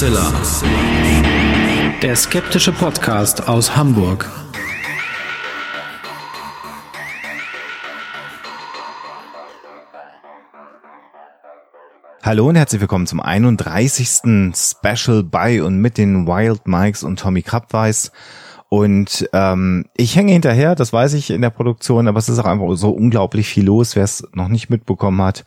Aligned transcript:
Hoaxilla. 0.00 0.32
Der 2.00 2.16
skeptische 2.16 2.72
Podcast 2.72 3.46
aus 3.48 3.76
Hamburg. 3.76 4.30
Hallo 12.22 12.48
und 12.48 12.56
herzlich 12.56 12.80
willkommen 12.80 13.06
zum 13.06 13.20
31. 13.20 14.54
Special 14.54 15.22
bei 15.22 15.62
und 15.62 15.82
mit 15.82 15.98
den 15.98 16.26
Wild 16.26 16.66
Mikes 16.66 17.02
und 17.02 17.18
Tommy 17.18 17.42
Krabweis. 17.42 18.10
Und 18.70 19.28
ähm, 19.34 19.84
ich 19.98 20.16
hänge 20.16 20.32
hinterher, 20.32 20.76
das 20.76 20.94
weiß 20.94 21.12
ich 21.12 21.30
in 21.30 21.42
der 21.42 21.50
Produktion, 21.50 22.08
aber 22.08 22.18
es 22.18 22.30
ist 22.30 22.38
auch 22.38 22.46
einfach 22.46 22.74
so 22.76 22.90
unglaublich 22.90 23.48
viel 23.48 23.66
los, 23.66 23.96
wer 23.96 24.04
es 24.04 24.26
noch 24.32 24.48
nicht 24.48 24.70
mitbekommen 24.70 25.20
hat. 25.20 25.44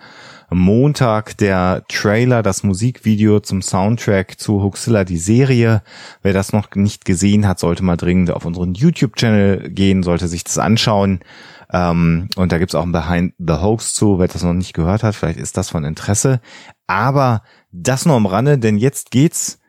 Montag 0.54 1.38
der 1.38 1.84
Trailer, 1.88 2.44
das 2.44 2.64
Musikvideo 2.64 3.40
zum 3.40 3.62
Soundtrack 3.62 4.40
zu 4.40 4.62
Huxilla, 4.62 5.04
die 5.04 5.18
Serie. 5.18 5.82
Wer 6.22 6.34
das 6.34 6.54
noch 6.54 6.74
nicht 6.76 7.06
gesehen 7.06 7.48
hat, 7.48 7.60
sollte 7.60 7.84
mal 7.84 7.98
dringend 7.98 8.32
auf 8.32 8.46
unseren 8.46 8.74
YouTube-Channel 8.74 9.70
gehen, 9.70 10.04
sollte 10.04 10.28
sich 10.28 10.44
das 10.44 10.58
anschauen. 10.58 11.20
Ähm, 11.72 12.30
und 12.36 12.52
da 12.52 12.58
gibt's 12.58 12.76
auch 12.76 12.84
ein 12.84 12.92
Behind 12.92 13.34
the 13.38 13.54
Hoax 13.54 13.94
zu, 13.94 14.20
wer 14.20 14.28
das 14.28 14.44
noch 14.44 14.54
nicht 14.54 14.74
gehört 14.74 15.04
hat, 15.04 15.16
vielleicht 15.16 15.40
ist 15.40 15.58
das 15.58 15.70
von 15.70 15.84
Interesse. 15.84 16.42
Aber 16.88 17.42
das 17.72 18.06
nur 18.06 18.16
am 18.16 18.26
Rande, 18.26 18.58
denn 18.58 18.78
jetzt 18.78 19.12
geht's 19.12 19.60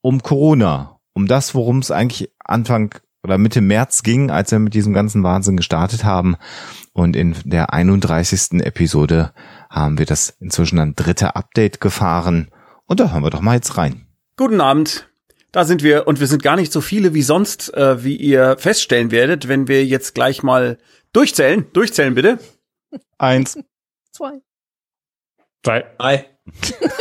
um 0.00 0.22
Corona 0.22 0.94
um 1.14 1.26
das, 1.26 1.54
worum 1.54 1.78
es 1.78 1.90
eigentlich 1.90 2.30
Anfang 2.44 2.94
oder 3.22 3.38
Mitte 3.38 3.62
März 3.62 4.02
ging, 4.02 4.30
als 4.30 4.50
wir 4.50 4.58
mit 4.58 4.74
diesem 4.74 4.92
ganzen 4.92 5.22
Wahnsinn 5.22 5.56
gestartet 5.56 6.04
haben. 6.04 6.36
Und 6.92 7.16
in 7.16 7.34
der 7.44 7.72
31. 7.72 8.60
Episode 8.60 9.32
haben 9.74 9.98
wir 9.98 10.06
das 10.06 10.30
inzwischen 10.40 10.76
dann 10.76 10.94
dritte 10.94 11.36
Update 11.36 11.80
gefahren. 11.80 12.50
Und 12.86 13.00
da 13.00 13.12
hören 13.12 13.22
wir 13.22 13.30
doch 13.30 13.40
mal 13.40 13.56
jetzt 13.56 13.76
rein. 13.76 14.06
Guten 14.36 14.60
Abend. 14.60 15.10
Da 15.52 15.64
sind 15.64 15.82
wir 15.82 16.06
und 16.06 16.20
wir 16.20 16.26
sind 16.26 16.42
gar 16.42 16.56
nicht 16.56 16.72
so 16.72 16.80
viele 16.80 17.14
wie 17.14 17.22
sonst, 17.22 17.72
äh, 17.74 18.02
wie 18.02 18.16
ihr 18.16 18.56
feststellen 18.58 19.10
werdet, 19.10 19.48
wenn 19.48 19.68
wir 19.68 19.84
jetzt 19.84 20.14
gleich 20.14 20.42
mal 20.42 20.78
durchzählen. 21.12 21.66
Durchzählen 21.72 22.14
bitte. 22.14 22.38
Eins. 23.18 23.58
Zwei. 24.10 24.40
Drei. 25.62 25.84
Ei. 25.98 26.33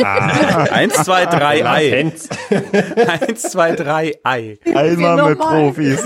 Ah. 0.01 0.63
Eins, 0.71 0.93
zwei, 1.03 1.25
drei, 1.25 1.65
Ei. 1.65 2.11
Eins, 3.07 3.41
zwei, 3.43 3.73
drei, 3.73 4.13
Ei. 4.23 4.57
Einmal 4.73 5.29
mit 5.29 5.39
Profis. 5.39 6.01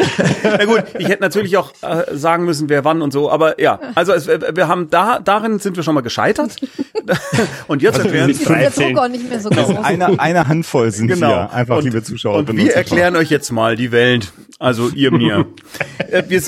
Na 0.42 0.64
gut, 0.64 0.84
ich 0.98 1.08
hätte 1.08 1.22
natürlich 1.22 1.56
auch 1.56 1.72
äh, 1.82 2.16
sagen 2.16 2.44
müssen, 2.44 2.68
wer 2.68 2.84
wann 2.84 3.00
und 3.00 3.12
so, 3.12 3.30
aber 3.30 3.60
ja, 3.60 3.78
also 3.94 4.12
es, 4.12 4.26
wir 4.28 4.68
haben 4.68 4.90
da, 4.90 5.20
darin 5.20 5.58
sind 5.60 5.76
wir 5.76 5.82
schon 5.82 5.94
mal 5.94 6.00
gescheitert. 6.00 6.56
und 7.68 7.82
jetzt 7.82 7.98
erklären 7.98 8.36
der 8.48 8.70
Druck 8.70 8.98
auch 8.98 9.08
nicht 9.08 9.28
mehr 9.28 9.40
so 9.40 9.50
groß. 9.50 9.76
Eine, 9.84 10.18
eine 10.18 10.48
Handvoll 10.48 10.90
sind 10.90 11.08
Genau. 11.08 11.28
wir, 11.28 11.52
einfach 11.52 11.78
Und- 11.78 11.84
liebe 11.84 12.02
Zuschauer. 12.02 12.38
Und 12.38 12.56
wir 12.56 12.74
erklären 12.74 13.16
euch 13.16 13.30
jetzt 13.30 13.50
mal 13.52 13.76
die 13.76 13.92
Welt. 13.92 14.32
Also 14.58 14.90
ihr 14.90 15.10
mir. 15.10 15.46
Äh, 16.10 16.22
wir, 16.28 16.42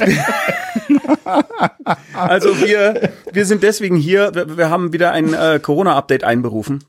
also 2.15 2.61
wir, 2.61 3.11
wir 3.33 3.47
sind 3.47 3.63
deswegen 3.63 3.97
hier. 3.97 4.35
Wir, 4.35 4.57
wir 4.59 4.71
haben 4.71 4.93
wieder 4.93 5.13
ein 5.13 5.33
äh, 5.33 5.59
Corona-Update 5.63 6.23
einberufen. 6.33 6.85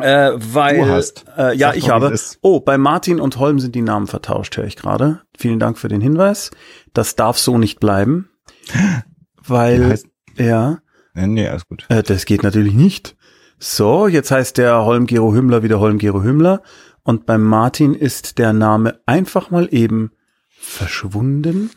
Äh, 0.00 0.32
weil, 0.36 0.78
Du 0.78 0.86
hast. 0.86 1.24
Äh, 1.36 1.56
ja, 1.56 1.68
Sag 1.68 1.76
ich 1.76 1.90
habe. 1.90 2.14
Oh, 2.40 2.60
bei 2.60 2.78
Martin 2.78 3.20
und 3.20 3.38
Holm 3.38 3.58
sind 3.58 3.74
die 3.74 3.82
Namen 3.82 4.06
vertauscht, 4.06 4.56
höre 4.56 4.66
ich 4.66 4.76
gerade. 4.76 5.22
Vielen 5.36 5.58
Dank 5.58 5.76
für 5.76 5.88
den 5.88 6.00
Hinweis. 6.00 6.50
Das 6.94 7.16
darf 7.16 7.36
so 7.38 7.58
nicht 7.58 7.80
bleiben. 7.80 8.30
Weil, 9.46 9.80
Wie 9.80 9.92
heißt- 9.92 10.06
ja, 10.36 10.78
Nee, 11.14 11.26
nee, 11.26 11.48
alles 11.48 11.66
gut. 11.66 11.84
äh, 11.88 12.02
das 12.04 12.26
geht 12.26 12.42
natürlich 12.44 12.74
nicht. 12.74 13.16
So, 13.58 14.06
jetzt 14.06 14.30
heißt 14.30 14.56
der 14.58 14.84
Holm 14.84 15.06
Gero 15.06 15.34
Hümmler 15.34 15.64
wieder 15.64 15.80
Holm 15.80 15.98
Gero 15.98 16.22
Hümmler. 16.22 16.62
Und 17.02 17.26
beim 17.26 17.42
Martin 17.42 17.94
ist 17.94 18.38
der 18.38 18.52
Name 18.52 19.00
einfach 19.06 19.50
mal 19.50 19.66
eben 19.72 20.12
verschwunden. 20.48 21.70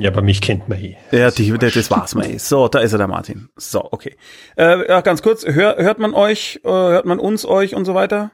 Ja, 0.00 0.10
aber 0.10 0.22
mich 0.22 0.40
kennt 0.40 0.68
man 0.68 0.78
eh. 0.78 0.96
Ja, 1.12 1.30
die, 1.30 1.50
das 1.58 1.90
war's 1.90 2.14
mal. 2.14 2.26
eh. 2.26 2.38
So, 2.38 2.68
da 2.68 2.78
ist 2.80 2.92
er, 2.92 2.98
der 2.98 3.08
Martin. 3.08 3.48
So, 3.56 3.86
okay. 3.92 4.16
Äh, 4.56 4.88
ja, 4.88 5.00
ganz 5.02 5.20
kurz, 5.22 5.44
hör, 5.46 5.76
hört 5.76 5.98
man 5.98 6.14
euch, 6.14 6.60
äh, 6.64 6.68
hört 6.68 7.04
man 7.06 7.18
uns, 7.18 7.44
euch 7.44 7.74
und 7.74 7.84
so 7.84 7.94
weiter? 7.94 8.30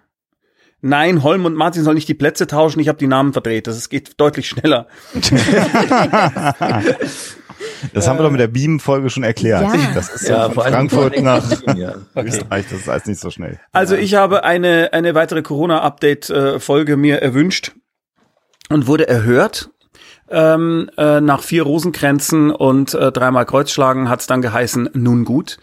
Nein, 0.83 1.23
Holm 1.23 1.45
und 1.45 1.55
Martin 1.55 1.83
sollen 1.85 1.97
nicht 1.97 2.09
die 2.09 2.15
Plätze 2.15 2.47
tauschen. 2.47 2.81
Ich 2.81 2.89
habe 2.89 2.97
die 2.99 3.07
Namen 3.07 3.33
verdreht. 3.35 3.67
Das 3.67 3.77
ist- 3.77 3.91
geht 3.91 4.19
deutlich 4.21 4.49
schneller. 4.49 4.87
Das 7.93 8.09
haben 8.09 8.19
wir 8.19 8.23
doch 8.25 8.31
mit 8.31 8.41
der 8.41 8.49
Beam-Folge 8.49 9.11
schon 9.11 9.23
erklärt. 9.23 9.63
Ja. 9.63 9.91
Das 9.95 10.09
ist 10.15 10.29
Ja, 10.29 10.37
ja, 10.37 10.45
von 10.45 10.55
vor 10.55 10.65
allem 10.65 10.89
Frankfurt 10.89 11.21
nach 11.23 11.45
Ja. 11.77 11.95
Österreich, 12.15 12.65
das 12.71 12.81
ist 12.81 12.89
alles 12.89 13.07
nicht 13.07 13.21
so 13.21 13.31
schnell. 13.31 13.59
Also 13.73 13.97
ich 13.97 14.15
habe 14.15 14.45
eine, 14.45 14.91
eine 14.93 15.15
weitere 15.15 15.43
Corona-Update-Folge 15.43 16.97
mir 16.97 17.21
erwünscht 17.23 17.73
und 18.71 18.87
wurde 18.87 19.09
erhört. 19.09 19.71
Ähm, 20.31 20.89
äh, 20.97 21.21
nach 21.21 21.43
vier 21.43 21.65
Rosenkränzen 21.65 22.53
und 22.53 22.95
äh, 22.95 23.11
dreimal 23.11 23.47
Kreuzschlagen 23.47 24.09
hat's 24.09 24.29
dann 24.29 24.43
geheißen, 24.43 24.91
nun 24.95 25.25
gut. 25.25 25.59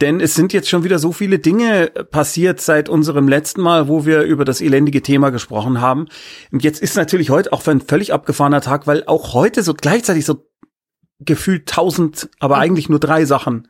Denn 0.00 0.20
es 0.20 0.34
sind 0.34 0.52
jetzt 0.52 0.68
schon 0.68 0.84
wieder 0.84 0.98
so 0.98 1.12
viele 1.12 1.38
Dinge 1.38 1.90
passiert 2.10 2.60
seit 2.60 2.88
unserem 2.88 3.28
letzten 3.28 3.62
Mal, 3.62 3.88
wo 3.88 4.04
wir 4.04 4.22
über 4.22 4.44
das 4.44 4.60
elendige 4.60 5.02
Thema 5.02 5.30
gesprochen 5.30 5.80
haben. 5.80 6.06
Und 6.52 6.62
jetzt 6.62 6.82
ist 6.82 6.96
natürlich 6.96 7.30
heute 7.30 7.52
auch 7.52 7.66
ein 7.66 7.80
völlig 7.80 8.12
abgefahrener 8.12 8.60
Tag, 8.60 8.86
weil 8.86 9.04
auch 9.06 9.32
heute 9.34 9.62
so 9.62 9.74
gleichzeitig 9.74 10.24
so 10.24 10.46
gefühlt 11.18 11.68
tausend, 11.68 12.28
aber 12.38 12.58
eigentlich 12.58 12.88
nur 12.88 13.00
drei 13.00 13.24
Sachen 13.24 13.68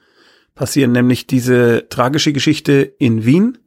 passieren, 0.54 0.92
nämlich 0.92 1.26
diese 1.26 1.88
tragische 1.88 2.32
Geschichte 2.32 2.82
in 2.98 3.24
Wien, 3.24 3.58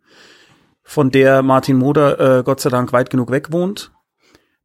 von 0.83 1.11
der 1.11 1.43
Martin 1.43 1.77
Moder 1.77 2.39
äh, 2.39 2.43
Gott 2.43 2.59
sei 2.59 2.69
Dank 2.69 2.91
weit 2.91 3.09
genug 3.09 3.31
weg 3.31 3.51
wohnt. 3.51 3.91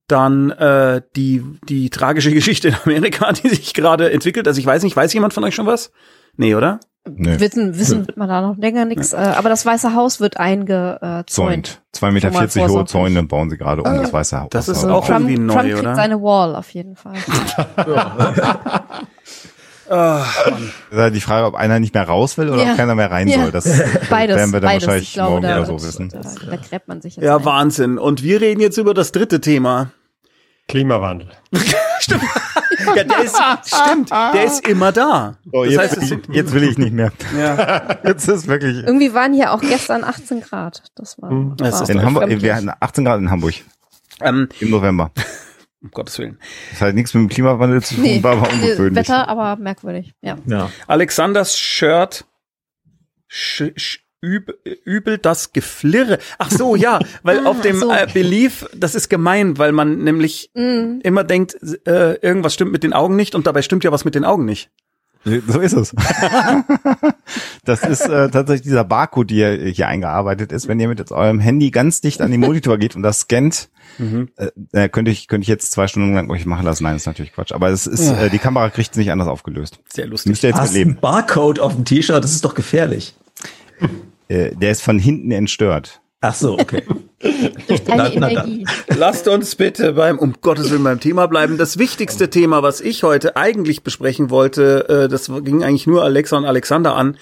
Dann 0.06 0.50
äh, 0.50 1.03
die, 1.16 1.42
die 1.69 1.91
tragische 1.91 2.31
Geschichte 2.34 2.69
in 2.69 2.76
Amerika, 2.84 3.32
die 3.32 3.48
sich 3.48 3.75
gerade 3.75 4.10
entwickelt. 4.10 4.47
Also 4.47 4.60
ich 4.60 4.66
weiß 4.66 4.82
nicht, 4.82 4.97
weiß 4.97 5.12
jemand 5.12 5.32
von 5.32 5.44
euch 5.44 5.54
schon 5.54 5.66
was? 5.66 5.91
Nee, 6.37 6.54
oder? 6.54 6.81
Nö. 7.06 7.38
Wissen, 7.38 7.78
wissen 7.78 8.06
wird 8.06 8.16
man 8.16 8.28
da 8.28 8.41
noch 8.41 8.56
länger 8.56 8.87
nichts. 8.87 9.12
Äh, 9.12 9.16
aber 9.16 9.50
das 9.50 9.66
Weiße 9.66 9.94
Haus 9.94 10.20
wird 10.20 10.38
eingezäunt. 10.38 11.28
Zäunt. 11.28 11.82
2,40 11.94 12.10
Meter 12.12 12.28
Schon 12.28 12.32
mal 12.32 12.41
hohe 12.41 12.48
vorsorglich. 12.48 12.91
Zäune 12.91 13.22
bauen 13.25 13.50
sie 13.50 13.59
gerade 13.59 13.82
um 13.82 13.94
das 13.94 14.12
Weiße 14.12 14.41
Haus. 14.41 14.48
Das 14.50 14.69
ist 14.69 14.84
auch 14.84 15.06
Trump, 15.06 15.28
irgendwie 15.28 15.38
neu, 15.38 15.53
Trump 15.53 15.69
kriegt 15.69 15.81
oder? 15.81 15.97
seine 15.97 16.22
Wall 16.22 16.56
auf 16.56 16.71
jeden 16.71 16.97
Fall. 16.97 17.15
Ist 19.87 20.99
halt 20.99 21.15
die 21.15 21.21
Frage, 21.21 21.47
ob 21.47 21.55
einer 21.55 21.78
nicht 21.81 21.95
mehr 21.95 22.05
raus 22.09 22.39
will 22.39 22.49
oder 22.50 22.62
Ja. 22.65 22.71
ob 22.72 22.77
keiner 22.77 22.95
mehr 22.95 23.11
rein 23.11 23.28
Ja. 23.28 23.41
soll. 23.43 23.53
Das 23.53 23.65
Beides. 24.11 24.37
werden 24.37 24.53
wir 24.53 24.61
dann 24.61 24.71
beides. 24.71 24.87
wahrscheinlich 24.87 25.09
ich 25.09 25.15
glaube, 25.15 25.31
morgen 25.33 25.43
da, 25.43 25.56
oder 25.59 25.67
so 25.67 25.83
wissen. 25.83 26.09
Da, 26.09 26.21
da 26.50 26.56
gräbt 26.56 26.89
man 26.89 27.00
sich 27.03 27.17
jetzt 27.17 27.25
ja, 27.25 27.37
ein. 27.37 27.45
Wahnsinn. 27.45 27.99
Und 27.99 28.22
wir 28.22 28.41
reden 28.41 28.61
jetzt 28.61 28.78
über 28.78 28.95
das 28.95 29.12
dritte 29.12 29.41
Thema. 29.41 29.91
Klimawandel. 30.69 31.28
Ja, 32.97 33.03
der 33.05 33.21
ist, 33.25 33.37
stimmt, 33.67 34.11
der 34.11 34.45
ist 34.45 34.69
immer 34.69 34.93
da. 34.93 35.37
Das 35.45 35.71
jetzt, 35.71 35.78
heißt, 35.78 35.97
es 35.97 36.09
sind, 36.09 36.28
jetzt 36.28 36.53
will 36.53 36.65
ich 36.65 36.77
nicht 36.77 36.93
mehr. 36.93 37.12
ja, 37.39 37.97
Jetzt 38.05 38.28
ist 38.28 38.47
wirklich. 38.47 38.84
Irgendwie 38.84 39.15
waren 39.15 39.33
hier 39.33 39.53
auch 39.53 39.61
gestern 39.61 40.05
18 40.05 40.41
Grad. 40.43 40.83
Das 40.97 41.21
war, 41.22 41.31
Das 41.56 41.72
war 41.72 41.83
ist 41.83 41.89
In 41.89 42.03
Hamburg, 42.03 42.28
wir 42.28 42.55
hatten 42.55 42.71
18 42.78 43.05
Grad 43.05 43.21
in 43.21 43.31
Hamburg 43.31 43.55
ähm, 44.21 44.49
im 44.61 44.71
November. 44.71 45.11
Um 45.84 45.91
Gottes 45.93 46.19
Willen. 46.19 46.39
Das 46.72 46.81
hat 46.81 46.95
nichts 46.97 47.15
mit 47.15 47.21
dem 47.22 47.28
Klimawandel 47.28 47.83
zu 47.83 47.95
tun, 47.95 48.03
Nee, 48.05 48.22
war 48.22 48.33
aber 48.33 48.50
ungewöhnlich. 48.50 48.97
Wetter, 48.97 49.28
aber 49.28 49.56
merkwürdig. 49.56 50.12
Ja. 50.22 50.37
Ja. 50.47 50.71
Alexanders 50.89 51.57
Shirt 51.59 52.25
sch, 53.28 53.65
sch, 53.77 54.01
üb, 54.25 54.51
übel 54.84 55.19
das 55.19 55.53
Geflirre. 55.53 56.19
Ach 56.39 56.51
so, 56.51 56.75
ja, 56.77 56.98
weil 57.22 57.47
auf 57.47 57.60
dem 57.60 57.77
so. 57.77 57.92
äh, 57.92 58.07
Belief, 58.13 58.66
das 58.75 58.95
ist 58.95 59.09
gemein, 59.10 59.59
weil 59.59 59.72
man 59.72 59.98
nämlich 60.03 60.51
Mm. 60.54 61.01
immer 61.03 61.22
denkt, 61.25 61.57
äh, 61.87 62.15
irgendwas 62.15 62.54
stimmt 62.54 62.72
mit 62.72 62.83
den 62.83 62.92
Augen 62.95 63.16
nicht 63.16 63.34
und 63.34 63.47
dabei 63.47 63.60
stimmt 63.63 63.84
ja 63.84 63.92
was 63.92 64.04
mit 64.07 64.15
den 64.15 64.25
Augen 64.25 64.45
nicht. 64.47 64.71
So 65.24 65.60
ist 65.60 65.72
es. 65.72 65.94
das 67.65 67.82
ist 67.82 68.03
äh, 68.03 68.28
tatsächlich 68.28 68.62
dieser 68.62 68.84
Barcode, 68.84 69.30
der 69.30 69.56
hier 69.56 69.88
eingearbeitet 69.88 70.53
ist. 70.53 70.68
Wenn 70.68 70.78
ihr 70.80 70.88
mit 70.88 71.10
eurem 71.10 71.41
Handy 71.41 71.71
ganz 71.71 72.00
dicht 72.03 72.21
an 72.21 72.30
den 72.30 72.41
Monitor 72.41 72.76
geht 72.76 72.94
und 72.94 73.03
das 73.03 73.21
scannt, 73.21 73.71
äh, 73.98 74.48
äh, 74.72 74.88
könnte 74.88 75.10
ich 75.10 75.28
könnte 75.28 75.42
ich 75.42 75.48
jetzt 75.48 75.72
zwei 75.72 75.86
Stunden 75.86 76.15
lang 76.15 76.30
euch 76.30 76.44
machen 76.44 76.66
lassen. 76.66 76.84
Nein, 76.84 76.94
das 76.94 77.03
ist 77.03 77.06
natürlich 77.06 77.32
Quatsch. 77.32 77.53
Aber 77.53 77.71
es 77.71 77.86
ist 77.86 78.10
äh, 78.10 78.28
die 78.28 78.38
Kamera 78.38 78.68
kriegt 78.68 78.91
es 78.91 78.97
nicht 78.97 79.10
anders 79.10 79.28
aufgelöst. 79.28 79.80
Sehr 79.88 80.06
lustig. 80.06 80.30
Müsst 80.30 80.44
ihr 80.44 80.50
jetzt 80.50 80.56
mit 80.56 80.62
Hast 80.62 80.71
ein 80.72 80.76
leben. 80.76 80.98
Barcode 81.00 81.60
auf 81.60 81.74
dem 81.74 81.84
T-Shirt, 81.84 82.22
das 82.22 82.32
ist 82.32 82.44
doch 82.44 82.54
gefährlich. 82.54 83.15
Äh, 84.28 84.54
der 84.54 84.70
ist 84.70 84.82
von 84.82 84.98
hinten 84.98 85.30
entstört. 85.30 86.00
Ach 86.20 86.34
so, 86.34 86.59
okay. 86.59 86.82
Durch 87.66 87.84
deine 87.84 88.03
Na-. 88.03 88.28
Energie. 88.28 88.66
Lasst 88.97 89.28
uns 89.28 89.54
bitte 89.54 89.94
beim, 89.94 90.18
um 90.18 90.34
Gottes 90.41 90.71
Willen 90.71 90.84
beim 90.84 91.00
Thema 91.00 91.26
bleiben. 91.26 91.59
Das 91.59 91.78
wichtigste 91.78 92.30
Thema, 92.30 92.62
was 92.62 92.80
ich 92.80 93.03
heute 93.03 93.36
eigentlich 93.36 93.82
besprechen 93.82 94.30
wollte, 94.30 94.88
äh, 94.88 95.09
das 95.09 95.30
ging 95.42 95.62
eigentlich 95.62 95.86
nur 95.86 96.04
Alexa 96.04 96.36
und 96.36 96.44
Alexander 96.44 96.94
an. 96.94 97.16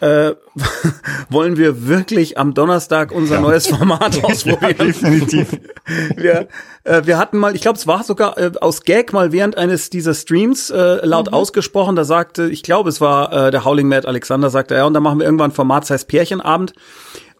Äh, 0.00 0.34
wollen 1.28 1.58
wir 1.58 1.86
wirklich 1.86 2.38
am 2.38 2.54
Donnerstag 2.54 3.12
unser 3.12 3.40
neues 3.40 3.66
Format 3.66 4.24
ausprobieren? 4.24 4.78
Definitiv. 4.78 5.58
wir, 6.16 6.48
äh, 6.84 7.02
wir 7.04 7.18
hatten 7.18 7.36
mal, 7.36 7.54
ich 7.54 7.60
glaube, 7.60 7.76
es 7.76 7.86
war 7.86 8.02
sogar 8.02 8.38
äh, 8.38 8.52
aus 8.60 8.82
Gag 8.84 9.12
mal 9.12 9.30
während 9.32 9.58
eines 9.58 9.90
dieser 9.90 10.14
Streams 10.14 10.70
äh, 10.70 11.04
laut 11.04 11.32
ausgesprochen. 11.32 11.96
Da 11.96 12.04
sagte, 12.04 12.48
ich 12.48 12.62
glaube, 12.62 12.88
es 12.88 13.02
war 13.02 13.48
äh, 13.48 13.50
der 13.50 13.66
Howling 13.66 13.88
Mad 13.88 14.08
Alexander, 14.08 14.48
sagte 14.48 14.74
er, 14.74 14.80
ja, 14.80 14.86
und 14.86 14.94
dann 14.94 15.02
machen 15.02 15.18
wir 15.18 15.26
irgendwann 15.26 15.50
ein 15.50 15.54
Format, 15.54 15.82
das 15.82 15.90
heißt 15.90 16.08
Pärchenabend. 16.08 16.72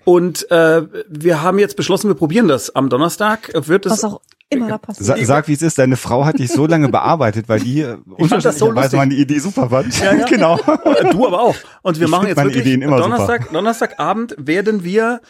Und 0.04 0.50
äh, 0.50 0.82
wir 1.08 1.42
haben 1.42 1.58
jetzt 1.58 1.76
beschlossen, 1.76 2.08
wir 2.08 2.14
probieren 2.14 2.48
das. 2.48 2.74
Am 2.74 2.88
Donnerstag 2.88 3.50
wird 3.54 3.86
es 3.86 3.92
Was 3.92 4.04
auch 4.04 4.20
immer 4.50 4.68
da 4.68 4.78
passiert. 4.78 5.06
Sa 5.06 5.24
sag, 5.24 5.48
wie 5.48 5.52
es 5.52 5.62
ist, 5.62 5.78
deine 5.78 5.96
Frau 5.96 6.24
hat 6.24 6.38
dich 6.38 6.50
so 6.50 6.66
lange 6.66 6.88
bearbeitet, 6.88 7.48
weil 7.48 7.60
die 7.60 7.82
äh, 7.82 7.96
fand 8.28 8.44
das 8.44 8.58
so 8.58 8.72
meine 8.72 9.14
Idee 9.14 9.38
super 9.38 9.70
fand. 9.70 9.98
Ja, 10.00 10.14
ja. 10.14 10.26
genau. 10.28 10.58
Äh, 10.58 11.10
Du 11.12 11.26
aber 11.26 11.40
auch. 11.40 11.56
Und 11.82 11.98
wir 11.98 12.06
Ich 12.06 12.10
machen 12.10 12.26
jetzt 12.28 12.36
meine 12.36 12.50
wirklich 12.50 12.66
Ideen 12.66 12.82
immer 12.82 12.98
Donnerstag, 12.98 13.52
Donnerstagabend 13.52 14.34
werden 14.38 14.84
wir 14.84 15.20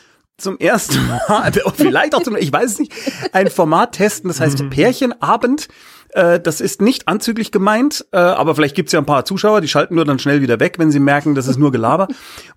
zum 0.40 0.58
ersten 0.58 1.06
Mal, 1.28 1.52
vielleicht 1.74 2.14
auch 2.14 2.22
zum, 2.22 2.36
ich 2.36 2.52
weiß 2.52 2.72
es 2.72 2.78
nicht, 2.78 2.92
ein 3.32 3.48
Format 3.50 3.92
testen, 3.92 4.28
das 4.28 4.40
heißt 4.40 4.68
Pärchenabend. 4.70 5.68
Äh, 6.12 6.40
Das 6.40 6.60
ist 6.60 6.82
nicht 6.82 7.06
anzüglich 7.06 7.52
gemeint, 7.52 8.04
äh, 8.12 8.16
aber 8.18 8.54
vielleicht 8.56 8.74
gibt's 8.74 8.92
ja 8.92 8.98
ein 8.98 9.06
paar 9.06 9.24
Zuschauer, 9.24 9.60
die 9.60 9.68
schalten 9.68 9.94
nur 9.94 10.04
dann 10.04 10.18
schnell 10.18 10.42
wieder 10.42 10.58
weg, 10.58 10.74
wenn 10.78 10.90
sie 10.90 10.98
merken, 10.98 11.34
das 11.36 11.46
ist 11.46 11.56
nur 11.58 11.70
Gelaber, 11.70 12.08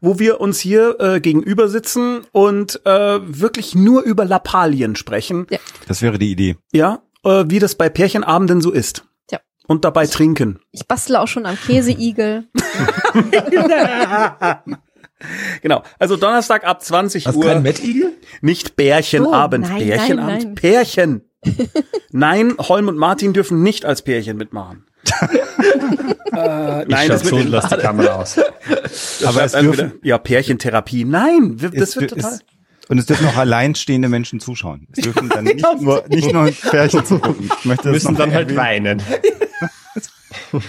wo 0.02 0.18
wir 0.18 0.42
uns 0.42 0.60
hier 0.60 1.00
äh, 1.00 1.20
gegenüber 1.22 1.68
sitzen 1.68 2.22
und 2.32 2.82
äh, 2.86 3.20
wirklich 3.22 3.76
nur 3.76 4.02
über 4.02 4.26
Lappalien 4.26 4.96
sprechen. 4.96 5.46
Ja. 5.52 5.60
Das 5.88 6.02
wäre 6.02 6.18
die 6.18 6.32
Idee. 6.32 6.56
Ja, 6.72 7.04
äh, 7.24 7.44
wie 7.48 7.60
das 7.60 7.76
bei 7.76 7.90
Pärchenabenden 7.90 8.60
so 8.62 8.72
ist. 8.72 9.04
Tja. 9.28 9.40
Und 9.68 9.86
dabei 9.86 10.08
trinken. 10.08 10.60
Ich 10.72 10.88
bastle 10.88 11.20
auch 11.22 11.28
schon 11.28 11.46
am 11.46 11.56
Käseigel. 11.56 12.48
Genau. 15.62 15.84
Also 16.00 16.18
Donnerstag 16.18 16.64
ab 16.66 16.84
20 16.84 17.28
Hast 17.28 17.36
Uhr. 17.36 17.44
kein 17.46 17.62
Mettigel? 17.64 18.14
Nicht 18.42 18.76
Bärchenabend, 18.76 19.66
Oh, 19.68 19.74
nein, 19.74 19.88
Bärchenabend, 19.88 20.28
nein, 20.38 20.44
nein. 20.46 20.56
Pärchen. 20.56 21.22
nein, 22.12 22.54
Holm 22.58 22.88
und 22.88 22.98
Martin 22.98 23.34
dürfen 23.34 23.64
nicht 23.64 23.86
als 23.86 24.02
Pärchen 24.02 24.38
mitmachen. 24.38 24.86
äh, 26.34 26.84
Ich 26.84 26.88
nein, 26.88 27.10
das 27.10 27.24
so, 27.24 27.38
lass 27.38 27.70
die 27.70 27.76
Kamera 27.78 28.16
aus. 28.22 28.38
Aber 29.26 29.44
es 29.44 29.52
dürfen, 29.52 29.74
wieder, 29.74 29.92
ja 30.04 30.18
Pärchentherapie. 30.18 31.04
Nein, 31.06 31.60
wir- 31.62 31.70
das 31.72 31.90
es, 31.90 32.00
wird 32.00 32.12
total. 32.12 32.34
es, 32.34 32.40
und 32.90 32.98
es 32.98 33.06
dürfen 33.06 33.28
auch 33.28 33.38
alleinstehende 33.38 34.10
Menschen 34.10 34.40
zuschauen. 34.40 34.88
Es 34.96 35.04
dürfen 35.04 35.30
dann 35.30 35.44
nicht 35.46 35.66
nur, 35.82 36.04
nicht 36.10 36.32
nur 36.32 36.44
ein 36.44 36.54
Pärchen 36.54 37.06
zugucken. 37.06 37.50
Ich 37.60 37.66
möchte 37.66 37.84
das 37.86 37.94
Müssen 37.94 38.16
dann 38.16 38.34
halt 38.34 38.56
weinen. 38.56 39.02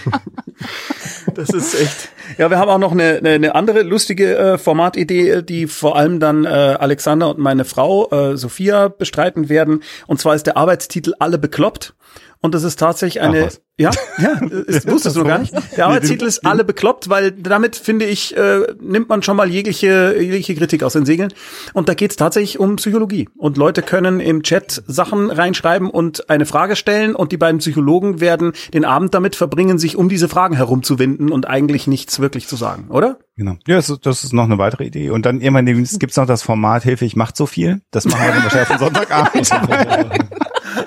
Das 1.35 1.49
ist 1.49 1.79
echt. 1.79 2.09
Ja, 2.37 2.49
wir 2.49 2.57
haben 2.57 2.69
auch 2.69 2.79
noch 2.79 2.93
eine, 2.93 3.17
eine, 3.17 3.31
eine 3.31 3.55
andere 3.55 3.81
lustige 3.81 4.37
äh, 4.37 4.57
Formatidee, 4.57 5.41
die 5.41 5.67
vor 5.67 5.97
allem 5.97 6.19
dann 6.19 6.45
äh, 6.45 6.47
Alexander 6.47 7.29
und 7.29 7.39
meine 7.39 7.65
Frau 7.65 8.09
äh, 8.09 8.37
Sophia 8.37 8.87
bestreiten 8.87 9.49
werden. 9.49 9.83
Und 10.07 10.21
zwar 10.21 10.35
ist 10.35 10.47
der 10.47 10.55
Arbeitstitel 10.55 11.13
Alle 11.19 11.37
bekloppt. 11.37 11.93
Und 12.41 12.53
das 12.53 12.63
ist 12.63 12.77
tatsächlich 12.79 13.21
Ach, 13.23 13.27
eine, 13.29 13.45
was. 13.47 13.61
ja, 13.77 13.91
ja, 14.19 14.39
ist, 14.67 14.87
wusstest 14.89 15.17
du 15.17 15.25
gar 15.25 15.39
nicht. 15.39 15.53
Der 15.75 15.87
Arbeitstitel 15.87 16.23
ist 16.25 16.45
Alle 16.45 16.63
bekloppt, 16.63 17.09
weil 17.09 17.31
damit 17.31 17.75
finde 17.75 18.05
ich 18.05 18.37
äh, 18.37 18.61
nimmt 18.79 19.09
man 19.09 19.21
schon 19.21 19.35
mal 19.35 19.49
jegliche 19.49 20.15
jegliche 20.17 20.55
Kritik 20.55 20.81
aus 20.83 20.93
den 20.93 21.05
Segeln. 21.05 21.33
Und 21.73 21.89
da 21.89 21.93
geht 21.93 22.11
es 22.11 22.17
tatsächlich 22.17 22.57
um 22.59 22.77
Psychologie. 22.77 23.27
Und 23.37 23.57
Leute 23.57 23.81
können 23.81 24.21
im 24.21 24.43
Chat 24.43 24.81
Sachen 24.87 25.29
reinschreiben 25.29 25.89
und 25.89 26.29
eine 26.29 26.45
Frage 26.45 26.75
stellen. 26.77 27.15
Und 27.15 27.33
die 27.33 27.37
beiden 27.37 27.59
Psychologen 27.59 28.21
werden 28.21 28.53
den 28.73 28.85
Abend 28.85 29.13
damit 29.13 29.35
verbringen, 29.35 29.77
sich 29.77 29.97
um 29.97 30.07
diese 30.07 30.29
Fragen 30.29 30.55
herumzuwinden 30.55 31.31
und 31.31 31.47
eigentlich 31.47 31.87
nichts 31.87 32.19
wirklich 32.21 32.47
zu 32.47 32.55
sagen, 32.55 32.85
oder? 32.89 33.19
Genau. 33.35 33.57
Ja, 33.67 33.75
das, 33.75 33.89
ist- 33.89 34.05
das 34.05 34.23
ist 34.23 34.31
noch 34.31 34.45
eine 34.45 34.57
weitere 34.57 34.85
Idee. 34.85 35.09
Und 35.09 35.25
dann 35.25 35.41
irgendwann 35.41 35.65
gibt's 35.99 36.15
noch 36.15 36.25
das 36.25 36.43
Format 36.43 36.83
Hilfe, 36.83 37.03
ich 37.03 37.17
mach 37.17 37.31
so 37.35 37.45
viel. 37.45 37.81
Das 37.91 38.05
machen 38.05 38.23
wir 38.25 38.31
dann 38.33 38.43
wahrscheinlich 38.43 38.69
am 38.69 38.79
Sonntagabend. 38.79 39.49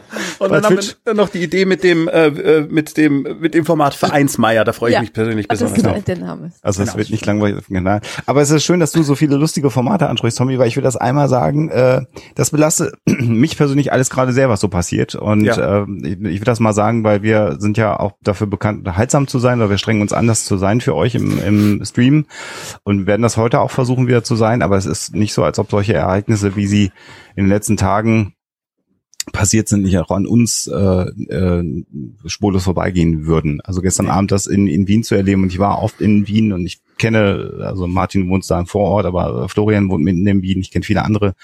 Und 0.39 0.51
Bei 0.51 0.61
dann 0.61 0.65
haben 0.77 0.79
wir 1.05 1.15
noch 1.15 1.29
die 1.29 1.43
Idee 1.43 1.65
mit 1.65 1.83
dem 1.83 2.09
äh, 2.09 2.27
äh, 2.29 2.67
mit 2.69 2.97
dem 2.97 3.27
mit 3.41 3.55
dem 3.55 3.65
Format 3.65 3.95
Vereinsmeier. 3.95 4.65
Da 4.65 4.73
freue 4.73 4.91
ich 4.91 4.95
Ja. 4.95 5.01
mich 5.01 5.13
persönlich 5.13 5.49
Das 5.49 5.59
besonders 5.59 5.79
ist 5.79 5.85
drauf. 5.87 5.95
halt 5.95 6.09
der 6.09 6.19
Name. 6.19 6.53
Also 6.63 6.83
es 6.83 6.89
Genau. 6.89 6.99
wird 6.99 7.11
nicht 7.11 7.27
langweilig 7.27 7.59
auf 7.59 7.67
dem 7.67 7.75
Kanal. 7.77 8.01
Aber 8.27 8.41
es 8.43 8.51
ist 8.51 8.65
schön, 8.65 8.81
dass 8.81 8.93
du 8.93 9.03
so 9.03 9.15
viele 9.15 9.37
lustige 9.37 9.71
Formate 9.71 10.09
ansprichst, 10.09 10.39
Tommy, 10.39 10.59
weil 10.59 10.69
ich 10.69 10.77
will 10.77 10.83
das 10.83 10.97
einmal 10.97 11.29
sagen, 11.29 11.69
äh, 11.71 12.03
das 12.35 12.51
belastet 12.51 12.95
mich 13.07 13.57
persönlich 13.57 13.93
alles 13.93 14.11
gerade 14.11 14.33
sehr, 14.33 14.49
was 14.49 14.61
so 14.61 14.69
passiert. 14.69 15.15
Und 15.15 15.45
Ja. 15.45 15.83
ähm, 15.83 16.03
ich, 16.05 16.13
ich 16.13 16.41
will 16.41 16.45
das 16.45 16.61
mal 16.61 16.73
sagen, 16.73 17.05
weil 17.05 17.23
wir 17.23 17.57
sind 17.59 17.77
ja 17.77 17.99
auch 17.99 18.13
dafür 18.23 18.47
bekannt, 18.47 18.79
unterhaltsam 18.79 19.27
zu 19.27 19.39
sein, 19.39 19.59
oder 19.61 19.71
wir 19.71 19.79
strengen 19.79 20.03
uns 20.03 20.13
an, 20.13 20.27
das 20.27 20.45
zu 20.45 20.57
sein 20.57 20.81
für 20.81 20.95
euch 20.95 21.15
im, 21.15 21.39
im 21.43 21.85
Stream 21.85 22.27
und 22.85 23.07
werden 23.07 23.23
das 23.23 23.37
heute 23.37 23.61
auch 23.61 23.71
versuchen, 23.71 24.07
wieder 24.07 24.23
zu 24.25 24.37
sein. 24.37 24.63
Aber 24.63 24.77
es 24.77 24.87
ist 24.87 25.15
nicht 25.15 25.33
so, 25.35 25.43
als 25.45 25.59
ob 25.59 25.71
solche 25.71 25.95
Ereignisse, 25.95 26.57
wie 26.57 26.67
sie 26.67 26.85
in 27.37 27.45
den 27.45 27.49
letzten 27.49 27.77
Tagen 27.77 28.35
passiert 29.33 29.69
sind, 29.69 29.83
nicht 29.83 29.99
auch 29.99 30.11
an 30.11 30.27
uns 30.27 30.67
äh, 30.67 30.75
äh, 30.75 31.85
spurlos 32.27 32.65
vorbeigehen 32.65 33.27
würden. 33.27 33.61
Also 33.63 33.81
gestern 33.81 34.09
Abend 34.09 34.33
das 34.33 34.47
in, 34.47 34.67
in 34.67 34.89
Wien 34.89 35.03
zu 35.03 35.15
erleben 35.15 35.43
und 35.43 35.53
ich 35.53 35.59
war 35.59 35.83
oft 35.83 36.01
in 36.01 36.27
Wien 36.29 36.53
und 36.53 36.67
ich 36.67 36.81
kenne, 36.99 37.61
also 37.61 37.87
Martin 37.87 38.29
wohnt 38.29 38.49
da 38.51 38.59
im 38.59 38.67
Vorort, 38.67 39.07
aber 39.07 39.49
Florian 39.49 39.89
wohnt 39.89 40.05
mitten 40.05 40.27
in 40.27 40.43
Wien, 40.43 40.61
ich 40.61 40.71
kenne 40.71 40.85
viele 40.85 41.05
andere 41.05 41.35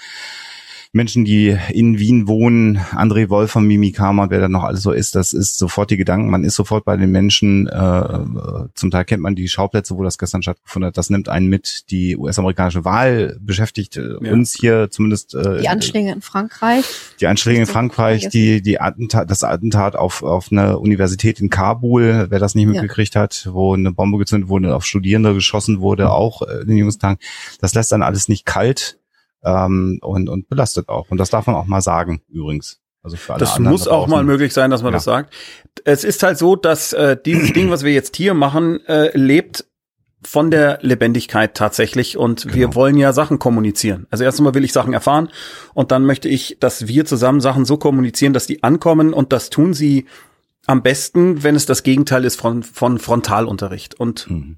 Menschen, 0.95 1.25
die 1.25 1.57
in 1.73 1.99
Wien 1.99 2.25
wohnen, 2.25 2.77
André 2.77 3.29
Wolf 3.29 3.51
von 3.51 3.67
Mimikama 3.67 4.23
und 4.23 4.29
wer 4.29 4.39
da 4.39 4.47
noch 4.47 4.63
alles 4.63 4.81
so 4.81 4.93
ist, 4.93 5.13
das 5.13 5.33
ist 5.33 5.57
sofort 5.57 5.91
die 5.91 5.97
Gedanken, 5.97 6.29
man 6.29 6.45
ist 6.45 6.55
sofort 6.55 6.85
bei 6.85 6.95
den 6.95 7.11
Menschen, 7.11 7.67
äh, 7.67 8.19
zum 8.75 8.91
Teil 8.91 9.03
kennt 9.03 9.21
man 9.21 9.35
die 9.35 9.49
Schauplätze, 9.49 9.97
wo 9.97 10.03
das 10.03 10.17
gestern 10.17 10.41
stattgefunden 10.41 10.87
hat, 10.87 10.97
das 10.97 11.09
nimmt 11.09 11.27
einen 11.27 11.47
mit, 11.47 11.91
die 11.91 12.15
US-amerikanische 12.15 12.85
Wahl 12.85 13.37
beschäftigt 13.41 13.97
äh, 13.97 14.13
Ja. 14.21 14.31
uns 14.31 14.53
hier 14.57 14.89
zumindest 14.89 15.35
äh, 15.35 15.59
Die 15.59 15.67
Anschläge 15.67 16.11
in 16.11 16.21
Frankreich. 16.21 16.85
die 17.19 17.27
Anschläge 17.27 17.59
in 17.59 17.65
Frankreich, 17.65 18.29
die, 18.29 18.61
die 18.61 18.79
Attentat, 18.79 19.29
das 19.29 19.43
Attentat 19.43 19.97
auf, 19.97 20.23
auf 20.23 20.47
eine 20.49 20.79
Universität 20.79 21.41
in 21.41 21.49
Kabul, 21.49 22.27
wer 22.29 22.39
das 22.39 22.55
nicht 22.55 22.67
mitgekriegt 22.67 23.17
hat, 23.17 23.49
wo 23.51 23.73
eine 23.73 23.91
Bombe 23.91 24.17
gezündet 24.17 24.47
wurde, 24.49 24.73
auf 24.73 24.85
Studierende 24.85 25.33
geschossen 25.33 25.81
wurde, 25.81 26.11
auch 26.11 26.41
äh, 26.43 26.61
in 26.61 26.67
den 26.69 26.77
jüngsten 26.77 27.01
Tagen. 27.01 27.19
Das 27.59 27.73
lässt 27.73 27.91
dann 27.91 28.01
alles 28.01 28.29
nicht 28.29 28.45
kalt 28.45 28.97
ähm, 29.45 29.99
und, 30.01 30.27
und 30.27 30.49
belastet 30.49 30.89
auch. 30.89 31.09
Und 31.11 31.17
das 31.17 31.29
darf 31.29 31.47
man 31.47 31.55
auch 31.55 31.65
mal 31.67 31.81
sagen, 31.81 32.21
übrigens. 32.29 32.81
Also 33.03 33.17
für 33.17 33.33
alle 33.35 33.39
Das 33.41 33.59
muss 33.59 33.87
auch 33.87 34.07
mal 34.07 34.23
möglich 34.23 34.51
sein, 34.51 34.71
dass 34.71 34.81
man 34.81 34.91
Ja. 34.91 34.97
das 34.97 35.03
sagt. 35.03 35.31
Es 35.83 36.03
ist 36.03 36.23
halt 36.23 36.37
so, 36.39 36.55
dass 36.55 36.91
äh, 36.91 37.15
dieses 37.23 37.53
Ding, 37.53 37.69
was 37.69 37.83
wir 37.83 37.93
jetzt 37.93 38.15
hier 38.15 38.33
machen, 38.33 38.83
äh, 38.87 39.15
lebt 39.15 39.65
von 40.25 40.49
der 40.49 40.79
Lebendigkeit 40.81 41.53
tatsächlich 41.55 42.17
und 42.17 42.45
wir 42.47 42.65
Genau. 42.65 42.75
wollen 42.75 42.97
ja 42.97 43.13
Sachen 43.13 43.37
kommunizieren. 43.37 44.07
Also 44.09 44.23
erst 44.23 44.39
einmal 44.39 44.55
will 44.55 44.63
ich 44.63 44.73
Sachen 44.73 44.91
erfahren 44.93 45.29
und 45.75 45.91
dann 45.91 46.03
möchte 46.03 46.27
ich, 46.29 46.57
dass 46.59 46.87
wir 46.87 47.05
zusammen 47.05 47.41
Sachen 47.41 47.63
so 47.63 47.77
kommunizieren, 47.77 48.33
dass 48.33 48.47
die 48.47 48.63
ankommen 48.63 49.13
und 49.13 49.31
das 49.31 49.51
tun 49.51 49.75
sie 49.75 50.07
am 50.65 50.81
besten, 50.81 51.43
wenn 51.43 51.53
es 51.55 51.67
das 51.67 51.83
Gegenteil 51.83 52.25
ist 52.25 52.39
von, 52.41 52.63
von 52.63 52.97
Frontalunterricht. 52.97 53.99
Und 53.99 54.27
Mhm. 54.31 54.57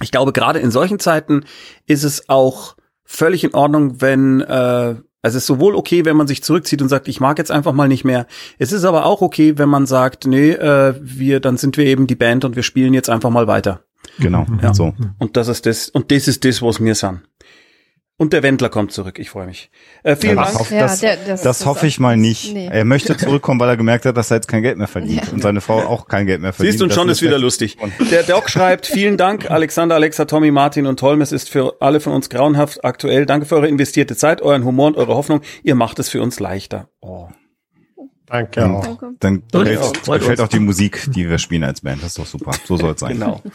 ich 0.00 0.12
glaube, 0.12 0.32
gerade 0.32 0.60
in 0.60 0.70
solchen 0.70 1.00
Zeiten 1.00 1.44
ist 1.86 2.04
es 2.04 2.28
auch 2.28 2.76
völlig 3.08 3.42
in 3.42 3.54
Ordnung, 3.54 4.00
wenn 4.00 4.42
äh, 4.42 4.94
also 5.20 5.36
es 5.36 5.42
ist 5.42 5.46
sowohl 5.46 5.74
okay, 5.74 6.04
wenn 6.04 6.16
man 6.16 6.28
sich 6.28 6.44
zurückzieht 6.44 6.80
und 6.80 6.88
sagt, 6.88 7.08
ich 7.08 7.18
mag 7.20 7.38
jetzt 7.38 7.50
einfach 7.50 7.72
mal 7.72 7.88
nicht 7.88 8.04
mehr. 8.04 8.26
Es 8.58 8.70
ist 8.70 8.84
aber 8.84 9.04
auch 9.04 9.20
okay, 9.20 9.58
wenn 9.58 9.68
man 9.68 9.86
sagt, 9.86 10.26
nee, 10.26 10.50
äh, 10.50 10.94
wir, 11.00 11.40
dann 11.40 11.56
sind 11.56 11.76
wir 11.76 11.86
eben 11.86 12.06
die 12.06 12.14
Band 12.14 12.44
und 12.44 12.54
wir 12.54 12.62
spielen 12.62 12.94
jetzt 12.94 13.10
einfach 13.10 13.30
mal 13.30 13.48
weiter. 13.48 13.80
Genau, 14.20 14.46
Ja. 14.62 14.74
so. 14.74 14.94
Und 15.18 15.36
das 15.36 15.48
ist 15.48 15.66
das, 15.66 15.88
und 15.88 16.12
das 16.12 16.28
ist 16.28 16.44
das, 16.44 16.62
was 16.62 16.80
wir 16.82 16.94
sind. 16.94 17.22
Und 18.20 18.32
der 18.32 18.42
Wendler 18.42 18.68
kommt 18.68 18.90
zurück. 18.90 19.20
Ich 19.20 19.30
freue 19.30 19.46
mich. 19.46 19.70
Äh, 20.02 20.16
vielen 20.16 20.34
das 20.36 20.48
Dank. 20.48 20.58
hoffe, 20.58 20.74
Ja, 20.74 20.80
das, 20.82 20.98
der- 20.98 21.16
das- 21.24 21.42
das 21.42 21.64
hoffe 21.64 21.86
ich 21.86 22.00
mal 22.00 22.16
nicht. 22.16 22.52
nee. 22.52 22.66
Er 22.70 22.84
möchte 22.84 23.16
zurückkommen, 23.16 23.60
weil 23.60 23.68
er 23.68 23.76
gemerkt 23.76 24.06
hat, 24.06 24.16
dass 24.16 24.32
er 24.32 24.38
jetzt 24.38 24.48
kein 24.48 24.62
Geld 24.62 24.76
mehr 24.76 24.88
verdient 24.88 25.24
Ja. 25.26 25.32
und 25.32 25.40
seine 25.40 25.60
Frau 25.60 25.78
auch 25.86 26.08
kein 26.08 26.26
Geld 26.26 26.40
mehr 26.42 26.52
verdient. 26.52 26.72
Siehst 26.72 26.80
du, 26.80 26.86
und 26.86 26.92
schon 26.92 27.08
ist 27.08 27.22
wieder 27.22 27.38
lustig. 27.38 27.76
Der 28.10 28.24
Doc 28.24 28.50
schreibt, 28.50 28.86
vielen 28.88 29.16
Dank, 29.18 29.48
Alexander, 29.48 29.94
Alexa, 29.94 30.24
Tommy, 30.24 30.50
Martin 30.50 30.86
und 30.86 30.98
Tolm. 30.98 31.20
Es 31.20 31.30
ist 31.30 31.48
für 31.48 31.76
alle 31.80 32.00
von 32.00 32.12
uns 32.12 32.28
grauenhaft 32.28 32.84
aktuell. 32.84 33.24
Danke 33.24 33.46
für 33.46 33.54
eure 33.54 33.68
investierte 33.68 34.16
Zeit, 34.16 34.42
euren 34.42 34.64
Humor 34.64 34.88
und 34.88 34.96
eure 34.96 35.14
Hoffnung. 35.14 35.40
Ihr 35.62 35.76
macht 35.76 36.00
es 36.00 36.08
für 36.08 36.20
uns 36.20 36.40
leichter. 36.40 36.88
Oh. 37.00 37.28
Danke 38.26 38.60
Ja. 38.60 38.66
auch. 38.72 38.84
Danke. 38.84 39.14
Dann 39.20 39.42
gefällt, 39.64 40.04
gefällt 40.20 40.40
auch 40.40 40.48
die 40.48 40.58
Musik, 40.58 41.04
die 41.14 41.30
wir 41.30 41.38
spielen 41.38 41.62
als 41.62 41.82
Band. 41.82 42.02
Das 42.02 42.08
ist 42.08 42.18
doch 42.18 42.26
super. 42.26 42.50
So 42.66 42.76
soll 42.76 42.94
es 42.94 43.00
sein. 43.00 43.12
Genau. 43.12 43.40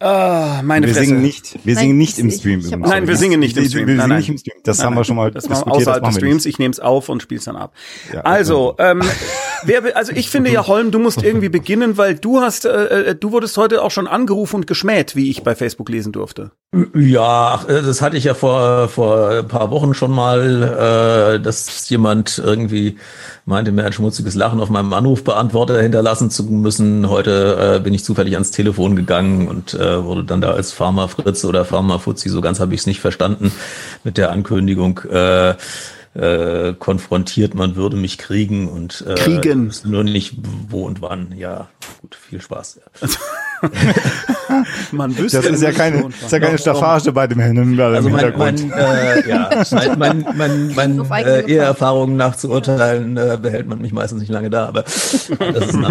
ah, 0.00 0.60
meine 0.64 0.86
Wir 0.86 0.94
Fresse. 0.94 1.06
singen 1.08 1.22
nicht, 1.22 1.58
wir 1.64 1.74
Nein, 1.74 1.82
singen 1.82 1.98
nicht 1.98 2.18
im 2.18 2.28
ich- 2.28 2.34
Stream. 2.36 2.60
ich 2.60 2.74
auch- 2.74 2.78
Nein, 2.78 3.06
wir 3.06 3.16
singen 3.16 3.40
nicht 3.40 3.56
im 3.56 3.64
Stream. 3.66 3.86
Wir 3.86 3.94
Nein, 3.94 3.96
singen 3.96 4.08
nein. 4.08 4.18
nicht 4.18 4.28
im 4.30 4.38
Stream. 4.38 4.56
Das 4.64 4.78
Nein, 4.78 4.86
haben 4.86 4.96
wir 4.96 5.04
schon 5.04 5.16
mal 5.16 5.30
Das 5.30 5.44
machen 5.48 5.50
wir 5.50 5.54
diskutiert. 5.64 5.82
außerhalb 5.88 6.04
des 6.04 6.14
wir 6.14 6.20
Streams. 6.20 6.46
Ich 6.46 6.58
nehme 6.58 6.72
es 6.72 6.80
auf 6.80 7.08
und 7.08 7.22
spiele 7.22 7.38
es 7.38 7.44
dann 7.44 7.56
ab. 7.56 7.72
Ja, 8.12 8.20
also, 8.22 8.74
ähm, 8.78 9.02
wer, 9.64 9.84
will- 9.84 9.92
also 9.92 10.12
ich 10.12 10.30
finde 10.30 10.50
ja, 10.50 10.66
Holm, 10.66 10.90
du 10.90 10.98
musst 10.98 11.22
irgendwie 11.22 11.48
beginnen, 11.48 11.96
weil 11.98 12.14
du 12.14 12.40
hast, 12.40 12.64
äh, 12.64 12.70
äh, 13.10 13.14
du 13.14 13.32
wurdest 13.32 13.56
heute 13.56 13.82
auch 13.82 13.90
schon 13.90 14.06
angerufen 14.06 14.56
und 14.56 14.66
geschmäht, 14.66 15.16
wie 15.16 15.30
ich 15.30 15.42
bei 15.42 15.54
Facebook 15.54 15.88
lesen 15.88 16.12
durfte. 16.12 16.50
Ja, 16.94 17.62
äh, 17.68 17.82
das 17.82 18.00
hatte 18.00 18.16
ich 18.16 18.24
ja 18.24 18.34
vor, 18.34 18.88
vor 18.88 19.28
ein 19.30 19.48
paar 19.48 19.70
Wochen 19.70 19.92
schon 19.94 20.12
mal, 20.12 21.36
äh, 21.38 21.40
dass 21.42 21.88
jemand 21.88 22.38
irgendwie 22.44 22.96
meinte, 23.50 23.72
mir 23.72 23.84
ein 23.84 23.92
schmutziges 23.92 24.34
Lachen 24.34 24.60
auf 24.60 24.70
meinem 24.70 24.94
Anrufbeantworter 24.94 25.82
hinterlassen 25.82 26.30
zu 26.30 26.44
müssen. 26.44 27.10
Heute 27.10 27.76
äh, 27.76 27.80
bin 27.80 27.92
ich 27.92 28.04
zufällig 28.04 28.34
ans 28.34 28.52
Telefon 28.52 28.96
gegangen 28.96 29.48
und 29.48 29.74
äh, 29.74 30.02
wurde 30.02 30.24
dann 30.24 30.40
da 30.40 30.52
als 30.52 30.72
Pharma 30.72 31.08
Fritz 31.08 31.44
oder 31.44 31.66
Pharma 31.66 31.98
Fuzzi, 31.98 32.30
so 32.30 32.40
ganz 32.40 32.60
habe 32.60 32.72
ich 32.72 32.80
es 32.80 32.86
nicht 32.86 33.00
verstanden, 33.00 33.52
mit 34.04 34.16
der 34.16 34.30
Ankündigung 34.30 35.00
äh, 35.10 35.54
äh, 36.14 36.72
konfrontiert, 36.74 37.54
man 37.54 37.76
würde 37.76 37.96
mich 37.96 38.18
kriegen 38.18 38.68
und 38.68 39.04
äh, 39.06 39.14
Kriegen. 39.14 39.72
nur 39.84 40.02
nicht 40.02 40.36
wo 40.68 40.84
und 40.86 41.00
wann. 41.02 41.32
Ja, 41.36 41.68
gut, 42.00 42.16
viel 42.16 42.40
Spaß. 42.40 42.80
Ja. 43.00 43.08
Man 44.92 45.16
wüsste 45.16 45.42
Das 45.42 45.46
ist 45.46 45.62
ja 45.62 45.70
keine, 45.70 46.08
ist 46.08 46.32
ja 46.32 46.40
keine 46.40 46.58
Staffage 46.58 47.12
bei 47.12 47.26
dem 47.26 47.38
im 47.40 47.78
Also 47.78 48.08
mein, 48.08 48.24
Hintergrund. 48.24 48.68
mein, 48.70 48.78
äh, 48.78 49.28
ja, 49.28 49.50
mein, 49.96 50.26
mein, 50.34 50.74
mein, 50.74 50.96
mein 50.96 51.26
äh. 51.26 51.42
Eheerfahrungen 51.42 52.16
nach 52.16 52.34
zu 52.36 52.50
urteilen, 52.50 53.16
äh, 53.16 53.38
behält 53.40 53.68
man 53.68 53.80
mich 53.80 53.92
meistens 53.92 54.20
nicht 54.20 54.30
lange 54.32 54.50
da, 54.50 54.66
aber 54.66 54.82
das 54.82 55.30
ist. 55.30 55.74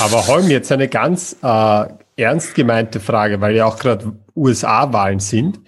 Aber 0.00 0.26
Holm, 0.26 0.48
jetzt 0.48 0.72
eine 0.72 0.88
ganz 0.88 1.36
äh, 1.42 1.84
ernst 2.16 2.54
gemeinte 2.54 3.00
Frage, 3.00 3.40
weil 3.40 3.54
ja 3.54 3.66
auch 3.66 3.78
gerade 3.78 4.12
USA-Wahlen 4.34 5.20
sind. 5.20 5.60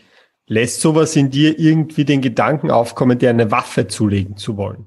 Lässt 0.46 0.80
sowas 0.80 1.16
in 1.16 1.30
dir 1.30 1.58
irgendwie 1.58 2.04
den 2.04 2.20
Gedanken 2.20 2.70
aufkommen, 2.70 3.18
dir 3.18 3.30
eine 3.30 3.50
Waffe 3.50 3.88
zulegen 3.88 4.36
zu 4.36 4.56
wollen? 4.56 4.86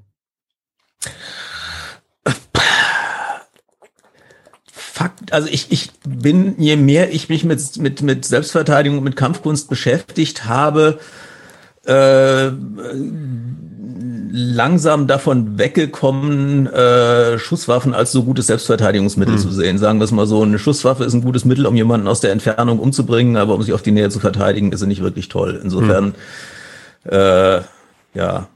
Fakt, 4.72 5.32
also 5.32 5.48
ich, 5.52 5.72
ich 5.72 5.92
bin, 6.08 6.56
je 6.60 6.76
mehr 6.76 7.14
ich 7.14 7.30
mich 7.30 7.44
mit, 7.44 7.78
mit, 7.78 8.02
mit 8.02 8.26
Selbstverteidigung 8.26 8.98
und 9.00 9.04
mit 9.04 9.16
Kampfkunst 9.16 9.70
beschäftigt 9.70 10.46
habe, 10.46 11.00
äh, 11.86 12.52
langsam 14.32 15.08
davon 15.08 15.58
weggekommen, 15.58 16.68
äh, 16.68 17.40
Schusswaffen 17.40 17.94
als 17.94 18.12
so 18.12 18.24
gutes 18.24 18.48
Selbstverteidigungsmittel 18.48 19.38
zu 19.38 19.52
sehen. 19.52 19.78
Sagen 19.78 20.00
wir 20.00 20.06
es 20.06 20.12
mal 20.12 20.28
so, 20.28 20.42
eine 20.42 20.60
Schusswaffe 20.60 21.04
ist 21.04 21.14
ein 21.14 21.22
gutes 21.22 21.46
Mittel, 21.46 21.66
um 21.66 21.76
jemanden 21.76 22.08
aus 22.08 22.20
der 22.20 22.32
Entfernung 22.32 22.80
umzubringen, 22.80 23.38
aber 23.38 23.56
um 23.56 23.62
sich 23.62 23.74
auf 23.74 23.82
die 23.82 23.92
Nähe 23.92 24.10
zu 24.10 24.20
verteidigen, 24.20 24.72
ist 24.72 24.80
sie 24.80 24.88
nicht 24.88 25.02
wirklich 25.02 25.30
toll. 25.30 25.60
Insofern, 25.64 26.16
äh, 27.06 27.62
ja. 28.14 28.48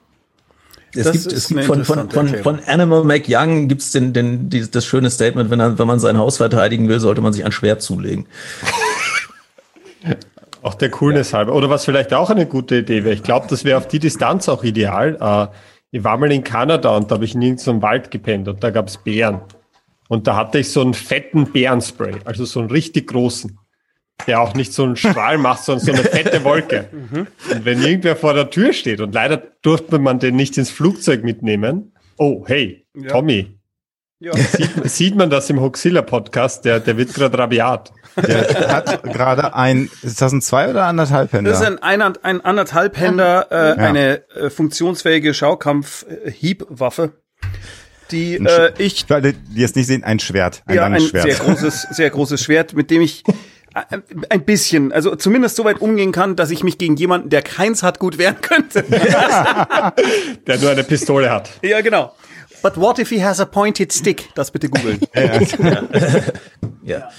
Es 0.94 1.04
Das 1.04 1.12
gibt, 1.14 1.32
es 1.32 1.48
gibt 1.48 1.64
von, 1.64 1.86
von, 1.86 2.10
von, 2.10 2.28
von 2.28 2.60
Animal 2.68 3.04
McYoung 3.06 3.68
gibt's 3.70 3.92
den, 3.92 4.12
den, 4.12 4.50
dieses, 4.50 4.72
das 4.72 4.86
schöne 4.86 5.10
Statement, 5.10 5.50
wenn, 5.50 5.62
er, 5.62 5.80
wenn 5.80 5.88
man 5.88 6.00
sein 6.00 6.18
Haus 6.18 6.38
verteidigen 6.38 6.90
will, 6.90 7.00
sollte 7.00 7.22
man 7.22 7.32
sich 7.32 7.46
ein 7.46 7.52
Schwert 7.52 7.82
zulegen. 7.82 8.26
Auch 10.62 10.76
der 10.76 10.90
Coolness 10.90 11.34
halber. 11.34 11.56
Oder 11.56 11.70
was 11.70 11.86
vielleicht 11.86 12.14
auch 12.14 12.30
eine 12.30 12.46
gute 12.46 12.78
Idee 12.78 13.04
wäre. 13.04 13.16
Ich 13.16 13.24
glaube, 13.24 13.48
das 13.50 13.64
wäre 13.64 13.78
auf 13.78 13.88
die 13.88 14.00
Distanz 14.00 14.48
auch 14.48 14.64
ideal. 14.64 15.18
Äh, 15.20 15.48
ich 15.92 16.04
war 16.04 16.18
mal 16.18 16.32
in 16.32 16.44
Kanada 16.44 16.96
und 16.96 17.12
da 17.12 17.16
habe 17.16 17.26
ich 17.26 17.36
in 17.36 17.42
irgendeinem 17.42 17.82
Wald 17.82 18.12
gepennt 18.12 18.48
und 18.48 18.64
da 18.64 18.70
gab 18.70 18.88
es 18.88 18.98
Bären. 18.98 19.42
Und 20.08 20.28
da 20.28 20.36
hatte 20.36 20.60
ich 20.60 20.72
so 20.72 20.82
einen 20.82 20.94
fetten 20.94 21.52
Bärenspray, 21.52 22.16
also 22.26 22.46
so 22.46 22.60
einen 22.60 22.70
richtig 22.70 23.08
großen, 23.08 23.58
der 24.28 24.42
auch 24.42 24.54
nicht 24.54 24.74
so 24.74 24.84
einen 24.84 24.96
Strahl 24.98 25.38
macht, 25.38 25.64
sondern 25.64 25.86
so 25.86 25.92
eine 25.94 26.04
fette 26.04 26.44
Wolke. 26.44 26.90
Und 27.52 27.66
wenn 27.66 27.82
irgendwer 27.82 28.16
vor 28.16 28.34
der 28.34 28.50
Tür 28.50 28.74
steht 28.74 29.02
und 29.02 29.14
leider 29.14 29.38
durfte 29.38 30.00
man 30.00 30.20
den 30.20 30.36
nicht 30.36 30.58
ins 30.58 30.70
Flugzeug 30.70 31.24
mitnehmen. 31.24 31.94
Oh, 32.18 32.44
hey, 32.46 32.86
Tommy, 33.08 33.58
Ja. 34.22 34.38
sieht, 34.38 34.70
sieht 34.84 35.16
man 35.16 35.32
das 35.32 35.50
im 35.50 35.60
Hoxilla-Podcast? 35.60 36.64
Der, 36.64 36.80
der 36.80 36.96
wird 36.96 37.12
gerade 37.16 37.40
rabiat. 37.40 37.92
Der 38.16 38.72
hat 38.72 39.02
gerade 39.02 39.56
ein, 39.56 39.90
ist 40.04 40.22
das 40.22 40.32
ein 40.32 40.44
zwei 40.44 40.70
oder 40.70 40.86
anderthalb 40.86 41.34
Händer? 41.34 41.50
Das 41.50 41.60
ist 41.62 41.66
ein, 41.66 41.80
ein, 41.80 42.02
ein 42.22 42.42
anderthalbhänder, 42.42 43.48
äh, 43.50 43.80
eine 43.80 44.30
äh, 44.36 44.52
funktionsfähige 44.52 45.34
Schaukampf-Hiebwaffe, 45.34 47.14
die 48.12 48.36
Ein 48.36 48.46
äh, 48.46 48.74
ich 48.78 49.06
alle, 49.10 49.34
die 49.34 49.64
es 49.64 49.74
nicht 49.74 49.88
sehen, 49.88 50.04
ein 50.04 50.20
Schwert, 50.20 50.62
ein 50.68 50.76
ja, 50.76 50.86
ein 50.86 50.92
langes 50.92 51.10
Schwert. 51.10 51.24
sehr 51.24 51.36
großes, 51.44 51.82
sehr 51.92 52.10
großes 52.12 52.44
Schwert, 52.44 52.76
mit 52.76 52.92
dem 52.92 53.02
ich 53.02 53.24
äh, 53.74 53.98
ein 54.30 54.46
bisschen, 54.46 54.92
also 54.92 55.16
zumindest 55.16 55.56
so 55.56 55.64
weit 55.64 55.82
umgehen 55.82 56.12
kann, 56.12 56.36
dass 56.36 56.52
ich 56.52 56.64
mich 56.64 56.78
gegen 56.78 56.96
jemanden, 56.96 57.30
der 57.32 57.42
keins 57.42 57.82
hat, 57.82 57.98
gut 57.98 58.20
wehren 58.20 58.40
könnte. 58.40 58.84
Der 60.46 60.60
nur 60.60 60.70
eine 60.70 60.84
Pistole 60.84 61.32
hat. 61.32 61.50
ja, 61.64 61.82
genau. 61.82 62.14
But 62.62 62.78
what 62.78 63.00
if 63.00 63.10
he 63.10 63.24
has 63.24 63.40
a 63.40 63.46
pointed 63.46 63.92
stick? 63.92 64.30
Das 64.36 64.52
bitte 64.52 64.70
googeln. 64.70 65.00
Ja. 66.84 67.10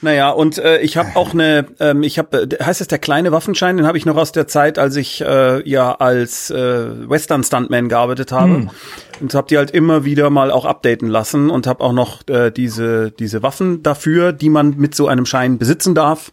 Naja, 0.00 0.30
und 0.30 0.58
äh, 0.58 0.80
ich 0.80 0.96
habe 0.96 1.10
auch 1.14 1.32
eine, 1.32 1.66
ähm, 1.78 2.02
ich 2.02 2.18
habe, 2.18 2.42
äh, 2.42 2.64
heißt 2.64 2.80
es 2.80 2.88
der 2.88 2.98
kleine 2.98 3.30
Waffenschein, 3.30 3.76
den 3.76 3.86
habe 3.86 3.96
ich 3.96 4.04
noch 4.04 4.16
aus 4.16 4.32
der 4.32 4.48
Zeit, 4.48 4.76
als 4.76 4.96
ich 4.96 5.20
äh, 5.20 5.68
ja 5.68 5.94
als 5.94 6.50
äh, 6.50 7.08
Western 7.08 7.44
Stuntman 7.44 7.88
gearbeitet 7.88 8.32
habe 8.32 8.68
und 9.20 9.34
habe 9.34 9.46
die 9.46 9.56
halt 9.56 9.70
immer 9.70 10.04
wieder 10.04 10.28
mal 10.28 10.50
auch 10.50 10.64
updaten 10.64 11.06
lassen 11.08 11.50
und 11.50 11.68
habe 11.68 11.84
auch 11.84 11.92
noch 11.92 12.26
äh, 12.28 12.50
diese 12.50 13.12
diese 13.12 13.44
Waffen 13.44 13.84
dafür, 13.84 14.32
die 14.32 14.50
man 14.50 14.76
mit 14.76 14.96
so 14.96 15.06
einem 15.06 15.24
Schein 15.24 15.58
besitzen 15.58 15.94
darf. 15.94 16.32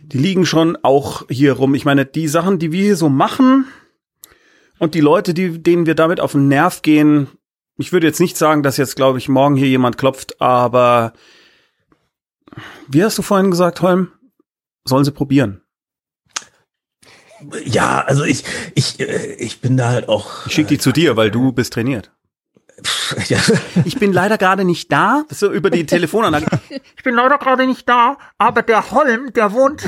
Die 0.00 0.18
liegen 0.18 0.46
schon 0.46 0.78
auch 0.80 1.24
hier 1.28 1.52
rum. 1.52 1.74
Ich 1.74 1.84
meine, 1.84 2.06
die 2.06 2.28
Sachen, 2.28 2.58
die 2.58 2.72
wir 2.72 2.82
hier 2.82 2.96
so 2.96 3.10
machen 3.10 3.66
und 4.78 4.94
die 4.94 5.00
Leute, 5.02 5.34
die 5.34 5.62
denen 5.62 5.84
wir 5.84 5.96
damit 5.96 6.20
auf 6.20 6.32
den 6.32 6.48
Nerv 6.48 6.80
gehen, 6.80 7.28
ich 7.78 7.92
würde 7.92 8.06
jetzt 8.06 8.20
nicht 8.20 8.36
sagen, 8.36 8.62
dass 8.62 8.76
jetzt, 8.76 8.96
glaube 8.96 9.18
ich, 9.18 9.28
morgen 9.28 9.56
hier 9.56 9.68
jemand 9.68 9.98
klopft, 9.98 10.40
aber 10.40 11.12
wie 12.88 13.02
hast 13.04 13.18
du 13.18 13.22
vorhin 13.22 13.50
gesagt, 13.50 13.82
Holm? 13.82 14.12
Sollen 14.84 15.04
sie 15.04 15.12
probieren. 15.12 15.62
Ja, 17.64 18.02
also 18.02 18.24
ich, 18.24 18.44
ich, 18.74 18.98
äh, 19.00 19.34
ich 19.34 19.60
bin 19.60 19.76
da 19.76 19.90
halt 19.90 20.08
auch. 20.08 20.46
Ich 20.46 20.54
schicke 20.54 20.68
die 20.68 20.78
zu 20.78 20.90
dir, 20.92 21.16
weil 21.16 21.30
du 21.30 21.52
bist 21.52 21.72
trainiert. 21.72 22.12
Ja, 23.28 23.38
Ich 23.84 23.98
bin 23.98 24.12
leider 24.12 24.36
gerade 24.36 24.64
nicht 24.64 24.90
da, 24.92 25.24
so 25.30 25.50
über 25.52 25.70
die 25.70 25.86
Telefonanlage. 25.86 26.46
Ich 26.96 27.02
bin 27.04 27.14
leider 27.14 27.38
gerade 27.38 27.66
nicht 27.66 27.88
da, 27.88 28.18
aber 28.36 28.62
der 28.62 28.90
Holm, 28.90 29.32
der 29.32 29.52
wohnt 29.52 29.80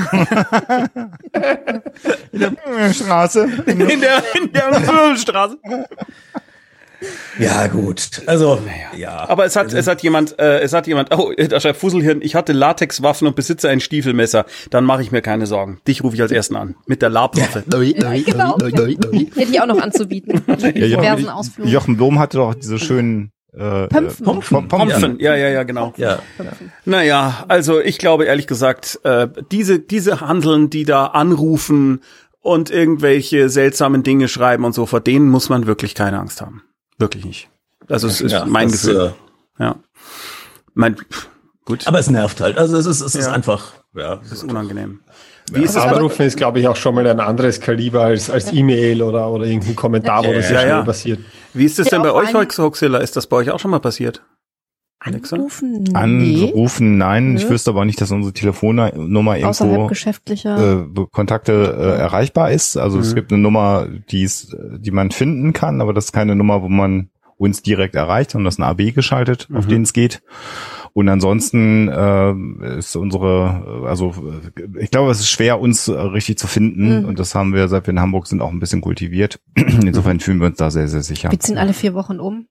Straße. 2.93 3.43
in 3.65 3.99
der, 4.01 4.23
in 4.35 4.51
der 4.53 5.17
Straße. 5.17 5.57
Ja 7.39 7.67
gut. 7.67 8.21
Also, 8.25 8.59
ja. 8.97 9.27
Aber 9.29 9.45
es 9.45 9.55
hat, 9.55 9.73
es 9.73 9.87
hat 9.87 10.01
jemand, 10.03 10.37
äh, 10.39 10.59
es 10.59 10.73
hat 10.73 10.87
jemand, 10.87 11.15
oh, 11.15 11.31
da 11.37 11.59
schreibt 11.59 11.79
Fusselhirn, 11.79 12.21
ich 12.21 12.35
hatte 12.35 12.51
Latexwaffen 12.53 13.27
und 13.27 13.35
besitze 13.35 13.69
ein 13.69 13.79
Stiefelmesser. 13.79 14.45
Dann 14.69 14.83
mache 14.85 15.01
ich 15.01 15.11
mir 15.11 15.21
keine 15.21 15.45
Sorgen. 15.45 15.79
Dich 15.87 16.03
rufe 16.03 16.15
ich 16.15 16.21
als 16.21 16.31
ersten 16.31 16.55
an. 16.55 16.75
Mit 16.87 17.01
der 17.01 17.09
Labwaffe. 17.09 17.63
Genau. 18.25 18.57
Hätte 19.35 19.51
ich 19.51 19.61
auch 19.61 19.67
noch 19.67 19.81
anzubieten. 19.81 20.41
Ja, 20.79 20.85
Jochen. 20.85 21.25
Jochen 21.69 21.97
Blom 21.97 22.19
hatte 22.19 22.37
doch 22.37 22.53
diese 22.53 22.79
schönen 22.79 23.31
äh, 23.57 23.85
äh, 23.85 23.87
Pom- 23.87 24.41
Pom- 24.41 24.69
Pfropfen. 24.69 25.19
Ja, 25.19 25.35
ja, 25.35 25.49
ja, 25.49 25.63
genau. 25.63 25.93
ja. 25.97 26.19
Naja, 26.85 27.45
also 27.47 27.79
ich 27.79 27.97
glaube 27.97 28.25
ehrlich 28.25 28.47
gesagt, 28.47 28.99
äh, 29.03 29.27
diese, 29.51 29.79
diese 29.79 30.21
Handeln, 30.21 30.69
die 30.69 30.83
da 30.85 31.07
anrufen 31.07 32.01
und 32.41 32.69
irgendwelche 32.69 33.49
seltsamen 33.49 34.03
Dinge 34.03 34.27
schreiben 34.27 34.63
und 34.65 34.73
so, 34.73 34.85
vor 34.85 35.01
denen 35.01 35.29
muss 35.29 35.49
man 35.49 35.65
wirklich 35.67 35.95
keine 35.95 36.19
Angst 36.19 36.41
haben. 36.41 36.61
Wirklich 36.99 37.25
nicht. 37.25 37.49
Also 37.87 38.07
es 38.07 38.21
ist 38.21 38.31
Ja, 38.31 38.45
mein 38.45 38.69
das, 38.69 38.83
Gefühl. 38.83 39.13
äh, 39.59 39.63
ja. 39.63 39.75
Mein, 40.73 40.95
pff, 40.97 41.29
gut, 41.65 41.87
Aber 41.87 41.99
es 41.99 42.09
nervt 42.09 42.39
halt. 42.41 42.57
Also 42.57 42.77
es 42.77 42.85
ist, 42.85 43.01
es 43.01 43.15
ist 43.15 43.25
Ja. 43.25 43.31
einfach. 43.33 43.73
Ja. 43.95 44.17
das 44.17 44.31
ist 44.33 44.43
unangenehm. 44.43 45.01
Wie 45.51 45.63
ist 45.63 45.75
Das 45.75 45.83
es 45.83 45.87
aber? 45.89 45.97
Anrufen 45.97 46.21
ist, 46.27 46.37
glaube 46.37 46.59
ich, 46.59 46.67
auch 46.67 46.75
schon 46.75 46.93
mal 46.93 47.07
ein 47.07 47.19
anderes 47.19 47.59
Kaliber 47.59 48.01
als, 48.01 48.29
als 48.29 48.53
E-Mail 48.53 49.01
oder, 49.01 49.29
oder 49.31 49.45
irgendein 49.45 49.75
Kommentar, 49.75 50.23
wo 50.23 50.31
das 50.31 50.51
Ja, 50.51 50.67
ja, 50.67 50.81
passiert. 50.83 51.19
Wie 51.53 51.65
ist 51.65 51.79
es 51.79 51.87
Ja, 51.89 51.97
denn 51.97 52.03
bei 52.03 52.11
euch, 52.11 52.31
Hoxilla? 52.59 52.99
Ist 52.99 53.15
das 53.15 53.25
bei 53.25 53.37
euch 53.37 53.49
auch 53.49 53.59
schon 53.59 53.71
mal 53.71 53.79
passiert? 53.79 54.21
Anrufen? 54.99 55.83
Nee. 55.83 55.93
Anrufen, 55.93 56.97
nein. 56.97 57.37
Ich 57.37 57.45
Nö. 57.45 57.51
wüsste 57.51 57.71
aber 57.71 57.85
nicht, 57.85 58.01
dass 58.01 58.11
unsere 58.11 58.33
Telefonnummer 58.33 59.31
Außerhalb 59.35 59.59
irgendwo 59.71 59.87
geschäftlicher. 59.87 60.81
äh, 60.95 61.05
Kontakte 61.11 61.53
äh, 61.77 61.99
erreichbar 62.01 62.51
ist. 62.51 62.75
Also 62.77 62.99
es 62.99 63.11
Mhm. 63.11 63.15
gibt 63.15 63.31
eine 63.31 63.41
Nummer, 63.41 63.87
die 64.11 64.23
ist, 64.23 64.55
die 64.77 64.91
man 64.91 65.11
finden 65.11 65.53
kann, 65.53 65.79
aber 65.81 65.93
das 65.93 66.05
ist 66.05 66.11
keine 66.11 66.35
Nummer, 66.35 66.61
wo 66.61 66.69
man 66.69 67.09
uns 67.37 67.61
direkt 67.61 67.95
erreicht, 67.95 68.31
sondern 68.31 68.45
das 68.45 68.55
ist 68.55 68.59
ein 68.59 68.63
AB 68.63 68.91
geschaltet, 68.91 69.47
auf 69.53 69.65
Mhm. 69.65 69.69
den 69.69 69.81
es 69.83 69.93
geht. 69.93 70.21
Und 70.91 71.07
ansonsten 71.07 71.87
äh, 71.87 72.77
ist 72.79 72.95
unsere, 72.97 73.83
äh, 73.83 73.87
also 73.87 74.13
ich 74.79 74.91
glaube, 74.91 75.11
es 75.11 75.19
ist 75.21 75.29
schwer, 75.29 75.61
uns 75.61 75.87
richtig 75.87 76.37
zu 76.37 76.47
finden. 76.47 76.99
Mhm. 76.99 77.05
Und 77.05 77.19
das 77.19 77.35
haben 77.35 77.53
wir, 77.53 77.69
seit 77.69 77.87
wir 77.87 77.91
in 77.91 78.01
Hamburg 78.01 78.27
sind, 78.27 78.41
auch 78.41 78.51
ein 78.51 78.59
bisschen 78.59 78.81
kultiviert. 78.81 79.39
Insofern 79.55 80.19
fühlen 80.19 80.39
wir 80.39 80.47
uns 80.47 80.57
da 80.57 80.69
sehr, 80.71 80.89
sehr 80.89 81.03
sicher. 81.03 81.31
Wir 81.31 81.39
ziehen 81.39 81.57
alle 81.57 81.73
vier 81.73 81.93
Wochen 81.93 82.19
um. 82.19 82.47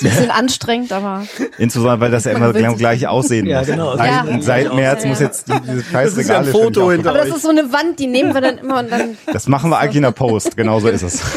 Bisschen 0.00 0.30
anstrengend, 0.30 0.92
aber 0.92 1.24
Insbesondere, 1.58 2.00
weil 2.00 2.10
das 2.10 2.24
ja 2.24 2.32
immer 2.32 2.52
genau 2.52 2.70
sich- 2.70 2.78
gleich 2.78 3.06
aussehen 3.08 3.46
Ja, 3.46 3.58
muss. 3.60 3.66
genau. 3.68 3.96
Seit, 3.96 4.06
Ja. 4.06 4.40
seit 4.42 4.74
März 4.74 5.02
Ja. 5.04 5.08
muss 5.08 5.20
jetzt 5.20 5.48
die- 5.48 5.60
diese 5.60 5.82
scheiß 5.84 6.10
Das 6.14 6.18
ist 6.18 6.28
ja 6.28 6.38
ein 6.38 6.44
Regale 6.44 6.64
Foto 6.64 6.90
hinter 6.92 7.10
aber 7.10 7.18
das 7.20 7.28
ist 7.28 7.42
so 7.42 7.48
eine 7.48 7.72
Wand, 7.72 7.98
die 7.98 8.06
nehmen 8.06 8.34
wir 8.34 8.40
dann 8.40 8.58
immer 8.58 8.80
und 8.80 8.92
dann 8.92 9.16
Das 9.32 9.48
machen 9.48 9.70
wir 9.70 9.78
eigentlich 9.78 9.96
in 9.96 10.02
der 10.02 10.10
Post. 10.12 10.56
Genau 10.56 10.80
so 10.80 10.88
ist 10.88 11.02
es. 11.02 11.22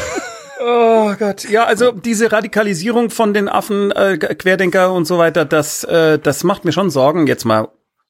Oh 0.63 1.11
Gott, 1.17 1.49
ja, 1.49 1.63
also 1.63 1.91
diese 1.91 2.31
Radikalisierung 2.31 3.09
von 3.09 3.33
den 3.33 3.49
Affen, 3.49 3.89
äh, 3.91 4.15
Querdenker 4.19 4.93
und 4.93 5.05
so 5.05 5.17
weiter, 5.17 5.43
das, 5.43 5.83
äh, 5.85 6.19
das 6.19 6.43
macht 6.43 6.65
mir 6.65 6.71
schon 6.71 6.91
Sorgen. 6.91 7.25
Jetzt 7.25 7.45
mal 7.45 7.69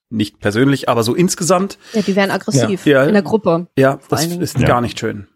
nicht 0.10 0.42
persönlich, 0.42 0.90
aber 0.90 1.04
so 1.04 1.16
insgesamt. 1.16 1.78
ja, 1.94 2.02
die 2.02 2.14
werden 2.18 2.30
aggressiv 2.30 2.86
Ja. 2.86 3.04
Ja. 3.04 3.08
in 3.08 3.14
der 3.14 3.22
Gruppe. 3.24 3.68
Ja, 3.78 4.00
das 4.10 4.20
allen 4.20 4.30
Dingen. 4.32 4.42
ist 4.42 4.60
Ja. 4.60 4.68
gar 4.68 4.82
nicht 4.82 5.00
schön. 5.00 5.30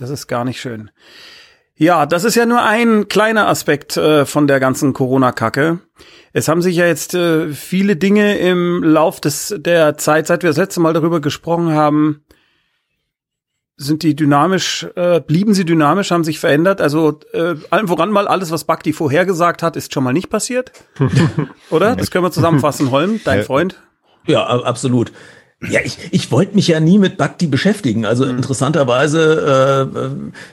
Das 0.00 0.08
ist 0.08 0.28
gar 0.28 0.46
nicht 0.46 0.60
schön. 0.62 0.90
Ja, 1.82 2.06
das 2.06 2.22
ist 2.22 2.36
ja 2.36 2.46
nur 2.46 2.62
ein 2.62 3.08
kleiner 3.08 3.48
Aspekt 3.48 3.96
äh, 3.96 4.24
von 4.24 4.46
der 4.46 4.60
ganzen 4.60 4.92
Corona-Kacke. 4.92 5.80
Es 6.32 6.46
haben 6.46 6.62
sich 6.62 6.76
ja 6.76 6.86
jetzt 6.86 7.12
äh, 7.14 7.48
viele 7.48 7.96
Dinge 7.96 8.38
im 8.38 8.84
Lauf 8.84 9.20
des 9.20 9.52
der 9.58 9.98
Zeit, 9.98 10.28
seit 10.28 10.44
wir 10.44 10.50
das 10.50 10.58
letzte 10.58 10.78
Mal 10.78 10.92
darüber 10.92 11.20
gesprochen 11.20 11.72
haben, 11.72 12.24
sind 13.76 14.04
die 14.04 14.14
dynamisch, 14.14 14.86
äh, 14.94 15.20
blieben 15.20 15.54
sie 15.54 15.64
dynamisch, 15.64 16.12
haben 16.12 16.22
sich 16.22 16.38
verändert? 16.38 16.80
Also 16.80 17.18
äh, 17.32 17.56
allem 17.70 17.88
voran 17.88 18.12
mal 18.12 18.28
alles, 18.28 18.52
was 18.52 18.62
Bakti 18.62 18.92
vorhergesagt 18.92 19.64
hat, 19.64 19.74
ist 19.74 19.92
schon 19.92 20.04
mal 20.04 20.12
nicht 20.12 20.30
passiert. 20.30 20.70
Oder? 21.70 21.96
Das 21.96 22.12
können 22.12 22.24
wir 22.24 22.30
zusammenfassen, 22.30 22.92
Holm, 22.92 23.20
dein 23.24 23.42
Freund. 23.42 23.82
Ja, 24.28 24.46
absolut. 24.46 25.10
Ja, 25.68 25.80
ich, 25.84 25.96
ich 26.10 26.30
wollte 26.32 26.54
mich 26.54 26.68
ja 26.68 26.80
nie 26.80 26.98
mit 26.98 27.16
Bhakti 27.16 27.46
beschäftigen. 27.46 28.04
Also 28.04 28.24
interessanterweise, 28.24 29.88
äh, 29.94 29.98
äh, 29.98 30.10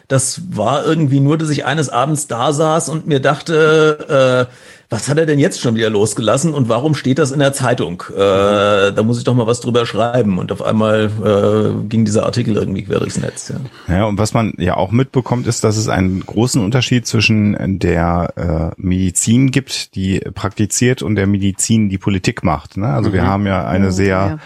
das 0.08 0.42
war 0.52 0.86
irgendwie 0.86 1.20
nur, 1.20 1.38
dass 1.38 1.50
ich 1.50 1.66
eines 1.66 1.90
Abends 1.90 2.28
da 2.28 2.54
saß 2.54 2.90
und 2.90 3.08
mir 3.08 3.20
dachte, 3.20 4.48
äh, 4.50 4.54
was 4.92 5.08
hat 5.08 5.20
er 5.20 5.28
denn 5.28 5.38
jetzt 5.38 5.62
schon 5.62 5.76
wieder 5.76 5.92
losgelassen 5.92 6.54
und 6.56 6.68
warum 6.68 6.96
steht 6.96 7.20
das 7.20 7.32
in 7.32 7.38
der 7.38 7.54
Zeitung? 7.54 8.04
Äh, 8.10 8.18
da 8.18 9.04
muss 9.04 9.20
ich 9.20 9.24
doch 9.24 9.36
mal 9.36 9.46
was 9.46 9.60
drüber 9.60 9.86
schreiben. 9.86 10.40
Und 10.40 10.52
auf 10.52 10.64
einmal 10.64 11.12
äh, 11.24 11.88
ging 11.88 12.06
dieser 12.06 12.26
Artikel 12.26 12.56
irgendwie 12.56 12.84
quer 12.86 13.00
durchs 13.00 13.20
Netz. 13.20 13.54
Ja. 13.88 13.96
Ja, 13.96 14.06
und 14.06 14.18
was 14.18 14.34
man 14.34 14.54
ja 14.58 14.78
auch 14.78 14.92
mitbekommt, 14.92 15.46
ist, 15.46 15.64
dass 15.64 15.78
es 15.78 15.90
einen 15.90 16.26
großen 16.26 16.64
Unterschied 16.64 17.06
zwischen 17.06 17.80
der 17.80 18.74
äh, 18.78 18.82
Medizin 18.82 19.52
gibt, 19.52 19.94
die 19.94 20.22
praktiziert, 20.34 21.04
und 21.04 21.16
der 21.16 21.28
Medizin, 21.28 21.90
die 21.90 22.00
Politik 22.00 22.44
macht. 22.44 22.78
Ne? 22.78 22.88
Also 22.88 23.14
wir 23.14 23.28
haben 23.28 23.46
ja 23.46 23.68
eine 23.68 23.90
Oh, 23.90 23.92
sehr 23.92 24.08
ja. 24.08 24.38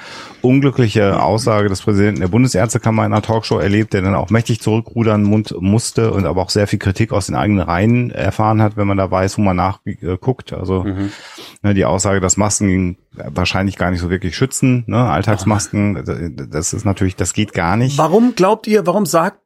unglückliche 0.42 1.22
Aussage 1.22 1.70
des 1.70 1.82
Präsidenten 1.82 2.20
der 2.20 2.28
Bundesärztekammer 2.28 3.06
in 3.06 3.14
einer 3.14 3.22
Talkshow 3.22 3.60
erlebt, 3.60 3.94
der 3.94 4.02
dann 4.02 4.16
auch 4.16 4.30
mächtig 4.30 4.60
zurückrudern 4.60 5.24
musste 5.24 6.12
und 6.12 6.26
aber 6.26 6.42
auch 6.42 6.50
sehr 6.50 6.68
viel 6.68 6.80
Kritik 6.80 7.14
aus 7.14 7.28
den 7.28 7.36
eigenen 7.36 7.62
Reihen 7.66 8.12
erfahren 8.12 8.62
hat, 8.62 8.76
wenn 8.76 8.88
man 8.88 8.98
da 8.98 9.10
weiß, 9.10 9.38
wo 9.38 9.42
man 9.42 9.56
nachguckt. 9.56 10.33
Also 10.54 10.84
ne, 10.84 11.74
die 11.74 11.86
Aussage, 11.86 12.20
dass 12.20 12.38
Masken 12.38 12.98
wahrscheinlich 13.12 13.78
gar 13.78 13.92
nicht 13.92 14.00
so 14.00 14.10
wirklich 14.10 14.36
schützen, 14.36 14.84
ne? 14.88 14.98
Alltagsmasken, 14.98 16.50
das 16.50 16.74
ist 16.74 16.86
natürlich, 16.86 17.16
das 17.16 17.34
geht 17.34 17.54
gar 17.54 17.78
nicht. 17.78 17.98
Warum 17.98 18.36
glaubt 18.36 18.68
ihr, 18.68 18.88
warum 18.88 19.06
sagt, 19.06 19.40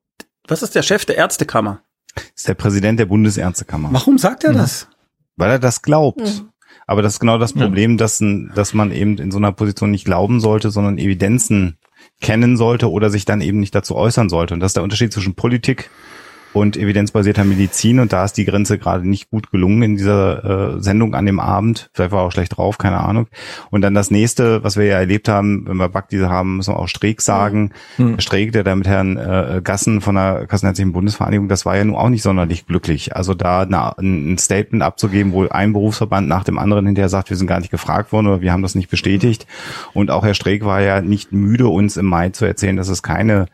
was 0.47 0.63
ist 0.63 0.75
der 0.75 0.83
Chef 0.83 1.05
der 1.05 1.17
Ärztekammer? 1.17 1.81
Das 2.15 2.25
ist 2.35 2.47
der 2.47 2.53
Präsident 2.53 2.99
der 2.99 3.05
Bundesärztekammer. 3.05 3.89
Warum 3.91 4.17
sagt 4.17 4.43
er 4.43 4.53
das? 4.53 4.87
Weil 5.35 5.51
er 5.51 5.59
das 5.59 5.81
glaubt. 5.81 6.21
Mhm. 6.21 6.49
Aber 6.87 7.01
das 7.01 7.13
ist 7.13 7.19
genau 7.19 7.37
das 7.37 7.51
Problem, 7.51 7.97
dass, 7.97 8.23
dass 8.55 8.73
man 8.73 8.91
eben 8.91 9.17
in 9.17 9.29
so 9.29 9.37
einer 9.37 9.51
Position 9.51 9.91
nicht 9.91 10.05
glauben 10.05 10.39
sollte, 10.39 10.71
sondern 10.71 10.97
Evidenzen 10.97 11.77
kennen 12.21 12.55
sollte 12.55 12.89
oder 12.89 13.09
sich 13.09 13.25
dann 13.25 13.41
eben 13.41 13.59
nicht 13.59 13.75
dazu 13.75 13.95
äußern 13.95 14.29
sollte. 14.29 14.53
Und 14.53 14.61
das 14.61 14.69
ist 14.69 14.77
der 14.77 14.83
Unterschied 14.83 15.11
zwischen 15.11 15.35
Politik 15.35 15.89
und 16.53 16.77
evidenzbasierter 16.77 17.43
Medizin. 17.43 17.99
Und 17.99 18.13
da 18.13 18.25
ist 18.25 18.33
die 18.33 18.45
Grenze 18.45 18.77
gerade 18.77 19.07
nicht 19.07 19.29
gut 19.29 19.51
gelungen 19.51 19.81
in 19.83 19.97
dieser 19.97 20.75
äh, 20.75 20.81
Sendung 20.81 21.13
an 21.15 21.25
dem 21.25 21.39
Abend. 21.39 21.89
Vielleicht 21.93 22.11
war 22.11 22.21
er 22.21 22.27
auch 22.27 22.31
schlecht 22.31 22.57
drauf, 22.57 22.77
keine 22.77 22.99
Ahnung. 22.99 23.27
Und 23.69 23.81
dann 23.81 23.93
das 23.93 24.11
nächste, 24.11 24.63
was 24.63 24.77
wir 24.77 24.85
ja 24.85 24.97
erlebt 24.97 25.29
haben, 25.29 25.67
wenn 25.67 25.77
wir 25.77 25.89
Bakti 25.89 26.17
haben, 26.19 26.57
müssen 26.57 26.73
wir 26.73 26.79
auch 26.79 26.87
Streeck 26.87 27.21
sagen. 27.21 27.71
Streeck, 28.19 28.51
der 28.51 28.63
da 28.63 28.75
mit 28.75 28.87
Herrn 28.87 29.17
äh, 29.17 29.61
Gassen 29.63 30.01
von 30.01 30.15
der 30.15 30.47
Kassenärztlichen 30.47 30.93
Bundesvereinigung, 30.93 31.47
das 31.47 31.65
war 31.65 31.77
ja 31.77 31.83
nun 31.83 31.95
auch 31.95 32.09
nicht 32.09 32.23
sonderlich 32.23 32.65
glücklich. 32.65 33.15
Also 33.15 33.33
da 33.33 33.65
na, 33.67 33.93
ein 33.97 34.37
Statement 34.37 34.83
abzugeben, 34.83 35.31
wo 35.31 35.47
ein 35.47 35.73
Berufsverband 35.73 36.27
nach 36.27 36.43
dem 36.43 36.57
anderen 36.57 36.85
hinterher 36.85 37.09
sagt, 37.09 37.29
wir 37.29 37.37
sind 37.37 37.47
gar 37.47 37.59
nicht 37.59 37.71
gefragt 37.71 38.11
worden 38.11 38.27
oder 38.27 38.41
wir 38.41 38.51
haben 38.51 38.63
das 38.63 38.75
nicht 38.75 38.89
bestätigt. 38.89 39.47
Und 39.93 40.11
auch 40.11 40.23
Herr 40.23 40.33
Streeck 40.33 40.65
war 40.65 40.81
ja 40.81 41.01
nicht 41.01 41.31
müde, 41.31 41.67
uns 41.67 41.97
im 41.97 42.05
Mai 42.05 42.29
zu 42.29 42.45
erzählen, 42.45 42.77
dass 42.77 42.89
es 42.89 43.03
keine 43.03 43.47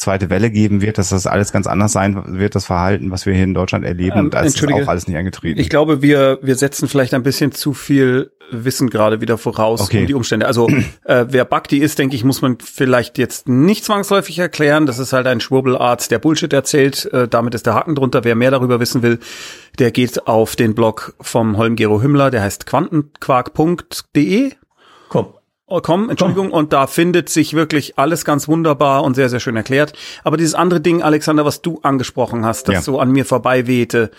zweite 0.00 0.30
Welle 0.30 0.50
geben 0.50 0.80
wird, 0.82 0.98
dass 0.98 1.10
das 1.10 1.26
alles 1.26 1.52
ganz 1.52 1.66
anders 1.66 1.92
sein 1.92 2.38
wird, 2.38 2.54
das 2.54 2.66
Verhalten, 2.66 3.10
was 3.10 3.26
wir 3.26 3.34
hier 3.34 3.44
in 3.44 3.54
Deutschland 3.54 3.84
erleben. 3.84 4.18
Ähm, 4.18 4.24
und 4.26 4.34
das 4.34 4.46
ist 4.46 4.52
entschuldige. 4.54 4.82
auch 4.84 4.88
alles 4.88 5.06
nicht 5.06 5.16
eingetreten. 5.16 5.60
Ich 5.60 5.68
glaube, 5.68 6.02
wir, 6.02 6.38
wir 6.42 6.56
setzen 6.56 6.88
vielleicht 6.88 7.14
ein 7.14 7.22
bisschen 7.22 7.52
zu 7.52 7.72
viel 7.74 8.32
Wissen 8.52 8.90
gerade 8.90 9.20
wieder 9.20 9.38
voraus 9.38 9.80
Okay. 9.82 10.00
um 10.00 10.06
die 10.08 10.14
Umstände. 10.14 10.44
Also 10.46 10.68
äh, 11.04 11.26
wer 11.28 11.44
Bhakti 11.44 11.78
ist, 11.78 12.00
denke 12.00 12.16
ich, 12.16 12.24
muss 12.24 12.42
man 12.42 12.58
vielleicht 12.58 13.16
jetzt 13.16 13.48
nicht 13.48 13.84
zwangsläufig 13.84 14.38
erklären. 14.40 14.86
Das 14.86 14.98
ist 14.98 15.12
halt 15.12 15.28
ein 15.28 15.40
Schwurbelarzt, 15.40 16.10
der 16.10 16.18
Bullshit 16.18 16.52
erzählt. 16.52 17.04
Äh, 17.12 17.28
damit 17.28 17.54
ist 17.54 17.66
der 17.66 17.74
Haken 17.74 17.94
drunter. 17.94 18.24
Wer 18.24 18.34
mehr 18.34 18.50
darüber 18.50 18.80
wissen 18.80 19.02
will, 19.02 19.20
der 19.78 19.92
geht 19.92 20.26
auf 20.26 20.56
den 20.56 20.74
Blog 20.74 21.14
vom 21.20 21.56
Holm-Gero 21.58 22.02
Hümmler, 22.02 22.32
der 22.32 22.42
heißt 22.42 22.66
quantenquark.de. 22.66 24.50
Komm. 25.70 25.76
Oh, 25.76 25.80
komm, 25.80 26.10
Entschuldigung, 26.10 26.50
und 26.50 26.72
da 26.72 26.86
findet 26.88 27.28
sich 27.28 27.54
wirklich 27.54 27.96
alles 27.96 28.24
ganz 28.24 28.48
wunderbar 28.48 29.04
und 29.04 29.14
sehr, 29.14 29.28
sehr 29.28 29.38
schön 29.38 29.56
erklärt. 29.56 29.92
Aber 30.24 30.36
dieses 30.36 30.54
andere 30.54 30.80
Ding, 30.80 31.00
Alexander, 31.02 31.44
was 31.44 31.62
du 31.62 31.78
angesprochen 31.82 32.44
hast, 32.44 32.66
das 32.68 32.74
Ja. 32.74 32.82
so 32.82 32.98
an 32.98 33.10
mir 33.12 33.24
vorbei 33.24 33.66
wehte, 33.66 34.10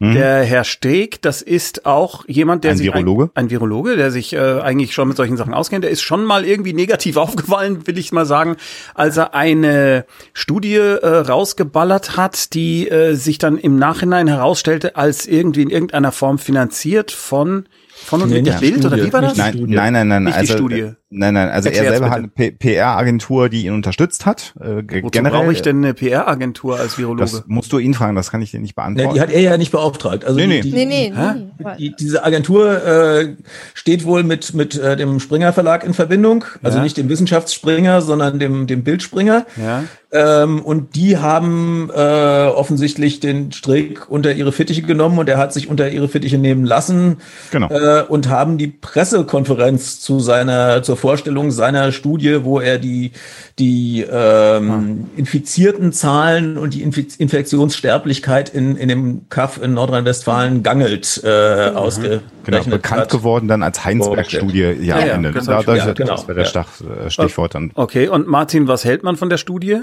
der 0.00 0.42
Herr 0.42 0.64
Streeck, 0.64 1.22
das 1.22 1.40
ist 1.40 1.86
auch 1.86 2.24
jemand, 2.26 2.64
der 2.64 2.72
Ein 2.72 2.76
sich 2.76 2.86
Virologe? 2.88 3.30
Ein, 3.34 3.44
ein 3.44 3.50
Virologe, 3.50 3.96
der 3.96 4.10
sich 4.10 4.34
äh, 4.34 4.38
eigentlich 4.38 4.92
schon 4.92 5.08
mit 5.08 5.16
solchen 5.16 5.36
Sachen 5.36 5.54
auskennt. 5.54 5.84
Der 5.84 5.90
ist 5.90 6.02
schon 6.02 6.24
mal 6.24 6.44
irgendwie 6.44 6.74
negativ 6.74 7.16
aufgefallen, 7.18 7.86
will 7.86 7.96
ich 7.96 8.12
mal 8.12 8.26
sagen, 8.26 8.56
als 8.94 9.16
er 9.16 9.34
eine 9.34 10.04
Studie 10.34 10.74
äh, 10.76 11.06
rausgeballert 11.06 12.16
hat, 12.16 12.52
die 12.54 12.88
äh, 12.88 13.14
sich 13.14 13.38
dann 13.38 13.56
im 13.56 13.78
Nachhinein 13.78 14.26
herausstellte, 14.26 14.96
als 14.96 15.26
irgendwie 15.26 15.62
in 15.62 15.70
irgendeiner 15.70 16.12
Form 16.12 16.38
finanziert 16.38 17.10
von 17.10 17.66
von 18.04 18.22
und 18.22 18.28
Nee, 18.30 18.42
mit 18.42 18.46
die 18.46 18.58
Bild 18.58 18.84
oder 18.84 18.96
Studie, 18.96 19.06
wie 19.06 19.12
war 19.12 19.22
das? 19.22 19.36
nicht 19.36 19.54
die 19.54 19.60
Nein, 19.74 19.92
nein, 19.92 19.92
nein, 19.92 20.08
nein. 20.08 20.24
Nicht 20.24 20.36
die 20.36 20.40
also, 20.40 20.56
Studie. 20.56 20.92
Nein, 21.16 21.34
nein. 21.34 21.48
Also 21.48 21.68
Erklär's 21.68 21.86
er 21.86 21.90
selber 21.92 22.06
bitte. 22.16 22.24
hat 22.24 22.30
eine 22.40 22.52
PR-Agentur, 22.52 23.48
die 23.48 23.66
ihn 23.66 23.72
unterstützt 23.72 24.26
hat. 24.26 24.52
Äh, 24.60 24.82
Wozu 25.02 25.10
generell. 25.10 25.40
brauche 25.40 25.52
ich 25.52 25.62
denn 25.62 25.76
eine 25.78 25.94
PR-Agentur 25.94 26.78
als 26.78 26.98
Virologe? 26.98 27.20
Das 27.22 27.44
musst 27.46 27.72
du 27.72 27.78
ihn 27.78 27.94
fragen, 27.94 28.16
das 28.16 28.30
kann 28.32 28.42
ich 28.42 28.50
dir 28.50 28.58
nicht 28.60 28.74
beantworten. 28.74 29.14
die 29.14 29.20
hat 29.20 29.30
er 29.30 29.40
ja 29.40 29.56
nicht 29.56 29.70
beauftragt. 29.70 30.24
Also 30.24 30.38
Nee, 30.40 30.46
nee. 30.48 30.60
Die, 30.62 30.72
Nee, 30.72 30.86
nee, 30.86 31.12
Hä? 31.14 31.34
nee. 31.34 31.44
nee. 31.58 31.70
Die, 31.78 31.94
diese 31.96 32.24
Agentur 32.24 32.84
äh, 32.84 33.36
steht 33.74 34.04
wohl 34.04 34.24
mit, 34.24 34.54
mit 34.54 34.76
äh, 34.76 34.96
dem 34.96 35.20
Springer 35.20 35.52
Verlag 35.52 35.84
in 35.84 35.94
Verbindung. 35.94 36.44
Also 36.62 36.78
Ja. 36.78 36.82
nicht 36.82 36.96
dem 36.96 37.08
Wissenschaftsspringer, 37.08 38.00
sondern 38.02 38.38
dem, 38.38 38.66
dem 38.66 38.82
Bildspringer. 38.82 39.46
ja. 39.56 39.84
Ähm, 40.16 40.62
und 40.62 40.94
die 40.94 41.18
haben 41.18 41.90
äh, 41.92 41.98
offensichtlich 42.46 43.18
den 43.18 43.50
Strick 43.50 44.08
unter 44.08 44.32
ihre 44.32 44.52
Fittiche 44.52 44.82
genommen 44.82 45.18
und 45.18 45.28
er 45.28 45.38
hat 45.38 45.52
sich 45.52 45.68
unter 45.68 45.88
ihre 45.88 46.06
Fittiche 46.06 46.38
nehmen 46.38 46.64
lassen 46.64 47.16
Genau. 47.50 47.68
äh, 47.68 48.02
und 48.06 48.28
haben 48.28 48.56
die 48.56 48.68
Pressekonferenz 48.68 49.98
zu 49.98 50.20
seiner 50.20 50.84
zur 50.84 50.96
Vorstellung 51.04 51.50
seiner 51.50 51.92
Studie, 51.92 52.44
wo 52.44 52.60
er 52.60 52.78
die 52.78 53.12
die 53.58 54.00
ähm, 54.10 55.08
infizierten 55.16 55.92
Zahlen 55.92 56.56
und 56.56 56.72
die 56.72 56.82
Infiz 56.82 57.16
Infektionssterblichkeit 57.16 58.48
in 58.48 58.76
in 58.76 58.88
dem 58.88 59.28
Kaff 59.28 59.60
in 59.62 59.74
Nordrhein-Westfalen 59.74 60.62
gangelt 60.62 61.20
äh, 61.22 61.28
ausgerechnet 61.74 62.22
Genau, 62.44 62.62
bekannt 62.64 63.00
hat. 63.02 63.10
geworden 63.10 63.48
dann 63.48 63.62
als 63.62 63.84
Heinsberg-Studie. 63.84 64.60
Ja, 64.80 64.98
Ja, 64.98 65.16
ja, 65.16 65.32
das 65.32 65.46
ja, 65.46 65.62
das 65.62 65.94
genau, 65.94 66.28
wäre 66.28 66.34
der. 66.34 66.44
Stach, 66.44 66.68
äh, 66.80 67.10
Stichwort 67.10 67.54
dann. 67.54 67.70
Okay, 67.74 68.08
und 68.08 68.26
Martin, 68.26 68.68
was 68.68 68.84
hält 68.84 69.02
man 69.02 69.16
von 69.16 69.30
der 69.30 69.38
Studie? 69.38 69.80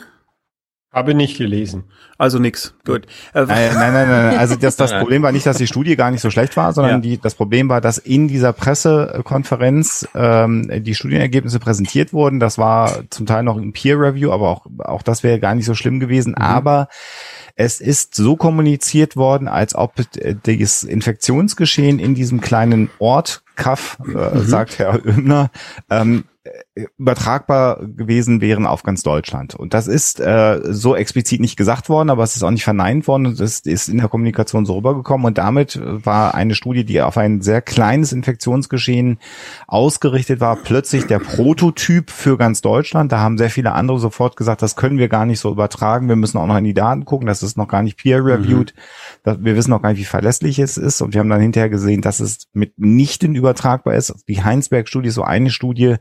Habe 0.94 1.14
nicht 1.14 1.38
gelesen. 1.38 1.86
Also 2.18 2.38
nix. 2.38 2.76
Gut. 2.86 3.06
Äh, 3.34 3.46
Nein, 3.46 3.74
nein, 3.76 3.94
nein, 3.94 4.10
nein. 4.10 4.38
Also 4.38 4.56
das, 4.56 4.76
das. 4.76 4.92
Problem 5.00 5.24
war 5.24 5.32
nicht, 5.32 5.46
dass 5.46 5.58
die 5.58 5.68
Studie 5.68 5.96
gar 5.96 6.12
nicht 6.12 6.20
so 6.22 6.30
schlecht 6.30 6.58
war, 6.58 6.74
sondern 6.74 6.96
Ja. 6.96 7.00
die, 7.00 7.18
das 7.18 7.34
Problem 7.36 7.70
war, 7.70 7.80
dass 7.80 7.98
in 7.98 8.28
dieser 8.28 8.52
Pressekonferenz 8.52 10.08
ähm, 10.14 10.84
die 10.84 10.94
Studienergebnisse 10.94 11.60
präsentiert 11.60 12.12
wurden. 12.12 12.40
Das 12.42 12.58
war 12.58 13.04
zum 13.10 13.26
Teil 13.26 13.44
noch 13.44 13.58
im 13.58 13.72
Peer 13.74 14.00
Review, 14.00 14.32
aber 14.32 14.50
auch, 14.50 14.66
auch 14.80 15.02
das 15.02 15.24
wäre 15.24 15.40
gar 15.40 15.56
nicht 15.56 15.66
so 15.66 15.76
schlimm 15.76 16.00
gewesen. 16.02 16.36
Aber 16.36 16.90
es 17.56 17.80
ist 17.80 18.16
so 18.16 18.36
kommuniziert 18.36 19.16
worden, 19.16 19.48
als 19.48 19.76
ob 19.76 19.94
das 20.44 20.84
Infektionsgeschehen 20.84 22.00
in 22.00 22.16
diesem 22.16 22.42
kleinen 22.42 22.90
Ort, 23.00 23.44
Kaff, 23.56 23.98
äh, 24.14 24.40
sagt 24.40 24.80
Herr 24.80 25.06
Ömner, 25.06 25.52
ähm, 25.90 26.26
äh, 26.44 26.50
übertragbar 26.98 27.86
gewesen 27.86 28.40
wären 28.40 28.66
auf 28.66 28.84
ganz 28.84 29.04
Deutschland. 29.04 29.56
Und 29.56 29.74
das 29.74 29.88
ist 29.88 30.22
äh, 30.22 30.62
so 30.64 30.96
explizit 30.96 31.42
nicht 31.42 31.58
gesagt 31.58 31.90
worden, 31.90 32.10
aber 32.10 32.24
es 32.24 32.36
ist 32.38 32.44
auch 32.44 32.52
nicht 32.52 32.64
verneint 32.64 33.08
worden 33.10 33.26
und 33.26 33.40
es 33.42 33.60
ist 33.60 33.90
in 33.90 33.98
der 33.98 34.08
Kommunikation 34.08 34.66
so 34.66 34.76
rübergekommen. 34.78 35.26
Und 35.26 35.38
damit 35.38 35.80
war 35.84 36.34
eine 36.34 36.56
Studie, 36.56 36.86
die 36.86 37.02
auf 37.02 37.18
ein 37.18 37.42
sehr 37.42 37.62
kleines 37.62 38.14
Infektionsgeschehen 38.14 39.20
ausgerichtet 39.68 40.40
war, 40.40 40.56
plötzlich 40.56 41.08
der 41.08 41.20
Prototyp 41.20 42.10
für 42.10 42.38
ganz 42.38 42.62
Deutschland. 42.62 43.12
Da 43.12 43.20
haben 43.20 43.38
sehr 43.38 43.50
viele 43.50 43.74
andere 43.74 44.00
sofort 44.00 44.38
gesagt, 44.38 44.62
das 44.62 44.78
können 44.78 44.98
wir 44.98 45.10
gar 45.10 45.26
nicht 45.26 45.40
so 45.40 45.52
übertragen. 45.52 46.08
Wir 46.08 46.16
müssen 46.16 46.38
auch 46.38 46.48
noch 46.48 46.58
in 46.58 46.64
die 46.64 46.74
Daten 46.74 47.04
gucken. 47.04 47.28
Das 47.28 47.44
ist 47.44 47.58
noch 47.58 47.68
gar 47.68 47.84
nicht 47.84 47.98
peer-reviewed. 47.98 48.74
Das- 49.24 49.40
Wir 49.42 49.58
wissen 49.58 49.72
noch 49.72 49.82
gar 49.82 49.90
nicht, 49.90 50.00
wie 50.00 50.06
verlässlich 50.06 50.58
es 50.60 50.78
ist. 50.78 51.02
Und 51.02 51.14
wir 51.14 51.20
haben 51.20 51.30
dann 51.30 51.42
hinterher 51.42 51.70
gesehen, 51.70 52.02
dass 52.02 52.22
es 52.22 52.48
mitnichten 52.54 53.36
übertragbar 53.36 53.96
ist. 53.96 54.14
Die 54.30 54.42
Heinsberg-Studie 54.44 55.10
ist 55.10 55.16
so 55.16 55.24
eine 55.24 55.50
Studie, 55.50 55.96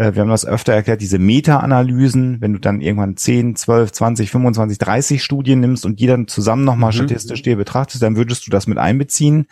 äh, 0.00 0.14
wir 0.14 0.22
haben 0.22 0.30
das 0.30 0.46
öfter 0.46 0.72
erklärt, 0.72 1.02
diese 1.02 1.18
Meta-Analysen, 1.18 2.40
wenn 2.40 2.54
du 2.54 2.58
dann 2.58 2.80
irgendwann 2.80 3.16
10, 3.16 3.54
12, 3.54 3.92
20, 3.92 4.30
25, 4.30 4.78
30 4.78 5.22
Studien 5.22 5.60
nimmst 5.60 5.84
und 5.84 6.00
die 6.00 6.06
dann 6.06 6.26
zusammen 6.26 6.64
nochmal 6.64 6.92
statistisch 6.92 7.42
dir 7.42 7.56
betrachtest, 7.56 8.02
dann 8.02 8.16
würdest 8.16 8.46
du 8.46 8.50
das 8.50 8.66
mit 8.66 8.78
einbeziehen. 8.78 9.46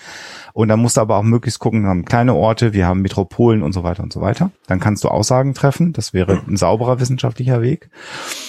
Und 0.54 0.68
dann 0.68 0.80
musst 0.80 0.96
du 0.96 1.02
aber 1.02 1.18
auch 1.18 1.22
möglichst 1.22 1.58
gucken, 1.58 1.82
wir 1.82 1.90
haben 1.90 2.06
kleine 2.06 2.34
Orte, 2.34 2.72
wir 2.72 2.86
haben 2.86 3.02
Metropolen 3.02 3.62
und 3.62 3.72
so 3.72 3.82
weiter 3.82 4.02
und 4.02 4.12
so 4.12 4.22
weiter. 4.22 4.50
Dann 4.66 4.80
kannst 4.80 5.04
du 5.04 5.08
Aussagen 5.08 5.52
treffen. 5.52 5.92
Das 5.92 6.14
wäre 6.14 6.42
ein 6.48 6.56
sauberer 6.56 6.98
wissenschaftlicher 6.98 7.60
Weg. 7.60 7.90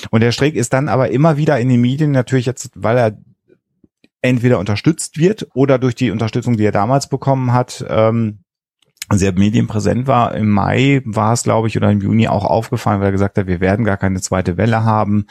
Und 0.09 0.21
der 0.21 0.31
Streeck 0.31 0.55
ist 0.55 0.71
dann 0.71 0.87
aber 0.87 1.11
immer 1.11 1.35
wieder 1.35 1.59
in 1.59 1.67
den 1.67 1.81
Medien 1.81 2.11
natürlich 2.11 2.45
jetzt, 2.45 2.71
weil 2.75 2.97
er 2.97 3.17
entweder 4.21 4.59
unterstützt 4.59 5.17
wird 5.17 5.47
oder 5.53 5.77
durch 5.77 5.95
die 5.95 6.11
Unterstützung, 6.11 6.55
die 6.55 6.65
er 6.65 6.71
damals 6.71 7.07
bekommen 7.09 7.53
hat, 7.53 7.85
ähm, 7.89 8.39
sehr 9.11 9.33
medienpräsent 9.33 10.07
war. 10.07 10.35
Im 10.35 10.49
Mai 10.49 11.01
war 11.05 11.33
es, 11.33 11.43
glaube 11.43 11.67
ich, 11.67 11.77
oder 11.77 11.91
im 11.91 12.01
Juni 12.01 12.27
auch 12.27 12.45
aufgefallen, 12.45 12.99
weil 12.99 13.07
er 13.07 13.11
gesagt 13.11 13.37
hat, 13.37 13.47
wir 13.47 13.59
werden 13.59 13.85
gar 13.85 13.97
keine 13.97 14.21
zweite 14.21 14.57
Welle 14.57 14.83
haben, 14.83 15.25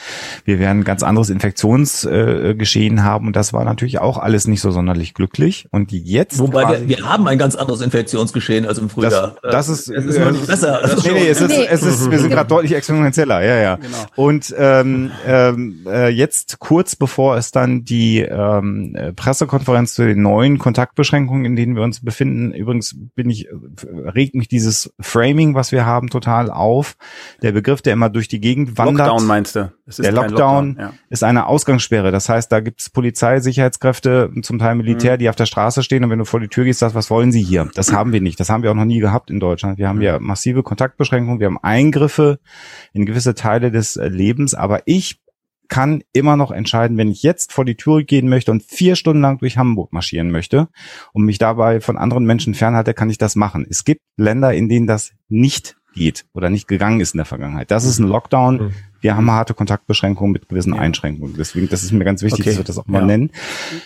wir 0.45 0.59
werden 0.59 0.81
ein 0.81 0.85
ganz 0.85 1.03
anderes 1.03 1.31
Infektionsgeschehen 1.31 2.99
äh, 2.99 3.01
haben 3.01 3.27
und 3.27 3.37
das 3.37 3.53
war 3.53 3.65
natürlich 3.65 3.99
auch 4.01 4.19
alles 4.19 4.47
nicht 4.49 4.61
so 4.61 4.71
sonderlich 4.71 5.15
glücklich. 5.15 5.69
Und 5.71 5.93
jetzt 5.93 6.39
wobei 6.39 6.81
wir, 6.81 6.89
wir 6.89 7.09
haben 7.09 7.27
ein 7.29 7.39
ganz 7.39 7.55
anderes 7.55 7.81
Infektionsgeschehen 7.81 8.67
als 8.67 8.79
im 8.79 8.89
Frühjahr. 8.89 9.37
Das, 9.43 9.67
das 9.67 9.69
ist, 9.69 9.89
es 9.89 10.05
ist 10.05 10.19
noch 10.19 10.31
nicht 10.33 10.47
besser. 10.47 10.81
Das, 10.83 11.05
nee, 11.05 11.13
nee, 11.13 11.29
es 11.29 11.41
ist, 11.41 11.49
Nee. 11.49 11.67
es 11.71 11.83
ist, 11.83 12.11
wir 12.11 12.19
sind 12.19 12.31
gerade 12.31 12.49
deutlich 12.49 12.75
exponentieller, 12.75 13.43
ja, 13.43 13.57
ja. 13.57 13.77
Genau. 13.77 13.97
Und 14.17 14.55
ähm, 14.59 15.11
ähm, 15.27 15.87
äh, 15.87 16.09
jetzt 16.09 16.59
kurz 16.59 16.97
bevor 16.97 17.37
es 17.37 17.51
dann 17.51 17.85
die 17.85 18.21
ähm, 18.21 18.95
äh, 18.95 19.13
Pressekonferenz 19.13 19.95
zu 19.95 20.07
den 20.07 20.23
neuen 20.23 20.59
Kontaktbeschränkungen, 20.59 21.45
in 21.45 21.57
denen 21.57 21.77
wir 21.77 21.83
uns 21.83 22.01
befinden, 22.01 22.53
übrigens 22.53 22.97
bin 23.15 23.31
ich 23.31 23.49
regt 24.15 24.35
mich 24.35 24.49
dieses 24.49 24.93
Framing, 25.01 25.55
was 25.55 25.73
wir 25.73 25.87
haben, 25.87 26.09
total 26.11 26.51
auf. 26.51 26.97
Der 27.43 27.53
Begriff, 27.53 27.83
der 27.83 27.93
immer 27.93 28.11
durch 28.11 28.29
die 28.29 28.41
Gegend 28.41 28.79
wandert. 28.79 29.09
Lockdown 29.09 29.27
meinst 29.27 29.57
du? 29.57 29.73
Der 29.87 30.05
kein 30.05 30.15
Lockdown, 30.15 30.77
ja. 30.79 30.93
ist 31.09 31.25
eine 31.25 31.47
Ausgangssperre. 31.47 32.13
Das 32.13 32.29
heißt, 32.29 32.51
da 32.53 32.61
gibt 32.61 32.81
es 32.81 32.91
Polizei, 32.91 33.41
Sicherheitskräfte, 33.41 34.31
zum 34.43 34.59
Teil 34.59 34.75
Militär, 34.75 35.15
Mhm. 35.15 35.19
die 35.19 35.29
auf 35.31 35.37
der 35.37 35.47
Straße 35.47 35.83
stehen 35.83 36.05
und 36.05 36.11
wenn 36.11 36.19
du 36.19 36.25
vor 36.25 36.41
die 36.41 36.49
Tür 36.49 36.65
gehst, 36.65 36.81
sagst, 36.81 36.95
was 36.95 37.11
wollen 37.11 37.33
sie 37.33 37.43
hier? 37.43 37.71
Das 37.75 37.93
haben 37.93 38.13
wir 38.13 38.21
nicht. 38.21 38.39
Das 38.41 38.51
haben 38.51 38.63
wir 38.63 38.71
auch 38.71 38.75
noch 38.75 38.85
nie 38.85 39.01
gehabt 39.01 39.31
in 39.31 39.41
Deutschland. 39.41 39.79
Wir 39.79 39.89
haben 39.89 40.01
ja 40.03 40.19
massive 40.19 40.63
Kontaktbeschränkungen, 40.63 41.41
wir 41.41 41.47
haben 41.47 41.59
Eingriffe 41.63 42.39
in 42.93 43.07
gewisse 43.07 43.35
Teile 43.35 43.71
des 43.71 43.97
Lebens, 43.97 44.55
aber 44.55 44.83
ich 44.87 45.21
kann 45.69 46.03
immer 46.13 46.37
noch 46.37 46.51
entscheiden, 46.51 46.97
wenn 46.97 47.11
ich 47.11 47.23
jetzt 47.23 47.53
vor 47.53 47.65
die 47.65 47.77
Tür 47.77 48.03
gehen 48.03 48.29
möchte 48.29 48.51
und 48.51 48.63
vier 48.63 48.97
Stunden 48.97 49.23
lang 49.23 49.39
durch 49.39 49.57
Hamburg 49.59 49.93
marschieren 49.93 50.31
möchte 50.31 50.69
und 51.13 51.25
mich 51.25 51.39
dabei 51.39 51.81
von 51.81 51.99
anderen 51.99 52.25
Menschen 52.25 52.55
fernhalte, 52.55 52.95
kann 52.95 53.11
ich 53.11 53.19
das 53.19 53.37
machen. 53.37 53.67
Es 53.69 53.85
gibt 53.85 54.01
Länder, 54.17 54.53
in 54.55 54.69
denen 54.69 54.87
das 54.87 55.13
nicht 55.29 55.77
geht 55.95 56.27
oder 56.33 56.49
nicht 56.51 56.69
gegangen 56.69 57.01
ist 57.01 57.15
in 57.15 57.19
der 57.19 57.25
Vergangenheit. 57.25 57.71
Das 57.71 57.85
ist 57.85 57.99
ein 57.99 58.07
Lockdown. 58.07 58.57
Mhm. 58.57 58.71
Wir 59.01 59.17
haben 59.17 59.31
harte 59.31 59.55
Kontaktbeschränkungen 59.55 60.33
mit 60.33 60.49
gewissen 60.49 60.75
Ja. 60.75 60.81
Einschränkungen. 60.81 61.35
Deswegen, 61.39 61.69
das 61.69 61.83
ist 61.83 61.93
mir 61.93 62.05
ganz 62.05 62.23
wichtig, 62.23 62.41
Okay. 62.41 62.51
dass 62.51 62.59
wir 62.59 62.65
das 62.65 62.79
auch 62.79 62.87
mal 62.87 63.01
Ja. 63.01 63.07
nennen. 63.07 63.31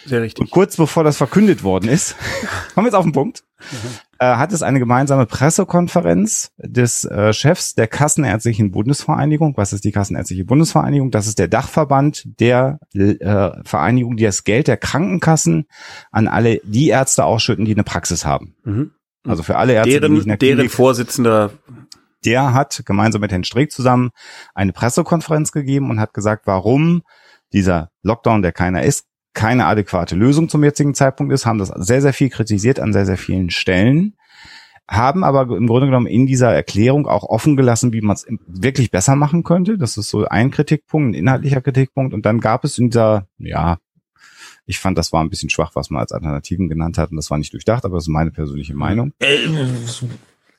Sehr 0.07 0.19
Und 0.19 0.25
richtig. 0.25 0.51
kurz 0.51 0.77
bevor 0.77 1.05
das 1.05 1.17
verkündet 1.17 1.63
worden 1.63 1.89
ist, 1.89 2.17
kommen 2.75 2.85
wir 2.87 2.91
jetzt 2.91 2.95
auf 2.95 3.05
den 3.05 3.13
Punkt, 3.13 3.45
äh, 3.61 3.65
hat 4.23 4.53
es 4.53 4.63
eine 4.63 4.79
gemeinsame 4.79 5.27
Pressekonferenz 5.27 6.53
des 6.59 7.05
äh, 7.05 7.33
Chefs 7.33 7.75
der 7.75 7.89
Kassenärztlichen 7.89 8.71
Bundesvereinigung. 8.71 9.57
Was 9.57 9.73
ist 9.73 9.85
die 9.85 9.93
Kassenärztliche 9.93 10.45
Bundesvereinigung? 10.45 11.11
Das 11.11 11.27
ist 11.27 11.39
der 11.39 11.49
Dachverband 11.49 12.25
der 12.41 12.79
äh, 12.95 13.51
Vereinigung, 13.65 14.17
die 14.17 14.25
das 14.25 14.45
Geld 14.45 14.69
der 14.69 14.77
Krankenkassen 14.77 15.67
an 16.11 16.29
alle 16.29 16.61
die 16.65 16.89
Ärzte 16.89 17.25
ausschütten, 17.25 17.65
die 17.65 17.73
eine 17.73 17.85
Praxis 17.85 18.25
haben. 18.25 18.55
Mhm. 18.65 18.93
Also 19.27 19.43
für 19.43 19.57
alle 19.57 19.75
Ärzte, 19.75 20.01
die 20.01 20.09
nicht 20.09 20.23
in 20.23 20.29
der 20.29 20.37
Deren, 20.37 20.39
deren 20.39 20.57
Klinik 20.57 20.73
Vorsitzender 20.73 21.51
der 22.25 22.55
hat 22.55 22.83
gemeinsam 22.87 23.21
mit 23.21 23.33
Herrn 23.33 23.45
Streeck 23.45 23.73
zusammen 23.73 24.11
eine 24.55 24.73
Pressekonferenz 24.73 25.53
gegeben 25.53 25.91
und 25.91 26.01
hat 26.01 26.15
gesagt, 26.15 26.47
warum 26.47 27.03
dieser 27.53 27.91
Lockdown, 28.03 28.43
der 28.43 28.53
keiner 28.53 28.83
ist, 28.83 29.07
keine 29.35 29.67
adäquate 29.67 30.15
Lösung 30.15 30.49
zum 30.49 30.65
jetzigen 30.65 30.95
Zeitpunkt 30.95 31.33
ist, 31.33 31.47
haben 31.47 31.59
das 31.59 31.69
sehr, 31.69 32.03
sehr 32.03 32.13
viel 32.13 32.29
kritisiert 32.29 32.81
an 32.81 32.93
sehr, 32.93 33.07
sehr 33.07 33.17
vielen 33.17 33.51
Stellen, 33.51 34.17
haben 34.89 35.25
aber 35.25 35.43
im 35.57 35.67
Grunde 35.67 35.87
genommen 35.87 36.07
in 36.07 36.27
dieser 36.27 36.53
Erklärung 36.53 37.07
auch 37.07 37.25
offen 37.25 37.57
gelassen, 37.57 37.93
wie 37.93 38.03
man 38.03 38.15
es 38.15 38.27
wirklich 38.47 38.91
besser 38.91 39.17
machen 39.17 39.43
könnte. 39.43 39.79
Das 39.79 39.97
ist 39.97 40.11
so 40.11 40.27
ein 40.27 40.51
Kritikpunkt, 40.51 41.13
ein 41.13 41.15
inhaltlicher 41.15 41.63
Kritikpunkt. 41.63 42.13
Und 42.13 42.27
dann 42.27 42.41
gab 42.41 42.65
es 42.65 42.79
in 42.79 42.91
dieser, 42.91 43.27
ja, 43.39 43.79
ich 44.67 44.79
fand, 44.79 44.99
das 44.99 45.13
war 45.13 45.23
ein 45.23 45.31
bisschen 45.31 45.51
schwach, 45.51 45.73
was 45.75 45.91
man 45.91 46.01
als 46.01 46.13
Alternativen 46.13 46.69
genannt 46.69 46.99
hat. 46.99 47.11
Und 47.11 47.17
das 47.17 47.31
war 47.31 47.39
nicht 47.39 47.53
durchdacht, 47.53 47.85
aber 47.85 47.97
das 47.97 48.05
ist 48.05 48.09
meine 48.09 48.31
persönliche 48.31 48.75
Meinung. 48.75 49.13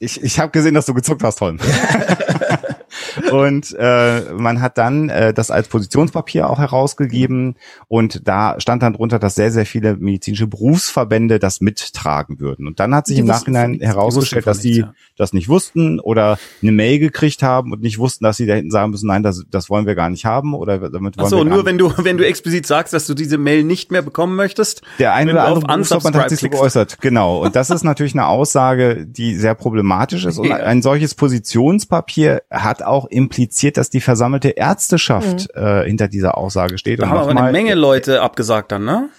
Ich, 0.04 0.22
ich 0.22 0.40
habe 0.40 0.52
gesehen, 0.52 0.74
dass 0.74 0.86
du 0.86 0.94
gezuckt 0.94 1.24
hast, 1.24 1.42
Holm. 1.42 1.60
und 3.32 3.76
äh, 3.78 4.22
man 4.34 4.62
hat 4.62 4.78
dann 4.78 5.10
äh, 5.10 5.34
das 5.34 5.52
als 5.52 5.68
Positionspapier 5.68 6.50
auch 6.50 6.60
herausgegeben 6.60 7.56
und 7.88 8.28
da 8.28 8.60
stand 8.60 8.84
dann 8.84 8.94
drunter, 8.94 9.20
dass 9.20 9.36
sehr, 9.36 9.52
sehr 9.52 9.66
viele 9.66 9.96
medizinische 9.96 10.48
Berufsverbände 10.48 11.40
das 11.40 11.62
mittragen 11.62 12.40
würden. 12.40 12.68
Und 12.68 12.80
dann 12.80 12.94
hat 12.94 13.08
sich 13.08 13.16
Die 13.16 13.22
im 13.22 13.28
wussten 13.28 13.52
Nachhinein 13.52 13.72
nichts. 13.72 13.86
herausgestellt, 13.86 14.46
wussten 14.46 14.50
dass 14.50 14.58
von 14.58 14.72
die 14.72 14.82
nichts, 14.82 14.98
das 15.18 15.34
nicht 15.34 15.50
wussten 15.50 16.00
oder 16.00 16.38
eine 16.62 16.72
Mail 16.72 17.00
gekriegt 17.00 17.44
haben 17.44 17.72
und 17.72 17.82
nicht 17.82 17.98
wussten, 17.98 18.24
dass 18.24 18.38
sie 18.38 18.46
da 18.46 18.56
hinten 18.56 18.72
sagen 18.72 18.92
müssen, 18.92 19.08
nein, 19.08 19.24
das, 19.24 19.44
das 19.50 19.70
wollen 19.70 19.86
wir 19.86 19.96
gar 19.96 20.10
nicht 20.10 20.26
haben 20.26 20.54
oder 20.54 20.78
damit 20.90 21.18
wollen 21.18 21.26
Ach 21.26 21.30
so, 21.30 21.38
wir 21.38 21.46
nur 21.46 21.66
wenn 21.66 21.78
du, 21.78 21.94
wenn 21.98 22.18
du 22.18 22.26
explizit 22.26 22.66
sagst, 22.66 22.94
dass 22.94 23.08
du 23.08 23.14
diese 23.14 23.38
Mail 23.38 23.64
nicht 23.64 23.92
mehr 23.92 24.02
bekommen 24.02 24.36
möchtest. 24.36 24.82
Der 25.00 25.14
eine 25.14 25.32
oder 25.32 25.46
andere 25.46 25.66
Berufsverband 25.66 26.16
hat 26.16 26.30
sich 26.30 26.40
so 26.40 26.50
geäußert. 26.50 27.00
Genau. 27.02 27.44
Und 27.44 27.56
das 27.56 27.70
ist 27.70 27.84
natürlich 27.84 28.14
eine 28.14 28.28
Aussage, 28.28 29.06
die 29.06 29.36
sehr 29.36 29.56
problematisch 29.56 29.93
ist. 30.26 30.38
Und 30.38 30.48
Ja. 30.48 30.58
ein 30.58 30.82
solches 30.82 31.16
Positionspapier 31.16 32.44
hat 32.52 32.84
auch 32.84 33.06
impliziert, 33.06 33.78
dass 33.78 33.90
die 33.90 34.02
versammelte 34.02 34.50
Ärzteschaft 34.50 35.50
äh, 35.56 35.86
hinter 35.86 36.08
dieser 36.08 36.38
Aussage 36.38 36.78
steht. 36.78 37.00
Da 37.00 37.04
Und 37.04 37.10
haben 37.12 37.30
aber 37.30 37.42
eine 37.42 37.52
Menge 37.52 37.76
Leute 37.76 38.22
abgesagt 38.22 38.72
dann, 38.72 38.86
ne? 38.86 39.10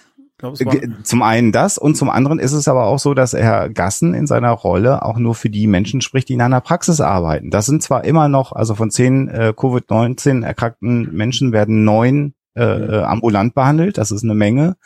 Waren, 0.41 0.97
Zum 1.03 1.21
einen 1.21 1.53
das 1.53 1.77
und 1.77 1.95
zum 1.95 2.09
anderen 2.09 2.39
ist 2.39 2.51
es 2.51 2.67
aber 2.67 2.85
auch 2.85 2.99
so, 2.99 3.13
dass 3.13 3.33
Herr 3.33 3.69
Gassen 3.69 4.13
in 4.13 4.27
seiner 4.27 4.51
Rolle 4.51 5.03
auch 5.03 5.17
nur 5.17 5.33
für 5.33 5.49
die 5.49 5.65
Menschen 5.65 6.01
spricht, 6.01 6.27
die 6.29 6.33
in 6.33 6.41
einer 6.41 6.61
Praxis 6.61 6.99
arbeiten. 6.99 7.49
Das 7.49 7.65
sind 7.65 7.81
zwar 7.81 8.03
immer 8.03 8.27
noch, 8.27 8.51
also 8.51 8.75
von 8.75 8.91
zehn 8.91 9.29
äh, 9.29 9.53
Covid-19 9.55 10.45
erkrankten 10.45 11.13
Menschen 11.15 11.51
werden 11.51 11.83
neun 11.85 12.34
äh, 12.55 12.63
äh, 12.63 13.01
ambulant 13.03 13.53
behandelt, 13.53 13.97
das 13.97 14.11
ist 14.11 14.23
eine 14.23 14.33
Menge. 14.35 14.77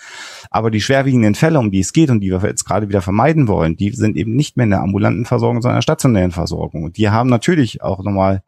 Aber 0.49 0.71
die 0.71 0.81
schwerwiegenden 0.81 1.35
Fälle, 1.35 1.59
um 1.59 1.71
die 1.71 1.79
es 1.81 1.93
geht 1.93 2.09
und 2.09 2.19
die 2.21 2.31
wir 2.31 2.41
jetzt 2.43 2.65
gerade 2.65 2.89
wieder 2.89 3.01
vermeiden 3.01 3.47
wollen, 3.47 3.75
die 3.77 3.91
sind 3.91 4.17
eben 4.17 4.35
nicht 4.35 4.57
mehr 4.57 4.63
in 4.65 4.71
der 4.71 4.81
ambulanten 4.81 5.25
Versorgung, 5.25 5.61
sondern 5.61 5.75
in 5.75 5.79
der 5.79 5.83
stationären 5.83 6.31
Versorgung. 6.31 6.83
Und 6.83 6.97
die 6.97 7.09
haben 7.09 7.29
natürlich 7.29 7.81
auch 7.83 8.03
nochmal 8.03 8.41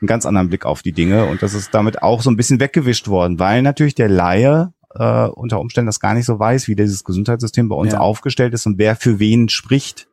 einen 0.00 0.08
ganz 0.08 0.26
anderen 0.26 0.48
Blick 0.48 0.66
auf 0.66 0.82
die 0.82 0.92
Dinge 0.92 1.24
und 1.26 1.42
das 1.42 1.54
ist 1.54 1.72
damit 1.72 2.02
auch 2.02 2.20
so 2.20 2.30
ein 2.30 2.36
bisschen 2.36 2.60
weggewischt 2.60 3.08
worden, 3.08 3.38
weil 3.38 3.62
natürlich 3.62 3.94
der 3.94 4.08
Laie 4.08 4.72
äh, 4.94 5.26
unter 5.28 5.60
Umständen 5.60 5.86
das 5.86 6.00
gar 6.00 6.14
nicht 6.14 6.26
so 6.26 6.38
weiß, 6.38 6.68
wie 6.68 6.76
dieses 6.76 7.04
Gesundheitssystem 7.04 7.68
bei 7.68 7.76
uns 7.76 7.92
Ja. 7.92 8.00
aufgestellt 8.00 8.54
ist 8.54 8.66
und 8.66 8.78
wer 8.78 8.96
für 8.96 9.18
wen 9.18 9.48
spricht. 9.48 10.08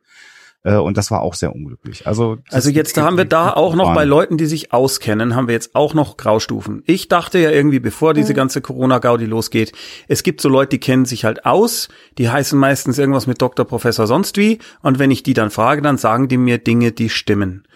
Äh, 0.64 0.76
und 0.76 0.96
das 0.96 1.10
war 1.10 1.22
auch 1.22 1.34
sehr 1.34 1.54
unglücklich. 1.54 2.06
Also, 2.06 2.38
also 2.50 2.70
jetzt 2.70 2.96
haben 2.96 3.16
wir 3.16 3.24
da 3.24 3.52
auch 3.52 3.74
noch 3.74 3.94
bei 3.94 4.04
Leuten, 4.04 4.38
die 4.38 4.46
sich 4.46 4.72
auskennen, 4.72 5.34
haben 5.34 5.48
wir 5.48 5.54
jetzt 5.54 5.74
auch 5.74 5.94
noch 5.94 6.16
Graustufen. 6.16 6.82
Ich 6.86 7.08
dachte 7.08 7.38
ja 7.38 7.50
irgendwie, 7.50 7.80
bevor 7.80 8.14
diese 8.14 8.34
ganze 8.34 8.60
Corona-Gaudi 8.60 9.26
losgeht, 9.26 9.72
es 10.08 10.22
gibt 10.22 10.40
so 10.40 10.48
Leute, 10.48 10.70
die 10.70 10.80
kennen 10.80 11.04
sich 11.04 11.24
halt 11.24 11.44
aus, 11.44 11.88
die 12.18 12.30
heißen 12.30 12.58
meistens 12.58 12.98
irgendwas 12.98 13.26
mit 13.26 13.42
Doktor, 13.42 13.64
Professor, 13.64 14.06
sonst 14.06 14.36
wie. 14.36 14.58
Und 14.82 14.98
wenn 14.98 15.10
ich 15.10 15.22
die 15.22 15.34
dann 15.34 15.50
frage, 15.50 15.82
dann 15.82 15.98
sagen 15.98 16.28
die 16.28 16.38
mir 16.38 16.58
Dinge, 16.58 16.92
die 16.92 17.08
stimmen. 17.08 17.66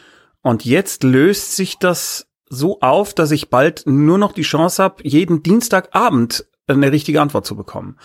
Und 0.42 0.64
jetzt 0.64 1.02
löst 1.02 1.56
sich 1.56 1.78
das 1.78 2.28
so 2.48 2.80
auf, 2.80 3.14
dass 3.14 3.32
ich 3.32 3.50
bald 3.50 3.82
nur 3.86 4.18
noch 4.18 4.30
die 4.32 4.42
Chance 4.42 4.82
habe, 4.82 5.02
jeden 5.02 5.42
Dienstagabend 5.42 6.46
eine 6.68 6.92
richtige 6.92 7.20
Antwort 7.20 7.46
zu 7.46 7.56
bekommen 7.56 7.96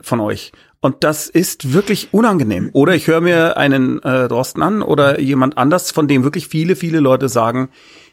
von 0.00 0.20
euch. 0.20 0.52
Und 0.82 1.04
das 1.04 1.28
ist 1.28 1.74
wirklich 1.74 2.08
unangenehm. 2.12 2.70
Oder 2.72 2.94
ich 2.94 3.06
höre 3.06 3.20
mir 3.20 3.56
einen 3.58 4.02
äh, 4.02 4.28
Drosten 4.28 4.62
an 4.62 4.80
oder 4.82 5.20
jemand 5.20 5.58
anders, 5.58 5.90
von 5.90 6.08
dem 6.08 6.24
wirklich 6.24 6.48
viele, 6.48 6.74
viele 6.74 7.00
Leute 7.00 7.28
sagen, 7.28 7.68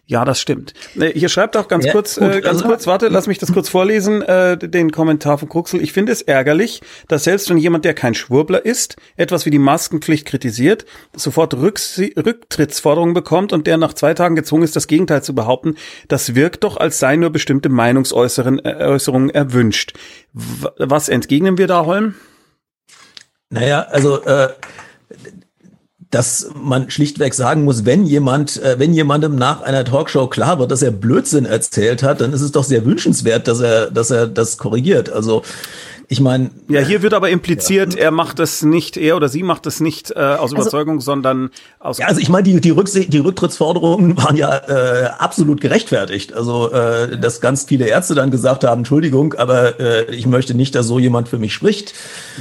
ja, 0.10 0.23
das 0.23 0.39
stimmt. 0.39 0.73
Hier 0.95 1.27
schreibt 1.27 1.58
auch 1.58 1.67
ganz 1.67 1.86
Ja, 1.86 1.91
kurz, 1.91 2.15
gut, 2.15 2.23
äh, 2.30 2.39
ganz 2.39 2.60
also- 2.60 2.65
kurz, 2.69 2.88
warte, 2.88 3.10
lass 3.10 3.27
mich 3.27 3.39
das 3.39 3.51
kurz 3.51 3.67
vorlesen, 3.67 4.21
äh, 4.21 4.58
den 4.58 4.91
Kommentar 4.91 5.38
von 5.38 5.49
Kruxel. 5.49 5.82
Ich 5.82 5.91
finde 5.91 6.13
es 6.13 6.21
ärgerlich, 6.21 6.82
dass 7.10 7.25
selbst 7.25 7.49
wenn 7.49 7.58
jemand, 7.58 7.84
der 7.84 7.93
kein 7.93 8.13
Schwurbler 8.13 8.65
ist, 8.65 8.95
etwas 9.17 9.45
wie 9.45 9.49
die 9.49 9.60
Maskenpflicht 9.60 10.25
kritisiert, 10.25 10.86
sofort 11.13 11.53
Rücks 11.56 11.99
Rücktrittsforderungen 11.99 13.13
bekommt 13.13 13.51
und 13.51 13.67
der 13.67 13.75
nach 13.77 13.93
zwei 13.93 14.13
Tagen 14.13 14.36
gezwungen 14.38 14.63
ist, 14.63 14.77
das 14.77 14.88
Gegenteil 14.88 15.23
zu 15.23 15.36
behaupten. 15.36 15.75
Das 16.08 16.36
wirkt 16.36 16.63
doch, 16.63 16.77
als 16.77 16.99
seien 16.99 17.19
nur 17.19 17.30
bestimmte 17.30 17.67
Meinungsäußerungen 17.67 18.60
äh, 19.30 19.38
erwünscht. 19.38 19.93
W 20.34 20.67
was 20.77 21.10
entgegnen 21.10 21.58
wir 21.58 21.67
da, 21.67 21.86
Holm? 21.86 22.15
Naja, 23.49 23.88
also 23.89 24.21
äh, 24.23 24.49
dass 26.10 26.49
man 26.55 26.89
schlichtweg 26.89 27.33
sagen 27.33 27.63
muss, 27.63 27.86
wenn 27.86 28.05
jemand, 28.05 28.62
äh, 28.62 28.79
wenn 28.79 28.93
jemandem 28.93 29.36
nach 29.36 29.62
einer 29.62 29.83
Talkshow 29.83 30.27
klar 30.27 30.60
wird, 30.60 30.71
dass 30.71 30.81
er 30.81 30.91
Blödsinn 30.91 31.45
erzählt 31.45 32.03
hat, 32.03 32.21
dann 32.21 32.33
ist 32.33 32.41
es 32.41 32.51
doch 32.51 32.63
sehr 32.63 32.86
wünschenswert, 32.86 33.47
dass 33.47 33.60
er, 33.60 33.91
dass 33.91 34.12
er 34.12 34.27
das 34.27 34.57
korrigiert. 34.57 35.10
Also 35.10 35.43
ich 36.10 36.22
meine, 36.22 36.52
Ja, 36.70 36.80
hier 36.80 37.02
wird 37.02 37.13
aber 37.13 37.30
impliziert, 37.30 37.96
er 37.96 38.12
macht 38.12 38.39
es 38.39 38.62
nicht, 38.62 38.96
er 38.96 39.17
oder 39.17 39.28
sie 39.28 39.43
macht 39.43 39.65
es 39.65 39.82
nicht 39.82 40.12
äh, 40.12 40.20
aus 40.20 40.54
Überzeugung, 40.54 41.02
sondern 41.02 41.50
aus. 41.80 41.98
ja, 41.98 42.08
also 42.08 42.22
ich 42.22 42.30
meine, 42.30 42.43
die, 42.43 42.62
die, 42.62 42.70
Rückse 42.70 43.02
die 43.02 43.17
Rücktrittsforderungen 43.17 44.15
waren 44.24 44.38
ja 44.38 44.56
äh, 44.56 45.10
absolut 45.20 45.60
gerechtfertigt. 45.60 46.34
Also, 46.34 46.72
äh, 46.72 47.17
dass 47.20 47.41
ganz 47.41 47.65
viele 47.65 47.88
Ärzte 47.88 48.15
dann 48.15 48.32
gesagt 48.32 48.63
haben, 48.63 48.80
Entschuldigung, 48.80 49.34
aber 49.34 49.82
äh, 49.82 50.15
ich 50.15 50.28
möchte 50.28 50.54
nicht, 50.54 50.76
dass 50.76 50.88
so 50.88 50.98
jemand 50.98 51.28
für 51.28 51.39
mich 51.39 51.54
spricht. 51.54 51.93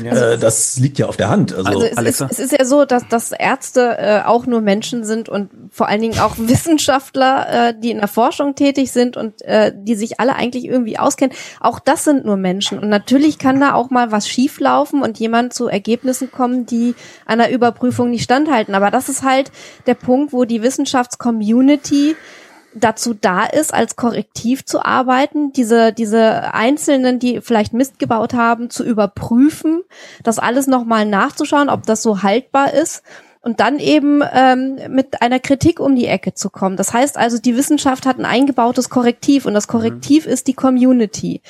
Äh, 0.05 0.39
das 0.39 0.79
liegt 0.79 0.99
ja 0.99 1.07
auf 1.07 1.17
der 1.17 1.29
Hand. 1.29 1.53
Also, 1.53 1.69
Also 1.69 1.83
es 1.87 2.21
ist, 2.21 2.31
es 2.31 2.39
ist 2.39 2.53
ja 2.53 2.65
so, 2.65 2.85
dass, 2.85 3.09
dass 3.09 3.33
Ärzte 3.33 3.99
äh, 3.99 4.23
auch 4.25 4.47
nur 4.47 4.61
Menschen 4.61 5.03
sind 5.05 5.29
und 5.29 5.51
vor 5.73 5.89
allen 5.89 6.03
Dingen 6.03 6.21
auch 6.21 6.37
Wissenschaftler, 6.39 7.71
äh, 7.71 7.75
die 7.77 7.91
in 7.91 7.99
der 7.99 8.09
Forschung 8.09 8.55
tätig 8.55 8.93
sind 8.93 9.17
und 9.17 9.43
äh, 9.43 9.73
die 9.75 9.97
sich 9.97 10.21
alle 10.21 10.37
eigentlich 10.37 10.67
irgendwie 10.67 11.01
auskennen. 11.01 11.35
Auch 11.59 11.81
das 11.81 12.05
sind 12.05 12.25
nur 12.25 12.37
Menschen. 12.37 12.79
Und 12.79 12.89
natürlich 12.89 13.39
kann 13.39 13.56
kann 13.57 13.71
da 13.71 13.75
auch 13.75 13.88
mal 13.88 14.12
was 14.12 14.29
schieflaufen 14.29 15.03
und 15.03 15.19
jemand 15.19 15.55
zu 15.55 15.66
Ergebnissen 15.66 16.31
kommen, 16.31 16.66
die 16.66 16.95
einer 17.25 17.49
Überprüfung 17.49 18.11
nicht 18.11 18.25
standhalten. 18.25 18.75
Aber 18.75 18.90
das 18.90 19.09
ist 19.09 19.23
halt 19.23 19.51
der 19.87 19.95
Punkt, 19.95 20.35
wo 20.35 20.45
die 20.45 20.62
Wissenschaftscommunity 20.62 22.16
dazu 22.75 23.14
da 23.14 23.45
ist, 23.45 23.73
als 23.73 23.97
Korrektiv 23.97 24.66
zu 24.66 24.85
arbeiten, 24.85 25.53
diese, 25.55 25.95
diese 25.95 26.53
Einzelnen, 26.53 27.19
die 27.19 27.40
vielleicht 27.40 27.73
Mist 27.73 27.99
gebaut 27.99 28.35
haben, 28.35 28.69
zu 28.69 28.85
überprüfen, 28.85 29.83
das 30.23 30.38
alles 30.38 30.66
nochmal 30.66 31.07
nachzuschauen, 31.07 31.71
ob 31.71 31.87
das 31.87 32.03
so 32.03 32.23
haltbar 32.23 32.75
ist 32.75 33.03
und 33.40 33.61
dann 33.61 33.79
eben 33.79 34.23
ähm, 34.35 34.77
mit 34.90 35.23
einer 35.23 35.40
Kritik 35.40 35.81
um 35.81 35.97
die 35.97 36.07
Ecke 36.07 36.35
zu 36.35 36.51
kommen. 36.51 36.77
Das 36.77 36.92
heißt 36.92 37.16
also, 37.16 37.38
die 37.38 37.57
Wissenschaft 37.57 38.05
hat 38.05 38.19
ein 38.19 38.27
eingebautes 38.27 38.90
Korrektiv 38.90 39.47
und 39.47 39.55
das 39.55 39.69
Korrektiv 39.69 40.27
mhm. 40.27 40.33
ist 40.33 40.47
die 40.47 40.55
Community. 40.55 41.40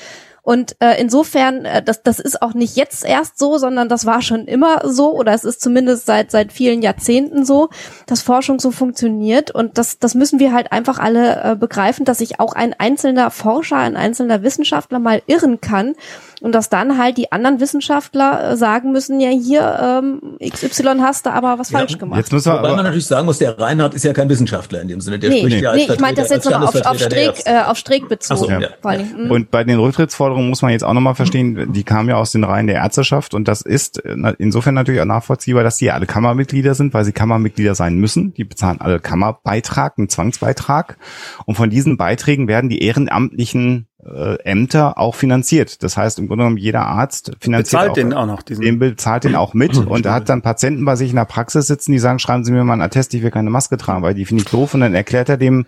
Und 0.46 0.76
äh, 0.78 1.00
insofern, 1.00 1.64
äh, 1.64 1.82
das, 1.82 2.04
das 2.04 2.20
ist 2.20 2.40
auch 2.40 2.54
nicht 2.54 2.76
jetzt 2.76 3.04
erst 3.04 3.36
so, 3.36 3.58
sondern 3.58 3.88
das 3.88 4.06
war 4.06 4.22
schon 4.22 4.44
immer 4.44 4.80
so 4.84 5.12
oder 5.12 5.34
es 5.34 5.42
ist 5.42 5.60
zumindest 5.60 6.06
seit 6.06 6.30
seit 6.30 6.52
vielen 6.52 6.82
Jahrzehnten 6.82 7.44
so, 7.44 7.68
dass 8.06 8.22
Forschung 8.22 8.60
so 8.60 8.70
funktioniert. 8.70 9.50
Und 9.50 9.76
das, 9.76 9.98
das 9.98 10.14
müssen 10.14 10.38
wir 10.38 10.52
halt 10.52 10.70
einfach 10.70 11.00
alle 11.00 11.42
äh, 11.42 11.56
begreifen, 11.56 12.04
dass 12.04 12.18
sich 12.18 12.38
auch 12.38 12.52
ein 12.52 12.74
einzelner 12.78 13.32
Forscher, 13.32 13.78
ein 13.78 13.96
einzelner 13.96 14.44
Wissenschaftler 14.44 15.00
mal 15.00 15.20
irren 15.26 15.60
kann 15.60 15.96
und 16.42 16.52
dass 16.52 16.68
dann 16.68 16.98
halt 16.98 17.16
die 17.16 17.32
anderen 17.32 17.60
Wissenschaftler 17.60 18.52
äh, 18.52 18.56
sagen 18.56 18.92
müssen, 18.92 19.20
ja 19.20 19.30
hier 19.30 19.78
ähm, 20.02 20.20
XY 20.44 20.98
hast 21.00 21.26
du 21.26 21.30
aber 21.30 21.58
was 21.58 21.70
ja, 21.70 21.78
falsch 21.78 21.98
gemacht. 21.98 22.18
Jetzt 22.18 22.32
muss 22.32 22.44
man 22.44 22.58
Wobei 22.58 22.74
man 22.74 22.84
natürlich 22.84 23.06
sagen 23.06 23.26
muss, 23.26 23.38
der 23.38 23.58
Reinhard 23.58 23.94
ist 23.94 24.04
ja 24.04 24.12
kein 24.12 24.28
Wissenschaftler 24.28 24.82
in 24.82 24.88
dem 24.88 25.00
Sinne. 25.00 25.18
Der 25.18 25.30
nee, 25.30 25.38
spricht 25.38 25.56
nee, 25.56 25.62
ja 25.62 25.70
als 25.70 25.86
nee, 25.86 25.94
ich 25.94 26.00
meine 26.00 26.16
das 26.16 26.28
jetzt 26.28 26.44
noch 26.44 26.60
auf, 26.60 26.74
auf, 26.74 26.98
Streeck, 26.98 27.42
äh, 27.46 27.62
auf 27.62 27.78
Streeck 27.78 28.08
bezogen. 28.08 28.40
So, 28.40 28.50
ja. 28.50 28.68
Vor 28.82 28.90
allem. 28.90 29.24
Mhm. 29.24 29.30
Und 29.30 29.50
bei 29.50 29.64
den 29.64 29.78
Rücktrittsforderungen 29.78 30.48
muss 30.48 30.60
man 30.60 30.72
jetzt 30.72 30.84
auch 30.84 30.92
nochmal 30.92 31.14
verstehen, 31.14 31.72
die 31.72 31.84
kamen 31.84 32.08
ja 32.08 32.16
aus 32.16 32.32
den 32.32 32.44
Reihen 32.44 32.66
der 32.66 32.76
Ärzteschaft 32.76 33.32
und 33.32 33.48
das 33.48 33.62
ist 33.62 34.04
äh, 34.04 34.34
insofern 34.38 34.74
natürlich 34.74 35.00
auch 35.00 35.06
nachvollziehbar, 35.06 35.64
dass 35.64 35.78
die 35.78 35.90
alle 35.90 36.06
Kammermitglieder 36.06 36.74
sind, 36.74 36.92
weil 36.92 37.04
sie 37.04 37.12
Kammermitglieder 37.12 37.74
sein 37.74 37.96
müssen. 37.96 38.34
Die 38.34 38.44
bezahlen 38.44 38.80
alle 38.80 39.00
Kammerbeitrag, 39.00 39.94
einen 39.96 40.10
Zwangsbeitrag 40.10 40.98
und 41.46 41.54
von 41.54 41.70
diesen 41.70 41.96
Beiträgen 41.96 42.46
werden 42.46 42.68
die 42.68 42.82
ehrenamtlichen 42.82 43.86
äh, 44.14 44.36
Ämter 44.44 44.98
auch 44.98 45.14
finanziert. 45.14 45.82
Das 45.82 45.96
heißt, 45.96 46.18
im 46.18 46.28
Grunde 46.28 46.44
genommen 46.44 46.56
jeder 46.56 46.86
Arzt 46.86 47.32
finanziert 47.40 47.82
bezahlt 47.82 47.90
auch, 47.90 47.94
den 47.94 48.12
auch 48.12 48.26
noch 48.26 48.42
diesen 48.42 48.62
den 48.62 48.78
bezahlt 48.78 49.24
den 49.24 49.34
auch 49.34 49.54
mit. 49.54 49.76
Und 49.86 50.06
er 50.06 50.12
hat 50.12 50.28
dann 50.28 50.42
Patienten 50.42 50.84
bei 50.84 50.96
sich 50.96 51.10
in 51.10 51.16
der 51.16 51.24
Praxis 51.24 51.66
sitzen, 51.66 51.92
die 51.92 51.98
sagen, 51.98 52.18
schreiben 52.18 52.44
Sie 52.44 52.52
mir 52.52 52.64
mal 52.64 52.74
einen 52.74 52.82
Attest, 52.82 53.14
ich 53.14 53.22
will 53.22 53.30
keine 53.30 53.50
Maske 53.50 53.76
tragen, 53.76 54.02
weil 54.02 54.14
die 54.14 54.24
finde 54.24 54.42
ich 54.42 54.50
doof. 54.50 54.74
Und 54.74 54.80
dann 54.80 54.94
erklärt 54.94 55.28
er 55.28 55.36
dem 55.36 55.66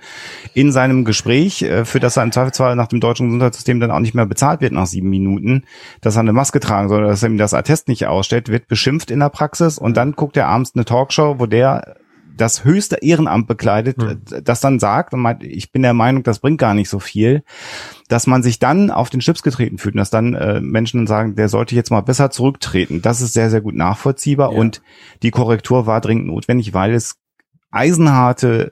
in 0.54 0.72
seinem 0.72 1.04
Gespräch, 1.04 1.62
äh, 1.62 1.84
für 1.84 2.00
das 2.00 2.16
er 2.16 2.22
im 2.22 2.32
Zweifelsfall 2.32 2.76
nach 2.76 2.88
dem 2.88 3.00
deutschen 3.00 3.26
Gesundheitssystem 3.26 3.80
dann 3.80 3.90
auch 3.90 4.00
nicht 4.00 4.14
mehr 4.14 4.26
bezahlt 4.26 4.60
wird 4.60 4.72
nach 4.72 4.86
sieben 4.86 5.10
Minuten, 5.10 5.64
dass 6.00 6.16
er 6.16 6.20
eine 6.20 6.32
Maske 6.32 6.60
tragen 6.60 6.88
soll, 6.88 7.04
dass 7.04 7.22
er 7.22 7.30
ihm 7.30 7.38
das 7.38 7.54
Attest 7.54 7.88
nicht 7.88 8.06
ausstellt, 8.06 8.48
wird 8.48 8.68
beschimpft 8.68 9.10
in 9.10 9.20
der 9.20 9.30
Praxis. 9.30 9.78
Und 9.78 9.96
dann 9.96 10.12
guckt 10.12 10.36
er 10.36 10.48
abends 10.48 10.72
eine 10.74 10.84
Talkshow, 10.84 11.36
wo 11.38 11.46
der 11.46 11.96
das 12.38 12.64
höchste 12.64 12.96
Ehrenamt 12.96 13.46
bekleidet, 13.46 13.98
mhm. 13.98 14.20
das 14.42 14.60
dann 14.60 14.78
sagt 14.78 15.12
und 15.12 15.20
meint, 15.20 15.44
ich 15.44 15.72
bin 15.72 15.82
der 15.82 15.94
Meinung, 15.94 16.22
das 16.22 16.38
bringt 16.38 16.58
gar 16.58 16.74
nicht 16.74 16.88
so 16.88 16.98
viel, 16.98 17.42
dass 18.08 18.26
man 18.26 18.42
sich 18.42 18.58
dann 18.58 18.90
auf 18.90 19.10
den 19.10 19.20
Schlips 19.20 19.42
getreten 19.42 19.78
fühlt 19.78 19.94
und 19.94 19.98
dass 19.98 20.10
dann 20.10 20.34
äh, 20.34 20.60
Menschen 20.60 21.06
sagen, 21.06 21.34
der 21.34 21.48
sollte 21.48 21.74
jetzt 21.74 21.90
mal 21.90 22.00
besser 22.00 22.30
zurücktreten. 22.30 23.02
Das 23.02 23.20
ist 23.20 23.34
sehr, 23.34 23.50
sehr 23.50 23.60
gut 23.60 23.74
nachvollziehbar 23.74 24.52
ja. 24.52 24.58
und 24.58 24.80
die 25.22 25.30
Korrektur 25.30 25.86
war 25.86 26.00
dringend 26.00 26.26
notwendig, 26.26 26.72
weil 26.72 26.94
es 26.94 27.16
eisenharte 27.70 28.70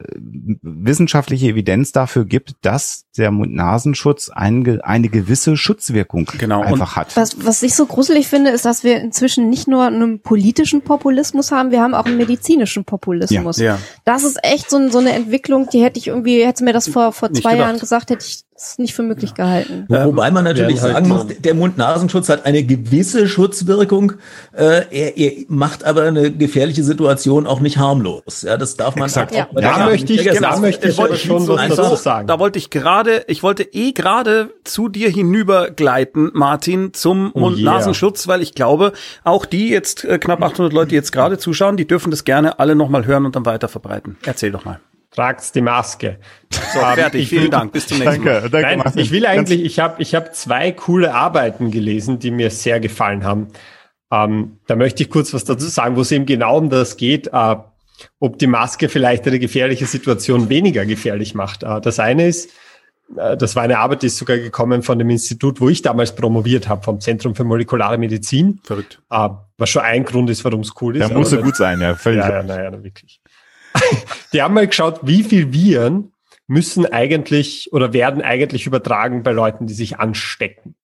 wissenschaftliche 0.63 1.49
Evidenz 1.49 1.93
dafür 1.93 2.25
gibt, 2.25 2.55
dass 2.63 3.05
der 3.19 3.31
Mund-Nasenschutz 3.31 4.31
eine, 4.31 4.81
eine 4.85 5.09
gewisse 5.09 5.57
Schutzwirkung 5.57 6.31
genau. 6.39 6.63
einfach 6.63 6.97
hat. 6.97 7.15
Was, 7.17 7.45
was 7.45 7.63
ich 7.63 7.75
so 7.75 7.85
gruselig 7.85 8.27
finde, 8.27 8.51
ist, 8.51 8.65
dass 8.65 8.85
wir 8.85 9.01
inzwischen 9.01 9.51
nicht 9.51 9.69
nur 9.69 9.85
einen 9.85 10.21
politischen 10.21 10.81
Populismus 10.81 11.53
haben, 11.53 11.71
wir 11.71 11.83
haben 11.83 11.95
auch 11.95 12.07
einen 12.07 12.17
medizinischen 12.17 12.85
Populismus. 12.85 13.59
Ja, 13.59 13.75
ja. 13.75 13.79
Das 14.05 14.25
ist 14.25 14.39
echt 14.43 14.71
so, 14.71 14.89
so 14.89 14.99
eine 14.99 15.13
Entwicklung, 15.13 15.69
die 15.71 15.83
hätte 15.83 15.99
ich 15.99 16.07
irgendwie, 16.07 16.45
hätte 16.45 16.65
mir 16.65 16.73
das 16.73 16.89
vor, 16.89 17.13
vor 17.13 17.33
zwei 17.33 17.57
Jahren 17.57 17.79
gesagt, 17.79 18.11
hätte 18.11 18.25
ich 18.27 18.47
ist 18.57 18.79
nicht 18.79 18.95
für 18.95 19.03
möglich 19.03 19.35
gehalten. 19.35 19.85
Wobei 19.89 20.31
man 20.31 20.45
natürlich 20.45 20.81
halt 20.81 20.95
sagen 20.95 21.09
muss, 21.09 21.27
der 21.39 21.55
Mund-Nasenschutz 21.55 22.29
hat 22.29 22.47
eine 22.47 22.63
gewisse 22.63 23.29
Schutzwirkung. 23.29 24.15
Äh, 24.53 24.85
er, 24.91 25.17
er 25.17 25.33
macht 25.49 25.85
aber 25.85 26.05
eine 26.05 26.31
gefährliche 26.31 26.83
Situation 26.83 27.47
auch 27.47 27.61
nicht 27.61 27.79
harmlos. 27.79 28.43
Ja, 28.43 28.57
das 28.57 28.77
darf 28.77 28.97
man 28.97 29.09
Exakt. 29.09 29.35
Ja. 29.35 29.49
Da, 29.53 29.87
möchte 29.87 30.13
ich, 30.13 30.25
da 30.25 30.57
möchte 30.59 30.89
ich 30.89 30.99
wollte 30.99 31.17
schon 31.17 31.47
was 31.49 31.77
dazu 31.77 31.97
sagen. 31.97 32.27
Da 32.27 32.39
wollte 32.39 32.59
ich 32.59 32.71
gerade, 32.71 33.25
ich 33.29 33.43
wollte 33.43 33.63
eh 33.63 33.93
gerade 33.93 34.51
zu 34.65 34.89
dir 34.89 35.11
hinübergleiten, 35.11 36.31
Martin, 36.35 36.93
zum 36.95 37.31
oh 37.35 37.41
Mund-Nasenschutz, 37.41 38.27
yeah. 38.27 38.35
weil 38.35 38.43
ich 38.43 38.55
glaube, 38.55 38.93
auch 39.25 39.45
die 39.45 39.69
jetzt 39.69 40.05
äh, 40.05 40.19
knapp 40.19 40.43
800 40.43 40.73
Leute, 40.73 40.89
die 40.89 40.95
jetzt 40.95 41.13
gerade 41.13 41.39
zuschauen, 41.39 41.77
die 41.77 41.87
dürfen 41.87 42.11
das 42.11 42.25
gerne 42.25 42.59
alle 42.59 42.75
nochmal 42.75 43.07
hören 43.07 43.27
und 43.27 43.37
dann 43.37 43.47
weiter 43.47 43.69
verbreiten. 43.69 44.17
Erzähl 44.25 44.53
doch 44.53 44.65
mal. 44.65 44.81
Tragt's 45.17 45.51
die 45.51 45.63
Maske. 45.63 46.19
So, 46.51 46.81
fertig. 46.81 47.23
Ich 47.23 47.29
Vielen 47.31 47.51
Dank. 47.51 47.73
Bis 47.73 47.87
zum 47.87 47.99
nächsten 47.99 48.23
Mal. 48.23 48.43
Danke, 48.43 48.51
danke, 48.51 48.83
Nein, 48.85 48.93
ich 48.97 49.11
will 49.11 49.25
eigentlich, 49.25 49.65
ich 49.65 49.79
habe 49.79 50.01
ich 50.03 50.15
hab 50.15 50.35
zwei 50.35 50.73
coole 50.73 51.15
Arbeiten 51.15 51.71
gelesen, 51.71 52.19
die 52.19 52.31
mir 52.31 52.51
sehr 52.51 52.81
gefallen 52.81 53.25
haben. 53.25 53.49
Ähm, 54.13 54.59
da 54.67 54.77
möchte 54.77 55.03
ich 55.03 55.11
kurz 55.11 55.33
was 55.33 55.45
dazu 55.45 55.67
sagen, 55.67 55.97
wo 55.97 56.03
es 56.03 56.13
eben 56.13 56.27
genau 56.27 56.59
um 56.59 56.69
das 56.69 56.99
geht, 56.99 57.29
äh, 57.33 57.57
ob 58.21 58.39
die 58.39 58.47
Maske 58.47 58.91
vielleicht 58.91 59.27
eine 59.27 59.39
gefährliche 59.39 59.87
Situation 59.87 60.51
weniger 60.51 60.85
gefährlich 60.85 61.35
macht. 61.35 61.63
Äh, 61.63 61.81
das 61.81 61.99
eine 61.99 62.29
ist, 62.29 62.51
äh, 63.17 63.39
das 63.39 63.57
war 63.57 63.63
eine 63.63 63.79
Arbeit, 63.79 64.03
die 64.03 64.09
ist 64.09 64.19
sogar 64.19 64.37
gekommen 64.37 64.83
von 64.83 64.99
dem 64.99 65.09
Institut, 65.09 65.63
wo 65.63 65.71
ich 65.71 65.81
damals 65.81 66.15
promoviert 66.15 66.69
habe, 66.69 66.83
vom 66.83 67.01
Zentrum 67.01 67.35
für 67.35 67.45
molekulare 67.45 67.97
Medizin. 67.97 68.61
Verrückt. 68.65 69.01
Äh, 69.11 69.31
was 69.57 69.71
schon 69.71 69.83
ein 69.83 70.05
Grund 70.05 70.29
ist, 70.29 70.45
warum 70.45 70.61
es 70.61 70.73
cool 70.81 70.97
ist. 70.97 71.09
Ja, 71.09 71.17
muss 71.17 71.31
so 71.31 71.39
gut 71.39 71.57
sein, 71.57 71.81
ja. 71.81 71.95
Völlig 71.95 72.23
ja, 72.23 72.31
ja, 72.31 72.43
naja, 72.43 72.85
wirklich. 72.85 73.21
Die 74.33 74.43
haben 74.43 74.55
mal 74.55 74.67
geschaut, 74.67 75.01
wie 75.03 75.23
viel 75.23 75.53
Viren 75.53 76.13
müssen 76.47 76.87
eigentlich 76.87 77.73
oder 77.73 77.93
werden 77.93 78.23
eigentlich 78.23 78.67
übertragen 78.67 79.23
bei 79.23 79.33
Leuten, 79.33 79.67
die 79.67 79.75
sich 79.75 79.99
anstecken. 79.99 80.77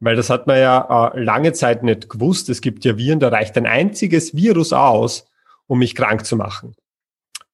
Weil 0.00 0.16
das 0.16 0.30
hat 0.30 0.46
man 0.46 0.58
ja 0.58 1.12
äh, 1.14 1.20
lange 1.20 1.52
Zeit 1.52 1.82
nicht 1.82 2.08
gewusst. 2.08 2.48
Es 2.48 2.60
gibt 2.60 2.84
ja 2.84 2.96
Viren, 2.96 3.20
da 3.20 3.28
reicht 3.28 3.56
ein 3.56 3.66
einziges 3.66 4.34
Virus 4.34 4.72
aus, 4.72 5.26
um 5.66 5.78
mich 5.78 5.94
krank 5.94 6.24
zu 6.24 6.36
machen. 6.36 6.74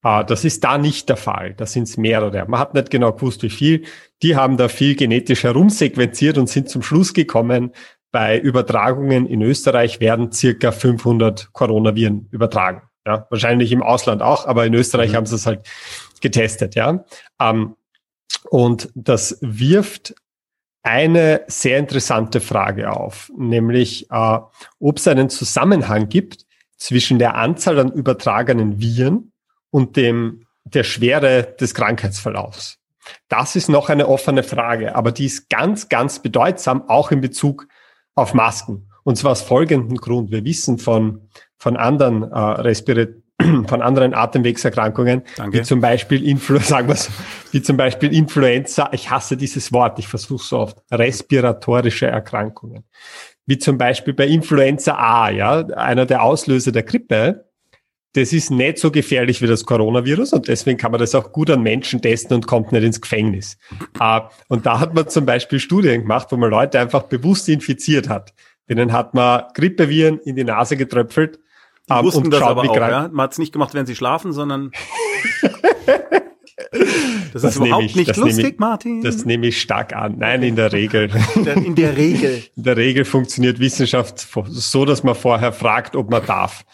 Äh, 0.02 0.24
das 0.24 0.44
ist 0.44 0.64
da 0.64 0.78
nicht 0.78 1.08
der 1.08 1.16
Fall. 1.16 1.54
Da 1.54 1.66
sind 1.66 1.84
es 1.84 1.96
mehrere. 1.96 2.46
Man 2.48 2.60
hat 2.60 2.74
nicht 2.74 2.90
genau 2.90 3.12
gewusst, 3.12 3.42
wie 3.42 3.50
viel. 3.50 3.84
Die 4.22 4.36
haben 4.36 4.56
da 4.56 4.68
viel 4.68 4.96
genetisch 4.96 5.44
herumsequenziert 5.44 6.38
und 6.38 6.48
sind 6.48 6.70
zum 6.70 6.82
Schluss 6.82 7.12
gekommen, 7.12 7.72
bei 8.10 8.38
Übertragungen 8.38 9.26
in 9.26 9.42
Österreich 9.42 10.00
werden 10.00 10.32
circa 10.32 10.72
500 10.72 11.52
Coronaviren 11.52 12.26
übertragen. 12.30 12.87
Ja, 13.08 13.26
wahrscheinlich 13.30 13.72
im 13.72 13.82
Ausland 13.82 14.20
auch, 14.20 14.44
aber 14.44 14.66
in 14.66 14.74
Österreich 14.74 15.12
mhm. 15.12 15.16
haben 15.16 15.26
sie 15.26 15.36
es 15.36 15.46
halt 15.46 15.66
getestet, 16.20 16.74
ja. 16.74 17.06
Ähm, 17.40 17.74
und 18.50 18.90
das 18.94 19.38
wirft 19.40 20.14
eine 20.82 21.40
sehr 21.46 21.78
interessante 21.78 22.42
Frage 22.42 22.92
auf, 22.92 23.32
nämlich 23.34 24.10
äh, 24.10 24.38
ob 24.78 24.98
es 24.98 25.08
einen 25.08 25.30
Zusammenhang 25.30 26.10
gibt 26.10 26.44
zwischen 26.76 27.18
der 27.18 27.34
Anzahl 27.36 27.78
an 27.78 27.92
übertragenen 27.92 28.78
Viren 28.78 29.32
und 29.70 29.96
dem 29.96 30.44
der 30.64 30.84
Schwere 30.84 31.56
des 31.58 31.72
Krankheitsverlaufs. 31.72 32.78
Das 33.28 33.56
ist 33.56 33.70
noch 33.70 33.88
eine 33.88 34.06
offene 34.06 34.42
Frage, 34.42 34.94
aber 34.94 35.12
die 35.12 35.24
ist 35.24 35.48
ganz, 35.48 35.88
ganz 35.88 36.20
bedeutsam, 36.20 36.90
auch 36.90 37.10
in 37.10 37.22
Bezug 37.22 37.68
auf 38.14 38.34
Masken. 38.34 38.87
Und 39.08 39.16
zwar 39.16 39.32
aus 39.32 39.40
folgendem 39.40 39.96
Grund. 39.96 40.30
Wir 40.30 40.44
wissen 40.44 40.76
von 40.76 41.30
von 41.56 41.78
anderen 41.78 42.24
äh, 42.24 42.38
Respirat 42.38 43.08
von 43.66 43.80
anderen 43.80 44.12
Atemwegserkrankungen, 44.12 45.22
Danke. 45.34 45.56
wie 45.56 45.62
zum 45.62 45.80
Beispiel 45.80 46.28
Influ 46.28 46.58
sagen 46.62 46.88
wir's, 46.88 47.08
wie 47.50 47.62
zum 47.62 47.78
Beispiel 47.78 48.12
Influenza. 48.12 48.90
Ich 48.92 49.10
hasse 49.10 49.38
dieses 49.38 49.72
Wort, 49.72 49.98
ich 49.98 50.08
versuche 50.08 50.44
so 50.44 50.58
oft. 50.58 50.76
Respiratorische 50.90 52.04
Erkrankungen, 52.06 52.84
wie 53.46 53.56
zum 53.56 53.78
Beispiel 53.78 54.12
bei 54.12 54.26
Influenza 54.26 54.92
A, 54.96 55.30
ja, 55.30 55.60
einer 55.68 56.04
der 56.04 56.22
Auslöser 56.22 56.70
der 56.70 56.82
Grippe. 56.82 57.46
Das 58.12 58.34
ist 58.34 58.50
nicht 58.50 58.76
so 58.76 58.90
gefährlich 58.90 59.40
wie 59.40 59.46
das 59.46 59.64
Coronavirus 59.64 60.34
und 60.34 60.48
deswegen 60.48 60.76
kann 60.76 60.90
man 60.90 61.00
das 61.00 61.14
auch 61.14 61.32
gut 61.32 61.48
an 61.48 61.62
Menschen 61.62 62.02
testen 62.02 62.34
und 62.34 62.46
kommt 62.46 62.72
nicht 62.72 62.82
ins 62.84 63.00
Gefängnis. 63.00 63.56
Uh, 63.98 64.20
und 64.48 64.66
da 64.66 64.80
hat 64.80 64.92
man 64.92 65.08
zum 65.08 65.24
Beispiel 65.24 65.60
Studien 65.60 66.02
gemacht, 66.02 66.28
wo 66.30 66.36
man 66.36 66.50
Leute 66.50 66.78
einfach 66.78 67.04
bewusst 67.04 67.48
infiziert 67.48 68.10
hat. 68.10 68.34
Denen 68.68 68.92
hat 68.92 69.14
man 69.14 69.44
Grippeviren 69.54 70.18
in 70.20 70.36
die 70.36 70.44
Nase 70.44 70.76
getröpfelt 70.76 71.38
die 71.88 71.94
um, 71.94 72.04
wussten 72.04 72.30
das 72.30 72.42
aber 72.42 72.68
auch, 72.68 72.76
ja? 72.76 73.08
Man 73.10 73.24
hat 73.24 73.32
es 73.32 73.38
nicht 73.38 73.52
gemacht, 73.52 73.72
wenn 73.74 73.86
sie 73.86 73.96
schlafen, 73.96 74.32
sondern 74.32 74.72
Das, 77.32 77.42
das 77.42 77.44
ist 77.44 77.56
überhaupt 77.56 77.84
ich, 77.84 77.96
nicht 77.96 78.16
lustig, 78.16 78.54
ich, 78.54 78.58
Martin. 78.58 79.02
Das 79.02 79.24
nehme 79.24 79.46
ich 79.46 79.60
stark 79.60 79.94
an. 79.94 80.16
Nein, 80.18 80.42
in 80.42 80.56
der 80.56 80.72
Regel. 80.72 81.10
In 81.34 81.74
der 81.74 81.96
Regel. 81.96 82.42
In 82.56 82.62
der 82.62 82.76
Regel 82.76 83.04
funktioniert 83.04 83.58
Wissenschaft 83.58 84.26
so, 84.46 84.84
dass 84.84 85.02
man 85.02 85.14
vorher 85.14 85.52
fragt, 85.52 85.96
ob 85.96 86.10
man 86.10 86.24
darf. 86.24 86.64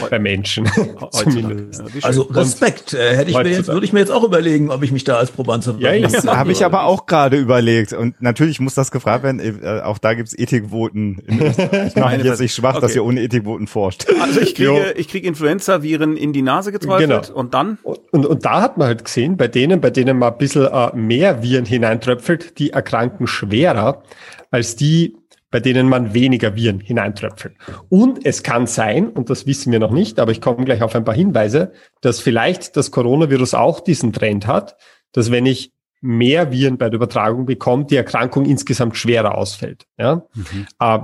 bei 0.10 0.18
Menschen. 0.18 0.66
Zumindest. 1.10 1.82
Also 2.04 2.22
Respekt. 2.22 2.94
Äh, 2.94 3.16
hätte 3.16 3.30
ich 3.30 3.36
mir 3.36 3.48
jetzt, 3.48 3.68
würde 3.68 3.84
ich 3.84 3.92
mir 3.92 4.00
jetzt 4.00 4.10
auch 4.10 4.24
überlegen, 4.24 4.70
ob 4.70 4.82
ich 4.82 4.92
mich 4.92 5.04
da 5.04 5.16
als 5.16 5.30
Proband 5.30 5.64
zur 5.64 5.78
Ja, 5.78 5.98
das 5.98 6.24
ja. 6.24 6.36
habe 6.36 6.52
ich 6.52 6.64
aber 6.64 6.84
auch 6.84 7.06
gerade 7.06 7.36
überlegt. 7.36 7.92
Und 7.92 8.20
natürlich 8.20 8.60
muss 8.60 8.74
das 8.74 8.90
gefragt 8.90 9.24
werden. 9.24 9.40
Äh, 9.40 9.80
auch 9.82 9.98
da 9.98 10.14
gibt's 10.14 10.36
Ethikvoten. 10.36 11.22
Ich 11.86 11.96
mache 11.96 12.16
jetzt 12.16 12.40
nicht 12.40 12.54
schwach, 12.54 12.74
okay. 12.74 12.80
dass 12.80 12.94
ihr 12.94 13.04
ohne 13.04 13.22
Ethikvoten 13.22 13.66
forscht. 13.66 14.06
Also 14.20 14.40
ich 14.40 14.54
kriege, 14.54 14.94
ich 14.96 15.08
kriege 15.08 15.26
Influenza-Viren 15.26 16.16
in 16.16 16.32
die 16.32 16.42
Nase 16.42 16.72
geträufelt 16.72 17.26
genau. 17.28 17.38
und 17.38 17.54
dann? 17.54 17.78
Und, 17.82 18.26
und 18.26 18.44
da 18.44 18.60
hat 18.60 18.78
man 18.78 18.88
halt 18.88 19.04
gesehen, 19.04 19.36
bei 19.36 19.48
denen, 19.48 19.80
bei 19.80 19.90
denen 19.90 20.18
man 20.18 20.32
ein 20.32 20.38
bisschen 20.38 20.66
äh, 20.66 20.94
mehr 20.94 21.42
Viren 21.42 21.64
hineintröpfelt, 21.64 22.58
die 22.58 22.70
erkranken 22.70 23.26
schwerer 23.26 24.02
als 24.50 24.76
die, 24.76 25.16
bei 25.52 25.60
denen 25.60 25.88
man 25.88 26.14
weniger 26.14 26.56
Viren 26.56 26.80
hineintröpfelt. 26.80 27.54
Und 27.90 28.24
es 28.26 28.42
kann 28.42 28.66
sein, 28.66 29.10
und 29.10 29.30
das 29.30 29.46
wissen 29.46 29.70
wir 29.70 29.78
noch 29.78 29.92
nicht, 29.92 30.18
aber 30.18 30.32
ich 30.32 30.40
komme 30.40 30.64
gleich 30.64 30.82
auf 30.82 30.96
ein 30.96 31.04
paar 31.04 31.14
Hinweise, 31.14 31.72
dass 32.00 32.18
vielleicht 32.18 32.76
das 32.76 32.90
Coronavirus 32.90 33.54
auch 33.54 33.80
diesen 33.80 34.12
Trend 34.12 34.46
hat, 34.46 34.76
dass 35.12 35.30
wenn 35.30 35.46
ich 35.46 35.72
mehr 36.00 36.50
Viren 36.50 36.78
bei 36.78 36.88
der 36.88 36.96
Übertragung 36.96 37.44
bekomme, 37.44 37.84
die 37.84 37.96
Erkrankung 37.96 38.46
insgesamt 38.46 38.96
schwerer 38.96 39.36
ausfällt. 39.36 39.86
Ja? 39.98 40.26
Mhm. 40.34 40.66
Äh, 40.80 40.98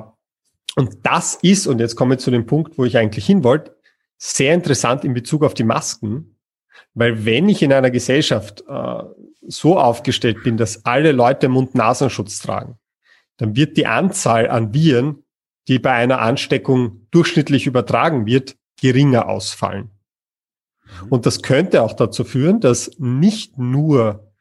und 0.76 0.96
das 1.02 1.34
ist, 1.42 1.66
und 1.66 1.78
jetzt 1.78 1.94
komme 1.94 2.14
ich 2.14 2.20
zu 2.20 2.30
dem 2.30 2.46
Punkt, 2.46 2.78
wo 2.78 2.84
ich 2.84 2.96
eigentlich 2.96 3.26
hin 3.26 3.44
wollte, 3.44 3.76
sehr 4.16 4.54
interessant 4.54 5.04
in 5.04 5.12
Bezug 5.12 5.44
auf 5.44 5.54
die 5.54 5.64
Masken, 5.64 6.38
weil 6.94 7.24
wenn 7.26 7.48
ich 7.48 7.62
in 7.62 7.72
einer 7.72 7.90
Gesellschaft 7.90 8.64
äh, 8.66 9.02
so 9.46 9.78
aufgestellt 9.78 10.42
bin, 10.42 10.56
dass 10.56 10.84
alle 10.86 11.12
Leute 11.12 11.48
Mund-Nasenschutz 11.48 12.38
tragen, 12.38 12.78
dann 13.38 13.56
wird 13.56 13.76
die 13.76 13.86
Anzahl 13.86 14.50
an 14.50 14.74
Viren, 14.74 15.24
die 15.68 15.78
bei 15.78 15.92
einer 15.92 16.20
Ansteckung 16.20 17.06
durchschnittlich 17.10 17.66
übertragen 17.66 18.26
wird, 18.26 18.56
geringer 18.80 19.28
ausfallen. 19.28 19.90
Mhm. 21.02 21.08
Und 21.08 21.26
das 21.26 21.42
könnte 21.42 21.82
auch 21.82 21.94
dazu 21.94 22.24
führen, 22.24 22.60
dass 22.60 22.90
nicht 22.98 23.58
nur 23.58 24.32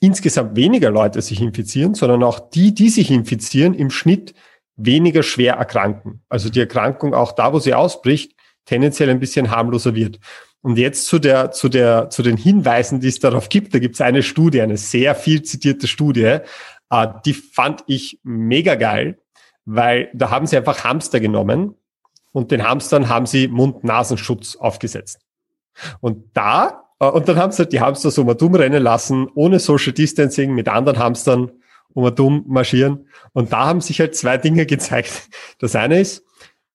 insgesamt 0.00 0.56
weniger 0.56 0.90
Leute 0.90 1.20
sich 1.20 1.40
infizieren, 1.40 1.94
sondern 1.94 2.22
auch 2.22 2.38
die, 2.50 2.74
die 2.74 2.88
sich 2.88 3.10
infizieren, 3.10 3.74
im 3.74 3.90
Schnitt 3.90 4.34
weniger 4.76 5.22
schwer 5.22 5.54
erkranken. 5.54 6.22
Also 6.28 6.50
die 6.50 6.60
Erkrankung 6.60 7.14
auch 7.14 7.32
da, 7.32 7.52
wo 7.52 7.58
sie 7.58 7.74
ausbricht, 7.74 8.32
tendenziell 8.64 9.10
ein 9.10 9.20
bisschen 9.20 9.50
harmloser 9.50 9.94
wird. 9.94 10.18
Und 10.60 10.78
jetzt 10.78 11.06
zu 11.06 11.18
der, 11.18 11.52
zu 11.52 11.68
der, 11.68 12.10
zu 12.10 12.22
den 12.22 12.36
Hinweisen, 12.36 13.00
die 13.00 13.08
es 13.08 13.20
darauf 13.20 13.48
gibt. 13.48 13.72
Da 13.72 13.78
gibt 13.78 13.94
es 13.94 14.00
eine 14.00 14.22
Studie, 14.22 14.60
eine 14.60 14.76
sehr 14.76 15.14
viel 15.14 15.42
zitierte 15.42 15.86
Studie, 15.86 16.38
äh, 16.90 17.08
die 17.24 17.34
fand 17.34 17.84
ich 17.86 18.20
mega 18.22 18.74
geil, 18.74 19.18
weil 19.64 20.10
da 20.14 20.30
haben 20.30 20.46
sie 20.46 20.56
einfach 20.56 20.84
Hamster 20.84 21.20
genommen 21.20 21.74
und 22.32 22.50
den 22.50 22.62
Hamstern 22.62 23.08
haben 23.08 23.26
sie 23.26 23.48
Mund-Nasenschutz 23.48 24.56
aufgesetzt. 24.56 25.20
Und 26.00 26.30
da, 26.34 26.90
äh, 27.00 27.06
und 27.06 27.28
dann 27.28 27.36
haben 27.36 27.52
sie 27.52 27.66
die 27.66 27.80
Hamster 27.80 28.10
so 28.10 28.24
mal 28.24 28.34
dumm 28.34 28.54
rennen 28.54 28.82
lassen, 28.82 29.28
ohne 29.34 29.58
Social 29.58 29.92
Distancing, 29.92 30.54
mit 30.54 30.68
anderen 30.68 30.98
Hamstern 30.98 31.52
um 31.94 32.02
mal 32.02 32.10
dumm 32.10 32.44
marschieren. 32.46 33.08
Und 33.32 33.54
da 33.54 33.66
haben 33.66 33.80
sich 33.80 34.00
halt 34.00 34.14
zwei 34.14 34.36
Dinge 34.36 34.66
gezeigt. 34.66 35.30
Das 35.58 35.74
eine 35.74 35.98
ist, 35.98 36.25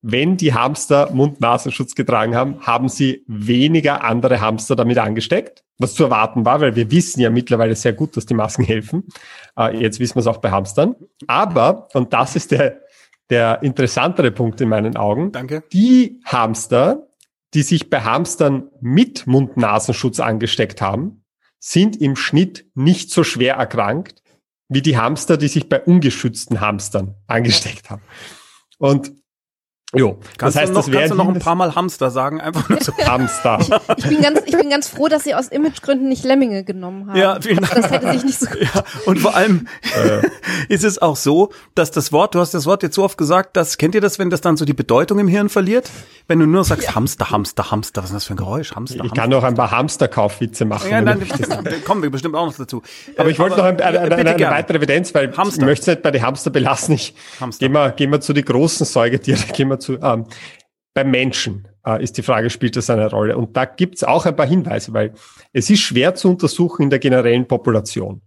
wenn 0.01 0.35
die 0.37 0.53
Hamster 0.53 1.11
Mund-Nasenschutz 1.11 1.93
getragen 1.93 2.35
haben, 2.35 2.59
haben 2.61 2.89
sie 2.89 3.23
weniger 3.27 4.03
andere 4.03 4.41
Hamster 4.41 4.75
damit 4.75 4.97
angesteckt, 4.97 5.63
was 5.77 5.93
zu 5.93 6.05
erwarten 6.05 6.43
war, 6.43 6.59
weil 6.59 6.75
wir 6.75 6.89
wissen 6.89 7.21
ja 7.21 7.29
mittlerweile 7.29 7.75
sehr 7.75 7.93
gut, 7.93 8.17
dass 8.17 8.25
die 8.25 8.33
Masken 8.33 8.63
helfen. 8.63 9.07
Äh, 9.57 9.77
jetzt 9.77 9.99
wissen 9.99 10.15
wir 10.15 10.21
es 10.21 10.27
auch 10.27 10.37
bei 10.37 10.49
Hamstern. 10.49 10.95
Aber, 11.27 11.87
und 11.93 12.13
das 12.13 12.35
ist 12.35 12.51
der, 12.51 12.81
der 13.29 13.61
interessantere 13.61 14.31
Punkt 14.31 14.59
in 14.61 14.69
meinen 14.69 14.97
Augen, 14.97 15.31
Danke. 15.31 15.63
die 15.71 16.19
Hamster, 16.25 17.07
die 17.53 17.61
sich 17.61 17.89
bei 17.89 18.01
Hamstern 18.01 18.69
mit 18.81 19.27
Mund-Nasenschutz 19.27 20.19
angesteckt 20.19 20.81
haben, 20.81 21.23
sind 21.59 22.01
im 22.01 22.15
Schnitt 22.15 22.65
nicht 22.73 23.11
so 23.11 23.23
schwer 23.23 23.55
erkrankt 23.55 24.21
wie 24.67 24.81
die 24.81 24.97
Hamster, 24.97 25.35
die 25.35 25.49
sich 25.49 25.67
bei 25.67 25.81
ungeschützten 25.81 26.61
Hamstern 26.61 27.15
angesteckt 27.27 27.89
haben. 27.89 28.01
Und 28.77 29.11
Jo, 29.93 30.17
kannst 30.37 30.55
das 30.55 30.61
heißt, 30.61 30.69
du 30.69 30.73
noch, 30.75 30.85
das 30.85 30.93
kannst 30.93 31.11
du 31.11 31.15
noch 31.15 31.27
ein 31.27 31.39
paar 31.39 31.55
Mal 31.55 31.75
Hamster 31.75 32.11
sagen, 32.11 32.39
einfach 32.39 32.69
nur 32.69 32.81
so 32.81 32.93
Hamster. 33.05 33.59
Ich, 33.59 34.05
ich, 34.05 34.09
bin 34.09 34.21
ganz, 34.21 34.39
ich 34.45 34.55
bin 34.55 34.69
ganz 34.69 34.87
froh, 34.87 35.09
dass 35.09 35.25
sie 35.25 35.35
aus 35.35 35.49
Imagegründen 35.49 36.07
nicht 36.07 36.23
Lemminge 36.23 36.63
genommen 36.63 37.09
haben. 37.09 37.19
Ja, 37.19 37.41
vielen 37.41 37.57
Dank. 37.57 37.75
Das 37.75 37.91
hätte 37.91 38.09
sich 38.13 38.23
nicht 38.23 38.39
so 38.39 38.45
ja, 38.57 38.85
und 39.05 39.19
vor 39.19 39.35
allem 39.35 39.67
äh. 39.93 40.21
ist 40.73 40.85
es 40.85 41.01
auch 41.01 41.17
so, 41.17 41.51
dass 41.75 41.91
das 41.91 42.13
Wort, 42.13 42.35
du 42.35 42.39
hast 42.39 42.53
das 42.53 42.65
Wort 42.65 42.83
jetzt 42.83 42.95
so 42.95 43.03
oft 43.03 43.17
gesagt, 43.17 43.57
dass 43.57 43.77
kennt 43.77 43.93
ihr 43.93 43.99
das, 43.99 44.17
wenn 44.17 44.29
das 44.29 44.39
dann 44.39 44.55
so 44.55 44.63
die 44.63 44.73
Bedeutung 44.73 45.19
im 45.19 45.27
Hirn 45.27 45.49
verliert? 45.49 45.89
Wenn 46.25 46.39
du 46.39 46.45
nur 46.45 46.63
sagst 46.63 46.87
ja. 46.87 46.95
Hamster, 46.95 47.29
Hamster, 47.29 47.69
Hamster, 47.69 48.01
was 48.01 48.11
ist 48.11 48.15
das 48.15 48.23
für 48.23 48.35
ein 48.35 48.37
Geräusch? 48.37 48.73
Hamster. 48.73 48.95
Ich 48.95 49.01
Hamster. 49.01 49.21
kann 49.21 49.29
noch 49.29 49.43
ein 49.43 49.55
paar 49.55 49.71
Hamsterkaufwitze 49.71 50.63
machen. 50.63 50.89
Ja, 50.89 51.01
nein, 51.01 51.21
kommen 51.85 52.01
wir 52.01 52.09
bestimmt 52.09 52.35
auch 52.35 52.45
noch 52.45 52.55
dazu. 52.55 52.81
Aber 53.17 53.29
ich 53.29 53.39
wollte 53.39 53.57
noch 53.57 53.65
ein, 53.65 53.81
eine, 53.81 53.99
eine, 53.99 54.15
eine 54.15 54.49
weitere 54.49 54.77
Evidenz, 54.77 55.13
weil 55.13 55.35
Hamster. 55.35 55.63
ich 55.63 55.65
möchte 55.65 55.81
es 55.81 55.87
nicht 55.87 56.01
bei 56.01 56.11
den 56.11 56.21
Hamster 56.21 56.49
belassen. 56.49 56.95
Ich, 56.95 57.13
Hamster. 57.41 57.65
Gehen 57.65 57.73
wir, 57.73 57.89
gehen 57.89 58.09
wir 58.09 58.21
zu 58.21 58.31
den 58.31 58.45
großen 58.45 58.85
Säugetieren, 58.85 59.43
gehen 59.51 59.67
wir 59.67 59.80
zu 59.81 59.99
ähm, 60.01 60.25
beim 60.93 61.11
Menschen 61.11 61.67
äh, 61.85 62.03
ist 62.03 62.17
die 62.17 62.21
Frage, 62.21 62.49
spielt 62.49 62.75
das 62.75 62.89
eine 62.89 63.09
Rolle? 63.09 63.37
Und 63.37 63.55
da 63.55 63.65
gibt's 63.65 64.03
auch 64.03 64.25
ein 64.25 64.35
paar 64.35 64.47
Hinweise, 64.47 64.93
weil 64.93 65.13
es 65.53 65.69
ist 65.69 65.81
schwer 65.81 66.15
zu 66.15 66.29
untersuchen 66.29 66.83
in 66.83 66.89
der 66.89 66.99
generellen 66.99 67.47
Population 67.47 68.21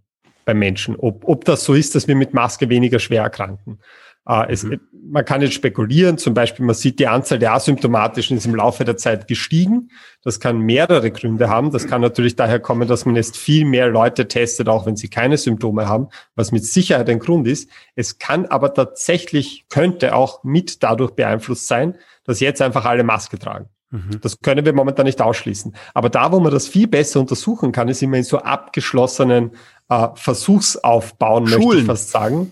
beim 0.45 0.59
Menschen, 0.59 0.95
ob, 0.95 1.27
ob 1.27 1.45
das 1.45 1.63
so 1.63 1.73
ist, 1.73 1.95
dass 1.95 2.07
wir 2.07 2.15
mit 2.15 2.33
Maske 2.33 2.69
weniger 2.69 2.99
schwer 2.99 3.23
erkranken. 3.23 3.79
Äh, 4.27 4.51
es, 4.51 4.63
mhm. 4.63 4.79
Man 5.07 5.23
kann 5.23 5.43
jetzt 5.43 5.53
spekulieren, 5.53 6.17
zum 6.17 6.33
Beispiel, 6.33 6.65
man 6.65 6.73
sieht, 6.73 6.97
die 6.97 7.07
Anzahl 7.07 7.37
der 7.37 7.53
Asymptomatischen 7.53 8.37
ist 8.37 8.47
im 8.47 8.55
Laufe 8.55 8.85
der 8.85 8.97
Zeit 8.97 9.27
gestiegen. 9.27 9.91
Das 10.23 10.39
kann 10.39 10.59
mehrere 10.59 11.11
Gründe 11.11 11.47
haben. 11.47 11.69
Das 11.69 11.85
kann 11.85 12.01
natürlich 12.01 12.35
daher 12.35 12.59
kommen, 12.59 12.87
dass 12.87 13.05
man 13.05 13.15
jetzt 13.15 13.37
viel 13.37 13.65
mehr 13.65 13.87
Leute 13.87 14.27
testet, 14.27 14.67
auch 14.67 14.87
wenn 14.87 14.95
sie 14.95 15.09
keine 15.09 15.37
Symptome 15.37 15.87
haben, 15.87 16.07
was 16.35 16.51
mit 16.51 16.65
Sicherheit 16.65 17.07
ein 17.09 17.19
Grund 17.19 17.47
ist. 17.47 17.69
Es 17.95 18.17
kann 18.17 18.47
aber 18.47 18.73
tatsächlich, 18.73 19.65
könnte 19.69 20.15
auch 20.15 20.43
mit 20.43 20.81
dadurch 20.81 21.11
beeinflusst 21.11 21.67
sein, 21.67 21.95
dass 22.23 22.39
jetzt 22.39 22.63
einfach 22.63 22.85
alle 22.85 23.03
Maske 23.03 23.37
tragen. 23.37 23.69
Mhm. 23.91 24.19
Das 24.21 24.39
können 24.39 24.65
wir 24.65 24.73
momentan 24.73 25.05
nicht 25.05 25.21
ausschließen. 25.21 25.75
Aber 25.93 26.09
da, 26.09 26.31
wo 26.31 26.39
man 26.39 26.51
das 26.51 26.67
viel 26.67 26.87
besser 26.87 27.19
untersuchen 27.19 27.71
kann, 27.71 27.89
ist 27.89 28.01
immer 28.01 28.17
in 28.17 28.23
so 28.23 28.39
abgeschlossenen 28.39 29.51
äh, 29.89 30.07
Versuchsaufbauen, 30.15 31.47
Schulen. 31.47 31.63
möchte 31.63 31.81
ich 31.81 31.85
fast 31.85 32.09
sagen. 32.09 32.51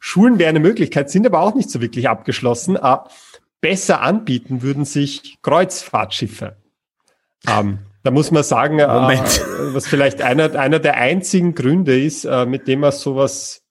Schulen 0.00 0.38
wäre 0.38 0.50
eine 0.50 0.60
Möglichkeit, 0.60 1.10
sind 1.10 1.26
aber 1.26 1.40
auch 1.40 1.54
nicht 1.54 1.70
so 1.70 1.80
wirklich 1.80 2.08
abgeschlossen. 2.08 2.76
Äh, 2.76 2.96
besser 3.60 4.02
anbieten 4.02 4.62
würden 4.62 4.84
sich 4.84 5.38
Kreuzfahrtschiffe. 5.42 6.56
Ähm, 7.48 7.78
da 8.02 8.10
muss 8.10 8.30
man 8.30 8.42
sagen, 8.42 8.78
äh, 8.78 8.86
was 8.86 9.86
vielleicht 9.86 10.20
einer, 10.20 10.54
einer 10.54 10.78
der 10.78 10.96
einzigen 10.96 11.54
Gründe 11.54 11.98
ist, 11.98 12.24
äh, 12.24 12.44
mit 12.44 12.68
dem 12.68 12.80
man 12.80 12.92
sowas 12.92 13.62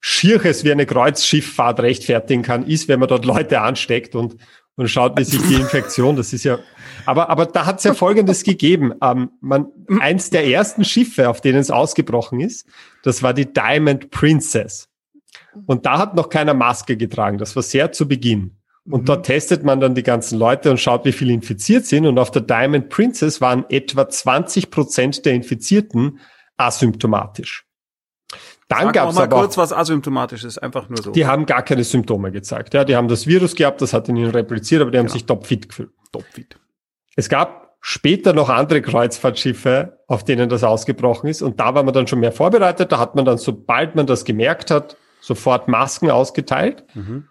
Schierches 0.00 0.64
wie 0.64 0.72
eine 0.72 0.84
Kreuzschifffahrt 0.84 1.80
rechtfertigen 1.80 2.42
kann, 2.42 2.66
ist, 2.66 2.88
wenn 2.88 3.00
man 3.00 3.08
dort 3.08 3.24
Leute 3.24 3.60
ansteckt 3.60 4.14
und, 4.14 4.36
und 4.76 4.88
schaut, 4.88 5.18
wie 5.18 5.24
sich 5.24 5.42
die 5.42 5.54
Infektion, 5.54 6.16
das 6.16 6.32
ist 6.32 6.44
ja, 6.44 6.58
aber, 7.04 7.28
aber 7.28 7.46
da 7.46 7.66
hat 7.66 7.78
es 7.78 7.84
ja 7.84 7.94
Folgendes 7.94 8.42
gegeben. 8.42 8.94
Ähm, 9.02 9.30
man, 9.40 9.66
eins 10.00 10.30
der 10.30 10.46
ersten 10.46 10.84
Schiffe, 10.84 11.28
auf 11.28 11.40
denen 11.40 11.58
es 11.58 11.70
ausgebrochen 11.70 12.40
ist, 12.40 12.66
das 13.02 13.22
war 13.22 13.34
die 13.34 13.52
Diamond 13.52 14.10
Princess. 14.10 14.88
Und 15.66 15.84
da 15.84 15.98
hat 15.98 16.14
noch 16.14 16.28
keiner 16.28 16.54
Maske 16.54 16.96
getragen. 16.96 17.38
Das 17.38 17.54
war 17.56 17.62
sehr 17.62 17.92
zu 17.92 18.08
Beginn. 18.08 18.56
Und 18.84 19.02
mhm. 19.02 19.06
dort 19.06 19.26
testet 19.26 19.62
man 19.62 19.80
dann 19.80 19.94
die 19.94 20.02
ganzen 20.02 20.38
Leute 20.38 20.70
und 20.70 20.80
schaut, 20.80 21.04
wie 21.04 21.12
viele 21.12 21.32
infiziert 21.32 21.86
sind. 21.86 22.06
Und 22.06 22.18
auf 22.18 22.30
der 22.30 22.42
Diamond 22.42 22.88
Princess 22.88 23.40
waren 23.40 23.64
etwa 23.68 24.08
20 24.08 24.70
Prozent 24.70 25.24
der 25.24 25.34
Infizierten 25.34 26.18
asymptomatisch. 26.56 27.66
Dann 28.78 28.92
gab 28.92 29.10
es 29.10 29.16
aber 29.16 29.36
kurz, 29.36 29.56
was 29.56 29.72
asymptomatisch 29.72 30.44
ist, 30.44 30.58
einfach 30.58 30.88
nur 30.88 31.02
so. 31.02 31.10
Die 31.12 31.26
haben 31.26 31.46
gar 31.46 31.62
keine 31.62 31.84
Symptome 31.84 32.30
gezeigt. 32.32 32.74
Ja, 32.74 32.84
die 32.84 32.96
haben 32.96 33.08
das 33.08 33.26
Virus 33.26 33.54
gehabt, 33.54 33.80
das 33.80 33.92
hat 33.92 34.08
in 34.08 34.16
ihnen 34.16 34.30
repliziert, 34.30 34.82
aber 34.82 34.90
die 34.90 34.98
haben 34.98 35.06
genau. 35.06 35.14
sich 35.14 35.26
topfit 35.26 35.68
gefühlt. 35.68 35.90
Topfit. 36.12 36.56
Es 37.16 37.28
gab 37.28 37.76
später 37.80 38.32
noch 38.32 38.48
andere 38.48 38.80
Kreuzfahrtschiffe, 38.80 39.98
auf 40.06 40.24
denen 40.24 40.48
das 40.48 40.64
ausgebrochen 40.64 41.28
ist. 41.28 41.42
Und 41.42 41.60
da 41.60 41.74
war 41.74 41.82
man 41.82 41.92
dann 41.92 42.06
schon 42.06 42.20
mehr 42.20 42.32
vorbereitet. 42.32 42.92
Da 42.92 42.98
hat 42.98 43.14
man 43.16 43.24
dann, 43.24 43.38
sobald 43.38 43.96
man 43.96 44.06
das 44.06 44.24
gemerkt 44.24 44.70
hat, 44.70 44.96
sofort 45.20 45.68
Masken 45.68 46.10
ausgeteilt. 46.10 46.84
Mhm. 46.94 47.28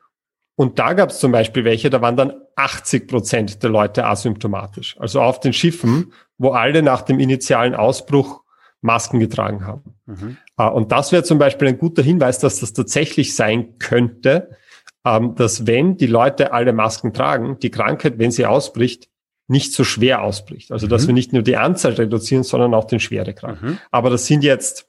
Und 0.56 0.78
da 0.78 0.94
gab 0.94 1.10
es 1.10 1.20
zum 1.20 1.32
Beispiel 1.32 1.64
welche, 1.64 1.90
da 1.90 2.02
waren 2.02 2.18
dann 2.18 2.34
80 2.56 3.08
Prozent 3.08 3.64
der 3.64 3.70
Leute 3.70 4.06
asymptomatisch. 4.06 4.96
Also 5.00 5.22
auf 5.22 5.40
den 5.40 5.54
Schiffen, 5.54 6.14
wo 6.38 6.52
alle 6.52 6.84
nach 6.84 7.02
dem 7.02 7.20
initialen 7.20 7.74
Ausbruch 7.74 8.41
Masken 8.82 9.20
getragen 9.20 9.66
haben. 9.66 9.96
Mhm. 10.06 10.38
Uh, 10.60 10.64
und 10.64 10.92
das 10.92 11.12
wäre 11.12 11.24
zum 11.24 11.38
Beispiel 11.38 11.70
ein 11.70 11.78
guter 11.78 12.02
Hinweis, 12.02 12.40
dass 12.40 12.60
das 12.60 12.74
tatsächlich 12.74 13.36
sein 13.36 13.78
könnte, 13.78 14.58
ähm, 15.06 15.36
dass 15.36 15.68
wenn 15.68 15.98
die 15.98 16.08
Leute 16.08 16.54
alle 16.54 16.74
Masken 16.74 17.14
tragen, 17.14 17.58
die 17.60 17.72
Krankheit, 17.72 18.18
wenn 18.18 18.32
sie 18.32 18.46
ausbricht, 18.46 19.08
nicht 19.48 19.74
so 19.74 19.84
schwer 19.84 20.22
ausbricht. 20.22 20.72
Also 20.72 20.88
dass 20.88 21.04
mhm. 21.04 21.08
wir 21.08 21.14
nicht 21.14 21.34
nur 21.34 21.42
die 21.44 21.58
Anzahl 21.58 21.94
reduzieren, 21.94 22.44
sondern 22.44 22.74
auch 22.74 22.86
den 22.86 23.00
Schweregrad. 23.00 23.62
Mhm. 23.62 23.78
Aber 23.92 24.10
das 24.10 24.26
sind 24.26 24.44
jetzt 24.44 24.88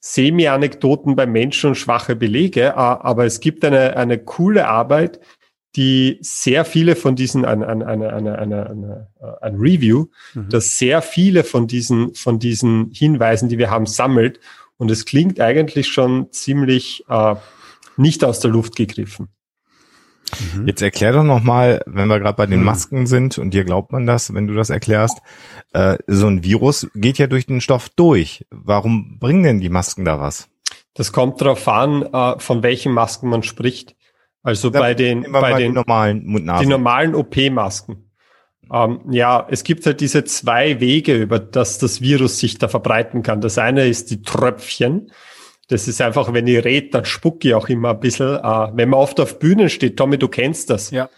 Semi-Anekdoten 0.00 1.16
bei 1.16 1.26
Menschen 1.26 1.68
und 1.68 1.76
schwache 1.76 2.14
Belege, 2.14 2.76
aber 2.76 3.24
es 3.24 3.40
gibt 3.40 3.64
eine, 3.64 3.96
eine 3.96 4.18
coole 4.18 4.68
Arbeit, 4.68 5.18
die 5.76 6.18
sehr 6.20 6.64
viele 6.64 6.96
von 6.96 7.16
diesen, 7.16 7.44
ein, 7.44 7.64
ein, 7.64 7.82
eine, 7.82 8.12
eine, 8.12 8.38
eine, 8.38 8.70
eine, 8.70 9.08
äh, 9.20 9.44
ein 9.44 9.56
Review, 9.56 10.06
mhm. 10.34 10.48
das 10.48 10.78
sehr 10.78 11.02
viele 11.02 11.44
von 11.44 11.66
diesen, 11.66 12.14
von 12.14 12.38
diesen 12.38 12.90
Hinweisen, 12.92 13.48
die 13.48 13.58
wir 13.58 13.70
haben, 13.70 13.86
sammelt. 13.86 14.40
Und 14.76 14.90
es 14.90 15.04
klingt 15.04 15.40
eigentlich 15.40 15.88
schon 15.88 16.30
ziemlich 16.32 17.04
äh, 17.08 17.34
nicht 17.96 18.24
aus 18.24 18.40
der 18.40 18.50
Luft 18.50 18.76
gegriffen. 18.76 19.28
Mhm. 20.54 20.66
Jetzt 20.66 20.82
erklär 20.82 21.12
doch 21.12 21.24
nochmal, 21.24 21.82
wenn 21.86 22.08
wir 22.08 22.18
gerade 22.18 22.36
bei 22.36 22.46
den 22.46 22.60
mhm. 22.60 22.66
Masken 22.66 23.06
sind 23.06 23.38
und 23.38 23.52
dir 23.52 23.64
glaubt 23.64 23.92
man 23.92 24.06
das, 24.06 24.32
wenn 24.32 24.46
du 24.46 24.54
das 24.54 24.70
erklärst, 24.70 25.18
äh, 25.72 25.98
so 26.06 26.26
ein 26.26 26.44
Virus 26.44 26.88
geht 26.94 27.18
ja 27.18 27.26
durch 27.26 27.46
den 27.46 27.60
Stoff 27.60 27.88
durch. 27.88 28.46
Warum 28.50 29.18
bringen 29.18 29.42
denn 29.42 29.60
die 29.60 29.68
Masken 29.68 30.04
da 30.04 30.20
was? 30.20 30.48
Das 30.94 31.12
kommt 31.12 31.40
darauf 31.40 31.66
an, 31.66 32.02
äh, 32.02 32.38
von 32.38 32.62
welchen 32.62 32.92
Masken 32.92 33.28
man 33.28 33.42
spricht. 33.42 33.96
Also 34.44 34.68
da 34.70 34.78
bei 34.78 34.94
den, 34.94 35.26
bei 35.32 35.54
den 35.54 35.72
normalen 35.72 36.24
mund 36.26 36.48
Die 36.60 36.66
normalen 36.66 37.14
OP-Masken. 37.14 38.10
Ähm, 38.72 39.00
ja, 39.10 39.46
es 39.50 39.64
gibt 39.64 39.84
halt 39.86 40.00
diese 40.00 40.24
zwei 40.24 40.80
Wege, 40.80 41.16
über 41.16 41.38
das 41.38 41.78
das 41.78 42.02
Virus 42.02 42.38
sich 42.38 42.58
da 42.58 42.68
verbreiten 42.68 43.22
kann. 43.22 43.40
Das 43.40 43.58
eine 43.58 43.88
ist 43.88 44.10
die 44.10 44.22
Tröpfchen. 44.22 45.10
Das 45.68 45.88
ist 45.88 46.02
einfach, 46.02 46.32
wenn 46.34 46.46
ich 46.46 46.62
rede, 46.62 46.90
dann 46.90 47.06
spucke 47.06 47.48
ich 47.48 47.54
auch 47.54 47.70
immer 47.70 47.90
ein 47.90 48.00
bisschen. 48.00 48.36
Äh, 48.36 48.68
wenn 48.74 48.90
man 48.90 49.00
oft 49.00 49.18
auf 49.18 49.38
Bühnen 49.38 49.70
steht, 49.70 49.96
Tommy, 49.96 50.18
du 50.18 50.28
kennst 50.28 50.68
das. 50.68 50.90
Ja. 50.90 51.08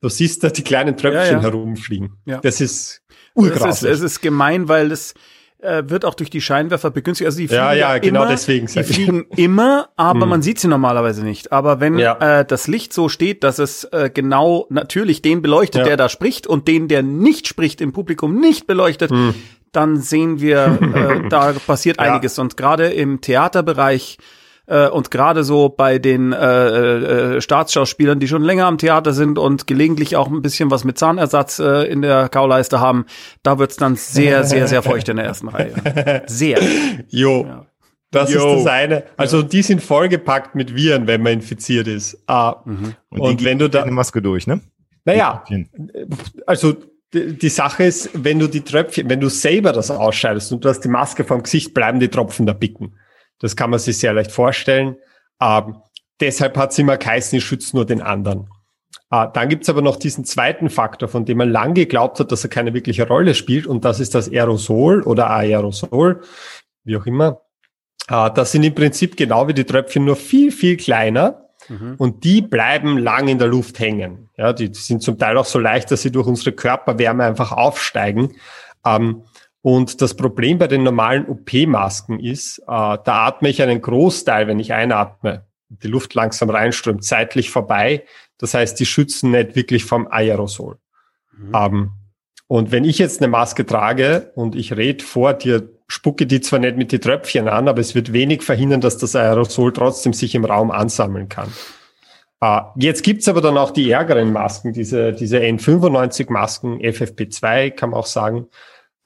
Du 0.00 0.08
siehst 0.08 0.42
da 0.42 0.50
die 0.50 0.62
kleinen 0.62 0.96
Tröpfchen 0.96 1.36
ja, 1.36 1.42
ja. 1.42 1.42
herumfliegen. 1.42 2.16
Ja. 2.24 2.40
Das 2.40 2.60
ist 2.60 3.02
urgrausig. 3.34 3.68
Es 3.68 3.82
ist, 3.82 3.88
es 3.88 4.00
ist 4.00 4.20
gemein, 4.20 4.68
weil 4.68 4.88
das 4.88 5.14
äh, 5.60 5.82
wird 5.86 6.04
auch 6.04 6.14
durch 6.14 6.30
die 6.30 6.40
Scheinwerfer 6.40 6.90
begünstigt. 6.90 7.26
Also 7.26 7.38
die 7.38 7.48
fliegen 7.48 7.62
ja, 7.62 7.72
ja, 7.72 7.98
genau 7.98 8.22
immer, 8.22 8.30
deswegen. 8.30 8.66
Die 8.66 8.82
fliegen 8.82 9.26
immer, 9.36 9.88
aber 9.96 10.22
hm. 10.22 10.28
man 10.28 10.42
sieht 10.42 10.60
sie 10.60 10.68
normalerweise 10.68 11.24
nicht. 11.24 11.52
Aber 11.52 11.80
wenn 11.80 11.98
ja. 11.98 12.40
äh, 12.40 12.44
das 12.44 12.68
Licht 12.68 12.92
so 12.92 13.08
steht, 13.08 13.42
dass 13.44 13.58
es 13.58 13.84
äh, 13.84 14.10
genau 14.12 14.66
natürlich 14.70 15.22
den 15.22 15.42
beleuchtet, 15.42 15.80
ja. 15.80 15.84
der 15.84 15.96
da 15.96 16.08
spricht 16.08 16.46
und 16.46 16.68
den, 16.68 16.88
der 16.88 17.02
nicht 17.02 17.48
spricht, 17.48 17.80
im 17.80 17.92
Publikum 17.92 18.38
nicht 18.40 18.66
beleuchtet, 18.66 19.10
hm. 19.10 19.34
dann 19.72 19.96
sehen 20.00 20.40
wir, 20.40 20.78
äh, 20.94 21.28
da 21.28 21.52
passiert 21.66 21.98
einiges. 21.98 22.38
Und 22.38 22.56
gerade 22.56 22.88
im 22.88 23.20
Theaterbereich 23.20 24.18
äh, 24.68 24.88
und 24.88 25.10
gerade 25.10 25.44
so 25.44 25.68
bei 25.68 25.98
den 25.98 26.32
äh, 26.32 27.36
äh, 27.36 27.40
Staatsschauspielern, 27.40 28.20
die 28.20 28.28
schon 28.28 28.42
länger 28.42 28.66
am 28.66 28.78
Theater 28.78 29.12
sind 29.12 29.38
und 29.38 29.66
gelegentlich 29.66 30.16
auch 30.16 30.28
ein 30.28 30.42
bisschen 30.42 30.70
was 30.70 30.84
mit 30.84 30.98
Zahnersatz 30.98 31.58
äh, 31.58 31.84
in 31.90 32.02
der 32.02 32.28
Kauleiste 32.28 32.78
haben, 32.80 33.06
da 33.42 33.58
wird's 33.58 33.76
dann 33.76 33.96
sehr, 33.96 34.44
sehr, 34.44 34.68
sehr 34.68 34.82
feucht 34.82 35.08
in 35.08 35.16
der 35.16 35.24
ersten 35.24 35.48
Reihe. 35.48 36.22
Sehr. 36.26 36.58
Jo. 37.08 37.44
Ja. 37.44 37.66
Das 38.10 38.32
Yo. 38.32 38.38
ist 38.54 38.64
das 38.64 38.72
eine. 38.72 39.04
Also 39.16 39.42
die 39.42 39.62
sind 39.62 39.82
vollgepackt 39.82 40.54
mit 40.54 40.74
Viren, 40.74 41.06
wenn 41.06 41.22
man 41.22 41.34
infiziert 41.34 41.86
ist. 41.86 42.22
Ah, 42.26 42.62
mhm. 42.64 42.94
Und, 43.10 43.20
und 43.20 43.44
wenn 43.44 43.58
du 43.58 43.68
da 43.68 43.82
eine 43.82 43.90
Maske 43.90 44.22
durch, 44.22 44.46
ne? 44.46 44.60
Naja, 45.04 45.44
also 46.46 46.76
die 47.12 47.48
Sache 47.48 47.84
ist, 47.84 48.10
wenn 48.14 48.38
du 48.38 48.46
die 48.46 48.62
Tröpfchen, 48.62 49.08
wenn 49.08 49.20
du 49.20 49.28
selber 49.28 49.72
das 49.72 49.90
ausscheidest 49.90 50.52
und 50.52 50.64
du 50.64 50.68
hast 50.68 50.80
die 50.80 50.88
Maske 50.88 51.24
vom 51.24 51.42
Gesicht, 51.42 51.72
bleiben 51.72 52.00
die 52.00 52.08
Tropfen 52.08 52.46
da 52.46 52.52
bicken. 52.52 52.94
Das 53.40 53.56
kann 53.56 53.70
man 53.70 53.78
sich 53.78 53.98
sehr 53.98 54.12
leicht 54.12 54.32
vorstellen. 54.32 54.96
Ähm, 55.40 55.76
deshalb 56.20 56.56
hat 56.56 56.72
es 56.72 56.78
immer 56.78 56.96
geheißen, 56.96 57.38
ich 57.38 57.44
schütze 57.44 57.76
nur 57.76 57.86
den 57.86 58.02
anderen. 58.02 58.48
Äh, 59.10 59.26
dann 59.32 59.48
gibt's 59.48 59.68
aber 59.68 59.82
noch 59.82 59.96
diesen 59.96 60.24
zweiten 60.24 60.70
Faktor, 60.70 61.08
von 61.08 61.24
dem 61.24 61.38
man 61.38 61.50
lange 61.50 61.74
geglaubt 61.74 62.20
hat, 62.20 62.32
dass 62.32 62.44
er 62.44 62.50
keine 62.50 62.74
wirkliche 62.74 63.06
Rolle 63.06 63.34
spielt, 63.34 63.66
und 63.66 63.84
das 63.84 64.00
ist 64.00 64.14
das 64.14 64.28
Aerosol 64.28 65.02
oder 65.02 65.30
Aerosol, 65.30 66.22
wie 66.84 66.96
auch 66.96 67.06
immer. 67.06 67.40
Äh, 68.08 68.30
das 68.34 68.52
sind 68.52 68.64
im 68.64 68.74
Prinzip 68.74 69.16
genau 69.16 69.48
wie 69.48 69.54
die 69.54 69.64
Tröpfchen, 69.64 70.04
nur 70.04 70.16
viel, 70.16 70.52
viel 70.52 70.76
kleiner. 70.76 71.44
Mhm. 71.68 71.96
Und 71.98 72.24
die 72.24 72.40
bleiben 72.40 72.98
lang 72.98 73.28
in 73.28 73.38
der 73.38 73.48
Luft 73.48 73.78
hängen. 73.78 74.30
Ja, 74.36 74.52
die, 74.52 74.70
die, 74.70 74.78
sind 74.78 75.02
zum 75.02 75.18
Teil 75.18 75.36
auch 75.36 75.44
so 75.44 75.58
leicht, 75.58 75.90
dass 75.90 76.02
sie 76.02 76.12
durch 76.12 76.26
unsere 76.26 76.52
Körperwärme 76.52 77.24
einfach 77.24 77.52
aufsteigen. 77.52 78.36
Ähm, 78.86 79.24
und 79.68 80.00
das 80.00 80.14
Problem 80.14 80.56
bei 80.56 80.66
den 80.66 80.82
normalen 80.82 81.26
OP-Masken 81.26 82.20
ist, 82.20 82.60
äh, 82.60 82.62
da 82.64 83.02
atme 83.04 83.50
ich 83.50 83.60
einen 83.60 83.82
Großteil, 83.82 84.46
wenn 84.46 84.58
ich 84.58 84.72
einatme, 84.72 85.44
die 85.68 85.88
Luft 85.88 86.14
langsam 86.14 86.48
reinströmt, 86.48 87.04
zeitlich 87.04 87.50
vorbei. 87.50 88.06
Das 88.38 88.54
heißt, 88.54 88.80
die 88.80 88.86
schützen 88.86 89.32
nicht 89.32 89.56
wirklich 89.56 89.84
vom 89.84 90.08
Aerosol. 90.10 90.78
Mhm. 91.36 91.52
Ähm, 91.54 91.90
und 92.46 92.72
wenn 92.72 92.84
ich 92.84 92.96
jetzt 92.96 93.20
eine 93.20 93.28
Maske 93.28 93.66
trage 93.66 94.32
und 94.34 94.56
ich 94.56 94.74
rede 94.74 95.04
vor 95.04 95.34
dir, 95.34 95.68
spucke 95.86 96.26
die 96.26 96.40
zwar 96.40 96.60
nicht 96.60 96.78
mit 96.78 96.90
die 96.90 96.98
Tröpfchen 96.98 97.46
an, 97.46 97.68
aber 97.68 97.82
es 97.82 97.94
wird 97.94 98.14
wenig 98.14 98.44
verhindern, 98.44 98.80
dass 98.80 98.96
das 98.96 99.14
Aerosol 99.14 99.74
trotzdem 99.74 100.14
sich 100.14 100.34
im 100.34 100.46
Raum 100.46 100.70
ansammeln 100.70 101.28
kann. 101.28 101.52
Uh, 102.42 102.62
jetzt 102.76 103.02
gibt's 103.02 103.28
aber 103.28 103.42
dann 103.42 103.58
auch 103.58 103.72
die 103.72 103.90
ärgeren 103.90 104.32
Masken, 104.32 104.72
diese, 104.72 105.12
diese 105.12 105.40
N95-Masken, 105.40 106.78
FFP2 106.78 107.72
kann 107.72 107.90
man 107.90 108.00
auch 108.00 108.06
sagen. 108.06 108.46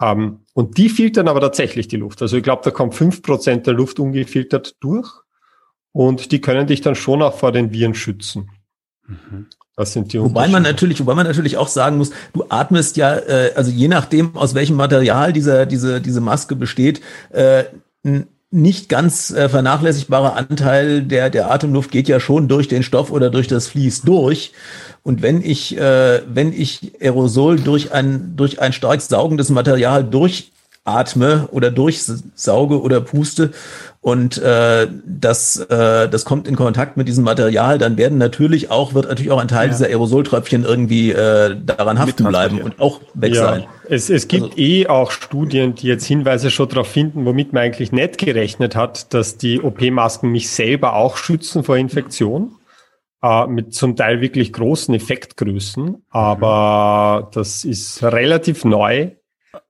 Ähm, 0.01 0.42
und 0.55 0.79
die 0.79 0.89
filtern 0.89 1.29
aber 1.29 1.41
tatsächlich 1.41 1.89
die 1.89 1.97
Luft. 1.97 2.21
Also 2.23 2.37
ich 2.37 2.43
glaube, 2.43 2.63
da 2.65 2.71
kommt 2.71 2.95
fünf 2.95 3.23
Prozent 3.23 3.67
der 3.67 3.75
Luft 3.75 3.99
ungefiltert 3.99 4.77
durch. 4.81 5.11
Und 5.93 6.33
die 6.33 6.41
können 6.41 6.67
dich 6.67 6.81
dann 6.81 6.95
schon 6.95 7.23
auch 7.23 7.37
vor 7.37 7.53
den 7.53 7.73
Viren 7.73 7.95
schützen. 7.95 8.51
Mhm. 9.07 9.47
Das 9.77 9.93
sind 9.95 10.13
die 10.13 10.21
wobei 10.21 10.49
man 10.49 10.63
natürlich, 10.63 11.01
wobei 11.01 11.15
man 11.15 11.27
natürlich 11.27 11.57
auch 11.57 11.69
sagen 11.69 11.97
muss, 11.97 12.11
du 12.35 12.45
atmest 12.51 12.97
ja, 12.99 13.17
äh, 13.17 13.53
also 13.55 13.71
je 13.71 13.89
nachdem, 13.89 14.37
aus 14.37 14.55
welchem 14.55 14.77
Material 14.77 15.33
dieser, 15.33 15.65
diese, 15.65 16.01
diese 16.01 16.21
Maske 16.21 16.57
besteht, 16.57 17.01
äh, 17.31 17.65
nicht 18.53 18.89
ganz 18.89 19.31
äh, 19.31 19.49
vernachlässigbarer 19.49 20.37
Anteil 20.37 21.03
der, 21.03 21.31
der 21.31 21.51
Atemluft 21.51 21.91
geht 21.91 22.07
ja 22.07 22.21
schon 22.21 22.49
durch 22.49 22.69
den 22.69 22.83
Stoff 22.83 23.11
oder 23.11 23.31
durch 23.31 23.49
das 23.49 23.67
Vlies 23.67 24.03
durch. 24.03 24.53
Und 25.03 25.23
wenn 25.23 25.43
ich, 25.43 25.77
äh, 25.77 26.23
wenn 26.27 26.53
ich 26.53 26.93
Aerosol 27.01 27.59
durch 27.59 27.93
ein, 27.93 28.37
durch 28.37 28.61
ein 28.61 28.73
stark 28.73 29.01
saugendes 29.01 29.49
Material 29.49 30.05
durchatme 30.05 31.49
oder 31.51 31.71
durchsauge 31.71 32.81
oder 32.81 33.01
puste 33.01 33.53
und 34.03 34.37
äh, 34.39 34.89
das, 35.07 35.59
äh, 35.59 36.09
das 36.09 36.25
kommt 36.25 36.49
in 36.49 36.57
Kontakt 36.57 36.97
mit 36.97 37.07
diesem 37.07 37.23
Material, 37.23 37.79
dann 37.79 37.97
werden 37.97 38.19
natürlich 38.19 38.69
auch, 38.69 38.95
wird 38.95 39.07
natürlich 39.07 39.31
auch 39.31 39.39
ein 39.39 39.47
Teil 39.47 39.69
ja. 39.69 39.73
dieser 39.75 39.87
Aerosoltröpfchen 39.87 40.65
irgendwie 40.65 41.13
äh, 41.13 41.57
daran 41.65 42.01
haften 42.01 42.25
bleiben 42.25 42.61
und 42.61 42.81
auch 42.81 43.01
weg 43.15 43.37
ja. 43.37 43.45
sein. 43.45 43.65
Es, 43.89 44.11
es 44.11 44.27
gibt 44.27 44.43
also, 44.43 44.59
eh 44.59 44.89
auch 44.89 45.13
Studien, 45.13 45.77
die 45.77 45.87
jetzt 45.87 46.05
Hinweise 46.05 46.51
schon 46.51 46.69
darauf 46.69 46.89
finden, 46.89 47.25
womit 47.27 47.53
man 47.53 47.63
eigentlich 47.63 47.93
nicht 47.93 48.19
gerechnet 48.19 48.75
hat, 48.75 49.15
dass 49.15 49.37
die 49.37 49.61
OP-Masken 49.61 50.33
mich 50.33 50.51
selber 50.51 50.97
auch 50.97 51.17
schützen 51.17 51.63
vor 51.63 51.77
Infektion 51.77 52.57
äh, 53.23 53.47
mit 53.47 53.73
zum 53.73 53.95
Teil 53.95 54.21
wirklich 54.21 54.53
großen 54.53 54.93
Effektgrößen, 54.97 56.05
aber 56.11 57.31
das 57.35 57.65
ist 57.65 58.03
relativ 58.03 58.65
neu. 58.65 59.13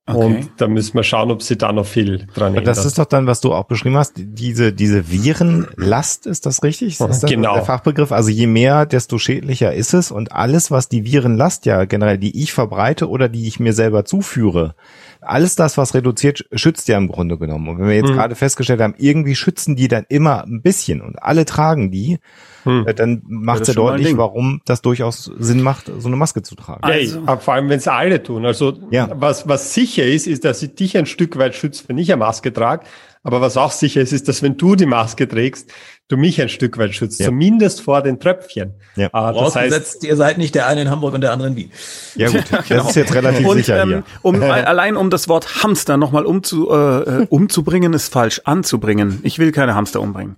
Okay. 0.05 0.19
Und 0.19 0.51
da 0.57 0.67
müssen 0.67 0.95
wir 0.95 1.05
schauen, 1.05 1.31
ob 1.31 1.43
sie 1.43 1.57
da 1.57 1.73
noch 1.73 1.87
viel 1.87 2.27
dran 2.35 2.57
ändert. 2.57 2.67
Das 2.67 2.85
ist 2.85 2.99
doch 2.99 3.05
dann, 3.05 3.29
was 3.29 3.41
du 3.41 3.55
auch 3.55 3.67
beschrieben 3.67 3.97
hast, 3.97 4.15
diese, 4.17 4.73
diese 4.73 5.13
Virenlast, 5.13 6.27
ist 6.27 6.45
das 6.45 6.65
richtig? 6.65 6.95
Ist 6.95 7.01
das 7.01 7.23
genau. 7.23 7.55
der 7.55 7.63
Fachbegriff? 7.63 8.11
Also 8.11 8.31
je 8.31 8.49
mehr, 8.49 8.85
desto 8.85 9.19
schädlicher 9.19 9.73
ist 9.73 9.95
es 9.95 10.11
und 10.11 10.33
alles, 10.33 10.73
was 10.73 10.89
die 10.89 11.05
Virenlast 11.05 11.67
ja 11.67 11.85
generell, 11.85 12.19
die 12.19 12.43
ich 12.43 12.53
verbreite 12.53 13.09
oder 13.09 13.29
die 13.29 13.47
ich 13.47 13.61
mir 13.61 13.75
selber 13.75 14.05
zuführe, 14.05 14.75
alles 15.23 15.57
das, 15.57 15.79
was 15.79 15.95
reduziert, 15.95 16.45
schützt 16.53 16.89
ja 16.89 16.99
im 16.99 17.09
Grunde 17.09 17.39
genommen. 17.39 17.69
Und 17.69 17.79
wenn 17.79 17.89
wir 17.89 17.97
jetzt 17.97 18.09
hm. 18.09 18.17
gerade 18.17 18.35
festgestellt 18.35 18.81
haben, 18.81 18.95
irgendwie 18.99 19.35
schützen 19.35 19.77
die 19.77 19.89
dann 19.89 20.05
immer 20.09 20.45
ein 20.45 20.63
bisschen 20.63 21.01
und 21.01 21.23
alle 21.23 21.45
tragen 21.45 21.91
die, 21.91 22.19
hm. 22.65 22.87
Dann 22.97 23.23
macht 23.27 23.63
es 23.63 23.69
ja 23.69 23.75
deutlich, 23.75 24.17
warum 24.17 24.61
das 24.65 24.83
durchaus 24.83 25.31
Sinn 25.39 25.63
macht, 25.63 25.91
so 25.99 26.09
eine 26.09 26.17
Maske 26.17 26.43
zu 26.43 26.55
tragen. 26.55 26.83
Also. 26.83 27.23
Ja, 27.27 27.37
vor 27.37 27.55
allem, 27.55 27.69
wenn 27.69 27.79
es 27.79 27.89
alle 27.89 28.23
tun. 28.23 28.47
Also 28.47 28.79
ja. 28.91 29.09
was, 29.15 29.49
was 29.49 29.75
sicher 29.75 30.05
ist, 30.05 30.27
ist, 30.27 30.45
dass 30.45 30.61
sie 30.61 30.69
dich 30.69 30.97
ein 30.97 31.07
Stück 31.07 31.39
weit 31.39 31.55
schützt, 31.55 31.89
wenn 31.89 31.99
ich 31.99 32.13
eine 32.13 32.21
Maske 32.21 32.53
trage. 32.53 32.85
Aber 33.25 33.41
was 33.41 33.57
auch 33.57 33.71
sicher 33.71 34.01
ist, 34.01 34.13
ist, 34.13 34.29
dass 34.29 34.43
wenn 34.43 34.57
du 34.57 34.75
die 34.75 34.87
Maske 34.87 35.29
trägst, 35.29 35.73
du 36.09 36.17
mich 36.17 36.41
ein 36.41 36.49
Stück 36.49 36.79
weit 36.79 36.95
schützt, 36.95 37.21
ja. 37.21 37.27
zumindest 37.27 37.81
vor 37.81 38.03
den 38.03 38.21
Tröpfchen. 38.21 38.75
Ja. 38.97 39.07
Äh, 39.07 39.35
das 39.35 39.57
heißt, 39.57 40.05
ihr 40.05 40.17
seid 40.17 40.39
nicht 40.39 40.55
der 40.55 40.67
eine 40.67 40.83
in 40.83 40.91
Hamburg 40.91 41.15
und 41.15 41.23
der 41.23 41.33
andere 41.33 41.49
in 41.49 41.57
Wien. 41.57 41.73
Ja 42.15 42.29
gut, 42.29 42.51
ja, 42.51 42.61
genau. 42.61 42.65
das 42.83 42.91
ist 42.91 42.97
jetzt 42.97 43.15
relativ 43.15 43.47
und, 43.47 43.57
sicher 43.57 43.83
ähm, 43.83 43.89
hier. 43.89 44.03
Um, 44.23 44.43
allein 44.43 44.97
um 44.97 45.11
das 45.11 45.29
Wort 45.29 45.63
Hamster 45.63 45.97
nochmal 45.97 46.27
umzu, 46.27 46.71
äh, 46.71 47.23
äh, 47.23 47.27
umzubringen, 47.31 47.95
ist 47.95 48.13
falsch, 48.13 48.43
anzubringen. 48.45 49.21
Ich 49.23 49.39
will 49.39 49.53
keine 49.53 49.75
Hamster 49.75 50.01
umbringen. 50.01 50.37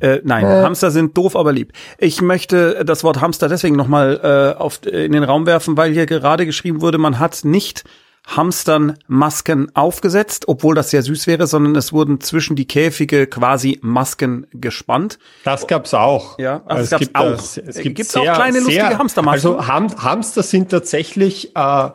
Äh, 0.00 0.20
nein, 0.24 0.44
äh. 0.44 0.62
Hamster 0.62 0.90
sind 0.90 1.16
doof, 1.16 1.36
aber 1.36 1.52
lieb. 1.52 1.72
Ich 1.98 2.20
möchte 2.20 2.84
das 2.84 3.04
Wort 3.04 3.20
Hamster 3.20 3.48
deswegen 3.48 3.76
nochmal 3.76 4.20
äh, 4.56 4.60
auf, 4.60 4.84
in 4.84 5.12
den 5.12 5.24
Raum 5.24 5.46
werfen, 5.46 5.76
weil 5.76 5.92
hier 5.92 6.06
gerade 6.06 6.46
geschrieben 6.46 6.80
wurde, 6.80 6.98
man 6.98 7.18
hat 7.18 7.44
nicht 7.44 7.84
Hamstern 8.26 8.96
Masken 9.06 9.70
aufgesetzt, 9.74 10.48
obwohl 10.48 10.74
das 10.74 10.90
sehr 10.90 11.02
süß 11.02 11.26
wäre, 11.26 11.46
sondern 11.46 11.76
es 11.76 11.92
wurden 11.92 12.20
zwischen 12.20 12.56
die 12.56 12.66
Käfige 12.66 13.26
quasi 13.26 13.78
Masken 13.82 14.46
gespannt. 14.50 15.18
Das 15.44 15.66
gab's 15.66 15.92
auch. 15.92 16.38
Ja, 16.38 16.62
also 16.64 16.82
es, 16.82 17.02
es 17.02 17.12
gab's 17.12 17.14
auch. 17.14 17.36
Das, 17.36 17.58
es 17.58 17.76
gibt 17.80 17.96
gibt's 17.96 18.12
sehr, 18.12 18.32
auch 18.32 18.36
kleine 18.36 18.58
lustige 18.58 18.80
sehr, 18.80 18.98
Hamstermasken. 18.98 19.50
Also 19.52 19.66
Ham 19.66 20.02
Hamster 20.02 20.42
sind 20.42 20.70
tatsächlich 20.70 21.54
äh, 21.54 21.90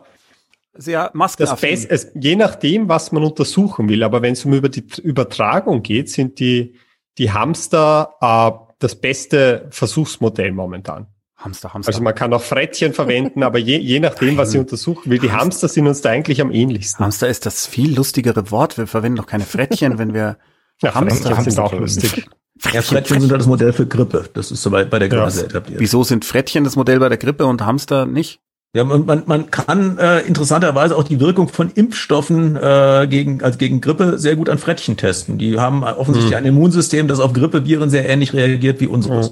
sehr 0.74 1.10
maskenaffin. 1.14 1.88
Das 1.90 2.08
je 2.14 2.36
nachdem, 2.36 2.88
was 2.90 3.12
man 3.12 3.24
untersuchen 3.24 3.90
will, 3.90 4.04
aber 4.04 4.22
wenn 4.22 4.34
es 4.34 4.46
um 4.46 4.54
über 4.54 4.70
die 4.70 4.86
Übertragung 5.02 5.82
geht, 5.82 6.10
sind 6.10 6.40
die 6.40 6.76
die 7.18 7.32
Hamster 7.32 8.14
äh, 8.22 8.52
das 8.80 8.96
beste 8.96 9.68
Versuchsmodell 9.72 10.52
momentan. 10.52 11.08
Hamster, 11.40 11.74
Hamster. 11.74 11.90
Also 11.90 12.02
man 12.04 12.14
kann 12.16 12.34
auch 12.34 12.42
Frettchen 12.42 12.94
verwenden, 12.94 13.44
aber 13.44 13.58
je, 13.60 13.78
je 13.78 14.00
nachdem, 14.00 14.38
was 14.38 14.52
sie 14.52 14.60
untersuchen 14.60 15.10
will, 15.10 15.20
die 15.20 15.32
Hamster 15.32 15.68
sind 15.70 15.88
uns 15.88 16.02
da 16.02 16.10
eigentlich 16.10 16.42
am 16.42 16.52
ähnlichsten. 16.52 17.04
Hamster 17.04 17.28
ist 17.30 17.46
das 17.46 17.66
viel 17.66 17.96
lustigere 17.96 18.52
Wort. 18.52 18.78
Wir 18.78 18.88
verwenden 18.88 19.18
doch 19.18 19.26
keine 19.26 19.46
Frettchen, 19.46 19.98
wenn 19.98 20.14
wir 20.14 20.38
Ja, 20.82 20.96
Hamster 20.96 21.30
Frettchen 21.36 21.52
sind 21.52 21.60
auch 21.60 21.72
Hamster. 21.74 22.02
lustig. 22.02 22.26
Ja, 22.74 22.82
Frettchen 22.82 23.22
sind 23.22 23.32
halt 23.32 23.40
das 23.42 23.48
Modell 23.48 23.72
für 23.74 23.86
Grippe. 23.86 24.30
Das 24.34 24.52
ist 24.52 24.62
soweit 24.62 24.90
bei 24.90 25.00
der 25.00 25.08
Grippe 25.10 25.24
Ja. 25.24 25.30
sehr 25.30 25.46
etabliert. 25.46 25.80
Wieso 25.80 26.04
sind 26.04 26.26
Frettchen 26.26 26.64
das 26.66 26.76
Modell 26.76 27.00
bei 27.00 27.08
der 27.10 27.18
Grippe 27.18 27.46
und 27.46 27.66
Hamster 27.66 28.06
nicht? 28.06 28.40
Ja, 28.76 28.84
man, 28.84 29.06
man, 29.06 29.24
man 29.26 29.50
kann 29.50 29.98
äh, 29.98 30.20
interessanterweise 30.20 30.96
auch 30.96 31.04
die 31.04 31.20
Wirkung 31.20 31.48
von 31.48 31.72
Impfstoffen 31.72 32.56
äh, 32.56 33.08
gegen, 33.10 33.42
also 33.44 33.58
gegen 33.58 33.82
Grippe 33.82 34.20
sehr 34.20 34.36
gut 34.36 34.48
an 34.50 34.58
Frettchen 34.60 34.96
testen. 34.96 35.38
Die 35.40 35.58
haben 35.60 35.84
offensichtlich 35.84 36.36
ein 36.36 36.46
Immunsystem, 36.46 37.08
das 37.08 37.20
auf 37.20 37.34
Grippeviren 37.34 37.90
sehr 37.90 38.08
ähnlich 38.08 38.34
reagiert 38.34 38.80
wie 38.80 38.88
unseres. 38.88 39.32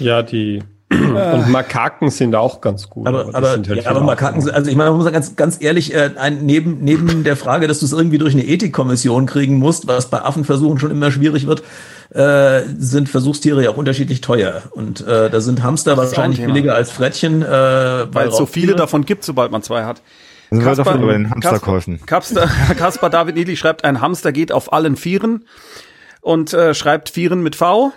Ja, 0.00 0.22
die 0.22 0.62
und 0.92 1.48
Makaken 1.50 2.10
sind 2.10 2.34
auch 2.34 2.60
ganz 2.60 2.90
gut. 2.90 3.06
Aber, 3.06 3.28
aber, 3.32 3.52
sind 3.52 3.68
halt 3.68 3.84
ja, 3.84 3.90
aber 3.90 4.00
Makaken, 4.00 4.40
sind- 4.40 4.52
also 4.52 4.68
ich 4.70 4.76
meine, 4.76 4.90
man 4.90 4.96
muss 4.98 5.04
sagen, 5.04 5.14
ganz, 5.14 5.36
ganz 5.36 5.58
ehrlich, 5.62 5.94
äh, 5.94 6.10
ein, 6.16 6.44
neben, 6.44 6.78
neben 6.82 7.22
der 7.22 7.36
Frage, 7.36 7.68
dass 7.68 7.78
du 7.78 7.86
es 7.86 7.92
irgendwie 7.92 8.18
durch 8.18 8.34
eine 8.34 8.44
Ethikkommission 8.44 9.26
kriegen 9.26 9.56
musst, 9.56 9.86
was 9.86 10.10
bei 10.10 10.20
Affenversuchen 10.22 10.80
schon 10.80 10.90
immer 10.90 11.12
schwierig 11.12 11.46
wird, 11.46 11.62
äh, 12.12 12.62
sind 12.76 13.08
Versuchstiere 13.08 13.62
ja 13.62 13.70
auch 13.70 13.76
unterschiedlich 13.76 14.20
teuer. 14.20 14.62
Und 14.72 15.00
äh, 15.06 15.30
da 15.30 15.40
sind 15.40 15.62
Hamster 15.62 15.96
wahrscheinlich 15.96 16.44
billiger 16.44 16.74
als 16.74 16.90
Frettchen, 16.90 17.42
äh, 17.42 17.46
Weil 17.46 18.28
es 18.28 18.36
so 18.36 18.46
viele 18.46 18.74
davon 18.74 19.04
gibt, 19.04 19.22
sobald 19.24 19.52
man 19.52 19.62
zwei 19.62 19.84
hat. 19.84 20.02
Sind 20.50 20.58
wir 20.58 20.66
Kaspar- 20.66 20.84
davon 20.86 21.02
über 21.04 21.12
den 21.12 21.30
Hamsterkäufen. 21.30 22.00
Kaspar, 22.04 22.48
Kaspar 22.76 23.10
David 23.10 23.36
Niedlich 23.36 23.60
schreibt, 23.60 23.84
ein 23.84 24.00
Hamster 24.00 24.32
geht 24.32 24.50
auf 24.50 24.72
allen 24.72 24.96
Vieren 24.96 25.44
und 26.20 26.52
äh, 26.52 26.74
schreibt 26.74 27.10
Vieren 27.10 27.42
mit 27.44 27.54
V. 27.54 27.92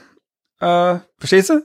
Äh, 0.60 0.98
verstehst 1.18 1.50
du? 1.50 1.62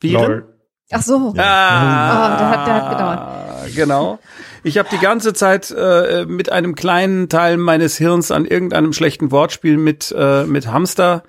Vieren? 0.00 0.26
Lol. 0.30 0.54
Ach 0.92 1.02
so. 1.02 1.34
Ah, 1.36 2.34
Oh, 2.34 2.38
der 2.38 2.48
hat- 2.50 2.66
der 2.66 2.74
hat 2.74 2.90
gedauert. 2.90 3.74
Genau. 3.76 4.18
Ich 4.64 4.78
habe 4.78 4.88
die 4.90 4.98
ganze 4.98 5.32
Zeit 5.34 5.70
äh, 5.70 6.24
mit 6.26 6.50
einem 6.50 6.74
kleinen 6.74 7.28
Teil 7.28 7.56
meines 7.58 7.96
Hirns 7.98 8.30
an 8.30 8.44
irgendeinem 8.46 8.92
schlechten 8.92 9.30
Wortspiel 9.30 9.76
mit 9.76 10.14
äh, 10.16 10.44
mit 10.44 10.66
Hamster 10.68 11.22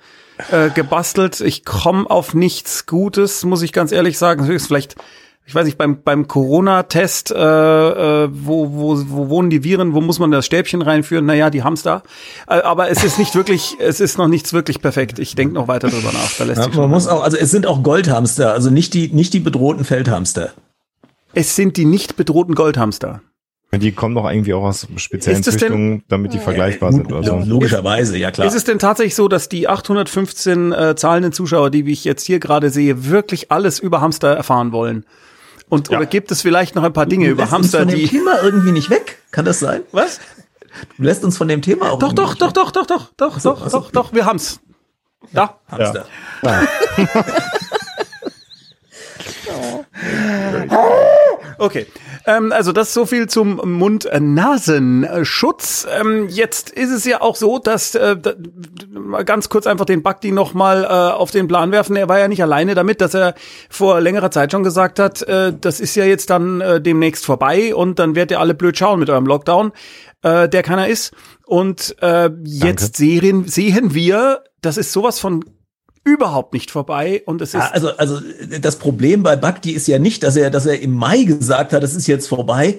äh, 0.50 0.70
gebastelt. 0.70 1.40
Ich 1.40 1.64
komme 1.66 2.08
auf 2.08 2.32
nichts 2.34 2.86
Gutes, 2.86 3.44
muss 3.44 3.62
ich 3.62 3.72
ganz 3.72 3.92
ehrlich 3.92 4.18
sagen. 4.18 4.46
Höchst 4.46 4.68
vielleicht, 4.68 4.96
ich 5.46 5.54
weiß 5.54 5.64
nicht, 5.64 5.78
beim 5.78 6.02
beim 6.02 6.28
Corona-Test, 6.28 7.32
äh, 7.32 7.34
äh, 8.24 8.28
wo, 8.30 8.70
wo 8.72 9.02
wo 9.08 9.28
wohnen 9.30 9.50
die 9.50 9.64
Viren? 9.64 9.94
Wo 9.94 10.00
muss 10.00 10.18
man 10.20 10.30
das 10.30 10.46
Stäbchen 10.46 10.80
reinführen? 10.82 11.26
Naja, 11.26 11.50
die 11.50 11.64
Hamster. 11.64 12.02
Äh, 12.46 12.60
aber 12.60 12.88
es 12.90 13.02
ist 13.02 13.18
nicht 13.18 13.34
wirklich, 13.34 13.76
es 13.80 13.98
ist 14.00 14.16
noch 14.16 14.28
nichts 14.28 14.52
wirklich 14.52 14.80
perfekt. 14.80 15.18
Ich 15.18 15.34
denke 15.34 15.54
noch 15.54 15.66
weiter 15.66 15.88
drüber 15.88 16.12
nach. 16.12 16.32
Da 16.38 16.44
lässt 16.44 16.58
Ja, 16.58 16.64
sich 16.64 16.74
man 16.74 16.84
schon 16.84 16.90
muss 16.90 17.08
auch, 17.08 17.22
also 17.24 17.36
es 17.36 17.50
sind 17.50 17.66
auch 17.66 17.82
Goldhamster, 17.82 18.52
also 18.52 18.70
nicht 18.70 18.94
die, 18.94 19.08
nicht 19.08 19.32
die 19.34 19.40
bedrohten 19.40 19.84
Feldhamster. 19.84 20.50
es 21.34 21.56
sind 21.56 21.76
die 21.76 21.84
nicht 21.84 22.16
bedrohten 22.16 22.54
Goldhamster. 22.54 23.20
Die 23.72 23.92
kommen 23.92 24.16
doch 24.16 24.28
irgendwie 24.28 24.52
auch 24.52 24.64
aus 24.64 24.88
speziellen 24.96 25.44
Züchtungen, 25.44 26.02
damit 26.08 26.32
die 26.32 26.40
vergleichbar 26.40 26.92
sind 26.92 27.12
oder 27.12 27.22
so. 27.22 27.38
Logischerweise, 27.48 28.18
ja 28.18 28.32
klar. 28.32 28.44
Ist 28.48 28.54
es 28.56 28.64
denn 28.64 28.80
tatsächlich 28.80 29.14
so, 29.14 29.28
dass 29.28 29.48
die 29.48 29.68
815 29.68 30.72
äh, 30.72 30.94
zahlenden 30.96 31.32
Zuschauer, 31.32 31.70
die 31.70 31.88
ich 31.90 32.04
jetzt 32.04 32.24
hier 32.26 32.40
gerade 32.40 32.70
sehe, 32.70 33.06
wirklich 33.06 33.52
alles 33.52 33.78
über 33.78 34.00
Hamster 34.00 34.34
erfahren 34.34 34.72
wollen? 34.72 35.04
Und 35.70 35.88
oder 35.88 36.04
gibt 36.04 36.30
es 36.30 36.42
vielleicht 36.42 36.74
noch 36.74 36.82
ein 36.82 36.92
paar 36.92 37.06
Dinge 37.06 37.26
Du 37.26 37.30
über 37.32 37.42
lässt 37.44 37.54
uns 37.54 37.64
Hamster, 37.64 37.78
von 37.80 37.88
dem 37.88 37.98
die 37.98 38.08
Thema 38.08 38.42
irgendwie 38.42 38.72
nicht 38.72 38.90
weg. 38.90 39.18
Kann 39.30 39.44
das 39.46 39.60
sein? 39.60 39.82
was? 39.92 40.20
Du 40.98 41.02
lässt 41.04 41.24
uns 41.24 41.36
von 41.38 41.48
dem 41.48 41.62
Thema 41.62 41.92
auch 41.92 41.98
Doch, 41.98 42.12
doch, 42.12 42.30
nicht 42.30 42.42
doch, 42.42 42.48
weg. 42.48 42.54
doch, 42.54 42.70
doch, 42.72 42.86
doch, 42.86 43.10
doch, 43.16 43.40
so, 43.40 43.54
doch, 43.54 43.70
doch, 43.70 43.90
doch, 43.90 44.12
wir 44.12 44.26
haben's. 44.26 44.60
Da. 45.32 45.58
Hamster. 45.70 46.06
Okay. 51.58 51.86
Ähm, 52.26 52.52
also 52.52 52.72
das 52.72 52.94
so 52.94 53.06
viel 53.06 53.28
zum 53.28 53.60
Mund-Nasen-Schutz. 53.64 55.86
Ähm, 56.00 56.28
jetzt 56.28 56.70
ist 56.70 56.90
es 56.90 57.04
ja 57.04 57.20
auch 57.20 57.36
so, 57.36 57.58
dass 57.58 57.94
äh, 57.94 58.16
ganz 59.24 59.48
kurz 59.48 59.66
einfach 59.66 59.86
den 59.86 60.02
Bakti 60.02 60.32
noch 60.32 60.54
mal 60.54 60.84
äh, 60.84 60.88
auf 60.88 61.30
den 61.30 61.48
Plan 61.48 61.72
werfen. 61.72 61.96
Er 61.96 62.08
war 62.08 62.18
ja 62.18 62.28
nicht 62.28 62.42
alleine 62.42 62.74
damit, 62.74 63.00
dass 63.00 63.14
er 63.14 63.34
vor 63.68 64.00
längerer 64.00 64.30
Zeit 64.30 64.52
schon 64.52 64.62
gesagt 64.62 64.98
hat, 64.98 65.22
äh, 65.22 65.52
das 65.58 65.80
ist 65.80 65.94
ja 65.94 66.04
jetzt 66.04 66.30
dann 66.30 66.60
äh, 66.60 66.80
demnächst 66.80 67.24
vorbei 67.24 67.74
und 67.74 67.98
dann 67.98 68.14
werdet 68.14 68.32
ihr 68.32 68.40
alle 68.40 68.54
blöd 68.54 68.76
schauen 68.76 69.00
mit 69.00 69.10
eurem 69.10 69.26
Lockdown, 69.26 69.72
äh, 70.22 70.48
der 70.48 70.62
keiner 70.62 70.88
ist. 70.88 71.12
Und 71.46 71.96
äh, 72.00 72.30
jetzt 72.44 72.96
sehen, 72.96 73.48
sehen 73.48 73.94
wir, 73.94 74.44
das 74.60 74.76
ist 74.76 74.92
sowas 74.92 75.18
von 75.18 75.44
überhaupt 76.04 76.54
nicht 76.54 76.70
vorbei 76.70 77.22
und 77.26 77.42
es 77.42 77.50
ist 77.50 77.54
Ja, 77.54 77.70
also, 77.72 77.96
also 77.96 78.20
das 78.60 78.76
Problem 78.76 79.22
bei 79.22 79.36
Bhakti 79.36 79.72
ist 79.72 79.86
ja 79.86 79.98
nicht, 79.98 80.22
dass 80.22 80.36
er, 80.36 80.50
dass 80.50 80.66
er 80.66 80.80
im 80.80 80.94
Mai 80.94 81.24
gesagt 81.24 81.72
hat, 81.72 81.82
es 81.82 81.94
ist 81.94 82.06
jetzt 82.06 82.28
vorbei. 82.28 82.78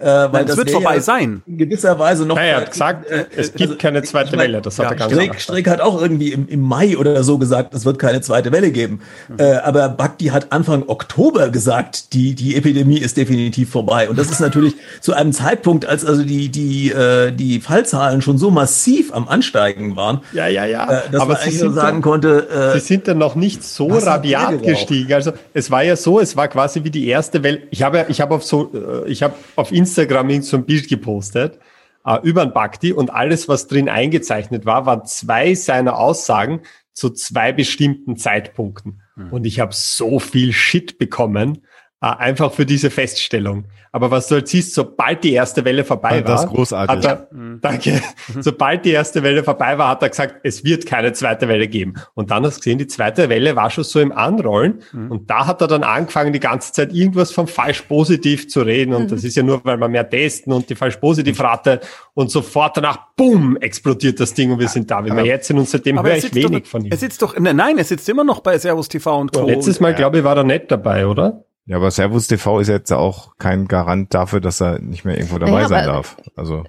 Äh, 0.00 0.04
weil 0.06 0.28
Nein, 0.30 0.40
es 0.44 0.46
das 0.48 0.56
wird 0.56 0.70
vorbei 0.70 0.94
ja 0.96 1.00
sein. 1.02 1.42
In 1.46 1.58
gewisser 1.58 1.98
Weise 1.98 2.24
noch. 2.24 2.36
Naja, 2.36 2.52
er 2.52 2.60
hat 2.62 2.70
gesagt, 2.72 3.10
Äh, 3.10 3.26
es 3.36 3.52
gibt 3.52 3.60
also, 3.72 3.76
keine 3.76 4.02
zweite 4.02 4.30
ich 4.30 4.36
mein, 4.36 4.44
Welle. 4.46 4.62
Das 4.62 4.78
hat 4.78 4.86
ja, 4.86 4.90
er 4.92 4.96
ganz 4.96 5.12
Streeck, 5.12 5.30
klar. 5.32 5.40
Streeck 5.40 5.68
hat 5.68 5.80
auch 5.82 6.00
irgendwie 6.00 6.32
im, 6.32 6.48
im 6.48 6.60
Mai 6.60 6.96
oder 6.96 7.22
so 7.22 7.36
gesagt, 7.36 7.74
es 7.74 7.84
wird 7.84 7.98
keine 7.98 8.22
zweite 8.22 8.52
Welle 8.52 8.70
geben. 8.70 9.00
Äh, 9.36 9.52
aber 9.56 9.90
Bhakti 9.90 10.26
hat 10.26 10.50
Anfang 10.50 10.84
Oktober 10.88 11.50
gesagt, 11.50 12.14
die, 12.14 12.34
die 12.34 12.56
Epidemie 12.56 12.98
ist 12.98 13.18
definitiv 13.18 13.70
vorbei. 13.70 14.08
Und 14.08 14.18
das 14.18 14.30
ist 14.30 14.40
natürlich 14.40 14.74
zu 15.02 15.12
einem 15.12 15.32
Zeitpunkt, 15.34 15.84
als 15.84 16.06
also 16.06 16.22
die, 16.24 16.48
die, 16.48 16.90
äh, 16.90 17.30
die 17.30 17.60
Fallzahlen 17.60 18.22
schon 18.22 18.38
so 18.38 18.50
massiv 18.50 19.12
am 19.12 19.28
Ansteigen 19.28 19.94
waren, 19.94 20.20
Ja, 20.32 20.46
ja, 20.46 20.64
ja. 20.64 20.84
äh, 20.90 21.10
dass 21.12 21.20
Aber 21.20 21.34
man 21.34 21.36
sie 21.36 21.42
eigentlich 21.48 21.60
nur 21.60 21.70
sind, 21.70 21.74
sagen 21.74 21.96
dann, 21.96 22.02
konnte, 22.02 22.48
äh, 22.48 22.72
sie 22.80 22.86
sind 22.86 23.08
dann 23.08 23.18
noch 23.18 23.34
nicht 23.34 23.62
so 23.62 23.88
rabiat 23.88 24.62
gestiegen. 24.62 25.12
Also 25.12 25.32
es 25.52 25.70
war 25.70 25.82
ja 25.84 25.96
so, 25.96 26.18
es 26.18 26.34
war 26.34 26.48
quasi 26.48 26.82
wie 26.82 26.90
die 26.90 27.06
erste 27.08 27.42
Welle. 27.42 27.60
Ich 27.70 27.82
habe, 27.82 27.98
ja- 27.98 28.06
ich 28.08 28.20
habe 28.22 28.34
auf 28.34 28.42
so, 28.42 28.70
äh, 28.74 29.10
ich 29.10 29.22
habe 29.22 29.34
auf 29.56 29.70
Instagram 29.70 29.81
irgend 30.30 30.44
so 30.44 30.56
ein 30.56 30.66
Bild 30.66 30.88
gepostet 30.88 31.58
äh, 32.04 32.18
über 32.22 32.42
ein 32.42 32.52
Bhakti 32.52 32.92
und 32.92 33.12
alles, 33.12 33.48
was 33.48 33.66
drin 33.66 33.88
eingezeichnet 33.88 34.66
war, 34.66 34.86
waren 34.86 35.04
zwei 35.04 35.54
seiner 35.54 35.98
Aussagen 35.98 36.60
zu 36.92 37.10
zwei 37.10 37.52
bestimmten 37.52 38.16
Zeitpunkten. 38.16 39.02
Hm. 39.14 39.32
Und 39.32 39.44
ich 39.46 39.60
habe 39.60 39.72
so 39.74 40.18
viel 40.18 40.52
Shit 40.52 40.98
bekommen, 40.98 41.62
einfach 42.10 42.52
für 42.52 42.66
diese 42.66 42.90
Feststellung. 42.90 43.64
Aber 43.92 44.10
was 44.10 44.26
du 44.26 44.36
halt 44.36 44.48
siehst, 44.48 44.74
sobald 44.74 45.22
die 45.22 45.32
erste 45.32 45.64
Welle 45.64 45.84
vorbei 45.84 46.18
Ah, 46.18 46.20
das 46.22 46.40
war, 46.40 46.44
ist 46.44 46.50
großartig. 46.50 46.96
hat 46.96 47.04
er, 47.04 47.28
danke, 47.60 48.00
sobald 48.40 48.84
die 48.84 48.90
erste 48.90 49.22
Welle 49.22 49.44
vorbei 49.44 49.76
war, 49.78 49.90
hat 49.90 50.02
er 50.02 50.08
gesagt, 50.08 50.36
es 50.42 50.64
wird 50.64 50.86
keine 50.86 51.12
zweite 51.12 51.46
Welle 51.46 51.68
geben. 51.68 51.94
Und 52.14 52.30
dann 52.30 52.44
hast 52.44 52.56
du 52.56 52.60
gesehen, 52.60 52.78
die 52.78 52.86
zweite 52.86 53.28
Welle 53.28 53.54
war 53.54 53.70
schon 53.70 53.84
so 53.84 54.00
im 54.00 54.10
Anrollen. 54.10 54.80
Und 54.92 55.30
da 55.30 55.46
hat 55.46 55.60
er 55.60 55.68
dann 55.68 55.84
angefangen, 55.84 56.32
die 56.32 56.40
ganze 56.40 56.72
Zeit 56.72 56.92
irgendwas 56.92 57.32
von 57.32 57.46
falsch 57.46 57.82
positiv 57.82 58.48
zu 58.48 58.62
reden. 58.62 58.94
Und 58.94 59.12
das 59.12 59.24
ist 59.24 59.36
ja 59.36 59.42
nur, 59.42 59.64
weil 59.64 59.76
wir 59.76 59.88
mehr 59.88 60.08
testen 60.08 60.52
und 60.52 60.68
die 60.70 60.74
falsch 60.74 60.96
positiv 60.96 61.38
Rate. 61.40 61.80
Und 62.14 62.30
sofort 62.30 62.76
danach, 62.76 62.98
bumm, 63.16 63.56
explodiert 63.58 64.18
das 64.18 64.34
Ding 64.34 64.50
und 64.50 64.58
wir 64.58 64.68
sind 64.68 64.90
da, 64.90 65.04
wie 65.04 65.10
wir 65.10 65.24
jetzt 65.24 65.46
sind. 65.48 65.58
Und 65.58 65.68
seitdem 65.68 66.02
höre 66.02 66.10
er 66.10 66.16
ich 66.16 66.22
sitzt 66.22 66.34
wenig 66.34 66.64
doch, 66.64 66.70
von 66.70 66.84
ihm. 66.84 66.90
Er 66.90 66.96
sitzt 66.96 67.22
doch, 67.22 67.38
nein, 67.38 67.56
nein, 67.56 67.78
er 67.78 67.84
sitzt 67.84 68.08
immer 68.08 68.24
noch 68.24 68.40
bei 68.40 68.58
Servus 68.58 68.88
TV 68.88 69.20
und 69.20 69.32
Co. 69.32 69.46
Letztes 69.46 69.80
Mal, 69.80 69.94
glaube 69.94 70.18
ich, 70.18 70.24
war 70.24 70.36
er 70.36 70.44
nicht 70.44 70.70
dabei, 70.70 71.06
oder? 71.06 71.44
Ja, 71.66 71.76
aber 71.76 71.90
Servus 71.90 72.26
TV 72.26 72.58
ist 72.60 72.68
jetzt 72.68 72.92
auch 72.92 73.36
kein 73.38 73.68
Garant 73.68 74.12
dafür, 74.14 74.40
dass 74.40 74.60
er 74.60 74.80
nicht 74.80 75.04
mehr 75.04 75.16
irgendwo 75.16 75.38
dabei 75.38 75.52
Naja, 75.52 75.68
sein 75.68 75.86
darf. 75.86 76.16
Also 76.34 76.64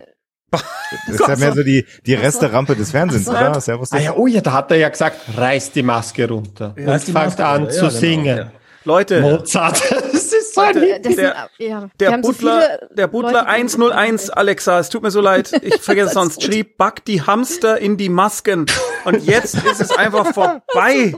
das 0.52 0.62
ist 1.08 1.28
ja 1.28 1.36
mehr 1.38 1.54
so 1.54 1.64
die 1.64 1.86
die 2.06 2.14
Resterampe 2.14 2.76
des 2.76 2.92
Fernsehens, 2.92 3.26
so. 3.26 3.32
oder? 3.32 3.60
Servus 3.60 3.92
Ah 3.92 3.98
TV. 3.98 4.06
ja, 4.06 4.16
oh 4.16 4.28
ja, 4.28 4.42
da 4.42 4.54
hat 4.54 4.70
er 4.70 4.78
ja 4.78 4.90
gesagt, 4.90 5.18
reiß 5.36 5.72
die 5.72 5.82
Maske 5.82 6.28
runter. 6.30 6.76
Reiß 6.78 7.08
und 7.08 7.14
fangt 7.14 7.40
an 7.42 7.62
runter, 7.64 7.72
zu 7.72 7.86
ja, 7.86 7.90
genau, 7.90 8.00
singen. 8.00 8.38
ja. 8.38 8.52
Leute, 8.86 9.22
Mozart, 9.22 9.82
das 10.56 10.56
ist 10.56 10.56
so 10.56 10.62
ein 10.62 10.74
Leute, 10.76 10.80
Lied. 10.86 11.06
Das 11.06 11.16
Der- 11.16 11.50
ja, 11.60 11.90
der 12.00 12.10
so 12.12 12.32
Butler, 12.32 12.62
viele 12.62 12.90
der 12.96 13.08
Butler 13.08 13.32
Leute, 13.32 13.46
die- 13.46 13.50
101, 13.52 14.30
Alexa, 14.30 14.80
es 14.80 14.90
tut 14.90 15.04
mir 15.04 15.12
so 15.12 15.22
leid, 15.22 15.52
ich 15.62 15.76
vergesse 15.82 16.08
es 16.08 16.14
sonst, 16.14 16.44
schrieb, 16.44 16.78
back 16.78 17.04
die 17.06 17.22
Hamster 17.22 17.78
in 17.80 17.98
die 17.98 18.10
Masken. 18.10 18.66
Und 19.06 19.26
jetzt 19.26 19.56
ist 19.56 19.82
es 19.82 19.92
einfach 19.92 20.34
vorbei. 20.34 21.14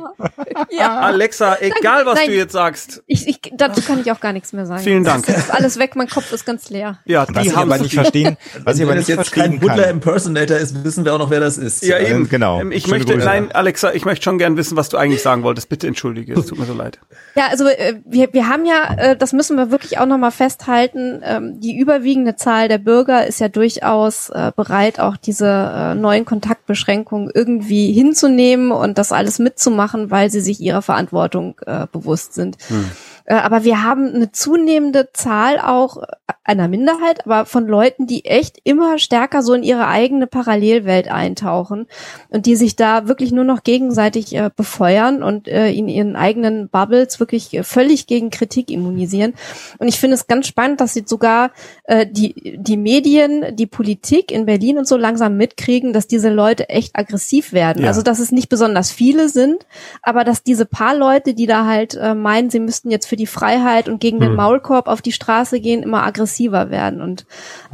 Ja. 0.72 1.00
Alexa, 1.02 1.58
egal 1.60 2.06
was 2.06 2.16
Nein. 2.16 2.30
du 2.30 2.36
jetzt 2.36 2.54
sagst. 2.54 3.04
Ich, 3.08 3.28
ich, 3.28 3.40
dazu 3.56 3.82
kann 3.82 4.00
ich 4.02 4.12
auch 4.12 4.20
gar 4.20 4.34
nichts 4.34 4.54
mehr 4.54 4.66
sagen. 4.66 4.82
Vielen 4.84 5.04
Dank. 5.04 5.26
Das 5.28 5.38
ist 5.38 5.52
alles 5.54 5.78
weg, 5.78 5.96
mein 5.96 6.08
Kopf 6.10 6.32
ist 6.32 6.46
ganz 6.46 6.70
leer. 6.70 7.00
Ja, 7.06 7.26
Was 7.32 7.44
die 7.44 7.50
ich 7.50 7.56
aber 7.58 7.78
nicht 7.78 7.94
verstehen, 7.94 8.38
was 8.64 8.78
ich 8.78 8.82
aber 8.84 8.92
wenn 8.92 8.98
nicht 9.00 9.10
es 9.10 9.16
jetzt 9.16 9.32
kein. 9.32 9.60
Butler 9.60 9.90
Impersonator 9.90 10.58
ist, 10.58 10.84
wissen 10.84 11.06
wir 11.06 11.14
auch 11.14 11.20
noch, 11.20 11.30
wer 11.30 11.40
das 11.40 11.58
ist. 11.58 11.84
Ja, 11.84 11.98
Äh, 11.98 12.12
eben. 12.12 12.28
genau. 12.30 12.60
Ähm, 12.62 12.72
Ich 12.72 12.84
Schöne 12.84 12.98
möchte, 12.98 13.14
Grüße. 13.14 13.26
nein, 13.26 13.52
Alexa, 13.52 13.94
ich 13.94 14.06
möchte 14.06 14.24
schon 14.24 14.38
gern 14.38 14.58
wissen, 14.58 14.76
was 14.78 14.90
du 14.90 14.98
eigentlich 14.98 15.22
sagen 15.22 15.44
wolltest. 15.44 15.70
Bitte 15.70 15.88
entschuldige, 15.88 16.34
es 16.34 16.48
tut 16.48 16.58
mir 16.60 16.66
so 16.66 16.74
leid. 16.74 17.00
Ja, 17.36 17.48
also 17.50 17.68
äh, 17.68 17.96
wir, 18.06 18.34
wir 18.34 18.48
haben 18.50 18.66
ja, 18.66 18.96
äh, 18.98 19.16
das 19.26 19.34
müssen 19.34 19.58
wir 19.58 19.72
wirklich 19.72 19.98
auch 19.98 20.06
nochmal 20.06 20.30
festhalten, 20.30 21.20
ähm, 21.24 21.60
die 21.60 21.76
überwiegende 21.76 22.36
Zahl 22.36 22.68
der 22.68 22.78
Bürger 22.78 23.26
ist 23.26 23.40
ja 23.40 23.50
durchaus 23.50 24.30
äh, 24.30 24.52
bereit, 24.56 25.00
auch 25.00 25.18
diese 25.18 25.48
äh, 25.48 25.96
neuen 25.96 26.26
Kontaktbeschränkungen 26.26 27.32
irgendwie 27.34 27.92
hinzunehmen 27.92 28.72
und 28.72 29.00
das 29.00 29.12
alles 29.12 29.40
mitzumachen, 29.40 30.12
weil 30.12 30.30
sie 30.30 30.42
sich 30.42 30.60
ihrer 30.60 30.84
Verantwortung 30.84 31.60
äh, 31.66 31.88
bewusst 31.92 32.36
sind. 32.36 32.58
Äh, 32.70 33.15
aber 33.28 33.64
wir 33.64 33.84
haben 33.84 34.14
eine 34.14 34.32
zunehmende 34.32 35.10
Zahl 35.14 35.60
auch 35.60 35.98
einer 36.46 36.68
Minderheit, 36.68 37.26
aber 37.26 37.46
von 37.46 37.68
Leuten, 37.68 38.06
die 38.06 38.26
echt 38.26 38.60
immer 38.64 39.00
stärker 39.00 39.42
so 39.42 39.56
in 39.56 39.64
ihre 39.64 39.88
eigene 39.88 40.28
Parallelwelt 40.28 41.08
eintauchen 41.10 41.88
und 42.30 42.46
die 42.46 42.56
sich 42.56 42.76
da 42.76 43.08
wirklich 43.08 43.32
nur 43.32 43.44
noch 43.44 43.64
gegenseitig 43.64 44.36
äh, 44.36 44.52
befeuern 44.56 45.24
und 45.24 45.48
äh, 45.48 45.72
in 45.72 45.88
ihren 45.88 46.16
eigenen 46.16 46.70
Bubbles 46.70 47.20
wirklich 47.20 47.52
äh, 47.56 47.64
völlig 47.64 48.06
gegen 48.06 48.30
Kritik 48.30 48.70
immunisieren. 48.70 49.34
Und 49.80 49.88
ich 49.88 50.00
finde 50.00 50.14
es 50.14 50.28
ganz 50.28 50.46
spannend, 50.46 50.82
dass 50.82 50.94
sie 50.94 51.04
sogar 51.08 51.50
äh, 51.86 52.06
die, 52.06 52.60
die 52.60 52.78
Medien, 52.78 53.56
die 53.56 53.66
Politik 53.66 54.32
in 54.32 54.46
Berlin 54.46 54.78
und 54.78 54.88
so 54.88 54.98
langsam 54.98 55.38
mitkriegen, 55.38 55.94
dass 55.94 56.06
diese 56.06 56.30
Leute 56.30 56.70
echt 56.70 56.96
aggressiv 56.96 57.54
werden. 57.54 57.82
Ja. 57.82 57.88
Also 57.88 58.04
dass 58.04 58.20
es 58.20 58.32
nicht 58.32 58.50
besonders 58.50 58.92
viele 58.92 59.30
sind, 59.30 59.66
aber 60.04 60.24
dass 60.24 60.44
diese 60.44 60.68
paar 60.68 60.96
Leute, 60.96 61.34
die 61.34 61.48
da 61.48 61.66
halt 61.66 61.96
äh, 61.96 62.14
meinen, 62.14 62.52
sie 62.52 62.60
müssten 62.60 62.92
jetzt 62.92 63.08
für 63.08 63.15
die 63.16 63.28
Freiheit 63.28 63.90
und 63.90 64.00
gegen 64.00 64.20
hm. 64.20 64.28
den 64.28 64.36
Maulkorb 64.36 64.88
auf 64.88 65.02
die 65.02 65.12
Straße 65.12 65.60
gehen, 65.60 65.84
immer 65.84 66.04
aggressiver 66.04 66.70
werden. 66.70 67.02
Und 67.02 67.26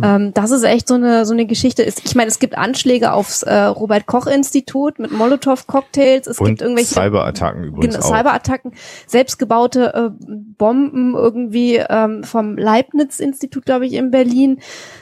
ähm, 0.04 0.34
das 0.34 0.52
ist 0.52 0.64
echt 0.64 0.88
so 0.88 0.96
eine 0.96 1.26
so 1.26 1.34
eine 1.34 1.46
Geschichte. 1.46 1.84
Ich 1.84 2.16
meine, 2.16 2.30
es 2.30 2.40
gibt 2.40 2.58
Anschläge 2.58 3.14
aufs 3.14 3.44
äh, 3.44 3.54
Robert 3.54 4.06
Koch 4.06 4.28
Institut 4.28 5.00
mit 5.00 5.12
Molotow-Cocktails. 5.12 6.28
Es 6.28 6.40
und 6.40 6.48
gibt 6.48 6.62
irgendwelche 6.62 6.94
Cyberattacken 6.94 7.64
übrigens 7.64 7.96
genau, 7.96 8.08
Cyberattacken, 8.08 8.74
selbstgebaute 9.08 9.94
äh, 9.94 10.10
Bomben 10.58 11.16
irgendwie 11.16 11.76
ähm, 11.78 12.24
vom 12.24 12.58
Leibniz-Institut, 12.58 13.66
glaube 13.66 13.86
ich, 13.86 13.94
in 13.94 14.12
Berlin. 14.12 14.60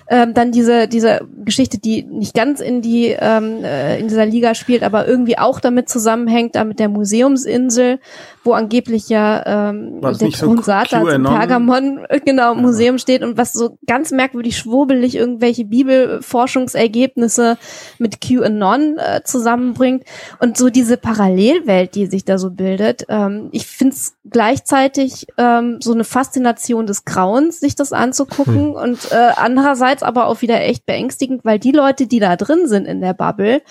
Ähm, 0.09 0.33
dann 0.33 0.51
diese 0.51 0.87
diese 0.87 1.21
Geschichte, 1.43 1.77
die 1.77 2.03
nicht 2.03 2.33
ganz 2.33 2.61
in 2.61 2.81
die 2.81 3.15
ähm, 3.19 3.63
äh, 3.63 3.99
in 3.99 4.07
dieser 4.07 4.25
Liga 4.25 4.55
spielt, 4.55 4.83
aber 4.83 5.07
irgendwie 5.07 5.37
auch 5.37 5.59
damit 5.59 5.89
zusammenhängt, 5.89 6.55
da 6.55 6.63
mit 6.63 6.79
der 6.79 6.89
Museumsinsel, 6.89 7.99
wo 8.43 8.53
angeblich 8.53 9.09
ja 9.09 9.69
ähm, 9.69 10.01
der 10.01 10.28
Kronsaat 10.31 10.89
so 10.89 11.05
Pergamon 11.05 12.05
äh, 12.09 12.19
genau 12.19 12.53
ja. 12.53 12.61
Museum 12.61 12.97
steht 12.97 13.23
und 13.23 13.37
was 13.37 13.53
so 13.53 13.77
ganz 13.87 14.11
merkwürdig 14.11 14.57
schwurbelig 14.57 15.15
irgendwelche 15.15 15.65
Bibelforschungsergebnisse 15.65 17.57
mit 17.97 18.21
QAnon 18.21 18.97
äh, 18.97 19.21
zusammenbringt 19.23 20.03
und 20.39 20.57
so 20.57 20.69
diese 20.69 20.97
Parallelwelt, 20.97 21.95
die 21.95 22.07
sich 22.07 22.25
da 22.25 22.37
so 22.37 22.51
bildet. 22.51 23.05
Ähm, 23.09 23.49
ich 23.51 23.65
finde 23.65 23.95
es 23.95 24.15
gleichzeitig 24.29 25.27
ähm, 25.37 25.79
so 25.81 25.93
eine 25.93 26.03
Faszination 26.03 26.85
des 26.85 27.05
Grauens, 27.05 27.59
sich 27.59 27.75
das 27.75 27.93
anzugucken 27.93 28.69
hm. 28.69 28.73
und 28.73 29.11
äh, 29.11 29.31
andererseits 29.35 30.03
aber 30.03 30.27
auch 30.27 30.41
wieder 30.41 30.61
echt 30.61 30.85
beängstigend, 30.85 31.45
weil 31.45 31.59
die 31.59 31.71
Leute, 31.71 32.07
die 32.07 32.19
da 32.19 32.35
drin 32.35 32.67
sind 32.67 32.85
in 32.85 33.01
der 33.01 33.13
Bubble, 33.13 33.61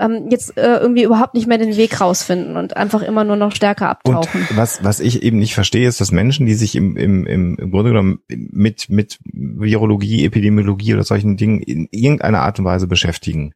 ähm, 0.00 0.28
jetzt 0.30 0.56
äh, 0.56 0.78
irgendwie 0.78 1.04
überhaupt 1.04 1.34
nicht 1.34 1.46
mehr 1.46 1.58
den 1.58 1.76
Weg 1.76 2.00
rausfinden 2.00 2.56
und 2.56 2.76
einfach 2.76 3.02
immer 3.02 3.22
nur 3.24 3.36
noch 3.36 3.54
stärker 3.54 3.90
abtauchen. 3.90 4.46
Und 4.48 4.56
was, 4.56 4.82
was 4.82 4.98
ich 4.98 5.22
eben 5.22 5.38
nicht 5.38 5.54
verstehe, 5.54 5.86
ist, 5.86 6.00
dass 6.00 6.10
Menschen, 6.10 6.46
die 6.46 6.54
sich 6.54 6.74
im, 6.74 6.96
im, 6.96 7.26
im, 7.26 7.56
im 7.56 7.70
Grunde 7.70 7.90
genommen 7.90 8.20
mit, 8.28 8.88
mit 8.88 9.18
Virologie, 9.24 10.24
Epidemiologie 10.24 10.94
oder 10.94 11.04
solchen 11.04 11.36
Dingen 11.36 11.60
in 11.60 11.88
irgendeiner 11.90 12.40
Art 12.40 12.58
und 12.58 12.64
Weise 12.64 12.86
beschäftigen, 12.86 13.52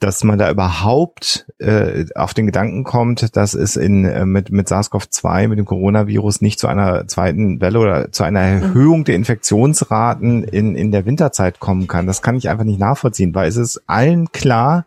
dass 0.00 0.22
man 0.22 0.38
da 0.38 0.50
überhaupt 0.50 1.46
äh, 1.58 2.06
auf 2.14 2.32
den 2.32 2.46
Gedanken 2.46 2.84
kommt, 2.84 3.36
dass 3.36 3.54
es 3.54 3.76
in, 3.76 4.04
äh, 4.04 4.24
mit, 4.24 4.50
mit 4.52 4.68
SARS-CoV-2, 4.68 5.48
mit 5.48 5.58
dem 5.58 5.66
Coronavirus 5.66 6.40
nicht 6.40 6.60
zu 6.60 6.68
einer 6.68 7.08
zweiten 7.08 7.60
Welle 7.60 7.80
oder 7.80 8.12
zu 8.12 8.22
einer 8.22 8.40
Erhöhung 8.40 9.04
der 9.04 9.16
Infektionsraten 9.16 10.44
in, 10.44 10.76
in 10.76 10.92
der 10.92 11.04
Winterzeit 11.04 11.58
kommen 11.58 11.88
kann. 11.88 12.06
Das 12.06 12.22
kann 12.22 12.36
ich 12.36 12.48
einfach 12.48 12.64
nicht 12.64 12.78
nachvollziehen, 12.78 13.34
weil 13.34 13.48
es 13.48 13.56
ist 13.56 13.82
allen 13.88 14.30
klar, 14.30 14.86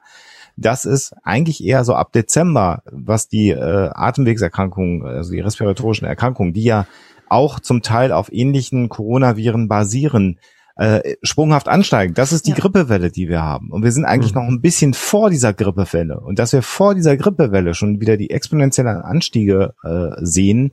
dass 0.61 0.85
es 0.85 1.13
eigentlich 1.23 1.63
eher 1.63 1.83
so 1.83 1.95
ab 1.95 2.11
Dezember, 2.13 2.83
was 2.91 3.27
die 3.27 3.49
äh, 3.49 3.89
Atemwegserkrankungen, 3.93 5.05
also 5.05 5.31
die 5.31 5.39
respiratorischen 5.39 6.07
Erkrankungen, 6.07 6.53
die 6.53 6.63
ja 6.63 6.87
auch 7.29 7.59
zum 7.59 7.81
Teil 7.81 8.11
auf 8.11 8.31
ähnlichen 8.31 8.89
Coronaviren 8.89 9.67
basieren, 9.67 10.37
äh, 10.75 11.15
sprunghaft 11.21 11.67
ansteigen. 11.67 12.13
Das 12.13 12.31
ist 12.31 12.47
die 12.47 12.51
ja. 12.51 12.57
Grippewelle, 12.57 13.11
die 13.11 13.29
wir 13.29 13.41
haben. 13.41 13.71
Und 13.71 13.83
wir 13.83 13.91
sind 13.91 14.05
eigentlich 14.05 14.33
mhm. 14.33 14.41
noch 14.41 14.47
ein 14.47 14.61
bisschen 14.61 14.93
vor 14.93 15.29
dieser 15.29 15.53
Grippewelle. 15.53 16.19
Und 16.19 16.39
dass 16.39 16.53
wir 16.53 16.61
vor 16.61 16.95
dieser 16.95 17.17
Grippewelle 17.17 17.73
schon 17.73 18.01
wieder 18.01 18.17
die 18.17 18.31
exponentiellen 18.31 19.01
Anstiege 19.01 19.73
äh, 19.83 20.09
sehen, 20.25 20.71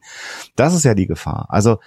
das 0.56 0.74
ist 0.74 0.84
ja 0.84 0.94
die 0.94 1.06
Gefahr. 1.06 1.46
Also 1.50 1.78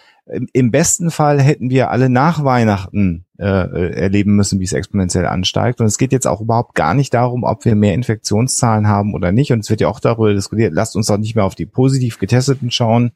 im 0.54 0.72
besten 0.72 1.12
Fall 1.12 1.42
hätten 1.42 1.70
wir 1.70 1.90
alle 1.90 2.10
nach 2.10 2.44
Weihnachten 2.44 3.26
äh, 3.42 3.94
erleben 3.94 4.36
müssen, 4.36 4.60
wie 4.60 4.66
es 4.66 4.74
exponentiell 4.74 5.26
ansteigt. 5.26 5.82
Und 5.82 5.88
es 5.88 5.98
geht 5.98 6.12
jetzt 6.12 6.28
auch 6.28 6.42
überhaupt 6.42 6.76
gar 6.76 6.94
nicht 6.94 7.14
darum, 7.14 7.44
ob 7.44 7.66
wir 7.66 7.76
mehr 7.76 7.96
Infektionszahlen 7.96 8.88
haben 8.88 9.14
oder 9.14 9.32
nicht. 9.32 9.52
Und 9.52 9.60
es 9.62 9.70
wird 9.70 9.82
ja 9.82 9.88
auch 9.88 10.00
darüber 10.00 10.34
diskutiert, 10.34 10.74
lasst 10.74 10.96
uns 10.96 11.08
doch 11.08 11.18
nicht 11.18 11.36
mehr 11.36 11.46
auf 11.46 11.56
die 11.56 11.66
positiv 11.66 12.20
Getesteten 12.20 12.70
schauen, 12.70 13.12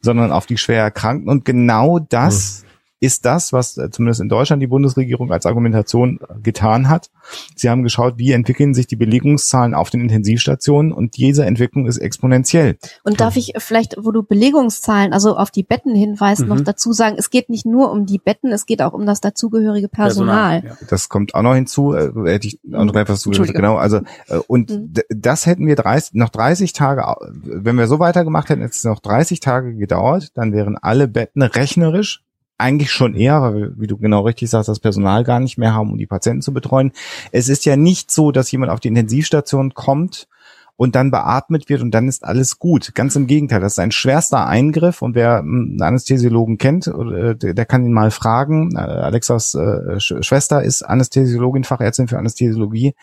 sondern 0.00 0.32
auf 0.32 0.46
die 0.46 0.56
schwer 0.56 0.82
Erkrankten. 0.82 1.28
Und 1.28 1.44
genau 1.44 1.98
das 1.98 2.60
mhm 2.62 2.65
ist 3.06 3.24
das, 3.24 3.52
was 3.52 3.78
äh, 3.78 3.90
zumindest 3.90 4.20
in 4.20 4.28
Deutschland 4.28 4.62
die 4.62 4.66
Bundesregierung 4.66 5.32
als 5.32 5.46
Argumentation 5.46 6.20
äh, 6.20 6.40
getan 6.42 6.88
hat. 6.88 7.10
Sie 7.54 7.70
haben 7.70 7.82
geschaut, 7.82 8.14
wie 8.18 8.32
entwickeln 8.32 8.74
sich 8.74 8.86
die 8.86 8.96
Belegungszahlen 8.96 9.74
auf 9.74 9.90
den 9.90 10.02
Intensivstationen 10.02 10.92
und 10.92 11.16
diese 11.16 11.46
Entwicklung 11.46 11.86
ist 11.86 11.98
exponentiell. 11.98 12.76
Und 13.04 13.20
darf 13.20 13.36
ich 13.36 13.54
vielleicht, 13.58 13.96
wo 13.98 14.10
du 14.10 14.22
Belegungszahlen, 14.22 15.12
also 15.12 15.36
auf 15.36 15.50
die 15.50 15.62
Betten 15.62 15.94
hinweist, 15.94 16.42
mhm. 16.42 16.48
noch 16.48 16.60
dazu 16.60 16.92
sagen, 16.92 17.16
es 17.18 17.30
geht 17.30 17.48
nicht 17.48 17.64
nur 17.64 17.90
um 17.90 18.04
die 18.04 18.18
Betten, 18.18 18.52
es 18.52 18.66
geht 18.66 18.82
auch 18.82 18.92
um 18.92 19.06
das 19.06 19.20
dazugehörige 19.20 19.88
Personal. 19.88 20.60
Personal 20.60 20.78
ja. 20.80 20.86
Das 20.88 21.08
kommt 21.08 21.34
auch 21.34 21.42
noch 21.42 21.54
hinzu, 21.54 21.94
äh, 21.94 22.10
hätte 22.26 22.48
ich 22.48 22.60
auch 22.74 22.84
noch 22.84 22.94
etwas 22.94 23.20
zu 23.20 23.30
genau, 23.30 23.76
also 23.76 24.00
und 24.48 24.70
mhm. 24.70 24.92
das 25.08 25.46
hätten 25.46 25.66
wir 25.66 25.76
30, 25.76 26.14
noch 26.14 26.28
30 26.28 26.72
Tage, 26.72 27.04
wenn 27.32 27.76
wir 27.76 27.86
so 27.86 27.98
weitergemacht 27.98 28.48
hätten, 28.48 28.62
hätte 28.62 28.74
es 28.74 28.84
noch 28.84 29.00
30 29.00 29.40
Tage 29.40 29.74
gedauert, 29.74 30.32
dann 30.34 30.52
wären 30.52 30.76
alle 30.76 31.08
Betten 31.08 31.42
rechnerisch 31.42 32.25
eigentlich 32.58 32.90
schon 32.90 33.14
eher, 33.14 33.42
weil 33.42 33.54
wir, 33.54 33.72
wie 33.76 33.86
du 33.86 33.98
genau 33.98 34.22
richtig 34.22 34.50
sagst, 34.50 34.68
das 34.68 34.80
Personal 34.80 35.24
gar 35.24 35.40
nicht 35.40 35.58
mehr 35.58 35.74
haben, 35.74 35.90
um 35.90 35.98
die 35.98 36.06
Patienten 36.06 36.42
zu 36.42 36.52
betreuen. 36.52 36.92
Es 37.32 37.48
ist 37.48 37.64
ja 37.64 37.76
nicht 37.76 38.10
so, 38.10 38.32
dass 38.32 38.50
jemand 38.50 38.72
auf 38.72 38.80
die 38.80 38.88
Intensivstation 38.88 39.74
kommt 39.74 40.28
und 40.76 40.94
dann 40.94 41.10
beatmet 41.10 41.68
wird 41.68 41.80
und 41.80 41.92
dann 41.92 42.08
ist 42.08 42.24
alles 42.24 42.58
gut. 42.58 42.94
Ganz 42.94 43.16
im 43.16 43.26
Gegenteil, 43.26 43.60
das 43.60 43.72
ist 43.72 43.78
ein 43.78 43.92
schwerster 43.92 44.46
Eingriff 44.46 45.02
und 45.02 45.14
wer 45.14 45.38
einen 45.38 45.80
Anästhesiologen 45.80 46.58
kennt, 46.58 46.86
äh, 46.86 47.34
der 47.36 47.66
kann 47.66 47.84
ihn 47.84 47.92
mal 47.92 48.10
fragen. 48.10 48.76
Äh, 48.76 48.80
Alexas 48.80 49.54
äh, 49.54 49.98
Schwester 49.98 50.62
ist 50.62 50.82
Anästhesiologin, 50.82 51.64
Fachärztin 51.64 52.08
für 52.08 52.18
Anästhesiologie. 52.18 52.94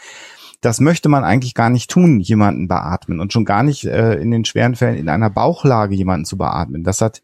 Das 0.61 0.79
möchte 0.79 1.09
man 1.09 1.25
eigentlich 1.25 1.55
gar 1.55 1.69
nicht 1.69 1.89
tun, 1.89 2.21
jemanden 2.21 2.69
beatmen 2.69 3.19
und 3.19 3.33
schon 3.33 3.43
gar 3.43 3.63
nicht 3.63 3.83
in 3.83 4.31
den 4.31 4.45
schweren 4.45 4.75
Fällen 4.75 4.95
in 4.95 5.09
einer 5.09 5.29
Bauchlage 5.29 5.93
jemanden 5.93 6.23
zu 6.23 6.37
beatmen. 6.37 6.85
Das 6.85 7.01
hat 7.01 7.21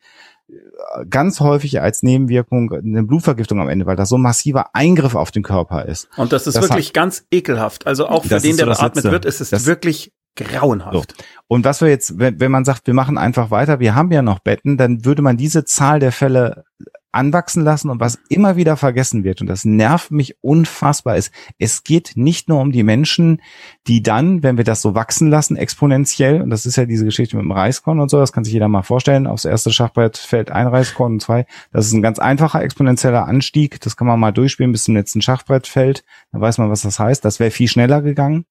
ganz 1.09 1.39
häufig 1.39 1.81
als 1.81 2.03
Nebenwirkung 2.03 2.71
eine 2.71 3.03
Blutvergiftung 3.03 3.59
am 3.59 3.69
Ende, 3.69 3.85
weil 3.85 3.95
das 3.95 4.09
so 4.09 4.17
ein 4.17 4.21
massiver 4.21 4.73
Eingriff 4.73 5.15
auf 5.15 5.31
den 5.31 5.43
Körper 5.43 5.85
ist. 5.85 6.09
Und 6.17 6.31
das 6.31 6.47
ist 6.47 6.55
das 6.55 6.63
wirklich 6.63 6.87
hat, 6.87 6.93
ganz 6.93 7.25
ekelhaft. 7.31 7.87
Also 7.87 8.07
auch 8.07 8.23
für 8.23 8.39
den, 8.39 8.57
der 8.57 8.65
so 8.65 8.71
beatmet 8.71 9.03
wird, 9.05 9.25
ist 9.25 9.41
es 9.41 9.49
das, 9.49 9.65
wirklich 9.65 10.11
grauenhaft. 10.35 11.15
So. 11.17 11.23
Und 11.47 11.65
was 11.65 11.81
wir 11.81 11.89
jetzt, 11.89 12.17
wenn, 12.19 12.39
wenn 12.39 12.51
man 12.51 12.65
sagt, 12.65 12.87
wir 12.87 12.93
machen 12.93 13.17
einfach 13.17 13.51
weiter, 13.51 13.79
wir 13.79 13.95
haben 13.95 14.11
ja 14.11 14.21
noch 14.21 14.39
Betten, 14.39 14.77
dann 14.77 15.05
würde 15.05 15.21
man 15.21 15.37
diese 15.37 15.65
Zahl 15.65 15.99
der 15.99 16.11
Fälle 16.11 16.63
anwachsen 17.11 17.63
lassen 17.63 17.89
und 17.89 17.99
was 17.99 18.19
immer 18.29 18.55
wieder 18.55 18.77
vergessen 18.77 19.23
wird 19.23 19.41
und 19.41 19.47
das 19.47 19.65
nervt 19.65 20.11
mich 20.11 20.35
unfassbar 20.41 21.17
ist, 21.17 21.31
es 21.57 21.83
geht 21.83 22.11
nicht 22.15 22.49
nur 22.49 22.61
um 22.61 22.71
die 22.71 22.83
Menschen, 22.83 23.41
die 23.87 24.03
dann, 24.03 24.43
wenn 24.43 24.57
wir 24.57 24.63
das 24.63 24.81
so 24.81 24.93
wachsen 24.93 25.29
lassen, 25.29 25.55
exponentiell, 25.55 26.41
und 26.41 26.49
das 26.49 26.65
ist 26.65 26.75
ja 26.75 26.85
diese 26.85 27.05
Geschichte 27.05 27.35
mit 27.35 27.43
dem 27.43 27.51
Reiskorn 27.51 27.99
und 27.99 28.09
so, 28.09 28.17
das 28.19 28.31
kann 28.31 28.43
sich 28.43 28.53
jeder 28.53 28.67
mal 28.67 28.83
vorstellen, 28.83 29.27
aufs 29.27 29.45
erste 29.45 29.71
Schachbrett 29.71 30.17
fällt 30.17 30.51
ein 30.51 30.67
Reiskorn 30.67 31.13
und 31.13 31.21
zwei, 31.21 31.45
das 31.71 31.87
ist 31.87 31.93
ein 31.93 32.01
ganz 32.01 32.19
einfacher 32.19 32.61
exponentieller 32.61 33.25
Anstieg, 33.25 33.81
das 33.81 33.97
kann 33.97 34.07
man 34.07 34.19
mal 34.19 34.31
durchspielen, 34.31 34.71
bis 34.71 34.83
zum 34.83 34.95
letzten 34.95 35.21
Schachbrett 35.21 35.67
fällt, 35.67 36.03
dann 36.31 36.41
weiß 36.41 36.59
man, 36.59 36.69
was 36.69 36.81
das 36.81 36.99
heißt, 36.99 37.25
das 37.25 37.39
wäre 37.39 37.51
viel 37.51 37.67
schneller 37.67 38.01
gegangen. 38.01 38.45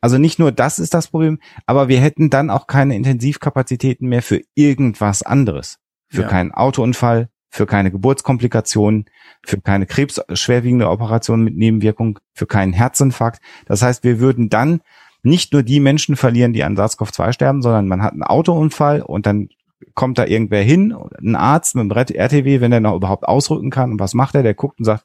Also 0.00 0.18
nicht 0.18 0.38
nur 0.38 0.52
das 0.52 0.78
ist 0.78 0.94
das 0.94 1.08
Problem, 1.08 1.38
aber 1.66 1.88
wir 1.88 2.00
hätten 2.00 2.30
dann 2.30 2.50
auch 2.50 2.66
keine 2.66 2.94
Intensivkapazitäten 2.94 4.08
mehr 4.08 4.22
für 4.22 4.40
irgendwas 4.54 5.22
anderes. 5.22 5.78
Für 6.08 6.22
ja. 6.22 6.28
keinen 6.28 6.52
Autounfall, 6.52 7.28
für 7.50 7.66
keine 7.66 7.90
Geburtskomplikationen, 7.90 9.06
für 9.44 9.60
keine 9.60 9.86
krebsschwerwiegende 9.86 10.88
Operation 10.88 11.42
mit 11.42 11.56
Nebenwirkung, 11.56 12.18
für 12.32 12.46
keinen 12.46 12.72
Herzinfarkt. 12.72 13.40
Das 13.66 13.82
heißt, 13.82 14.04
wir 14.04 14.20
würden 14.20 14.48
dann 14.48 14.80
nicht 15.22 15.52
nur 15.52 15.62
die 15.62 15.80
Menschen 15.80 16.16
verlieren, 16.16 16.52
die 16.52 16.64
an 16.64 16.76
SARS-CoV-2 16.76 17.32
sterben, 17.32 17.62
sondern 17.62 17.88
man 17.88 18.02
hat 18.02 18.12
einen 18.12 18.22
Autounfall 18.22 19.02
und 19.02 19.26
dann 19.26 19.50
kommt 19.94 20.18
da 20.18 20.26
irgendwer 20.26 20.62
hin, 20.62 20.94
ein 21.20 21.36
Arzt 21.36 21.74
mit 21.74 21.90
dem 21.90 21.96
RTW, 21.96 22.60
wenn 22.60 22.70
der 22.70 22.80
noch 22.80 22.94
überhaupt 22.94 23.24
ausrücken 23.24 23.70
kann. 23.70 23.92
Und 23.92 24.00
was 24.00 24.14
macht 24.14 24.34
er? 24.34 24.42
Der 24.42 24.54
guckt 24.54 24.78
und 24.78 24.84
sagt, 24.84 25.04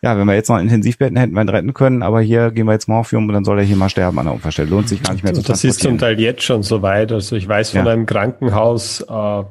ja, 0.00 0.16
wenn 0.16 0.26
wir 0.26 0.34
jetzt 0.34 0.48
noch 0.48 0.58
Intensivbetten 0.58 1.16
hätten, 1.16 1.34
wir 1.34 1.42
ihn 1.42 1.48
retten 1.48 1.74
können, 1.74 2.02
aber 2.02 2.20
hier 2.20 2.50
gehen 2.50 2.66
wir 2.66 2.72
jetzt 2.72 2.88
Morphium 2.88 3.26
und 3.26 3.34
dann 3.34 3.44
soll 3.44 3.58
er 3.58 3.64
hier 3.64 3.76
mal 3.76 3.88
sterben 3.88 4.18
an 4.18 4.26
der 4.26 4.34
Unfallstelle. 4.34 4.68
Lohnt 4.68 4.88
sich 4.88 5.02
gar 5.02 5.12
nicht 5.12 5.24
mehr 5.24 5.34
zu 5.34 5.42
Das 5.42 5.64
ist 5.64 5.80
zum 5.80 5.98
Teil 5.98 6.20
jetzt 6.20 6.42
schon 6.42 6.62
so 6.62 6.82
weit. 6.82 7.12
Also 7.12 7.36
ich 7.36 7.48
weiß 7.48 7.70
von 7.70 7.84
ja. 7.84 7.92
einem 7.92 8.06
Krankenhaus, 8.06 9.00
äh, 9.00 9.42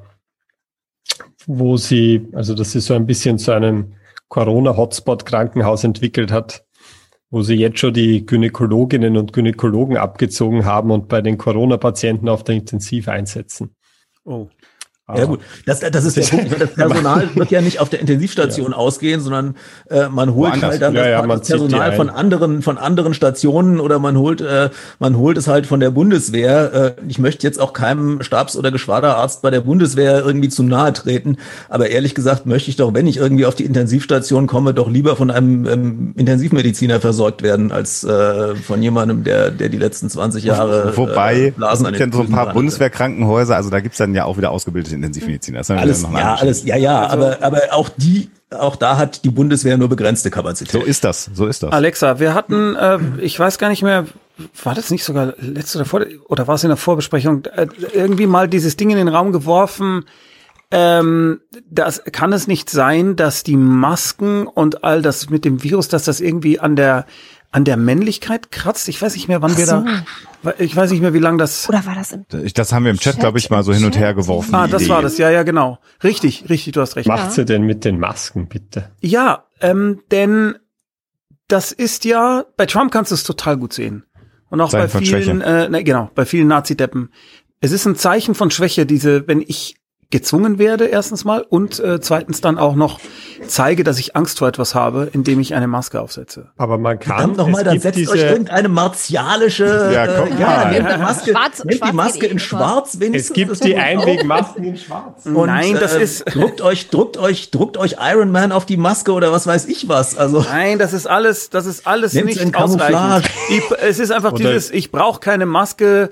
wo 1.48 1.78
sie, 1.78 2.28
also 2.34 2.54
dass 2.54 2.72
sie 2.72 2.80
so 2.80 2.94
ein 2.94 3.06
bisschen 3.06 3.38
zu 3.38 3.52
einem 3.52 3.94
Corona-Hotspot-Krankenhaus 4.30 5.84
entwickelt 5.84 6.32
hat, 6.32 6.66
wo 7.30 7.42
sie 7.42 7.56
jetzt 7.56 7.80
schon 7.80 7.94
die 7.94 8.26
Gynäkologinnen 8.26 9.18
und 9.18 9.34
Gynäkologen 9.34 9.98
abgezogen 9.98 10.66
haben 10.66 10.92
und 10.92 11.08
bei 11.08 11.22
den 11.22 11.38
Corona-Patienten 11.38 12.30
auf 12.30 12.44
der 12.44 12.56
Intensiv 12.56 13.08
einsetzen. 13.08 13.76
Oh. 14.24 14.50
Ja 15.18 15.26
gut, 15.26 15.40
das, 15.66 15.80
das 15.80 16.06
ist 16.06 16.18
der 16.18 16.24
Punkt. 16.38 16.62
Das 16.62 16.74
Personal 16.74 17.30
wird 17.36 17.52
ja 17.52 17.62
nicht 17.62 17.80
auf 17.80 17.90
der 17.90 18.00
Intensivstation 18.00 18.72
ja. 18.72 18.78
ausgehen, 18.78 19.22
sondern 19.22 19.56
äh, 19.90 20.08
man 20.10 20.34
holt 20.34 20.54
Woanders. 20.54 20.72
halt 20.72 20.82
dann 20.82 20.96
ja, 20.96 21.02
das, 21.02 21.12
ja, 21.12 21.28
das 21.28 21.48
Personal 21.48 21.94
von 21.94 22.10
anderen 22.10 22.62
von 22.62 22.78
anderen 22.78 23.14
Stationen 23.14 23.80
oder 23.80 24.00
man 24.00 24.18
holt 24.18 24.42
äh, 24.42 24.70
man 25.00 25.18
holt 25.18 25.38
es 25.38 25.48
halt 25.48 25.66
von 25.66 25.80
der 25.80 25.92
Bundeswehr. 25.92 26.96
Äh, 26.98 27.02
ich 27.08 27.20
möchte 27.20 27.46
jetzt 27.46 27.60
auch 27.60 27.74
keinem 27.74 28.22
Stabs- 28.22 28.56
oder 28.56 28.72
Geschwaderarzt 28.72 29.42
bei 29.42 29.50
der 29.50 29.62
Bundeswehr 29.62 30.24
irgendwie 30.26 30.50
zu 30.50 30.64
nahe 30.64 30.94
treten, 30.94 31.38
aber 31.70 31.90
ehrlich 31.90 32.16
gesagt 32.16 32.46
möchte 32.46 32.70
ich 32.70 32.76
doch, 32.76 32.94
wenn 32.94 33.08
ich 33.08 33.18
irgendwie 33.18 33.46
auf 33.46 33.56
die 33.56 33.66
Intensivstation 33.66 34.48
komme, 34.48 34.74
doch 34.74 34.90
lieber 34.90 35.16
von 35.16 35.32
einem 35.32 35.66
ähm, 35.68 36.14
Intensivmediziner 36.16 37.00
versorgt 37.00 37.42
werden 37.42 37.72
als 37.72 38.04
äh, 38.04 38.56
von 38.56 38.82
jemandem, 38.82 39.24
der 39.24 39.52
der 39.52 39.70
die 39.70 39.78
letzten 39.78 40.10
20 40.10 40.44
Jahre 40.44 40.96
Wobei 40.96 41.48
äh, 41.48 41.52
Blasen 41.52 41.88
gibt 41.88 42.00
ja 42.00 42.12
so 42.12 42.22
ein 42.22 42.32
paar 42.32 42.54
Bundeswehrkrankenhäuser, 42.54 43.56
also 43.56 43.70
da 43.70 43.80
gibt's 43.80 43.98
dann 43.98 44.14
ja 44.14 44.26
auch 44.26 44.38
wieder 44.38 44.52
ausgebildete 44.52 44.96
Intensivmediziner. 45.04 45.60
Das 45.60 45.72
alles, 45.72 46.04
ja, 46.04 46.36
alles, 46.36 46.64
ja, 46.64 46.76
ja, 46.76 47.06
also, 47.08 47.26
aber, 47.26 47.44
aber 47.44 47.62
auch 47.72 47.90
die, 47.90 48.30
auch 48.50 48.76
da 48.76 48.98
hat 48.98 49.24
die 49.24 49.30
Bundeswehr 49.30 49.78
nur 49.78 49.90
begrenzte 49.90 50.30
Kapazität. 50.30 50.82
So 50.82 50.86
ist 50.86 51.04
das, 51.04 51.30
so 51.34 51.48
ist 51.48 51.64
das. 51.64 51.72
Alexa, 51.72 52.20
wir 52.20 52.34
hatten, 52.34 52.76
äh, 52.76 53.00
ich 53.20 53.40
weiß 53.40 53.58
gar 53.58 53.70
nicht 53.70 53.84
mehr, 53.84 54.06
war 54.64 54.76
das 54.76 54.92
nicht 54.92 55.04
sogar 55.04 55.34
letzte 55.40 55.80
oder 55.80 55.86
vor, 55.86 56.06
oder 56.28 56.48
war 56.48 56.56
es 56.56 56.64
in 56.64 56.70
der 56.70 56.78
Vorbesprechung, 56.78 57.46
äh, 57.46 57.68
irgendwie 57.94 58.28
mal 58.28 58.48
dieses 58.48 58.78
Ding 58.78 58.90
in 58.90 58.98
den 58.98 59.08
Raum 59.08 59.32
geworfen, 59.32 60.06
ähm, 60.72 61.42
das 61.70 62.02
kann 62.12 62.32
es 62.32 62.48
nicht 62.48 62.70
sein, 62.70 63.18
dass 63.18 63.44
die 63.44 63.58
Masken 63.58 64.48
und 64.48 64.86
all 64.86 65.02
das 65.02 65.30
mit 65.30 65.44
dem 65.44 65.64
Virus, 65.64 65.90
dass 65.90 66.06
das 66.06 66.22
irgendwie 66.22 66.60
an 66.60 66.78
der 66.78 67.06
an 67.52 67.66
der 67.66 67.78
Männlichkeit 67.78 68.52
kratzt. 68.52 68.88
Ich 68.90 69.02
weiß 69.02 69.14
nicht 69.14 69.28
mehr, 69.28 69.42
wann 69.42 69.52
Ach 69.54 69.58
wir 69.58 69.66
so. 69.66 69.84
da. 70.44 70.54
Ich 70.58 70.76
weiß 70.76 70.92
nicht 70.92 71.02
mehr, 71.02 71.14
wie 71.14 71.20
lange 71.20 71.38
das. 71.38 71.68
Oder 71.70 71.86
war 71.86 71.96
das 71.96 72.12
im? 72.14 72.26
Das 72.54 72.72
haben 72.72 72.86
wir 72.86 72.92
im 72.92 72.98
Chat, 72.98 73.14
Chat 73.14 73.20
glaube 73.20 73.40
ich, 73.40 73.50
mal 73.50 73.64
so 73.64 73.74
hin 73.74 73.84
und 73.84 73.98
her 73.98 74.14
geworfen. 74.14 74.56
Ah, 74.56 74.68
das 74.68 74.84
Idee. 74.84 74.92
war 74.92 75.02
das. 75.02 75.18
Ja, 75.18 75.30
ja, 75.30 75.44
genau. 75.44 75.80
Richtig, 76.04 76.50
richtig. 76.50 76.74
Du 76.74 76.82
hast 76.82 76.96
recht. 76.96 77.08
Macht 77.08 77.34
sie 77.34 77.46
denn 77.46 77.64
mit 77.64 77.84
den 77.84 78.00
Masken 78.00 78.48
bitte? 78.48 78.90
Ja, 79.02 79.46
ähm, 79.60 80.02
denn 80.12 80.56
das 81.48 81.72
ist 81.74 82.06
ja 82.06 82.46
bei 82.56 82.66
Trump 82.66 82.92
kannst 82.92 83.12
du 83.12 83.16
es 83.16 83.24
total 83.24 83.58
gut 83.58 83.74
sehen 83.74 84.06
und 84.50 84.62
auch 84.62 84.70
Zeichen 84.70 84.92
bei 84.94 85.06
vielen, 85.06 85.42
äh, 85.42 85.70
ne, 85.70 85.84
genau, 85.84 86.10
bei 86.16 86.26
vielen 86.26 86.48
Nazi-Deppen. 86.48 87.12
Es 87.60 87.72
ist 87.72 87.86
ein 87.86 87.96
Zeichen 87.96 88.34
von 88.34 88.50
Schwäche, 88.50 88.86
diese, 88.86 89.28
wenn 89.28 89.42
ich 89.42 89.76
gezwungen 90.12 90.60
werde, 90.60 90.86
erstens 90.86 91.26
mal, 91.26 91.42
und 91.42 91.80
äh, 91.80 92.00
zweitens 92.00 92.42
dann 92.42 92.58
auch 92.58 92.76
noch 92.76 93.00
zeige, 93.48 93.84
dass 93.84 93.98
ich 93.98 94.16
Angst 94.16 94.40
vor 94.40 94.48
etwas 94.48 94.76
habe, 94.76 95.10
indem 95.12 95.40
ich 95.40 95.56
eine 95.56 95.68
Maske 95.68 96.00
aufsetze. 96.00 96.50
Aber 96.58 96.78
man 96.78 97.00
kann 97.00 97.34
noch 97.36 97.48
mal, 97.48 97.64
dann 97.64 97.80
setzt 97.80 97.98
diese... 97.98 98.12
euch 98.12 98.22
irgendeine 98.22 98.70
martialische 98.70 99.92
ja, 99.94 100.08
komm, 100.08 100.38
äh, 100.38 100.42
ja, 100.42 100.70
nehmt 100.70 100.90
die 100.90 100.98
Maske, 100.98 101.32
schwarz, 101.32 101.64
nehmt 101.64 101.88
die 101.88 101.94
Maske 101.94 102.26
in 102.28 102.40
schwarz 102.40 103.00
wenigstens. 103.00 103.30
Es 103.30 103.34
gibt 103.34 103.64
die 103.64 103.76
Einwegmasken 103.78 104.64
in 104.64 104.78
schwarz. 104.78 105.26
Und, 105.26 105.48
Nein, 105.48 105.78
das 105.80 105.96
äh, 105.96 106.04
ist 106.04 106.26
druckt 106.34 106.62
euch 106.62 106.90
druckt 106.90 107.18
euch 107.18 107.52
druckt 107.52 107.78
euch 107.78 107.96
Iron 108.00 108.32
Man 108.32 108.52
auf 108.52 108.66
die 108.66 108.78
Maske 108.78 109.12
oder 109.14 109.32
was 109.32 109.48
weiß 109.48 109.66
ich 109.66 109.88
was. 109.88 110.18
Also 110.18 110.42
Nein, 110.42 110.78
das 110.78 110.94
ist 110.94 111.08
alles, 111.08 111.50
das 111.50 111.66
ist 111.66 111.88
alles 111.88 112.14
nicht 112.14 112.56
ausreichend. 112.56 113.30
Ich, 113.50 113.64
es 113.82 114.00
ist 114.00 114.12
einfach 114.12 114.34
oder 114.34 114.44
dieses 114.44 114.72
ich 114.72 114.92
brauche 114.92 115.20
keine 115.20 115.46
Maske 115.46 116.12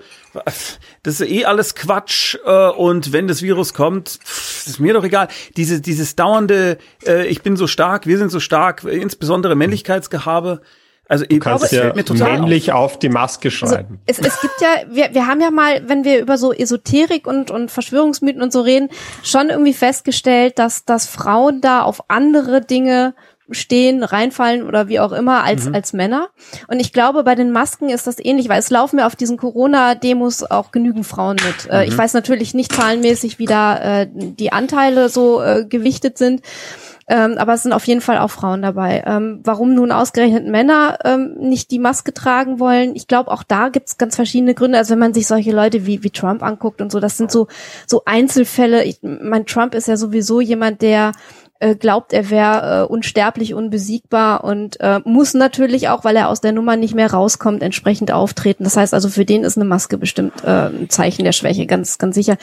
das 1.03 1.19
ist 1.19 1.29
eh 1.29 1.45
alles 1.45 1.75
Quatsch 1.75 2.37
äh, 2.45 2.69
und 2.69 3.13
wenn 3.13 3.27
das 3.27 3.41
Virus 3.41 3.73
kommt, 3.73 4.09
pff, 4.09 4.67
ist 4.67 4.79
mir 4.79 4.93
doch 4.93 5.03
egal. 5.03 5.27
Diese, 5.57 5.81
dieses 5.81 6.15
dauernde, 6.15 6.77
äh, 7.05 7.27
ich 7.27 7.41
bin 7.41 7.57
so 7.57 7.67
stark, 7.67 8.07
wir 8.07 8.17
sind 8.17 8.29
so 8.29 8.39
stark, 8.39 8.83
insbesondere 8.83 9.55
Männlichkeitsgehabe. 9.55 10.61
Also 11.09 11.25
du 11.25 11.39
kannst 11.39 11.71
ja 11.71 11.91
männlich 11.95 12.71
auf. 12.71 12.93
auf 12.93 12.99
die 12.99 13.09
Maske 13.09 13.49
schreiben. 13.49 13.99
Also, 14.07 14.21
es, 14.21 14.27
es 14.27 14.41
gibt 14.41 14.61
ja, 14.61 14.67
wir, 14.91 15.09
wir 15.11 15.25
haben 15.25 15.41
ja 15.41 15.49
mal, 15.49 15.81
wenn 15.89 16.03
wir 16.03 16.21
über 16.21 16.37
so 16.37 16.53
Esoterik 16.53 17.25
und, 17.25 17.49
und 17.49 17.71
Verschwörungsmythen 17.71 18.43
und 18.43 18.53
so 18.53 18.61
reden, 18.61 18.89
schon 19.23 19.49
irgendwie 19.49 19.73
festgestellt, 19.73 20.59
dass, 20.59 20.85
dass 20.85 21.07
Frauen 21.07 21.61
da 21.61 21.81
auf 21.81 22.03
andere 22.09 22.61
Dinge 22.61 23.15
stehen, 23.51 24.03
reinfallen 24.03 24.63
oder 24.67 24.87
wie 24.87 24.99
auch 24.99 25.11
immer 25.11 25.43
als, 25.43 25.65
mhm. 25.65 25.75
als 25.75 25.93
Männer. 25.93 26.29
Und 26.67 26.79
ich 26.79 26.93
glaube, 26.93 27.23
bei 27.23 27.35
den 27.35 27.51
Masken 27.51 27.89
ist 27.89 28.07
das 28.07 28.17
ähnlich, 28.19 28.49
weil 28.49 28.59
es 28.59 28.69
laufen 28.69 28.97
mir 28.97 29.05
auf 29.05 29.15
diesen 29.15 29.37
Corona-Demos 29.37 30.43
auch 30.43 30.71
genügend 30.71 31.05
Frauen 31.05 31.37
mit. 31.45 31.71
Äh, 31.71 31.83
mhm. 31.83 31.91
ich 31.91 31.97
weiß 31.97 32.13
natürlich 32.13 32.53
nicht 32.53 32.73
zahlenmäßig, 32.73 33.39
wie 33.39 33.45
da 33.45 34.01
äh, 34.01 34.07
die 34.11 34.51
Anteile 34.51 35.09
so 35.09 35.41
äh, 35.41 35.65
gewichtet 35.65 36.17
sind. 36.17 36.41
Ähm, 37.11 37.39
aber 37.39 37.55
es 37.55 37.63
sind 37.63 37.73
auf 37.73 37.87
jeden 37.87 38.01
Fall 38.01 38.19
auch 38.19 38.29
Frauen 38.29 38.61
dabei. 38.61 39.03
Ähm, 39.07 39.39
warum 39.43 39.73
nun 39.73 39.91
ausgerechnet 39.91 40.45
Männer 40.45 40.99
ähm, 41.03 41.33
nicht 41.39 41.71
die 41.71 41.79
Maske 41.79 42.13
tragen 42.13 42.59
wollen, 42.59 42.95
ich 42.95 43.07
glaube, 43.07 43.31
auch 43.31 43.41
da 43.41 43.69
gibt 43.69 43.87
es 43.87 43.97
ganz 43.97 44.15
verschiedene 44.15 44.53
Gründe. 44.53 44.77
Also 44.77 44.91
wenn 44.91 44.99
man 44.99 45.15
sich 45.15 45.25
solche 45.25 45.51
Leute 45.51 45.87
wie, 45.87 46.03
wie 46.03 46.11
Trump 46.11 46.43
anguckt 46.43 46.81
und 46.81 46.91
so, 46.91 46.99
das 46.99 47.17
sind 47.17 47.31
so, 47.31 47.47
so 47.87 48.03
Einzelfälle. 48.05 48.83
Ich, 48.83 48.99
mein 49.01 49.47
Trump 49.47 49.73
ist 49.73 49.87
ja 49.87 49.97
sowieso 49.97 50.39
jemand, 50.39 50.83
der 50.83 51.13
äh, 51.59 51.75
glaubt, 51.75 52.13
er 52.13 52.29
wäre 52.29 52.83
äh, 52.83 52.91
unsterblich, 52.91 53.53
unbesiegbar 53.53 54.43
und 54.43 54.79
äh, 54.79 54.99
muss 55.03 55.33
natürlich 55.33 55.89
auch, 55.89 56.03
weil 56.03 56.15
er 56.15 56.29
aus 56.29 56.41
der 56.41 56.51
Nummer 56.51 56.75
nicht 56.77 56.95
mehr 56.95 57.11
rauskommt, 57.11 57.61
entsprechend 57.61 58.11
auftreten. 58.11 58.63
Das 58.63 58.77
heißt 58.77 58.93
also, 58.93 59.09
für 59.09 59.25
den 59.25 59.43
ist 59.43 59.57
eine 59.57 59.65
Maske 59.65 59.97
bestimmt 59.97 60.43
äh, 60.43 60.67
ein 60.67 60.89
Zeichen 60.89 61.25
der 61.25 61.33
Schwäche, 61.33 61.65
ganz, 61.65 61.97
ganz 61.97 62.15
sicher. 62.15 62.37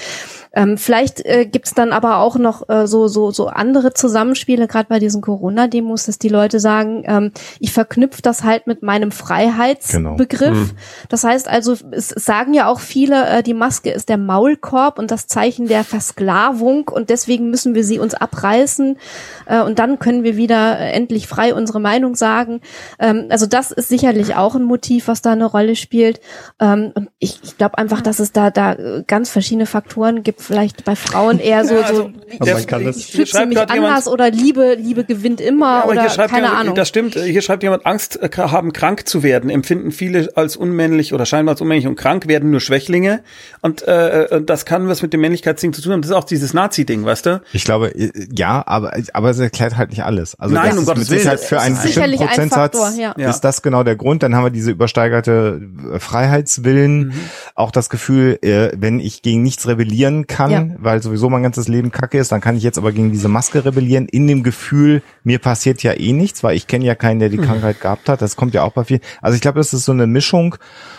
Ähm, 0.57 0.79
vielleicht 0.79 1.25
äh, 1.25 1.45
gibt 1.45 1.67
dann 1.77 1.93
aber 1.93 2.19
auch 2.19 2.37
noch 2.37 2.69
äh, 2.69 2.87
so, 2.87 3.09
so, 3.09 3.31
so 3.31 3.49
andere 3.49 3.93
Zusammenspiele, 3.93 4.67
gerade 4.67 4.89
bei 4.89 4.99
diesen 4.99 5.21
Corona-Demos, 5.21 6.07
dass 6.07 6.19
die 6.19 6.31
Leute 6.31 6.61
sagen, 6.61 7.05
ähm, 7.07 7.33
ich 7.61 7.73
verknüpfe 7.73 8.23
das 8.23 8.43
halt 8.43 8.67
mit 8.67 8.83
meinem 8.83 9.13
Freiheitsbegriff. 9.13 10.39
Genau. 10.41 10.55
Mhm. 10.55 10.71
Das 11.11 11.25
heißt 11.25 11.47
also, 11.47 11.77
es 11.91 12.09
sagen 12.09 12.55
ja 12.55 12.69
auch 12.69 12.81
viele, 12.81 13.29
äh, 13.29 13.43
die 13.43 13.53
Maske 13.53 13.91
ist 13.91 14.09
der 14.09 14.17
Maulkorb 14.17 14.99
und 14.99 15.11
das 15.11 15.27
Zeichen 15.27 15.69
der 15.69 15.85
Versklavung 15.85 16.89
und 16.89 17.11
deswegen 17.11 17.51
müssen 17.51 17.75
wir 17.75 17.85
sie 17.85 17.99
uns 17.99 18.15
abreißen 18.15 18.97
äh, 19.45 19.61
und 19.61 19.79
dann 19.79 19.99
können 19.99 20.25
wir 20.25 20.37
wieder 20.37 20.79
äh, 20.81 20.93
endlich 20.93 21.27
frei 21.27 21.55
unsere 21.55 21.81
Meinung 21.81 22.15
sagen. 22.17 22.63
Ähm, 22.99 23.27
also 23.29 23.45
das 23.45 23.73
ist 23.73 23.91
sicherlich 23.91 24.37
auch 24.37 24.55
ein 24.55 24.65
Motiv, 24.65 25.09
was 25.09 25.21
da 25.21 25.33
eine 25.33 25.45
Rolle 25.45 25.77
spielt. 25.77 26.21
Ähm, 26.61 26.93
und 26.95 27.11
ich, 27.19 27.41
ich 27.43 27.59
glaube 27.59 27.77
einfach, 27.77 28.01
dass 28.01 28.21
es 28.21 28.33
da, 28.33 28.51
da 28.51 28.73
äh, 28.73 29.05
ganz 29.07 29.29
verschiedene 29.29 29.67
Faktoren 29.67 30.23
gibt, 30.23 30.46
vielleicht 30.47 30.85
bei 30.85 30.97
Frauen 30.97 31.39
eher 31.39 31.65
so, 31.65 31.75
ja, 31.75 31.83
also, 31.83 32.11
so 32.39 32.45
man 32.45 32.67
kann 32.67 32.85
das 32.85 32.97
ich 32.97 33.07
schütze 33.07 33.47
mich 33.47 33.59
anders 33.59 34.09
oder 34.09 34.31
Liebe, 34.31 34.75
Liebe 34.75 35.05
gewinnt 35.05 35.41
immer 35.41 35.81
ja, 35.81 35.87
oder 35.87 36.07
keine 36.07 36.47
jemand, 36.47 36.61
Ahnung. 36.61 36.75
Das 36.75 36.89
stimmt, 36.89 37.15
hier 37.15 37.43
schreibt 37.43 37.63
jemand, 37.63 37.87
Angst 37.87 38.21
äh, 38.23 38.29
haben, 38.37 38.73
krank 38.73 39.09
zu 39.09 39.23
werden, 39.23 39.51
empfinden 39.51 39.93
viele 39.93 40.29
als 40.35 40.57
unmännlich 40.57 41.13
oder 41.13 41.27
scheinbar 41.27 41.55
als 41.55 41.61
unmännlich 41.61 41.87
und 41.87 41.97
krank 41.97 42.29
werden 42.29 42.51
nur 42.51 42.61
Schwächlinge 42.61 43.23
und 43.61 43.83
äh, 43.83 44.41
das 44.43 44.65
kann 44.65 44.89
was 44.89 45.03
mit 45.03 45.13
dem 45.13 45.21
Männlichkeitsding 45.21 45.73
zu 45.73 45.83
tun 45.83 45.93
haben. 45.93 46.03
Das 46.03 46.11
ist 46.11 46.17
auch 46.17 46.25
dieses 46.25 46.55
Nazi-Ding, 46.55 47.05
weißt 47.05 47.27
du? 47.27 47.43
Ich 47.53 47.65
glaube, 47.65 47.93
ja, 48.33 48.63
aber, 48.67 48.93
aber 49.13 49.31
es 49.31 49.39
erklärt 49.39 49.77
halt 49.77 49.91
nicht 49.91 50.05
alles. 50.05 50.39
Also 50.39 50.55
Nein, 50.55 50.71
das 50.71 50.75
um 50.75 50.81
ist 50.81 50.87
Gottes 50.87 51.11
mit 51.11 51.19
Sicherheit 51.19 51.41
für 51.41 51.61
einen 51.61 51.81
bestimmten 51.81 52.17
Prozentsatz 52.17 52.77
ein 52.77 52.93
Faktor, 52.95 53.23
ja. 53.23 53.31
ist 53.31 53.41
das 53.41 53.63
genau 53.63 53.83
der 53.83 53.97
Grund. 53.97 54.23
Dann 54.23 54.35
haben 54.35 54.45
wir 54.45 54.51
diese 54.51 54.71
übersteigerte 54.71 55.61
äh, 55.93 55.99
Freiheitswillen, 55.99 57.09
mhm. 57.09 57.13
auch 57.55 57.71
das 57.71 57.91
Gefühl, 57.91 58.39
äh, 58.43 58.71
wenn 58.77 59.01
ich 59.01 59.23
gegen 59.23 59.43
nichts 59.43 59.67
rebellieren 59.67 60.27
kann, 60.27 60.36
ja. 60.71 60.77
weil 60.79 61.03
sowieso 61.03 61.31
mein 61.31 61.43
ganzes 61.43 61.69
Leben 61.69 61.91
kacke 61.91 62.19
ist, 62.19 62.33
dann 62.33 62.41
kann 62.41 62.57
ich 62.57 62.63
jetzt 62.63 62.79
aber 62.79 62.93
gegen 62.93 63.13
diese 63.13 63.29
Maske 63.29 63.65
rebellieren, 63.65 64.07
in 64.07 64.27
dem 64.27 64.43
Gefühl, 64.43 65.03
mir 65.25 65.39
passiert 65.39 65.83
ja 65.83 65.93
eh 65.93 66.13
nichts, 66.13 66.43
weil 66.43 66.57
ich 66.57 66.67
kenne 66.67 66.85
ja 66.85 66.95
keinen, 66.95 67.19
der 67.19 67.29
die 67.29 67.39
mhm. 67.39 67.45
Krankheit 67.45 67.81
gehabt 67.81 68.09
hat. 68.09 68.23
Das 68.23 68.37
kommt 68.37 68.55
ja 68.55 68.63
auch 68.63 68.73
bei 68.73 68.85
vielen. 68.85 69.01
Also 69.21 69.35
ich 69.35 69.41
glaube, 69.41 69.59
das 69.59 69.73
ist 69.73 69.85
so 69.85 69.93
eine 69.93 70.07
Mischung. 70.07 70.57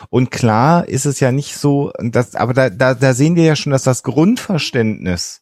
Und 0.09 0.31
klar 0.31 0.87
ist 0.87 1.05
es 1.05 1.19
ja 1.19 1.31
nicht 1.31 1.55
so, 1.55 1.91
dass, 1.99 2.35
aber 2.35 2.53
da, 2.53 2.69
da, 2.69 2.93
da 2.93 3.13
sehen 3.13 3.35
wir 3.35 3.43
ja 3.43 3.55
schon, 3.55 3.71
dass 3.71 3.83
das 3.83 4.03
Grundverständnis 4.03 5.41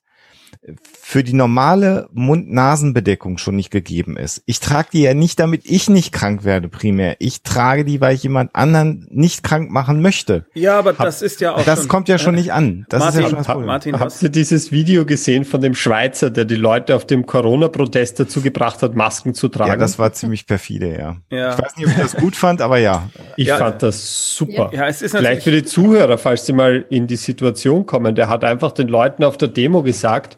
für 1.08 1.24
die 1.24 1.34
normale 1.34 2.10
Mund-Nasen-Bedeckung 2.14 3.38
schon 3.38 3.56
nicht 3.56 3.70
gegeben 3.70 4.18
ist. 4.18 4.42
Ich 4.48 4.60
trage 4.60 4.88
die 4.92 5.04
ja 5.04 5.14
nicht, 5.14 5.40
damit 5.40 5.62
ich 5.66 5.88
nicht 5.88 6.12
krank 6.12 6.44
werde 6.44 6.68
primär. 6.68 7.16
Ich 7.20 7.44
trage 7.44 7.86
die, 7.86 8.02
weil 8.02 8.16
ich 8.16 8.24
jemand 8.24 8.56
anderen 8.56 9.06
nicht 9.12 9.44
krank 9.44 9.70
machen 9.70 10.02
möchte. 10.02 10.48
Ja, 10.56 10.80
aber 10.80 10.98
Hab, 10.98 11.06
das 11.06 11.22
ist 11.22 11.42
ja 11.42 11.54
auch 11.54 11.64
Das 11.64 11.82
schon, 11.82 11.90
kommt 11.90 12.10
ja 12.10 12.18
schon 12.18 12.34
äh, 12.34 12.38
nicht 12.38 12.54
an. 12.54 12.88
Das 12.90 13.02
Martin, 13.02 13.20
ist 13.20 13.24
ja 13.24 13.30
schon 13.30 13.38
das 13.38 13.66
Martin, 13.68 14.00
Habt 14.00 14.24
ihr 14.24 14.30
dieses 14.30 14.72
Video 14.72 15.06
gesehen 15.06 15.46
von 15.46 15.62
dem 15.62 15.76
Schweizer, 15.76 16.32
der 16.32 16.44
die 16.44 16.56
Leute 16.56 16.96
auf 16.96 17.06
dem 17.06 17.28
Corona-Protest 17.28 18.22
dazu 18.22 18.42
gebracht 18.42 18.82
hat, 18.82 18.96
Masken 18.96 19.36
zu 19.36 19.48
tragen? 19.48 19.70
Ja, 19.70 19.78
das 19.78 20.00
war 20.00 20.12
ziemlich 20.12 20.48
perfide, 20.48 20.98
ja. 20.98 21.18
ja. 21.30 21.54
Ich 21.54 21.62
weiß 21.62 21.78
nicht, 21.78 21.86
ob 21.86 21.92
ich 21.94 22.00
das 22.00 22.16
gut 22.16 22.36
fand, 22.36 22.62
aber 22.62 22.80
ja. 22.80 23.12
Ich 23.38 23.50
ja, 23.50 23.58
fand 23.58 23.84
das 23.84 24.36
super. 24.36 24.72
Ja, 24.74 24.88
es 24.88 25.04
ist 25.04 25.16
Vielleicht 25.16 25.44
für 25.44 25.52
die 25.52 25.64
Zuhörer, 25.64 26.18
falls 26.18 26.48
sie 26.48 26.54
mal 26.54 26.84
in 26.90 27.06
die 27.06 27.16
Situation 27.16 27.86
kommen, 27.86 28.16
der 28.16 28.28
hat 28.28 28.44
einfach 28.44 28.72
den 28.72 28.88
Leuten 28.88 29.24
auf 29.24 29.38
der 29.38 29.50
Demo 29.50 29.84
gesagt, 29.84 30.36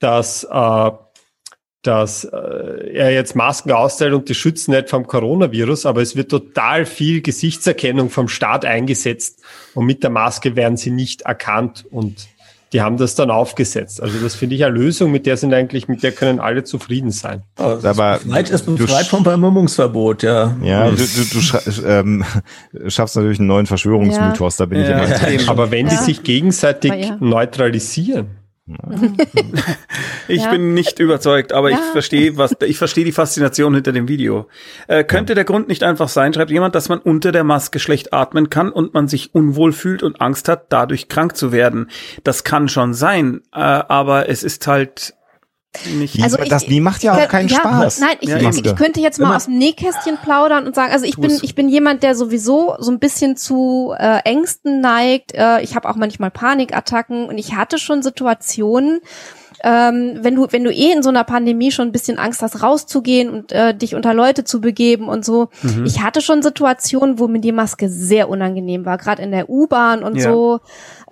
dass, 0.00 0.44
äh, 0.44 0.90
dass 1.82 2.24
äh, 2.24 2.92
er 2.92 3.12
jetzt 3.12 3.36
Masken 3.36 3.72
ausstellt 3.72 4.12
und 4.12 4.28
die 4.28 4.34
schützen 4.34 4.72
nicht 4.72 4.90
vom 4.90 5.06
Coronavirus, 5.06 5.86
aber 5.86 6.02
es 6.02 6.16
wird 6.16 6.30
total 6.30 6.84
viel 6.84 7.22
Gesichtserkennung 7.22 8.10
vom 8.10 8.28
Staat 8.28 8.64
eingesetzt 8.64 9.42
und 9.74 9.86
mit 9.86 10.02
der 10.02 10.10
Maske 10.10 10.56
werden 10.56 10.76
sie 10.76 10.90
nicht 10.90 11.22
erkannt 11.22 11.86
und 11.90 12.28
die 12.72 12.82
haben 12.82 12.98
das 12.98 13.16
dann 13.16 13.30
aufgesetzt. 13.30 14.00
Also 14.00 14.18
das 14.18 14.36
finde 14.36 14.54
ich 14.54 14.64
eine 14.64 14.74
Lösung, 14.74 15.10
mit 15.10 15.26
der 15.26 15.36
sind 15.36 15.52
eigentlich, 15.52 15.88
mit 15.88 16.02
der 16.02 16.12
können 16.12 16.38
alle 16.38 16.62
zufrieden 16.62 17.10
sein. 17.10 17.42
Also 17.56 17.88
aber 17.88 18.18
befreit 18.18 18.50
ist 18.50 18.64
befreit 18.64 19.06
vom 19.06 19.24
Vermummungsverbot, 19.24 20.22
ja. 20.22 20.56
Ja, 20.62 20.88
du, 20.88 20.96
du, 20.96 21.24
du 21.24 21.86
ähm, 21.86 22.24
schaffst 22.86 23.16
natürlich 23.16 23.40
einen 23.40 23.48
neuen 23.48 23.66
Verschwörungsmythos, 23.66 24.58
ja. 24.58 24.64
da 24.64 24.68
bin 24.68 24.82
ich 24.82 24.88
ja. 24.88 25.02
immer. 25.02 25.30
Ja. 25.30 25.40
Aber 25.48 25.70
wenn 25.70 25.88
die 25.88 25.96
sich 25.96 26.22
gegenseitig 26.22 26.92
neutralisieren, 27.18 28.39
Ich 30.28 30.42
Ja. 30.42 30.50
bin 30.50 30.74
nicht 30.74 30.98
überzeugt, 30.98 31.52
aber 31.52 31.70
ich 31.70 31.76
Ja. 31.76 31.92
verstehe, 31.92 32.36
was 32.36 32.54
ich 32.64 32.78
verstehe 32.78 33.04
die 33.04 33.12
Faszination 33.12 33.74
hinter 33.74 33.92
dem 33.92 34.08
Video. 34.08 34.46
Äh, 34.86 35.04
könnte 35.04 35.34
der 35.34 35.44
Grund 35.44 35.68
nicht 35.68 35.82
einfach 35.82 36.08
sein, 36.08 36.32
schreibt 36.32 36.50
jemand, 36.50 36.74
dass 36.74 36.88
man 36.88 36.98
unter 36.98 37.32
der 37.32 37.44
Maske 37.44 37.78
schlecht 37.78 38.12
atmen 38.12 38.50
kann 38.50 38.70
und 38.70 38.94
man 38.94 39.08
sich 39.08 39.34
unwohl 39.34 39.72
fühlt 39.72 40.02
und 40.02 40.20
Angst 40.20 40.48
hat, 40.48 40.66
dadurch 40.70 41.08
krank 41.08 41.36
zu 41.36 41.52
werden? 41.52 41.90
Das 42.24 42.44
kann 42.44 42.68
schon 42.68 42.94
sein, 42.94 43.40
äh, 43.52 43.58
aber 43.58 44.28
es 44.28 44.42
ist 44.42 44.66
halt 44.66 45.14
nicht. 45.94 46.22
Also 46.22 46.36
Die- 46.36 46.42
ich- 46.44 46.48
das, 46.48 46.64
die 46.66 46.80
macht 46.80 47.02
ja 47.02 47.14
auch 47.14 47.28
keinen 47.28 47.48
ja, 47.48 47.56
Spaß. 47.56 48.00
Nein, 48.00 48.16
ich, 48.20 48.28
Ja, 48.28 48.36
ich, 48.38 48.64
ich 48.64 48.76
könnte 48.76 49.00
jetzt 49.00 49.18
mal 49.20 49.36
aus 49.36 49.44
dem 49.44 49.58
Nähkästchen 49.58 50.18
plaudern 50.18 50.66
und 50.66 50.74
sagen, 50.74 50.92
also 50.92 51.04
ich 51.04 51.16
bin, 51.16 51.38
ich 51.42 51.54
bin 51.54 51.68
jemand, 51.68 52.02
der 52.02 52.14
sowieso 52.14 52.74
so 52.78 52.90
ein 52.90 52.98
bisschen 52.98 53.36
zu 53.36 53.94
äh, 53.96 54.18
Ängsten 54.24 54.80
neigt. 54.80 55.32
Äh, 55.34 55.60
ich 55.62 55.76
habe 55.76 55.88
auch 55.88 55.96
manchmal 55.96 56.30
Panikattacken 56.30 57.26
und 57.28 57.38
ich 57.38 57.54
hatte 57.54 57.78
schon 57.78 58.02
Situationen, 58.02 59.00
ähm, 59.62 60.18
wenn 60.22 60.34
du, 60.34 60.46
wenn 60.50 60.64
du 60.64 60.72
eh 60.72 60.92
in 60.92 61.02
so 61.02 61.08
einer 61.08 61.24
Pandemie 61.24 61.70
schon 61.70 61.88
ein 61.88 61.92
bisschen 61.92 62.18
Angst 62.18 62.42
hast, 62.42 62.62
rauszugehen 62.62 63.28
und 63.30 63.52
äh, 63.52 63.74
dich 63.74 63.94
unter 63.94 64.14
Leute 64.14 64.44
zu 64.44 64.60
begeben 64.60 65.08
und 65.08 65.24
so. 65.24 65.48
Mhm. 65.62 65.84
Ich 65.86 66.02
hatte 66.02 66.20
schon 66.20 66.42
Situationen, 66.42 67.18
wo 67.18 67.28
mir 67.28 67.40
die 67.40 67.52
Maske 67.52 67.88
sehr 67.88 68.28
unangenehm 68.28 68.84
war, 68.84 68.98
gerade 68.98 69.22
in 69.22 69.30
der 69.30 69.48
U-Bahn 69.50 70.02
und 70.02 70.16
Ja. 70.16 70.32
so. 70.32 70.60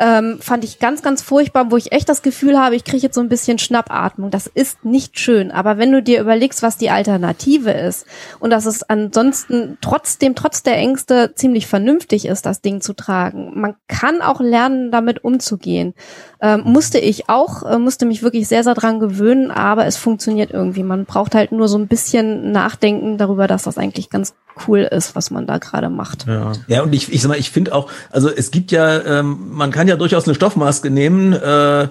Ähm, 0.00 0.38
fand 0.40 0.62
ich 0.62 0.78
ganz, 0.78 1.02
ganz 1.02 1.22
furchtbar, 1.22 1.72
wo 1.72 1.76
ich 1.76 1.90
echt 1.90 2.08
das 2.08 2.22
Gefühl 2.22 2.56
habe, 2.56 2.76
ich 2.76 2.84
kriege 2.84 3.02
jetzt 3.02 3.16
so 3.16 3.20
ein 3.20 3.28
bisschen 3.28 3.58
Schnappatmung. 3.58 4.30
Das 4.30 4.46
ist 4.46 4.84
nicht 4.84 5.18
schön. 5.18 5.50
Aber 5.50 5.76
wenn 5.76 5.90
du 5.90 6.00
dir 6.00 6.20
überlegst, 6.20 6.62
was 6.62 6.76
die 6.76 6.90
Alternative 6.90 7.72
ist 7.72 8.06
und 8.38 8.50
dass 8.50 8.64
es 8.64 8.88
ansonsten 8.88 9.76
trotzdem, 9.80 10.36
trotz 10.36 10.62
der 10.62 10.76
Ängste, 10.76 11.32
ziemlich 11.34 11.66
vernünftig 11.66 12.26
ist, 12.26 12.46
das 12.46 12.60
Ding 12.60 12.80
zu 12.80 12.92
tragen. 12.92 13.60
Man 13.60 13.74
kann 13.88 14.22
auch 14.22 14.40
lernen, 14.40 14.92
damit 14.92 15.24
umzugehen. 15.24 15.94
Ähm, 16.40 16.62
musste 16.64 16.98
ich 17.00 17.28
auch, 17.28 17.64
äh, 17.68 17.78
musste 17.78 18.06
mich 18.06 18.22
wirklich 18.22 18.37
sehr, 18.46 18.62
sehr 18.62 18.74
dran 18.74 19.00
gewöhnen, 19.00 19.50
aber 19.50 19.86
es 19.86 19.96
funktioniert 19.96 20.50
irgendwie. 20.52 20.82
Man 20.82 21.04
braucht 21.06 21.34
halt 21.34 21.50
nur 21.50 21.66
so 21.68 21.78
ein 21.78 21.88
bisschen 21.88 22.52
Nachdenken 22.52 23.18
darüber, 23.18 23.46
dass 23.46 23.64
das 23.64 23.78
eigentlich 23.78 24.10
ganz 24.10 24.34
cool 24.66 24.80
ist, 24.80 25.16
was 25.16 25.30
man 25.30 25.46
da 25.46 25.58
gerade 25.58 25.88
macht. 25.88 26.26
Ja. 26.26 26.52
ja, 26.66 26.82
und 26.82 26.92
ich, 26.92 27.12
ich 27.12 27.22
sag 27.22 27.28
mal, 27.28 27.38
ich 27.38 27.50
finde 27.50 27.74
auch, 27.74 27.90
also 28.10 28.28
es 28.28 28.50
gibt 28.50 28.70
ja, 28.72 29.00
ähm, 29.20 29.48
man 29.52 29.70
kann 29.70 29.88
ja 29.88 29.96
durchaus 29.96 30.26
eine 30.26 30.34
Stoffmaske 30.34 30.90
nehmen, 30.90 31.32
äh, 31.32 31.88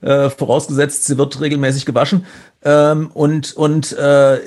äh, 0.00 0.30
vorausgesetzt, 0.30 1.04
sie 1.06 1.18
wird 1.18 1.40
regelmäßig 1.40 1.84
gewaschen. 1.86 2.24
Ähm, 2.64 3.10
und 3.14 3.52
und 3.56 3.92
äh, 3.96 4.38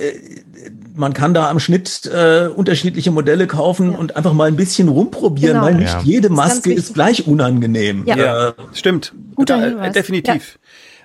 man 0.95 1.13
kann 1.13 1.33
da 1.33 1.49
am 1.49 1.59
Schnitt 1.59 2.05
äh, 2.13 2.47
unterschiedliche 2.47 3.11
Modelle 3.11 3.47
kaufen 3.47 3.91
Ja. 3.93 3.97
und 3.97 4.15
einfach 4.17 4.33
mal 4.33 4.47
ein 4.47 4.55
bisschen 4.57 4.87
rumprobieren, 4.89 5.53
Genau. 5.55 5.65
weil 5.65 5.75
nicht 5.75 5.93
Ja. 5.93 6.01
jede 6.03 6.27
ist 6.27 6.33
Maske 6.33 6.69
wichtig. 6.71 6.77
ist 6.85 6.93
gleich 6.93 7.27
unangenehm. 7.27 8.03
Ja. 8.05 8.15
ja, 8.17 8.53
stimmt. 8.73 9.13
Guter 9.35 9.57
Da, 9.57 9.65
Hinweis. 9.65 9.89
Äh, 9.89 9.93
definitiv. 9.93 10.59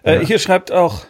Äh, 0.06 0.24
hier 0.24 0.38
schreibt 0.38 0.72
auch. 0.72 1.04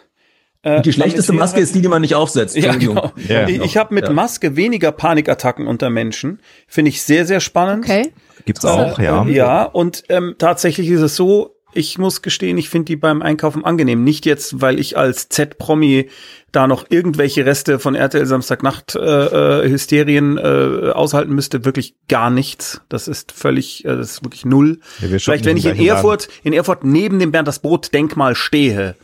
Äh, 0.63 0.81
die 0.81 0.91
schlechteste 0.91 1.33
Maske 1.33 1.59
ist 1.59 1.75
die, 1.75 1.81
die 1.81 1.87
man 1.87 2.01
nicht 2.01 2.15
aufsetzt. 2.15 2.57
Ja, 2.57 2.75
genau. 2.75 3.11
Ja. 3.27 3.47
ich 3.47 3.61
ich 3.61 3.77
habe 3.77 3.93
mit 3.93 4.05
Ja. 4.05 4.13
Maske 4.13 4.55
weniger 4.55 4.91
Panikattacken 4.91 5.67
unter 5.67 5.89
Menschen. 5.89 6.41
Finde 6.67 6.89
ich 6.89 7.01
sehr, 7.03 7.25
sehr 7.25 7.39
spannend. 7.39 7.85
Okay. 7.85 8.11
Gibt's 8.45 8.65
auch, 8.65 8.99
ja. 8.99 9.25
Äh, 9.25 9.31
ja, 9.31 9.63
und 9.63 10.03
ähm, 10.09 10.35
tatsächlich 10.37 10.89
ist 10.89 11.01
es 11.01 11.15
so, 11.15 11.56
ich 11.77 11.97
muss 11.97 12.21
gestehen, 12.21 12.57
ich 12.57 12.69
finde 12.69 12.85
die 12.85 12.95
beim 12.95 13.21
Einkaufen 13.21 13.63
angenehm. 13.63 14.03
Nicht 14.03 14.25
jetzt, 14.25 14.61
weil 14.61 14.79
ich 14.79 14.97
als 14.97 15.29
Z-Promi 15.29 16.09
da 16.51 16.65
noch 16.67 16.85
irgendwelche 16.89 17.45
Reste 17.45 17.77
von 17.77 17.93
RTL 17.93 18.25
Samstagnacht 18.25 18.95
äh, 18.95 18.99
äh, 18.99 19.69
Hysterien 19.69 20.37
äh, 20.37 20.91
aushalten 20.91 21.35
müsste, 21.35 21.65
wirklich 21.65 21.95
gar 22.07 22.29
nichts. 22.29 22.81
Das 22.89 23.07
ist 23.07 23.31
völlig, 23.31 23.85
äh, 23.85 23.95
das 23.95 24.11
ist 24.11 24.23
wirklich 24.23 24.45
null. 24.45 24.79
Ja, 24.99 25.19
Vielleicht, 25.19 25.45
wenn 25.45 25.57
ich 25.57 25.65
in 25.65 25.77
Erfurt, 25.85 26.29
in 26.43 26.53
Erfurt 26.53 26.83
neben 26.83 27.19
dem 27.19 27.31
Bernd 27.31 27.47
das 27.47 27.59
Brot 27.59 27.93
Denkmal 27.93 28.35
stehe, 28.35 28.95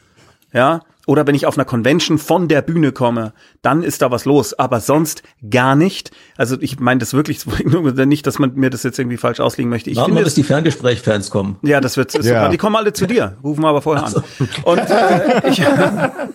ja, 0.51 0.81
oder 1.05 1.27
wenn 1.27 1.35
ich 1.35 1.45
auf 1.45 1.57
einer 1.57 1.65
Convention 1.65 2.17
von 2.17 2.47
der 2.47 2.61
Bühne 2.61 2.91
komme, 2.91 3.33
dann 3.61 3.83
ist 3.83 4.01
da 4.01 4.11
was 4.11 4.25
los, 4.25 4.53
aber 4.53 4.79
sonst 4.79 5.23
gar 5.49 5.75
nicht. 5.75 6.11
Also 6.37 6.57
ich 6.59 6.79
meine 6.79 6.99
das 6.99 7.13
wirklich 7.13 7.45
nicht, 8.05 8.25
dass 8.25 8.39
man 8.39 8.55
mir 8.55 8.69
das 8.69 8.83
jetzt 8.83 8.99
irgendwie 8.99 9.17
falsch 9.17 9.39
auslegen 9.39 9.69
möchte. 9.69 9.89
Ich 9.89 9.97
Warten 9.97 10.09
finde 10.09 10.21
wir, 10.21 10.25
bis 10.25 10.35
die 10.35 10.43
Ferngespräch-Fans 10.43 11.29
kommen. 11.29 11.57
ja, 11.61 11.81
das 11.81 11.97
wird 11.97 12.11
super. 12.11 12.25
Ja. 12.25 12.49
Die 12.49 12.57
kommen 12.57 12.75
alle 12.75 12.93
zu 12.93 13.05
dir, 13.05 13.37
rufen 13.43 13.63
wir 13.63 13.67
aber 13.67 13.81
vorher 13.81 14.05
an. 14.05 14.23
Und 14.63 14.79
äh, 14.79 15.49
ich, 15.49 15.61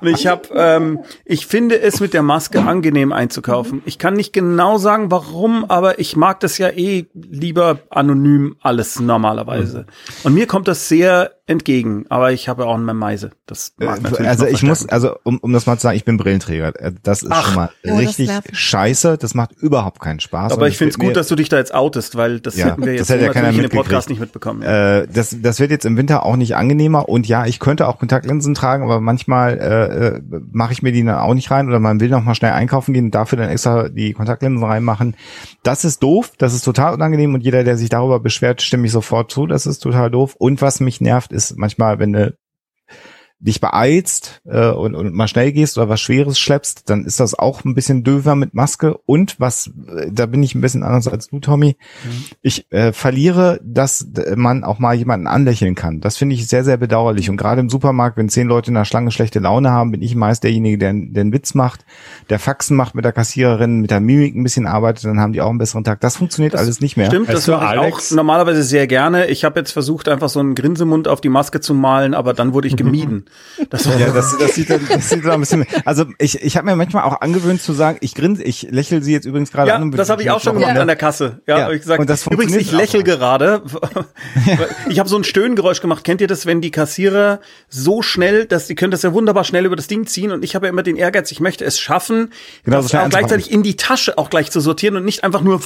und 0.00 0.08
ich 0.08 0.26
habe, 0.26 0.42
ähm, 0.54 1.00
ich 1.24 1.46
finde 1.46 1.80
es 1.80 2.00
mit 2.00 2.14
der 2.14 2.22
Maske 2.22 2.62
angenehm 2.62 3.12
einzukaufen. 3.12 3.82
Ich 3.84 3.98
kann 3.98 4.14
nicht 4.14 4.32
genau 4.32 4.78
sagen, 4.78 5.10
warum, 5.10 5.64
aber 5.68 5.98
ich 5.98 6.16
mag 6.16 6.40
das 6.40 6.58
ja 6.58 6.68
eh 6.70 7.06
lieber 7.14 7.78
anonym 7.90 8.56
alles 8.60 9.00
normalerweise. 9.00 9.86
Und 10.24 10.34
mir 10.34 10.46
kommt 10.46 10.68
das 10.68 10.88
sehr 10.88 11.32
entgegen, 11.48 12.06
aber 12.08 12.32
ich 12.32 12.48
habe 12.48 12.66
auch 12.66 12.74
eine 12.74 12.92
Meise. 12.92 13.30
Das 13.46 13.74
mag 13.78 14.02
natürlich 14.02 14.28
Also 14.28 14.46
ich 14.46 14.64
muss, 14.64 14.88
also 14.88 15.14
um, 15.22 15.38
um 15.38 15.52
das 15.52 15.66
mal 15.66 15.76
zu 15.76 15.82
sagen, 15.82 15.96
ich 15.96 16.04
bin 16.04 16.16
Brillenträger. 16.16 16.72
Äh, 16.80 16.90
Das 17.04 17.22
ist 17.22 17.30
Ach. 17.30 17.46
schon 17.46 17.54
mal 17.54 17.70
Oh, 17.84 17.90
das 17.90 17.98
richtig 18.00 18.26
nervt. 18.28 18.48
scheiße. 18.56 19.16
Das 19.16 19.34
macht 19.34 19.52
überhaupt 19.52 20.00
keinen 20.00 20.18
Spaß. 20.18 20.52
aber 20.52 20.66
ich 20.66 20.76
finde 20.76 20.90
es 20.90 20.98
gut, 20.98 21.14
dass 21.14 21.28
du 21.28 21.36
dich 21.36 21.48
da 21.48 21.58
jetzt 21.58 21.72
outest, 21.72 22.16
weil 22.16 22.40
das 22.40 22.56
Ja, 22.56 22.66
hätten 22.72 22.84
wir 22.84 22.92
das 22.96 23.00
jetzt 23.02 23.10
hätte 23.10 23.20
ja 23.26 23.28
so 23.28 23.32
keiner 23.34 23.50
in 23.50 23.62
dem 23.62 23.70
Podcast 23.70 24.08
nicht 24.08 24.18
mitbekommen. 24.18 24.62
Ja. 24.62 25.02
Äh, 25.02 25.06
das, 25.06 25.36
das 25.40 25.60
wird 25.60 25.70
jetzt 25.70 25.86
im 25.86 25.96
Winter 25.96 26.24
auch 26.26 26.34
nicht 26.34 26.56
angenehmer 26.56 27.08
und 27.08 27.28
ja, 27.28 27.46
ich 27.46 27.60
könnte 27.60 27.86
auch 27.86 28.00
Kontaktlinsen 28.00 28.54
tragen, 28.54 28.82
aber 28.82 29.00
manchmal 29.00 29.35
äh, 29.44 30.16
äh, 30.16 30.20
mache 30.52 30.72
ich 30.72 30.82
mir 30.82 30.92
die 30.92 31.04
dann 31.04 31.18
auch 31.18 31.34
nicht 31.34 31.50
rein 31.50 31.68
oder 31.68 31.80
man 31.80 32.00
will 32.00 32.08
noch 32.08 32.34
schnell 32.34 32.52
einkaufen 32.52 32.92
gehen 32.92 33.06
und 33.06 33.14
dafür 33.14 33.38
dann 33.38 33.50
extra 33.50 33.88
die 33.88 34.12
Kontaktlinsen 34.12 34.64
reinmachen. 34.64 35.16
Das 35.62 35.84
ist 35.84 36.02
doof, 36.02 36.32
das 36.38 36.54
ist 36.54 36.62
total 36.62 36.94
unangenehm 36.94 37.34
und 37.34 37.42
jeder, 37.42 37.64
der 37.64 37.76
sich 37.76 37.88
darüber 37.88 38.20
beschwert, 38.20 38.62
stimme 38.62 38.86
ich 38.86 38.92
sofort 38.92 39.30
zu, 39.30 39.46
das 39.46 39.66
ist 39.66 39.80
total 39.80 40.10
doof. 40.10 40.34
Und 40.38 40.62
was 40.62 40.80
mich 40.80 41.00
nervt, 41.00 41.32
ist 41.32 41.56
manchmal, 41.56 41.98
wenn 41.98 42.12
du 42.12 42.34
dich 43.38 43.60
beeilst 43.60 44.40
äh, 44.46 44.70
und, 44.70 44.94
und 44.94 45.12
mal 45.12 45.28
schnell 45.28 45.52
gehst 45.52 45.76
oder 45.76 45.88
was 45.88 46.00
Schweres 46.00 46.38
schleppst, 46.38 46.88
dann 46.88 47.04
ist 47.04 47.20
das 47.20 47.38
auch 47.38 47.64
ein 47.64 47.74
bisschen 47.74 48.02
döver 48.02 48.34
mit 48.34 48.54
Maske. 48.54 48.96
Und 49.04 49.38
was, 49.38 49.70
äh, 49.94 50.10
da 50.10 50.26
bin 50.26 50.42
ich 50.42 50.54
ein 50.54 50.60
bisschen 50.60 50.82
anders 50.82 51.06
als 51.06 51.28
du, 51.28 51.38
Tommy. 51.38 51.76
Ich 52.40 52.66
äh, 52.72 52.92
verliere, 52.92 53.60
dass 53.62 54.06
man 54.34 54.64
auch 54.64 54.78
mal 54.78 54.94
jemanden 54.94 55.26
anlächeln 55.26 55.74
kann. 55.74 56.00
Das 56.00 56.16
finde 56.16 56.34
ich 56.34 56.48
sehr, 56.48 56.64
sehr 56.64 56.78
bedauerlich. 56.78 57.28
Und 57.28 57.36
gerade 57.36 57.60
im 57.60 57.68
Supermarkt, 57.68 58.16
wenn 58.16 58.28
zehn 58.28 58.46
Leute 58.46 58.68
in 58.68 58.74
der 58.74 58.84
Schlange 58.86 59.10
schlechte 59.10 59.38
Laune 59.38 59.70
haben, 59.70 59.90
bin 59.90 60.02
ich 60.02 60.14
meist 60.14 60.42
derjenige, 60.42 60.78
der 60.78 60.94
der 60.94 61.20
einen 61.20 61.32
Witz 61.32 61.54
macht, 61.54 61.84
der 62.30 62.38
Faxen 62.38 62.76
macht 62.76 62.94
mit 62.94 63.04
der 63.04 63.12
Kassiererin, 63.12 63.80
mit 63.80 63.90
der 63.90 64.00
Mimik 64.00 64.34
ein 64.34 64.42
bisschen 64.42 64.66
arbeitet, 64.66 65.04
dann 65.04 65.20
haben 65.20 65.32
die 65.32 65.42
auch 65.42 65.50
einen 65.50 65.58
besseren 65.58 65.84
Tag. 65.84 66.00
Das 66.00 66.16
funktioniert 66.16 66.56
alles 66.56 66.80
nicht 66.80 66.96
mehr. 66.96 67.06
Stimmt, 67.06 67.28
das 67.28 67.46
mache 67.46 67.64
ich 67.64 67.70
Alex- 67.70 68.12
auch 68.12 68.16
normalerweise 68.16 68.62
sehr 68.62 68.86
gerne. 68.86 69.26
Ich 69.26 69.44
habe 69.44 69.60
jetzt 69.60 69.72
versucht, 69.72 70.08
einfach 70.08 70.28
so 70.28 70.40
einen 70.40 70.54
Grinsemund 70.54 71.06
auf 71.06 71.20
die 71.20 71.28
Maske 71.28 71.60
zu 71.60 71.74
malen, 71.74 72.14
aber 72.14 72.32
dann 72.32 72.54
wurde 72.54 72.68
ich 72.68 72.76
gemieden. 72.76 73.25
Das 73.70 73.84
Ja, 73.84 74.10
das, 74.10 74.36
das 74.38 74.54
sieht 74.54 74.68
das 74.70 75.08
sieht 75.08 75.24
dann 75.24 75.32
ein 75.32 75.40
bisschen. 75.40 75.66
Also 75.84 76.04
ich, 76.18 76.42
ich 76.42 76.56
habe 76.56 76.66
mir 76.66 76.76
manchmal 76.76 77.04
auch 77.04 77.20
angewöhnt 77.20 77.62
zu 77.62 77.72
sagen, 77.72 77.98
ich 78.00 78.14
grinse, 78.14 78.42
ich 78.42 78.68
lächel 78.70 79.02
sie 79.02 79.12
jetzt 79.12 79.24
übrigens 79.24 79.50
gerade 79.52 79.68
ja, 79.68 79.76
an. 79.76 79.82
und 79.84 79.96
das 79.96 80.10
habe 80.10 80.22
ich 80.22 80.30
auch 80.30 80.40
schon 80.40 80.54
gemacht 80.54 80.74
Ja. 80.74 80.80
an 80.80 80.86
der 80.86 80.96
Kasse. 80.96 81.40
Ja, 81.46 81.58
Ja, 81.58 81.64
hab 81.66 81.72
ich 81.72 81.80
gesagt, 81.80 82.00
und 82.00 82.10
das 82.10 82.26
übrigens, 82.26 82.54
ich 82.56 82.72
lächel 82.72 83.02
gerade. 83.02 83.62
ich 84.88 84.98
habe 84.98 85.08
so 85.08 85.16
ein 85.16 85.24
Stöhngeräusch 85.24 85.80
gemacht. 85.80 86.04
Kennt 86.04 86.20
ihr 86.20 86.26
das, 86.26 86.46
wenn 86.46 86.60
die 86.60 86.70
Kassierer 86.70 87.40
so 87.68 88.02
schnell, 88.02 88.46
dass 88.46 88.66
die 88.66 88.74
können 88.74 88.90
das 88.90 89.02
ja 89.02 89.12
wunderbar 89.12 89.44
schnell 89.44 89.64
über 89.66 89.76
das 89.76 89.86
Ding 89.86 90.06
ziehen 90.06 90.30
und 90.32 90.44
ich 90.44 90.54
habe 90.54 90.66
ja 90.66 90.70
immer 90.70 90.82
den 90.82 90.96
Ehrgeiz, 90.96 91.30
ich 91.32 91.40
möchte 91.40 91.64
es 91.64 91.78
schaffen, 91.80 92.32
Genau, 92.64 92.80
so 92.82 92.88
das 92.88 93.04
auch 93.04 93.08
gleichzeitig 93.08 93.50
in 93.50 93.62
die 93.62 93.76
Tasche 93.76 94.18
auch 94.18 94.30
gleich 94.30 94.50
zu 94.50 94.60
sortieren 94.60 94.96
und 94.96 95.04
nicht 95.04 95.24
einfach 95.24 95.40
nur 95.40 95.60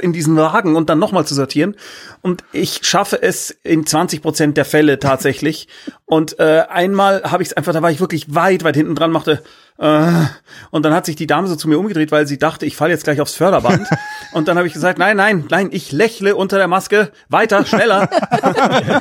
in 0.00 0.12
diesen 0.12 0.36
Wagen 0.36 0.76
und 0.76 0.90
dann 0.90 0.98
nochmal 0.98 1.26
zu 1.26 1.34
sortieren. 1.34 1.76
Und 2.22 2.44
ich 2.52 2.80
schaffe 2.82 3.22
es 3.22 3.56
in 3.62 3.86
20 3.86 4.22
Prozent 4.22 4.56
der 4.56 4.64
Fälle 4.64 4.98
tatsächlich. 4.98 5.68
Und 6.04 6.38
äh, 6.38 6.64
einmal 6.68 7.05
habe 7.06 7.42
ich 7.42 7.50
es 7.50 7.56
einfach, 7.56 7.72
da 7.72 7.82
war 7.82 7.90
ich 7.90 8.00
wirklich 8.00 8.34
weit, 8.34 8.64
weit 8.64 8.76
hinten 8.76 8.94
dran, 8.94 9.10
machte 9.10 9.42
äh, 9.78 10.26
und 10.70 10.84
dann 10.84 10.94
hat 10.94 11.04
sich 11.04 11.16
die 11.16 11.26
Dame 11.26 11.48
so 11.48 11.56
zu 11.56 11.68
mir 11.68 11.78
umgedreht, 11.78 12.10
weil 12.10 12.26
sie 12.26 12.38
dachte, 12.38 12.64
ich 12.64 12.76
falle 12.76 12.92
jetzt 12.92 13.04
gleich 13.04 13.20
aufs 13.20 13.34
Förderband. 13.34 13.86
und 14.32 14.48
dann 14.48 14.56
habe 14.56 14.66
ich 14.66 14.72
gesagt, 14.72 14.98
nein, 14.98 15.16
nein, 15.16 15.44
nein, 15.50 15.68
ich 15.70 15.92
lächle 15.92 16.34
unter 16.34 16.56
der 16.56 16.68
Maske, 16.68 17.10
weiter, 17.28 17.64
schneller. 17.66 18.08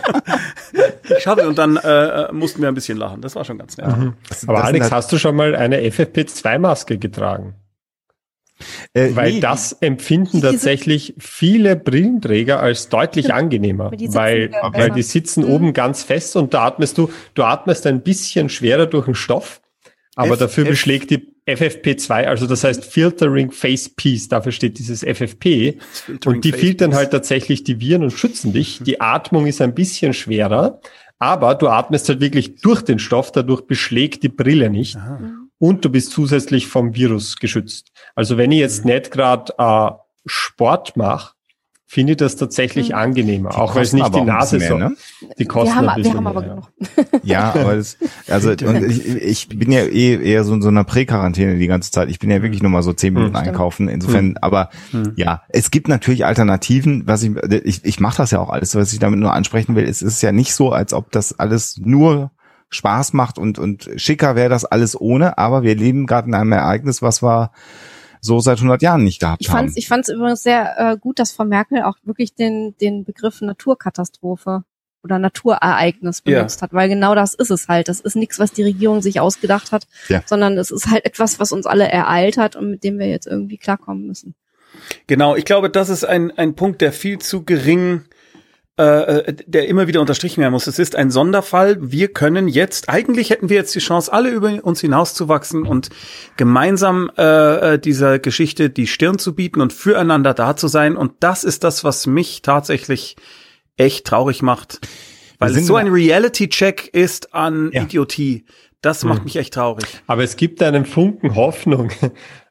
ich 1.17 1.23
schaffe 1.23 1.41
es. 1.41 1.47
und 1.47 1.57
dann 1.57 1.77
äh, 1.77 2.31
mussten 2.31 2.61
wir 2.61 2.67
ein 2.67 2.75
bisschen 2.75 2.97
lachen. 2.97 3.21
Das 3.21 3.35
war 3.35 3.45
schon 3.45 3.57
ganz 3.57 3.77
nett. 3.77 3.87
Aber 3.87 4.13
Das 4.27 4.47
Alex, 4.47 4.83
halt- 4.85 4.93
hast 4.93 5.11
du 5.11 5.17
schon 5.17 5.35
mal 5.35 5.55
eine 5.55 5.79
FFP2-Maske 5.79 6.97
getragen? 6.97 7.55
Äh, 8.93 9.09
Weil 9.15 9.33
nee, 9.33 9.39
das 9.39 9.73
empfinden 9.73 10.41
tatsächlich 10.41 11.13
viele 11.17 11.75
Brillenträger 11.75 12.59
als 12.59 12.89
deutlich 12.89 13.33
angenehmer, 13.33 13.91
die 13.91 14.05
sitzen 14.07 14.15
weil, 14.17 14.51
weil 14.71 14.91
die 14.91 15.01
sitzen 15.03 15.43
Mhm. 15.43 15.49
oben 15.51 15.73
ganz 15.73 16.03
fest 16.03 16.35
und 16.35 16.53
da 16.53 16.65
atmest 16.65 16.97
du, 16.97 17.09
du 17.33 17.43
atmest 17.43 17.85
ein 17.87 18.01
bisschen 18.01 18.49
schwerer 18.49 18.85
durch 18.85 19.05
den 19.05 19.15
Stoff, 19.15 19.61
aber 20.15 20.33
F- 20.33 20.39
dafür 20.39 20.63
F- 20.65 20.69
beschlägt 20.71 21.11
die 21.11 21.33
FFP2, 21.47 22.25
also 22.25 22.47
das 22.47 22.63
heißt 22.63 22.85
Filtering 22.85 23.51
Face 23.51 23.89
Piece, 23.89 24.27
dafür 24.29 24.51
steht 24.51 24.79
dieses 24.79 25.03
FFP 25.03 25.77
und 26.25 26.43
die 26.43 26.51
filtern 26.51 26.95
halt 26.95 27.11
tatsächlich 27.11 27.63
die 27.63 27.79
Viren 27.79 28.01
und 28.03 28.11
schützen 28.11 28.51
dich. 28.51 28.79
Die 28.83 28.99
Atmung 28.99 29.45
ist 29.45 29.61
ein 29.61 29.75
bisschen 29.75 30.13
schwerer, 30.13 30.79
aber 31.19 31.53
du 31.53 31.67
atmest 31.67 32.09
halt 32.09 32.19
wirklich 32.19 32.55
durch 32.61 32.81
den 32.81 32.97
Stoff, 32.97 33.31
dadurch 33.31 33.61
beschlägt 33.67 34.23
die 34.23 34.29
Brille 34.29 34.71
nicht 34.71 34.97
und 35.59 35.85
du 35.85 35.89
bist 35.89 36.11
zusätzlich 36.11 36.65
vom 36.67 36.95
Virus 36.95 37.35
geschützt. 37.37 37.91
Also 38.15 38.37
wenn 38.37 38.51
ich 38.51 38.59
jetzt 38.59 38.85
nicht 38.85 39.11
gerade 39.11 39.53
äh, 39.57 39.91
Sport 40.25 40.97
mache 40.97 41.33
finde 41.87 42.13
ich 42.13 42.17
das 42.17 42.35
tatsächlich 42.35 42.89
Mhm. 42.89 42.95
angenehmer. 42.95 43.57
Auch 43.57 43.71
Die 43.71 43.75
weil 43.77 43.83
es 43.83 43.93
nicht 43.93 44.13
die 44.15 44.19
auch 44.19 44.25
Nase 44.25 44.57
bisschen 44.57 44.69
so. 44.71 44.77
mehr, 44.79 44.89
ne? 44.89 44.95
Die 45.37 45.45
kosten 45.45 45.69
wir 45.69 45.75
haben, 45.75 45.87
ein 45.89 45.97
wir 45.97 46.03
bisschen 46.03 46.17
haben 46.17 46.27
aber 46.27 46.39
mehr, 46.41 46.49
genug. 46.49 47.23
Ja, 47.23 47.53
aber 47.53 47.75
das, 47.75 47.97
also 48.27 48.49
und 48.65 48.83
ich, 48.89 49.05
ich 49.07 49.47
bin 49.49 49.71
ja 49.71 49.81
eh 49.81 50.15
eher 50.21 50.43
so 50.43 50.55
in 50.55 50.63
so 50.63 50.67
einer 50.69 50.83
Prä-Quarantäne 50.83 51.57
die 51.57 51.67
ganze 51.67 51.91
Zeit. 51.91 52.09
Ich 52.09 52.17
bin 52.19 52.31
ja 52.31 52.41
wirklich 52.41 52.63
nur 52.63 52.71
mal 52.71 52.81
so 52.81 52.91
zehn 52.91 53.13
Minuten 53.13 53.37
Hm. 53.37 53.47
einkaufen. 53.47 53.87
Insofern, 53.87 54.35
aber 54.41 54.71
ja, 55.15 55.43
es 55.49 55.69
gibt 55.69 55.87
natürlich 55.87 56.25
Alternativen. 56.25 57.03
Was 57.05 57.21
ich, 57.21 57.31
ich, 57.63 57.85
ich 57.85 57.99
mache 57.99 58.17
das 58.17 58.31
ja 58.31 58.39
auch 58.39 58.49
alles, 58.49 58.73
was 58.75 58.91
ich 58.91 58.99
damit 58.99 59.19
nur 59.19 59.31
ansprechen 59.33 59.75
will. 59.75 59.85
Es 59.87 60.01
ist 60.01 60.21
ja 60.23 60.31
nicht 60.31 60.53
so, 60.55 60.71
als 60.71 60.91
ob 60.91 61.11
das 61.11 61.37
alles 61.39 61.77
nur 61.77 62.31
Spaß 62.69 63.13
macht 63.13 63.37
und 63.37 63.59
und 63.59 63.89
schicker 63.95 64.35
wäre 64.35 64.49
das 64.49 64.65
alles 64.65 64.99
ohne. 64.99 65.37
Aber 65.37 65.61
wir 65.61 65.75
leben 65.75 66.07
gerade 66.07 66.27
in 66.27 66.33
einem 66.33 66.51
Ereignis, 66.51 67.03
was 67.03 67.21
wir 67.21 67.51
so 68.25 68.39
seit 68.39 68.57
100 68.57 68.81
Jahren 68.81 69.03
nicht 69.03 69.19
gehabt 69.19 69.41
Ich 69.41 69.49
haben. 69.49 69.57
fand's, 69.57 69.77
ich 69.77 69.87
fand's 69.87 70.09
übrigens 70.09 70.43
sehr 70.43 70.75
äh, 70.77 70.97
gut, 70.97 71.19
dass 71.19 71.31
Frau 71.31 71.45
Merkel 71.45 71.83
auch 71.83 71.97
wirklich 72.03 72.33
den, 72.33 72.75
den 72.81 73.03
Begriff 73.05 73.39
Naturkatastrophe 73.41 74.63
oder 75.03 75.19
Naturereignis 75.19 76.23
Ja. 76.25 76.37
benutzt 76.39 76.61
hat, 76.61 76.73
weil 76.73 76.89
genau 76.89 77.13
das 77.13 77.35
ist 77.35 77.51
es 77.51 77.67
halt. 77.67 77.87
Das 77.87 77.99
ist 77.99 78.15
nichts, 78.15 78.39
was 78.39 78.51
die 78.51 78.63
Regierung 78.63 79.01
sich 79.03 79.19
ausgedacht 79.19 79.71
hat, 79.71 79.85
Ja. 80.09 80.23
sondern 80.25 80.57
es 80.57 80.71
ist 80.71 80.89
halt 80.89 81.05
etwas, 81.05 81.39
was 81.39 81.51
uns 81.51 81.65
alle 81.67 81.87
ereilt 81.87 82.37
hat 82.37 82.55
und 82.55 82.71
mit 82.71 82.83
dem 82.83 82.97
wir 82.97 83.07
jetzt 83.07 83.27
irgendwie 83.27 83.57
klarkommen 83.57 84.07
müssen. 84.07 84.33
Genau, 85.07 85.35
ich 85.35 85.45
glaube, 85.45 85.69
das 85.69 85.89
ist 85.89 86.03
ein, 86.05 86.31
ein 86.37 86.55
Punkt, 86.55 86.81
der 86.81 86.91
viel 86.91 87.19
zu 87.19 87.43
gering, 87.45 88.01
äh, 88.77 88.83
äh, 88.83 89.33
der 89.47 89.67
immer 89.69 89.87
wieder 89.87 90.01
unterstrichen 90.01 90.41
werden 90.41 90.51
muss. 90.51 90.67
Es 90.67 90.79
ist 90.79 90.95
ein 90.97 91.09
Sonderfall. 91.11 91.77
Wir 91.79 92.09
können 92.09 92.47
jetzt, 92.49 92.89
eigentlich 92.89 93.29
hätten 93.29 93.47
wir 93.49 93.55
jetzt 93.55 93.73
die 93.73 93.79
Chance, 93.79 94.11
alle 94.11 94.29
über 94.29 94.63
uns 94.63 94.81
hinauszuwachsen 94.81 95.63
und 95.63 95.89
gemeinsam 96.37 97.09
äh, 97.17 97.75
äh, 97.75 97.79
dieser 97.79 98.19
Geschichte 98.19 98.69
die 98.69 98.87
Stirn 98.87 99.17
zu 99.17 99.33
bieten 99.33 99.61
und 99.61 99.71
füreinander 99.73 100.33
da 100.33 100.55
zu 100.57 100.67
sein. 100.67 100.97
Und 100.97 101.13
das 101.21 101.43
ist 101.43 101.63
das, 101.63 101.83
was 101.83 102.05
mich 102.07 102.41
tatsächlich 102.41 103.15
echt 103.77 104.05
traurig 104.07 104.41
macht. 104.41 104.79
Weil 105.39 105.55
es 105.55 105.67
so 105.67 105.77
in- 105.77 105.87
ein 105.87 105.93
Reality-Check 105.93 106.89
ist 106.93 107.33
an 107.33 107.69
Ja. 107.73 107.83
Idiotie. 107.83 108.45
Das 108.81 109.03
macht 109.03 109.23
mich 109.23 109.35
echt 109.37 109.53
traurig. 109.53 109.85
Aber 110.05 110.23
es 110.23 110.35
gibt 110.35 110.61
einen 110.61 110.85
Funken 110.85 111.33
Hoffnung, 111.35 111.91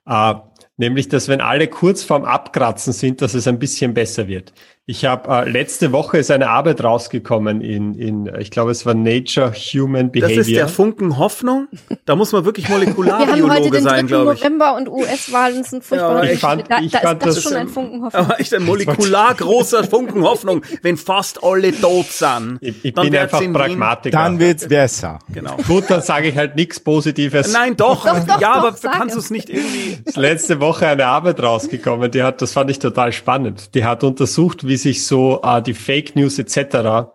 äh, 0.06 0.34
nämlich, 0.76 1.08
dass 1.08 1.28
wenn 1.28 1.40
alle 1.40 1.68
kurz 1.68 2.02
vorm 2.02 2.24
Abkratzen 2.24 2.92
sind, 2.92 3.22
dass 3.22 3.34
es 3.34 3.46
ein 3.46 3.58
bisschen 3.58 3.94
besser 3.94 4.26
wird. 4.26 4.52
Ich 4.86 5.06
habe 5.06 5.30
äh, 5.46 5.48
letzte 5.48 5.92
Woche 5.92 6.18
ist 6.18 6.30
eine 6.30 6.50
Arbeit 6.50 6.84
rausgekommen 6.84 7.62
in, 7.62 7.94
in 7.94 8.30
ich 8.38 8.50
glaube, 8.50 8.70
es 8.70 8.84
war 8.84 8.92
Nature 8.92 9.50
Human 9.54 10.12
Das 10.12 10.30
ist 10.32 10.36
der 10.36 10.42
Behavior. 10.56 10.68
Funken 10.68 11.16
Hoffnung. 11.18 11.68
Da 12.04 12.16
muss 12.16 12.32
man 12.32 12.44
wirklich 12.44 12.68
Wir 12.68 12.74
haben 12.74 12.82
heute 12.82 12.94
Molekularbiologe 12.94 13.70
den 13.70 13.84
3. 13.84 13.90
sein, 13.90 14.06
glaube 14.06 14.34
ich. 14.34 14.40
November 14.40 14.76
und 14.76 14.90
US-Wahlen 14.90 15.64
sind 15.64 15.84
Ja, 15.84 15.88
furchtbar. 15.88 16.10
aber 16.10 16.30
ich 16.30 16.38
fand- 16.38 16.64
da, 16.70 16.80
ich 16.80 16.92
da 16.92 16.98
fand 16.98 17.22
ist 17.22 17.26
das, 17.28 17.34
das, 17.36 17.44
schon 17.44 17.54
ein 17.54 17.68
Funken 17.68 18.04
Hoffnung. 18.04 18.26
Aber 18.26 18.38
echt 18.38 18.52
ein 18.52 18.62
molekular 18.62 19.34
großer 19.34 19.84
Funken 19.84 20.22
Hoffnung, 20.22 20.62
wenn 20.82 20.98
fast 20.98 21.42
alle 21.42 21.72
tot 21.80 22.08
sind. 22.12 22.58
Ich, 22.60 22.84
ich 22.84 22.92
dann 22.92 23.06
bin 23.10 23.16
einfach 23.16 23.40
Pragmatiker. 23.54 24.18
Dann 24.18 24.38
wird's 24.38 24.68
besser. 24.68 25.18
Genau. 25.32 25.56
Gut, 25.66 25.84
dann 25.88 26.02
sage 26.02 26.28
ich 26.28 26.36
halt 26.36 26.56
nichts 26.56 26.78
Positives. 26.78 27.50
Nein, 27.54 27.74
doch. 27.78 28.04
Doch, 28.04 28.18
doch, 28.26 28.38
ja, 28.38 28.52
doch, 28.60 28.64
aber 28.66 28.76
sag 28.76 28.92
kannst 28.92 29.14
du 29.14 29.18
es. 29.20 29.24
es 29.24 29.30
nicht 29.30 29.48
irgendwie. 29.48 29.96
ist 30.04 30.18
letzte 30.18 30.60
Woche 30.60 30.86
eine 30.88 31.06
Arbeit 31.06 31.42
rausgekommen, 31.42 32.10
die 32.10 32.22
hat, 32.22 32.42
das 32.42 32.52
fand 32.52 32.70
ich 32.70 32.80
total 32.80 33.12
spannend. 33.12 33.74
Die 33.74 33.86
hat 33.86 34.04
untersucht, 34.04 34.66
wie 34.66 34.73
sich 34.76 35.06
so 35.06 35.40
äh, 35.42 35.62
die 35.62 35.74
Fake 35.74 36.16
News 36.16 36.38
etc. 36.38 37.08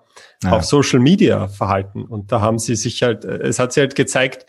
auf 0.45 0.63
Social 0.63 0.99
Media 0.99 1.47
verhalten. 1.47 2.03
Und 2.03 2.31
da 2.31 2.41
haben 2.41 2.59
sie 2.59 2.75
sich 2.75 3.03
halt, 3.03 3.25
äh, 3.25 3.37
es 3.39 3.59
hat 3.59 3.73
sie 3.73 3.81
halt 3.81 3.95
gezeigt, 3.95 4.45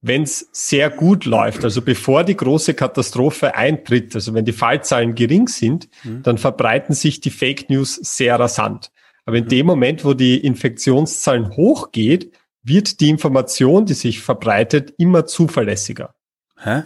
wenn 0.00 0.24
es 0.24 0.48
sehr 0.50 0.90
gut 0.90 1.26
läuft, 1.26 1.62
also 1.62 1.80
bevor 1.80 2.24
die 2.24 2.36
große 2.36 2.74
Katastrophe 2.74 3.54
eintritt, 3.54 4.16
also 4.16 4.34
wenn 4.34 4.44
die 4.44 4.52
Fallzahlen 4.52 5.14
gering 5.14 5.46
sind, 5.46 5.88
dann 6.24 6.38
verbreiten 6.38 6.92
sich 6.92 7.20
die 7.20 7.30
Fake 7.30 7.70
News 7.70 7.94
sehr 8.02 8.38
rasant. 8.38 8.90
Aber 9.24 9.36
in 9.36 9.46
dem 9.46 9.66
Moment, 9.66 10.04
wo 10.04 10.14
die 10.14 10.38
Infektionszahlen 10.38 11.56
hochgeht, 11.56 12.32
wird 12.64 13.00
die 13.00 13.10
Information, 13.10 13.86
die 13.86 13.94
sich 13.94 14.20
verbreitet, 14.20 14.92
immer 14.98 15.26
zuverlässiger. 15.26 16.14
Hä? 16.58 16.82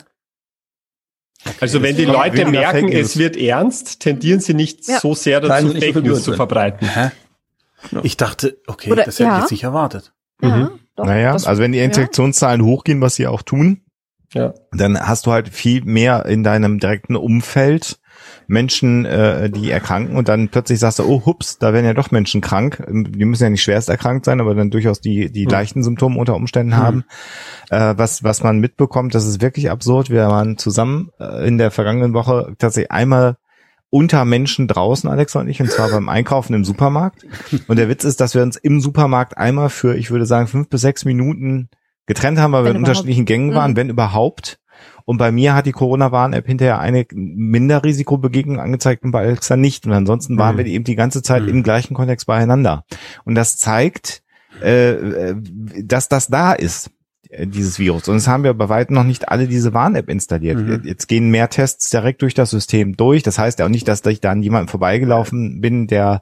Also 1.60 1.82
wenn 1.82 1.96
die 1.96 2.04
Leute 2.04 2.44
merken, 2.46 2.88
es 2.90 3.16
wird 3.18 3.36
ernst, 3.36 4.00
tendieren 4.00 4.40
sie 4.40 4.54
nicht 4.54 4.86
Ja. 4.88 5.00
so 5.00 5.14
sehr 5.14 5.40
dazu, 5.40 5.68
Nein, 5.68 5.80
Fake 5.80 6.02
News 6.04 6.22
zu 6.24 6.32
verbreiten. 6.34 6.86
Hä? 6.88 7.10
Ich 8.02 8.16
dachte, 8.16 8.58
okay, 8.66 8.90
Oder- 8.92 9.04
das 9.04 9.14
hätte 9.18 9.24
ich 9.24 9.28
ja. 9.34 9.40
jetzt 9.40 9.50
nicht 9.50 9.62
erwartet. 9.64 10.12
Ja, 10.42 10.70
doch, 10.96 11.04
Naja, 11.06 11.32
das- 11.32 11.46
also 11.46 11.62
wenn 11.62 11.72
die 11.72 11.78
Infektionszahlen 11.78 12.62
hochgehen, 12.64 13.00
was 13.00 13.14
sie 13.16 13.26
auch 13.26 13.42
tun, 13.42 13.82
Ja. 14.34 14.54
dann 14.72 14.98
hast 14.98 15.26
du 15.26 15.32
halt 15.32 15.48
viel 15.48 15.84
mehr 15.84 16.26
in 16.26 16.42
deinem 16.42 16.78
direkten 16.80 17.16
Umfeld 17.16 17.98
Menschen, 18.48 19.04
äh, 19.04 19.50
die 19.50 19.70
erkranken 19.70 20.16
und 20.16 20.28
dann 20.28 20.48
plötzlich 20.48 20.78
sagst 20.78 20.98
du, 20.98 21.04
oh 21.04 21.22
hups, 21.26 21.58
da 21.58 21.72
werden 21.72 21.84
ja 21.86 21.94
doch 21.94 22.10
Menschen 22.10 22.40
krank. 22.40 22.84
Die 22.88 23.24
müssen 23.24 23.42
ja 23.42 23.50
nicht 23.50 23.62
schwerst 23.62 23.88
erkrankt 23.88 24.24
sein, 24.24 24.40
aber 24.40 24.54
dann 24.54 24.70
durchaus 24.70 25.00
die, 25.00 25.30
die 25.32 25.44
Hm. 25.44 25.50
leichten 25.50 25.82
Symptome 25.82 26.18
unter 26.18 26.34
Umständen 26.36 26.76
haben. 26.76 27.04
Äh, 27.70 27.94
was, 27.96 28.22
was 28.22 28.42
man 28.42 28.58
mitbekommt, 28.60 29.14
das 29.14 29.26
ist 29.26 29.40
wirklich 29.42 29.70
absurd. 29.70 30.10
Wir 30.10 30.28
waren 30.28 30.58
zusammen 30.58 31.10
äh, 31.18 31.46
in 31.46 31.58
der 31.58 31.70
vergangenen 31.70 32.14
Woche 32.14 32.54
tatsächlich 32.58 32.92
einmal 32.92 33.36
unter 33.90 34.24
Menschen 34.24 34.66
draußen, 34.68 35.08
Alex 35.08 35.34
und 35.36 35.48
ich, 35.48 35.60
und 35.60 35.70
zwar 35.70 35.88
beim 35.90 36.08
Einkaufen 36.08 36.54
im 36.54 36.64
Supermarkt. 36.64 37.24
Und 37.68 37.78
der 37.78 37.88
Witz 37.88 38.04
ist, 38.04 38.20
dass 38.20 38.34
wir 38.34 38.42
uns 38.42 38.56
im 38.56 38.80
Supermarkt 38.80 39.38
einmal 39.38 39.70
für, 39.70 39.96
ich 39.96 40.10
würde 40.10 40.26
sagen, 40.26 40.48
fünf 40.48 40.68
bis 40.68 40.80
sechs 40.80 41.04
Minuten 41.04 41.68
getrennt 42.06 42.38
haben, 42.38 42.52
weil 42.52 42.62
wir 42.64 42.70
Wenn 42.70 42.76
in 42.76 42.82
überhaupt. 42.82 42.88
unterschiedlichen 42.98 43.24
Gängen 43.26 43.54
waren, 43.54 43.72
Mhm. 43.72 43.76
wenn 43.76 43.90
überhaupt. 43.90 44.58
Und 45.06 45.16
bei 45.18 45.32
mir 45.32 45.54
hat 45.54 45.64
die 45.66 45.72
Corona-Warn-App 45.72 46.46
hinterher 46.46 46.78
eine 46.80 47.06
Minderrisikobegegnung 47.14 48.60
angezeigt 48.60 49.04
und 49.04 49.12
bei 49.12 49.20
Alexa 49.24 49.56
nicht. 49.56 49.86
Und 49.86 49.92
ansonsten 49.92 50.36
waren 50.36 50.56
Mhm. 50.56 50.58
wir 50.58 50.66
eben 50.66 50.84
die 50.84 50.96
ganze 50.96 51.22
Zeit 51.22 51.44
Mhm. 51.44 51.48
im 51.48 51.62
gleichen 51.62 51.94
Kontext 51.94 52.26
beieinander. 52.26 52.84
Und 53.24 53.34
das 53.36 53.56
zeigt, 53.56 54.22
äh, 54.62 54.90
äh, 54.90 55.36
dass 55.82 56.08
das 56.08 56.26
da 56.26 56.52
ist, 56.52 56.90
äh, 57.30 57.46
dieses 57.46 57.78
Virus. 57.78 58.08
Und 58.08 58.16
es 58.16 58.26
haben 58.26 58.42
wir 58.44 58.54
bei 58.54 58.68
weitem 58.68 58.94
noch 58.94 59.04
nicht 59.04 59.28
alle 59.28 59.46
diese 59.46 59.72
Warn-App 59.74 60.08
installiert. 60.08 60.58
Mhm. 60.58 60.82
Jetzt 60.84 61.06
gehen 61.06 61.30
mehr 61.30 61.50
Tests 61.50 61.90
direkt 61.90 62.22
durch 62.22 62.34
das 62.34 62.50
System 62.50 62.96
durch. 62.96 63.22
Das 63.22 63.38
heißt 63.38 63.58
ja 63.60 63.64
auch 63.66 63.70
nicht, 63.70 63.86
dass 63.86 64.04
ich 64.06 64.20
da 64.20 64.30
an 64.32 64.42
jemandem 64.42 64.68
vorbeigelaufen 64.68 65.60
bin, 65.60 65.86
der 65.86 66.20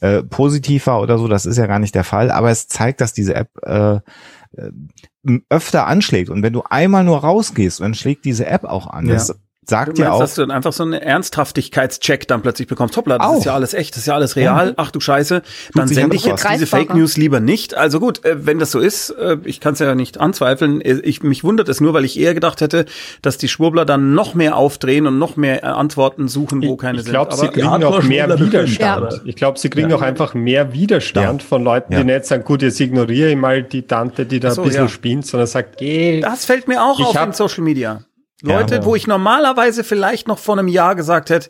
äh, 0.00 0.22
positiv 0.22 0.86
war 0.86 1.00
oder 1.02 1.18
so. 1.18 1.28
Das 1.28 1.44
ist 1.44 1.58
ja 1.58 1.66
gar 1.66 1.78
nicht 1.78 1.94
der 1.94 2.04
Fall. 2.04 2.30
Aber 2.30 2.50
es 2.50 2.66
zeigt, 2.68 3.00
dass 3.02 3.12
diese 3.12 3.34
App 3.34 3.50
äh, 3.62 3.98
öfter 5.48 5.86
anschlägt. 5.86 6.30
Und 6.30 6.42
wenn 6.42 6.52
du 6.52 6.62
einmal 6.62 7.04
nur 7.04 7.18
rausgehst, 7.18 7.80
dann 7.80 7.94
schlägt 7.94 8.24
diese 8.24 8.46
App 8.46 8.64
auch 8.64 8.86
an. 8.86 9.06
Ja. 9.06 9.14
Das 9.14 9.34
sagt 9.64 9.96
meinst, 9.98 10.10
auch, 10.12 10.18
dass 10.20 10.34
du 10.34 10.40
dann 10.42 10.50
einfach 10.50 10.72
so 10.72 10.82
einen 10.82 10.94
Ernsthaftigkeitscheck 10.94 12.26
dann 12.28 12.42
plötzlich 12.42 12.66
bekommst. 12.68 12.96
Hoppla, 12.96 13.18
das 13.18 13.26
Auch. 13.26 13.38
ist 13.38 13.44
ja 13.44 13.54
alles 13.54 13.74
echt, 13.74 13.92
das 13.94 14.00
ist 14.02 14.06
ja 14.06 14.14
alles 14.14 14.36
real. 14.36 14.74
Ach 14.76 14.90
du 14.90 15.00
Scheiße, 15.00 15.42
dann 15.74 15.88
sende 15.88 16.16
ja 16.16 16.20
ich 16.20 16.26
jetzt 16.26 16.46
diese. 16.52 16.66
Fake 16.66 16.94
News 16.94 17.16
lieber 17.16 17.40
nicht. 17.40 17.74
Also 17.76 18.00
gut, 18.00 18.24
äh, 18.24 18.44
wenn 18.46 18.58
das 18.58 18.70
so 18.72 18.78
ist, 18.80 19.10
äh, 19.10 19.36
ich 19.44 19.60
kann 19.60 19.74
es 19.74 19.78
ja 19.78 19.94
nicht 19.94 20.18
anzweifeln. 20.20 20.80
Äh, 20.80 21.00
Ich, 21.04 21.22
mich 21.22 21.44
wundert 21.44 21.68
es 21.68 21.80
nur, 21.80 21.92
weil 21.94 22.04
ich 22.04 22.18
eher 22.18 22.34
gedacht 22.34 22.60
hätte, 22.60 22.86
dass 23.22 23.38
die 23.38 23.48
Schwurbler 23.48 23.84
dann 23.84 24.14
noch 24.14 24.34
mehr 24.34 24.56
aufdrehen 24.56 25.06
und 25.06 25.18
noch 25.18 25.36
mehr 25.36 25.76
Antworten 25.76 26.28
suchen, 26.28 26.62
wo 26.62 26.76
keine 26.76 26.98
ich 27.00 27.04
glaube, 27.06 27.30
sind. 27.32 27.40
sie 27.40 27.46
Aber 27.46 27.54
kriegen 27.54 27.70
Hardcore 27.70 27.98
auch 27.98 28.02
mehr 28.02 28.38
Widerstand. 28.40 29.04
bestimmt, 29.08 29.28
Ich 29.28 29.36
glaube, 29.36 29.58
sie 29.58 29.70
kriegen 29.70 29.92
auch 29.92 30.02
einfach 30.02 30.34
mehr 30.34 30.72
Widerstand 30.72 31.42
Ja. 31.42 31.48
von 31.48 31.62
Leuten, 31.64 31.92
Ja. 31.92 32.00
die 32.00 32.04
nicht 32.04 32.26
sagen, 32.26 32.44
gut, 32.44 32.62
jetzt 32.62 32.80
ignoriere 32.80 33.30
ich 33.30 33.36
mal 33.36 33.62
die 33.62 33.82
Tante, 33.82 34.26
die 34.26 34.40
da 34.40 34.50
so, 34.50 34.62
ein 34.62 34.68
bisschen 34.68 34.84
ja. 34.84 34.88
spinnt, 34.88 35.26
sondern 35.26 35.46
sagt, 35.46 35.78
geh. 35.78 36.20
Das 36.20 36.44
fällt 36.44 36.68
mir 36.68 36.82
auch 36.82 36.98
Ich 36.98 37.06
auf 37.06 37.14
hab- 37.16 37.28
in 37.28 37.32
Social 37.32 37.62
Media. 37.64 38.00
Leute, 38.42 38.76
Ja. 38.76 38.84
wo 38.84 38.94
ich 38.94 39.06
normalerweise 39.06 39.84
vielleicht 39.84 40.28
noch 40.28 40.38
vor 40.38 40.58
einem 40.58 40.68
Jahr 40.68 40.94
gesagt 40.94 41.30
hätte, 41.30 41.48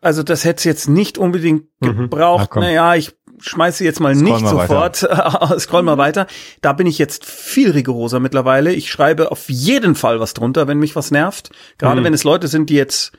also 0.00 0.22
das 0.22 0.44
hätte 0.44 0.58
es 0.58 0.64
jetzt 0.64 0.88
nicht 0.88 1.16
unbedingt 1.18 1.64
Ach, 1.82 1.94
gebraucht. 1.96 2.50
komm. 2.50 2.62
naja, 2.62 2.94
ich 2.94 3.14
schmeiße 3.40 3.84
jetzt 3.84 4.00
mal 4.00 4.14
Scroll 4.14 4.30
nicht 4.32 4.42
mal 4.42 4.50
sofort, 4.50 4.96
scroll 5.60 5.82
mal 5.82 5.98
weiter. 5.98 6.26
Da 6.60 6.72
bin 6.72 6.86
ich 6.86 6.98
jetzt 6.98 7.24
viel 7.24 7.70
rigoroser 7.72 8.20
mittlerweile. 8.20 8.72
Ich 8.72 8.90
schreibe 8.90 9.30
auf 9.32 9.48
jeden 9.48 9.94
Fall 9.94 10.20
was 10.20 10.34
drunter, 10.34 10.68
wenn 10.68 10.78
mich 10.78 10.94
was 10.96 11.10
nervt. 11.10 11.50
Gerade 11.78 12.00
Mhm. 12.00 12.04
wenn 12.04 12.14
es 12.14 12.24
Leute 12.24 12.48
sind, 12.48 12.70
die 12.70 12.74
jetzt 12.76 13.12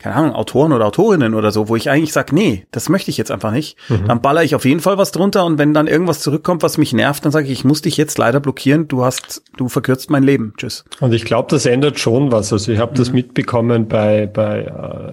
keine 0.00 0.16
Ahnung, 0.16 0.32
Autoren 0.34 0.72
oder 0.72 0.86
Autorinnen 0.86 1.34
oder 1.34 1.52
so, 1.52 1.68
wo 1.68 1.76
ich 1.76 1.90
eigentlich 1.90 2.12
sage, 2.12 2.34
nee, 2.34 2.66
das 2.72 2.88
möchte 2.88 3.10
ich 3.10 3.18
jetzt 3.18 3.30
einfach 3.30 3.52
nicht, 3.52 3.76
Mhm. 3.88 4.06
dann 4.08 4.20
baller 4.22 4.42
ich 4.42 4.54
auf 4.54 4.64
jeden 4.64 4.80
Fall 4.80 4.98
was 4.98 5.12
drunter 5.12 5.44
und 5.44 5.58
wenn 5.58 5.74
dann 5.74 5.86
irgendwas 5.86 6.20
zurückkommt, 6.20 6.62
was 6.62 6.78
mich 6.78 6.92
nervt, 6.92 7.24
dann 7.24 7.32
sage 7.32 7.46
ich, 7.46 7.52
ich 7.52 7.64
muss 7.64 7.82
dich 7.82 7.96
jetzt 7.98 8.16
leider 8.18 8.40
blockieren, 8.40 8.88
du 8.88 9.04
hast, 9.04 9.42
du 9.56 9.68
verkürzt 9.68 10.10
mein 10.10 10.22
Leben. 10.22 10.54
Tschüss. 10.56 10.84
Und 11.00 11.12
ich 11.12 11.24
glaube, 11.24 11.48
das 11.50 11.66
ändert 11.66 11.98
schon 12.00 12.32
was. 12.32 12.52
Also 12.52 12.72
ich 12.72 12.78
habe 12.78 12.92
Mhm. 12.92 12.96
das 12.96 13.12
mitbekommen 13.12 13.88
bei, 13.88 14.26
bei 14.26 14.62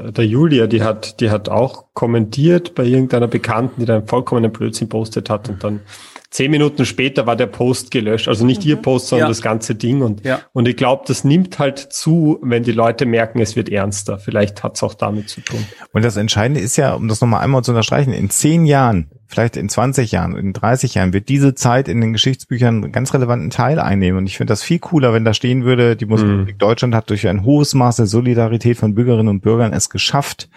äh, 0.07 0.11
der 0.13 0.25
Julia, 0.25 0.67
die 0.67 0.81
hat, 0.83 1.19
die 1.19 1.29
hat 1.29 1.49
auch 1.49 1.85
kommentiert 1.93 2.73
bei 2.73 2.83
irgendeiner 2.85 3.27
Bekannten, 3.27 3.81
die 3.81 3.85
dann 3.85 4.07
vollkommenen 4.07 4.51
Blödsinn 4.51 4.87
postet 4.89 5.29
hat 5.29 5.49
und 5.49 5.63
dann 5.63 5.81
zehn 6.29 6.51
Minuten 6.51 6.85
später 6.85 7.25
war 7.25 7.35
der 7.35 7.47
Post 7.47 7.91
gelöscht. 7.91 8.27
Also 8.27 8.45
nicht 8.45 8.65
ihr 8.65 8.75
Post, 8.75 9.07
sondern 9.07 9.27
Ja. 9.27 9.29
das 9.29 9.41
ganze 9.41 9.75
Ding. 9.75 10.01
Und, 10.01 10.25
Ja. 10.25 10.41
und 10.53 10.67
ich 10.67 10.75
glaube, 10.75 11.03
das 11.07 11.23
nimmt 11.23 11.57
halt 11.59 11.79
zu, 11.79 12.39
wenn 12.41 12.63
die 12.63 12.71
Leute 12.73 13.05
merken, 13.05 13.39
es 13.39 13.55
wird 13.55 13.69
ernster. 13.69 14.19
Vielleicht 14.19 14.63
hat 14.63 14.75
es 14.75 14.83
auch 14.83 14.93
damit 14.93 15.29
zu 15.29 15.41
tun. 15.41 15.65
Und 15.93 16.03
das 16.03 16.17
Entscheidende 16.17 16.59
ist 16.59 16.75
ja, 16.75 16.93
um 16.93 17.07
das 17.07 17.21
nochmal 17.21 17.43
einmal 17.43 17.63
zu 17.63 17.71
unterstreichen, 17.71 18.11
in 18.13 18.29
zehn 18.29 18.65
Jahren 18.65 19.09
vielleicht 19.27 19.57
in 19.57 19.69
20 19.69 20.11
Jahren, 20.11 20.35
in 20.35 20.53
30 20.53 20.95
Jahren, 20.95 21.13
wird 21.13 21.29
diese 21.29 21.53
Zeit 21.53 21.87
in 21.87 22.01
den 22.01 22.13
Geschichtsbüchern 22.13 22.83
einen 22.83 22.91
ganz 22.91 23.13
relevanten 23.13 23.49
Teil 23.49 23.79
einnehmen. 23.79 24.19
Und 24.19 24.27
ich 24.27 24.37
finde 24.37 24.51
das 24.51 24.63
viel 24.63 24.79
cooler, 24.79 25.13
wenn 25.13 25.25
da 25.25 25.33
stehen 25.33 25.65
würde, 25.65 25.95
die 25.95 26.05
Bundesrepublik 26.05 26.55
mhm. 26.55 26.59
Deutschland 26.59 26.95
hat 26.95 27.09
durch 27.09 27.27
ein 27.27 27.43
hohes 27.43 27.73
Maß 27.73 27.97
der 27.97 28.05
Solidarität 28.05 28.77
von 28.77 28.95
Bürgerinnen 28.95 29.27
und 29.27 29.41
Bürgern 29.41 29.73
es 29.73 29.89
geschafft, 29.89 30.49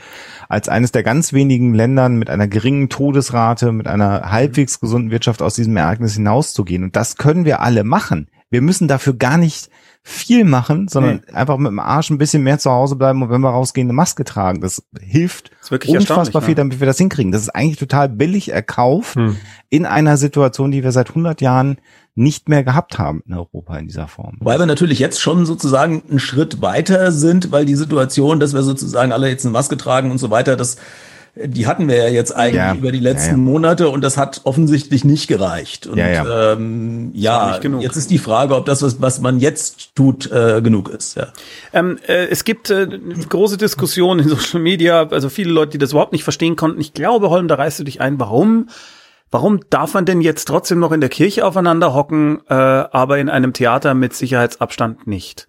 als 0.49 0.69
eines 0.69 0.93
der 0.93 1.03
ganz 1.03 1.33
wenigen 1.33 1.75
Ländern 1.75 2.17
mit 2.17 2.31
einer 2.31 2.49
geringen 2.49 2.89
Todesrate, 2.89 3.73
mit 3.73 3.87
einer 3.87 4.31
halbwegs 4.31 4.81
gesunden 4.81 5.11
Wirtschaft 5.11 5.43
aus 5.43 5.55
diesem 5.55 5.77
Ereignis 5.77 6.15
hinauszugehen. 6.15 6.85
Und 6.85 6.97
das 6.97 7.17
können 7.17 7.45
wir 7.45 7.61
alle 7.61 7.85
machen. 7.85 8.29
Wir 8.51 8.63
müssen 8.63 8.89
dafür 8.89 9.15
gar 9.15 9.39
nicht 9.39 9.71
viel 10.03 10.45
machen, 10.45 10.89
sondern 10.89 11.23
nee. 11.27 11.35
einfach 11.35 11.59
mit 11.59 11.71
dem 11.71 11.79
Arsch 11.79 12.11
ein 12.11 12.19
bisschen 12.19 12.43
mehr 12.43 12.59
zu 12.59 12.71
Hause 12.71 12.97
bleiben 12.97 13.23
und 13.23 13.31
wenn 13.31 13.43
wir 13.43 13.51
rausgehen, 13.51 13.87
eine 13.87 13.93
Maske 13.93 14.25
tragen. 14.25 14.61
Das 14.61 14.83
hilft 14.99 15.51
das 15.69 15.89
unfassbar 15.89 16.43
viel, 16.43 16.55
damit 16.55 16.81
wir 16.81 16.87
das 16.87 16.99
hinkriegen. 16.99 17.33
Das 17.33 17.43
ist 17.43 17.51
eigentlich 17.51 17.79
total 17.79 18.09
billig 18.09 18.51
erkauft 18.51 19.17
hm. 19.17 19.37
in 19.69 19.87
einer 19.87 20.17
Situation, 20.17 20.71
die 20.71 20.83
wir 20.83 20.93
seit 20.93 21.11
100 21.11 21.41
Jahren 21.41 21.79
nicht 22.15 22.49
mehr 22.49 22.65
gehabt 22.65 22.99
haben 22.99 23.23
in 23.27 23.35
Europa 23.35 23.77
in 23.77 23.87
dieser 23.87 24.09
Form. 24.09 24.37
Weil 24.41 24.59
wir 24.59 24.67
natürlich 24.67 24.99
jetzt 24.99 25.21
schon 25.21 25.47
sozusagen 25.47 26.03
einen 26.09 26.19
Schritt 26.19 26.61
weiter 26.61 27.13
sind, 27.13 27.53
weil 27.53 27.67
die 27.67 27.77
Situation, 27.77 28.41
dass 28.41 28.53
wir 28.53 28.63
sozusagen 28.63 29.13
alle 29.13 29.29
jetzt 29.29 29.45
eine 29.45 29.53
Maske 29.53 29.77
tragen 29.77 30.11
und 30.11 30.19
so 30.19 30.31
weiter, 30.31 30.57
das 30.57 30.77
die 31.37 31.67
hatten 31.67 31.89
wir 31.89 31.97
ja 31.97 32.09
jetzt 32.09 32.35
eigentlich 32.35 32.57
ja, 32.57 32.75
über 32.75 32.93
die 32.93 32.99
letzten 32.99 33.31
ja, 33.31 33.37
ja. 33.37 33.37
Monate 33.37 33.89
und 33.89 34.03
das 34.03 34.17
hat 34.17 34.41
offensichtlich 34.45 35.05
nicht 35.05 35.29
gereicht. 35.29 35.87
Und 35.87 35.99
ja, 35.99 36.53
ähm, 36.53 37.11
ja 37.15 37.61
jetzt 37.81 37.97
ist 37.97 38.11
die 38.11 38.19
Frage, 38.19 38.57
ob 38.57 38.67
das, 38.67 38.83
was, 38.83 39.01
was 39.01 39.21
man 39.21 39.39
jetzt 39.39 39.95
tut, 39.95 40.31
äh, 40.31 40.61
genug 40.61 40.89
ist. 40.89 41.17
Ja. 41.17 41.29
Ähm, 41.73 41.99
äh, 42.07 42.27
es 42.27 42.45
gibt 42.45 42.71
äh, 42.71 42.87
große 43.29 43.57
Diskussionen 43.57 44.21
in 44.21 44.29
Social 44.29 44.61
Media, 44.61 45.09
also 45.09 45.29
viele 45.29 45.53
Leute, 45.53 45.73
die 45.73 45.79
das 45.79 45.93
überhaupt 45.93 46.13
nicht 46.13 46.25
verstehen 46.25 46.57
konnten. 46.57 46.81
Ich 46.81 46.95
glaube, 46.95 47.31
Holm, 47.31 47.49
da 47.49 47.55
reißt 47.55 47.79
du 47.79 47.85
dich 47.85 48.01
ein, 48.01 48.19
warum 48.19 48.69
Warum 49.33 49.61
darf 49.71 49.95
man 49.95 50.07
denn 50.07 50.21
jetzt 50.21 50.47
trotzdem 50.47 50.81
noch 50.81 50.91
in 50.91 51.01
der 51.01 51.09
Kirche 51.09 51.47
aufeinander 51.47 51.95
hocken, 51.95 52.41
äh, 52.49 52.55
aber 52.55 53.19
in 53.19 53.29
einem 53.29 53.53
Theater 53.53 53.95
mit 53.95 54.13
Sicherheitsabstand 54.13 55.07
nicht? 55.07 55.47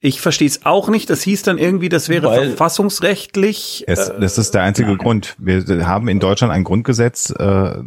Ich 0.00 0.20
verstehe 0.20 0.46
es 0.46 0.64
auch 0.64 0.88
nicht. 0.88 1.10
Das 1.10 1.22
hieß 1.22 1.42
dann 1.42 1.58
irgendwie, 1.58 1.88
das 1.88 2.08
wäre 2.08 2.28
Weil 2.28 2.48
verfassungsrechtlich. 2.50 3.82
Es, 3.88 4.08
äh, 4.08 4.20
das 4.20 4.38
ist 4.38 4.54
der 4.54 4.62
einzige 4.62 4.90
nein. 4.90 4.98
Grund. 4.98 5.34
Wir 5.38 5.88
haben 5.88 6.06
in 6.06 6.20
Deutschland 6.20 6.52
ein 6.52 6.62
Grundgesetz, 6.62 7.30
äh, 7.30 7.78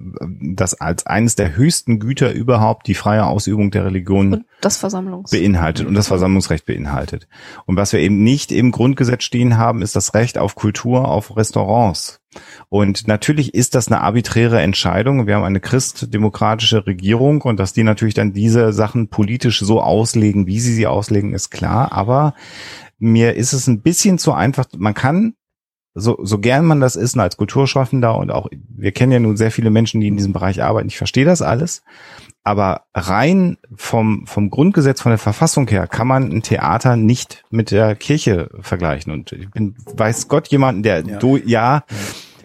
das 0.42 0.74
als 0.74 1.06
eines 1.06 1.36
der 1.36 1.56
höchsten 1.56 2.00
Güter 2.00 2.34
überhaupt 2.34 2.88
die 2.88 2.96
freie 2.96 3.26
Ausübung 3.26 3.72
der 3.72 3.86
Religion 3.86 4.34
und 4.34 4.46
das 4.60 4.78
beinhaltet 5.32 5.88
und 5.88 5.94
das 5.94 6.10
Versammlungsrecht 6.10 6.66
beinhaltet. 6.66 7.28
Und 7.66 7.78
was 7.78 7.94
wir 7.94 8.02
eben 8.02 8.24
nicht 8.24 8.52
im 8.52 8.72
Grundgesetz 8.72 9.24
stehen 9.24 9.58
haben, 9.58 9.82
ist 9.82 9.96
das 9.96 10.14
Recht 10.14 10.38
auf 10.38 10.56
Kultur, 10.56 11.08
auf 11.08 11.38
Restaurants. 11.38 12.21
Und 12.70 13.08
natürlich 13.08 13.54
ist 13.54 13.76
das 13.76 13.88
eine 13.88 14.02
arbiträre 14.02 14.62
Entscheidung. 14.62 15.28
Wir 15.28 15.36
haben 15.36 15.44
eine 15.44 15.60
christdemokratische 15.60 16.86
Regierung 16.88 17.42
und 17.42 17.60
dass 17.60 17.74
die 17.74 17.84
natürlich 17.84 18.14
dann 18.14 18.34
diese 18.34 18.72
Sachen 18.72 19.10
politisch 19.10 19.60
so 19.60 19.82
auslegen, 19.82 20.48
wie 20.48 20.60
sie 20.60 20.74
sie 20.74 20.88
auslegen, 20.88 21.34
ist 21.34 21.50
klar. 21.50 21.92
Aber 21.92 22.34
mir 23.00 23.36
ist 23.36 23.54
es 23.54 23.68
ein 23.68 23.82
bisschen 23.82 24.18
zu 24.18 24.34
einfach. 24.34 24.66
Man 24.78 24.94
kann 24.94 25.34
so, 25.94 26.18
so 26.22 26.40
gern 26.40 26.66
man 26.66 26.80
das 26.80 26.96
ist 26.96 27.18
als 27.18 27.36
Kulturschaffender 27.36 28.16
und 28.16 28.32
auch, 28.32 28.48
wir 28.52 28.94
kennen 28.94 29.12
ja 29.12 29.20
nun 29.20 29.36
sehr 29.36 29.52
viele 29.52 29.70
Menschen, 29.70 30.00
die 30.00 30.08
in 30.08 30.16
diesem 30.16 30.32
Bereich 30.32 30.64
arbeiten. 30.64 30.88
Ich 30.88 30.98
verstehe 30.98 31.26
das 31.26 31.42
alles. 31.42 31.84
Aber 32.44 32.82
rein 32.96 33.58
vom, 33.76 34.26
vom 34.26 34.50
Grundgesetz, 34.50 35.02
von 35.02 35.12
der 35.12 35.20
Verfassung 35.20 35.68
her, 35.68 35.88
kann 35.88 36.08
man 36.08 36.32
ein 36.32 36.42
Theater 36.42 36.96
nicht 36.96 37.44
mit 37.52 37.70
der 37.70 37.96
Kirche 37.96 38.50
vergleichen. 38.62 39.14
Und 39.14 39.32
ich 39.32 39.50
bin, 39.52 39.76
weiß 39.96 40.28
Gott, 40.28 40.48
jemanden, 40.48 40.82
der, 40.82 41.06
ja. 41.06 41.20
du, 41.20 41.38
ja, 41.38 41.84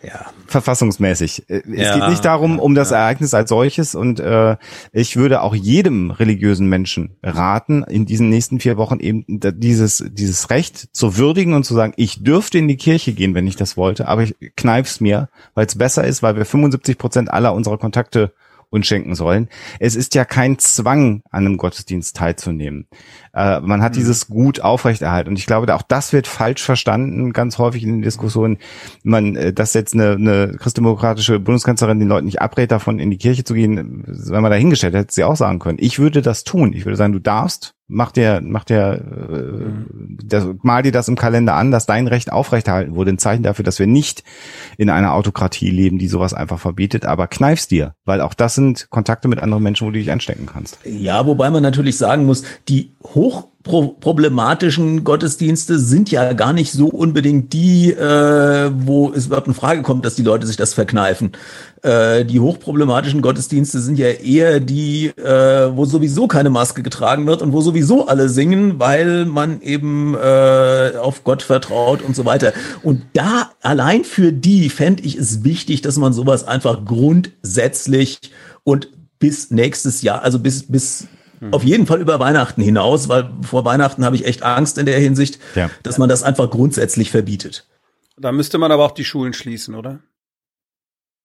ja. 0.02 0.26
verfassungsmäßig. 0.46 1.48
Äh, 1.48 1.62
es 1.72 1.80
ja, 1.80 1.94
geht 1.94 2.08
nicht 2.10 2.24
darum, 2.26 2.58
um 2.58 2.74
das. 2.74 2.90
Ereignis 2.90 3.32
als 3.32 3.48
solches. 3.48 3.94
Und 3.94 4.20
äh, 4.20 4.56
ich 4.92 5.16
würde 5.16 5.40
auch 5.40 5.54
jedem 5.54 6.10
religiösen 6.10 6.68
Menschen 6.68 7.16
raten, 7.22 7.82
in 7.82 8.04
diesen 8.04 8.28
nächsten 8.28 8.60
vier 8.60 8.76
Wochen 8.76 9.00
eben 9.00 9.24
dieses, 9.26 10.04
dieses 10.10 10.50
Recht 10.50 10.94
zu 10.94 11.16
würdigen 11.16 11.54
und 11.54 11.64
zu 11.64 11.74
sagen, 11.74 11.94
ich 11.96 12.22
dürfte 12.22 12.58
in 12.58 12.68
die 12.68 12.76
Kirche 12.76 13.12
gehen, 13.14 13.34
wenn 13.34 13.46
ich 13.46 13.56
das 13.56 13.78
wollte, 13.78 14.08
aber 14.08 14.24
ich 14.24 14.36
kneif's 14.56 15.00
mir, 15.00 15.30
weil 15.54 15.66
es 15.66 15.76
besser 15.76 16.04
ist, 16.04 16.22
weil 16.22 16.36
wir 16.36 16.44
75 16.44 16.98
Prozent 16.98 17.30
aller 17.30 17.54
unserer 17.54 17.78
Kontakte 17.78 18.32
uns 18.70 18.86
schenken 18.86 19.14
sollen. 19.14 19.48
Es 19.78 19.94
ist 19.94 20.14
ja 20.14 20.24
kein 20.24 20.58
Zwang, 20.58 21.22
an 21.30 21.46
einem 21.46 21.56
Gottesdienst 21.56 22.16
teilzunehmen. 22.16 22.88
Äh, 23.34 23.60
man 23.60 23.82
hat 23.82 23.92
mhm. 23.92 23.98
dieses 23.98 24.28
Gut 24.28 24.60
aufrechterhalten. 24.60 25.30
Und 25.30 25.38
ich 25.38 25.46
glaube, 25.46 25.72
auch 25.74 25.82
das 25.82 26.12
wird 26.12 26.26
falsch 26.26 26.62
verstanden, 26.62 27.32
ganz 27.32 27.58
häufig 27.58 27.82
in 27.82 27.92
den 27.92 28.02
Diskussionen. 28.02 28.58
Man, 29.02 29.36
äh, 29.36 29.52
dass 29.52 29.74
jetzt 29.74 29.94
eine, 29.94 30.12
eine 30.12 30.56
christdemokratische 30.58 31.38
Bundeskanzlerin 31.38 31.98
den 31.98 32.08
Leuten 32.08 32.26
nicht 32.26 32.42
abrät, 32.42 32.70
davon 32.70 32.98
in 32.98 33.10
die 33.10 33.18
Kirche 33.18 33.44
zu 33.44 33.54
gehen, 33.54 34.02
wenn 34.06 34.42
man 34.42 34.50
da 34.50 34.56
hingestellt 34.56 34.94
hätte, 34.94 35.14
sie 35.14 35.24
auch 35.24 35.36
sagen 35.36 35.58
können. 35.58 35.78
Ich 35.80 35.98
würde 35.98 36.22
das 36.22 36.44
tun. 36.44 36.72
Ich 36.72 36.84
würde 36.84 36.96
sagen, 36.96 37.12
du 37.12 37.20
darfst, 37.20 37.75
mach 37.88 38.12
dir, 38.12 38.40
mach 38.42 38.64
dir, 38.64 39.02
äh, 39.30 40.24
das, 40.24 40.46
mal 40.62 40.82
dir 40.82 40.92
das 40.92 41.08
im 41.08 41.16
Kalender 41.16 41.54
an, 41.54 41.70
dass 41.70 41.86
dein 41.86 42.06
Recht 42.06 42.32
aufrechterhalten 42.32 42.94
wurde. 42.94 43.12
Ein 43.12 43.18
Zeichen 43.18 43.42
dafür, 43.42 43.64
dass 43.64 43.78
wir 43.78 43.86
nicht 43.86 44.24
in 44.76 44.90
einer 44.90 45.14
Autokratie 45.14 45.70
leben, 45.70 45.98
die 45.98 46.08
sowas 46.08 46.34
einfach 46.34 46.58
verbietet, 46.58 47.04
aber 47.04 47.26
kneifst 47.28 47.70
dir, 47.70 47.94
weil 48.04 48.20
auch 48.20 48.34
das 48.34 48.54
sind 48.54 48.90
Kontakte 48.90 49.28
mit 49.28 49.40
anderen 49.40 49.62
Menschen, 49.62 49.86
wo 49.86 49.90
du 49.90 49.98
dich 49.98 50.10
anstecken 50.10 50.46
kannst. 50.46 50.78
Ja, 50.84 51.26
wobei 51.26 51.50
man 51.50 51.62
natürlich 51.62 51.96
sagen 51.96 52.26
muss, 52.26 52.42
die 52.68 52.92
hochproblematischen 53.66 55.04
Gottesdienste 55.04 55.78
sind 55.78 56.10
ja 56.10 56.32
gar 56.32 56.52
nicht 56.52 56.72
so 56.72 56.88
unbedingt 56.88 57.52
die, 57.52 57.90
äh, 57.90 58.70
wo 58.74 59.12
es 59.12 59.26
überhaupt 59.26 59.48
in 59.48 59.54
Frage 59.54 59.82
kommt, 59.82 60.04
dass 60.04 60.14
die 60.14 60.22
Leute 60.22 60.46
sich 60.46 60.56
das 60.56 60.74
verkneifen. 60.74 61.32
Äh, 61.82 62.24
die 62.24 62.40
hochproblematischen 62.40 63.22
Gottesdienste 63.22 63.80
sind 63.80 63.98
ja 63.98 64.08
eher 64.08 64.60
die, 64.60 65.08
äh, 65.08 65.76
wo 65.76 65.84
sowieso 65.84 66.26
keine 66.26 66.50
Maske 66.50 66.82
getragen 66.82 67.26
wird 67.26 67.42
und 67.42 67.52
wo 67.52 67.60
sowieso 67.60 68.06
alle 68.06 68.28
singen, 68.28 68.78
weil 68.78 69.24
man 69.26 69.60
eben 69.60 70.14
äh, 70.14 70.92
auf 71.00 71.24
Gott 71.24 71.42
vertraut 71.42 72.02
und 72.02 72.16
so 72.16 72.24
weiter. 72.24 72.52
Und 72.82 73.02
da 73.12 73.50
allein 73.62 74.04
für 74.04 74.32
die 74.32 74.68
fände 74.68 75.02
ich 75.02 75.16
es 75.16 75.44
wichtig, 75.44 75.82
dass 75.82 75.96
man 75.96 76.12
sowas 76.12 76.46
einfach 76.46 76.84
grundsätzlich 76.84 78.18
und 78.64 78.88
bis 79.18 79.50
nächstes 79.50 80.02
Jahr, 80.02 80.22
also 80.22 80.38
bis, 80.38 80.64
bis 80.66 81.08
hm. 81.40 81.52
Auf 81.52 81.64
jeden 81.64 81.86
Fall 81.86 82.00
über 82.00 82.18
Weihnachten 82.18 82.62
hinaus, 82.62 83.08
weil 83.08 83.30
vor 83.42 83.64
Weihnachten 83.64 84.04
habe 84.04 84.16
ich 84.16 84.26
echt 84.26 84.42
Angst 84.42 84.78
in 84.78 84.86
der 84.86 84.98
Hinsicht, 84.98 85.38
ja. 85.54 85.70
dass 85.82 85.98
man 85.98 86.08
das 86.08 86.22
einfach 86.22 86.50
grundsätzlich 86.50 87.10
verbietet. 87.10 87.66
Da 88.18 88.32
müsste 88.32 88.58
man 88.58 88.72
aber 88.72 88.84
auch 88.84 88.92
die 88.92 89.04
Schulen 89.04 89.32
schließen, 89.32 89.74
oder? 89.74 90.00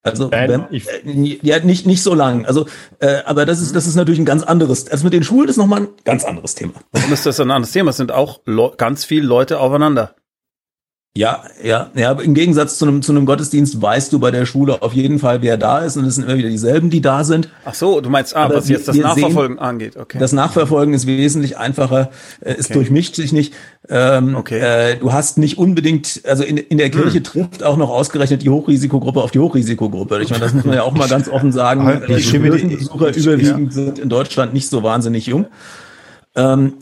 Also 0.04 0.32
wenn, 0.32 0.66
äh, 0.72 1.40
ja 1.44 1.60
nicht 1.60 1.86
nicht 1.86 2.02
so 2.02 2.16
lang. 2.16 2.46
Also 2.46 2.66
äh, 3.00 3.22
aber 3.26 3.46
das 3.46 3.62
ist 3.62 3.76
das 3.76 3.86
ist 3.86 3.96
natürlich 3.96 4.20
ein 4.20 4.26
ganz 4.26 4.42
anderes. 4.42 4.90
Also 4.90 5.04
mit 5.04 5.14
den 5.14 5.24
Schulen 5.24 5.48
ist 5.48 5.58
nochmal 5.58 5.82
ein 5.82 5.88
ganz 6.04 6.24
anderes 6.24 6.56
Thema. 6.56 6.74
Warum 6.92 7.14
ist 7.14 7.26
das 7.26 7.40
ein 7.40 7.52
anderes 7.52 7.72
Thema? 7.72 7.92
Es 7.92 7.98
sind 7.98 8.12
auch 8.12 8.42
ganz 8.78 9.06
viele 9.06 9.28
Leute 9.28 9.60
aufeinander. 9.60 10.16
Ja, 11.14 11.44
ja, 11.62 11.92
ja, 11.94 12.14
im 12.14 12.34
Gegensatz 12.34 12.78
zu 12.78 12.86
einem, 12.88 13.02
zu 13.02 13.12
einem 13.12 13.26
Gottesdienst 13.26 13.82
weißt 13.82 14.14
du 14.14 14.20
bei 14.20 14.32
der 14.32 14.46
Schule 14.46 14.82
auf 14.82 14.94
jeden 14.94 15.20
Fall, 15.20 15.42
wer 15.42 15.58
da 15.58 15.80
ist 15.80 15.98
und 15.98 16.06
es 16.06 16.16
sind 16.16 16.24
immer 16.24 16.38
wieder 16.38 16.48
dieselben, 16.48 16.90
die 16.90 17.02
da 17.02 17.26
sind. 17.26 17.50
Ach 17.66 17.74
so, 17.74 18.00
du 18.00 18.10
meinst, 18.10 18.34
ah, 18.34 18.46
Aber 18.46 18.56
was 18.56 18.70
jetzt 18.70 18.88
das 18.88 18.96
Nachverfolgen 18.96 19.58
sehen, 19.58 19.66
angeht, 19.66 19.98
okay. 19.98 20.20
Das 20.20 20.32
Nachverfolgen 20.32 20.94
ist 20.94 21.08
wesentlich 21.08 21.58
einfacher, 21.58 22.12
äh, 22.40 22.54
es 22.54 22.68
okay. 22.68 22.76
durchmischt 22.76 23.16
sich 23.16 23.34
nicht. 23.34 23.54
Ähm, 23.90 24.36
okay. 24.36 24.60
Äh, 24.60 24.98
du 25.00 25.12
hast 25.12 25.38
nicht 25.38 25.58
unbedingt, 25.58 26.22
also 26.24 26.44
in, 26.44 26.56
in 26.56 26.78
der 26.78 26.88
hm. 26.88 26.94
Kirche 26.94 27.18
hm. 27.18 27.24
trifft 27.26 27.62
auch 27.62 27.76
noch 27.76 27.90
ausgerechnet 27.90 28.42
die 28.44 28.50
Hochrisikogruppe 28.50 29.22
auf 29.22 29.32
die 29.32 29.40
Hochrisikogruppe. 29.40 30.22
Ich 30.22 30.30
meine, 30.30 30.46
das 30.46 30.54
muss 30.54 30.64
man 30.64 30.76
ja 30.76 30.84
auch 30.84 30.94
mal 30.94 31.10
ganz 31.10 31.28
offen 31.28 31.52
sagen. 31.52 32.04
die 32.08 32.14
äh, 32.14 32.40
Besucher 32.78 33.14
überwiegend 33.14 33.76
ja. 33.76 33.84
sind 33.84 34.00
in 34.00 34.08
Deutschland 34.08 34.54
nicht 34.54 34.70
so 34.70 34.82
wahnsinnig 34.82 35.26
jung. 35.26 35.48
Ähm, 36.38 36.76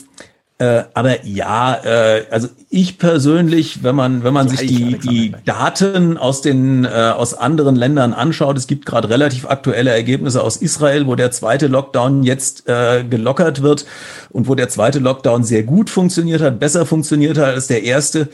äh, 0.60 0.84
aber 0.92 1.24
ja, 1.24 1.74
äh, 1.84 2.26
also 2.30 2.48
ich 2.68 2.98
persönlich, 2.98 3.82
wenn 3.82 3.94
man 3.94 4.24
wenn 4.24 4.34
man 4.34 4.46
sich 4.46 4.60
die 4.60 4.98
die 4.98 5.34
Daten 5.46 6.18
aus 6.18 6.42
den 6.42 6.84
äh, 6.84 6.88
aus 6.88 7.32
anderen 7.32 7.76
Ländern 7.76 8.12
anschaut, 8.12 8.58
es 8.58 8.66
gibt 8.66 8.84
gerade 8.84 9.08
relativ 9.08 9.46
aktuelle 9.46 9.90
Ergebnisse 9.90 10.42
aus 10.42 10.58
Israel, 10.58 11.06
wo 11.06 11.14
der 11.14 11.30
zweite 11.30 11.66
Lockdown 11.66 12.24
jetzt 12.24 12.68
äh, 12.68 13.04
gelockert 13.08 13.62
wird 13.62 13.86
und 14.28 14.48
wo 14.48 14.54
der 14.54 14.68
zweite 14.68 14.98
Lockdown 14.98 15.44
sehr 15.44 15.62
gut 15.62 15.88
funktioniert 15.88 16.42
hat, 16.42 16.60
besser 16.60 16.84
funktioniert 16.84 17.38
hat 17.38 17.54
als 17.54 17.68
der 17.68 17.82
erste. 17.82 18.28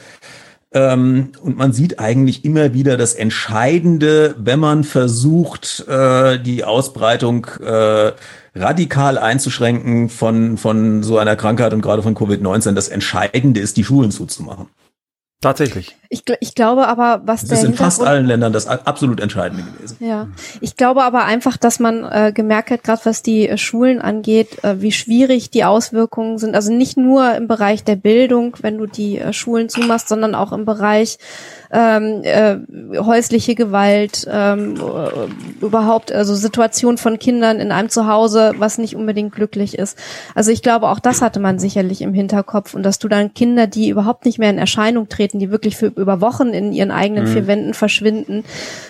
Ähm, 0.73 1.31
und 1.43 1.57
man 1.57 1.73
sieht 1.73 2.01
eigentlich 2.01 2.45
immer 2.45 2.75
wieder 2.75 2.97
das 2.97 3.15
Entscheidende, 3.15 4.35
wenn 4.37 4.59
man 4.59 4.83
versucht, 4.83 5.87
äh, 5.89 6.41
die 6.41 6.65
Ausbreitung 6.65 7.47
äh, 7.65 8.11
radikal 8.57 9.19
einzuschränken 9.19 10.09
von, 10.09 10.57
von 10.57 11.03
so 11.03 11.19
einer 11.19 11.37
Krankheit 11.37 11.73
und 11.73 11.83
gerade 11.83 12.03
von 12.03 12.15
Covid-19. 12.15 12.73
Das 12.73 12.89
Entscheidende 12.89 13.61
ist, 13.61 13.77
die 13.77 13.85
Schulen 13.85 14.11
zuzumachen. 14.11 14.69
Tatsächlich. 15.43 15.95
Ich, 16.09 16.23
ich 16.41 16.55
glaube 16.55 16.89
aber, 16.89 17.21
was 17.27 17.43
Das 17.43 17.51
der 17.51 17.59
ist 17.59 17.65
in 17.65 17.75
fast 17.75 18.01
allen 18.01 18.25
Ländern 18.25 18.55
das 18.55 18.67
absolut 18.67 19.21
Entscheidende 19.21 19.65
gewesen. 19.65 19.99
Ja, 20.01 20.29
ich 20.63 20.77
glaube 20.77 21.03
aber 21.05 21.27
einfach, 21.27 21.59
dass 21.59 21.79
man 21.79 22.05
äh, 22.05 22.33
gemerkt 22.35 22.71
hat, 22.71 22.83
gerade 22.83 23.03
was 23.05 23.23
die 23.23 23.47
äh, 23.47 23.59
Schulen 23.59 24.01
angeht, 24.01 24.65
äh, 24.65 24.81
wie 24.81 24.93
schwierig 24.93 25.51
die 25.51 25.65
Auswirkungen 25.65 26.39
sind. 26.39 26.55
Also 26.55 26.73
nicht 26.73 26.97
nur 26.97 27.35
im 27.35 27.49
Bereich 27.49 27.85
der 27.85 27.97
Bildung, 27.97 28.57
wenn 28.63 28.79
du 28.79 28.87
die 28.87 29.19
äh, 29.19 29.35
Schulen 29.35 29.69
zumachst, 29.69 30.09
sondern 30.09 30.35
auch 30.35 30.53
im 30.53 30.65
Bereich 30.65 31.19
ähm, 31.73 32.23
äh, 32.23 32.57
häusliche 32.99 33.55
Gewalt, 33.55 34.27
ähm, 34.31 34.77
äh, 34.77 35.65
überhaupt, 35.65 36.13
also 36.13 36.35
Situation 36.35 36.99
von 36.99 37.19
Kindern 37.19 37.59
in 37.61 37.73
einem 37.73 37.89
Zuhause, 37.89 38.53
was 38.59 38.79
nicht 38.79 38.95
unbedingt 38.97 39.33
glücklich 39.35 39.79
ist. 39.79 39.99
Also 40.35 40.51
ich 40.51 40.63
glaube, 40.63 40.89
auch 40.89 41.01
das 41.01 41.23
hatte 41.23 41.41
man 41.41 41.59
sicherlich 41.59 42.03
im 42.03 42.15
Hinterkopf 42.15 42.75
und 42.75 42.83
dass 42.83 42.99
du 42.99 43.09
dann 43.09 43.35
Kinder, 43.35 43.67
die 43.67 43.89
überhaupt 43.89 44.25
nicht 44.27 44.39
mehr 44.39 44.51
in 44.51 44.59
Erscheinung 44.59 45.09
treten, 45.09 45.39
die 45.39 45.51
wirklich 45.51 45.77
für 45.77 45.87
über 45.87 46.21
Wochen 46.21 46.49
in 46.49 46.73
ihren 46.73 46.91
eigenen 46.91 47.27
vier 47.27 47.47
Wänden 47.47 47.75
verschwinden, 47.75 48.45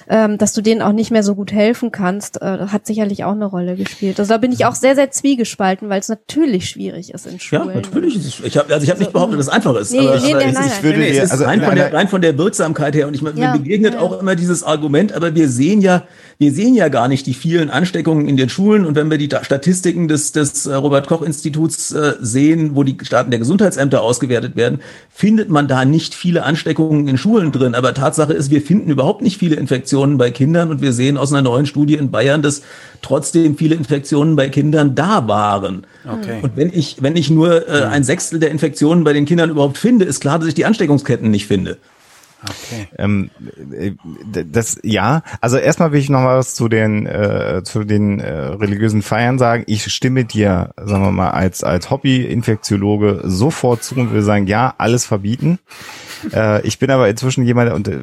ähm, 0.09 0.39
dass 0.39 0.53
du 0.53 0.61
denen 0.63 0.83
auch 0.83 0.93
nicht 0.93 1.11
mehr 1.11 1.23
so 1.23 1.35
gut 1.35 1.53
helfen 1.53 1.91
kannst, 1.93 2.43
äh, 2.43 2.67
hat 2.69 2.87
sicherlich 2.87 3.25
auch 3.25 3.33
eine 3.33 3.47
Rolle 3.47 3.77
gespielt. 3.77 4.19
Also 4.21 4.33
da 4.35 4.39
bin 4.39 4.53
ich 4.53 4.65
auch 4.67 4.75
sehr, 4.75 4.95
sehr 4.95 5.11
zwiegespalten, 5.11 5.89
weil 5.89 6.01
es 6.01 6.09
natürlich 6.09 6.69
schwierig 6.69 7.13
ist 7.15 7.27
in 7.27 7.35
Ja, 7.35 7.39
Schulen. 7.39 7.77
natürlich 7.77 8.17
ist 8.17 8.27
es. 8.27 8.41
Ich 8.45 8.57
habe 8.59 8.73
also 8.73 8.85
ich 8.85 8.91
habe 8.91 9.01
nicht 9.01 9.13
behauptet, 9.13 9.39
dass 9.39 9.47
es 9.47 9.53
einfach 9.53 9.75
ist. 9.77 9.93
Nee, 9.93 10.01
aber, 10.01 10.21
nee, 10.21 10.35
aber 10.35 10.45
nee, 10.45 10.53
nein, 10.53 10.53
ist- 10.53 10.59
nein. 10.59 10.83
würde 10.83 10.99
Nee, 10.99 11.13
dir- 11.13 11.19
es 11.19 11.25
ist 11.25 11.31
also 11.33 11.45
rein, 11.45 11.61
in 11.61 11.65
von 11.67 11.75
der, 11.77 11.93
rein 11.93 12.09
von 12.09 12.21
der 12.21 12.37
Wirksamkeit 12.39 12.66
her 12.75 13.07
und 13.07 13.15
ich 13.15 13.23
meine, 13.23 13.39
Ja, 13.41 13.53
mir 13.53 13.59
begegnet 13.59 13.95
ja, 13.95 14.01
auch 14.01 14.21
immer 14.21 14.37
dieses 14.37 14.63
Argument, 14.63 15.13
aber 15.13 15.35
wir 15.35 15.49
sehen 15.49 15.81
ja, 15.81 16.05
wir 16.39 16.53
sehen 16.53 16.75
ja 16.75 16.89
gar 16.89 17.09
nicht 17.09 17.27
die 17.27 17.35
vielen 17.35 17.71
Ansteckungen 17.71 18.29
in 18.29 18.37
den 18.37 18.49
Schulen 18.49 18.85
und 18.85 18.95
wenn 18.95 19.11
wir 19.11 19.19
die 19.19 19.29
Statistiken 19.43 20.09
des, 20.09 20.33
des 20.33 20.67
äh, 20.67 20.75
Robert 20.75 21.07
Koch 21.07 21.23
Instituts 21.23 21.93
äh, 21.93 22.15
sehen, 22.21 22.73
wo 22.75 22.83
die 22.83 22.97
Daten 22.97 23.31
der 23.31 23.39
Gesundheitsämter 23.39 24.03
ausgewertet 24.03 24.57
werden, 24.57 24.81
findet 25.11 25.49
man 25.49 25.69
da 25.69 25.85
nicht 25.85 26.15
viele 26.15 26.43
Ansteckungen 26.43 27.09
in 27.09 27.17
Schulen 27.17 27.53
drin. 27.53 27.75
Aber 27.75 27.95
Tatsache 27.95 28.33
ist, 28.33 28.51
wir 28.51 28.61
finden 28.61 28.91
überhaupt 28.91 29.23
nicht 29.23 29.39
viele 29.39 29.57
Infektionen 29.57 30.19
bei 30.19 30.31
Kindern 30.31 30.71
und 30.71 30.83
wir 30.83 30.93
sehen 30.93 31.17
aus 31.17 31.33
einer 31.33 31.43
neuen 31.43 31.67
Studie 31.67 31.95
in 31.95 32.11
Bayern, 32.11 32.43
dass 32.43 32.63
trotzdem 33.03 33.57
viele 33.57 33.75
Infektionen 33.75 34.37
bei 34.37 34.49
Kindern 34.49 34.95
da 34.95 35.27
waren. 35.29 35.87
Okay. 36.05 36.41
Und 36.43 36.57
wenn 36.57 36.71
ich, 36.73 36.99
wenn 37.01 37.17
ich 37.17 37.31
nur 37.31 37.69
äh, 37.69 37.85
ein 37.85 38.05
Sechstel 38.05 38.39
der 38.39 38.51
Infektionen 38.51 39.05
bei 39.05 39.13
den 39.13 39.25
Kindern 39.25 39.51
überhaupt 39.51 39.79
finde, 39.79 40.05
ist 40.05 40.21
klar, 40.21 40.39
dass 40.39 40.49
ich 40.49 40.55
die 40.55 40.65
Ansteckungsketten 40.65 41.31
nicht 41.31 41.47
finde. 41.47 41.79
Okay. 42.49 42.89
Ähm, 42.99 43.31
äh, 43.73 43.93
das 44.45 44.79
ja, 44.83 45.23
also 45.41 45.57
erstmal 45.57 45.93
will 45.93 46.01
ich 46.01 46.11
noch 46.11 46.21
mal 46.21 46.39
was 46.39 46.55
zu 46.55 46.69
den 46.69 47.07
äh, 47.07 47.63
zu 47.65 47.85
den 47.85 48.21
äh, 48.21 48.33
religiösen 48.33 49.03
Feiern 49.03 49.39
sagen. 49.39 49.65
Ich 49.67 49.93
stimme 49.93 50.25
dir, 50.25 50.71
sagen 50.77 51.03
wir 51.03 51.13
mal, 51.13 51.31
als 51.31 51.65
als 51.65 51.91
Hobby-Infektiologe 51.91 53.21
sofort 53.25 53.83
zu 53.83 53.97
und 53.97 54.13
will 54.13 54.23
sagen, 54.23 54.47
ja, 54.47 54.75
alles 54.79 55.07
verbieten. 55.07 55.59
Äh, 56.33 56.67
ich 56.67 56.79
bin 56.79 56.91
aber 56.91 57.09
inzwischen 57.09 57.45
jemand 57.45 57.73
und 57.73 57.89
äh, 57.89 57.99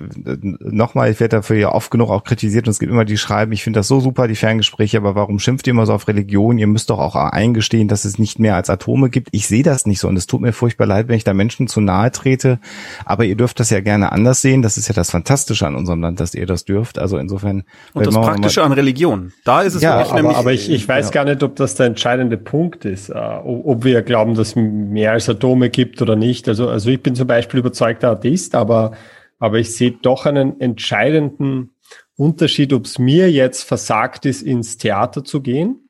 nochmal, 0.60 1.12
ich 1.12 1.20
werde 1.20 1.38
dafür 1.38 1.58
ja 1.58 1.72
oft 1.72 1.92
genug 1.92 2.10
auch 2.10 2.24
kritisiert 2.24 2.68
und 2.68 2.72
es 2.72 2.80
gibt 2.80 2.92
immer 2.92 3.06
die 3.06 3.18
schreiben, 3.18 3.52
ich 3.52 3.64
finde 3.64 3.80
das 3.80 3.88
so 3.88 4.00
super, 4.00 4.28
die 4.28 4.36
Ferngespräche, 4.36 4.98
aber 4.98 5.16
warum 5.16 5.40
schimpft 5.40 5.68
ihr 5.68 5.72
immer 5.72 5.86
so 5.86 5.94
auf 5.94 6.08
Religion? 6.08 6.58
Ihr 6.58 6.68
müsst 6.68 6.90
doch 6.90 7.00
auch 7.00 7.16
eingestehen, 7.16 7.88
dass 7.88 8.06
es 8.06 8.20
nicht 8.20 8.40
mehr 8.40 8.56
als 8.56 8.70
Atome 8.70 9.10
gibt. 9.10 9.30
Ich 9.32 9.48
sehe 9.48 9.64
das 9.64 9.86
nicht 9.86 10.00
so 10.00 10.08
und 10.08 10.18
es 10.18 10.28
tut 10.28 10.42
mir 10.42 10.54
furchtbar 10.54 10.86
leid, 10.86 11.08
wenn 11.08 11.16
ich 11.18 11.24
da 11.24 11.34
Menschen 11.34 11.68
zu 11.68 11.82
nahe 11.82 12.12
trete, 12.12 12.60
aber 13.06 13.26
ihr 13.26 13.36
dürft 13.36 13.60
das 13.60 13.70
ja 13.70 13.80
gerne 13.80 14.12
anders 14.12 14.42
sehen. 14.42 14.62
Das 14.62 14.78
ist 14.78 14.88
ja 14.88 14.94
das 14.94 15.12
Fantastische 15.12 15.66
an 15.68 15.76
unserem 15.76 16.02
Land, 16.02 16.20
dass 16.20 16.34
ihr 16.36 16.46
das 16.46 16.66
dürft. 16.66 17.00
Also 17.00 17.18
insofern. 17.18 17.64
Und 17.94 18.06
das 18.06 18.14
mal- 18.14 18.22
Praktische 18.24 18.64
an 18.64 18.72
Religion. 18.72 19.32
Da 19.44 19.62
ist 19.62 19.76
es 19.76 19.82
Ja, 19.82 19.98
wirklich 19.98 20.12
Aber, 20.12 20.22
nämlich. 20.22 20.38
aber 20.38 20.52
ich, 20.54 20.70
ich 20.72 20.88
weiß 20.88 21.12
gar 21.12 21.26
nicht, 21.26 21.44
ob 21.44 21.56
das 21.56 21.76
der 21.76 21.88
entscheidende 21.88 22.38
Punkt 22.38 22.86
ist, 22.86 23.10
äh, 23.10 23.14
ob 23.14 23.84
wir 23.84 24.02
glauben, 24.02 24.36
dass 24.36 24.50
es 24.50 24.56
mehr 24.56 25.12
als 25.12 25.30
Atome 25.30 25.70
gibt 25.70 26.02
oder 26.02 26.16
nicht. 26.16 26.48
Also, 26.48 26.70
also 26.70 26.90
ich 26.90 27.02
bin 27.02 27.16
zum 27.16 27.28
Beispiel 27.28 27.60
überzeugter 27.60 28.13
Atheist, 28.14 28.56
aber, 28.56 28.94
aber 29.40 29.60
ich 29.60 29.76
sehe 29.76 29.92
doch 29.92 30.26
einen 30.26 30.60
entscheidenden 30.60 31.76
Unterschied, 32.16 32.74
ob 32.74 32.86
es 32.86 33.00
mir 33.00 33.32
jetzt 33.32 33.64
versagt 33.64 34.26
ist, 34.26 34.42
ins 34.42 34.78
Theater 34.78 35.24
zu 35.24 35.42
gehen 35.42 35.84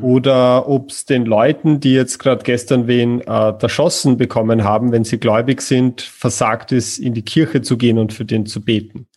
oder 0.00 0.68
ob 0.68 0.90
es 0.90 1.04
den 1.04 1.26
Leuten, 1.26 1.80
die 1.80 1.92
jetzt 1.92 2.18
gerade 2.18 2.42
gestern 2.42 2.86
wen 2.86 3.20
äh, 3.20 3.24
erschossen 3.60 4.16
bekommen 4.16 4.64
haben, 4.64 4.92
wenn 4.92 5.04
sie 5.04 5.18
gläubig 5.18 5.60
sind, 5.60 6.00
versagt 6.00 6.72
ist, 6.72 6.98
in 6.98 7.12
die 7.12 7.24
Kirche 7.24 7.60
zu 7.60 7.76
gehen 7.76 7.98
und 7.98 8.12
für 8.12 8.24
den 8.24 8.46
zu 8.46 8.64
beten. 8.64 9.08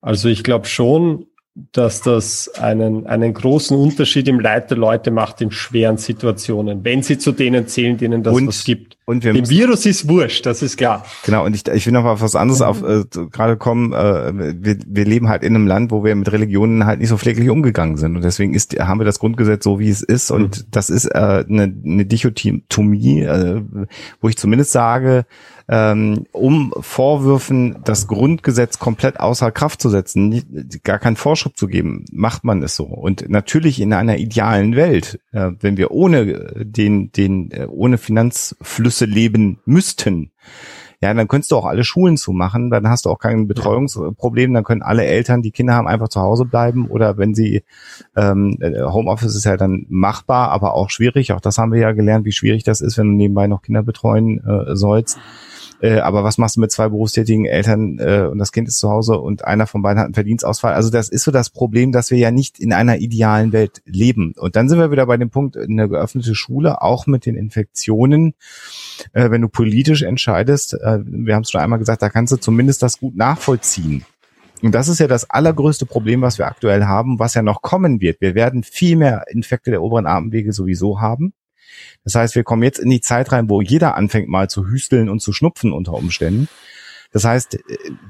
Also 0.00 0.28
ich 0.28 0.42
glaube 0.42 0.66
schon, 0.66 1.26
dass 1.72 2.00
das 2.00 2.48
einen, 2.58 3.06
einen 3.06 3.34
großen 3.34 3.76
Unterschied 3.76 4.26
im 4.26 4.40
Leid 4.40 4.70
der 4.70 4.78
Leute 4.78 5.10
macht 5.10 5.42
in 5.42 5.50
schweren 5.50 5.98
Situationen, 5.98 6.82
wenn 6.82 7.02
sie 7.02 7.18
zu 7.18 7.30
denen 7.30 7.66
zählen, 7.68 7.98
denen 7.98 8.22
das 8.22 8.34
Und- 8.34 8.46
was 8.46 8.64
gibt. 8.64 8.96
und 9.04 9.22
wir 9.22 9.34
Dem 9.34 9.40
müssen- 9.40 9.50
Virus 9.54 9.84
ist 9.84 10.08
wurscht, 10.08 10.46
das 10.46 10.62
ist 10.62 10.78
klar. 10.78 11.04
Genau, 11.26 11.44
und 11.44 11.54
ich, 11.54 11.68
ich 11.68 11.84
will 11.84 11.92
noch 11.92 12.06
auf 12.06 12.22
was 12.22 12.36
anderes 12.36 12.62
auf 12.62 12.82
äh, 12.82 13.04
gerade 13.30 13.58
kommen. 13.58 13.92
Äh, 13.92 14.54
wir, 14.64 14.78
wir 14.86 15.04
leben 15.04 15.28
halt 15.28 15.42
in 15.42 15.54
einem 15.54 15.66
Land, 15.66 15.90
wo 15.90 16.04
wir 16.04 16.14
mit 16.14 16.32
Religionen 16.32 16.86
halt 16.86 17.00
nicht 17.00 17.10
so 17.10 17.18
pfleglich 17.18 17.50
umgegangen 17.50 17.98
sind. 17.98 18.16
Und 18.16 18.22
deswegen 18.24 18.54
ist, 18.54 18.78
haben 18.80 18.98
wir 19.00 19.04
das 19.04 19.18
Grundgesetz 19.18 19.62
so, 19.64 19.78
wie 19.78 19.90
es 19.90 20.00
ist. 20.02 20.30
Und 20.30 20.74
das 20.74 20.88
ist 20.88 21.04
äh, 21.04 21.44
eine, 21.46 21.64
eine 21.84 22.06
Dichotomie, 22.06 23.20
äh, 23.22 23.60
wo 24.22 24.28
ich 24.30 24.38
zumindest 24.38 24.72
sage, 24.72 25.26
ähm, 25.68 26.24
um 26.32 26.72
Vorwürfen 26.80 27.76
das 27.84 28.06
Grundgesetz 28.08 28.78
komplett 28.78 29.20
außer 29.20 29.50
Kraft 29.52 29.80
zu 29.82 29.90
setzen, 29.90 30.28
nicht, 30.28 30.46
gar 30.84 30.98
keinen 30.98 31.16
Vorschub 31.42 31.56
zu 31.56 31.66
geben, 31.66 32.04
macht 32.12 32.44
man 32.44 32.62
es 32.62 32.76
so. 32.76 32.84
Und 32.84 33.28
natürlich 33.28 33.80
in 33.80 33.92
einer 33.92 34.18
idealen 34.18 34.76
Welt, 34.76 35.20
äh, 35.32 35.50
wenn 35.60 35.76
wir 35.76 35.90
ohne 35.90 36.64
den, 36.64 37.10
den, 37.10 37.50
äh, 37.50 37.66
ohne 37.68 37.98
Finanzflüsse 37.98 39.06
leben 39.06 39.58
müssten, 39.64 40.30
ja, 41.00 41.12
dann 41.12 41.26
könntest 41.26 41.50
du 41.50 41.56
auch 41.56 41.66
alle 41.66 41.82
Schulen 41.82 42.16
zumachen, 42.16 42.70
dann 42.70 42.88
hast 42.88 43.06
du 43.06 43.10
auch 43.10 43.18
kein 43.18 43.48
Betreuungsproblem, 43.48 44.54
dann 44.54 44.62
können 44.62 44.82
alle 44.82 45.04
Eltern, 45.04 45.42
die 45.42 45.50
Kinder 45.50 45.74
haben, 45.74 45.88
einfach 45.88 46.08
zu 46.08 46.20
Hause 46.20 46.44
bleiben 46.44 46.86
oder 46.86 47.18
wenn 47.18 47.34
sie, 47.34 47.64
ähm, 48.14 48.56
äh, 48.60 48.82
Homeoffice 48.82 49.34
ist 49.34 49.44
ja 49.44 49.56
dann 49.56 49.84
machbar, 49.88 50.50
aber 50.50 50.74
auch 50.74 50.90
schwierig, 50.90 51.32
auch 51.32 51.40
das 51.40 51.58
haben 51.58 51.72
wir 51.72 51.80
ja 51.80 51.90
gelernt, 51.90 52.24
wie 52.24 52.30
schwierig 52.30 52.62
das 52.62 52.80
ist, 52.80 52.98
wenn 52.98 53.08
du 53.08 53.16
nebenbei 53.16 53.48
noch 53.48 53.62
Kinder 53.62 53.82
betreuen 53.82 54.46
äh, 54.46 54.76
sollst. 54.76 55.18
Äh, 55.82 55.98
aber 55.98 56.22
was 56.22 56.38
machst 56.38 56.56
du 56.56 56.60
mit 56.60 56.70
zwei 56.70 56.88
berufstätigen 56.88 57.44
Eltern 57.44 57.98
äh, 57.98 58.28
und 58.30 58.38
das 58.38 58.52
Kind 58.52 58.68
ist 58.68 58.78
zu 58.78 58.88
Hause 58.88 59.18
und 59.18 59.44
einer 59.44 59.66
von 59.66 59.82
beiden 59.82 59.98
hat 59.98 60.04
einen 60.06 60.14
Verdienstausfall? 60.14 60.74
Also 60.74 60.90
das 60.90 61.08
ist 61.08 61.24
so 61.24 61.32
das 61.32 61.50
Problem, 61.50 61.90
dass 61.90 62.12
wir 62.12 62.18
ja 62.18 62.30
nicht 62.30 62.60
in 62.60 62.72
einer 62.72 62.98
idealen 62.98 63.52
Welt 63.52 63.82
leben. 63.84 64.32
Und 64.38 64.54
dann 64.54 64.68
sind 64.68 64.78
wir 64.78 64.92
wieder 64.92 65.06
bei 65.06 65.16
dem 65.16 65.30
Punkt, 65.30 65.56
eine 65.56 65.88
geöffnete 65.88 66.36
Schule, 66.36 66.82
auch 66.82 67.08
mit 67.08 67.26
den 67.26 67.34
Infektionen, 67.34 68.34
äh, 69.12 69.30
wenn 69.30 69.42
du 69.42 69.48
politisch 69.48 70.02
entscheidest, 70.02 70.74
äh, 70.74 71.00
wir 71.04 71.34
haben 71.34 71.42
es 71.42 71.50
schon 71.50 71.60
einmal 71.60 71.80
gesagt, 71.80 72.00
da 72.00 72.10
kannst 72.10 72.32
du 72.32 72.36
zumindest 72.36 72.82
das 72.82 73.00
gut 73.00 73.16
nachvollziehen. 73.16 74.04
Und 74.62 74.76
das 74.76 74.86
ist 74.86 75.00
ja 75.00 75.08
das 75.08 75.28
allergrößte 75.28 75.86
Problem, 75.86 76.22
was 76.22 76.38
wir 76.38 76.46
aktuell 76.46 76.84
haben, 76.84 77.18
was 77.18 77.34
ja 77.34 77.42
noch 77.42 77.62
kommen 77.62 78.00
wird. 78.00 78.20
Wir 78.20 78.36
werden 78.36 78.62
viel 78.62 78.94
mehr 78.94 79.24
Infekte 79.28 79.72
der 79.72 79.82
oberen 79.82 80.06
Atemwege 80.06 80.52
sowieso 80.52 81.00
haben. 81.00 81.32
Das 82.04 82.14
heißt, 82.14 82.34
wir 82.34 82.44
kommen 82.44 82.62
jetzt 82.62 82.78
in 82.78 82.90
die 82.90 83.00
Zeit 83.00 83.32
rein, 83.32 83.48
wo 83.48 83.60
jeder 83.60 83.94
anfängt 83.96 84.28
mal 84.28 84.48
zu 84.48 84.66
hüsteln 84.66 85.08
und 85.08 85.20
zu 85.20 85.32
schnupfen 85.32 85.72
unter 85.72 85.94
Umständen. 85.94 86.48
Das 87.12 87.24
heißt, 87.24 87.54
äh, 87.54 87.60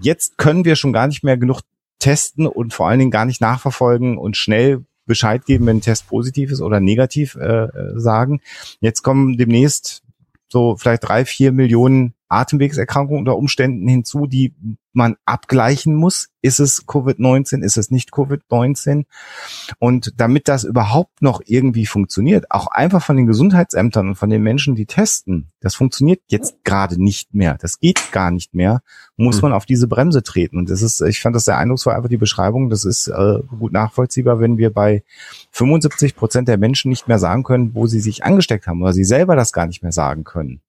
jetzt 0.01 0.39
können 0.39 0.65
wir 0.65 0.77
schon 0.77 0.93
gar 0.93 1.07
nicht 1.07 1.25
mehr 1.25 1.37
genug 1.37 1.61
testen 1.99 2.47
und 2.47 2.75
vor 2.75 2.89
allen 2.89 2.99
Dingen 2.99 3.11
gar 3.11 3.25
nicht 3.25 3.41
nachverfolgen 3.41 4.19
und 4.19 4.37
schnell 4.37 4.85
Bescheid 5.07 5.45
geben, 5.45 5.67
wenn 5.67 5.79
ein 5.79 5.83
Test 5.83 6.09
positiv 6.09 6.51
ist 6.51 6.61
oder 6.61 6.81
negativ 6.81 7.35
äh, 7.37 7.65
äh, 7.65 7.99
sagen. 7.99 8.41
Jetzt 8.81 9.03
kommen 9.03 9.37
demnächst 9.37 10.03
so 10.49 10.77
vielleicht 10.77 11.05
drei, 11.05 11.25
vier 11.25 11.53
Millionen 11.53 12.15
Atemwegserkrankungen 12.29 13.21
unter 13.21 13.37
Umständen 13.37 13.87
hinzu, 13.89 14.27
die 14.27 14.55
man 14.93 15.17
abgleichen 15.25 15.95
muss. 15.95 16.29
Ist 16.41 16.59
es 16.59 16.87
Covid-19? 16.87 17.63
Ist 17.63 17.77
es 17.77 17.91
nicht 17.91 18.11
Covid-19? 18.11 19.05
Und 19.79 20.15
damit 20.17 20.49
das 20.49 20.65
überhaupt 20.65 21.23
noch 21.23 21.41
irgendwie 21.45 21.87
funktioniert, 21.87 22.51
auch 22.51 22.67
einfach 22.67 23.03
von 23.03 23.17
den 23.17 23.27
Gesundheitsämtern 23.27 24.09
und 24.09 24.15
von 24.17 24.29
den 24.29 24.43
Menschen, 24.43 24.75
die 24.75 24.87
testen, 24.87 25.53
das 25.61 25.75
funktioniert 25.75 26.21
jetzt 26.29 26.65
gerade 26.65 27.03
nicht 27.03 27.35
mehr. 27.35 27.57
Das 27.61 27.79
geht 27.79 28.11
gar 28.13 28.31
nicht 28.31 28.55
mehr. 28.55 28.83
Muss 29.17 29.41
man 29.41 29.53
auf 29.53 29.67
diese 29.67 29.87
Bremse 29.87 30.23
treten. 30.23 30.59
Und 30.59 30.69
das 30.69 30.83
ist, 30.83 31.01
ich 31.01 31.21
fand 31.21 31.37
das 31.37 31.45
sehr 31.45 31.59
eindrucksvoll, 31.59 31.95
einfach 31.95 32.09
die 32.09 32.17
Beschreibung. 32.17 32.71
Das 32.71 32.85
ist 32.85 33.09
äh, 33.09 33.39
gut 33.59 33.73
nachvollziehbar, 33.73 34.41
wenn 34.41 34.59
wir 34.59 34.73
bei 34.73 35.05
75 35.53 36.17
Prozent 36.17 36.49
der 36.49 36.59
Menschen 36.59 36.89
nicht 36.89 37.07
mehr 37.07 37.19
sagen 37.19 37.45
können, 37.45 37.75
wo 37.75 37.87
sie 37.87 38.01
sich 38.01 38.25
angesteckt 38.25 38.67
haben 38.67 38.83
oder 38.83 38.93
sie 38.93 39.05
selber 39.05 39.37
das 39.37 39.53
gar 39.53 39.67
nicht 39.67 39.83
mehr 39.83 39.93
sagen 39.93 40.25
können 40.25 40.61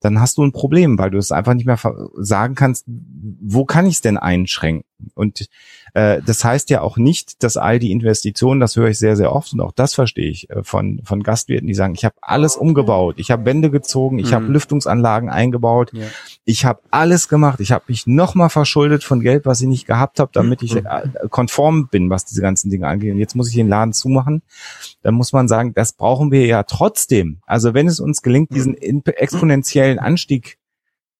dann 0.00 0.20
hast 0.20 0.38
du 0.38 0.44
ein 0.44 0.52
Problem, 0.52 0.98
weil 0.98 1.10
du 1.10 1.18
es 1.18 1.32
einfach 1.32 1.54
nicht 1.54 1.66
mehr 1.66 1.78
sagen 2.14 2.54
kannst, 2.54 2.84
wo 2.86 3.64
kann 3.64 3.86
ich 3.86 3.96
es 3.96 4.00
denn 4.00 4.16
einschränken? 4.16 4.85
Und 5.14 5.48
äh, 5.94 6.22
das 6.24 6.42
heißt 6.44 6.70
ja 6.70 6.80
auch 6.80 6.96
nicht, 6.96 7.42
dass 7.42 7.56
all 7.56 7.78
die 7.78 7.90
Investitionen, 7.92 8.60
das 8.60 8.76
höre 8.76 8.88
ich 8.88 8.98
sehr, 8.98 9.14
sehr 9.16 9.32
oft 9.32 9.52
und 9.52 9.60
auch 9.60 9.72
das 9.72 9.94
verstehe 9.94 10.30
ich 10.30 10.48
äh, 10.50 10.62
von, 10.62 11.00
von 11.04 11.22
Gastwirten, 11.22 11.66
die 11.66 11.74
sagen, 11.74 11.94
ich 11.94 12.04
habe 12.04 12.14
alles 12.22 12.56
umgebaut, 12.56 13.16
ich 13.18 13.30
habe 13.30 13.44
Wände 13.44 13.70
gezogen, 13.70 14.18
ich 14.18 14.30
Mhm. 14.30 14.34
habe 14.34 14.46
Lüftungsanlagen 14.46 15.28
eingebaut, 15.28 15.90
Ja. 15.92 16.06
ich 16.44 16.64
habe 16.64 16.80
alles 16.90 17.28
gemacht, 17.28 17.60
ich 17.60 17.72
habe 17.72 17.84
mich 17.88 18.06
nochmal 18.06 18.48
verschuldet 18.48 19.04
von 19.04 19.20
Geld, 19.20 19.44
was 19.44 19.60
ich 19.60 19.68
nicht 19.68 19.86
gehabt 19.86 20.18
habe, 20.18 20.30
damit 20.32 20.62
ich 20.62 20.76
äh, 20.76 20.82
konform 21.28 21.88
bin, 21.88 22.08
was 22.10 22.24
diese 22.24 22.40
ganzen 22.40 22.70
Dinge 22.70 22.86
angeht. 22.88 23.12
Und 23.12 23.18
jetzt 23.18 23.36
muss 23.36 23.48
ich 23.50 23.54
den 23.54 23.68
Laden 23.68 23.92
zumachen. 23.92 24.42
Dann 25.02 25.14
muss 25.14 25.32
man 25.32 25.46
sagen, 25.46 25.74
das 25.74 25.92
brauchen 25.92 26.30
wir 26.32 26.46
ja 26.46 26.62
trotzdem. 26.62 27.40
Also 27.46 27.74
wenn 27.74 27.86
es 27.86 28.00
uns 28.00 28.22
gelingt, 28.22 28.54
diesen 28.54 28.74
in- 28.74 29.04
exponentiellen 29.04 29.98
Anstieg 29.98 30.58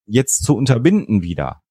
jetzt 0.06 0.44
zu 0.44 0.56
unterbinden 0.56 1.22
wieder, 1.22 1.62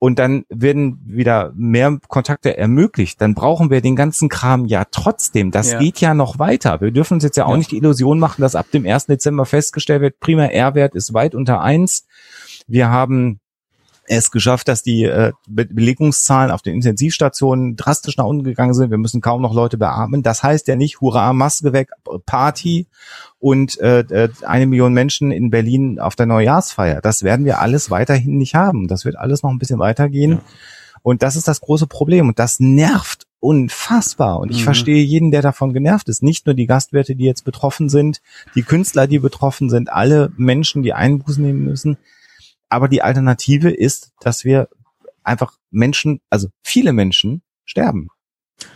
und 0.00 0.18
dann 0.18 0.44
werden 0.48 0.98
wieder 1.04 1.52
mehr 1.54 1.98
Kontakte 2.08 2.56
ermöglicht, 2.56 3.20
dann 3.20 3.34
brauchen 3.34 3.70
wir 3.70 3.82
den 3.82 3.94
ganzen 3.94 4.28
Kram 4.30 4.64
ja 4.64 4.84
trotzdem. 4.90 5.50
Das 5.50 5.72
Ja. 5.72 5.78
geht 5.78 6.00
ja 6.00 6.14
noch 6.14 6.38
weiter. 6.38 6.80
Wir 6.80 6.90
dürfen 6.90 7.14
uns 7.14 7.22
jetzt 7.22 7.36
ja 7.36 7.44
auch 7.44 7.50
Ja. 7.52 7.58
nicht 7.58 7.70
die 7.70 7.76
Illusion 7.76 8.18
machen, 8.18 8.40
dass 8.40 8.56
ab 8.56 8.66
dem 8.72 8.86
1. 8.86 9.06
Dezember 9.06 9.44
festgestellt 9.44 10.00
wird, 10.00 10.18
prima 10.18 10.46
R-Wert 10.46 10.94
ist 10.94 11.12
weit 11.12 11.34
unter 11.34 11.60
eins. 11.60 12.06
Wir 12.66 12.88
haben 12.88 13.40
es 14.12 14.30
geschafft, 14.32 14.66
dass 14.68 14.82
die 14.82 15.04
äh, 15.04 15.32
Be- 15.48 15.66
Belegungszahlen 15.66 16.50
auf 16.50 16.62
den 16.62 16.74
Intensivstationen 16.74 17.76
drastisch 17.76 18.16
nach 18.16 18.24
unten 18.24 18.42
gegangen 18.44 18.74
sind. 18.74 18.90
Wir 18.90 18.98
müssen 18.98 19.20
kaum 19.20 19.40
noch 19.40 19.54
Leute 19.54 19.78
beatmen. 19.78 20.22
Das 20.24 20.42
heißt 20.42 20.66
ja 20.66 20.74
nicht, 20.74 21.00
hurra, 21.00 21.32
Maske 21.32 21.72
weg, 21.72 21.90
Party 22.26 22.88
und 23.38 23.78
äh, 23.80 24.00
äh, 24.00 24.28
eine 24.44 24.66
Million 24.66 24.92
Menschen 24.92 25.30
in 25.30 25.50
Berlin 25.50 26.00
auf 26.00 26.16
der 26.16 26.26
Neujahrsfeier. 26.26 27.00
Das 27.00 27.22
werden 27.22 27.44
wir 27.46 27.60
alles 27.60 27.90
weiterhin 27.90 28.36
nicht 28.36 28.54
haben. 28.56 28.88
Das 28.88 29.04
wird 29.04 29.16
alles 29.16 29.42
noch 29.44 29.50
ein 29.50 29.58
bisschen 29.58 29.78
weitergehen. 29.78 30.40
Und 31.02 31.22
das 31.22 31.36
ist 31.36 31.46
das 31.48 31.60
große 31.60 31.86
Problem. 31.86 32.26
Und 32.28 32.38
das 32.38 32.58
nervt 32.60 33.26
unfassbar. 33.38 34.40
Und 34.40 34.50
ich 34.50 34.60
Mhm. 34.60 34.64
verstehe 34.64 35.02
jeden, 35.04 35.30
der 35.30 35.40
davon 35.40 35.72
genervt 35.72 36.08
ist. 36.08 36.22
Nicht 36.22 36.46
nur 36.46 36.54
die 36.54 36.66
Gastwirte, 36.66 37.14
die 37.14 37.24
jetzt 37.24 37.44
betroffen 37.44 37.88
sind, 37.88 38.20
die 38.54 38.62
Künstler, 38.62 39.06
die 39.06 39.18
betroffen 39.20 39.70
sind, 39.70 39.90
alle 39.90 40.32
Menschen, 40.36 40.82
die 40.82 40.92
Einbußen 40.92 41.42
nehmen 41.44 41.64
müssen. 41.64 41.96
Aber 42.70 42.88
die 42.88 43.02
Alternative 43.02 43.70
ist, 43.70 44.12
dass 44.20 44.44
wir 44.44 44.68
einfach 45.22 45.58
Menschen, 45.70 46.20
also 46.30 46.48
viele 46.62 46.92
Menschen 46.92 47.42
sterben. 47.66 48.08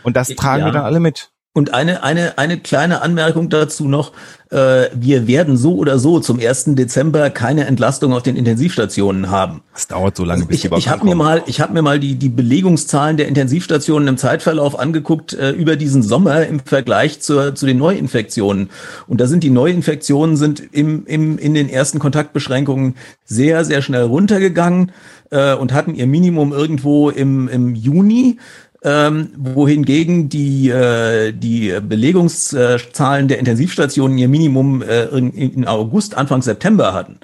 Und 0.03 0.15
das 0.15 0.29
tragen 0.29 0.59
Ja. 0.61 0.65
wir 0.67 0.71
dann 0.73 0.83
alle 0.85 0.99
mit. 0.99 1.31
Und 1.57 1.73
eine, 1.73 2.03
eine, 2.03 2.37
eine 2.37 2.59
kleine 2.59 3.01
Anmerkung 3.01 3.47
dazu 3.47 3.87
noch. 3.87 4.11
Äh, 4.51 4.89
wir 4.93 5.25
werden 5.25 5.55
so 5.55 5.75
oder 5.75 5.99
so 5.99 6.19
zum 6.19 6.37
1. 6.37 6.75
Dezember 6.75 7.29
keine 7.29 7.65
Entlastung 7.65 8.11
auf 8.11 8.23
den 8.23 8.35
Intensivstationen 8.35 9.29
haben. 9.31 9.61
Das 9.73 9.87
dauert 9.87 10.17
so 10.17 10.25
lange, 10.25 10.45
bis 10.45 10.59
die 10.59 10.67
Ich, 10.67 10.73
ich 10.73 10.89
habe 10.89 11.05
mir 11.05 11.15
mal, 11.15 11.43
ich 11.45 11.61
habe 11.61 11.71
mir 11.71 11.81
mal 11.81 11.97
die, 11.97 12.15
die 12.15 12.27
Belegungszahlen 12.27 13.15
der 13.15 13.29
Intensivstationen 13.29 14.09
im 14.09 14.17
Zeitverlauf 14.17 14.77
angeguckt 14.77 15.31
äh, 15.31 15.51
über 15.51 15.77
diesen 15.77 16.03
Sommer 16.03 16.45
im 16.45 16.59
Vergleich 16.59 17.21
zur, 17.21 17.55
zu 17.55 17.65
den 17.65 17.77
Neuinfektionen. 17.77 18.69
Und 19.07 19.21
da 19.21 19.27
sind 19.27 19.41
die 19.41 19.49
Neuinfektionen 19.49 20.35
sind 20.35 20.61
im, 20.73 21.05
im, 21.05 21.37
in 21.37 21.53
den 21.53 21.69
ersten 21.69 21.99
Kontaktbeschränkungen 21.99 22.95
sehr, 23.23 23.63
sehr 23.63 23.81
schnell 23.81 24.03
runtergegangen 24.03 24.91
äh, 25.31 25.53
und 25.53 25.73
hatten 25.73 25.95
ihr 25.95 26.05
Minimum 26.05 26.51
irgendwo 26.51 27.09
im, 27.09 27.47
im 27.47 27.75
Juni. 27.75 28.39
Ähm, 28.87 29.29
wohingegen 29.35 30.29
die, 30.29 30.69
äh, 30.69 31.31
die 31.31 31.73
Belegungszahlen 31.81 33.27
der 33.27 33.39
Intensivstationen 33.39 34.15
ihr 34.19 34.27
Minimum 34.27 34.83
äh, 34.83 35.05
in, 35.05 35.65
August, 35.67 36.15
Anfang 36.15 36.43
September 36.43 36.93
hatten. 36.93 37.17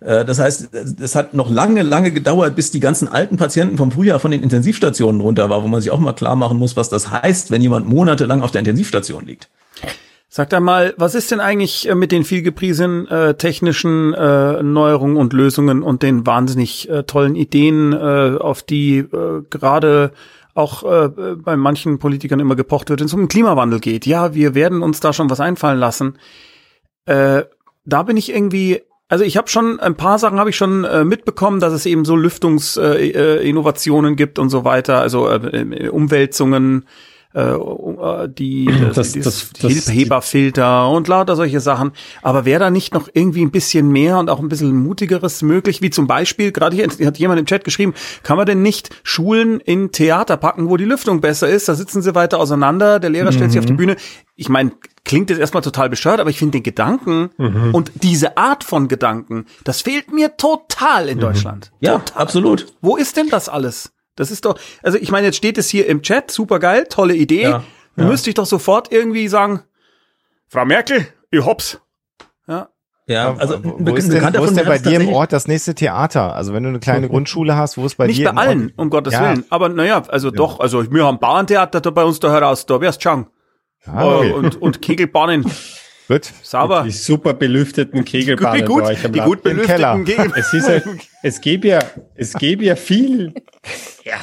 Äh, 0.00 0.26
Das 0.26 0.38
heißt, 0.38 0.74
es 0.74 1.14
hat 1.14 1.32
noch 1.32 1.50
lange, 1.50 1.82
lange 1.82 2.10
gedauert, 2.10 2.54
bis 2.54 2.70
die 2.70 2.80
ganzen 2.80 3.08
alten 3.08 3.38
Patienten 3.38 3.78
vom 3.78 3.92
Frühjahr 3.92 4.18
von 4.18 4.30
den 4.30 4.42
Intensivstationen 4.42 5.22
runter 5.22 5.48
war, 5.48 5.62
wo 5.62 5.68
man 5.68 5.80
sich 5.80 5.90
auch 5.90 6.00
mal 6.00 6.12
klar 6.12 6.36
machen 6.36 6.58
muss, 6.58 6.76
was 6.76 6.90
das 6.90 7.10
heißt, 7.10 7.50
wenn 7.50 7.62
jemand 7.62 7.88
monatelang 7.88 8.42
auf 8.42 8.50
der 8.50 8.58
Intensivstation 8.58 9.24
liegt. 9.24 9.48
Sag 10.28 10.50
da 10.50 10.60
mal, 10.60 10.92
was 10.98 11.14
ist 11.14 11.30
denn 11.30 11.40
eigentlich 11.40 11.88
äh, 11.88 11.94
mit 11.94 12.12
den 12.12 12.24
viel 12.24 12.42
gepriesenen 12.42 13.08
äh, 13.08 13.34
technischen 13.36 14.12
äh, 14.12 14.62
Neuerungen 14.62 15.16
und 15.16 15.32
Lösungen 15.32 15.82
und 15.82 16.02
den 16.02 16.26
wahnsinnig 16.26 16.90
äh, 16.90 17.04
tollen 17.04 17.36
Ideen, 17.36 17.94
äh, 17.94 18.36
auf 18.38 18.62
die 18.62 19.06
gerade 19.48 20.10
auch 20.56 20.82
äh, 20.82 21.08
bei 21.36 21.56
manchen 21.56 21.98
Politikern 21.98 22.40
immer 22.40 22.56
gepocht 22.56 22.88
wird, 22.88 23.00
wenn 23.00 23.06
es 23.06 23.14
um 23.14 23.20
den 23.20 23.28
Klimawandel 23.28 23.80
geht. 23.80 24.06
Ja, 24.06 24.34
wir 24.34 24.54
werden 24.54 24.82
uns 24.82 25.00
da 25.00 25.12
schon 25.12 25.30
was 25.30 25.40
einfallen 25.40 25.78
lassen. 25.78 26.18
Äh, 27.04 27.44
da 27.84 28.02
bin 28.02 28.16
ich 28.16 28.32
irgendwie, 28.32 28.82
also 29.08 29.24
ich 29.24 29.36
habe 29.36 29.48
schon 29.48 29.78
ein 29.78 29.96
paar 29.96 30.18
Sachen 30.18 30.38
habe 30.38 30.50
ich 30.50 30.56
schon 30.56 30.84
äh, 30.84 31.04
mitbekommen, 31.04 31.60
dass 31.60 31.72
es 31.72 31.86
eben 31.86 32.04
so 32.04 32.16
Lüftungsinnovationen 32.16 33.14
äh, 33.14 33.48
Innovationen 33.48 34.16
gibt 34.16 34.38
und 34.38 34.50
so 34.50 34.64
weiter, 34.64 35.00
also 35.00 35.28
äh, 35.28 35.88
Umwälzungen 35.88 36.86
äh, 37.36 37.40
äh, 37.52 38.28
die, 38.28 38.64
Das- 38.94 39.12
die, 39.12 39.20
das- 39.20 39.50
die 39.52 39.74
das- 39.74 39.92
Heberfilter 39.92 40.88
und 40.90 41.06
lauter 41.08 41.36
solche 41.36 41.60
Sachen. 41.60 41.92
Aber 42.22 42.44
wäre 42.44 42.60
da 42.60 42.70
nicht 42.70 42.94
noch 42.94 43.08
irgendwie 43.12 43.42
ein 43.44 43.50
bisschen 43.50 43.88
mehr 43.90 44.18
und 44.18 44.30
auch 44.30 44.40
ein 44.40 44.48
bisschen 44.48 44.74
mutigeres 44.74 45.42
möglich, 45.42 45.82
wie 45.82 45.90
zum 45.90 46.06
Beispiel, 46.06 46.50
gerade 46.52 46.74
hier 46.76 46.88
hat 47.06 47.18
jemand 47.18 47.38
im 47.38 47.46
Chat 47.46 47.64
geschrieben, 47.64 47.94
kann 48.22 48.36
man 48.36 48.46
denn 48.46 48.62
nicht 48.62 48.88
Schulen 49.02 49.60
in 49.60 49.92
Theater 49.92 50.36
packen, 50.36 50.70
wo 50.70 50.76
die 50.76 50.84
Lüftung 50.86 51.20
besser 51.20 51.48
ist? 51.48 51.68
Da 51.68 51.74
sitzen 51.74 52.00
sie 52.02 52.14
weiter 52.14 52.38
auseinander, 52.40 52.98
der 53.00 53.10
Lehrer 53.10 53.32
stellt 53.32 53.50
sich 53.52 53.58
auf 53.60 53.66
die 53.66 53.74
Bühne. 53.74 53.96
Ich 54.34 54.48
meine, 54.48 54.72
klingt 55.04 55.30
jetzt 55.30 55.38
erstmal 55.38 55.62
total 55.62 55.88
bescheuert, 55.90 56.20
aber 56.20 56.30
ich 56.30 56.38
finde 56.38 56.52
den 56.58 56.62
Gedanken 56.62 57.30
und 57.72 57.92
diese 58.02 58.36
Art 58.36 58.64
von 58.64 58.88
Gedanken, 58.88 59.46
das 59.64 59.82
fehlt 59.82 60.12
mir 60.12 60.36
total 60.36 61.08
in 61.08 61.20
Deutschland. 61.20 61.70
Ja, 61.80 61.98
Total. 61.98 62.22
absolut. 62.22 62.66
Wo 62.80 62.96
ist 62.96 63.16
denn 63.16 63.28
das 63.28 63.48
alles? 63.48 63.92
Das 64.16 64.30
ist 64.30 64.44
doch, 64.44 64.58
also 64.82 64.98
ich 64.98 65.10
meine, 65.10 65.26
jetzt 65.26 65.36
steht 65.36 65.58
es 65.58 65.68
hier 65.68 65.86
im 65.86 66.02
Chat, 66.02 66.30
super 66.30 66.58
geil, 66.58 66.86
tolle 66.88 67.14
Idee. 67.14 67.42
Ja, 67.42 67.64
Dann 67.96 68.08
müsste 68.08 68.30
ich 68.30 68.34
doch 68.34 68.46
sofort 68.46 68.90
irgendwie 68.90 69.28
sagen, 69.28 69.62
Frau 70.48 70.64
Merkel, 70.64 71.06
ich 71.30 71.44
hops. 71.44 71.80
Ja. 72.48 72.68
Ja, 73.08 73.36
also 73.36 73.60
wo, 73.62 73.94
ist 73.94 74.10
denn, 74.10 74.20
wo 74.36 74.44
ist 74.44 74.56
denn 74.56 74.66
bei 74.66 74.78
dir 74.78 75.00
im 75.00 75.08
Ort 75.10 75.32
das 75.32 75.46
nächste 75.46 75.76
Theater? 75.76 76.34
Also 76.34 76.52
wenn 76.52 76.64
du 76.64 76.70
eine 76.70 76.80
kleine 76.80 77.08
Grundschule 77.08 77.54
hast, 77.56 77.78
wo 77.78 77.86
ist 77.86 77.94
bei 77.96 78.08
Nicht 78.08 78.18
dir 78.18 78.24
bei 78.24 78.30
im 78.32 78.38
allen, 78.38 78.62
Ort? 78.64 78.72
um 78.78 78.90
Gottes 78.90 79.12
Ja. 79.14 79.22
Willen. 79.30 79.44
Aber 79.48 79.68
naja, 79.68 80.02
also 80.08 80.32
doch, 80.32 80.58
also 80.58 80.90
wir 80.92 81.04
haben 81.04 81.20
Bauerntheater 81.20 81.80
da 81.80 81.90
bei 81.90 82.02
uns 82.02 82.18
da 82.18 82.32
heraus, 82.32 82.66
da 82.66 82.80
wär's 82.80 82.98
Chang. 82.98 83.28
Ah, 83.86 84.04
okay. 84.06 84.30
Äh, 84.30 84.32
und, 84.32 84.60
und 84.60 84.82
Kegelbahnen, 84.82 85.44
Gut. 86.08 86.32
sauber. 86.42 86.82
Die 86.86 86.90
super 86.92 87.34
belüfteten 87.34 88.04
Kegelbahnen 88.04 88.64
gut, 88.64 88.84
bei 88.84 88.90
euch 88.90 89.04
am 89.04 89.12
die 89.12 89.18
Land. 89.18 89.28
gut 89.30 89.42
Keller. 89.42 89.94
belüfteten 89.96 90.04
Kegel. 90.04 90.32
Es 90.36 90.52
ist 90.52 90.68
halt, 90.68 90.84
es 91.22 91.40
gäbe 91.40 91.68
ja, 91.68 91.78
es 92.14 92.32
gäbe 92.34 92.64
ja 92.64 92.76
viel. 92.76 93.34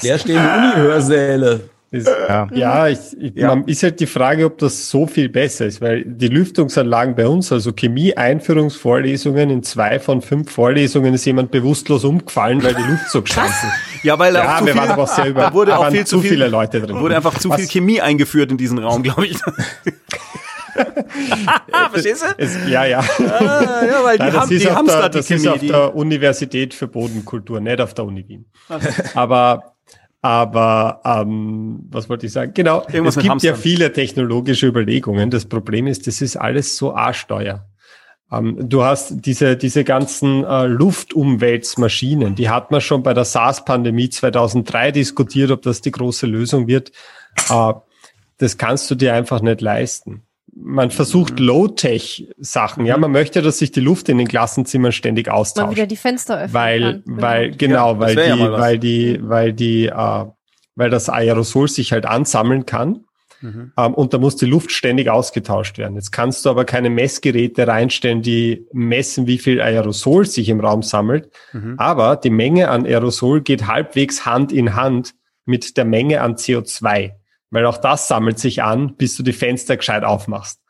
Leer 0.02 0.18
stehende 0.18 0.50
Uni-Hörsäle. 0.50 1.62
Ja. 1.96 2.48
ja, 2.52 2.88
ich, 2.88 2.98
ich, 3.20 3.36
Ja. 3.36 3.50
Man 3.50 3.66
ist 3.68 3.84
halt 3.84 4.00
die 4.00 4.08
Frage, 4.08 4.46
ob 4.46 4.58
das 4.58 4.90
so 4.90 5.06
viel 5.06 5.30
besser 5.30 5.68
ist, 5.68 5.80
weil 5.80 6.04
die 6.04 6.28
Lüftungsanlagen 6.28 7.14
bei 7.14 7.28
uns, 7.28 7.52
also 7.52 7.72
Chemie-Einführungsvorlesungen, 7.72 9.52
in 9.52 9.62
zwei 9.62 10.00
von 10.00 10.24
fünf 10.24 10.50
Vorlesungen 10.52 11.14
ist 11.14 11.26
jemand 11.26 11.52
bewusstlos 11.52 12.04
umgefallen, 12.04 12.64
weil 12.64 12.74
die 12.74 12.82
Luft 12.82 13.12
so 13.12 13.22
gestanden 13.22 13.54
ist. 13.54 14.04
Ja, 14.06 14.18
weil 14.18 14.34
Ja, 14.34 14.56
auch 14.56 14.60
zu 14.60 14.66
wir 14.66 14.74
viel, 14.74 14.82
waren 14.82 14.90
aber 14.90 15.04
auch 15.04 15.08
sehr 15.08 15.28
über, 15.28 15.42
da 15.42 15.54
wurde 15.54 15.78
auch 15.78 15.90
viel 15.92 16.00
zu 16.08 16.16
zu 16.16 16.22
viel, 16.22 16.32
viele 16.32 16.48
Leute 16.48 16.82
drin. 16.82 17.00
wurde 17.00 17.16
einfach 17.16 17.38
zu 17.38 17.50
Was- 17.52 17.58
viel 17.60 17.68
Chemie 17.70 18.02
eingeführt 18.02 18.50
in 18.50 18.58
diesen 18.58 18.80
Raum, 18.80 19.04
glaube 19.04 19.28
ich. 19.28 19.38
Verstehst 21.92 22.24
du? 22.24 22.28
Es, 22.38 22.58
ja, 22.68 22.86
ja. 22.86 23.00
Ah, 23.00 23.86
ja, 23.86 24.04
weil 24.04 24.18
die, 24.18 24.24
Nein, 24.24 24.34
haben, 24.34 24.50
das 24.50 24.52
ist 24.52 24.64
die 24.64 24.70
auf 24.70 24.76
haben 24.76 24.88
der, 24.88 25.00
da 25.02 25.10
die 25.10 25.18
das 25.18 25.32
ist 25.32 25.48
auf 25.48 25.60
der 25.60 25.96
Universität 25.96 26.74
für 26.74 26.88
Bodenkultur, 26.88 27.60
nicht 27.60 27.82
auf 27.82 27.94
der 27.94 28.06
Uni 28.06 28.28
Wien. 28.28 28.46
Aber, 29.14 29.76
aber 30.22 31.02
ähm, 31.06 31.88
was 31.90 32.10
wollte 32.10 32.26
ich 32.26 32.32
sagen? 32.32 32.54
Genau, 32.54 32.86
Irgendwas 32.88 33.18
es 33.18 33.24
gibt 33.24 33.44
ja 33.44 33.56
viele 33.56 33.92
technologische 33.94 34.68
Überlegungen. 34.68 35.30
Das 35.30 35.46
Problem 35.46 35.88
ist, 35.88 36.08
das 36.08 36.22
ist 36.22 36.36
alles 36.38 36.78
so 36.78 36.96
arschteuer. 36.96 37.66
Ähm, 38.32 38.58
du 38.70 38.84
hast 38.84 39.26
diese, 39.26 39.56
diese 39.56 39.84
ganzen 39.84 40.44
äh, 40.44 40.66
Luftumwälzmaschinen, 40.66 42.36
die 42.36 42.50
hat 42.50 42.72
man 42.72 42.82
schon 42.82 43.04
bei 43.04 43.14
der 43.14 43.26
SARS-Pandemie 43.26 44.10
2003 44.10 44.92
diskutiert, 44.92 45.52
ob 45.52 45.62
das 45.62 45.82
die 45.82 45.92
große 45.92 46.26
Lösung 46.26 46.68
wird. 46.68 46.92
Äh, 47.50 47.74
das 48.38 48.58
kannst 48.58 48.90
du 48.90 48.96
dir 48.96 49.14
einfach 49.14 49.42
nicht 49.42 49.62
leisten. 49.62 50.24
Man 50.56 50.92
versucht 50.92 51.40
Mhm. 51.40 51.46
Low-Tech-Sachen, 51.46 52.86
ja, 52.86 52.98
man 52.98 53.12
möchte, 53.12 53.42
dass 53.42 53.58
sich 53.60 53.72
die 53.72 53.80
Luft 53.80 54.10
in 54.10 54.18
den 54.18 54.28
Klassenzimmern 54.28 54.92
ständig 54.92 55.28
Man 55.28 55.36
austauscht 55.36 55.72
wieder 55.76 55.88
die 55.88 55.96
Fenster 55.96 56.36
öffnen 56.42 56.54
weil, 56.54 56.82
kann. 57.02 57.04
weil, 57.22 57.52
genau, 57.52 57.94
Ja, 57.94 58.00
weil 58.00 58.18
ja 58.20 58.36
die, 58.36 58.42
mal 58.42 58.52
was. 58.52 58.62
weil 58.62 58.80
die, 58.80 59.20
weil 59.22 59.54
die, 59.54 59.86
äh, 59.88 60.26
weil 60.76 60.90
das 60.90 61.10
Aerosol 61.10 61.68
sich 61.68 61.92
halt 61.92 62.06
ansammeln 62.06 62.66
kann. 62.66 63.06
Mhm. 63.42 63.74
Ähm, 63.78 63.94
und 63.94 64.14
da 64.14 64.20
muss 64.20 64.36
die 64.38 64.46
Luft 64.46 64.72
ständig 64.72 65.10
ausgetauscht 65.10 65.78
werden. 65.78 65.96
Jetzt 65.96 66.12
kannst 66.12 66.46
du 66.46 66.50
aber 66.50 66.66
keine 66.66 66.90
Messgeräte 66.90 67.68
reinstellen, 67.68 68.22
die 68.22 68.66
messen, 68.72 69.28
wie 69.28 69.38
viel 69.38 69.60
Aerosol 69.62 70.26
sich 70.26 70.50
im 70.50 70.60
Raum 70.62 70.82
sammelt. 70.82 71.30
Mhm. 71.52 71.76
Aber 71.78 72.16
die 72.16 72.30
Menge 72.30 72.70
an 72.70 72.86
Aerosol 72.86 73.42
geht 73.42 73.68
halbwegs 73.68 74.26
Hand 74.26 74.52
in 74.52 74.76
Hand 74.76 75.14
mit 75.46 75.76
der 75.78 75.84
Menge 75.86 76.22
an 76.22 76.36
CO2. 76.36 77.12
Weil 77.54 77.68
auch 77.68 77.78
das 77.78 78.08
sammelt 78.08 78.40
sich 78.40 78.64
an, 78.64 78.96
bis 78.96 79.16
du 79.16 79.22
die 79.22 79.32
Fenster 79.32 79.78
gescheit 79.78 80.04
aufmachst. 80.04 80.63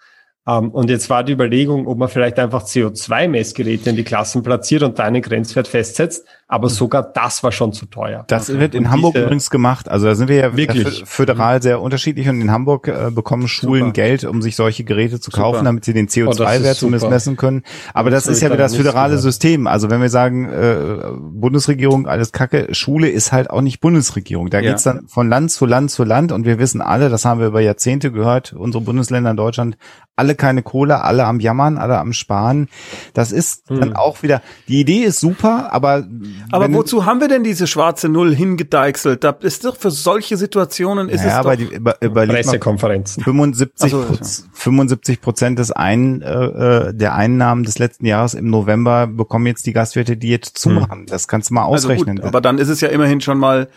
Ähm, 0.45 0.72
und 0.72 0.90
jetzt 0.90 1.10
war 1.10 1.24
die 1.24 1.32
Überlegung, 1.34 1.88
ob 1.88 1.98
man 1.98 2.10
vielleicht 2.10 2.38
einfach 2.38 2.64
CO2-Messgeräte 2.64 3.90
in 3.90 3.95
die 3.95 4.03
Klassen 4.03 4.44
platziert 4.44 4.84
und 4.84 4.99
da 4.99 5.03
einen 5.03 5.22
Grenzwert 5.22 5.68
festsetzt. 5.68 6.26
Aber 6.48 6.70
sogar 6.70 7.02
das 7.02 7.41
war 7.44 7.52
schon 7.52 7.74
zu 7.74 7.88
teuer. 7.88 8.26
Das 8.28 8.49
wird 8.49 8.76
in 8.76 8.84
Und 8.86 8.91
Hamburg 8.91 9.14
diese- 9.14 9.26
übrigens 9.26 9.49
gemacht. 9.49 9.90
Also 9.90 10.06
da 10.06 10.14
sind 10.15 10.28
wir 10.28 10.36
ja 10.36 10.56
Wirklich? 10.56 11.02
fö- 11.02 11.06
föderal 11.06 11.61
sehr 11.64 11.82
unterschiedlich 11.82 12.30
und 12.30 12.41
in 12.41 12.52
Hamburg 12.52 12.88
äh, 12.90 13.10
bekommen 13.10 13.48
Schulen 13.48 13.86
Super. 13.86 13.94
Geld, 13.94 14.24
um 14.26 14.41
sich 14.44 14.56
solche 14.56 14.84
Geräte 14.84 15.20
zu 15.20 15.32
kaufen, 15.32 15.56
Super. 15.56 15.65
damit 15.65 15.86
sie 15.86 15.94
den 15.94 16.06
Oh, 16.06 16.26
das 16.26 16.36
ist 16.38 16.41
CO2-Wert 16.41 16.78
zumindest 16.78 17.02
super. 17.03 17.14
messen 17.14 17.38
können. 17.38 17.64
Aber 17.94 18.11
das 18.11 18.26
Das 18.26 18.36
ist 18.36 18.41
ja 18.44 18.49
wieder 18.49 18.57
das 18.57 18.76
föderale. 18.76 19.18
System. 19.18 19.65
Also 19.65 19.90
wenn 19.90 20.02
wir 20.02 20.10
sagen, 20.10 20.48
äh, 20.49 20.98
Bundesregierung, 21.20 22.06
alles 22.07 22.32
Kacke, 22.34 22.68
Schule 22.76 23.10
ist 23.10 23.32
halt 23.32 23.49
auch 23.49 23.61
nicht 23.61 23.80
Bundesregierung. 23.80 24.49
Da 24.49 24.60
Ja. 24.60 24.72
geht's 24.72 24.84
dann 24.84 25.07
von 25.07 25.30
Land 25.30 25.49
zu 25.52 25.65
Land 25.65 25.90
zu 25.90 26.03
Land 26.03 26.32
und 26.32 26.45
wir 26.45 26.60
wissen 26.60 26.82
alle, 26.82 27.10
das 27.10 27.26
haben 27.26 27.40
wir 27.40 27.48
über 27.48 27.61
Jahrzehnte 27.61 28.11
gehört, 28.11 28.53
unsere 28.53 28.84
Bundesländer 28.84 29.32
in 29.32 29.38
Deutschland, 29.38 29.78
alle 30.15 30.32
alle 30.34 30.35
keine 30.35 30.64
Kohle, 30.64 31.01
alle 31.03 31.26
am 31.26 31.39
Jammern, 31.39 31.77
alle 31.77 31.97
am 31.99 32.14
Sparen. 32.14 32.68
Das 33.14 33.31
ist 33.31 33.64
Hm. 33.69 33.80
dann 33.80 33.95
auch 33.95 34.23
wieder, 34.23 34.41
die 34.68 34.80
Idee 34.80 35.03
ist 35.03 35.19
super, 35.19 35.69
aber 35.72 36.05
Aber 36.51 36.73
wozu 36.73 37.05
haben 37.05 37.22
wir 37.22 37.27
denn 37.27 37.43
diese 37.43 37.68
schwarze 37.68 38.10
Null 38.10 38.35
hingedeichselt? 38.35 39.23
Da 39.23 39.30
ist 39.41 39.64
doch 39.65 39.77
für 39.77 39.91
solche 39.91 40.38
Situationen 40.38 41.10
ist 41.10 41.22
ja, 41.23 41.27
es 41.30 41.34
aber 41.35 41.55
doch. 41.55 41.68
die, 41.69 41.76
über, 41.76 41.95
überleg 42.01 42.35
mal, 42.38 42.41
Pressekonferenzen. 42.43 43.23
75, 43.23 43.85
Ach 43.85 43.89
so, 43.89 44.03
Proz- 44.14 44.47
75 44.53 45.22
Prozent 45.22 45.60
des 45.60 45.72
ein, 45.72 46.22
äh, 46.22 46.34
äh, 46.34 46.93
der 46.93 47.14
Einnahmen 47.15 47.64
des 47.64 47.77
letzten 47.80 48.05
Jahres 48.05 48.34
im 48.34 48.49
November 48.49 49.07
bekommen 49.07 49.45
jetzt 49.47 49.65
die 49.65 49.73
Gastwirte, 49.73 50.18
die 50.18 50.30
jetzt 50.30 50.57
zumachen. 50.57 51.05
Das 51.05 51.27
kannst 51.27 51.49
du 51.49 51.53
mal 51.53 51.65
also 51.65 51.88
ausrechnen. 51.88 52.18
gut, 52.18 52.26
aber 52.26 52.41
dann 52.41 52.57
ist 52.57 52.69
es 52.69 52.81
ja 52.81 52.89
immerhin 52.89 53.22
schon 53.22 53.38
mal 53.38 53.68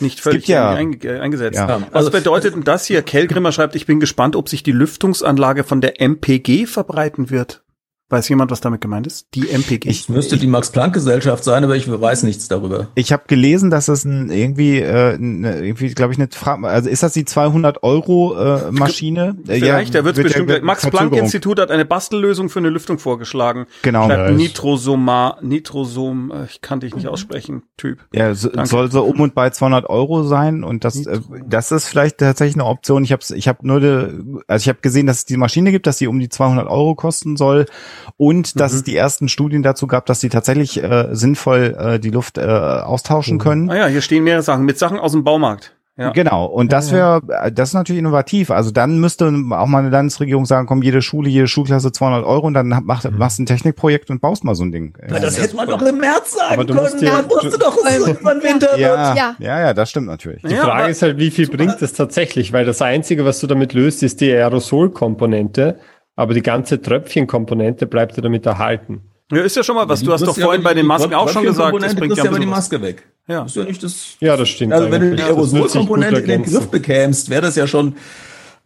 nicht 0.00 0.20
völlig 0.20 0.46
ja- 0.46 0.72
einge 0.74 0.96
äh, 1.08 1.20
eingesetzt. 1.20 1.56
Ja. 1.58 1.80
Was 1.80 1.92
Also- 1.92 2.10
bedeutet 2.10 2.54
denn 2.54 2.64
das 2.64 2.86
hier? 2.86 3.02
Kellgrimmer 3.02 3.52
schreibt, 3.52 3.74
ich 3.74 3.86
bin 3.86 4.00
gespannt, 4.00 4.36
ob 4.36 4.48
sich 4.48 4.62
die 4.62 4.72
Lüftungsanlage 4.72 5.64
von 5.64 5.80
der 5.80 6.00
MPG 6.00 6.66
verbreiten 6.66 7.30
wird. 7.30 7.62
Weiß 8.10 8.28
jemand, 8.28 8.50
was 8.50 8.60
damit 8.60 8.82
gemeint 8.82 9.06
ist? 9.06 9.28
Die 9.34 9.48
MPG. 9.48 9.88
Ich- 9.88 10.10
müsste 10.10 10.36
die 10.36 10.46
Max-Planck-Gesellschaft 10.46 11.42
sein, 11.42 11.64
aber 11.64 11.74
ich 11.74 11.90
weiß 11.90 12.22
nichts 12.24 12.48
darüber. 12.48 12.88
Ich 12.96 13.12
habe 13.12 13.22
gelesen, 13.26 13.70
dass 13.70 13.88
es 13.88 14.04
ein, 14.04 14.30
irgendwie, 14.30 14.78
äh, 14.80 15.14
eine, 15.14 15.64
irgendwie, 15.64 15.88
glaube 15.94 16.12
ich, 16.12 16.18
eine 16.18 16.28
Frage, 16.30 16.68
also 16.68 16.90
ist 16.90 17.02
das 17.02 17.14
die 17.14 17.24
200 17.24 17.82
Euro 17.82 18.36
äh, 18.36 18.70
Maschine? 18.70 19.36
Äh, 19.48 19.58
Vielleicht, 19.58 19.94
da 19.94 20.04
wird 20.04 20.16
wird 20.18 20.26
bestimmt. 20.26 20.50
ja- 20.50 20.60
Max 20.60 20.82
Verzögerung. 20.82 21.08
Planck 21.12 21.22
Institut 21.24 21.58
hat 21.58 21.70
eine 21.70 21.86
Bastellösung 21.86 22.50
für 22.50 22.58
eine 22.58 22.68
Lüftung 22.68 22.98
vorgeschlagen. 22.98 23.64
Genau. 23.80 24.06
Nice. 24.06 24.36
Nitrosoma, 24.36 25.38
Nitrosom, 25.40 26.30
äh, 26.30 26.44
ich 26.44 26.60
kann 26.60 26.80
dich 26.80 26.94
nicht 26.94 27.08
aussprechen, 27.08 27.62
Typ. 27.78 28.00
Ja, 28.12 28.34
so, 28.34 28.50
soll 28.64 28.90
so 28.90 29.02
um 29.04 29.18
und 29.20 29.34
bei 29.34 29.48
200 29.48 29.88
Euro 29.88 30.24
sein 30.24 30.62
und 30.62 30.84
das, 30.84 31.06
äh, 31.06 31.20
das 31.48 31.72
ist 31.72 31.88
vielleicht 31.88 32.18
tatsächlich 32.18 32.56
eine 32.56 32.66
Option. 32.66 33.02
Ich 33.02 33.12
habe 33.12 33.22
ich 33.34 33.48
hab 33.48 33.62
nur, 33.62 33.80
de, 33.80 34.12
also 34.46 34.62
ich 34.62 34.68
habe 34.68 34.80
gesehen, 34.82 35.06
dass 35.06 35.18
es 35.18 35.24
die 35.24 35.38
Maschine 35.38 35.70
gibt, 35.70 35.86
dass 35.86 35.96
die 35.96 36.06
um 36.06 36.18
die 36.20 36.28
200 36.28 36.68
Euro 36.68 36.94
kosten 36.94 37.36
soll 37.38 37.64
und 38.16 38.58
dass 38.60 38.72
Mhm. 38.72 38.76
es 38.78 38.84
die 38.84 38.96
ersten 38.96 39.28
Studien 39.28 39.62
dazu 39.62 39.86
gab, 39.86 40.06
dass 40.06 40.20
die 40.20 40.28
tatsächlich 40.28 40.82
äh, 40.82 41.08
sinnvoll 41.12 41.76
äh, 41.78 41.98
die 41.98 42.10
Luft 42.10 42.38
äh, 42.38 42.42
austauschen 42.42 43.38
können. 43.38 43.70
Ah 43.70 43.76
ja, 43.76 43.86
hier 43.86 44.00
stehen 44.02 44.24
mehrere 44.24 44.42
Sachen 44.42 44.64
mit 44.64 44.78
Sachen 44.78 44.98
aus 44.98 45.12
dem 45.12 45.24
Baumarkt. 45.24 45.74
Ja. 45.96 46.10
Genau, 46.10 46.46
und 46.46 46.72
das 46.72 46.90
wäre, 46.90 47.20
das 47.52 47.68
ist 47.68 47.74
natürlich 47.74 48.00
innovativ. 48.00 48.50
Also 48.50 48.72
dann 48.72 48.98
müsste 48.98 49.26
auch 49.52 49.66
mal 49.68 49.78
eine 49.78 49.90
Landesregierung 49.90 50.44
sagen, 50.44 50.66
komm, 50.66 50.82
jede 50.82 51.00
Schule, 51.02 51.28
jede 51.28 51.46
Schulklasse 51.46 51.92
200 51.92 52.24
Euro 52.24 52.48
und 52.48 52.54
dann 52.54 52.66
mach, 52.82 53.08
machst 53.12 53.38
du 53.38 53.44
ein 53.44 53.46
Technikprojekt 53.46 54.10
und 54.10 54.20
baust 54.20 54.42
mal 54.42 54.56
so 54.56 54.64
ein 54.64 54.72
Ding. 54.72 54.98
Ja, 55.08 55.20
das 55.20 55.40
hätte 55.40 55.54
man 55.54 55.68
doch 55.68 55.80
im 55.82 55.98
März 55.98 56.34
sagen 56.34 56.54
Aber 56.54 56.64
du 56.64 56.74
können. 56.74 56.86
musst 56.86 57.00
dir- 57.00 57.12
man 57.12 57.30
wusste 57.30 57.56
doch, 57.60 57.76
irgendwann 57.88 58.42
Winter 58.42 58.76
ja, 58.76 59.14
ja, 59.14 59.36
Ja. 59.38 59.60
ja, 59.60 59.72
das 59.72 59.88
stimmt 59.88 60.08
natürlich. 60.08 60.42
Die 60.42 60.54
Ja, 60.54 60.62
Frage 60.64 60.90
ist 60.90 61.00
halt, 61.00 61.16
wie 61.18 61.30
viel 61.30 61.46
bringt 61.48 61.80
es 61.80 61.92
tatsächlich? 61.92 62.52
Weil 62.52 62.64
das 62.64 62.82
Einzige, 62.82 63.24
was 63.24 63.38
du 63.38 63.46
damit 63.46 63.72
löst, 63.72 64.02
ist 64.02 64.20
die 64.20 64.32
Aerosolkomponente, 64.32 65.78
aber 66.16 66.34
die 66.34 66.42
ganze 66.42 66.80
Tröpfchenkomponente 66.80 67.86
bleibt 67.86 68.16
ja 68.16 68.22
damit 68.22 68.46
erhalten. 68.46 69.02
Ja, 69.32 69.42
ist 69.42 69.56
ja 69.56 69.62
schon 69.64 69.74
mal 69.76 69.88
was. 69.88 70.02
Du 70.02 70.12
hast 70.12 70.20
doch 70.26 70.36
ja 70.36 70.44
vorhin 70.44 70.62
bei 70.62 70.70
die- 70.74 70.80
den 70.80 70.84
die 70.84 70.88
Masken 70.88 71.14
auch 71.14 71.28
schon 71.28 71.44
gesagt, 71.44 71.74
das 71.82 71.94
bringt 71.94 72.16
ja 72.16 72.24
aber 72.26 72.38
die 72.38 72.46
Maske 72.46 72.80
weg. 72.82 73.04
Ja. 73.26 73.42
Das 73.42 73.52
ist 73.52 73.56
ja 73.56 73.64
nicht 73.64 73.82
das. 73.82 74.16
Ja, 74.20 74.36
das 74.36 74.48
stimmt. 74.50 74.72
Also 74.74 74.90
wenn 74.90 75.00
du 75.00 75.16
die 75.16 75.22
eigentlich. 75.22 75.52
Nützt 75.52 75.70
sich 75.72 75.86
gut 75.86 75.98
Aerosolkomponente 76.02 76.20
in 76.20 76.26
den. 76.26 76.42
Griff 76.44 76.68
bekämst, 76.68 77.30
wäre 77.30 77.40
das 77.42 77.56
ja 77.56 77.66
schon 77.66 77.94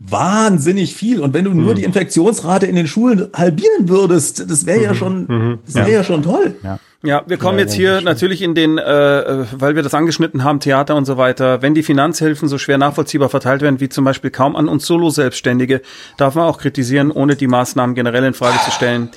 wahnsinnig 0.01 0.95
viel. 0.95 1.21
Und 1.21 1.35
wenn 1.35 1.45
du 1.45 1.51
Mhm. 1.53 1.63
nur 1.65 1.75
die 1.75 1.85
Infektionsrate 1.85 2.67
in 2.67 2.77
den 2.77 2.87
Schulen 2.87 3.29
halbieren 3.35 3.89
würdest, 3.89 4.51
das 4.51 4.67
wäre 4.67 4.83
ja 4.83 4.95
schon, 4.95 5.59
das 5.65 5.75
wäre 5.75 5.91
ja. 5.93 6.05
schon 6.05 6.23
toll. 6.23 6.57
Ja, 6.63 6.79
wir 7.27 7.37
kommen 7.37 7.59
Ja, 7.59 7.65
jetzt 7.65 7.75
ja, 7.75 7.79
hier 7.79 8.01
natürlich 8.01 8.43
in 8.43 8.57
den, 8.57 8.77
äh, 8.77 9.21
äh, 9.21 9.47
weil 9.53 9.77
wir 9.77 9.85
das 9.85 9.95
angeschnitten 9.95 10.43
haben, 10.43 10.59
Theater 10.59 10.97
und 10.97 11.05
so 11.05 11.17
weiter. 11.17 11.63
Wenn 11.63 11.75
die 11.75 11.85
Finanzhilfen 11.85 12.49
so 12.49 12.59
schwer 12.59 12.77
nachvollziehbar 12.77 13.29
verteilt 13.29 13.63
werden, 13.63 13.79
wie 13.79 13.89
zum 13.89 14.05
Beispiel 14.05 14.33
kaum 14.33 14.57
an 14.57 14.69
uns 14.69 14.85
Solo-Selbstständige, 14.85 15.81
darf 16.17 16.35
man 16.35 16.47
auch 16.47 16.59
kritisieren, 16.59 17.13
ohne 17.13 17.37
die 17.37 17.47
Maßnahmen 17.47 17.95
generell 17.95 18.25
in 18.25 18.35
Frage 18.35 18.59
zu 18.65 18.73
stellen. 18.73 19.11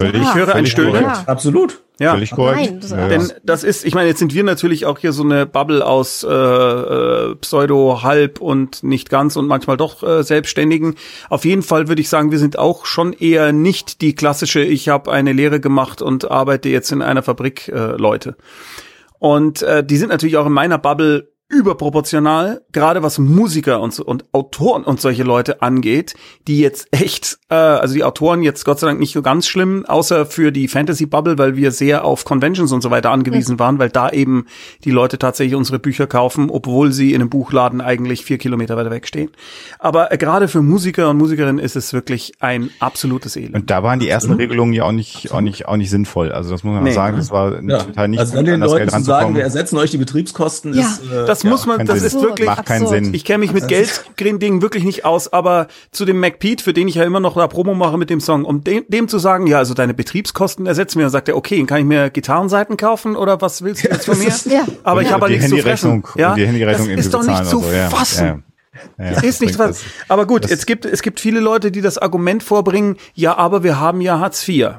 Völlig, 0.00 0.22
Ich 0.22 0.34
höre 0.34 0.54
ein 0.54 0.66
Stöhnen. 0.66 1.02
Ja. 1.02 1.24
Absolut. 1.26 1.80
Ja, 2.00 2.12
Völlig 2.14 2.32
korrekt. 2.32 2.58
Nein, 2.72 2.80
das- 2.80 2.90
Ja, 2.90 2.98
ja. 2.98 3.08
denn 3.08 3.32
das 3.44 3.62
ist, 3.62 3.84
ich 3.84 3.94
meine, 3.94 4.08
jetzt 4.08 4.18
sind 4.18 4.34
wir 4.34 4.42
natürlich 4.42 4.84
auch 4.86 4.98
hier 4.98 5.12
so 5.12 5.22
eine 5.22 5.46
Bubble 5.46 5.86
aus 5.86 6.24
äh, 6.24 6.28
äh, 6.28 7.34
Pseudo, 7.36 8.02
Halb 8.02 8.40
und 8.40 8.82
nicht 8.82 9.08
ganz 9.10 9.36
und 9.36 9.46
manchmal 9.46 9.76
doch 9.76 10.02
äh, 10.02 10.24
Selbstständigen. 10.24 10.96
Auf 11.30 11.44
jeden 11.44 11.62
Fall 11.62 11.86
würde 11.86 12.00
ich 12.02 12.08
sagen, 12.08 12.32
wir 12.32 12.40
sind 12.40 12.58
auch 12.58 12.84
schon 12.86 13.12
eher 13.12 13.52
nicht 13.52 14.00
die 14.00 14.16
klassische, 14.16 14.60
ich 14.62 14.88
habe 14.88 15.12
eine 15.12 15.32
Lehre 15.32 15.60
gemacht 15.60 16.02
und 16.02 16.28
arbeite 16.28 16.68
jetzt 16.68 16.90
in 16.90 17.00
einer 17.00 17.22
Fabrik 17.22 17.68
äh, 17.68 17.92
Leute. 17.96 18.36
Und 19.20 19.62
äh, 19.62 19.84
die 19.84 19.96
sind 19.96 20.08
natürlich 20.08 20.36
auch 20.36 20.46
in 20.46 20.52
meiner 20.52 20.78
Bubble 20.78 21.28
überproportional, 21.54 22.62
gerade 22.72 23.02
was 23.02 23.18
Musiker 23.18 23.80
und, 23.80 23.98
und 24.00 24.24
Autoren 24.32 24.84
und 24.84 25.00
solche 25.00 25.22
Leute 25.22 25.62
angeht, 25.62 26.14
die 26.48 26.60
jetzt 26.60 26.88
echt, 26.90 27.38
äh, 27.50 27.54
also 27.54 27.94
die 27.94 28.04
Autoren 28.04 28.42
jetzt 28.42 28.64
Gott 28.64 28.80
sei 28.80 28.86
Dank 28.88 29.00
nicht 29.00 29.12
so 29.12 29.22
ganz 29.22 29.46
schlimm, 29.46 29.84
außer 29.86 30.26
für 30.26 30.50
die 30.52 30.68
Fantasy-Bubble, 30.68 31.38
weil 31.38 31.56
wir 31.56 31.70
sehr 31.72 32.04
auf 32.04 32.24
Conventions 32.24 32.72
und 32.72 32.82
so 32.82 32.90
weiter 32.90 33.10
angewiesen 33.10 33.58
waren, 33.58 33.78
weil 33.78 33.90
da 33.90 34.10
eben 34.10 34.46
die 34.84 34.90
Leute 34.90 35.18
tatsächlich 35.18 35.54
unsere 35.54 35.78
Bücher 35.78 36.06
kaufen, 36.06 36.50
obwohl 36.50 36.92
sie 36.92 37.12
in 37.12 37.20
einem 37.20 37.30
Buchladen 37.30 37.80
eigentlich 37.80 38.24
vier 38.24 38.38
Kilometer 38.38 38.76
weiter 38.76 38.90
weg 38.90 39.06
stehen. 39.06 39.30
Aber 39.78 40.12
äh, 40.12 40.18
gerade 40.18 40.48
für 40.48 40.62
Musiker 40.62 41.10
und 41.10 41.18
Musikerinnen 41.18 41.58
ist 41.58 41.76
es 41.76 41.92
wirklich 41.92 42.32
ein 42.40 42.70
absolutes 42.80 43.36
Elend. 43.36 43.54
Und 43.54 43.70
da 43.70 43.82
waren 43.82 43.98
die 44.00 44.08
ersten 44.08 44.32
Regelungen 44.32 44.72
ja 44.72 44.84
auch 44.84 44.92
nicht, 44.92 45.32
auch 45.32 45.40
nicht, 45.40 45.66
auch 45.68 45.76
nicht 45.76 45.90
sinnvoll. 45.90 46.32
Also 46.32 46.50
das 46.50 46.64
muss 46.64 46.74
man 46.74 46.84
Nee. 46.84 46.90
auch 46.90 46.94
sagen, 46.94 47.16
das 47.16 47.30
war 47.30 47.62
Ja. 47.62 47.78
total 47.84 48.08
nicht 48.08 48.18
also 48.20 48.34
dann 48.36 48.44
den 48.44 48.54
an 48.54 48.60
das 48.60 48.70
Leuten 48.70 48.88
Geld 48.90 48.94
zu 48.98 49.04
sagen, 49.04 49.34
wir 49.34 49.42
ersetzen 49.42 49.76
euch 49.78 49.90
die 49.90 49.98
Betriebskosten, 49.98 50.74
Ja. 50.74 50.80
ist 50.86 51.02
äh, 51.10 51.26
Das 51.26 51.43
muss 51.44 51.66
man, 51.66 51.86
das 51.86 51.98
Sinn. 51.98 52.06
ist 52.06 52.20
wirklich, 52.20 52.46
Macht 52.48 52.66
keinen. 52.66 52.86
Sinn. 52.86 53.14
Ich 53.14 53.24
kenne 53.24 53.38
mich 53.38 53.52
mit 53.52 53.68
Gelddingen 54.16 54.62
wirklich 54.62 54.84
nicht 54.84 55.04
aus, 55.04 55.32
aber 55.32 55.68
zu 55.90 56.04
dem 56.04 56.20
MacPete, 56.20 56.62
für 56.62 56.72
den 56.72 56.88
ich 56.88 56.96
ja 56.96 57.04
immer 57.04 57.20
noch 57.20 57.34
da 57.36 57.46
Promo 57.46 57.74
mache 57.74 57.98
mit 57.98 58.10
dem 58.10 58.20
Song, 58.20 58.44
um 58.44 58.62
dem, 58.62 58.84
dem 58.88 59.08
zu 59.08 59.18
sagen, 59.18 59.46
ja, 59.46 59.58
also 59.58 59.74
deine 59.74 59.94
Betriebskosten 59.94 60.66
ersetzen 60.66 60.98
wir, 60.98 61.04
dann 61.04 61.12
sagt 61.12 61.28
er, 61.28 61.36
okay, 61.36 61.58
dann 61.58 61.66
kann 61.66 61.78
ich 61.78 61.86
mir 61.86 62.10
Gitarrenseiten 62.10 62.76
kaufen 62.76 63.16
oder 63.16 63.40
was 63.40 63.62
willst 63.62 63.84
du 63.84 63.88
jetzt 63.92 64.06
von 64.06 64.18
mir? 64.18 64.32
Ja. 64.46 64.64
Aber 64.82 65.02
ich 65.02 65.12
habe 65.12 65.22
halt 65.26 65.32
nichts 65.32 65.48
zu 65.48 65.58
fressen. 65.58 66.02
Ja, 66.16 66.34
die 66.34 66.46
Handyrechnung 66.46 66.88
das 66.88 67.06
ist 67.06 67.14
doch 67.14 67.24
nicht 67.24 67.46
zu 67.46 67.60
so, 67.60 67.70
ja. 67.70 67.88
fassen. 67.88 68.26
Ja, 68.26 68.32
ja. 68.34 68.40
Ja, 68.98 69.20
Ist 69.20 69.40
nicht 69.40 69.58
das 69.58 69.68
was. 69.68 69.84
Aber 70.08 70.26
gut, 70.26 70.50
es 70.50 70.66
gibt, 70.66 70.84
es 70.84 71.02
gibt 71.02 71.20
viele 71.20 71.40
Leute, 71.40 71.70
die 71.70 71.80
das 71.80 71.98
Argument 71.98 72.42
vorbringen, 72.42 72.96
ja, 73.14 73.36
aber 73.36 73.62
wir 73.62 73.78
haben 73.78 74.00
ja 74.00 74.18
Hartz 74.18 74.46
IV. 74.48 74.70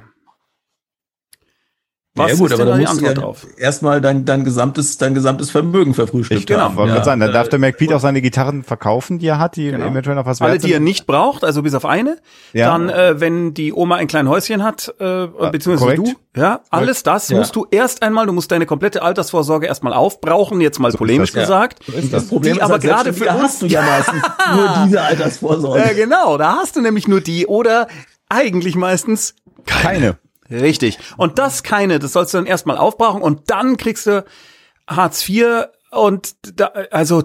Was 2.17 2.31
ja 2.31 2.37
gut, 2.37 2.51
ist 2.51 2.53
aber 2.59 2.71
denn 2.71 2.81
da 2.85 2.89
musst 2.91 3.01
du 3.01 3.05
Antwort 3.07 3.17
ja 3.17 3.21
drauf? 3.23 3.47
erstmal 3.57 3.99
dein, 3.99 4.23
dein 4.23 4.45
gesamtes, 4.45 4.97
dein 4.97 5.13
gesamtes 5.13 5.51
Vermögen 5.51 5.93
verfrühstückt 5.93 6.47
genau. 6.47 6.73
Wollte 6.77 6.95
ja. 6.95 7.03
sagen, 7.03 7.19
dann 7.19 7.33
darf 7.33 7.47
Äh, 7.47 7.49
der 7.49 7.59
McPeak 7.59 7.91
auch 7.91 7.99
seine 7.99 8.21
Gitarren 8.21 8.63
verkaufen, 8.63 9.19
die 9.19 9.27
er 9.27 9.37
hat, 9.37 9.57
die 9.57 9.69
Genau. 9.71 9.85
eventuell 9.87 10.15
noch 10.15 10.25
was 10.25 10.41
Alle, 10.41 10.53
wert 10.53 10.63
die 10.63 10.71
er 10.71 10.79
nicht 10.79 11.07
braucht, 11.07 11.43
also 11.43 11.61
bis 11.61 11.73
auf 11.73 11.83
eine. 11.83 12.17
Ja. 12.53 12.69
Dann, 12.71 12.87
äh, 12.89 13.19
wenn 13.19 13.53
die 13.53 13.73
Oma 13.73 13.95
ein 13.97 14.07
kleines 14.07 14.31
Häuschen 14.31 14.63
hat, 14.63 14.93
äh, 14.99 15.27
beziehungsweise 15.51 15.97
korrekt. 16.01 16.15
du, 16.33 16.39
ja, 16.39 16.61
alles 16.69 17.03
das 17.03 17.27
Ja. 17.27 17.37
musst 17.37 17.53
du 17.55 17.67
erst 17.69 18.01
einmal, 18.01 18.25
du 18.27 18.31
musst 18.31 18.49
deine 18.49 18.65
komplette 18.65 19.01
Altersvorsorge 19.03 19.67
erstmal 19.67 19.91
aufbrauchen, 19.91 20.61
jetzt 20.61 20.79
mal 20.79 20.91
polemisch 20.93 21.31
das, 21.33 21.35
ja. 21.35 21.41
gesagt. 21.65 21.79
Das 22.11 22.27
Problem 22.29 22.53
Die 22.53 22.59
ist, 22.59 22.63
aber 22.63 22.75
als 22.75 22.83
gerade 22.83 23.11
für 23.13 23.29
uns- 23.29 23.41
hast 23.43 23.61
du 23.61 23.65
ja 23.65 23.81
meistens 23.81 24.21
nur 24.55 24.69
diese 24.85 25.01
Altersvorsorge. 25.01 25.83
Äh, 25.83 25.95
genau, 25.95 26.37
da 26.37 26.55
hast 26.61 26.77
du 26.77 26.81
nämlich 26.81 27.09
nur 27.09 27.19
die 27.19 27.45
oder 27.45 27.87
eigentlich 28.29 28.75
meistens 28.75 29.35
Keine. 29.65 30.17
Richtig. 30.49 30.99
Und 31.17 31.39
das 31.39 31.63
keine, 31.63 31.99
das 31.99 32.13
sollst 32.13 32.34
du 32.34 32.38
dann 32.38 32.45
erstmal 32.45 32.77
aufbrauchen 32.77 33.22
und 33.22 33.49
dann 33.49 33.77
kriegst 33.77 34.07
du 34.07 34.23
Hartz 34.88 35.27
IV 35.27 35.65
und 35.91 36.35
da, 36.59 36.65
also 36.91 37.23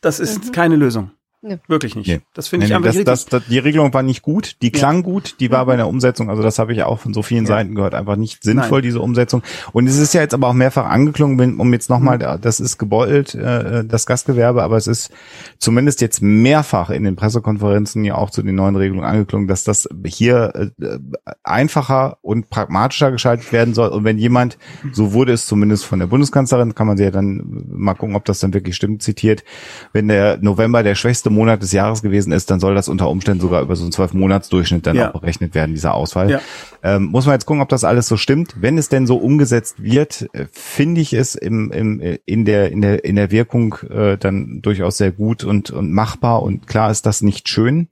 das 0.00 0.20
ist 0.20 0.52
keine 0.52 0.76
Lösung. 0.76 1.12
Nee. 1.44 1.58
Wirklich 1.66 1.96
nicht. 1.96 2.06
Nee. 2.06 2.20
Das 2.34 2.46
finde 2.46 2.66
ich 2.66 2.70
Nee, 2.70 2.74
nee, 2.74 2.76
einfach 2.76 2.88
das, 2.90 2.96
richtig. 2.98 3.04
das, 3.06 3.42
das, 3.42 3.42
die 3.50 3.58
Regelung 3.58 3.92
war 3.92 4.04
nicht 4.04 4.22
gut, 4.22 4.56
die 4.62 4.70
klang 4.70 5.02
gut, 5.02 5.40
die 5.40 5.50
war 5.50 5.66
bei 5.66 5.74
der 5.74 5.88
Umsetzung, 5.88 6.30
also 6.30 6.40
das 6.40 6.60
habe 6.60 6.72
ich 6.72 6.82
auch 6.84 7.00
von 7.00 7.12
so 7.12 7.22
vielen 7.22 7.46
Seiten 7.46 7.74
gehört, 7.74 7.94
einfach 7.94 8.14
nicht 8.14 8.44
sinnvoll, 8.44 8.78
Nein. 8.78 8.82
diese 8.82 9.00
Umsetzung. 9.00 9.42
Und 9.72 9.88
es 9.88 9.98
ist 9.98 10.14
ja 10.14 10.20
jetzt 10.20 10.34
aber 10.34 10.46
auch 10.46 10.52
mehrfach 10.52 10.86
angeklungen, 10.86 11.38
wenn- 11.40 11.58
um 11.58 11.72
jetzt 11.72 11.90
nochmal, 11.90 12.18
Mhm. 12.18 12.40
das 12.42 12.60
ist 12.60 12.78
gebeutelt, 12.78 13.34
äh, 13.34 13.84
das 13.84 14.06
Gastgewerbe, 14.06 14.62
aber 14.62 14.76
es 14.76 14.86
ist 14.86 15.10
zumindest 15.58 16.00
jetzt 16.00 16.22
mehrfach 16.22 16.90
in 16.90 17.02
den 17.02 17.16
Pressekonferenzen 17.16 18.04
ja 18.04 18.14
auch 18.14 18.30
zu 18.30 18.42
den 18.42 18.54
neuen 18.54 18.76
Regelungen 18.76 19.04
angeklungen, 19.04 19.48
dass 19.48 19.64
das 19.64 19.88
hier 20.06 20.70
äh, 20.80 20.98
einfacher 21.42 22.18
und 22.22 22.50
pragmatischer 22.50 23.10
geschaltet 23.10 23.52
werden 23.52 23.74
soll. 23.74 23.88
Und 23.88 24.04
wenn 24.04 24.18
jemand, 24.18 24.58
so 24.92 25.12
wurde 25.12 25.32
es 25.32 25.46
zumindest 25.46 25.84
von 25.84 25.98
der 25.98 26.06
Bundeskanzlerin, 26.06 26.74
kann 26.74 26.86
man 26.86 26.96
sie 26.96 27.04
ja 27.04 27.10
dann 27.10 27.42
mal 27.68 27.94
gucken, 27.94 28.16
ob 28.16 28.24
das 28.24 28.40
dann 28.40 28.54
wirklich 28.54 28.76
stimmt, 28.76 29.02
zitiert, 29.02 29.44
wenn 29.92 30.08
der 30.08 30.38
November 30.40 30.82
der 30.82 30.94
schwächste 30.94 31.30
Monat 31.32 31.62
des 31.62 31.72
Jahres 31.72 32.02
gewesen 32.02 32.32
ist, 32.32 32.50
dann 32.50 32.60
soll 32.60 32.74
das 32.74 32.88
unter 32.88 33.08
Umständen 33.08 33.40
sogar 33.40 33.62
über 33.62 33.74
so 33.76 33.82
einen 33.84 33.92
Zwölf-Monats-Durchschnitt 33.92 34.86
dann 34.86 34.96
Ja. 34.96 35.08
auch 35.14 35.20
berechnet 35.20 35.54
werden, 35.54 35.74
dieser 35.74 35.94
Ausfall. 35.94 36.30
Ja. 36.30 36.40
Ähm, 36.82 37.04
muss 37.06 37.26
man 37.26 37.34
jetzt 37.34 37.46
gucken, 37.46 37.62
ob 37.62 37.68
das 37.68 37.84
alles 37.84 38.08
so 38.08 38.16
stimmt. 38.16 38.54
Wenn 38.60 38.78
es 38.78 38.88
denn 38.88 39.06
so 39.06 39.16
umgesetzt 39.16 39.82
wird, 39.82 40.28
äh, 40.32 40.46
finde 40.52 41.00
ich 41.00 41.12
es 41.12 41.34
im, 41.34 41.70
im, 41.72 42.00
äh, 42.00 42.18
in, 42.26 42.44
der, 42.44 42.70
in, 42.72 42.82
der, 42.82 43.04
in 43.04 43.16
der 43.16 43.30
Wirkung 43.30 43.76
äh, 43.90 44.16
dann 44.18 44.60
durchaus 44.62 44.96
sehr 44.98 45.12
gut 45.12 45.44
und, 45.44 45.70
und 45.70 45.92
machbar. 45.92 46.42
Und 46.42 46.66
klar 46.66 46.90
ist 46.90 47.06
das 47.06 47.22
nicht 47.22 47.48
schön. 47.48 47.88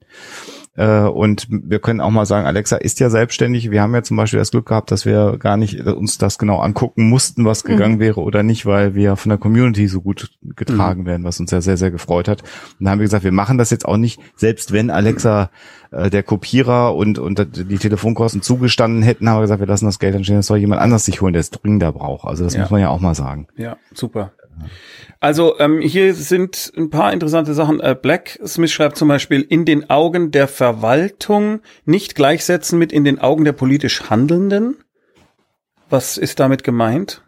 Äh, 0.81 1.03
und 1.03 1.47
wir 1.51 1.79
können 1.79 2.01
auch 2.01 2.09
mal 2.09 2.25
sagen, 2.25 2.47
Alexa 2.47 2.77
ist 2.77 3.01
ja 3.01 3.11
selbstständig. 3.11 3.71
Wir 3.71 3.83
haben 3.83 3.95
ja 3.95 4.03
zum 4.03 4.17
Beispiel 4.17 4.39
das 4.39 4.51
Glück 4.51 4.65
gehabt, 4.65 4.91
dass 4.91 5.05
wir 5.05 5.37
gar 5.37 5.59
nicht 5.59 5.79
uns 5.79 6.17
das 6.17 6.39
genau 6.39 6.59
angucken 6.59 7.11
mussten, 7.11 7.45
was 7.45 7.65
gegangen 7.65 7.97
mhm. 7.97 8.01
wäre 8.01 8.21
oder 8.21 8.43
nicht, 8.43 8.65
weil 8.65 8.95
wir 8.95 9.17
von 9.17 9.29
der 9.29 9.37
Community 9.37 9.89
so 9.89 10.01
gut 10.01 10.31
getragen 10.43 11.03
mhm. 11.03 11.07
werden, 11.07 11.25
was 11.25 11.39
uns 11.39 11.51
ja 11.51 11.61
sehr, 11.61 11.77
sehr 11.77 11.91
gefreut 11.91 12.29
hat. 12.29 12.43
Und 12.79 12.87
da 12.87 12.93
haben 12.93 12.99
wir 12.99 13.05
gesagt, 13.05 13.25
wir 13.25 13.33
machen 13.33 13.59
das 13.59 13.69
jetzt 13.69 13.85
auch 13.85 13.99
nicht, 13.99 14.21
selbst 14.37 14.73
wenn 14.73 14.89
Alexa 14.89 15.51
äh, 15.91 16.09
der 16.09 16.23
Kopierer 16.23 16.97
und, 16.97 17.19
und 17.19 17.47
die 17.57 17.79
Telefonkosten 17.79 18.41
zugestanden 18.41 19.03
hätten, 19.03 19.29
haben 19.29 19.37
wir 19.37 19.43
gesagt, 19.43 19.61
wir 19.61 19.67
lassen 19.67 19.85
das 19.85 19.99
Geld 19.99 20.15
dann 20.15 20.25
stehen, 20.25 20.37
das 20.37 20.47
soll 20.47 20.59
jemand 20.59 20.81
anders 20.81 21.05
sich 21.05 21.21
holen, 21.21 21.35
der 21.35 21.41
es 21.41 21.51
dringender 21.51 21.93
braucht. 21.93 22.27
Also 22.27 22.45
das 22.45 22.55
ja. 22.55 22.63
muss 22.63 22.71
man 22.71 22.81
ja 22.81 22.89
auch 22.89 23.01
mal 23.01 23.15
sagen. 23.15 23.49
Ja, 23.57 23.77
super. 23.93 24.33
Also 25.21 25.59
ähm, 25.59 25.81
hier 25.81 26.15
sind 26.15 26.73
ein 26.77 26.89
paar 26.89 27.13
interessante 27.13 27.53
Sachen. 27.53 27.81
Äh, 27.81 27.95
Black 28.01 28.39
Smith 28.47 28.73
schreibt 28.73 28.97
zum 28.97 29.09
Beispiel, 29.09 29.43
in 29.43 29.65
den 29.65 29.91
Augen 29.91 30.31
der 30.31 30.49
Verwaltung 30.49 31.61
nicht 31.85 32.15
gleichsetzen 32.15 32.79
mit 32.79 32.93
in 32.93 33.05
den 33.05 33.19
Augen 33.19 33.45
der 33.45 33.53
politisch 33.53 34.09
Handelnden. 34.09 34.77
Was 35.91 36.17
ist 36.17 36.41
damit 36.41 36.65
gemeint? 36.65 37.23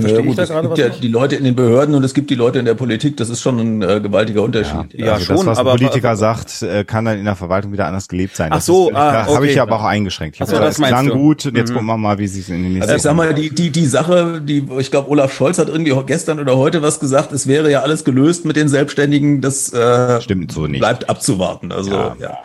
Verstehe 0.00 0.20
ja, 0.20 0.26
gut, 0.26 0.38
es 0.38 0.48
gibt 0.48 0.78
ja 0.78 0.88
die 0.88 1.08
Leute 1.08 1.36
in 1.36 1.44
den 1.44 1.54
Behörden 1.54 1.94
und 1.94 2.04
es 2.04 2.14
gibt 2.14 2.30
die 2.30 2.34
Leute 2.34 2.58
in 2.58 2.64
der 2.64 2.74
Politik. 2.74 3.16
Das 3.16 3.28
ist 3.28 3.40
schon 3.40 3.58
ein 3.58 3.82
äh, 3.82 4.00
gewaltiger 4.00 4.42
Unterschied. 4.42 4.92
Ja, 4.92 5.06
ja 5.06 5.12
also 5.14 5.26
schon. 5.26 5.36
Das, 5.36 5.46
was 5.46 5.58
aber, 5.58 5.72
ein 5.72 5.78
Politiker 5.78 6.08
aber, 6.10 6.16
sagt, 6.16 6.62
äh, 6.62 6.84
kann 6.84 7.04
dann 7.04 7.18
in 7.18 7.24
der 7.24 7.36
Verwaltung 7.36 7.72
wieder 7.72 7.86
anders 7.86 8.08
gelebt 8.08 8.36
sein. 8.36 8.50
Ach 8.52 8.60
so, 8.60 8.90
ist, 8.90 8.96
ah, 8.96 9.22
okay. 9.22 9.34
habe 9.34 9.46
ich 9.48 9.60
aber 9.60 9.76
auch 9.76 9.84
eingeschränkt. 9.84 10.36
Ich 10.36 10.42
Ach 10.42 10.46
so, 10.46 10.58
das 10.58 10.76
klang 10.76 11.08
du. 11.08 11.14
gut 11.14 11.46
und 11.46 11.56
jetzt 11.56 11.70
mhm. 11.70 11.74
gucken 11.74 11.86
wir 11.86 11.96
mal, 11.96 12.18
wie 12.18 12.26
sie 12.26 12.40
es 12.40 12.48
in 12.48 12.62
den 12.62 12.72
nächsten 12.74 12.82
Also 12.82 12.96
ich 12.96 13.02
sag 13.02 13.14
mal, 13.14 13.34
die, 13.34 13.50
die, 13.50 13.70
die 13.70 13.86
Sache, 13.86 14.40
die, 14.42 14.66
ich 14.78 14.90
glaube, 14.90 15.10
Olaf 15.10 15.32
Scholz 15.32 15.58
hat 15.58 15.68
irgendwie 15.68 15.94
gestern 16.06 16.40
oder 16.40 16.56
heute 16.56 16.82
was 16.82 17.00
gesagt, 17.00 17.32
es 17.32 17.46
wäre 17.46 17.70
ja 17.70 17.82
alles 17.82 18.04
gelöst 18.04 18.44
mit 18.44 18.56
den 18.56 18.68
Selbstständigen. 18.68 19.40
Das 19.40 19.72
äh, 19.72 20.20
stimmt 20.20 20.52
so 20.52 20.66
nicht. 20.66 20.80
Bleibt 20.80 21.08
abzuwarten. 21.08 21.72
Also 21.72 21.90
ja. 21.90 22.16
ja. 22.20 22.38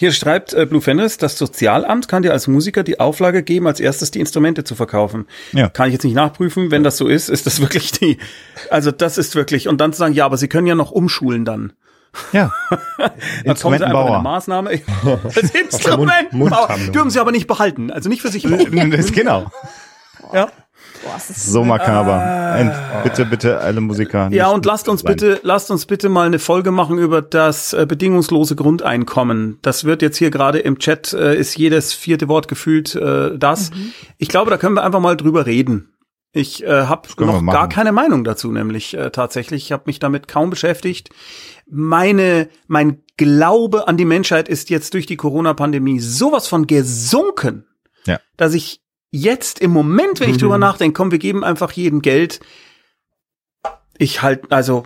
Hier 0.00 0.12
schreibt 0.12 0.54
äh, 0.54 0.64
Blue 0.64 0.80
Fenris, 0.80 1.18
das 1.18 1.36
Sozialamt 1.36 2.08
kann 2.08 2.22
dir 2.22 2.32
als 2.32 2.46
Musiker 2.48 2.82
die 2.82 2.98
Auflage 2.98 3.42
geben, 3.42 3.66
als 3.66 3.80
erstes 3.80 4.10
die 4.10 4.18
Instrumente 4.18 4.64
zu 4.64 4.74
verkaufen. 4.74 5.26
Ja. 5.52 5.68
Kann 5.68 5.88
ich 5.88 5.92
jetzt 5.92 6.04
nicht 6.04 6.14
nachprüfen. 6.14 6.70
Wenn 6.70 6.82
das 6.82 6.96
so 6.96 7.06
ist, 7.06 7.28
ist 7.28 7.44
das 7.44 7.60
wirklich 7.60 7.92
die, 7.92 8.16
also 8.70 8.92
das 8.92 9.18
ist 9.18 9.34
wirklich, 9.34 9.68
und 9.68 9.78
dann 9.78 9.92
zu 9.92 9.98
sagen, 9.98 10.14
ja, 10.14 10.24
aber 10.24 10.38
sie 10.38 10.48
können 10.48 10.66
ja 10.66 10.74
noch 10.74 10.90
umschulen 10.90 11.44
dann. 11.44 11.74
Ja. 12.32 12.50
dann 13.44 13.58
kommen 13.58 13.76
sie 13.76 13.84
einfach 13.84 14.06
eine 14.06 14.22
Maßnahme. 14.22 14.80
Das 15.34 15.50
Instrumentenbauer. 15.50 16.78
Dürfen 16.94 17.10
sie 17.10 17.20
aber 17.20 17.30
nicht 17.30 17.46
behalten. 17.46 17.90
Also 17.90 18.08
nicht 18.08 18.22
für 18.22 18.30
sich. 18.30 18.44
genau. 19.12 19.50
Ja. 20.32 20.50
Boah, 21.02 21.18
so 21.18 21.64
makaber. 21.64 22.58
Äh, 22.58 23.02
bitte, 23.02 23.24
bitte 23.24 23.60
alle 23.60 23.80
Musiker. 23.80 24.28
Ja, 24.32 24.48
und 24.48 24.66
lasst 24.66 24.88
uns 24.88 25.00
sein. 25.00 25.12
bitte, 25.12 25.40
lasst 25.42 25.70
uns 25.70 25.86
bitte 25.86 26.08
mal 26.08 26.26
eine 26.26 26.38
Folge 26.38 26.70
machen 26.70 26.98
über 26.98 27.22
das 27.22 27.72
äh, 27.72 27.86
bedingungslose 27.86 28.56
Grundeinkommen. 28.56 29.58
Das 29.62 29.84
wird 29.84 30.02
jetzt 30.02 30.18
hier 30.18 30.30
gerade 30.30 30.58
im 30.58 30.78
Chat, 30.78 31.12
äh, 31.12 31.36
ist 31.36 31.56
jedes 31.56 31.94
vierte 31.94 32.28
Wort 32.28 32.48
gefühlt 32.48 32.94
äh, 32.94 33.36
das. 33.38 33.70
Mhm. 33.70 33.92
Ich 34.18 34.28
glaube, 34.28 34.50
da 34.50 34.58
können 34.58 34.74
wir 34.74 34.82
einfach 34.82 35.00
mal 35.00 35.16
drüber 35.16 35.46
reden. 35.46 35.92
Ich 36.32 36.62
äh, 36.62 36.84
habe 36.84 37.08
noch 37.18 37.44
gar 37.46 37.68
keine 37.68 37.90
Meinung 37.90 38.22
dazu, 38.22 38.52
nämlich 38.52 38.94
äh, 38.94 39.10
tatsächlich. 39.10 39.64
Ich 39.64 39.72
habe 39.72 39.84
mich 39.86 39.98
damit 39.98 40.28
kaum 40.28 40.50
beschäftigt. 40.50 41.10
Meine, 41.68 42.48
mein 42.68 43.02
Glaube 43.16 43.88
an 43.88 43.96
die 43.96 44.04
Menschheit 44.04 44.48
ist 44.48 44.70
jetzt 44.70 44.94
durch 44.94 45.06
die 45.06 45.16
Corona-Pandemie 45.16 45.98
sowas 45.98 46.46
von 46.46 46.66
gesunken, 46.66 47.66
ja. 48.06 48.20
dass 48.36 48.54
ich 48.54 48.80
jetzt 49.10 49.60
im 49.60 49.70
Moment, 49.70 50.20
wenn 50.20 50.30
ich 50.30 50.36
mhm. 50.36 50.40
drüber 50.40 50.58
nachdenke, 50.58 50.96
komm, 50.96 51.10
wir 51.10 51.18
geben 51.18 51.44
einfach 51.44 51.72
jedem 51.72 52.02
Geld. 52.02 52.40
Ich 53.98 54.22
halt, 54.22 54.50
also 54.52 54.84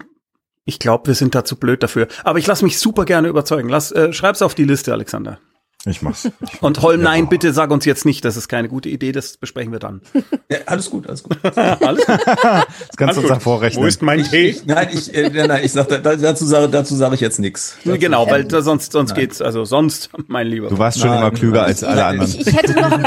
ich 0.65 0.79
glaube, 0.79 1.09
wir 1.09 1.15
sind 1.15 1.35
da 1.35 1.45
zu 1.45 1.57
blöd 1.57 1.83
dafür. 1.83 2.09
Aber 2.25 2.39
ich 2.39 2.47
lasse 2.47 2.65
mich 2.65 2.79
super 2.79 3.05
gerne 3.05 3.29
überzeugen. 3.29 3.69
Lass, 3.69 3.93
äh, 3.93 4.13
schreib's 4.13 4.43
auf 4.43 4.55
die 4.55 4.65
Liste, 4.65 4.93
Alexander. 4.93 5.39
Ich 5.87 6.01
mach's. 6.01 6.31
Ich 6.41 6.63
und 6.63 6.81
Holm, 6.81 7.01
ja. 7.01 7.11
nein, 7.11 7.29
bitte 7.29 7.53
sag 7.53 7.71
uns 7.71 7.85
jetzt 7.85 8.07
nicht, 8.07 8.25
das 8.25 8.37
ist 8.37 8.49
keine 8.49 8.69
gute 8.69 8.89
Idee, 8.89 9.13
das 9.13 9.37
besprechen 9.37 9.73
wir 9.73 9.79
dann. 9.79 10.01
Ja, 10.51 10.59
alles 10.67 10.91
gut, 10.91 11.09
alles 11.09 11.23
gut. 11.23 11.39
alles? 11.57 12.05
Das 12.05 12.97
kannst 12.99 13.17
du 13.17 13.27
uns 13.27 13.43
vorrechnen. 13.43 13.83
Wo 13.83 13.87
ist 13.87 14.03
mein 14.03 14.21
ich, 14.21 14.29
Tee? 14.29 14.49
Ich, 14.49 14.67
nein, 14.67 14.89
ich, 14.93 15.15
äh, 15.15 15.31
nein, 15.47 15.65
ich 15.65 15.73
sag, 15.73 15.89
dazu 15.89 16.45
sage 16.45 16.69
dazu 16.69 16.95
sage 16.97 17.15
ich 17.15 17.23
jetzt 17.23 17.39
nichts. 17.39 17.79
Genau, 17.85 18.31
weil 18.31 18.45
da, 18.45 18.61
sonst 18.61 18.93
sonst 18.93 19.11
nein. 19.11 19.21
geht's, 19.21 19.41
also 19.41 19.65
sonst, 19.65 20.11
mein 20.27 20.47
Lieber. 20.47 20.69
Du 20.69 20.79
warst 20.79 21.01
schon 21.01 21.09
nein, 21.09 21.21
immer 21.21 21.31
klüger 21.31 21.61
nein, 21.61 21.67
als 21.69 21.83
alle 21.83 22.05
anderen. 22.05 22.31
Ich, 22.31 22.47
ich 22.47 22.55
hätte 22.55 22.75
noch, 22.75 22.99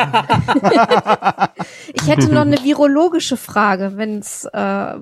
ich 1.94 2.08
hätte 2.08 2.34
noch 2.34 2.42
eine 2.42 2.64
virologische 2.64 3.38
Frage, 3.38 3.94
wenn 3.96 4.18
es 4.18 4.46
äh, 4.46 4.96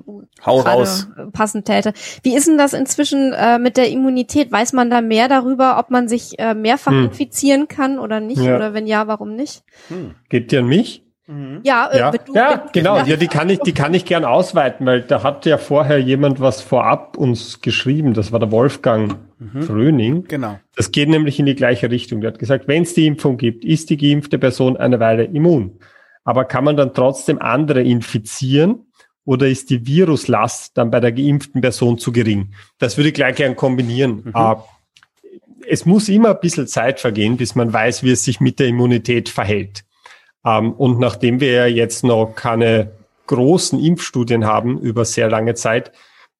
Hau 0.44 0.60
raus. 0.60 1.08
passend 1.32 1.64
täte. 1.64 1.94
Wie 2.22 2.36
ist 2.36 2.46
denn 2.46 2.58
das 2.58 2.74
inzwischen 2.74 3.32
äh, 3.32 3.58
mit 3.58 3.78
der 3.78 3.88
Immunität? 3.88 4.52
Weiß 4.52 4.74
man 4.74 4.90
da 4.90 5.00
mehr 5.00 5.28
darüber, 5.28 5.78
ob 5.78 5.90
man 5.90 6.06
sich 6.06 6.38
äh, 6.38 6.54
mehrfach 6.54 6.92
hm. 6.92 7.06
infizieren 7.06 7.65
kann 7.68 7.98
oder 7.98 8.20
nicht? 8.20 8.42
Ja. 8.42 8.56
Oder 8.56 8.74
wenn 8.74 8.86
ja, 8.86 9.06
warum 9.06 9.34
nicht? 9.34 9.64
Hm. 9.88 10.14
Geht 10.28 10.52
die 10.52 10.58
an 10.58 10.66
mich? 10.66 11.06
Mhm. 11.26 11.60
Ja, 11.64 11.88
äh, 11.88 11.98
ja. 11.98 12.10
Du, 12.12 12.34
ja 12.34 12.66
genau. 12.72 12.98
Ja, 13.04 13.16
die 13.16 13.26
kann 13.26 13.50
ich, 13.50 13.58
die 13.60 13.72
kann 13.72 13.94
ich 13.94 14.04
gern 14.04 14.24
ausweiten, 14.24 14.86
weil 14.86 15.02
da 15.02 15.22
hat 15.22 15.44
ja 15.44 15.58
vorher 15.58 15.98
jemand 15.98 16.40
was 16.40 16.60
vorab 16.60 17.16
uns 17.16 17.60
geschrieben. 17.60 18.14
Das 18.14 18.30
war 18.30 18.38
der 18.38 18.52
Wolfgang 18.52 19.16
mhm. 19.38 19.62
Fröning. 19.62 20.24
Genau. 20.28 20.60
Das 20.76 20.92
geht 20.92 21.08
nämlich 21.08 21.40
in 21.40 21.46
die 21.46 21.56
gleiche 21.56 21.90
Richtung. 21.90 22.20
Der 22.20 22.32
hat 22.32 22.38
gesagt, 22.38 22.68
wenn 22.68 22.84
es 22.84 22.94
die 22.94 23.06
Impfung 23.06 23.38
gibt, 23.38 23.64
ist 23.64 23.90
die 23.90 23.96
geimpfte 23.96 24.38
Person 24.38 24.76
eine 24.76 25.00
Weile 25.00 25.24
immun. 25.24 25.80
Aber 26.22 26.44
kann 26.44 26.64
man 26.64 26.76
dann 26.76 26.94
trotzdem 26.94 27.40
andere 27.40 27.82
infizieren? 27.82 28.86
Oder 29.24 29.48
ist 29.48 29.70
die 29.70 29.84
Viruslast 29.84 30.78
dann 30.78 30.92
bei 30.92 31.00
der 31.00 31.10
geimpften 31.10 31.60
Person 31.60 31.98
zu 31.98 32.12
gering? 32.12 32.52
Das 32.78 32.96
würde 32.96 33.08
ich 33.08 33.14
gleich 33.14 33.34
gern 33.34 33.56
kombinieren. 33.56 34.22
Mhm. 34.26 34.30
Es 35.68 35.86
muss 35.86 36.08
immer 36.08 36.30
ein 36.30 36.40
bisschen 36.40 36.66
Zeit 36.66 37.00
vergehen, 37.00 37.36
bis 37.36 37.54
man 37.54 37.72
weiß, 37.72 38.02
wie 38.02 38.10
es 38.10 38.24
sich 38.24 38.40
mit 38.40 38.58
der 38.58 38.68
Immunität 38.68 39.28
verhält. 39.28 39.84
Ähm, 40.44 40.72
und 40.72 40.98
nachdem 40.98 41.40
wir 41.40 41.52
ja 41.52 41.66
jetzt 41.66 42.04
noch 42.04 42.34
keine 42.34 42.92
großen 43.26 43.82
Impfstudien 43.82 44.44
haben 44.44 44.78
über 44.78 45.04
sehr 45.04 45.28
lange 45.28 45.54
Zeit, 45.54 45.92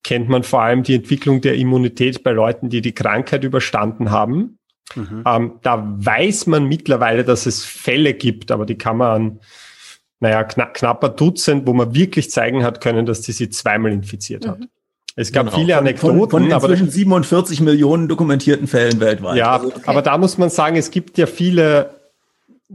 kennt 0.04 0.28
man 0.28 0.44
vor 0.44 0.62
allem 0.62 0.84
die 0.84 0.94
Entwicklung 0.94 1.40
der 1.40 1.56
Immunität 1.56 2.22
bei 2.22 2.30
Leuten, 2.30 2.68
die 2.68 2.80
die 2.80 2.94
Krankheit 2.94 3.42
überstanden 3.42 4.10
haben. 4.10 4.58
Mhm. 4.94 5.24
Ähm, 5.26 5.52
da 5.62 5.84
weiß 5.98 6.46
man 6.46 6.66
mittlerweile, 6.66 7.24
dass 7.24 7.46
es 7.46 7.64
Fälle 7.64 8.14
gibt, 8.14 8.52
aber 8.52 8.66
die 8.66 8.78
kann 8.78 8.98
man 8.98 9.10
an, 9.10 9.40
naja, 10.20 10.44
knapp, 10.44 10.74
knapper 10.74 11.08
Dutzend, 11.08 11.66
wo 11.66 11.72
man 11.72 11.94
wirklich 11.94 12.30
zeigen 12.30 12.62
hat 12.62 12.80
können, 12.80 13.04
dass 13.04 13.20
die 13.22 13.32
sie 13.32 13.50
zweimal 13.50 13.92
infiziert 13.92 14.46
hat. 14.46 14.60
Es 15.18 15.32
gab 15.32 15.46
genau. 15.46 15.58
viele 15.58 15.78
Anekdoten. 15.78 16.18
Von, 16.18 16.30
von 16.30 16.52
aber 16.52 16.68
zwischen 16.68 16.90
47 16.90 17.62
Millionen 17.62 18.06
dokumentierten 18.06 18.66
Fällen 18.66 19.00
weltweit. 19.00 19.36
Ja, 19.36 19.54
also, 19.54 19.68
okay. 19.68 19.80
aber 19.86 20.02
da 20.02 20.18
muss 20.18 20.36
man 20.36 20.50
sagen, 20.50 20.76
es 20.76 20.90
gibt 20.90 21.16
ja 21.16 21.26
viele, 21.26 21.90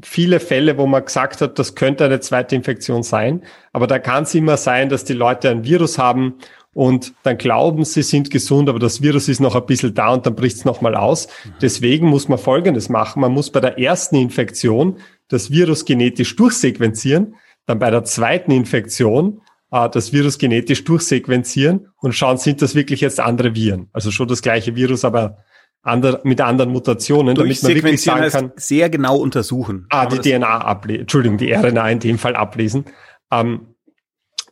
viele 0.01 0.39
Fälle, 0.39 0.77
wo 0.77 0.87
man 0.87 1.05
gesagt 1.05 1.41
hat, 1.41 1.59
das 1.59 1.75
könnte 1.75 2.03
eine 2.03 2.19
zweite 2.19 2.55
Infektion 2.55 3.03
sein. 3.03 3.43
Aber 3.73 3.85
da 3.85 3.99
kann 3.99 4.23
es 4.23 4.33
immer 4.33 4.57
sein, 4.57 4.89
dass 4.89 5.03
die 5.03 5.13
Leute 5.13 5.49
ein 5.51 5.63
Virus 5.63 5.99
haben 5.99 6.35
und 6.73 7.13
dann 7.23 7.37
glauben 7.37 7.85
sie 7.85 8.01
sind 8.01 8.31
gesund, 8.31 8.69
aber 8.69 8.79
das 8.79 9.01
Virus 9.01 9.27
ist 9.27 9.39
noch 9.39 9.55
ein 9.55 9.65
bisschen 9.65 9.93
da 9.93 10.13
und 10.13 10.25
dann 10.25 10.35
bricht 10.35 10.57
es 10.57 10.65
nochmal 10.65 10.95
aus. 10.95 11.27
Deswegen 11.61 12.07
muss 12.07 12.27
man 12.27 12.39
Folgendes 12.39 12.89
machen. 12.89 13.21
Man 13.21 13.33
muss 13.33 13.51
bei 13.51 13.59
der 13.59 13.77
ersten 13.77 14.15
Infektion 14.15 14.97
das 15.27 15.51
Virus 15.51 15.85
genetisch 15.85 16.35
durchsequenzieren, 16.37 17.35
dann 17.65 17.77
bei 17.77 17.91
der 17.91 18.03
zweiten 18.03 18.51
Infektion 18.51 19.41
äh, 19.71 19.89
das 19.89 20.13
Virus 20.13 20.37
genetisch 20.37 20.83
durchsequenzieren 20.83 21.87
und 21.97 22.13
schauen, 22.13 22.37
sind 22.37 22.61
das 22.61 22.75
wirklich 22.75 23.01
jetzt 23.01 23.19
andere 23.19 23.55
Viren? 23.55 23.89
Also 23.93 24.11
schon 24.11 24.27
das 24.27 24.41
gleiche 24.41 24.75
Virus, 24.75 25.03
aber 25.03 25.37
andere, 25.83 26.21
mit 26.23 26.39
anderen 26.41 26.71
Mutationen, 26.71 27.35
damit 27.35 27.63
man 27.63 27.73
wirklich 27.75 28.03
sagen 28.03 28.29
kann. 28.29 28.51
Sehr 28.55 28.89
genau 28.89 29.17
untersuchen. 29.17 29.87
Ah, 29.89 30.05
die 30.05 30.19
DNA 30.19 30.61
ablesen, 30.61 31.01
Entschuldigung, 31.01 31.37
die 31.37 31.51
RNA 31.51 31.89
in 31.89 31.99
dem 31.99 32.17
Fall 32.19 32.35
ablesen. 32.35 32.85
Ähm, 33.31 33.67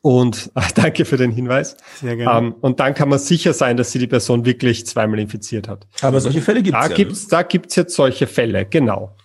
und 0.01 0.49
ach, 0.55 0.71
danke 0.75 1.05
für 1.05 1.17
den 1.17 1.31
Hinweis. 1.31 1.77
Sehr 1.99 2.15
gerne. 2.15 2.47
Ähm, 2.47 2.55
und 2.61 2.79
dann 2.79 2.93
kann 2.93 3.09
man 3.09 3.19
sicher 3.19 3.53
sein, 3.53 3.77
dass 3.77 3.91
sie 3.91 3.99
die 3.99 4.07
Person 4.07 4.45
wirklich 4.45 4.87
zweimal 4.87 5.19
infiziert 5.19 5.67
hat. 5.67 5.87
Aber 6.01 6.19
solche 6.19 6.41
Fälle 6.41 6.63
gibt 6.63 6.75
es. 6.75 6.83
Da 6.83 6.89
ja, 6.89 6.95
gibt's, 6.95 7.23
ne? 7.23 7.27
da 7.31 7.41
gibt's 7.43 7.75
jetzt 7.75 7.95
solche 7.95 8.25
Fälle, 8.25 8.65
genau. 8.65 9.15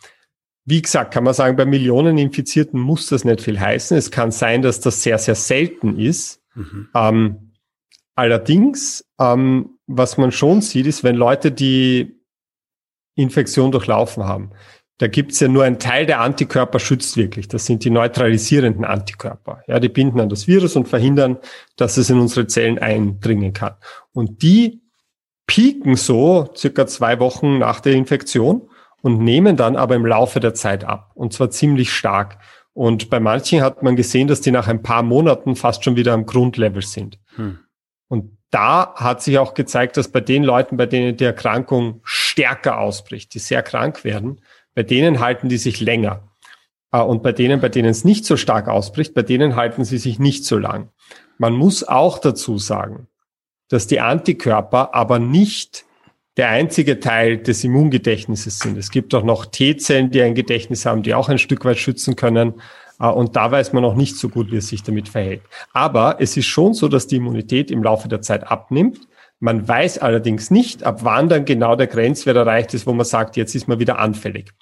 Wie 0.64 0.80
gesagt, 0.80 1.12
kann 1.12 1.24
man 1.24 1.34
sagen, 1.34 1.56
bei 1.56 1.66
Millionen 1.66 2.16
Infizierten 2.16 2.80
muss 2.80 3.08
das 3.08 3.24
nicht 3.24 3.42
viel 3.42 3.60
heißen. 3.60 3.96
Es 3.96 4.10
kann 4.10 4.30
sein, 4.30 4.62
dass 4.62 4.80
das 4.80 5.02
sehr, 5.02 5.18
sehr 5.18 5.34
selten 5.34 5.98
ist. 5.98 6.40
Mhm. 6.54 6.88
Ähm, 6.94 7.52
allerdings, 8.14 9.04
ähm, 9.20 9.78
was 9.86 10.16
man 10.16 10.32
schon 10.32 10.62
sieht, 10.62 10.86
ist, 10.86 11.04
wenn 11.04 11.16
Leute 11.16 11.52
die 11.52 12.18
Infektion 13.14 13.72
durchlaufen 13.72 14.24
haben, 14.24 14.50
da 14.98 15.08
gibt's 15.08 15.40
ja 15.40 15.48
nur 15.48 15.64
ein 15.64 15.80
Teil 15.80 16.06
der 16.06 16.20
Antikörper 16.20 16.78
schützt 16.78 17.16
wirklich. 17.16 17.48
Das 17.48 17.66
sind 17.66 17.84
die 17.84 17.90
neutralisierenden 17.90 18.84
Antikörper. 18.84 19.62
Ja, 19.66 19.80
die 19.80 19.88
binden 19.88 20.20
an 20.20 20.28
das 20.28 20.46
Virus 20.46 20.76
und 20.76 20.88
verhindern, 20.88 21.38
dass 21.76 21.96
es 21.96 22.10
in 22.10 22.20
unsere 22.20 22.46
Zellen 22.46 22.78
eindringen 22.78 23.52
kann. 23.52 23.74
Und 24.12 24.42
die 24.42 24.82
pieken 25.46 25.96
so 25.96 26.48
circa 26.56 26.86
zwei 26.86 27.18
Wochen 27.18 27.58
nach 27.58 27.80
der 27.80 27.94
Infektion 27.94 28.68
und 29.04 29.18
nehmen 29.18 29.58
dann 29.58 29.76
aber 29.76 29.96
im 29.96 30.06
Laufe 30.06 30.40
der 30.40 30.54
Zeit 30.54 30.82
ab. 30.82 31.10
Und 31.14 31.34
zwar 31.34 31.50
ziemlich 31.50 31.92
stark. 31.92 32.38
Und 32.72 33.10
bei 33.10 33.20
manchen 33.20 33.60
hat 33.60 33.82
man 33.82 33.96
gesehen, 33.96 34.28
dass 34.28 34.40
die 34.40 34.50
nach 34.50 34.66
ein 34.66 34.82
paar 34.82 35.02
Monaten 35.02 35.56
fast 35.56 35.84
schon 35.84 35.94
wieder 35.94 36.14
am 36.14 36.24
Grundlevel 36.24 36.80
sind. 36.80 37.18
Hm. 37.36 37.58
Und 38.08 38.38
da 38.50 38.94
hat 38.94 39.22
sich 39.22 39.36
auch 39.38 39.52
gezeigt, 39.52 39.98
dass 39.98 40.08
bei 40.08 40.22
den 40.22 40.42
Leuten, 40.42 40.78
bei 40.78 40.86
denen 40.86 41.18
die 41.18 41.24
Erkrankung 41.24 42.00
stärker 42.02 42.78
ausbricht, 42.78 43.34
die 43.34 43.40
sehr 43.40 43.62
krank 43.62 44.04
werden, 44.04 44.40
bei 44.74 44.82
denen 44.82 45.20
halten 45.20 45.50
die 45.50 45.58
sich 45.58 45.82
länger. 45.82 46.30
Äh, 46.90 47.02
und 47.02 47.22
bei 47.22 47.32
denen, 47.32 47.60
bei 47.60 47.68
denen 47.68 47.90
es 47.90 48.04
nicht 48.04 48.24
so 48.24 48.38
stark 48.38 48.68
ausbricht, 48.68 49.12
bei 49.12 49.22
denen 49.22 49.54
halten 49.54 49.84
sie 49.84 49.98
sich 49.98 50.18
nicht 50.18 50.46
so 50.46 50.56
lang. 50.56 50.88
Man 51.36 51.52
muss 51.52 51.86
auch 51.86 52.18
dazu 52.18 52.56
sagen, 52.56 53.08
dass 53.68 53.86
die 53.86 54.00
Antikörper 54.00 54.94
aber 54.94 55.18
nicht 55.18 55.84
der 56.36 56.48
einzige 56.48 56.98
Teil 56.98 57.38
des 57.38 57.62
Immungedächtnisses 57.62 58.58
sind. 58.58 58.76
Es 58.76 58.90
gibt 58.90 59.14
auch 59.14 59.22
noch 59.22 59.46
T-Zellen, 59.46 60.10
die 60.10 60.22
ein 60.22 60.34
Gedächtnis 60.34 60.84
haben, 60.84 61.02
die 61.02 61.14
auch 61.14 61.28
ein 61.28 61.38
Stück 61.38 61.64
weit 61.64 61.78
schützen 61.78 62.16
können. 62.16 62.54
Äh, 62.98 63.06
und 63.06 63.36
da 63.36 63.50
weiß 63.50 63.72
man 63.72 63.82
noch 63.82 63.94
nicht 63.94 64.16
so 64.16 64.28
gut, 64.28 64.50
wie 64.50 64.56
es 64.56 64.68
sich 64.68 64.82
damit 64.82 65.08
verhält. 65.08 65.42
Aber 65.72 66.16
es 66.20 66.36
ist 66.36 66.46
schon 66.46 66.74
so, 66.74 66.88
dass 66.88 67.06
die 67.06 67.16
Immunität 67.16 67.70
im 67.70 67.82
Laufe 67.82 68.08
der 68.08 68.20
Zeit 68.20 68.50
abnimmt. 68.50 69.00
Man 69.38 69.66
weiß 69.66 69.98
allerdings 69.98 70.50
nicht, 70.50 70.84
ab 70.84 71.00
wann 71.02 71.28
dann 71.28 71.44
genau 71.44 71.76
der 71.76 71.86
Grenzwert 71.86 72.36
erreicht 72.36 72.74
ist, 72.74 72.86
wo 72.86 72.92
man 72.92 73.04
sagt, 73.04 73.36
jetzt 73.36 73.54
ist 73.54 73.68
man 73.68 73.78
wieder 73.78 73.98
anfällig. 73.98 74.52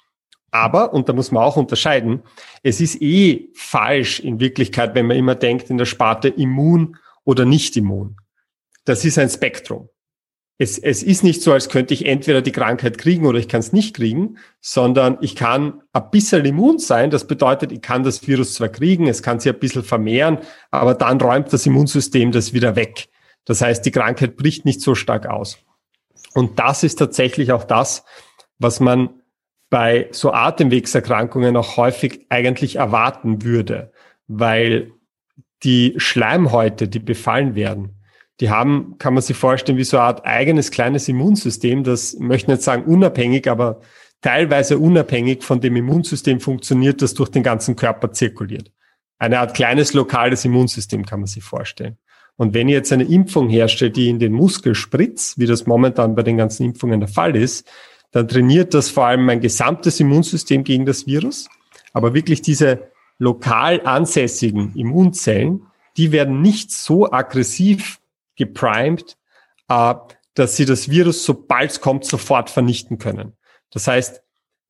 Aber, 0.51 0.93
und 0.93 1.09
da 1.09 1.13
muss 1.13 1.31
man 1.31 1.43
auch 1.43 1.57
unterscheiden, 1.57 2.21
es 2.61 2.79
ist 2.79 3.01
eh 3.01 3.49
falsch 3.55 4.19
in 4.19 4.39
Wirklichkeit, 4.39 4.93
wenn 4.93 5.07
man 5.07 5.17
immer 5.17 5.33
denkt 5.33 5.71
in 5.71 5.79
der 5.79 5.85
Sparte 5.85 6.27
immun 6.27 6.97
oder 7.23 7.45
nicht 7.45 7.75
immun. 7.75 8.17
Das 8.85 9.03
ist 9.03 9.17
ein 9.17 9.29
Spektrum. 9.29 9.89
Es, 10.59 10.77
es 10.77 11.01
ist 11.01 11.23
nicht 11.23 11.41
so, 11.41 11.51
als 11.51 11.67
könnte 11.67 11.93
ich 11.93 12.05
entweder 12.05 12.41
die 12.41 12.51
Krankheit 12.51 12.97
kriegen 12.97 13.25
oder 13.25 13.39
ich 13.39 13.47
kann 13.47 13.59
es 13.59 13.73
nicht 13.73 13.95
kriegen, 13.95 14.37
sondern 14.61 15.17
ich 15.21 15.35
kann 15.35 15.81
ein 15.93 16.09
bisschen 16.11 16.45
immun 16.45 16.77
sein. 16.77 17.09
Das 17.09 17.25
bedeutet, 17.25 17.71
ich 17.71 17.81
kann 17.81 18.03
das 18.03 18.25
Virus 18.27 18.53
zwar 18.53 18.69
kriegen, 18.69 19.07
es 19.07 19.23
kann 19.23 19.39
sich 19.39 19.51
ein 19.51 19.59
bisschen 19.59 19.83
vermehren, 19.83 20.37
aber 20.69 20.93
dann 20.93 21.19
räumt 21.19 21.51
das 21.51 21.65
Immunsystem 21.65 22.31
das 22.31 22.53
wieder 22.53 22.75
weg. 22.75 23.09
Das 23.45 23.61
heißt, 23.61 23.85
die 23.85 23.91
Krankheit 23.91 24.37
bricht 24.37 24.63
nicht 24.63 24.81
so 24.81 24.95
stark 24.95 25.25
aus. 25.25 25.57
Und 26.33 26.59
das 26.59 26.83
ist 26.83 26.95
tatsächlich 26.95 27.51
auch 27.51 27.63
das, 27.63 28.05
was 28.59 28.79
man 28.79 29.09
bei 29.69 30.07
so 30.11 30.31
Atemwegserkrankungen 30.31 31.57
auch 31.57 31.77
häufig 31.77 32.27
eigentlich 32.29 32.75
erwarten 32.75 33.43
würde, 33.43 33.91
weil 34.27 34.91
die 35.63 35.95
Schleimhäute, 35.97 36.87
die 36.87 36.99
befallen 36.99 37.55
werden, 37.55 38.02
die 38.39 38.49
haben, 38.49 38.95
kann 38.97 39.13
man 39.13 39.21
sich 39.21 39.37
vorstellen, 39.37 39.77
wie 39.77 39.83
so 39.83 39.97
eine 39.97 40.07
Art 40.07 40.25
eigenes 40.25 40.71
kleines 40.71 41.07
Immunsystem, 41.07 41.83
das, 41.83 42.13
ich 42.13 42.19
möchte 42.19 42.51
nicht 42.51 42.63
sagen 42.63 42.83
unabhängig, 42.85 43.49
aber 43.49 43.81
teilweise 44.21 44.79
unabhängig 44.79 45.43
von 45.43 45.61
dem 45.61 45.75
Immunsystem 45.75 46.39
funktioniert, 46.39 47.01
das 47.01 47.13
durch 47.13 47.29
den 47.29 47.43
ganzen 47.43 47.75
Körper 47.75 48.11
zirkuliert. 48.11 48.71
Eine 49.19 49.39
Art 49.39 49.53
kleines 49.53 49.93
lokales 49.93 50.43
Immunsystem 50.45 51.05
kann 51.05 51.19
man 51.19 51.27
sich 51.27 51.43
vorstellen. 51.43 51.97
Und 52.35 52.53
wenn 52.53 52.67
ich 52.67 52.73
jetzt 52.73 52.91
eine 52.91 53.03
Impfung 53.03 53.49
herstelle, 53.49 53.91
die 53.91 54.09
in 54.09 54.19
den 54.19 54.33
Muskel 54.33 54.73
spritzt, 54.73 55.37
wie 55.37 55.45
das 55.45 55.67
momentan 55.67 56.15
bei 56.15 56.23
den 56.23 56.37
ganzen 56.37 56.65
Impfungen 56.65 56.99
der 56.99 57.09
Fall 57.09 57.35
ist, 57.35 57.69
dann 58.11 58.27
trainiert 58.27 58.73
das 58.73 58.89
vor 58.89 59.05
allem 59.05 59.25
mein 59.25 59.39
gesamtes 59.39 59.99
Immunsystem 59.99 60.63
gegen 60.63 60.85
das 60.85 61.05
Virus. 61.05 61.47
Aber 61.93 62.13
wirklich 62.13 62.41
diese 62.41 62.91
lokal 63.19 63.81
ansässigen 63.85 64.73
Immunzellen, 64.75 65.67
die 65.95 66.11
werden 66.11 66.41
nicht 66.41 66.71
so 66.71 67.11
aggressiv 67.11 67.99
geprimed, 68.35 69.17
äh, 69.69 69.95
dass 70.35 70.55
sie 70.55 70.65
das 70.65 70.89
Virus, 70.89 71.23
sobald 71.25 71.71
es 71.71 71.81
kommt, 71.81 72.05
sofort 72.05 72.49
vernichten 72.49 72.97
können. 72.97 73.33
Das 73.71 73.87
heißt, 73.87 74.23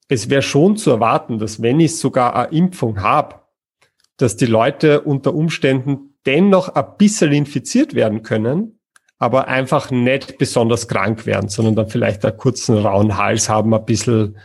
es 0.10 0.30
wäre 0.30 0.42
schon 0.42 0.78
zu 0.78 0.92
erwarten, 0.92 1.40
dass 1.40 1.62
wenn 1.62 1.80
ich 1.80 1.98
sogar 1.98 2.36
eine 2.36 2.56
Impfung 2.56 3.02
habe, 3.02 3.42
dass 4.18 4.36
die 4.36 4.46
Leute 4.46 5.02
unter 5.02 5.34
Umständen 5.34 6.18
dennoch 6.26 6.70
ein 6.70 6.98
bisschen 6.98 7.32
infiziert 7.32 7.96
werden 7.96 8.24
können, 8.24 8.80
aber 9.18 9.48
einfach 9.48 9.90
nicht 9.92 10.38
besonders 10.38 10.88
krank 10.88 11.26
werden, 11.26 11.50
sondern 11.50 11.76
dann 11.76 11.90
vielleicht 11.90 12.26
einen 12.26 12.38
kurzen 12.38 12.78
rauen 12.78 13.18
Hals 13.18 13.50
haben, 13.50 13.74
ein 13.74 13.86
bisschen 13.86 14.38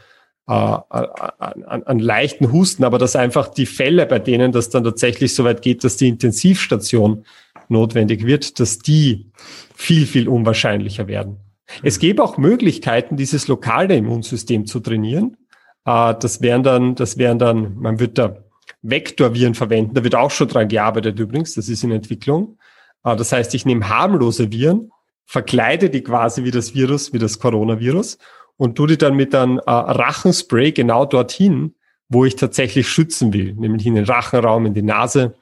äh, 0.46 0.52
an, 0.52 1.82
an 1.84 1.98
leichten 1.98 2.52
Husten, 2.52 2.84
aber 2.84 2.98
dass 2.98 3.16
einfach 3.16 3.48
die 3.48 3.66
Fälle, 3.66 4.06
bei 4.06 4.18
denen 4.18 4.52
das 4.52 4.70
dann 4.70 4.84
tatsächlich 4.84 5.34
so 5.34 5.44
weit 5.44 5.62
geht, 5.62 5.84
dass 5.84 5.96
die 5.96 6.08
Intensivstation 6.08 7.24
notwendig 7.70 8.26
wird, 8.26 8.60
dass 8.60 8.78
die 8.78 9.30
viel, 9.74 10.06
viel 10.06 10.28
unwahrscheinlicher 10.28 11.06
werden. 11.06 11.38
Es 11.82 11.98
gäbe 11.98 12.22
auch 12.22 12.38
Möglichkeiten, 12.38 13.16
dieses 13.16 13.48
lokale 13.48 13.96
Immunsystem 13.96 14.66
zu 14.66 14.80
trainieren. 14.80 15.36
Äh, 15.84 16.14
das 16.18 16.40
wären 16.40 16.62
dann, 16.62 16.94
das 16.94 17.18
wären 17.18 17.38
dann, 17.38 17.76
man 17.76 18.00
wird 18.00 18.18
da 18.18 18.44
Vektorviren 18.82 19.54
verwenden. 19.54 19.94
Da 19.94 20.04
wird 20.04 20.14
auch 20.14 20.30
schon 20.30 20.48
dran 20.48 20.68
gearbeitet 20.68 21.18
übrigens. 21.18 21.54
Das 21.54 21.68
ist 21.68 21.84
in 21.84 21.90
Entwicklung. 21.90 22.58
Ah, 23.02 23.16
das 23.16 23.32
heißt, 23.32 23.54
ich 23.54 23.64
nehme 23.64 23.88
harmlose 23.88 24.50
Viren, 24.52 24.90
verkleide 25.24 25.90
die 25.90 26.02
quasi 26.02 26.44
wie 26.44 26.50
das 26.50 26.74
Virus, 26.74 27.12
wie 27.12 27.18
das 27.18 27.38
Coronavirus 27.38 28.18
und 28.56 28.76
tue 28.76 28.88
die 28.88 28.98
dann 28.98 29.14
mit 29.14 29.34
einem 29.34 29.58
äh, 29.58 29.70
Rachenspray 29.70 30.72
genau 30.72 31.06
dorthin, 31.06 31.74
wo 32.08 32.24
ich 32.24 32.36
tatsächlich 32.36 32.88
schützen 32.88 33.32
will, 33.32 33.54
nämlich 33.54 33.86
in 33.86 33.94
den 33.94 34.04
Rachenraum, 34.04 34.66
in 34.66 34.74
die 34.74 34.82
Nase. 34.82 35.34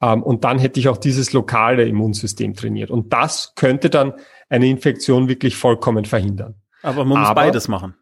Ähm, 0.00 0.22
und 0.22 0.44
dann 0.44 0.58
hätte 0.58 0.80
ich 0.80 0.88
auch 0.88 0.96
dieses 0.96 1.32
lokale 1.32 1.86
Immunsystem 1.86 2.54
trainiert. 2.54 2.90
Und 2.90 3.12
das 3.12 3.52
könnte 3.54 3.90
dann 3.90 4.14
eine 4.48 4.66
Infektion 4.66 5.28
wirklich 5.28 5.56
vollkommen 5.56 6.04
verhindern. 6.04 6.54
Aber 6.82 7.04
man 7.04 7.18
muss 7.18 7.28
Aber 7.28 7.42
beides 7.42 7.68
machen. 7.68 7.94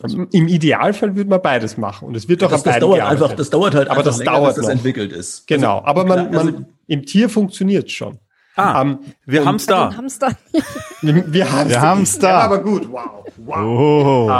Also 0.00 0.24
Im 0.32 0.48
Idealfall 0.48 1.16
würde 1.16 1.28
man 1.28 1.42
beides 1.42 1.76
machen 1.76 2.08
und 2.08 2.16
es 2.16 2.26
wird 2.26 2.40
doch 2.40 2.50
das, 2.50 2.62
das 2.62 2.78
dauert 2.78 3.02
einfach, 3.02 3.34
das 3.34 3.50
dauert 3.50 3.74
halt 3.74 3.88
aber 3.88 4.02
das 4.02 4.18
länger, 4.18 4.32
dauert 4.32 4.56
bis 4.56 4.64
das 4.64 4.72
entwickelt 4.72 5.12
ist. 5.12 5.46
Genau, 5.46 5.78
also, 5.78 5.86
aber 5.86 6.04
man, 6.06 6.30
man 6.30 6.36
also, 6.38 6.64
im 6.86 7.04
Tier 7.04 7.28
funktioniert 7.28 7.90
schon. 7.90 8.18
Ah, 8.56 8.80
um, 8.80 9.00
wir 9.26 9.44
haben 9.44 9.56
es 9.56 9.66
da. 9.66 9.94
Hamster. 9.94 10.36
wir 11.02 11.32
wir 11.32 11.80
haben 11.80 12.02
es 12.02 12.18
da. 12.18 12.28
Ja, 12.28 12.38
aber 12.40 12.62
gut, 12.62 12.90
wow, 12.90 13.26
wow. 13.36 13.56
Oh. 13.56 14.26
Uh, 14.26 14.30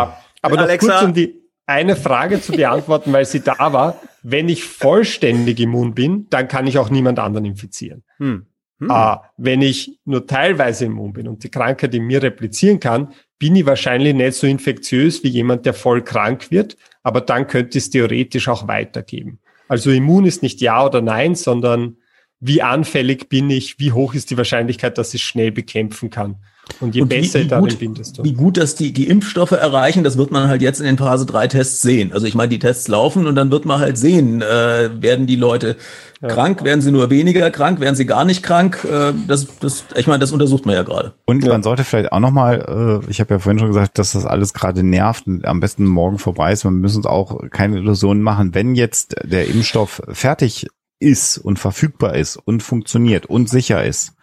aber 0.42 0.56
noch 0.56 0.62
Alexa. 0.62 0.90
kurz, 0.90 1.02
um 1.02 1.14
die 1.14 1.42
eine 1.66 1.96
Frage 1.96 2.40
zu 2.40 2.52
beantworten, 2.52 3.12
weil 3.12 3.24
sie 3.24 3.40
da 3.40 3.72
war. 3.72 3.96
Wenn 4.22 4.48
ich 4.48 4.64
vollständig 4.64 5.58
immun 5.60 5.94
bin, 5.94 6.26
dann 6.30 6.48
kann 6.48 6.66
ich 6.66 6.78
auch 6.78 6.90
niemand 6.90 7.18
anderen 7.18 7.44
infizieren. 7.44 8.04
Hm. 8.18 8.46
Hm. 8.78 8.90
Uh, 8.90 9.16
wenn 9.36 9.62
ich 9.62 9.98
nur 10.04 10.26
teilweise 10.26 10.86
immun 10.86 11.12
bin 11.12 11.28
und 11.28 11.44
die 11.44 11.50
Krankheit 11.50 11.94
in 11.94 12.04
mir 12.04 12.22
replizieren 12.22 12.80
kann, 12.80 13.12
bin 13.38 13.54
ich 13.54 13.66
wahrscheinlich 13.66 14.14
nicht 14.14 14.34
so 14.34 14.46
infektiös 14.46 15.22
wie 15.22 15.28
jemand, 15.28 15.66
der 15.66 15.74
voll 15.74 16.02
krank 16.02 16.50
wird, 16.50 16.76
aber 17.02 17.20
dann 17.20 17.46
könnte 17.46 17.78
es 17.78 17.90
theoretisch 17.90 18.48
auch 18.48 18.68
weitergeben. 18.68 19.38
Also 19.68 19.90
immun 19.90 20.26
ist 20.26 20.42
nicht 20.42 20.60
ja 20.60 20.84
oder 20.84 21.00
nein, 21.00 21.34
sondern 21.34 21.96
wie 22.44 22.60
anfällig 22.60 23.28
bin 23.28 23.48
ich, 23.50 23.78
wie 23.78 23.92
hoch 23.92 24.14
ist 24.14 24.30
die 24.30 24.36
Wahrscheinlichkeit, 24.36 24.98
dass 24.98 25.14
ich 25.14 25.22
schnell 25.22 25.52
bekämpfen 25.52 26.10
kann. 26.10 26.36
Und 26.80 26.94
je 26.94 27.02
und 27.02 27.08
besser 27.08 27.40
wie, 27.40 27.44
wie 27.44 27.48
darin 27.48 27.68
gut, 27.68 27.78
bin, 27.78 27.94
desto. 27.94 28.24
Wie 28.24 28.32
gut, 28.32 28.56
dass 28.56 28.74
die, 28.74 28.92
die 28.92 29.08
Impfstoffe 29.08 29.52
erreichen, 29.52 30.02
das 30.02 30.18
wird 30.18 30.32
man 30.32 30.48
halt 30.48 30.60
jetzt 30.60 30.80
in 30.80 30.86
den 30.86 30.98
Phase 30.98 31.24
3 31.24 31.46
Tests 31.48 31.82
sehen. 31.82 32.12
Also 32.12 32.26
ich 32.26 32.34
meine, 32.34 32.48
die 32.48 32.58
Tests 32.58 32.88
laufen 32.88 33.28
und 33.28 33.36
dann 33.36 33.52
wird 33.52 33.64
man 33.64 33.78
halt 33.78 33.96
sehen, 33.96 34.42
äh, 34.42 34.90
werden 35.00 35.26
die 35.26 35.36
Leute 35.36 35.76
ja. 36.20 36.28
krank, 36.28 36.64
werden 36.64 36.80
sie 36.80 36.90
nur 36.90 37.10
weniger 37.10 37.50
krank, 37.52 37.78
werden 37.78 37.94
sie 37.94 38.06
gar 38.06 38.24
nicht 38.24 38.42
krank. 38.42 38.84
Äh, 38.84 39.12
das, 39.28 39.46
das, 39.60 39.84
ich 39.96 40.08
meine, 40.08 40.18
das 40.18 40.32
untersucht 40.32 40.66
man 40.66 40.74
ja 40.74 40.82
gerade. 40.82 41.14
Und 41.24 41.44
ja. 41.44 41.52
man 41.52 41.62
sollte 41.62 41.84
vielleicht 41.84 42.10
auch 42.10 42.20
nochmal, 42.20 43.02
äh, 43.06 43.10
ich 43.10 43.20
habe 43.20 43.34
ja 43.34 43.38
vorhin 43.38 43.60
schon 43.60 43.68
gesagt, 43.68 43.98
dass 43.98 44.12
das 44.12 44.26
alles 44.26 44.52
gerade 44.52 44.82
nervt 44.82 45.28
und 45.28 45.44
am 45.44 45.60
besten 45.60 45.84
morgen 45.84 46.18
vorbei 46.18 46.52
ist. 46.52 46.64
Man 46.64 46.74
müssen 46.74 46.98
uns 46.98 47.06
auch 47.06 47.40
keine 47.50 47.76
Illusionen 47.78 48.22
machen. 48.22 48.52
Wenn 48.52 48.74
jetzt 48.74 49.14
der 49.22 49.46
Impfstoff 49.46 50.02
fertig 50.08 50.66
ist 51.02 51.38
und 51.38 51.58
verfügbar 51.58 52.14
ist 52.14 52.36
und 52.36 52.62
funktioniert 52.62 53.26
und 53.26 53.50
sicher 53.50 53.84
ist, 53.84 54.14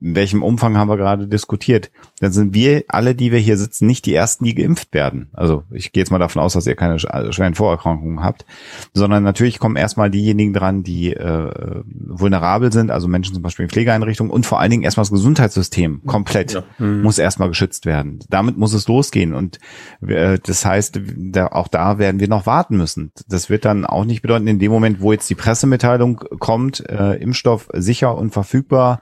in 0.00 0.14
welchem 0.14 0.42
Umfang 0.42 0.76
haben 0.76 0.88
wir 0.88 0.98
gerade 0.98 1.26
diskutiert, 1.26 1.90
dann 2.20 2.32
sind 2.32 2.52
wir 2.52 2.84
alle, 2.88 3.14
die 3.14 3.32
wir 3.32 3.38
hier 3.38 3.56
sitzen, 3.56 3.86
nicht 3.86 4.04
die 4.04 4.14
ersten, 4.14 4.44
die 4.44 4.54
geimpft 4.54 4.92
werden. 4.92 5.30
Also 5.32 5.64
ich 5.70 5.92
gehe 5.92 6.02
jetzt 6.02 6.10
mal 6.10 6.18
davon 6.18 6.42
aus, 6.42 6.52
dass 6.52 6.66
ihr 6.66 6.76
keine 6.76 6.98
schweren 6.98 7.54
Vorerkrankungen 7.54 8.22
habt, 8.22 8.44
sondern 8.92 9.22
natürlich 9.22 9.58
kommen 9.58 9.76
erstmal 9.76 10.10
diejenigen 10.10 10.52
dran, 10.52 10.82
die 10.82 11.14
äh, 11.14 11.82
vulnerabel 11.86 12.72
sind, 12.72 12.90
also 12.90 13.08
Menschen 13.08 13.32
zum 13.32 13.42
Beispiel 13.42 13.64
in 13.64 13.70
Pflegeeinrichtungen 13.70 14.30
und 14.30 14.44
vor 14.44 14.60
allen 14.60 14.70
Dingen 14.70 14.82
erstmal 14.82 15.04
das 15.04 15.12
Gesundheitssystem 15.12 16.02
komplett 16.04 16.52
ja. 16.52 16.64
mhm. 16.78 17.02
muss 17.02 17.18
erstmal 17.18 17.48
geschützt 17.48 17.86
werden. 17.86 18.18
Damit 18.28 18.58
muss 18.58 18.74
es 18.74 18.86
losgehen 18.86 19.32
und 19.32 19.58
äh, 20.06 20.38
das 20.44 20.66
heißt, 20.66 21.00
da, 21.16 21.46
auch 21.48 21.68
da 21.68 21.98
werden 21.98 22.20
wir 22.20 22.28
noch 22.28 22.44
warten 22.44 22.76
müssen. 22.76 23.12
Das 23.28 23.48
wird 23.48 23.64
dann 23.64 23.86
auch 23.86 24.04
nicht 24.04 24.20
bedeuten, 24.20 24.46
in 24.46 24.58
dem 24.58 24.70
Moment, 24.70 25.00
wo 25.00 25.12
jetzt 25.12 25.30
die 25.30 25.34
Pressemitteilung 25.34 26.18
kommt, 26.38 26.86
äh, 26.88 27.14
Impfstoff 27.14 27.68
sicher 27.72 28.14
und 28.16 28.30
verfügbar, 28.30 29.00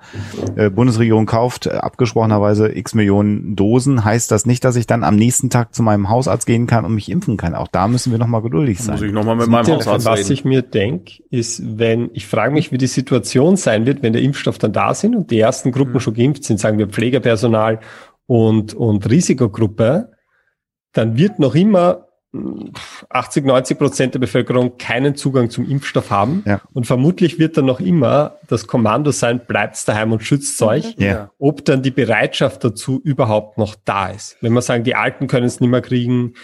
äh, 0.57 0.71
Bundesregierung 0.71 1.27
kauft 1.27 1.67
äh, 1.67 1.71
abgesprochenerweise 1.71 2.77
x 2.77 2.95
Millionen 2.95 3.57
Dosen, 3.57 4.05
heißt 4.05 4.31
das 4.31 4.47
nicht, 4.47 4.65
dass 4.65 4.77
ich 4.77 4.87
dann 4.87 5.05
am 5.05 5.17
nächsten 5.17 5.51
Tag 5.51 5.75
zu 5.75 5.83
meinem 5.83 6.09
Hausarzt 6.09 6.47
gehen 6.47 6.67
kann 6.67 6.85
und 6.85 6.95
mich 6.95 7.11
impfen 7.11 7.37
kann. 7.37 7.55
Auch 7.55 7.69
da 7.69 7.89
müssen 7.89 8.13
wir 8.13 8.19
nochmal 8.19 8.43
geduldig 8.43 8.81
sein. 8.81 8.95
Muss 8.95 9.03
ich 9.03 9.13
nochmal 9.13 9.37
mit 9.37 9.49
meinem 9.49 9.67
Hausarzt 9.67 10.07
Was 10.07 10.21
reden. 10.21 10.33
ich 10.33 10.45
mir 10.45 10.63
denke, 10.63 11.23
ist, 11.31 11.79
wenn, 11.79 12.11
ich 12.13 12.27
frage 12.27 12.53
mich, 12.53 12.73
wie 12.73 12.79
die 12.79 12.87
Situation 12.87 13.57
sein 13.57 13.87
wird, 13.87 14.03
wenn 14.03 14.13
der 14.13 14.23
Impfstoff 14.23 14.59
dann 14.59 14.73
da 14.73 14.95
sind 14.95 15.15
und 15.15 15.31
die 15.31 15.39
ersten 15.39 15.73
Gruppen 15.73 15.95
mhm. 15.95 16.01
schon 16.01 16.15
geimpft 16.15 16.45
sind, 16.45 16.61
sagen 16.61 16.79
wir 16.79 16.89
Pflegepersonal 16.89 17.81
und, 18.27 18.75
und 18.75 19.11
Risikogruppe, 19.11 20.13
dann 20.93 21.17
wird 21.17 21.39
noch 21.39 21.55
immer 21.55 22.09
80, 23.11 23.45
90 23.45 23.79
Prozent 23.79 24.15
der 24.15 24.19
Bevölkerung 24.19 24.79
keinen 24.79 25.17
Zugang 25.17 25.51
zum 25.51 25.69
Impfstoff 25.69 26.11
haben. 26.11 26.43
Ja. 26.47 26.63
Und 26.73 26.87
vermutlich 26.87 27.39
wird 27.39 27.59
dann 27.59 27.67
noch 27.67 27.81
immer 27.81 28.37
das 28.49 28.67
Kommando 28.67 29.11
sein, 29.11 29.41
bleibt 29.47 29.87
daheim 29.87 30.13
und 30.13 30.23
schützt 30.23 30.61
euch. 30.63 30.95
Ja. 30.97 31.31
Ob 31.39 31.65
dann 31.65 31.83
die 31.83 31.91
Bereitschaft 31.91 32.65
dazu 32.65 33.01
überhaupt 33.05 33.59
noch 33.59 33.75
da 33.85 34.09
ist. 34.09 34.39
Wenn 34.41 34.55
wir 34.55 34.63
sagen, 34.63 34.83
die 34.85 34.95
Alten 34.95 35.27
können 35.27 35.47
es 35.47 35.61
nicht 35.61 35.69
mehr 35.69 35.83
kriegen, 35.83 36.35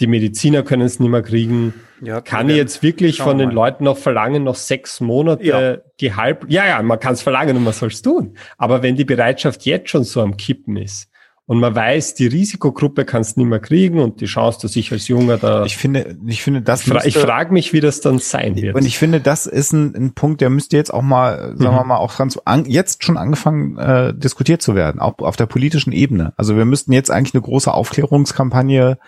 die 0.00 0.08
Mediziner 0.08 0.62
können 0.62 0.82
es 0.82 1.00
nicht 1.00 1.08
mehr 1.08 1.22
kriegen, 1.22 1.74
Ja, 2.02 2.20
kann 2.20 2.50
ich 2.50 2.56
jetzt 2.56 2.82
wirklich 2.82 3.18
von 3.22 3.38
den 3.38 3.48
mal. 3.48 3.54
Leuten 3.54 3.84
noch 3.84 3.96
verlangen, 3.96 4.44
noch 4.44 4.56
sechs 4.56 5.00
Monate 5.00 5.44
Ja. 5.44 5.76
die 6.00 6.14
halb, 6.14 6.44
ja, 6.48 6.66
ja, 6.66 6.82
man 6.82 6.98
kann 7.00 7.14
es 7.14 7.22
verlangen 7.22 7.56
und 7.56 7.64
man 7.64 7.72
soll 7.72 7.88
es 7.88 8.02
tun. 8.02 8.36
Aber 8.58 8.82
wenn 8.82 8.96
die 8.96 9.04
Bereitschaft 9.06 9.64
jetzt 9.64 9.90
schon 9.90 10.04
so 10.04 10.20
am 10.20 10.36
Kippen 10.36 10.76
ist 10.76 11.08
und 11.48 11.60
man 11.60 11.76
weiß, 11.76 12.14
die 12.14 12.26
Risikogruppe 12.26 13.04
kann 13.04 13.20
es 13.20 13.36
nicht 13.36 13.46
mehr 13.46 13.60
kriegen 13.60 14.00
und 14.00 14.20
die 14.20 14.26
Chance, 14.26 14.58
dass 14.62 14.74
ich 14.74 14.90
als 14.90 15.06
Junger 15.06 15.38
da, 15.38 15.64
Ich 15.64 15.76
finde, 15.76 16.16
ich 16.26 16.42
finde, 16.42 16.60
das 16.60 16.82
fra 16.82 17.04
ich 17.04 17.16
frage 17.16 17.52
mich, 17.52 17.72
wie 17.72 17.80
das 17.80 18.00
dann 18.00 18.18
sein 18.18 18.56
wird. 18.56 18.74
Und 18.74 18.84
ich 18.84 18.98
finde, 18.98 19.20
das 19.20 19.46
ist 19.46 19.72
ein, 19.72 19.94
ein 19.94 20.12
Punkt, 20.12 20.40
der 20.40 20.50
müsste 20.50 20.76
jetzt 20.76 20.92
auch 20.92 21.02
mal, 21.02 21.54
sagen 21.56 21.76
wir 21.76 21.84
mal, 21.84 21.98
auch 21.98 22.16
ganz 22.16 22.36
an, 22.44 22.64
jetzt 22.64 23.04
schon 23.04 23.16
angefangen 23.16 23.78
äh, 23.78 24.12
diskutiert 24.12 24.60
zu 24.60 24.74
werden, 24.74 25.00
auch 25.00 25.18
auf 25.18 25.36
der 25.36 25.46
politischen 25.46 25.92
Ebene. 25.92 26.32
Also 26.36 26.56
wir 26.56 26.64
müssten 26.64 26.92
jetzt 26.92 27.12
eigentlich 27.12 27.34
eine 27.34 27.42
große 27.42 27.72
Aufklärungskampagne 27.72 28.98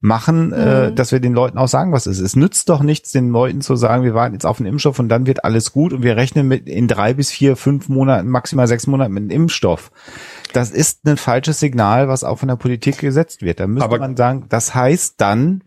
machen, 0.00 0.52
äh, 0.52 0.92
dass 0.92 1.12
wir 1.12 1.20
den 1.20 1.34
Leuten 1.34 1.58
auch 1.58 1.68
sagen, 1.68 1.92
was 1.92 2.06
es 2.06 2.18
ist. 2.18 2.24
Es 2.24 2.36
nützt 2.36 2.68
doch 2.68 2.82
nichts, 2.82 3.12
den 3.12 3.30
Leuten 3.30 3.60
zu 3.60 3.76
sagen, 3.76 4.02
wir 4.02 4.14
warten 4.14 4.34
jetzt 4.34 4.46
auf 4.46 4.58
einen 4.58 4.68
Impfstoff 4.68 4.98
und 4.98 5.08
dann 5.08 5.26
wird 5.26 5.44
alles 5.44 5.72
gut 5.72 5.92
und 5.92 6.02
wir 6.02 6.16
rechnen 6.16 6.48
mit 6.48 6.68
in 6.68 6.88
drei 6.88 7.14
bis 7.14 7.30
vier, 7.30 7.56
fünf 7.56 7.88
Monaten, 7.88 8.28
maximal 8.28 8.66
sechs 8.66 8.86
Monaten 8.86 9.12
mit 9.12 9.24
einem 9.24 9.30
Impfstoff. 9.30 9.90
Das 10.52 10.70
ist 10.70 11.04
ein 11.06 11.16
falsches 11.16 11.60
Signal, 11.60 12.08
was 12.08 12.24
auch 12.24 12.38
von 12.38 12.48
der 12.48 12.56
Politik 12.56 12.98
gesetzt 12.98 13.42
wird. 13.42 13.60
Da 13.60 13.66
müsste 13.66 13.84
Aber- 13.84 13.98
man 13.98 14.16
sagen, 14.16 14.46
das 14.48 14.74
heißt 14.74 15.14
dann, 15.18 15.62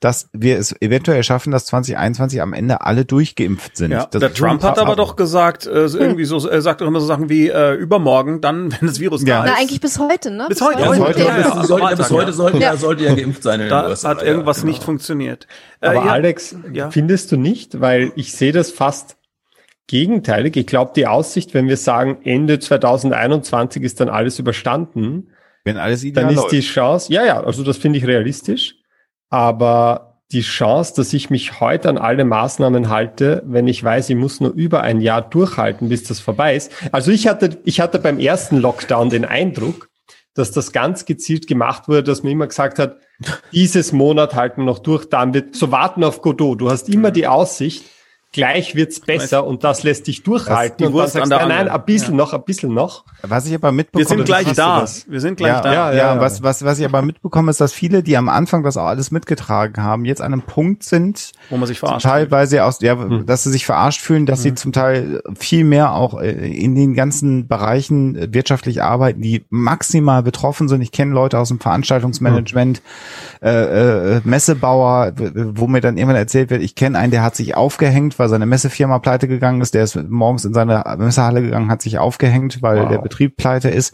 dass 0.00 0.28
wir 0.34 0.58
es 0.58 0.78
eventuell 0.82 1.22
schaffen, 1.22 1.50
dass 1.50 1.64
2021 1.66 2.42
am 2.42 2.52
Ende 2.52 2.82
alle 2.82 3.06
durchgeimpft 3.06 3.74
sind. 3.78 3.92
Ja, 3.92 4.04
das 4.10 4.20
der 4.20 4.34
Trump 4.34 4.62
hat 4.62 4.78
aber 4.78 4.96
doch 4.96 5.16
gesagt, 5.16 5.66
äh, 5.66 5.86
irgendwie 5.86 6.26
so, 6.26 6.46
er 6.46 6.60
sagt 6.60 6.82
doch 6.82 6.86
immer 6.86 7.00
so 7.00 7.06
Sachen 7.06 7.30
wie 7.30 7.48
äh, 7.48 7.72
übermorgen, 7.72 8.42
dann, 8.42 8.70
wenn 8.80 8.86
das 8.88 9.00
Virus 9.00 9.22
Ja. 9.24 9.38
da 9.38 9.46
Na, 9.46 9.52
ist. 9.54 9.60
eigentlich 9.60 9.80
bis 9.80 9.98
heute, 9.98 10.30
ne? 10.30 10.44
Bis 10.48 10.60
heute, 10.60 10.80
Ja, 10.82 10.88
heute, 10.88 11.00
heute, 11.00 11.20
ja, 11.20 11.34
bis, 11.36 11.44
ja, 11.46 11.64
sollte, 11.64 11.96
bis 11.96 12.10
heute 12.10 12.26
ja. 12.26 12.32
sollte, 12.34 12.58
Ja. 12.58 12.70
er 12.72 12.76
sollte 12.76 13.04
ja 13.04 13.14
geimpft 13.14 13.42
sein 13.42 13.60
in 13.60 13.68
Da 13.70 13.88
USA. 13.88 14.10
hat 14.10 14.22
irgendwas 14.22 14.58
ja, 14.58 14.62
genau. 14.64 14.72
nicht 14.72 14.84
funktioniert. 14.84 15.46
Äh, 15.80 15.86
Aber 15.86 15.94
ja, 16.04 16.12
Alex, 16.12 16.54
Ja. 16.72 16.90
findest 16.90 17.32
du 17.32 17.38
nicht? 17.38 17.80
Weil 17.80 18.12
ich 18.14 18.32
sehe 18.34 18.52
das 18.52 18.72
fast 18.72 19.16
gegenteilig. 19.86 20.56
Ich 20.56 20.66
glaube, 20.66 20.92
die 20.96 21.06
Aussicht, 21.06 21.54
wenn 21.54 21.68
wir 21.68 21.76
sagen, 21.76 22.18
Ende 22.24 22.58
2021 22.58 23.82
ist 23.82 24.00
dann 24.00 24.08
alles 24.08 24.38
überstanden, 24.38 25.30
wenn 25.64 25.76
alles 25.76 26.04
ideal 26.04 26.24
dann 26.24 26.34
ist 26.34 26.40
läuft. 26.40 26.52
die 26.52 26.60
Chance, 26.60 27.12
ja, 27.12 27.24
ja, 27.24 27.42
also 27.42 27.62
das 27.62 27.76
finde 27.78 27.98
ich 27.98 28.06
realistisch, 28.06 28.76
aber 29.30 30.20
die 30.32 30.42
Chance, 30.42 30.94
dass 30.96 31.12
ich 31.12 31.30
mich 31.30 31.60
heute 31.60 31.88
an 31.88 31.98
alle 31.98 32.24
Maßnahmen 32.24 32.88
halte, 32.88 33.42
wenn 33.46 33.68
ich 33.68 33.82
weiß, 33.82 34.10
ich 34.10 34.16
muss 34.16 34.40
nur 34.40 34.52
über 34.52 34.82
ein 34.82 35.00
Jahr 35.00 35.22
durchhalten, 35.22 35.88
bis 35.88 36.04
das 36.04 36.20
vorbei 36.20 36.56
ist. 36.56 36.72
Also 36.92 37.10
ich 37.10 37.28
hatte, 37.28 37.58
ich 37.64 37.80
hatte 37.80 37.98
beim 37.98 38.18
ersten 38.18 38.56
Lockdown 38.58 39.10
den 39.10 39.24
Eindruck, 39.24 39.88
dass 40.34 40.50
das 40.50 40.72
ganz 40.72 41.04
gezielt 41.04 41.46
gemacht 41.46 41.88
wurde, 41.88 42.02
dass 42.02 42.22
man 42.22 42.32
immer 42.32 42.46
gesagt 42.46 42.78
hat, 42.78 42.96
dieses 43.52 43.92
Monat 43.92 44.34
halten 44.34 44.62
wir 44.62 44.66
noch 44.66 44.80
durch, 44.80 45.08
dann 45.08 45.34
wird, 45.34 45.54
so 45.54 45.70
warten 45.70 46.02
auf 46.02 46.20
Godot. 46.20 46.60
Du 46.60 46.70
hast 46.70 46.88
immer 46.88 47.10
die 47.10 47.26
Aussicht, 47.26 47.84
gleich 48.34 48.74
wird's 48.74 49.00
besser 49.00 49.46
und 49.46 49.64
das 49.64 49.82
lässt 49.84 50.06
dich 50.06 50.22
durchhalten. 50.22 50.76
die 50.78 50.84
und 50.84 50.94
dann 50.98 51.08
sagst 51.08 51.16
an 51.16 51.30
du, 51.30 51.36
der 51.38 51.46
nein, 51.46 51.66
nein, 51.66 51.68
ein 51.74 51.84
bisschen 51.86 52.16
noch, 52.16 52.34
ein 52.34 52.42
bisschen 52.44 52.74
noch. 52.74 53.04
Was 53.22 53.46
ich 53.46 53.54
aber 53.54 53.72
mitbekomme, 53.72 54.04
wir 54.04 54.08
sind 54.08 54.18
ist, 54.20 54.26
gleich 54.26 54.52
da. 54.56 54.80
das- 54.80 55.08
Wir 55.10 55.20
sind 55.20 55.36
gleich 55.36 55.52
Ja, 55.52 55.60
da. 55.62 55.72
ja, 55.72 55.90
Ja, 55.92 55.96
ja, 55.96 56.14
ja. 56.16 56.20
Was, 56.20 56.42
was, 56.42 56.62
was 56.64 56.78
ich 56.78 56.84
aber 56.84 57.00
mitbekomme, 57.00 57.50
ist, 57.50 57.60
dass 57.60 57.72
viele, 57.72 58.02
die 58.02 58.16
am 58.18 58.28
Anfang 58.28 58.62
das 58.62 58.76
auch 58.76 58.86
alles 58.86 59.10
mitgetragen 59.10 59.82
haben, 59.82 60.04
jetzt 60.04 60.20
an 60.20 60.32
einem 60.34 60.42
Punkt 60.42 60.82
sind, 60.82 61.32
Wo 61.48 61.56
man 61.56 61.66
sich 61.66 61.78
verarscht. 61.78 62.04
Teil, 62.06 62.30
weil 62.30 62.46
sie 62.46 62.60
aus, 62.60 62.80
ja, 62.82 62.98
Hm. 62.98 63.24
dass 63.24 63.44
sie 63.44 63.50
sich 63.50 63.64
verarscht 63.64 64.00
fühlen, 64.02 64.26
dass 64.26 64.42
sie 64.42 64.54
zum 64.54 64.72
Teil 64.72 65.22
viel 65.38 65.64
mehr 65.64 65.94
auch 65.94 66.20
äh, 66.20 66.30
in 66.32 66.74
den 66.74 66.94
ganzen 66.94 67.46
Bereichen 67.48 68.16
äh, 68.16 68.28
wirtschaftlich 68.34 68.82
arbeiten, 68.82 69.22
die 69.22 69.44
maximal 69.48 70.22
betroffen 70.22 70.68
sind. 70.68 70.82
Ich 70.82 70.92
kenne 70.92 71.14
Leute 71.14 71.38
aus 71.38 71.48
dem 71.48 71.60
Veranstaltungsmanagement, 71.60 72.82
äh, 73.42 74.16
äh, 74.16 74.20
Messebauer, 74.24 75.12
wo 75.34 75.66
mir 75.66 75.80
dann 75.80 75.96
irgendwann 75.96 76.16
erzählt 76.16 76.50
wird, 76.50 76.62
ich 76.62 76.74
kenne 76.74 76.98
einen, 76.98 77.10
der 77.10 77.22
hat 77.22 77.36
sich 77.36 77.54
aufgehängt, 77.54 78.18
weil 78.24 78.30
seine 78.30 78.46
Messefirma 78.46 79.00
pleite 79.00 79.28
gegangen 79.28 79.60
ist, 79.60 79.74
der 79.74 79.84
ist 79.84 79.96
morgens 80.08 80.46
in 80.46 80.54
seine 80.54 80.82
Messehalle 80.98 81.42
gegangen, 81.42 81.70
hat 81.70 81.82
sich 81.82 81.98
aufgehängt, 81.98 82.62
weil 82.62 82.80
Wow. 82.84 82.88
der 82.88 82.98
Betrieb 82.98 83.36
pleite 83.36 83.68
ist, 83.68 83.92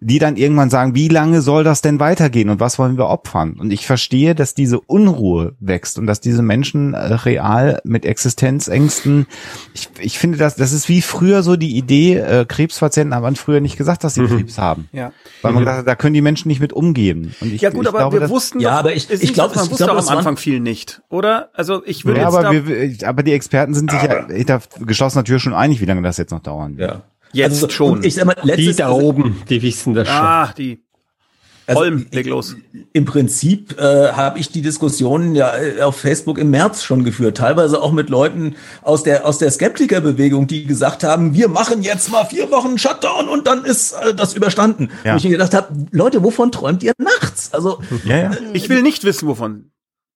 die 0.00 0.18
dann 0.18 0.36
irgendwann 0.36 0.70
sagen, 0.70 0.96
wie 0.96 1.06
lange 1.08 1.40
soll 1.40 1.62
das 1.62 1.82
denn 1.82 2.00
weitergehen 2.00 2.48
und 2.50 2.58
was 2.58 2.78
wollen 2.80 2.96
wir 2.98 3.06
opfern? 3.06 3.54
Und 3.60 3.72
ich 3.72 3.86
verstehe, 3.86 4.34
dass 4.34 4.54
diese 4.54 4.80
Unruhe 4.80 5.54
wächst 5.60 5.98
und 5.98 6.06
dass 6.08 6.20
diese 6.20 6.42
Menschen 6.42 6.94
äh, 6.94 6.98
real 7.14 7.80
mit 7.84 8.04
Existenzängsten, 8.04 9.26
ich, 9.74 9.88
ich 10.00 10.18
finde 10.18 10.38
das, 10.38 10.56
das 10.56 10.72
ist 10.72 10.88
wie 10.88 11.02
früher 11.02 11.42
so 11.42 11.56
die 11.56 11.76
Idee, 11.76 12.16
äh, 12.16 12.44
Krebspatienten 12.46 13.14
haben 13.14 13.36
früher 13.36 13.60
nicht 13.60 13.76
gesagt, 13.76 14.02
dass 14.02 14.14
sie 14.14 14.24
Krebs 14.24 14.58
haben. 14.58 14.88
Ja. 14.92 15.12
Weil 15.42 15.52
man 15.52 15.60
gedacht 15.62 15.78
hat, 15.78 15.86
da 15.86 15.94
können 15.94 16.14
die 16.14 16.22
Menschen 16.22 16.48
nicht 16.48 16.60
mit 16.60 16.72
umgehen. 16.72 17.34
Und 17.40 17.52
ich, 17.52 17.60
Ja 17.60 17.70
gut, 17.70 17.82
ich 17.82 17.88
aber 17.88 17.98
glaube, 17.98 18.16
wir 18.16 18.20
das- 18.20 18.30
wussten 18.30 18.58
Ja, 18.60 18.70
doch, 18.70 18.78
aber 18.80 18.92
ich- 18.94 19.08
ich 19.10 19.22
ist 19.22 19.34
glaub, 19.34 19.50
doch- 19.50 19.56
man 19.56 19.64
ich 19.66 19.70
wusste 19.70 19.84
glaub, 19.84 19.96
am 19.98 20.08
Anfang 20.18 20.36
viel 20.36 20.58
nicht, 20.60 21.02
oder? 21.08 21.50
Also 21.54 21.82
ich 21.84 22.04
würde 22.04 22.20
ja, 22.20 22.26
jetzt 22.26 22.34
aber, 22.36 22.54
da, 22.54 22.66
wir, 22.66 23.08
aber 23.08 23.22
die 23.22 23.32
Experten 23.32 23.59
sind 23.68 23.90
sich 23.90 24.02
ja 24.02 24.26
hinter 24.28 24.60
geschlossener 24.80 25.24
Tür 25.24 25.38
schon 25.38 25.54
einig, 25.54 25.80
wie 25.80 25.86
lange 25.86 26.02
das 26.02 26.16
jetzt 26.16 26.30
noch 26.30 26.40
dauern 26.40 26.76
wird. 26.76 26.90
Ja. 26.90 27.02
Jetzt 27.32 27.54
Also, 27.62 27.70
schon. 27.70 27.92
und 27.98 28.04
Ich 28.06 28.14
sag 28.14 28.24
mal, 28.26 28.36
Die 28.42 28.46
letztes, 28.48 28.76
da 28.76 28.90
oben, 28.90 29.42
die 29.48 29.62
wissen 29.62 29.94
das 29.94 30.08
schon. 30.08 30.16
ah, 30.16 30.52
die 30.56 30.82
also, 31.66 31.82
Holm, 31.82 32.06
leg 32.10 32.26
los. 32.26 32.56
Im 32.92 33.04
Prinzip 33.04 33.78
äh, 33.78 34.08
habe 34.10 34.40
ich 34.40 34.50
die 34.50 34.60
Diskussionen 34.60 35.36
ja 35.36 35.56
äh, 35.56 35.82
auf 35.82 35.94
Facebook 36.00 36.36
im 36.38 36.50
März 36.50 36.82
schon 36.82 37.04
geführt, 37.04 37.36
teilweise 37.36 37.80
auch 37.80 37.92
mit 37.92 38.10
Leuten 38.10 38.56
aus 38.82 39.04
der 39.04 39.24
aus 39.24 39.38
der 39.38 39.52
Skeptikerbewegung, 39.52 40.48
die 40.48 40.64
gesagt 40.66 41.04
haben, 41.04 41.34
wir 41.34 41.48
machen 41.48 41.82
jetzt 41.82 42.10
mal 42.10 42.24
vier 42.24 42.50
Wochen 42.50 42.76
Shutdown 42.76 43.28
und 43.28 43.46
dann 43.46 43.64
ist 43.64 43.92
äh, 43.92 44.12
das 44.14 44.34
überstanden. 44.34 44.90
Ja. 45.04 45.12
Wo 45.12 45.18
ich 45.18 45.24
mir 45.24 45.30
gedacht 45.30 45.54
habe, 45.54 45.68
Leute, 45.92 46.24
wovon 46.24 46.50
träumt 46.50 46.82
ihr 46.82 46.92
nachts? 46.98 47.54
Also 47.54 47.78
Ja, 48.04 48.16
ja. 48.16 48.30
Ich 48.52 48.68
will 48.68 48.82
nicht 48.82 49.04
wissen, 49.04 49.28
wovon. 49.28 49.70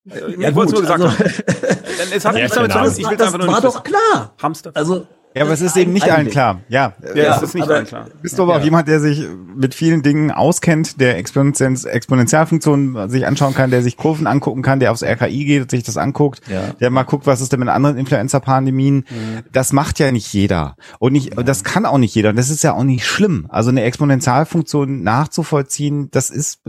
Ja 0.04 0.48
ich 0.50 0.54
wollte 0.54 0.68
es 0.68 0.72
nur 0.72 0.82
gesagt 0.82 1.02
also, 1.02 1.18
haben. 1.18 1.24
Es 2.12 2.24
hat 2.24 2.34
Ja, 2.34 2.42
nichts 2.42 2.54
damit 2.54 2.72
zu 2.72 2.78
tun. 2.78 2.92
Ich 2.96 3.10
will 3.10 3.22
einfach 3.22 3.38
nur 3.38 3.46
war 3.48 3.54
nicht 3.54 3.64
doch 3.64 3.84
wissen. 3.84 3.84
klar. 3.84 4.34
Hamster. 4.42 4.70
Also 4.74 5.06
Ja, 5.34 5.42
aber 5.42 5.52
es 5.52 5.60
ist 5.60 5.76
eben 5.76 5.92
nicht 5.92 6.08
allen 6.08 6.30
klar. 6.30 6.60
Ja, 6.68 6.92
ja, 7.14 7.36
es 7.36 7.42
ist 7.42 7.54
nicht 7.54 7.68
allen 7.68 7.86
klar. 7.86 8.06
Bist 8.22 8.38
du 8.38 8.44
aber 8.44 8.56
auch 8.56 8.62
jemand, 8.62 8.86
der 8.86 9.00
sich 9.00 9.26
mit 9.56 9.74
vielen 9.74 10.02
Dingen 10.02 10.30
auskennt, 10.30 11.00
der 11.00 11.18
Exponenz 11.18 11.84
Exponentialfunktionen 11.84 13.08
sich 13.10 13.26
anschauen 13.26 13.52
kann, 13.54 13.70
der 13.70 13.82
sich 13.82 13.96
Kurven 13.96 14.26
angucken 14.28 14.62
kann, 14.62 14.78
der 14.80 14.92
aufs 14.92 15.02
RKI 15.02 15.44
geht, 15.44 15.70
sich 15.70 15.82
das 15.82 15.96
anguckt, 15.96 16.40
Ja. 16.48 16.72
der 16.80 16.90
mal 16.90 17.02
guckt, 17.02 17.26
was 17.26 17.40
ist 17.40 17.52
denn 17.52 17.60
mit 17.60 17.68
anderen 17.68 17.96
Influenza-Pandemien. 17.96 19.04
Das 19.52 19.72
macht 19.72 19.98
ja 19.98 20.12
nicht 20.12 20.32
jeder. 20.32 20.76
Und 21.00 21.12
nicht, 21.12 21.36
und 21.36 21.48
das 21.48 21.64
kann 21.64 21.84
auch 21.84 21.98
nicht 21.98 22.14
jeder. 22.14 22.30
Und 22.30 22.36
das 22.36 22.50
ist 22.50 22.62
ja 22.62 22.72
auch 22.74 22.84
nicht 22.84 23.04
schlimm. 23.04 23.46
Also 23.48 23.70
eine 23.70 23.82
Exponentialfunktion 23.82 25.02
nachzuvollziehen, 25.02 26.10
das 26.12 26.30
ist, 26.30 26.60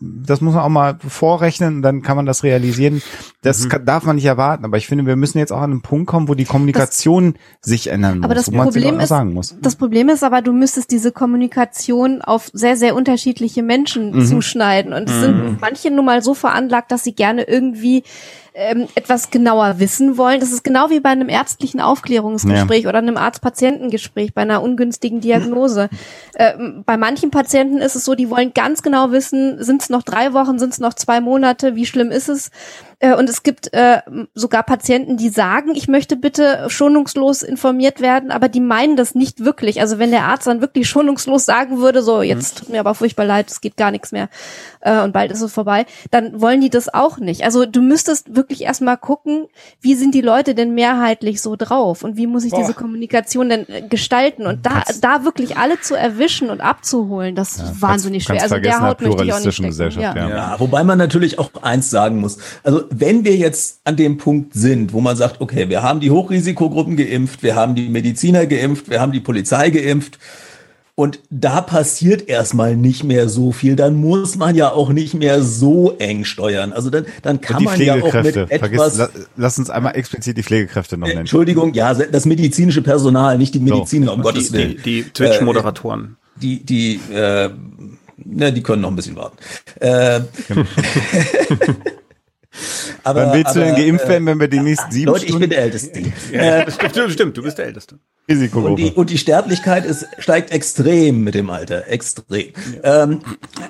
das 0.00 0.40
muss 0.40 0.54
man 0.54 0.62
auch 0.62 0.68
mal 0.68 0.98
vorrechnen 1.06 1.76
und 1.76 1.82
dann 1.82 2.02
kann 2.02 2.16
man 2.16 2.26
das 2.26 2.42
realisieren. 2.42 3.02
Das 3.42 3.68
kann, 3.68 3.84
darf 3.84 4.04
man 4.04 4.16
nicht 4.16 4.24
erwarten. 4.24 4.64
Aber 4.64 4.76
ich 4.78 4.86
finde, 4.86 5.06
wir 5.06 5.16
müssen 5.16 5.38
jetzt 5.38 5.52
auch 5.52 5.60
an 5.60 5.70
einen 5.72 5.82
Punkt 5.82 6.06
kommen, 6.06 6.28
wo 6.28 6.34
die 6.34 6.44
Kommunikation 6.44 7.34
sich 7.60 7.90
ändern 8.04 8.24
Aber 8.24 8.34
muss, 8.34 8.44
das 8.46 8.52
wo 8.52 8.56
man 8.56 8.66
Problem 8.66 9.00
ist, 9.00 9.08
sagen 9.08 9.34
muss. 9.34 9.56
das 9.60 9.76
Problem 9.76 10.08
ist 10.08 10.22
aber, 10.24 10.42
du 10.42 10.52
müsstest 10.52 10.90
diese 10.90 11.12
Kommunikation 11.12 12.22
auf 12.22 12.50
sehr, 12.52 12.76
sehr 12.76 12.94
unterschiedliche 12.94 13.62
Menschen 13.62 14.12
Mhm. 14.16 14.26
zuschneiden. 14.26 14.92
Und 14.92 15.08
es 15.08 15.20
sind 15.20 15.58
manche 15.60 15.90
nun 15.90 16.04
mal 16.04 16.22
so 16.22 16.34
veranlagt, 16.34 16.90
dass 16.92 17.04
sie 17.04 17.12
gerne 17.12 17.42
irgendwie 17.42 18.02
ähm, 18.60 18.88
etwas 18.96 19.30
genauer 19.30 19.78
wissen 19.78 20.16
wollen. 20.18 20.40
Das 20.40 20.50
ist 20.50 20.64
genau 20.64 20.90
wie 20.90 20.98
bei 20.98 21.10
einem 21.10 21.28
ärztlichen 21.28 21.80
Aufklärungsgespräch 21.80 22.88
oder 22.88 22.98
einem 22.98 23.16
Arzt-Patientengespräch, 23.16 24.34
bei 24.34 24.42
einer 24.42 24.62
ungünstigen 24.62 25.20
Diagnose. 25.20 25.88
Ähm, 26.40 26.84
bei 26.86 26.96
manchen 26.96 27.32
Patienten 27.32 27.78
ist 27.78 27.96
es 27.96 28.04
so, 28.04 28.14
die 28.14 28.30
wollen 28.30 28.52
ganz 28.54 28.82
genau 28.82 29.10
wissen, 29.10 29.60
sind 29.60 29.82
es 29.82 29.90
noch 29.90 30.04
drei 30.04 30.32
Wochen, 30.34 30.60
sind 30.60 30.72
es 30.72 30.78
noch 30.78 30.94
zwei 30.94 31.20
Monate, 31.20 31.74
wie 31.74 31.84
schlimm 31.84 32.12
ist 32.12 32.28
es? 32.28 32.52
Äh, 33.00 33.14
Und 33.14 33.30
es 33.30 33.44
gibt 33.44 33.72
äh, 33.74 34.00
sogar 34.34 34.64
Patienten, 34.64 35.16
die 35.16 35.28
sagen, 35.28 35.74
ich 35.76 35.86
möchte 35.86 36.16
bitte 36.16 36.64
schonungslos 36.68 37.42
informiert 37.42 38.00
werden, 38.00 38.32
aber 38.32 38.48
die 38.48 38.60
meinen 38.60 38.96
das 38.96 39.14
nicht 39.14 39.44
wirklich. 39.44 39.80
Also 39.80 39.98
wenn 40.00 40.10
der 40.10 40.24
Arzt 40.24 40.48
dann 40.48 40.60
wirklich 40.60 40.88
schonungslos 40.88 41.44
sagen 41.44 41.78
würde, 41.78 42.02
so 42.02 42.22
jetzt 42.22 42.58
tut 42.58 42.70
mir 42.70 42.80
aber 42.80 42.94
furchtbar 42.96 43.24
leid, 43.24 43.50
es 43.50 43.60
geht 43.60 43.76
gar 43.76 43.92
nichts 43.92 44.10
mehr 44.10 44.28
äh, 44.80 45.00
und 45.02 45.12
bald 45.12 45.30
ist 45.30 45.42
es 45.42 45.52
vorbei, 45.52 45.86
dann 46.10 46.40
wollen 46.40 46.60
die 46.60 46.70
das 46.70 46.92
auch 46.92 47.18
nicht. 47.18 47.44
Also 47.44 47.66
du 47.66 47.82
müsstest 47.82 48.34
wirklich 48.34 48.62
erstmal 48.62 48.96
gucken, 48.96 49.46
wie 49.80 49.94
sind 49.94 50.12
die 50.12 50.20
Leute 50.20 50.56
denn 50.56 50.74
mehrheitlich 50.74 51.40
so 51.40 51.54
drauf 51.54 52.02
und 52.02 52.16
wie 52.16 52.26
muss 52.26 52.42
ich 52.44 52.52
diese 52.52 52.74
Kommunikation 52.74 53.48
denn 53.48 53.68
äh, 53.68 53.82
gestalten 53.82 54.46
und 54.46 54.66
da, 54.66 54.82
da 55.00 55.24
wirklich 55.24 55.56
alle 55.56 55.80
zu 55.80 55.94
erwischen 55.94 56.50
und 56.50 56.60
abzuholen, 56.60 57.36
das 57.36 57.56
ist 57.56 57.80
wahnsinnig 57.80 58.24
schwer. 58.24 58.38
Ganz 58.38 58.50
Also 58.50 58.58
der 58.62 58.80
Haut 58.80 58.98
einer 59.00 59.08
möchte 59.08 59.24
ich 59.24 59.32
auch 59.32 59.40
nicht 59.40 59.56
pluralistischen 59.56 59.72
stecken. 59.72 59.92
Gesellschaft, 59.92 60.16
Ja. 60.16 60.28
ja. 60.28 60.36
Ja, 60.36 60.60
wobei 60.60 60.82
man 60.82 60.98
natürlich 60.98 61.38
auch 61.38 61.50
eins 61.62 61.90
sagen 61.90 62.18
muss. 62.20 62.38
Also 62.64 62.87
wenn 62.90 63.24
wir 63.24 63.36
jetzt 63.36 63.80
an 63.84 63.96
dem 63.96 64.18
Punkt 64.18 64.54
sind, 64.54 64.92
wo 64.92 65.00
man 65.00 65.16
sagt, 65.16 65.40
okay, 65.40 65.68
wir 65.68 65.82
haben 65.82 66.00
die 66.00 66.10
Hochrisikogruppen 66.10 66.96
geimpft, 66.96 67.42
wir 67.42 67.54
haben 67.54 67.74
die 67.74 67.88
Mediziner 67.88 68.46
geimpft, 68.46 68.90
wir 68.90 69.00
haben 69.00 69.12
die 69.12 69.20
Polizei 69.20 69.70
geimpft, 69.70 70.18
Und 70.98 71.20
da 71.30 71.60
passiert 71.60 72.28
erstmal 72.28 72.74
nicht 72.74 73.04
mehr 73.04 73.28
so 73.28 73.52
viel. 73.52 73.76
Dann 73.76 73.94
muss 73.94 74.34
man 74.34 74.56
ja 74.56 74.72
auch 74.72 74.90
nicht 74.90 75.14
mehr 75.14 75.44
so 75.44 75.94
eng 75.96 76.24
steuern. 76.24 76.72
Also 76.72 76.90
dann, 76.90 77.06
dann 77.22 77.40
kann 77.40 77.62
man 77.62 77.80
ja 77.80 78.02
auch 78.02 78.12
mit 78.14 78.34
etwas. 78.36 78.96
Vergiss, 78.96 79.26
lass 79.36 79.60
uns 79.60 79.70
einmal 79.70 79.94
explizit 79.94 80.36
die 80.36 80.42
Pflegekräfte 80.42 80.98
noch 80.98 81.06
nennen. 81.06 81.20
Entschuldigung, 81.20 81.72
ja, 81.72 81.94
das 81.94 82.26
medizinische 82.26 82.82
Personal, 82.82 83.38
nicht 83.38 83.54
die 83.54 83.60
Mediziner, 83.60 84.06
so. 84.06 84.14
um 84.14 84.22
Gottes 84.22 84.52
Willen. 84.52 84.76
Die, 84.84 85.04
die 85.04 85.10
Twitch-Moderatoren. 85.10 86.16
Äh, 86.36 86.40
die, 86.40 86.64
die, 86.64 87.00
äh, 87.14 87.50
ne, 88.16 88.52
die 88.52 88.62
können 88.64 88.82
noch 88.82 88.90
ein 88.90 88.96
bisschen 88.96 89.14
warten. 89.14 89.36
Äh, 89.78 90.22
aber, 93.04 93.26
Wann 93.26 93.32
willst 93.34 93.50
aber, 93.50 93.60
du 93.60 93.66
denn 93.66 93.76
geimpft 93.76 94.06
äh, 94.06 94.08
werden, 94.08 94.26
wenn 94.26 94.40
wir 94.40 94.48
die 94.48 94.60
nächsten 94.60 94.90
sieben 94.90 95.06
Leute, 95.06 95.26
Stunden? 95.26 95.34
ich 95.34 95.40
bin 95.40 95.50
der 95.50 95.62
Älteste. 95.62 96.02
ja, 96.32 96.70
stimmt, 96.90 97.12
stimmt, 97.12 97.36
du 97.36 97.42
bist 97.42 97.58
der 97.58 97.66
Älteste. 97.66 97.98
Risikogruppe. 98.30 98.70
Und 98.70 98.76
die, 98.76 98.90
und 98.92 99.10
die 99.10 99.18
Sterblichkeit 99.18 99.86
ist, 99.86 100.06
steigt 100.18 100.50
extrem 100.50 101.24
mit 101.24 101.34
dem 101.34 101.48
Alter, 101.48 101.88
extrem. 101.88 102.48
Ja. 102.82 103.04
Ähm, 103.04 103.20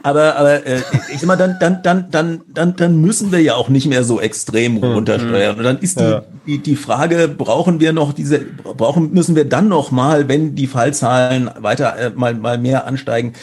aber 0.03 0.37
aber 0.37 0.67
äh, 0.67 0.81
ich 1.13 1.21
sag 1.21 1.27
mal, 1.27 1.37
dann, 1.37 1.57
dann, 1.61 1.83
dann, 1.83 2.11
dann, 2.11 2.41
dann, 2.53 2.75
dann 2.75 3.01
müssen 3.01 3.31
wir 3.31 3.41
ja 3.41 3.55
auch 3.55 3.69
nicht 3.69 3.87
mehr 3.87 4.03
so 4.03 4.21
extrem 4.21 4.75
mhm. 4.75 4.85
runtersteuern. 4.85 5.59
Und 5.59 5.65
dann 5.65 5.79
ist 5.79 6.01
die, 6.01 6.05
ja. 6.05 6.25
die, 6.47 6.59
die 6.59 6.77
Frage, 6.77 7.29
brauchen 7.29 7.79
wir 7.79 7.93
noch 7.93 8.13
diese, 8.13 8.41
brauchen, 8.41 9.13
müssen 9.13 9.37
wir 9.37 9.45
dann 9.45 9.69
noch 9.69 9.93
mal, 9.93 10.29
wenn 10.29 10.57
die 10.57 10.67
Fallzahlen 10.67 11.51
weiter 11.59 11.97
äh, 11.97 12.11
mal, 12.11 12.35
mal 12.35 12.59
mehr 12.59 12.87
ansteigen, 12.87 13.35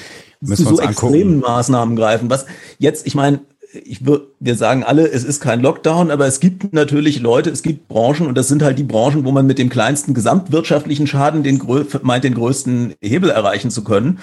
müssen 0.41 0.65
zu 0.67 0.75
so 0.75 0.81
extremen 0.81 1.39
Maßnahmen 1.39 1.95
greifen. 1.95 2.29
Was 2.29 2.45
jetzt, 2.77 3.07
ich 3.07 3.15
meine, 3.15 3.39
ich 3.83 4.05
würde, 4.05 4.27
wir 4.39 4.55
sagen 4.55 4.83
alle, 4.83 5.07
es 5.07 5.23
ist 5.23 5.41
kein 5.41 5.61
Lockdown, 5.61 6.11
aber 6.11 6.27
es 6.27 6.39
gibt 6.39 6.73
natürlich 6.73 7.19
Leute, 7.19 7.49
es 7.49 7.63
gibt 7.63 7.87
Branchen 7.87 8.27
und 8.27 8.37
das 8.37 8.47
sind 8.47 8.63
halt 8.63 8.79
die 8.79 8.83
Branchen, 8.83 9.25
wo 9.25 9.31
man 9.31 9.45
mit 9.45 9.59
dem 9.59 9.69
kleinsten 9.69 10.13
gesamtwirtschaftlichen 10.13 11.07
Schaden 11.07 11.43
den 11.43 11.61
meint, 12.01 12.23
den 12.23 12.35
größten 12.35 12.93
Hebel 13.01 13.29
erreichen 13.29 13.71
zu 13.71 13.83
können. 13.83 14.19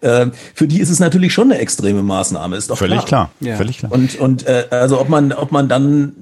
Äh, 0.00 0.26
für 0.54 0.66
die 0.66 0.80
ist 0.80 0.90
es 0.90 1.00
natürlich 1.00 1.32
schon 1.32 1.50
eine 1.50 1.60
extreme 1.60 2.02
Maßnahme, 2.02 2.56
ist 2.56 2.70
doch 2.70 2.78
völlig 2.78 3.04
klar. 3.04 3.30
klar. 3.38 3.50
Ja. 3.50 3.56
Völlig 3.56 3.78
klar. 3.78 3.92
Und 3.92 4.18
und 4.18 4.46
äh, 4.46 4.66
also 4.70 5.00
ob 5.00 5.08
man 5.08 5.32
ob 5.32 5.52
man 5.52 5.68
dann 5.68 6.12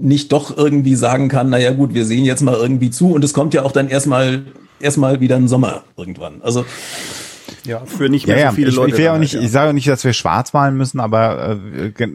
nicht 0.00 0.32
doch 0.32 0.56
irgendwie 0.56 0.94
sagen 0.94 1.28
kann, 1.28 1.50
naja 1.50 1.72
gut, 1.72 1.94
wir 1.94 2.04
sehen 2.04 2.24
jetzt 2.24 2.42
mal 2.42 2.54
irgendwie 2.54 2.90
zu 2.90 3.12
und 3.12 3.24
es 3.24 3.34
kommt 3.34 3.54
ja 3.54 3.64
auch 3.64 3.72
dann 3.72 3.88
erstmal 3.88 4.44
erstmal 4.80 5.20
wieder 5.20 5.36
ein 5.36 5.48
Sommer 5.48 5.82
irgendwann. 5.96 6.40
Also 6.42 6.64
ja, 7.64 7.84
für 7.84 8.08
nicht 8.08 8.26
mehr 8.26 8.38
ja, 8.38 8.50
so 8.50 8.56
viele 8.56 8.70
ich, 8.70 8.76
Leute. 8.76 9.00
Ich, 9.00 9.08
auch 9.08 9.18
nicht, 9.18 9.34
ja. 9.34 9.40
ich 9.40 9.50
sage 9.50 9.70
auch 9.70 9.72
nicht, 9.72 9.88
dass 9.88 10.04
wir 10.04 10.12
schwarz 10.12 10.52
malen 10.52 10.76
müssen, 10.76 11.00
aber 11.00 11.58
äh, 11.98 12.08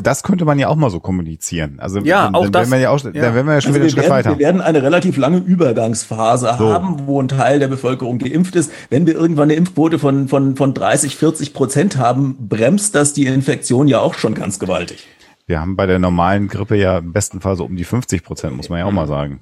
das 0.00 0.22
könnte 0.22 0.44
man 0.44 0.58
ja 0.58 0.68
auch 0.68 0.76
mal 0.76 0.90
so 0.90 1.00
kommunizieren. 1.00 1.78
Also 1.78 2.00
ja, 2.00 2.24
dann, 2.24 2.34
auch 2.34 2.42
dann 2.44 2.52
das. 2.52 2.70
Wir 2.70 2.78
ja 2.78 2.90
auch, 2.90 3.02
ja. 3.02 3.10
Dann 3.10 3.34
werden 3.34 3.46
wir 3.46 3.54
ja 3.54 3.60
schon 3.60 3.72
also 3.72 3.74
wieder 3.74 3.82
einen 3.82 3.90
Schritt 3.90 4.02
werden, 4.02 4.10
weiter. 4.10 4.30
Wir 4.30 4.46
werden 4.46 4.60
eine 4.60 4.82
relativ 4.82 5.16
lange 5.16 5.38
Übergangsphase 5.38 6.54
so. 6.58 6.72
haben, 6.72 7.06
wo 7.06 7.20
ein 7.20 7.28
Teil 7.28 7.58
der 7.58 7.68
Bevölkerung 7.68 8.18
geimpft 8.18 8.56
ist. 8.56 8.70
Wenn 8.90 9.06
wir 9.06 9.14
irgendwann 9.14 9.44
eine 9.44 9.54
Impfquote 9.54 9.98
von, 9.98 10.28
von, 10.28 10.56
von 10.56 10.74
30, 10.74 11.16
40 11.16 11.52
Prozent 11.52 11.96
haben, 11.96 12.36
bremst 12.48 12.94
das 12.94 13.12
die 13.12 13.26
Infektion 13.26 13.88
ja 13.88 14.00
auch 14.00 14.14
schon 14.14 14.34
ganz 14.34 14.58
gewaltig. 14.58 15.06
Wir 15.46 15.60
haben 15.60 15.74
bei 15.74 15.86
der 15.86 15.98
normalen 15.98 16.46
Grippe 16.46 16.76
ja 16.76 16.98
im 16.98 17.12
besten 17.12 17.40
Fall 17.40 17.56
so 17.56 17.64
um 17.64 17.74
die 17.74 17.84
50 17.84 18.22
Prozent, 18.22 18.56
muss 18.56 18.68
man 18.68 18.78
ja 18.78 18.84
auch 18.84 18.92
mal 18.92 19.08
sagen. 19.08 19.40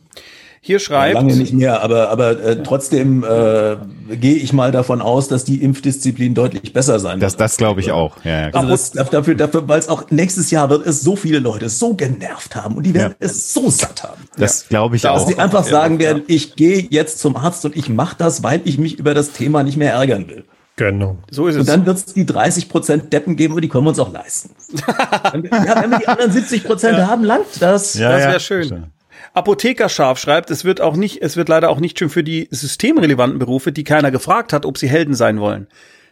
Hier 0.60 0.78
schreibt. 0.78 1.14
Lange 1.14 1.36
nicht 1.36 1.52
mehr, 1.52 1.82
aber, 1.82 2.10
aber 2.10 2.42
äh, 2.42 2.62
trotzdem 2.62 3.24
äh, 3.24 3.76
gehe 4.16 4.34
ich 4.34 4.52
mal 4.52 4.72
davon 4.72 5.00
aus, 5.00 5.28
dass 5.28 5.44
die 5.44 5.62
Impfdisziplin 5.62 6.34
deutlich 6.34 6.72
besser 6.72 6.98
sein 6.98 7.20
das, 7.20 7.34
wird. 7.34 7.40
Das 7.40 7.56
glaube 7.56 7.80
ich 7.80 7.92
auch. 7.92 8.16
Ja, 8.24 8.48
ja, 8.48 8.50
also 8.52 8.68
das, 8.68 8.90
dafür, 8.90 9.34
dafür, 9.34 9.68
weil 9.68 9.78
es 9.78 9.88
auch 9.88 10.10
nächstes 10.10 10.50
Jahr 10.50 10.68
wird 10.70 10.86
es 10.86 11.00
so 11.00 11.16
viele 11.16 11.38
Leute 11.38 11.68
so 11.68 11.94
genervt 11.94 12.56
haben 12.56 12.76
und 12.76 12.84
die 12.84 12.94
werden 12.94 13.14
ja. 13.20 13.26
es 13.26 13.52
so 13.52 13.70
satt 13.70 14.02
haben. 14.02 14.22
Das 14.36 14.68
glaube 14.68 14.96
ich 14.96 15.02
dass 15.02 15.12
auch. 15.12 15.26
Dass 15.26 15.34
sie 15.34 15.38
einfach 15.38 15.64
sagen 15.64 15.98
werden, 15.98 16.22
ich 16.26 16.56
gehe 16.56 16.86
jetzt 16.90 17.20
zum 17.20 17.36
Arzt 17.36 17.64
und 17.64 17.76
ich 17.76 17.88
mache 17.88 18.16
das, 18.18 18.42
weil 18.42 18.60
ich 18.64 18.78
mich 18.78 18.98
über 18.98 19.14
das 19.14 19.32
Thema 19.32 19.62
nicht 19.62 19.76
mehr 19.76 19.92
ärgern 19.92 20.28
will. 20.28 20.44
Genau. 20.78 21.18
So 21.30 21.48
ist 21.48 21.56
es. 21.56 21.60
Und 21.62 21.68
dann 21.68 21.86
wird 21.86 21.96
es 21.96 22.06
die 22.06 22.24
30 22.24 22.68
Prozent 22.68 23.12
Deppen 23.12 23.36
geben 23.36 23.54
und 23.54 23.62
die 23.62 23.68
können 23.68 23.84
wir 23.84 23.90
uns 23.90 23.98
auch 23.98 24.12
leisten. 24.12 24.50
wenn, 25.32 25.42
wir, 25.42 25.50
ja, 25.50 25.82
wenn 25.82 25.90
wir 25.90 25.98
die 25.98 26.08
anderen 26.08 26.30
70 26.30 26.64
Prozent 26.64 26.98
haben, 26.98 27.24
langt 27.24 27.46
das. 27.60 27.94
Ja, 27.94 28.12
das 28.12 28.22
wäre 28.22 28.40
schön. 28.40 28.92
Apothekerscharf 29.38 30.18
schreibt, 30.18 30.50
es 30.50 30.64
wird 30.64 30.80
auch 30.80 30.96
nicht, 30.96 31.22
es 31.22 31.36
wird 31.36 31.48
leider 31.48 31.70
auch 31.70 31.80
nicht 31.80 31.98
schön 31.98 32.10
für 32.10 32.24
die 32.24 32.48
systemrelevanten 32.50 33.38
Berufe, 33.38 33.72
die 33.72 33.84
keiner 33.84 34.10
gefragt 34.10 34.52
hat, 34.52 34.66
ob 34.66 34.76
sie 34.76 34.88
Helden 34.88 35.14
sein 35.14 35.40
wollen. 35.40 35.68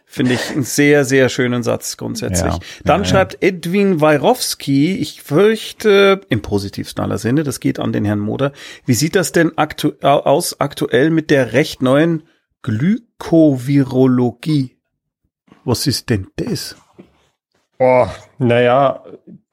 Finde 0.09 0.35
ich 0.35 0.51
einen 0.51 0.63
sehr, 0.63 1.03
sehr 1.03 1.27
schönen 1.27 1.63
Satz 1.63 1.97
grundsätzlich. 1.97 2.53
Ja, 2.53 2.59
Dann 2.85 3.01
ja, 3.01 3.07
schreibt 3.07 3.43
Edwin 3.43 3.99
Weirowski, 3.99 4.95
ich 4.95 5.21
fürchte, 5.21 6.21
im 6.29 6.41
positivsten 6.41 7.03
aller 7.03 7.17
Sinne, 7.17 7.43
das 7.43 7.59
geht 7.59 7.77
an 7.77 7.91
den 7.91 8.05
Herrn 8.05 8.19
Moder. 8.19 8.53
Wie 8.85 8.93
sieht 8.93 9.17
das 9.17 9.33
denn 9.33 9.57
aktu 9.57 9.91
aus 10.01 10.61
aktuell 10.61 11.09
mit 11.09 11.29
der 11.29 11.51
recht 11.51 11.81
neuen 11.81 12.23
Glykovirologie? 12.61 14.77
Was 15.65 15.87
ist 15.87 16.09
denn 16.09 16.27
das? 16.37 16.77
Boah, 17.77 18.15
naja, 18.37 19.03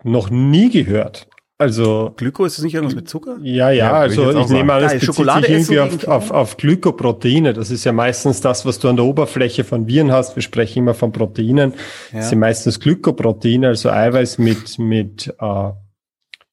noch 0.05 0.30
nie 0.30 0.70
gehört. 0.70 1.26
Also 1.56 2.12
Glyko 2.16 2.44
ist 2.44 2.59
es 2.59 2.64
nicht 2.64 2.74
irgendwas 2.74 2.97
mit 2.97 3.09
Zucker? 3.09 3.39
Ja, 3.40 3.70
ja, 3.70 3.72
ja 3.72 3.93
also 3.93 4.31
ich, 4.31 4.39
ich 4.39 4.48
nehme 4.48 4.72
an, 4.72 4.82
es 4.82 4.94
bezieht 4.94 5.06
Schokolade 5.06 5.47
sich 5.47 5.70
irgendwie 5.70 5.78
auf, 5.78 6.09
auf, 6.09 6.31
auf 6.32 6.56
Glykoproteine. 6.56 7.52
Das 7.52 7.70
ist 7.70 7.85
ja 7.85 7.93
meistens 7.93 8.40
das, 8.40 8.66
was 8.66 8.81
du 8.81 8.89
an 8.89 8.97
der 8.97 9.05
Oberfläche 9.05 9.62
von 9.62 9.86
Viren 9.86 10.10
hast. 10.10 10.35
Wir 10.35 10.43
sprechen 10.43 10.81
immer 10.81 10.94
von 10.94 11.12
Proteinen. 11.12 11.74
Ja. 12.10 12.18
Das 12.18 12.31
sind 12.31 12.40
meistens 12.40 12.81
Glykoproteine, 12.81 13.68
also 13.68 13.90
Eiweiß 13.90 14.39
mit 14.39 14.81
mit 14.81 15.32
äh, 15.39 15.70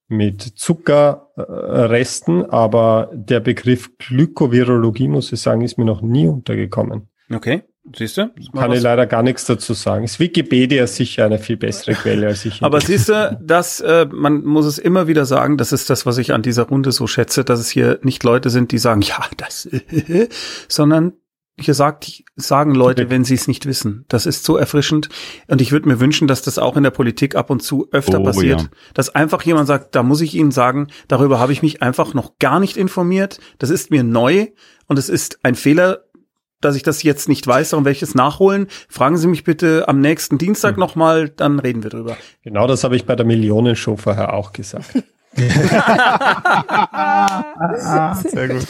mit 0.08 0.44
Zuckerresten. 0.44 2.46
Aber 2.46 3.10
der 3.12 3.40
Begriff 3.40 3.90
Glykovirologie, 3.98 5.08
muss 5.08 5.32
ich 5.32 5.42
sagen, 5.42 5.62
ist 5.62 5.80
mir 5.80 5.86
noch 5.86 6.04
nie 6.04 6.28
untergekommen. 6.28 7.10
Okay. 7.34 7.64
Siehst 7.96 8.18
du? 8.18 8.32
Kann 8.54 8.72
ich 8.72 8.82
leider 8.82 9.08
gar 9.08 9.24
nichts 9.24 9.46
dazu 9.46 9.74
sagen. 9.74 10.04
Ist 10.04 10.20
Wikipedia 10.20 10.86
sicher 10.86 11.26
eine 11.26 11.40
viel 11.40 11.58
bessere 11.58 11.96
Quelle 11.96 12.28
als 12.28 12.46
ich. 12.46 12.62
Aber 12.62 12.80
siehst 12.80 13.10
du, 13.10 13.40
dass 13.42 13.80
äh, 13.80 14.08
man 14.12 14.44
muss 14.44 14.66
es 14.66 14.78
immer 14.78 15.08
wieder 15.08 15.26
sagen, 15.26 15.58
das 15.58 15.72
ist 15.72 15.90
das, 15.90 16.06
was 16.06 16.20
ich 16.20 16.32
an 16.34 16.44
dieser 16.44 16.64
Runde 16.64 16.92
so 16.92 17.08
schätze, 17.08 17.44
dass 17.44 17.60
es 17.60 17.70
hier 17.70 18.00
nicht 18.04 18.24
Leute 18.24 18.52
sind, 18.52 18.72
die 18.72 18.78
sagen, 18.78 19.02
ja, 19.02 19.20
das, 19.38 19.68
sondern 20.68 21.14
hier 21.60 21.74
sagt, 21.74 22.24
sagen 22.36 22.74
Leute, 22.74 23.10
wenn 23.10 23.24
sie 23.24 23.36
es 23.36 23.48
nicht 23.48 23.66
wissen. 23.66 24.06
Das 24.08 24.26
ist 24.26 24.44
so 24.44 24.58
erfrischend. 24.58 25.10
Und 25.48 25.62
ich 25.62 25.72
würde 25.72 25.88
mir 25.88 26.00
wünschen, 26.00 26.28
dass 26.28 26.42
das 26.42 26.58
auch 26.58 26.78
in 26.78 26.84
der 26.84 26.92
Politik 26.92 27.36
ab 27.36 27.50
und 27.50 27.62
zu 27.62 27.88
öfter 27.92 28.22
oh, 28.22 28.24
passiert. 28.24 28.62
Ja. 28.62 28.70
Dass 28.94 29.14
einfach 29.14 29.44
jemand 29.44 29.68
sagt, 29.68 29.96
da 29.96 30.02
muss 30.02 30.22
ich 30.22 30.34
Ihnen 30.34 30.52
sagen, 30.52 30.88
darüber 31.08 31.40
habe 31.40 31.52
ich 31.52 31.62
mich 31.62 31.82
einfach 31.82 32.14
noch 32.14 32.38
gar 32.40 32.60
nicht 32.60 32.78
informiert. 32.78 33.40
Das 33.60 33.70
ist 33.70 33.92
mir 33.92 34.04
neu 34.04 34.48
und 34.88 34.98
es 34.98 35.10
ist 35.10 35.40
ein 35.44 35.56
Fehler, 35.56 36.06
dass 36.62 36.76
ich 36.76 36.84
das 36.84 37.04
jetzt 37.04 37.28
nicht 37.28 37.46
weiß, 37.46 37.72
darum 37.72 37.86
werde 37.86 37.96
ich 37.96 38.04
es 38.04 38.16
nachholen. 38.16 38.68
Fragen 38.88 39.18
Sie 39.18 39.28
mich 39.28 39.44
bitte 39.44 39.88
am 39.88 40.00
nächsten 40.00 40.38
Dienstag 40.38 40.76
hm. 40.76 40.80
nochmal, 40.80 41.30
dann 41.30 41.60
reden 41.60 41.84
wir 41.84 41.90
drüber. 41.90 42.16
Genau 42.44 42.68
das 42.68 42.84
habe 42.84 42.96
ich 42.96 43.06
bei 43.06 43.16
der 43.16 43.26
Millionenshow 43.26 43.98
vorher 43.98 44.34
auch 44.34 44.54
gesagt. 44.54 44.94
Sehr 45.34 45.48
gut. 48.50 48.68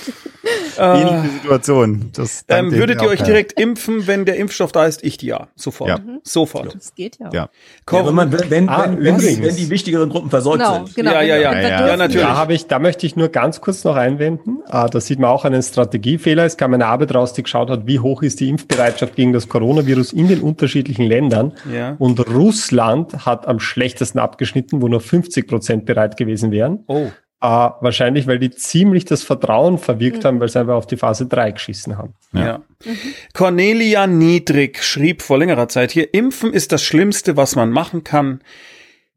Ähnliche 0.78 1.30
Situation. 1.34 2.12
Das 2.14 2.46
ähm, 2.48 2.72
würdet 2.72 3.02
ihr 3.02 3.08
euch 3.08 3.22
direkt 3.22 3.60
impfen, 3.60 4.08
wenn 4.08 4.26
der 4.26 4.38
Impfstoff 4.38 4.72
da 4.72 4.86
ist? 4.86 5.04
Ich 5.04 5.22
ja, 5.22 5.48
sofort. 5.56 5.90
Ja. 5.90 5.98
Mhm. 6.00 6.20
Sofort. 6.24 6.74
Das 6.74 6.96
geht 6.96 7.20
ja. 7.20 7.30
ja. 7.32 7.50
ja 7.92 8.06
wenn, 8.06 8.16
man, 8.16 8.32
wenn, 8.32 8.70
ah, 8.70 8.86
wenn, 8.88 9.04
wenn, 9.04 9.44
wenn, 9.44 9.56
die 9.56 9.70
wichtigeren 9.70 10.10
Gruppen 10.10 10.30
versorgt 10.30 10.60
genau, 10.60 10.86
sind. 10.86 10.96
Genau, 10.96 11.12
ja, 11.12 11.22
ja, 11.22 11.36
ja, 11.36 11.62
ja, 11.62 11.88
ja, 11.88 11.98
natürlich. 11.98 12.26
Da 12.26 12.36
habe 12.36 12.54
ich, 12.54 12.68
da 12.68 12.80
möchte 12.80 13.06
ich 13.06 13.16
nur 13.16 13.30
ganz 13.30 13.62
kurz 13.62 13.84
noch 13.84 13.96
einwenden. 13.96 14.60
Ah, 14.68 14.88
da 14.88 15.00
sieht 15.00 15.20
man 15.20 15.30
auch 15.30 15.46
einen 15.46 15.62
Strategiefehler. 15.62 16.46
Es 16.46 16.58
kam 16.58 16.74
eine 16.74 16.88
Arbeit 16.88 17.14
raus, 17.14 17.34
die 17.34 17.44
geschaut 17.44 17.70
hat, 17.70 17.86
wie 17.86 18.00
hoch 18.00 18.24
ist 18.24 18.40
die 18.40 18.50
Impfbereitschaft 18.50 19.16
gegen 19.16 19.34
das 19.34 19.48
Coronavirus 19.48 20.14
in 20.14 20.28
den 20.28 20.42
unterschiedlichen 20.42 21.06
Ländern. 21.06 21.54
Ja. 21.72 21.96
Und 22.00 22.20
Russland 22.28 23.26
hat 23.26 23.48
am 23.48 23.60
schlechtesten 23.60 24.20
abgeschnitten, 24.20 24.82
wo 24.82 24.88
nur 24.88 25.02
50 25.02 25.48
Prozent 25.48 25.86
bereit 25.86 26.18
gewesen 26.18 26.52
wären. 26.52 26.84
Oh. 26.88 27.12
Uh, 27.44 27.72
wahrscheinlich, 27.82 28.28
weil 28.28 28.38
die 28.38 28.52
ziemlich 28.52 29.06
das 29.06 29.24
Vertrauen 29.24 29.80
verwirkt 29.80 30.20
mhm. 30.20 30.28
haben, 30.28 30.40
weil 30.40 30.50
sie 30.50 30.60
einfach 30.60 30.76
auf 30.76 30.86
die 30.86 30.98
Phase 30.98 31.26
3 31.26 31.52
geschissen 31.52 31.98
haben. 31.98 32.14
Ja. 32.34 32.46
ja. 32.46 32.58
Mhm. 32.86 32.98
Cornelia 33.34 34.06
Niedrig 34.06 34.84
schrieb 34.84 35.24
vor 35.24 35.40
längerer 35.40 35.68
Zeit 35.68 35.92
hier, 35.92 36.14
Impfen 36.14 36.54
ist 36.54 36.72
das 36.72 36.84
Schlimmste, 36.84 37.38
was 37.38 37.56
man 37.56 37.72
machen 37.72 38.04
kann. 38.04 38.42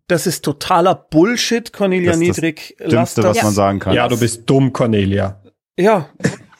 Das 0.06 0.26
ist 0.26 0.42
totaler 0.42 0.94
Bullshit, 0.94 1.70
Cornelia 1.74 2.12
das 2.12 2.18
Niedrig. 2.18 2.74
Das 2.78 2.88
Dümmste, 2.88 3.20
das, 3.20 3.36
was 3.36 3.44
man 3.44 3.52
sagen 3.52 3.78
kann. 3.80 3.94
Ja, 3.94 4.08
du 4.08 4.18
bist 4.18 4.44
dumm, 4.46 4.72
Cornelia. 4.72 5.42
Ja, 5.78 6.08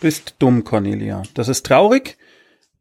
bist 0.01 0.35
dumm, 0.41 0.65
Cornelia. 0.65 1.23
Das 1.33 1.49
ist 1.49 1.65
traurig, 1.65 2.19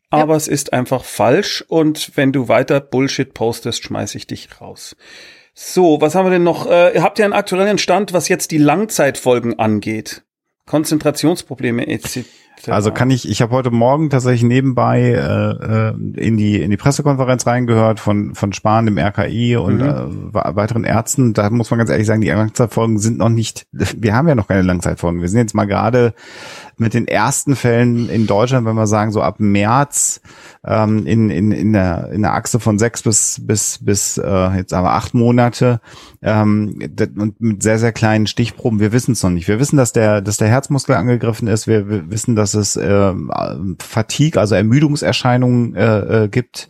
aber 0.09 0.33
ja. 0.33 0.37
es 0.37 0.49
ist 0.49 0.73
einfach 0.73 1.05
falsch 1.05 1.63
und 1.69 2.17
wenn 2.17 2.33
du 2.33 2.49
weiter 2.49 2.81
Bullshit 2.81 3.33
postest, 3.33 3.83
schmeiß 3.83 4.15
ich 4.15 4.27
dich 4.27 4.59
raus. 4.59 4.97
So, 5.53 6.01
was 6.01 6.15
haben 6.15 6.25
wir 6.25 6.31
denn 6.31 6.43
noch? 6.43 6.65
Äh, 6.65 6.99
habt 6.99 7.19
ihr 7.19 7.25
einen 7.25 7.33
aktuellen 7.33 7.77
Stand, 7.77 8.11
was 8.13 8.27
jetzt 8.27 8.51
die 8.51 8.57
Langzeitfolgen 8.57 9.59
angeht? 9.59 10.23
Konzentrationsprobleme 10.65 11.87
etc. 11.87 12.25
Also 12.67 12.91
kann 12.91 13.09
ich, 13.09 13.27
ich 13.27 13.41
habe 13.41 13.51
heute 13.51 13.71
Morgen 13.71 14.09
tatsächlich 14.09 14.43
nebenbei 14.43 15.01
äh, 15.01 15.89
äh, 15.89 15.93
in 16.15 16.37
die 16.37 16.61
in 16.61 16.71
die 16.71 16.77
Pressekonferenz 16.77 17.45
reingehört 17.45 17.99
von 17.99 18.35
von 18.35 18.53
Spahn, 18.53 18.85
dem 18.85 18.97
RKI 18.97 19.57
und 19.57 19.79
mhm. 19.79 20.31
äh, 20.33 20.55
weiteren 20.55 20.85
Ärzten. 20.85 21.33
Da 21.33 21.49
muss 21.49 21.69
man 21.69 21.79
ganz 21.79 21.89
ehrlich 21.89 22.07
sagen, 22.07 22.21
die 22.21 22.29
Langzeitfolgen 22.29 22.99
sind 22.99 23.17
noch 23.17 23.29
nicht. 23.29 23.67
Wir 23.71 24.15
haben 24.15 24.27
ja 24.27 24.35
noch 24.35 24.47
keine 24.47 24.61
Langzeitfolgen. 24.61 25.21
Wir 25.21 25.27
sind 25.27 25.39
jetzt 25.39 25.55
mal 25.55 25.65
gerade 25.65 26.13
mit 26.77 26.93
den 26.93 27.07
ersten 27.07 27.55
Fällen 27.55 28.09
in 28.09 28.27
Deutschland, 28.27 28.65
wenn 28.65 28.75
wir 28.75 28.87
sagen, 28.87 29.11
so 29.11 29.21
ab 29.21 29.39
März 29.39 30.21
ähm, 30.65 31.05
in, 31.05 31.29
in, 31.29 31.51
in, 31.51 31.73
der, 31.73 32.09
in 32.11 32.21
der 32.21 32.33
Achse 32.33 32.59
von 32.59 32.79
sechs 32.79 33.03
bis, 33.03 33.41
bis, 33.43 33.79
bis 33.81 34.17
äh, 34.17 34.55
jetzt 34.55 34.73
aber 34.73 34.93
acht 34.93 35.13
Monate 35.13 35.81
ähm, 36.21 36.79
und 37.17 37.41
mit 37.41 37.63
sehr, 37.63 37.79
sehr 37.79 37.91
kleinen 37.91 38.27
Stichproben. 38.27 38.79
Wir 38.79 38.91
wissen 38.91 39.11
es 39.11 39.23
noch 39.23 39.29
nicht. 39.29 39.47
Wir 39.47 39.59
wissen, 39.59 39.77
dass 39.77 39.93
der, 39.93 40.21
dass 40.21 40.37
der 40.37 40.47
Herzmuskel 40.47 40.95
angegriffen 40.95 41.47
ist. 41.47 41.67
Wir, 41.67 41.89
wir 41.89 42.09
wissen, 42.09 42.35
dass 42.35 42.53
es 42.53 42.75
äh, 42.75 43.13
Fatigue, 43.79 44.39
also 44.39 44.55
Ermüdungserscheinungen 44.55 45.75
äh, 45.75 46.23
äh, 46.23 46.27
gibt, 46.27 46.69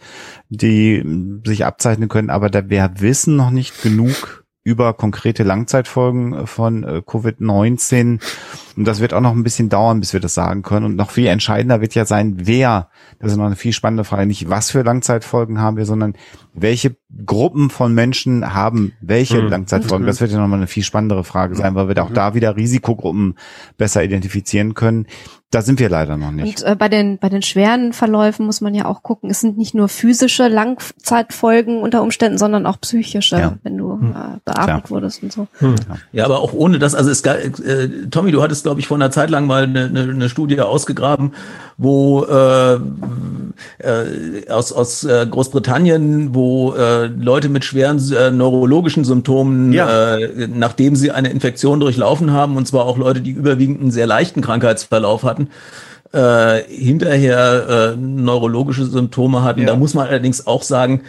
die 0.50 1.04
sich 1.46 1.66
abzeichnen 1.66 2.10
können. 2.10 2.30
Aber 2.30 2.50
da, 2.50 2.70
wir 2.70 2.92
wissen 3.00 3.36
noch 3.36 3.52
nicht 3.52 3.82
genug 3.82 4.43
über 4.64 4.94
konkrete 4.94 5.44
Langzeitfolgen 5.44 6.48
von 6.48 6.84
äh, 6.84 7.02
Covid-19. 7.06 8.22
Und 8.78 8.88
das 8.88 9.02
wird 9.02 9.14
auch 9.14 9.22
noch 9.22 9.34
ein 9.34 9.44
bisschen 9.44 9.70
dauern, 9.70 10.00
bis 10.00 10.14
wir 10.14 10.22
das 10.22 10.34
sagen 10.34 10.62
können. 10.62 10.86
Und 10.86 10.96
noch 10.96 11.12
viel 11.12 11.28
entscheidender 11.28 11.82
wird 11.82 11.96
ja 11.96 12.06
sein, 12.06 12.36
wer, 12.38 12.90
das 13.20 13.34
ist 13.34 13.38
noch 13.38 13.46
eine 13.46 13.58
viel 13.58 13.74
spannende 13.74 14.06
Frage, 14.06 14.26
nicht 14.26 14.50
was 14.50 14.72
für 14.72 14.82
Langzeitfolgen 14.82 15.60
haben 15.60 15.76
wir, 15.76 15.86
sondern 15.86 16.14
welche 16.54 16.96
Gruppen 17.26 17.70
von 17.70 17.94
Menschen 17.94 18.54
haben 18.54 18.94
welche 19.02 19.42
mhm. 19.42 19.50
Langzeitfolgen. 19.50 20.08
Das 20.08 20.22
wird 20.22 20.32
ja 20.32 20.40
nochmal 20.40 20.60
eine 20.60 20.68
viel 20.68 20.84
spannendere 20.84 21.24
Frage 21.24 21.56
sein, 21.56 21.76
weil 21.76 21.90
wir 21.90 22.04
auch 22.04 22.10
mhm. 22.10 22.16
da 22.16 22.34
wieder 22.34 22.56
Risikogruppen 22.56 23.36
besser 23.78 24.04
identifizieren 24.04 24.76
können. 24.76 25.08
Da 25.54 25.62
sind 25.62 25.80
wir 25.80 25.88
leider 25.88 26.18
noch 26.18 26.32
nicht. 26.32 26.64
Und 26.64 26.68
äh, 26.68 26.76
bei 26.76 26.90
den 26.90 27.20
bei 27.20 27.30
den 27.30 27.44
schweren 27.44 27.94
Verläufen 27.94 28.48
muss 28.48 28.60
man 28.60 28.74
ja 28.74 28.86
auch 28.86 29.04
gucken. 29.04 29.30
Es 29.30 29.40
sind 29.40 29.56
nicht 29.56 29.76
nur 29.76 29.88
physische 29.88 30.48
Langzeitfolgen 30.48 31.80
unter 31.80 32.02
Umständen, 32.02 32.40
sondern 32.40 32.66
auch 32.66 32.82
psychische, 32.82 33.38
ja. 33.38 33.54
wenn 33.62 33.78
du 33.78 33.94
hm. 33.94 34.12
äh, 34.14 34.40
beatmet 34.46 34.90
wurdest 34.90 35.22
und 35.22 35.32
so. 35.32 35.48
Hm. 35.60 35.76
Ja, 36.12 36.26
aber 36.26 36.40
auch 36.40 36.54
ohne 36.54 36.80
das. 36.80 36.96
Also 36.96 37.12
es 37.12 37.22
äh, 37.22 38.08
Tommy, 38.10 38.32
du 38.32 38.42
hattest 38.42 38.64
glaube 38.64 38.80
ich 38.80 38.88
vor 38.88 38.98
einer 38.98 39.12
Zeit 39.12 39.30
lang 39.30 39.46
mal 39.46 39.66
eine, 39.66 39.86
eine, 39.86 40.02
eine 40.02 40.28
Studie 40.28 40.60
ausgegraben, 40.60 41.34
wo 41.78 42.24
äh, 42.24 42.74
äh, 43.78 44.50
aus 44.50 44.72
aus 44.72 45.04
äh, 45.04 45.28
Großbritannien, 45.30 46.34
wo 46.34 46.74
äh, 46.74 47.06
Leute 47.06 47.50
mit 47.50 47.64
schweren 47.64 48.02
äh, 48.12 48.32
neurologischen 48.32 49.06
Symptomen, 49.06 49.72
ja. 49.72 50.16
äh, 50.18 50.48
nachdem 50.48 50.96
sie 50.96 51.12
eine 51.12 51.30
Infektion 51.30 51.80
durchlaufen 51.80 52.32
haben, 52.32 52.58
und 52.58 52.68
zwar 52.68 52.86
auch 52.86 52.98
Leute, 52.98 53.22
die 53.22 53.30
überwiegend 53.30 53.82
einen 53.82 53.92
sehr 53.92 54.08
leichten 54.08 54.42
Krankheitsverlauf 54.42 55.22
hatten 55.22 55.43
hatten, 55.44 55.50
äh, 56.14 56.64
hinterher 56.70 57.94
äh, 57.94 57.98
neurologische 57.98 58.86
Symptome 58.86 59.44
hatten. 59.44 59.62
Ja. 59.62 59.68
Da 59.68 59.76
muss 59.76 59.94
man 59.94 60.08
allerdings 60.08 60.46
auch 60.46 60.64
sagen, 60.64 61.02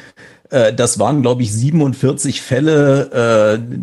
äh, 0.51 0.73
das 0.73 0.99
waren, 0.99 1.23
glaube 1.23 1.43
ich, 1.43 1.53
47 1.53 2.41
Fälle, 2.41 3.59
äh, 3.59 3.77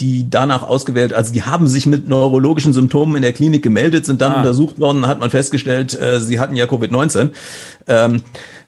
die 0.00 0.28
danach 0.28 0.62
ausgewählt, 0.62 1.12
also 1.12 1.32
die 1.32 1.42
haben 1.42 1.68
sich 1.68 1.86
mit 1.86 2.08
neurologischen 2.08 2.72
Symptomen 2.72 3.16
in 3.16 3.22
der 3.22 3.32
Klinik 3.32 3.62
gemeldet, 3.62 4.06
sind 4.06 4.20
dann 4.20 4.32
ah. 4.32 4.38
untersucht 4.38 4.80
worden, 4.80 5.06
hat 5.06 5.20
man 5.20 5.30
festgestellt, 5.30 5.98
äh, 6.00 6.18
sie 6.18 6.40
hatten 6.40 6.56
ja 6.56 6.64
Covid-19. 6.64 7.30
Ähm, 7.86 8.16
äh, 8.16 8.20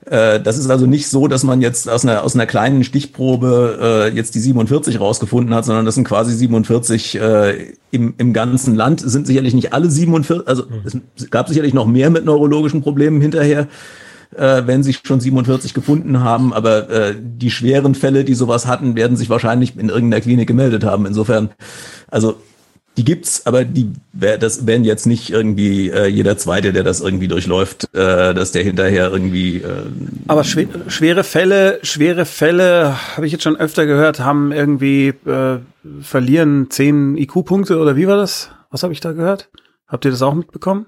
das 0.07 0.59
ist 0.59 0.69
also 0.69 0.87
nicht 0.87 1.09
so, 1.09 1.29
dass 1.29 1.45
man 1.45 1.63
jetzt 1.63 1.89
aus 1.89 2.05
einer, 2.05 2.25
aus 2.25 2.35
einer 2.35 2.47
kleinen 2.47 2.85
Stichprobe 2.85 4.11
äh, 4.11 4.15
jetzt 4.15 4.35
die 4.35 4.41
47 4.41 5.01
rausgefunden 5.01 5.55
hat, 5.55 5.65
sondern 5.65 5.87
das 5.87 5.95
sind 5.95 6.05
quasi 6.05 6.35
47 6.35 7.19
äh, 7.21 7.73
im, 7.91 8.15
im 8.19 8.33
ganzen 8.33 8.75
Land. 8.75 9.03
Es 9.03 9.13
sind 9.13 9.27
sicherlich 9.27 9.55
nicht 9.55 9.73
alle 9.73 9.91
47, 9.91 10.47
also 10.47 10.65
hm. 10.65 11.03
es 11.17 11.31
gab 11.31 11.49
sicherlich 11.49 11.73
noch 11.73 11.87
mehr 11.87 12.11
mit 12.11 12.25
neurologischen 12.25 12.83
Problemen 12.83 13.21
hinterher, 13.21 13.67
äh, 14.37 14.63
wenn 14.67 14.83
sie 14.83 14.95
schon 15.03 15.21
47 15.21 15.75
gefunden 15.75 16.21
haben, 16.21 16.53
aber 16.53 16.91
äh, 16.91 17.15
die 17.19 17.51
schweren 17.51 17.95
Fälle, 17.95 18.25
die 18.25 18.35
sowas 18.35 18.67
hatten, 18.67 18.97
werden 18.97 19.17
sich 19.17 19.31
wahrscheinlich 19.31 19.79
in 19.79 19.89
irgendeiner 19.89 20.21
Klinik 20.21 20.49
gemeldet 20.49 20.85
haben. 20.85 21.07
Insofern, 21.07 21.51
also 22.11 22.37
die 22.97 23.05
gibt's, 23.05 23.47
aber 23.47 23.65
die 23.65 23.93
das 24.13 24.67
werden 24.67 24.85
jetzt 24.85 25.07
nicht 25.07 25.31
irgendwie 25.31 25.91
äh, 25.91 26.07
jeder 26.07 26.39
zweite, 26.39 26.73
der 26.73 26.85
das 26.85 27.01
irgendwie 27.01 27.27
durchläuft, 27.27 27.93
äh, 27.93 28.33
dass 28.35 28.53
der 28.53 28.63
hinterher 28.63 29.11
irgendwie. 29.11 29.59
Äh, 29.59 29.87
aber 30.29 30.45
schwer, 30.45 30.69
schwere 30.87 31.25
Fälle, 31.25 31.81
schwere 31.83 32.25
Fälle 32.25 32.97
habe 33.17 33.27
ich 33.27 33.33
jetzt 33.33 33.43
schon 33.43 33.57
öfter 33.57 33.87
gehört, 33.87 34.21
haben 34.21 34.53
irgendwie 34.53 35.09
äh, 35.09 35.59
verlieren 36.01 36.71
zehn 36.71 37.17
IQ-Punkte 37.17 37.79
oder 37.79 37.97
wie 37.97 38.07
war 38.07 38.17
das? 38.17 38.51
Was 38.71 38.83
habe 38.83 38.93
ich 38.93 39.01
da 39.01 39.13
gehört? 39.13 39.51
Habt 39.89 40.05
ihr 40.05 40.11
das 40.11 40.23
auch 40.23 40.35
mitbekommen? 40.35 40.87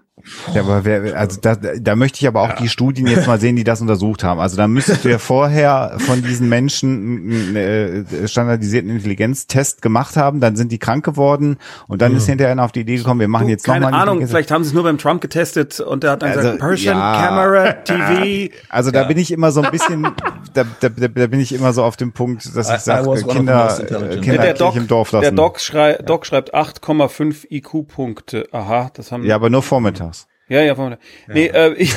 Ja, 0.55 0.63
aber 0.63 0.85
wer, 0.87 1.15
also 1.19 1.39
da, 1.41 1.55
da 1.55 1.95
möchte 1.95 2.21
ich 2.21 2.27
aber 2.27 2.41
auch 2.41 2.49
ja. 2.49 2.57
die 2.57 2.71
Studien 2.71 3.07
jetzt 3.07 3.27
mal 3.27 3.39
sehen, 3.39 3.55
die 3.55 3.65
das 3.65 3.83
untersucht 3.83 4.25
haben. 4.25 4.41
Also 4.41 4.57
da 4.57 4.67
müsstest 4.67 5.05
du 5.05 5.11
ja 5.11 5.19
vorher 5.19 5.97
von 5.99 6.23
diesen 6.23 6.49
Menschen 6.49 7.29
einen 7.29 7.57
äh, 7.57 8.27
standardisierten 8.27 8.91
Intelligenztest 8.91 9.83
gemacht 9.83 10.17
haben, 10.17 10.41
dann 10.41 10.57
sind 10.57 10.73
die 10.73 10.79
krank 10.79 11.05
geworden 11.05 11.59
und 11.87 12.01
dann 12.01 12.13
mhm. 12.13 12.19
ist 12.19 12.27
hinterher 12.27 12.53
einer 12.53 12.65
auf 12.65 12.73
die 12.73 12.81
Idee 12.81 12.97
gekommen, 12.97 13.21
wir 13.21 13.29
machen 13.29 13.47
du, 13.47 13.53
jetzt 13.53 13.69
nochmal. 13.69 13.91
Keine 13.91 13.97
Ahnung, 13.97 14.27
vielleicht 14.27 14.51
haben 14.51 14.65
sie 14.65 14.69
es 14.69 14.75
nur 14.75 14.85
beim 14.85 14.97
Trump 14.97 15.21
getestet 15.21 15.81
und 15.81 16.03
der 16.03 16.13
hat 16.13 16.23
dann 16.23 16.31
also, 16.31 16.41
gesagt, 16.41 16.61
Person, 16.61 16.97
ja, 16.97 17.27
Camera, 17.27 17.73
TV. 17.85 18.55
Also 18.71 18.91
da 18.91 19.03
ja. 19.03 19.09
bin 19.09 19.19
ich 19.19 19.31
immer 19.31 19.53
so 19.53 19.61
ein 19.61 19.71
bisschen, 19.71 20.03
da, 20.55 20.65
da, 20.81 20.89
da 20.89 21.27
bin 21.27 21.41
ich 21.41 21.53
immer 21.53 21.75
so 21.75 21.85
auf 21.85 21.99
dem 21.99 22.13
Punkt, 22.13 22.57
dass 22.57 22.71
ich 22.71 22.79
sage, 22.79 23.23
Kinder, 23.27 23.79
äh, 23.81 24.17
Kinder 24.21 24.43
der 24.43 24.55
Doc, 24.55 24.77
im 24.77 24.89
Dorf 24.89 25.13
lassen. 25.13 25.23
Der 25.23 25.33
Doc, 25.33 25.61
schrei, 25.61 25.95
Doc 25.95 26.25
schreibt 26.25 26.55
8,5 26.55 27.51
IQ-Punkte. 27.51 28.49
Aha, 28.53 28.91
das 28.95 29.13
haben 29.13 29.25
Ja, 29.25 29.35
aber 29.35 29.51
nur 29.51 29.63
vormittags. 29.63 30.06
Ja, 30.49 30.62
ja, 30.62 30.74
von, 30.74 30.97
nee, 31.28 31.47
äh, 31.47 31.74
ich, 31.74 31.95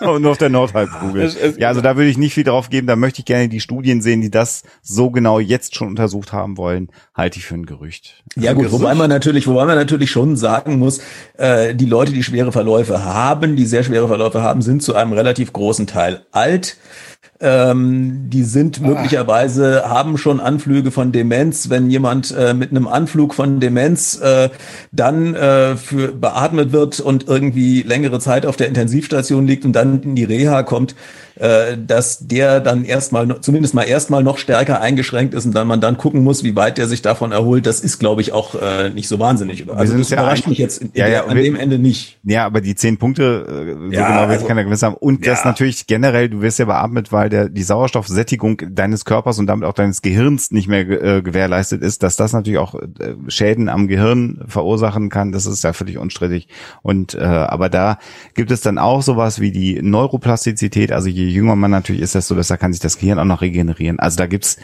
und 0.00 0.22
nur 0.22 0.32
auf 0.32 0.38
der 0.38 0.48
Nordhalbkugel. 0.48 1.56
Ja, 1.58 1.68
also 1.68 1.80
da 1.80 1.96
würde 1.96 2.10
ich 2.10 2.18
nicht 2.18 2.34
viel 2.34 2.44
drauf 2.44 2.70
geben. 2.70 2.86
Da 2.86 2.96
möchte 2.96 3.20
ich 3.20 3.24
gerne 3.24 3.48
die 3.48 3.60
Studien 3.60 4.00
sehen, 4.00 4.20
die 4.20 4.30
das 4.30 4.62
so 4.82 5.10
genau 5.10 5.38
jetzt 5.38 5.74
schon 5.74 5.88
untersucht 5.88 6.32
haben 6.32 6.56
wollen. 6.56 6.88
Halte 7.14 7.38
ich 7.38 7.46
für 7.46 7.54
ein 7.54 7.66
Gerücht. 7.66 8.22
Ja 8.36 8.52
gut, 8.52 8.64
Gerücht. 8.64 8.80
wobei 8.80 8.94
man 8.94 9.08
natürlich, 9.08 9.46
wobei 9.46 9.64
man 9.64 9.76
natürlich 9.76 10.10
schon 10.10 10.36
sagen 10.36 10.78
muss, 10.78 11.00
äh, 11.38 11.74
die 11.74 11.86
Leute, 11.86 12.12
die 12.12 12.22
schwere 12.22 12.52
Verläufe 12.52 13.04
haben, 13.04 13.56
die 13.56 13.66
sehr 13.66 13.84
schwere 13.84 14.08
Verläufe 14.08 14.42
haben, 14.42 14.62
sind 14.62 14.82
zu 14.82 14.94
einem 14.94 15.12
relativ 15.12 15.52
großen 15.52 15.86
Teil 15.86 16.26
alt. 16.30 16.76
Ähm, 17.38 18.30
die 18.30 18.44
sind 18.44 18.80
ah. 18.82 18.86
möglicherweise, 18.86 19.88
haben 19.88 20.16
schon 20.16 20.40
Anflüge 20.40 20.90
von 20.90 21.12
Demenz. 21.12 21.68
Wenn 21.68 21.90
jemand 21.90 22.34
äh, 22.36 22.54
mit 22.54 22.70
einem 22.70 22.88
Anflug 22.88 23.34
von 23.34 23.60
Demenz 23.60 24.18
äh, 24.20 24.48
dann 24.92 25.34
äh, 25.34 25.76
für 25.76 26.12
beatmet 26.12 26.72
wird 26.72 27.00
und 27.00 27.28
irgendwie 27.28 27.82
längere 27.82 28.20
Zeit 28.20 28.46
auf 28.46 28.56
der 28.56 28.68
Intensivstation 28.68 29.46
liegt 29.46 29.64
und 29.64 29.72
dann 29.72 30.02
in 30.02 30.16
die 30.16 30.24
Reha 30.24 30.62
kommt, 30.62 30.94
äh, 31.36 31.76
dass 31.76 32.26
der 32.26 32.60
dann 32.60 32.84
erstmal, 32.84 33.40
zumindest 33.40 33.74
mal 33.74 33.82
erstmal 33.82 34.22
noch 34.22 34.38
stärker 34.38 34.80
eingeschränkt 34.80 35.34
ist 35.34 35.44
und 35.44 35.54
dann 35.54 35.66
man 35.66 35.82
dann 35.82 35.98
gucken 35.98 36.24
muss, 36.24 36.44
wie 36.44 36.56
weit 36.56 36.78
der 36.78 36.86
sich 36.86 37.02
davon 37.02 37.32
erholt. 37.32 37.66
Das 37.66 37.80
ist, 37.80 37.98
glaube 37.98 38.22
ich, 38.22 38.32
auch 38.32 38.54
äh, 38.54 38.88
nicht 38.88 39.06
so 39.06 39.18
wahnsinnig. 39.18 39.70
Also 39.70 39.98
das 39.98 40.10
ja 40.10 40.18
überrascht 40.18 40.46
mich 40.46 40.58
jetzt 40.58 40.80
in, 40.80 40.90
ja, 40.94 41.08
ja, 41.08 41.26
an 41.26 41.36
wir, 41.36 41.42
dem 41.42 41.56
Ende 41.56 41.78
nicht. 41.78 42.18
Ja, 42.24 42.46
aber 42.46 42.62
die 42.62 42.74
zehn 42.74 42.96
Punkte, 42.96 43.46
äh, 43.46 43.86
so 43.86 43.92
ja, 43.92 44.08
genau 44.08 44.20
wird 44.22 44.30
also, 44.30 44.46
keiner 44.46 44.64
gewiss 44.64 44.82
haben. 44.82 44.94
Und 44.94 45.26
das 45.26 45.44
natürlich 45.44 45.86
generell, 45.86 46.30
du 46.30 46.40
wirst 46.40 46.58
ja 46.58 46.64
beatmet, 46.64 47.12
weil 47.12 47.28
der 47.28 47.50
die 47.50 47.62
Sauerstoffsättigung 47.62 48.62
deines 48.70 49.04
Körpers 49.04 49.38
und 49.38 49.46
damit 49.46 49.66
auch 49.66 49.74
deines 49.74 50.00
Gehirns 50.00 50.50
nicht 50.52 50.68
mehr 50.68 50.88
äh, 50.88 51.20
gewährleistet 51.20 51.82
ist, 51.82 52.02
dass 52.02 52.16
das 52.16 52.32
natürlich 52.32 52.58
auch 52.58 52.74
äh, 52.74 53.14
Schäden 53.28 53.68
am 53.68 53.88
Gehirn 53.88 54.40
verursachen 54.48 55.10
kann. 55.10 55.32
Das 55.32 55.44
ist 55.44 55.64
ja 55.64 55.74
völlig 55.74 55.98
unstrittig. 55.98 56.48
Und 56.82 57.14
äh, 57.14 57.24
aber 57.24 57.68
da 57.68 57.98
gibt 58.34 58.50
es 58.50 58.62
dann 58.62 58.78
auch 58.78 59.02
sowas 59.02 59.40
wie 59.40 59.52
die 59.52 59.82
Neuroplastizität, 59.82 60.92
also 60.92 61.08
je 61.08 61.25
jünger 61.32 61.56
man 61.56 61.70
natürlich 61.70 62.02
ist, 62.02 62.14
desto 62.14 62.34
besser 62.34 62.56
kann 62.56 62.72
sich 62.72 62.80
das 62.80 62.98
Gehirn 62.98 63.18
auch 63.18 63.24
noch 63.24 63.42
regenerieren. 63.42 63.98
Also 63.98 64.18
da 64.18 64.26
gibt's 64.26 64.56
äh, 64.56 64.60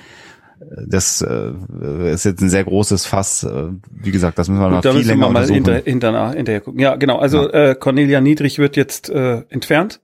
das 0.87 1.23
äh, 1.23 2.13
ist 2.13 2.25
jetzt 2.25 2.41
ein 2.41 2.51
sehr 2.51 2.65
großes 2.65 3.07
Fass. 3.07 3.45
Äh, 3.45 3.69
wie 3.91 4.11
gesagt, 4.11 4.39
das 4.39 4.49
müssen 4.49 4.61
wir 4.61 4.71
noch 4.71 4.83
Gut, 4.83 4.93
viel 4.93 5.07
länger 5.07 5.29
wir 5.29 5.33
mal 5.33 5.47
hinter, 5.47 5.77
hinter, 5.79 6.33
hinterher 6.33 6.61
gucken. 6.61 6.81
Ja, 6.81 6.97
genau. 6.97 7.19
Also 7.19 7.49
ja. 7.51 7.71
Äh, 7.71 7.75
Cornelia 7.75 8.21
Niedrig 8.21 8.59
wird 8.59 8.77
jetzt 8.77 9.11
äh, 9.11 9.43
entfernt. 9.49 10.01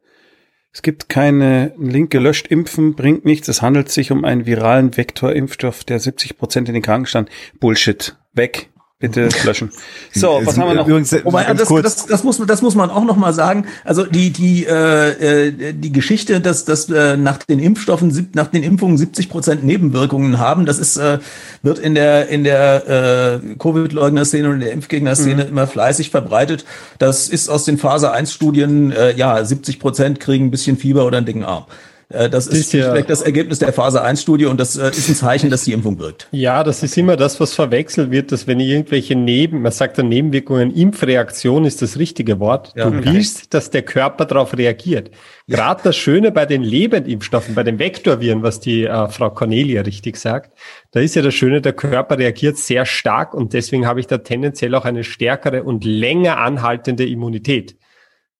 Es 0.72 0.82
gibt 0.82 1.08
keine 1.08 1.72
Link 1.78 2.10
gelöscht. 2.10 2.46
Impfen 2.48 2.94
bringt 2.94 3.24
nichts. 3.24 3.48
Es 3.48 3.62
handelt 3.62 3.88
sich 3.88 4.12
um 4.12 4.24
einen 4.24 4.46
viralen 4.46 4.96
Vektorimpfstoff, 4.96 5.84
der 5.84 5.98
70 5.98 6.38
Prozent 6.38 6.68
in 6.68 6.74
den 6.74 6.82
Krankenstand. 6.82 7.30
Bullshit. 7.58 8.16
Weg. 8.34 8.70
Bitte 9.00 9.28
löschen. 9.44 9.70
So, 10.12 10.40
was 10.42 10.58
haben 10.58 10.70
wir 10.70 10.74
noch? 10.74 10.88
Übrigens, 10.88 11.12
Wobei, 11.24 11.44
das, 11.54 11.68
das, 11.68 12.06
das, 12.06 12.24
muss, 12.24 12.44
das 12.44 12.62
muss 12.62 12.74
man 12.74 12.90
auch 12.90 13.04
noch 13.04 13.16
mal 13.16 13.32
sagen. 13.32 13.66
Also 13.84 14.04
die, 14.04 14.30
die, 14.30 14.66
äh, 14.66 15.46
äh 15.48 15.72
die 15.72 15.92
Geschichte, 15.92 16.40
dass, 16.40 16.64
dass 16.64 16.90
äh, 16.90 17.16
nach 17.16 17.38
den 17.38 17.60
Impfstoffen, 17.60 18.30
nach 18.34 18.48
den 18.48 18.64
Impfungen 18.64 18.98
70 18.98 19.28
Prozent 19.28 19.62
Nebenwirkungen 19.62 20.40
haben, 20.40 20.66
das 20.66 20.80
ist, 20.80 20.96
äh, 20.96 21.20
wird 21.62 21.78
in 21.78 21.94
der, 21.94 22.28
in 22.28 22.42
der 22.42 23.40
äh, 23.44 23.54
Covid-Leugner-Szene 23.54 24.48
und 24.48 24.54
in 24.54 24.60
der 24.60 24.72
Impfgegner-Szene 24.72 25.44
mhm. 25.44 25.50
immer 25.50 25.68
fleißig 25.68 26.10
verbreitet. 26.10 26.64
Das 26.98 27.28
ist 27.28 27.48
aus 27.48 27.64
den 27.64 27.78
Phase 27.78 28.12
1-Studien, 28.12 28.90
äh, 28.90 29.14
ja, 29.14 29.44
70 29.44 29.78
Prozent 29.78 30.18
kriegen 30.18 30.46
ein 30.46 30.50
bisschen 30.50 30.76
Fieber 30.76 31.06
oder 31.06 31.18
einen 31.18 31.26
dicken 31.26 31.44
Arm. 31.44 31.66
Äh, 32.10 32.30
das, 32.30 32.46
ist, 32.46 32.72
ja- 32.72 33.00
das 33.02 33.20
Ergebnis 33.20 33.58
der 33.58 33.72
Phase 33.72 34.02
1 34.02 34.22
Studie 34.22 34.46
und 34.46 34.58
das 34.58 34.76
äh, 34.78 34.88
ist 34.88 35.08
ein 35.10 35.14
Zeichen, 35.14 35.50
dass 35.50 35.64
die 35.64 35.72
Impfung 35.72 35.98
wirkt. 35.98 36.26
Ja, 36.30 36.64
das 36.64 36.82
ist 36.82 36.96
immer 36.96 37.16
das, 37.16 37.38
was 37.38 37.52
verwechselt 37.54 38.10
wird, 38.10 38.32
dass 38.32 38.46
wenn 38.46 38.60
irgendwelche 38.60 39.14
Neben, 39.14 39.60
man 39.60 39.72
sagt 39.72 39.98
dann 39.98 40.08
Nebenwirkungen, 40.08 40.74
Impfreaktion 40.74 41.66
ist 41.66 41.82
das 41.82 41.98
richtige 41.98 42.40
Wort. 42.40 42.72
Ja. 42.76 42.88
du 42.88 43.04
willst, 43.04 43.52
dass 43.52 43.70
der 43.70 43.82
Körper 43.82 44.24
darauf 44.24 44.56
reagiert. 44.56 45.10
Gerade 45.48 45.82
das 45.84 45.96
Schöne 45.96 46.32
bei 46.32 46.46
den 46.46 46.62
Lebendimpfstoffen, 46.62 47.54
bei 47.54 47.62
den 47.62 47.78
Vektorviren, 47.78 48.42
was 48.42 48.60
die 48.60 48.84
äh, 48.84 49.08
Frau 49.08 49.28
Cornelia 49.30 49.82
richtig 49.82 50.16
sagt, 50.16 50.58
da 50.92 51.00
ist 51.00 51.14
ja 51.14 51.20
das 51.20 51.34
Schöne, 51.34 51.60
der 51.60 51.74
Körper 51.74 52.16
reagiert 52.18 52.56
sehr 52.56 52.86
stark 52.86 53.34
und 53.34 53.52
deswegen 53.52 53.86
habe 53.86 54.00
ich 54.00 54.06
da 54.06 54.16
tendenziell 54.18 54.74
auch 54.74 54.86
eine 54.86 55.04
stärkere 55.04 55.62
und 55.62 55.84
länger 55.84 56.38
anhaltende 56.38 57.06
Immunität. 57.06 57.76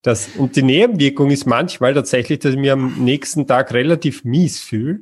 Das, 0.02 0.28
und 0.36 0.56
die 0.56 0.62
Nebenwirkung 0.62 1.30
ist 1.30 1.46
manchmal 1.46 1.94
tatsächlich, 1.94 2.38
dass 2.38 2.52
ich 2.52 2.58
mir 2.58 2.74
am 2.74 3.04
nächsten 3.04 3.46
Tag 3.46 3.72
relativ 3.72 4.24
mies 4.24 4.60
fühle. 4.60 5.00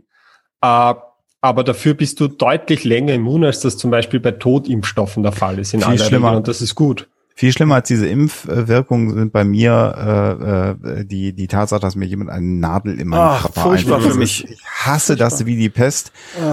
Äh, 0.62 0.94
aber 1.43 1.64
dafür 1.64 1.94
bist 1.94 2.18
du 2.20 2.28
deutlich 2.28 2.85
länger 2.85 3.14
immun, 3.14 3.44
als 3.44 3.60
das 3.60 3.77
zum 3.77 3.90
Beispiel 3.90 4.20
bei 4.20 4.32
Totimpfstoffen 4.32 5.23
der 5.23 5.32
Fall 5.32 5.59
ist 5.59 5.74
in 5.74 5.81
Viel 5.81 5.90
aller 5.90 5.98
schlimmer. 5.98 6.28
Regel. 6.28 6.39
Und 6.39 6.48
das 6.48 6.62
ist 6.62 6.74
gut. 6.74 7.09
Viel 7.39 7.53
schlimmer 7.53 7.75
als 7.75 7.89
diese 7.89 8.07
Impfwirkungen 8.07 9.13
sind 9.13 9.31
bei 9.31 9.45
mir 9.45 10.77
äh, 10.83 11.01
äh, 11.01 11.05
die 11.05 11.35
die 11.35 11.49
Tatsache, 11.49 11.81
dass 11.81 11.95
mir 11.95 12.07
jemand 12.07 12.31
eine 12.31 12.47
Nadel 12.47 12.99
in 12.99 13.09
meinen 13.09 13.21
Ach, 13.21 13.43
Körper 13.43 13.61
furchtbar 13.61 14.01
für 14.01 14.15
mich. 14.15 14.49
Ich 14.49 14.59
hasse 14.65 15.17
das 15.17 15.45
wie 15.45 15.55
die 15.55 15.69
Pest 15.69 16.13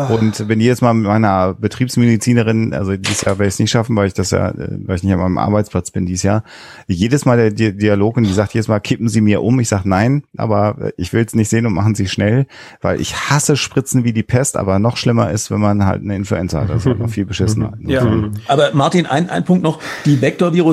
und 0.09 0.45
bin 0.45 0.59
jedes 0.59 0.81
Mal 0.81 0.93
mit 0.93 1.07
meiner 1.07 1.53
Betriebsmedizinerin, 1.53 2.73
also 2.73 2.97
dieses 2.97 3.21
Jahr 3.21 3.39
werde 3.39 3.47
ich 3.47 3.53
es 3.53 3.59
nicht 3.59 3.71
schaffen, 3.71 3.95
weil 3.95 4.07
ich 4.07 4.13
das 4.13 4.31
ja, 4.31 4.49
äh, 4.49 4.77
weil 4.85 4.97
ich 4.97 5.03
nicht 5.03 5.13
an 5.13 5.19
meinem 5.19 5.37
Arbeitsplatz 5.37 5.91
bin 5.91 6.05
dieses 6.05 6.23
Jahr. 6.23 6.43
Jedes 6.87 7.23
Mal 7.23 7.37
der 7.37 7.51
Di 7.51 7.77
Dialog 7.77 8.17
und 8.17 8.23
die 8.23 8.33
sagt 8.33 8.53
jedes 8.53 8.67
Mal, 8.67 8.79
kippen 8.79 9.07
Sie 9.07 9.21
mir 9.21 9.41
um. 9.41 9.61
Ich 9.61 9.69
sage 9.69 9.87
nein, 9.87 10.23
aber 10.35 10.75
äh, 10.81 10.91
ich 10.97 11.13
will 11.13 11.23
es 11.25 11.33
nicht 11.33 11.49
sehen 11.49 11.65
und 11.65 11.73
machen 11.73 11.95
Sie 11.95 12.09
schnell, 12.09 12.45
weil 12.81 12.99
ich 12.99 13.15
hasse 13.15 13.55
Spritzen 13.55 14.03
wie 14.03 14.11
die 14.11 14.23
Pest, 14.23 14.57
aber 14.57 14.79
noch 14.79 14.97
schlimmer 14.97 15.31
ist, 15.31 15.49
wenn 15.49 15.61
man 15.61 15.85
halt 15.85 16.01
eine 16.01 16.17
Influenza 16.17 16.59
hat. 16.59 16.69
Das 16.69 16.81
ist 16.81 16.85
halt 16.87 16.99
noch 16.99 17.09
viel 17.09 17.25
beschissener. 17.25 17.73
Ja. 17.83 18.07
Aber 18.47 18.71
Martin, 18.73 19.05
ein, 19.05 19.29
ein 19.29 19.43
Punkt 19.43 19.61
noch. 19.61 19.79
Die 20.05 20.15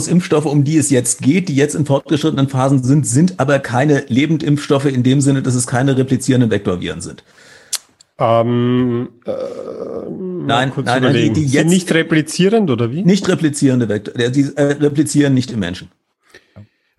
Vektorvirus-Impfstoffe, 0.01 0.47
um 0.47 0.65
die 0.65 0.77
es 0.77 0.91
jetzt 0.91 1.23
geht, 1.23 1.49
die 1.49 1.55
jetzt 1.55 1.75
in 1.75 1.87
fortgeschrittenen 1.87 2.49
Phasen 2.49 2.83
sind, 2.83 3.07
sind 3.07 3.35
aber 3.39 3.59
keine 3.59 4.05
Lebendimpfstoffe 4.09 4.87
in 4.87 5.03
dem 5.03 5.21
Sinne, 5.21 5.43
dass 5.43 5.55
es 5.55 5.67
keine 5.67 5.97
replizierenden 5.97 6.51
Vektorviren 6.51 7.01
sind. 7.01 7.25
Ähm, 8.19 9.09
äh, 9.25 9.31
Nein, 10.11 10.73
kurz 10.73 10.87
nein, 10.87 11.03
nein, 11.03 11.13
die, 11.15 11.19
überlegen. 11.19 11.35
die 11.35 11.41
Sind 11.43 11.53
jetzt 11.53 11.69
nicht 11.69 11.95
replizierend 11.95 12.71
oder 12.71 12.93
wie? 12.93 13.03
nicht 13.03 13.29
replizierende 13.29 13.89
Vektor, 13.89 14.15
äh, 14.17 14.31
die 14.31 14.51
äh, 14.57 14.63
replizieren 14.73 15.33
nicht 15.33 15.51
im 15.51 15.61
Menschen. 15.61 15.89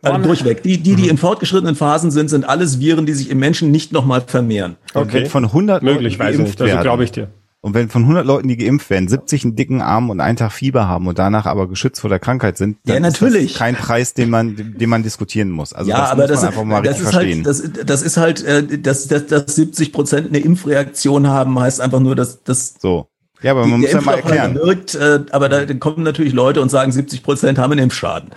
Also 0.03 0.19
durchweg. 0.19 0.63
Die, 0.63 0.79
die, 0.79 0.95
die 0.95 1.09
in 1.09 1.19
fortgeschrittenen 1.19 1.75
Phasen 1.75 2.09
sind, 2.09 2.27
sind 2.27 2.49
alles 2.49 2.79
Viren, 2.79 3.05
die 3.05 3.13
sich 3.13 3.29
im 3.29 3.37
Menschen 3.37 3.69
nicht 3.69 3.91
nochmal 3.91 4.21
vermehren. 4.21 4.77
Wenn 4.95 5.27
von 5.27 5.45
100 5.45 5.83
Möglich, 5.83 6.17
weiß 6.17 6.39
nicht. 6.39 6.59
Also 6.59 6.79
glaube 6.79 7.03
ich 7.03 7.11
dir. 7.11 7.27
Und 7.63 7.75
wenn 7.75 7.89
von 7.89 8.01
100 8.01 8.25
Leuten, 8.25 8.47
die 8.47 8.57
geimpft 8.57 8.89
werden, 8.89 9.07
70 9.07 9.43
einen 9.45 9.55
dicken 9.55 9.81
Arm 9.81 10.09
und 10.09 10.19
einen 10.19 10.35
Tag 10.35 10.51
Fieber 10.51 10.87
haben 10.87 11.05
und 11.07 11.19
danach 11.19 11.45
aber 11.45 11.67
geschützt 11.69 12.01
vor 12.01 12.09
der 12.09 12.17
Krankheit 12.17 12.57
sind, 12.57 12.77
Ja, 12.87 12.95
dann 12.95 13.03
natürlich. 13.03 13.45
ist 13.45 13.51
das 13.51 13.59
kein 13.59 13.75
Preis, 13.75 14.15
den 14.15 14.31
man, 14.31 14.55
den 14.77 14.89
man 14.89 15.03
diskutieren 15.03 15.51
muss. 15.51 15.71
Also 15.71 15.91
ja, 15.91 15.99
das 15.99 16.09
aber 16.09 16.21
muss 16.23 16.29
das, 16.31 16.39
man 16.41 16.47
einfach 16.49 16.63
mal 16.63 16.81
das 16.81 16.93
richtig 16.95 17.05
ist 17.05 17.13
verstehen. 17.13 17.45
halt, 17.45 17.77
das, 17.77 17.85
das 17.85 18.01
ist 18.01 18.17
halt, 18.17 18.43
äh, 18.43 18.79
dass, 18.79 19.07
dass, 19.07 19.27
dass 19.27 19.55
70 19.55 19.93
Prozent 19.93 20.27
eine 20.29 20.39
Impfreaktion 20.39 21.27
haben, 21.27 21.59
heißt 21.59 21.81
einfach 21.81 21.99
nur, 21.99 22.15
dass, 22.15 22.43
dass 22.43 22.75
so. 22.79 23.07
Ja, 23.43 23.51
aber 23.51 23.65
man 23.67 23.81
muss 23.81 23.89
der 23.91 23.99
ja 23.99 24.05
mal 24.05 24.13
Impfstoff 24.15 24.31
halt 24.31 24.39
erklären. 24.41 24.67
wirkt, 24.67 24.95
äh, 24.95 25.19
aber 25.31 25.49
da 25.49 25.65
kommen 25.75 26.03
natürlich 26.03 26.33
Leute 26.33 26.61
und 26.61 26.69
sagen, 26.69 26.91
70 26.91 27.21
Prozent 27.21 27.57
haben 27.59 27.71
einen 27.73 27.83
Impfschaden. 27.83 28.29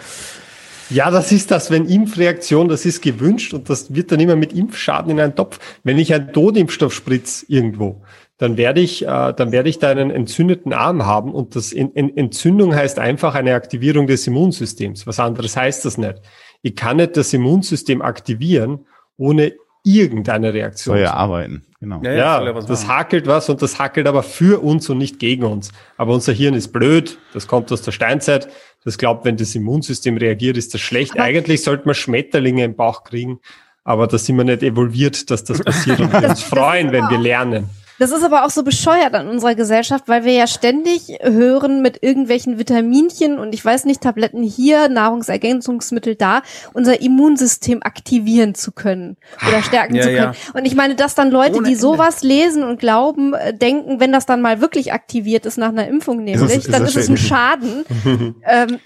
Ja, 0.90 1.10
das 1.10 1.32
ist 1.32 1.50
das, 1.50 1.70
wenn 1.70 1.86
Impfreaktion, 1.86 2.68
das 2.68 2.84
ist 2.84 3.00
gewünscht 3.00 3.54
und 3.54 3.70
das 3.70 3.94
wird 3.94 4.12
dann 4.12 4.20
immer 4.20 4.36
mit 4.36 4.52
Impfschaden 4.52 5.10
in 5.10 5.18
einen 5.20 5.34
Topf. 5.34 5.58
Wenn 5.82 5.98
ich 5.98 6.12
einen 6.12 6.32
Totimpfstoff 6.32 6.92
spritz 6.92 7.44
irgendwo, 7.48 8.02
dann 8.38 8.56
werde 8.56 8.80
ich, 8.80 9.02
äh, 9.06 9.32
dann 9.32 9.52
werde 9.52 9.68
ich 9.68 9.78
da 9.78 9.90
einen 9.90 10.10
entzündeten 10.10 10.72
Arm 10.72 11.06
haben 11.06 11.32
und 11.32 11.54
das 11.54 11.72
en 11.72 11.94
en 11.94 12.16
Entzündung 12.16 12.74
heißt 12.74 12.98
einfach 12.98 13.34
eine 13.34 13.54
Aktivierung 13.54 14.06
des 14.06 14.26
Immunsystems. 14.26 15.06
Was 15.06 15.20
anderes 15.20 15.56
heißt 15.56 15.84
das 15.84 15.98
nicht. 15.98 16.16
Ich 16.62 16.74
kann 16.74 16.96
nicht 16.96 17.16
das 17.16 17.32
Immunsystem 17.32 18.02
aktivieren 18.02 18.86
ohne 19.16 19.52
irgendeine 19.84 20.52
Reaktion. 20.54 20.96
Soll 20.96 21.04
ja 21.04 21.12
arbeiten. 21.14 21.64
Genau. 21.78 22.00
Ja, 22.02 22.12
Ja, 22.12 22.44
ja 22.44 22.52
das 22.54 22.84
machen. 22.84 22.88
hakelt 22.88 23.26
was 23.26 23.48
und 23.50 23.60
das 23.60 23.78
hakelt 23.78 24.08
aber 24.08 24.22
für 24.22 24.62
uns 24.62 24.88
und 24.88 24.98
nicht 24.98 25.18
gegen 25.18 25.44
uns. 25.44 25.70
Aber 25.98 26.14
unser 26.14 26.32
Hirn 26.32 26.54
ist 26.54 26.72
blöd, 26.72 27.18
das 27.34 27.46
kommt 27.46 27.70
aus 27.70 27.82
der 27.82 27.92
Steinzeit. 27.92 28.48
Das 28.84 28.98
glaubt, 28.98 29.24
wenn 29.24 29.36
das 29.36 29.54
Immunsystem 29.54 30.16
reagiert, 30.16 30.56
ist 30.56 30.74
das 30.74 30.80
schlecht. 30.80 31.18
Eigentlich 31.20 31.62
sollte 31.62 31.84
man 31.86 31.94
Schmetterlinge 31.94 32.64
im 32.64 32.74
Bauch 32.74 33.04
kriegen, 33.04 33.40
aber 33.84 34.06
da 34.06 34.18
sind 34.18 34.36
wir 34.36 34.44
nicht 34.44 34.62
evolviert, 34.62 35.30
dass 35.30 35.44
das 35.44 35.62
passiert 35.64 36.00
und 36.00 36.12
wir 36.12 36.28
uns 36.28 36.42
freuen, 36.42 36.90
wenn 36.90 37.08
wir 37.10 37.18
lernen. 37.18 37.68
Das 37.98 38.10
ist 38.10 38.24
aber 38.24 38.44
auch 38.44 38.50
so 38.50 38.64
bescheuert 38.64 39.14
an 39.14 39.28
unserer 39.28 39.54
Gesellschaft, 39.54 40.08
weil 40.08 40.24
wir 40.24 40.32
ja 40.32 40.46
ständig 40.46 41.16
hören 41.22 41.80
mit 41.82 42.02
irgendwelchen 42.02 42.58
Vitaminchen 42.58 43.38
und 43.38 43.54
ich 43.54 43.64
weiß 43.64 43.84
nicht, 43.84 44.00
Tabletten 44.00 44.42
hier, 44.42 44.88
Nahrungsergänzungsmittel 44.88 46.16
da, 46.16 46.42
unser 46.72 47.00
Immunsystem 47.00 47.82
aktivieren 47.82 48.54
zu 48.54 48.72
können 48.72 49.16
oder 49.46 49.62
stärken 49.62 49.94
Ja, 49.94 50.02
zu 50.02 50.08
können. 50.08 50.34
ja. 50.34 50.58
Und 50.58 50.64
ich 50.66 50.74
meine, 50.74 50.94
dass 50.96 51.14
dann 51.14 51.30
Leute, 51.30 51.56
Ohne 51.58 51.66
die 51.68 51.72
Ende. 51.74 51.80
sowas 51.80 52.22
lesen 52.22 52.64
und 52.64 52.80
glauben, 52.80 53.34
äh, 53.34 53.56
denken, 53.56 54.00
wenn 54.00 54.12
das 54.12 54.26
dann 54.26 54.42
mal 54.42 54.60
wirklich 54.60 54.92
aktiviert 54.92 55.46
ist 55.46 55.56
nach 55.58 55.68
einer 55.68 55.86
Impfung 55.86 56.24
nämlich, 56.24 56.56
ist 56.58 56.72
dann 56.72 56.82
das 56.82 56.96
ist 56.96 57.04
es 57.04 57.08
ein 57.10 57.16
Schaden. 57.16 57.84
ähm, 58.46 58.78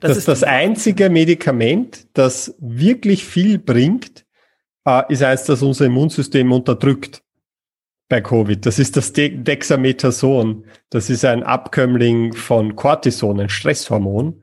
Das 0.00 0.10
Das, 0.10 0.16
ist 0.18 0.28
das 0.28 0.42
einzige 0.42 1.08
Medikament, 1.10 2.06
das 2.14 2.54
wirklich 2.58 3.24
viel 3.24 3.58
bringt, 3.58 4.24
äh, 4.84 5.02
ist 5.08 5.22
eins, 5.22 5.44
das 5.44 5.62
unser 5.62 5.86
Immunsystem 5.86 6.52
unterdrückt 6.52 7.22
bei 8.12 8.20
Covid. 8.20 8.66
Das 8.66 8.78
ist 8.78 8.98
das 8.98 9.14
De 9.14 9.30
Dexamethason. 9.30 10.64
Das 10.90 11.08
ist 11.08 11.24
ein 11.24 11.42
Abkömmling 11.42 12.34
von 12.34 12.76
Cortison, 12.76 13.40
ein 13.40 13.48
Stresshormon. 13.48 14.42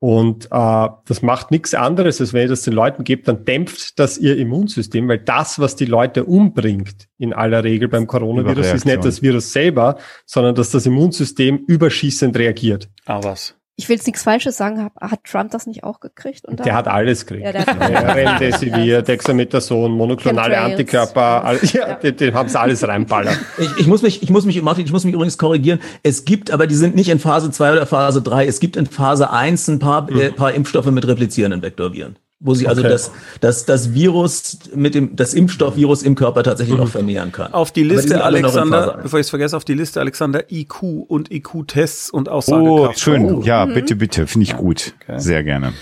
Und 0.00 0.44
äh, 0.52 0.88
das 1.06 1.22
macht 1.22 1.50
nichts 1.50 1.72
anderes, 1.72 2.20
als 2.20 2.34
wenn 2.34 2.42
ihr 2.42 2.48
das 2.48 2.60
den 2.60 2.74
Leuten 2.74 3.04
gebt, 3.04 3.26
dann 3.26 3.46
dämpft 3.46 3.98
das 3.98 4.18
ihr 4.18 4.36
Immunsystem, 4.36 5.08
weil 5.08 5.20
das, 5.20 5.58
was 5.58 5.76
die 5.76 5.86
Leute 5.86 6.24
umbringt, 6.24 7.08
in 7.16 7.32
aller 7.32 7.64
Regel 7.64 7.88
beim 7.88 8.06
Coronavirus, 8.06 8.74
ist 8.74 8.84
nicht 8.84 9.02
das 9.02 9.22
Virus 9.22 9.50
selber, 9.50 9.96
sondern 10.26 10.54
dass 10.54 10.70
das 10.70 10.84
Immunsystem 10.84 11.64
überschießend 11.66 12.36
reagiert. 12.36 12.90
Ah, 13.06 13.20
was. 13.22 13.54
Ich 13.78 13.88
will 13.88 13.96
jetzt 13.96 14.06
nichts 14.06 14.22
Falsches 14.22 14.56
sagen, 14.56 14.82
hat, 14.82 14.92
hat 15.00 15.24
Trump 15.24 15.50
das 15.50 15.66
nicht 15.66 15.84
auch 15.84 16.00
gekriegt? 16.00 16.46
Und 16.46 16.64
Der 16.64 16.74
hat 16.74 16.88
alles 16.88 17.26
gekriegt. 17.26 17.44
Ja, 17.44 17.52
der 17.52 17.66
hat- 17.66 17.90
Ja, 17.90 18.12
Remdesivir, 18.12 19.02
Dexamethason, 19.02 19.92
monoklonale. 19.92 20.58
Antikörper, 20.58 21.44
all, 21.44 21.58
ja, 21.62 21.88
Ja. 21.88 21.94
die, 21.96 22.12
die 22.16 22.32
haben 22.32 22.46
es 22.46 22.56
alles 22.56 22.86
reinballert. 22.86 23.38
Ich, 23.58 23.68
ich 23.80 23.86
muss 23.86 24.02
mich, 24.02 24.22
ich 24.22 24.30
muss 24.30 24.46
mich, 24.46 24.60
Martin, 24.62 24.84
ich 24.86 24.92
muss 24.92 25.04
mich 25.04 25.12
übrigens 25.14 25.36
korrigieren. 25.38 25.80
Es 26.02 26.24
gibt, 26.24 26.50
aber 26.50 26.66
die 26.66 26.74
sind 26.74 26.94
nicht 26.94 27.08
in 27.10 27.18
Phase 27.18 27.50
2 27.50 27.72
oder 27.72 27.86
Phase 27.86 28.22
3. 28.22 28.46
Es 28.46 28.60
gibt 28.60 28.76
in 28.76 28.86
Phase 28.86 29.30
1 29.30 29.68
ein 29.68 29.78
paar, 29.78 30.10
äh, 30.10 30.30
paar 30.32 30.52
Impfstoffe 30.52 30.86
mit 30.86 31.06
replizierenden 31.06 31.60
Vektorviren. 31.62 32.16
Wo 32.38 32.52
sich 32.54 32.68
also 32.68 32.82
Okay. 32.82 32.90
das, 32.90 33.10
das, 33.40 33.64
das 33.64 33.94
Virus 33.94 34.58
mit 34.74 34.94
dem, 34.94 35.16
das 35.16 35.32
Impfstoffvirus 35.32 36.02
im 36.02 36.14
Körper 36.16 36.42
tatsächlich 36.42 36.78
auch 36.78 36.88
vermehren 36.88 37.32
kann. 37.32 37.54
Auf 37.54 37.72
die 37.72 37.82
Liste, 37.82 38.14
noch 38.18 38.24
Alexander, 38.26 38.98
bevor 39.02 39.18
ich 39.18 39.24
es 39.26 39.30
vergesse, 39.30 39.56
auf 39.56 39.64
die 39.64 39.72
Liste, 39.72 40.00
Alexander, 40.00 40.52
IQ 40.52 40.82
und 40.82 41.32
IQ-Tests 41.32 42.10
und 42.10 42.28
Oh, 42.28 42.32
Aussagekraft. 42.32 43.00
schön. 43.00 43.40
Ja, 43.42 43.64
Mhm. 43.64 43.72
bitte, 43.74 43.96
bitte. 43.96 44.26
Finde 44.26 44.44
ich 44.44 44.56
gut. 44.56 44.92
Sehr 45.16 45.44
gerne. 45.44 45.72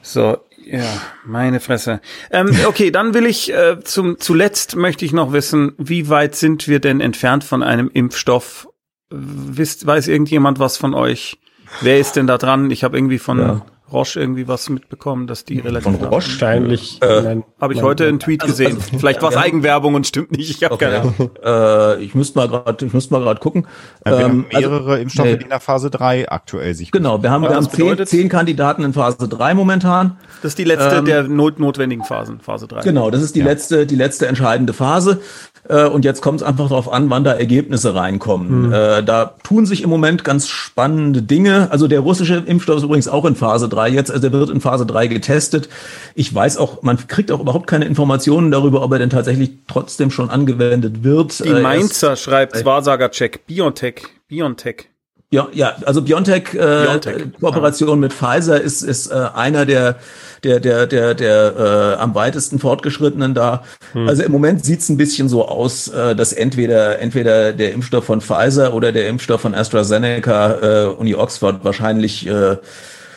So, 0.00 0.36
ja, 0.64 0.84
meine 1.26 1.58
Fresse. 1.58 2.00
Ähm, 2.30 2.56
okay, 2.68 2.90
dann 2.92 3.12
will 3.14 3.26
ich 3.26 3.52
äh, 3.52 3.80
zum 3.82 4.20
zuletzt 4.20 4.76
möchte 4.76 5.04
ich 5.04 5.12
noch 5.12 5.32
wissen, 5.32 5.72
wie 5.76 6.08
weit 6.08 6.36
sind 6.36 6.68
wir 6.68 6.78
denn 6.78 7.00
entfernt 7.00 7.42
von 7.42 7.62
einem 7.64 7.90
Impfstoff? 7.92 8.68
Wisst, 9.10 9.86
weiß 9.86 10.06
irgendjemand 10.08 10.58
was 10.60 10.76
von 10.76 10.94
euch? 10.94 11.38
Wer 11.80 11.98
ist 11.98 12.12
denn 12.16 12.26
da 12.28 12.38
dran? 12.38 12.70
Ich 12.70 12.84
habe 12.84 12.96
irgendwie 12.96 13.18
von 13.18 13.38
Ja. 13.38 13.66
Roche 13.92 14.18
irgendwie 14.18 14.48
was 14.48 14.68
mitbekommen, 14.70 15.26
dass 15.26 15.44
die 15.44 15.58
relativ 15.60 15.84
Von 15.84 15.94
Roche? 15.96 16.10
Wahrscheinlich. 16.12 17.00
Äh, 17.02 17.36
Habe 17.60 17.74
ich 17.74 17.82
heute 17.82 18.06
einen 18.08 18.18
Tweet 18.18 18.42
Also- 18.42 18.52
gesehen. 18.52 18.76
also- 18.76 18.80
Vielleicht 18.98 19.20
war 19.22 19.28
es 19.30 19.36
haben- 19.36 19.44
Eigenwerbung 19.44 19.94
und 19.94 20.06
stimmt 20.06 20.32
nicht. 20.32 20.50
Ich 20.50 20.64
habe 20.64 20.74
Okay. 20.74 20.86
keine 20.86 21.00
Ahnung. 21.02 21.30
Äh, 21.44 22.02
ich 22.02 22.14
müsste 22.14 22.38
mal 22.38 22.48
gerade, 22.48 22.84
ich 22.86 22.92
müsste 22.94 23.12
mal 23.12 23.20
gerade 23.22 23.40
gucken. 23.40 23.66
Ja, 24.06 24.12
wir 24.12 24.18
Ähm, 24.18 24.24
haben 24.24 24.46
also- 24.52 24.70
mehrere 24.70 25.00
Impfstoffe, 25.00 25.26
nee. 25.26 25.36
die 25.36 25.42
in 25.44 25.50
der 25.50 25.60
Phase 25.60 25.90
3 25.90 26.28
aktuell 26.30 26.74
sich 26.74 26.90
Genau, 26.92 27.22
wir 27.22 27.30
haben, 27.30 27.42
wir 27.42 27.50
haben 27.54 27.68
zehn, 27.68 27.84
bedeutet- 27.84 28.08
zehn 28.08 28.28
Kandidaten 28.28 28.82
in 28.84 28.94
Phase 28.94 29.28
3 29.28 29.54
momentan. 29.54 30.16
Das 30.42 30.52
ist 30.52 30.58
die 30.58 30.64
letzte 30.64 30.96
Ähm, 30.96 31.04
der 31.04 31.22
not 31.24 31.60
notwendigen 31.60 32.04
Phasen, 32.04 32.40
Phase 32.40 32.66
3. 32.66 32.80
Genau, 32.80 33.10
das 33.10 33.22
ist 33.22 33.34
die 33.36 33.42
letzte, 33.42 33.86
die 33.86 33.96
letzte 33.96 34.26
entscheidende 34.26 34.72
Phase. 34.72 35.20
Äh, 35.68 35.84
und 35.86 36.04
jetzt 36.04 36.20
kommt 36.20 36.40
es 36.40 36.46
einfach 36.46 36.68
darauf 36.68 36.92
an, 36.92 37.08
wann 37.10 37.24
da 37.24 37.32
Ergebnisse 37.32 37.94
reinkommen. 37.94 38.72
Äh, 38.72 39.02
da 39.02 39.34
tun 39.42 39.66
sich 39.66 39.82
im 39.82 39.90
Moment 39.90 40.24
ganz 40.24 40.48
spannende 40.48 41.22
Dinge. 41.22 41.68
Also 41.70 41.88
der 41.88 42.00
russische 42.00 42.36
Impfstoff 42.46 42.78
ist 42.78 42.82
übrigens 42.84 43.08
auch 43.08 43.24
in 43.24 43.34
Phase 43.36 43.68
3 43.68 43.88
jetzt. 43.88 44.10
Also 44.10 44.28
der 44.28 44.32
wird 44.38 44.50
in 44.50 44.60
Phase 44.60 44.84
3 44.86 45.06
getestet. 45.06 45.68
Ich 46.14 46.34
weiß 46.34 46.58
auch, 46.58 46.82
man 46.82 46.96
kriegt 47.06 47.30
auch 47.32 47.40
überhaupt 47.40 47.66
keine 47.66 47.86
Informationen 47.86 48.50
darüber, 48.50 48.82
ob 48.82 48.92
er 48.92 48.98
denn 48.98 49.10
tatsächlich 49.10 49.52
trotzdem 49.68 50.10
schon 50.10 50.30
angewendet 50.30 51.02
wird. 51.02 51.42
Die 51.44 51.48
Äh, 51.48 51.60
Mainzer 51.62 52.16
schreibt 52.16 52.64
Wahrsagercheck, 52.64 53.46
Biontech, 53.46 54.02
Biontech. 54.28 54.88
Ja, 55.34 55.48
ja, 55.52 55.74
also 55.84 56.00
BioNTech, 56.00 56.54
äh, 56.54 56.84
BioNTech, 56.84 57.40
Kooperation 57.40 57.88
ja. 57.88 57.96
mit 57.96 58.12
Pfizer 58.12 58.60
ist 58.60 58.82
ist 58.82 59.08
äh, 59.10 59.14
einer 59.34 59.66
der 59.66 59.96
der 60.44 60.60
der 60.60 60.86
der 60.86 61.14
der 61.14 61.96
äh, 61.98 62.00
am 62.00 62.14
weitesten 62.14 62.60
fortgeschrittenen 62.60 63.34
da. 63.34 63.64
Hm. 63.94 64.06
Also 64.06 64.22
im 64.22 64.30
Moment 64.30 64.64
sieht's 64.64 64.88
ein 64.88 64.96
bisschen 64.96 65.28
so 65.28 65.48
aus, 65.48 65.88
äh, 65.88 66.14
dass 66.14 66.32
entweder 66.32 67.00
entweder 67.00 67.52
der 67.52 67.72
Impfstoff 67.72 68.04
von 68.04 68.20
Pfizer 68.20 68.74
oder 68.74 68.92
der 68.92 69.08
Impfstoff 69.08 69.40
von 69.40 69.56
AstraZeneca 69.56 70.84
äh, 70.84 70.86
Uni 70.86 71.16
Oxford 71.16 71.64
wahrscheinlich 71.64 72.28
äh, 72.28 72.56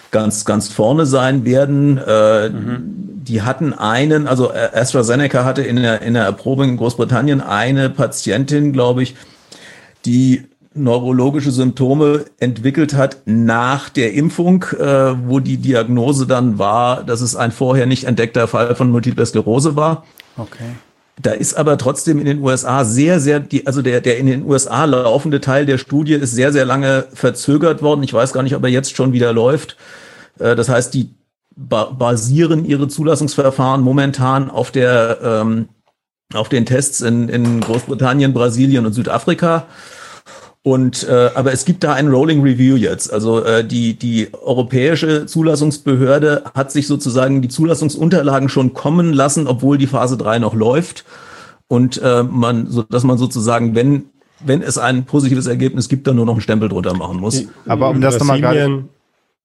ganz 0.09 0.43
ganz 0.43 0.69
vorne 0.69 1.05
sein 1.05 1.45
werden. 1.45 1.99
Äh, 1.99 2.49
mhm. 2.49 2.93
Die 3.27 3.43
hatten 3.43 3.73
einen, 3.73 4.25
also 4.25 4.51
AstraZeneca 4.51 5.45
hatte 5.45 5.61
in 5.61 5.75
der 5.75 6.01
in 6.01 6.15
der 6.15 6.23
Erprobung 6.23 6.69
in 6.69 6.77
Großbritannien 6.77 7.41
eine 7.41 7.91
Patientin, 7.91 8.73
glaube 8.73 9.03
ich, 9.03 9.15
die 10.03 10.47
neurologische 10.77 11.51
Symptome 11.51 12.25
entwickelt 12.39 12.93
hat 12.93 13.17
nach 13.25 13.89
der 13.89 14.13
Impfung, 14.13 14.63
äh, 14.79 15.15
wo 15.27 15.39
die 15.39 15.57
Diagnose 15.57 16.27
dann 16.27 16.57
war, 16.57 17.03
dass 17.03 17.21
es 17.21 17.35
ein 17.35 17.51
vorher 17.51 17.85
nicht 17.85 18.05
entdeckter 18.05 18.47
Fall 18.47 18.75
von 18.75 18.89
Multiple 18.89 19.25
Sklerose 19.25 19.75
war. 19.75 20.05
Okay. 20.37 20.75
Da 21.19 21.31
ist 21.31 21.55
aber 21.55 21.77
trotzdem 21.77 22.19
in 22.19 22.25
den 22.25 22.41
USA 22.41 22.85
sehr, 22.85 23.19
sehr, 23.19 23.39
die, 23.39 23.65
also 23.65 23.81
der, 23.81 24.01
der 24.01 24.19
in 24.19 24.27
den 24.27 24.45
USA 24.45 24.85
laufende 24.85 25.41
Teil 25.41 25.65
der 25.65 25.79
Studie 25.79 26.13
ist 26.13 26.33
sehr, 26.33 26.51
sehr 26.51 26.65
lange 26.65 27.07
verzögert 27.13 27.81
worden. 27.81 28.03
Ich 28.03 28.13
weiß 28.13 28.33
gar 28.33 28.43
nicht, 28.43 28.55
ob 28.55 28.63
er 28.63 28.69
jetzt 28.69 28.95
schon 28.95 29.13
wieder 29.13 29.33
läuft. 29.33 29.77
Äh, 30.37 30.55
das 30.55 30.69
heißt, 30.69 30.93
die 30.93 31.09
ba 31.55 31.85
basieren 31.85 32.65
ihre 32.65 32.87
Zulassungsverfahren 32.87 33.81
momentan 33.81 34.51
auf 34.51 34.69
der, 34.69 35.19
ähm, 35.23 35.69
auf 36.33 36.49
den 36.49 36.67
Tests 36.67 37.01
in, 37.01 37.29
in 37.29 37.61
Großbritannien, 37.61 38.33
Brasilien 38.33 38.85
und 38.85 38.93
Südafrika. 38.93 39.65
Und 40.63 41.07
äh, 41.07 41.29
aber 41.33 41.53
es 41.53 41.63
gibt 41.63 41.83
da 41.83 41.93
ein 41.93 42.09
Rolling 42.09 42.41
Review 42.41 42.75
jetzt. 42.75 43.13
Also 43.13 43.43
äh, 43.43 43.65
die 43.65 43.93
die 43.93 44.29
europäische 44.33 45.25
Zulassungsbehörde 45.25 46.43
hat 46.53 46.71
sich 46.71 46.87
sozusagen 46.87 47.41
die 47.41 47.47
Zulassungsunterlagen 47.47 48.49
schon 48.49 48.73
kommen 48.73 49.13
lassen, 49.13 49.47
obwohl 49.47 49.77
die 49.77 49.87
Phase 49.87 50.17
3 50.17 50.39
noch 50.39 50.53
läuft. 50.53 51.05
Und 51.67 52.01
äh, 52.01 52.23
man, 52.23 52.67
so 52.67 52.83
dass 52.83 53.03
man 53.03 53.17
sozusagen, 53.17 53.75
wenn 53.75 54.09
wenn 54.39 54.61
es 54.61 54.77
ein 54.77 55.05
positives 55.05 55.47
Ergebnis 55.47 55.89
gibt, 55.89 56.05
dann 56.07 56.15
nur 56.15 56.25
noch 56.25 56.33
einen 56.33 56.41
Stempel 56.41 56.69
drunter 56.69 56.95
machen 56.95 57.19
muss. 57.19 57.45
Aber 57.65 57.89
um 57.89 58.01
das 58.01 58.19
nochmal 58.19 58.41
gerade. 58.41 58.85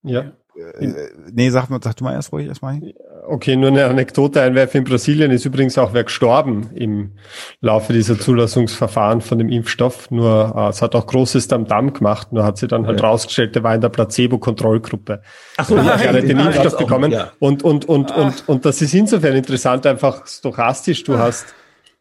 Ja. 0.03 0.33
Äh, 0.79 0.93
nee, 1.33 1.51
sag, 1.51 1.71
mal, 1.71 1.81
sag 1.83 1.97
du 1.97 2.05
mal 2.05 2.13
erst 2.13 2.33
ruhig 2.33 2.47
erstmal. 2.47 2.81
Okay, 3.24 3.55
nur 3.55 3.69
eine 3.69 3.85
Anekdote 3.86 4.43
einwerfen. 4.43 4.78
In 4.78 4.85
Brasilien 4.85 5.31
ist 5.31 5.44
übrigens 5.44 5.78
auch 5.78 5.94
wer 5.94 6.03
gestorben 6.03 6.70
im 6.74 7.12
Laufe 7.61 7.93
dieser 7.93 8.19
Zulassungsverfahren 8.19 9.20
von 9.20 9.39
dem 9.39 9.49
Impfstoff. 9.49 10.11
Nur 10.11 10.53
äh, 10.57 10.69
es 10.70 10.82
hat 10.82 10.97
auch 10.97 11.07
großes 11.07 11.47
Damm-Damm 11.47 11.93
gemacht. 11.93 12.32
Nur 12.32 12.43
hat 12.43 12.59
sie 12.59 12.66
dann 12.66 12.85
halt 12.86 13.01
ja. 13.01 13.07
rausgestellt, 13.07 13.55
der 13.55 13.62
war 13.62 13.77
in 13.77 13.81
der 13.81 13.90
Placebo-Kontrollgruppe. 13.90 15.23
Ach 15.57 15.69
so, 15.69 15.77
ja, 15.77 16.03
ja, 16.03 16.12
den 16.12 16.36
Impfstoff 16.36 16.77
bekommen. 16.77 17.12
Ja. 17.12 17.31
Und, 17.39 17.62
und, 17.62 17.85
und, 17.85 18.11
und, 18.11 18.16
und, 18.16 18.49
und 18.49 18.65
das 18.65 18.82
ist 18.82 18.93
insofern 18.93 19.36
interessant, 19.36 19.86
einfach 19.86 20.27
stochastisch. 20.27 21.05
Du 21.05 21.16
hast 21.16 21.55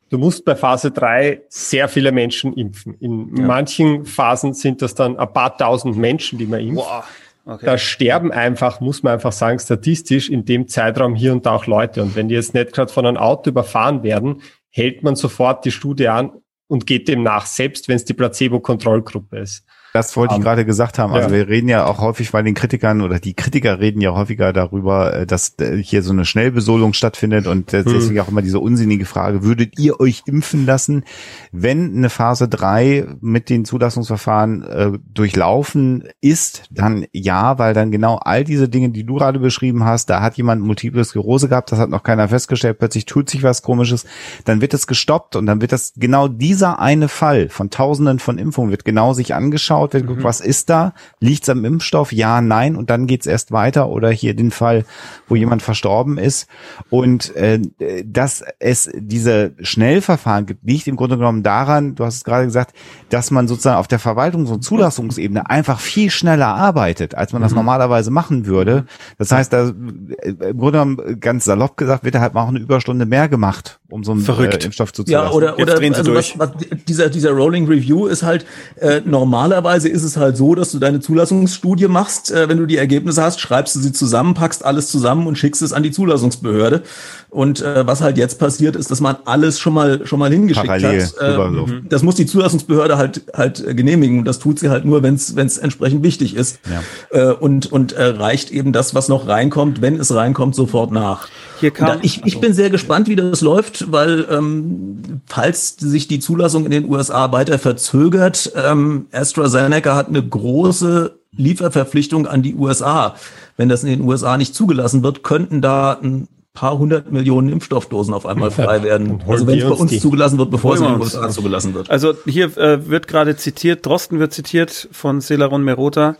Du 0.09 0.17
musst 0.17 0.43
bei 0.43 0.57
Phase 0.57 0.91
3 0.91 1.43
sehr 1.47 1.87
viele 1.87 2.11
Menschen 2.11 2.53
impfen. 2.53 2.95
In 2.99 3.33
ja. 3.33 3.45
manchen 3.45 4.03
Phasen 4.05 4.53
sind 4.53 4.81
das 4.81 4.93
dann 4.93 5.17
ein 5.17 5.31
paar 5.31 5.57
tausend 5.57 5.95
Menschen, 5.95 6.37
die 6.37 6.47
man 6.47 6.59
impft. 6.59 6.85
Wow. 6.85 7.05
Okay. 7.45 7.65
Da 7.65 7.77
sterben 7.77 8.31
einfach, 8.31 8.81
muss 8.81 9.03
man 9.03 9.13
einfach 9.13 9.31
sagen, 9.31 9.59
statistisch 9.59 10.29
in 10.29 10.45
dem 10.45 10.67
Zeitraum 10.67 11.15
hier 11.15 11.31
und 11.33 11.45
da 11.45 11.53
auch 11.53 11.65
Leute. 11.65 12.03
Und 12.03 12.15
wenn 12.15 12.27
die 12.27 12.35
jetzt 12.35 12.53
nicht 12.53 12.73
gerade 12.73 12.93
von 12.93 13.05
einem 13.05 13.17
Auto 13.17 13.49
überfahren 13.49 14.03
werden, 14.03 14.41
hält 14.69 15.03
man 15.03 15.15
sofort 15.15 15.65
die 15.65 15.71
Studie 15.71 16.07
an 16.07 16.31
und 16.67 16.85
geht 16.85 17.07
dem 17.07 17.23
nach, 17.23 17.45
selbst 17.45 17.87
wenn 17.87 17.95
es 17.95 18.05
die 18.05 18.13
Placebo-Kontrollgruppe 18.13 19.39
ist. 19.39 19.65
Das 19.93 20.15
wollte 20.15 20.35
um, 20.35 20.39
ich 20.39 20.45
gerade 20.45 20.65
gesagt 20.65 20.99
haben. 20.99 21.13
Also 21.13 21.29
ja. 21.29 21.35
wir 21.35 21.47
reden 21.49 21.67
ja 21.67 21.85
auch 21.85 21.99
häufig 21.99 22.31
bei 22.31 22.41
den 22.41 22.53
Kritikern 22.53 23.01
oder 23.01 23.19
die 23.19 23.33
Kritiker 23.33 23.79
reden 23.79 23.99
ja 23.99 24.13
häufiger 24.13 24.53
darüber, 24.53 25.13
äh, 25.13 25.25
dass 25.25 25.59
äh, 25.59 25.77
hier 25.77 26.01
so 26.01 26.13
eine 26.13 26.25
Schnellbesolung 26.25 26.93
stattfindet 26.93 27.47
und 27.47 27.71
hm. 27.71 27.83
deswegen 27.85 28.19
auch 28.19 28.29
immer 28.29 28.41
diese 28.41 28.59
unsinnige 28.59 29.05
Frage, 29.05 29.43
würdet 29.43 29.77
ihr 29.77 29.99
euch 29.99 30.23
impfen 30.25 30.65
lassen, 30.65 31.03
wenn 31.51 31.95
eine 31.95 32.09
Phase 32.09 32.47
3 32.47 33.07
mit 33.19 33.49
den 33.49 33.65
Zulassungsverfahren 33.65 34.63
äh, 34.63 34.91
durchlaufen 35.13 36.07
ist, 36.21 36.63
dann 36.71 37.05
ja, 37.11 37.59
weil 37.59 37.73
dann 37.73 37.91
genau 37.91 38.15
all 38.15 38.43
diese 38.43 38.69
Dinge, 38.69 38.89
die 38.89 39.03
du 39.03 39.15
gerade 39.15 39.39
beschrieben 39.39 39.83
hast, 39.83 40.09
da 40.09 40.21
hat 40.21 40.37
jemand 40.37 40.61
Multiple 40.61 41.03
Sklerose 41.03 41.49
gehabt, 41.49 41.71
das 41.71 41.79
hat 41.79 41.89
noch 41.89 42.03
keiner 42.03 42.29
festgestellt, 42.29 42.79
plötzlich 42.79 43.05
tut 43.05 43.29
sich 43.29 43.43
was 43.43 43.61
komisches, 43.61 44.05
dann 44.45 44.61
wird 44.61 44.73
es 44.73 44.87
gestoppt 44.87 45.35
und 45.35 45.45
dann 45.45 45.59
wird 45.59 45.73
das 45.73 45.93
genau 45.97 46.29
dieser 46.29 46.79
eine 46.79 47.09
Fall 47.09 47.49
von 47.49 47.69
tausenden 47.69 48.19
von 48.19 48.37
Impfungen 48.37 48.71
wird 48.71 48.85
genau 48.85 49.13
sich 49.13 49.33
angeschaut 49.33 49.80
geschaut, 49.81 49.93
wird 49.93 50.03
geguckt, 50.03 50.21
mhm. 50.21 50.25
was 50.25 50.41
ist 50.41 50.69
da? 50.69 50.93
Liegt's 51.19 51.49
am 51.49 51.65
Impfstoff? 51.65 52.11
Ja, 52.11 52.41
nein. 52.41 52.75
Und 52.75 52.89
dann 52.89 53.07
geht's 53.07 53.25
erst 53.25 53.51
weiter. 53.51 53.89
Oder 53.89 54.09
hier 54.11 54.35
den 54.35 54.51
Fall, 54.51 54.85
wo 55.27 55.35
jemand 55.35 55.61
verstorben 55.61 56.17
ist. 56.17 56.47
Und 56.89 57.35
äh, 57.35 57.59
dass 58.05 58.43
es 58.59 58.89
diese 58.93 59.53
Schnellverfahren 59.61 60.45
gibt, 60.45 60.63
liegt 60.63 60.87
im 60.87 60.95
Grunde 60.95 61.17
genommen 61.17 61.43
daran, 61.43 61.95
du 61.95 62.05
hast 62.05 62.15
es 62.15 62.23
gerade 62.23 62.45
gesagt, 62.45 62.75
dass 63.09 63.31
man 63.31 63.47
sozusagen 63.47 63.77
auf 63.77 63.87
der 63.87 63.99
Verwaltungs- 63.99 64.51
und 64.51 64.63
Zulassungsebene 64.63 65.49
einfach 65.49 65.79
viel 65.79 66.09
schneller 66.09 66.47
arbeitet, 66.47 67.15
als 67.15 67.33
man 67.33 67.41
das 67.41 67.51
mhm. 67.51 67.57
normalerweise 67.57 68.11
machen 68.11 68.45
würde. 68.45 68.85
Das 69.17 69.31
heißt, 69.31 69.51
da 69.53 69.69
äh, 69.69 69.71
im 69.71 70.57
Grunde 70.57 70.71
genommen 70.71 71.19
ganz 71.19 71.45
salopp 71.45 71.77
gesagt, 71.77 72.03
wird 72.03 72.15
da 72.15 72.21
halt 72.21 72.33
mal 72.33 72.43
auch 72.43 72.49
eine 72.49 72.59
Überstunde 72.59 73.05
mehr 73.05 73.27
gemacht, 73.27 73.79
um 73.89 74.03
so 74.03 74.11
einen 74.11 74.21
Verrückt. 74.21 74.53
Äh, 74.53 74.65
Impfstoff 74.65 74.93
zu 74.93 75.03
zulassen. 75.03 75.27
Ja, 75.27 75.31
oder, 75.31 75.57
oder 75.57 75.79
also 75.79 76.13
was, 76.13 76.37
was, 76.37 76.51
dieser, 76.87 77.09
dieser 77.09 77.31
Rolling 77.31 77.67
Review 77.67 78.07
ist 78.07 78.23
halt 78.23 78.45
äh, 78.79 79.01
normalerweise 79.05 79.70
normalerweise 79.71 79.89
ist 79.89 80.03
es 80.03 80.17
halt 80.17 80.37
so, 80.37 80.55
dass 80.55 80.71
du 80.71 80.79
deine 80.79 80.99
Zulassungsstudie 80.99 81.87
machst. 81.87 82.31
Äh, 82.31 82.49
wenn 82.49 82.57
du 82.57 82.65
die 82.65 82.77
Ergebnisse 82.77 83.21
hast, 83.21 83.39
schreibst 83.39 83.75
du 83.75 83.79
sie 83.79 83.91
zusammen, 83.91 84.33
packst 84.33 84.65
alles 84.65 84.89
zusammen 84.89 85.27
und 85.27 85.37
schickst 85.37 85.61
es 85.61 85.73
an 85.73 85.83
die 85.83 85.91
Zulassungsbehörde. 85.91 86.83
Und 87.29 87.61
äh, 87.61 87.87
was 87.87 88.01
halt 88.01 88.17
jetzt 88.17 88.39
passiert, 88.39 88.75
ist, 88.75 88.91
dass 88.91 88.99
man 88.99 89.15
alles 89.25 89.59
schon 89.59 89.73
mal 89.73 90.05
schon 90.05 90.19
mal 90.19 90.31
hingeschickt 90.31 90.67
Parallel 90.67 91.03
hat. 91.03 91.17
Äh, 91.17 91.81
das 91.87 92.03
muss 92.03 92.15
die 92.15 92.25
Zulassungsbehörde 92.25 92.97
halt 92.97 93.21
halt 93.33 93.63
genehmigen. 93.77 94.25
Das 94.25 94.39
tut 94.39 94.59
sie 94.59 94.69
halt 94.69 94.83
nur, 94.83 95.01
wenn 95.01 95.15
es 95.15 95.35
wenn 95.35 95.47
es 95.47 95.57
entsprechend 95.57 96.03
wichtig 96.03 96.35
ist. 96.35 96.59
Ja. 96.69 97.31
Äh, 97.31 97.33
und 97.33 97.71
und 97.71 97.93
äh, 97.93 98.03
reicht 98.03 98.51
eben 98.51 98.73
das, 98.73 98.93
was 98.93 99.07
noch 99.07 99.27
reinkommt, 99.27 99.81
wenn 99.81 99.97
es 99.97 100.13
reinkommt, 100.13 100.55
sofort 100.55 100.91
nach. 100.91 101.29
Hier 101.61 101.71
kam, 101.71 101.87
da, 101.87 101.97
ich, 102.01 102.25
ich 102.25 102.39
bin 102.39 102.53
sehr 102.53 102.71
gespannt, 102.71 103.07
wie 103.07 103.15
das 103.15 103.41
läuft, 103.41 103.91
weil 103.91 104.25
ähm, 104.31 105.21
falls 105.27 105.75
sich 105.77 106.07
die 106.07 106.19
Zulassung 106.19 106.65
in 106.65 106.71
den 106.71 106.89
USA 106.89 107.31
weiter 107.31 107.59
verzögert, 107.59 108.51
ähm, 108.55 109.05
AstraZeneca 109.11 109.60
hat 109.69 110.07
eine 110.07 110.23
große 110.23 111.19
Lieferverpflichtung 111.35 112.27
an 112.27 112.41
die 112.41 112.55
USA. 112.55 113.15
Wenn 113.57 113.69
das 113.69 113.83
in 113.83 113.89
den 113.89 114.01
USA 114.01 114.37
nicht 114.37 114.55
zugelassen 114.55 115.03
wird, 115.03 115.23
könnten 115.23 115.61
da 115.61 115.93
ein 115.93 116.27
paar 116.53 116.77
hundert 116.77 117.11
Millionen 117.11 117.49
Impfstoffdosen 117.49 118.13
auf 118.13 118.25
einmal 118.25 118.51
frei 118.51 118.83
werden. 118.83 119.23
Also 119.27 119.47
wenn 119.47 119.57
es 119.57 119.63
bei 119.63 119.71
uns 119.71 119.91
die. 119.91 119.99
zugelassen 119.99 120.37
wird, 120.37 120.51
bevor 120.51 120.73
es 120.73 120.81
in 120.81 120.87
den 120.87 120.99
USA 120.99 121.29
zugelassen 121.29 121.73
wird. 121.73 121.89
Also 121.89 122.13
hier 122.25 122.57
äh, 122.57 122.89
wird 122.89 123.07
gerade 123.07 123.37
zitiert, 123.37 123.85
Drosten 123.85 124.19
wird 124.19 124.33
zitiert 124.33 124.89
von 124.91 125.21
Celaron 125.21 125.63
Merota. 125.63 126.17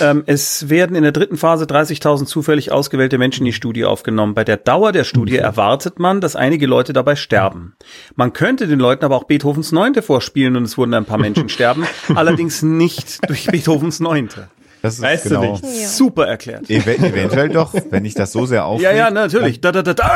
Ähm, 0.00 0.22
es 0.26 0.68
werden 0.68 0.96
in 0.96 1.02
der 1.02 1.12
dritten 1.12 1.36
Phase 1.36 1.64
30.000 1.64 2.26
zufällig 2.26 2.72
ausgewählte 2.72 3.18
Menschen 3.18 3.42
in 3.42 3.46
die 3.46 3.52
Studie 3.52 3.84
aufgenommen. 3.84 4.34
Bei 4.34 4.44
der 4.44 4.56
Dauer 4.56 4.92
der 4.92 5.04
Studie 5.04 5.34
okay. 5.34 5.42
erwartet 5.42 5.98
man, 5.98 6.20
dass 6.20 6.36
einige 6.36 6.66
Leute 6.66 6.92
dabei 6.92 7.16
sterben. 7.16 7.74
Man 8.14 8.32
könnte 8.32 8.66
den 8.66 8.78
Leuten 8.78 9.04
aber 9.04 9.16
auch 9.16 9.24
Beethovens 9.24 9.72
Neunte 9.72 10.02
vorspielen 10.02 10.56
und 10.56 10.64
es 10.64 10.76
wurden 10.76 10.94
ein 10.94 11.04
paar 11.04 11.18
Menschen 11.18 11.48
sterben, 11.48 11.86
allerdings 12.14 12.62
nicht 12.62 13.28
durch 13.28 13.46
Beethovens 13.46 14.00
Neunte. 14.00 14.48
Das 14.82 14.94
ist 14.94 15.02
weißt 15.02 15.24
genau. 15.24 15.56
du 15.56 15.66
nicht. 15.66 15.88
Super 15.88 16.26
erklärt. 16.26 16.70
Ev 16.70 16.86
eventuell 16.86 17.48
doch, 17.48 17.74
wenn 17.90 18.04
ich 18.04 18.14
das 18.14 18.32
so 18.32 18.46
sehr 18.46 18.64
aufregt. 18.64 18.84
Ja, 18.84 18.96
ja, 18.96 19.10
natürlich. 19.10 19.60
Da, 19.60 19.72
da, 19.72 19.82
da, 19.82 19.94
da. 19.94 20.10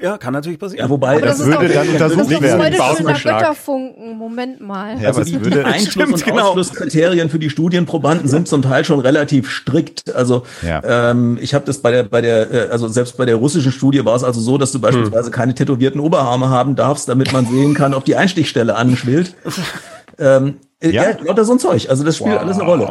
Ja, 0.00 0.18
kann 0.18 0.32
natürlich 0.32 0.58
passieren. 0.58 0.86
Ja, 0.86 0.90
wobei, 0.90 1.20
das, 1.20 1.38
das 1.38 1.46
würde 1.46 1.68
dann 1.68 1.88
untersucht 1.88 2.30
das 2.32 2.40
werden. 2.40 2.76
Das 2.76 3.00
ist 3.00 3.24
Götterfunken. 3.24 4.16
Moment 4.16 4.60
mal. 4.60 5.00
Ja, 5.00 5.08
also 5.08 5.22
die, 5.24 5.38
die 5.38 5.60
Einschluss- 5.60 6.12
und 6.12 6.24
genau. 6.24 6.48
Ausschlusskriterien 6.48 7.30
für 7.30 7.38
die 7.38 7.50
Studienprobanden 7.50 8.28
sind 8.28 8.48
zum 8.48 8.62
Teil 8.62 8.84
schon 8.84 9.00
relativ 9.00 9.50
strikt. 9.50 10.14
Also 10.14 10.44
ja. 10.62 11.10
ähm, 11.10 11.38
ich 11.40 11.54
habe 11.54 11.64
das 11.64 11.78
bei 11.78 11.90
der, 11.90 12.04
bei 12.04 12.20
der, 12.20 12.52
äh, 12.52 12.68
also 12.70 12.88
selbst 12.88 13.16
bei 13.16 13.24
der 13.24 13.36
russischen 13.36 13.72
Studie 13.72 14.04
war 14.04 14.16
es 14.16 14.24
also 14.24 14.40
so, 14.40 14.58
dass 14.58 14.72
du 14.72 14.80
beispielsweise 14.80 15.26
hm. 15.26 15.32
keine 15.32 15.54
tätowierten 15.54 16.00
Oberarme 16.00 16.48
haben 16.48 16.76
darfst, 16.76 17.08
damit 17.08 17.32
man 17.32 17.46
sehen 17.46 17.74
kann, 17.74 17.94
ob 17.94 18.04
die 18.04 18.16
Einstichstelle 18.16 18.76
anschwillt. 18.76 19.34
ähm, 20.18 20.48
äh, 20.48 20.67
ja, 20.82 20.90
ja 20.90 21.16
lauter 21.20 21.44
so 21.44 21.52
ein 21.52 21.58
Zeug. 21.58 21.88
Also 21.90 22.04
das 22.04 22.16
spielt 22.16 22.34
wow, 22.34 22.40
alles 22.40 22.58
eine 22.58 22.68
Rolle. 22.68 22.88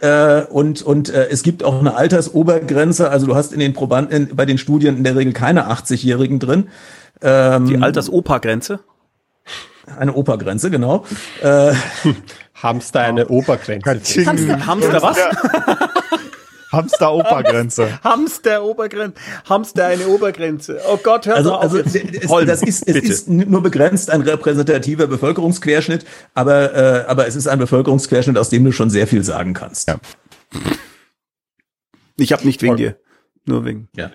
Äh, 0.00 0.50
und 0.50 0.82
und 0.82 1.08
äh, 1.10 1.28
es 1.28 1.42
gibt 1.42 1.64
auch 1.64 1.80
eine 1.80 1.94
Altersobergrenze. 1.94 3.10
Also 3.10 3.26
du 3.26 3.34
hast 3.34 3.52
in 3.52 3.60
den 3.60 3.74
Probanden 3.74 4.34
bei 4.34 4.46
den 4.46 4.58
Studien 4.58 4.96
in 4.96 5.04
der 5.04 5.16
Regel 5.16 5.32
keine 5.32 5.70
80-Jährigen 5.70 6.38
drin. 6.38 6.68
Ähm, 7.22 7.66
Die 7.66 7.76
Altersopergrenze? 7.76 8.80
Eine 9.98 10.14
Opergrenze, 10.14 10.70
genau. 10.70 11.04
Äh, 11.42 11.72
Hamster 12.54 13.00
eine 13.00 13.28
Obergrenze. 13.28 14.26
Hamster, 14.26 14.66
Hamster 14.66 15.02
was? 15.02 15.18
Hamster-Obergrenze. 16.72 17.98
Hamster-Obergrenze. 18.04 19.18
Hamster 19.48 19.86
eine 19.86 20.06
Obergrenze. 20.08 20.80
Oh 20.88 20.96
Gott, 21.02 21.26
hör 21.26 21.36
Also, 21.36 21.50
doch 21.50 21.56
auf. 21.58 21.62
also 21.62 21.78
es, 21.78 22.28
Holm, 22.28 22.46
das 22.46 22.62
ist, 22.62 22.88
es 22.88 22.96
ist 22.96 23.28
nur 23.28 23.62
begrenzt 23.62 24.10
ein 24.10 24.22
repräsentativer 24.22 25.06
Bevölkerungsquerschnitt, 25.06 26.04
aber, 26.34 26.74
äh, 26.74 27.04
aber 27.06 27.26
es 27.26 27.36
ist 27.36 27.46
ein 27.46 27.58
Bevölkerungsquerschnitt, 27.58 28.36
aus 28.38 28.48
dem 28.48 28.64
du 28.64 28.72
schon 28.72 28.90
sehr 28.90 29.06
viel 29.06 29.22
sagen 29.22 29.54
kannst. 29.54 29.88
Ja. 29.88 29.96
Ich 32.16 32.32
habe 32.32 32.44
nicht 32.46 32.62
wegen 32.62 32.76
dir. 32.76 32.96
Nur 33.44 33.64
wegen. 33.64 33.88
Ja. 33.94 34.10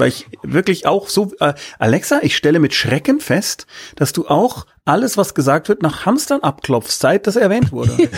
Weil 0.00 0.08
ich 0.08 0.26
wirklich 0.42 0.86
auch 0.86 1.08
so, 1.08 1.32
äh, 1.40 1.52
Alexa, 1.78 2.18
ich 2.22 2.36
stelle 2.36 2.58
mit 2.58 2.74
Schrecken 2.74 3.20
fest, 3.20 3.66
dass 3.96 4.12
du 4.12 4.26
auch 4.26 4.66
alles, 4.84 5.16
was 5.16 5.34
gesagt 5.34 5.68
wird, 5.68 5.82
nach 5.82 6.06
Hamstern 6.06 6.40
abklopfst, 6.40 6.98
seit 6.98 7.26
das 7.26 7.36
erwähnt 7.36 7.70
wurde. 7.72 7.92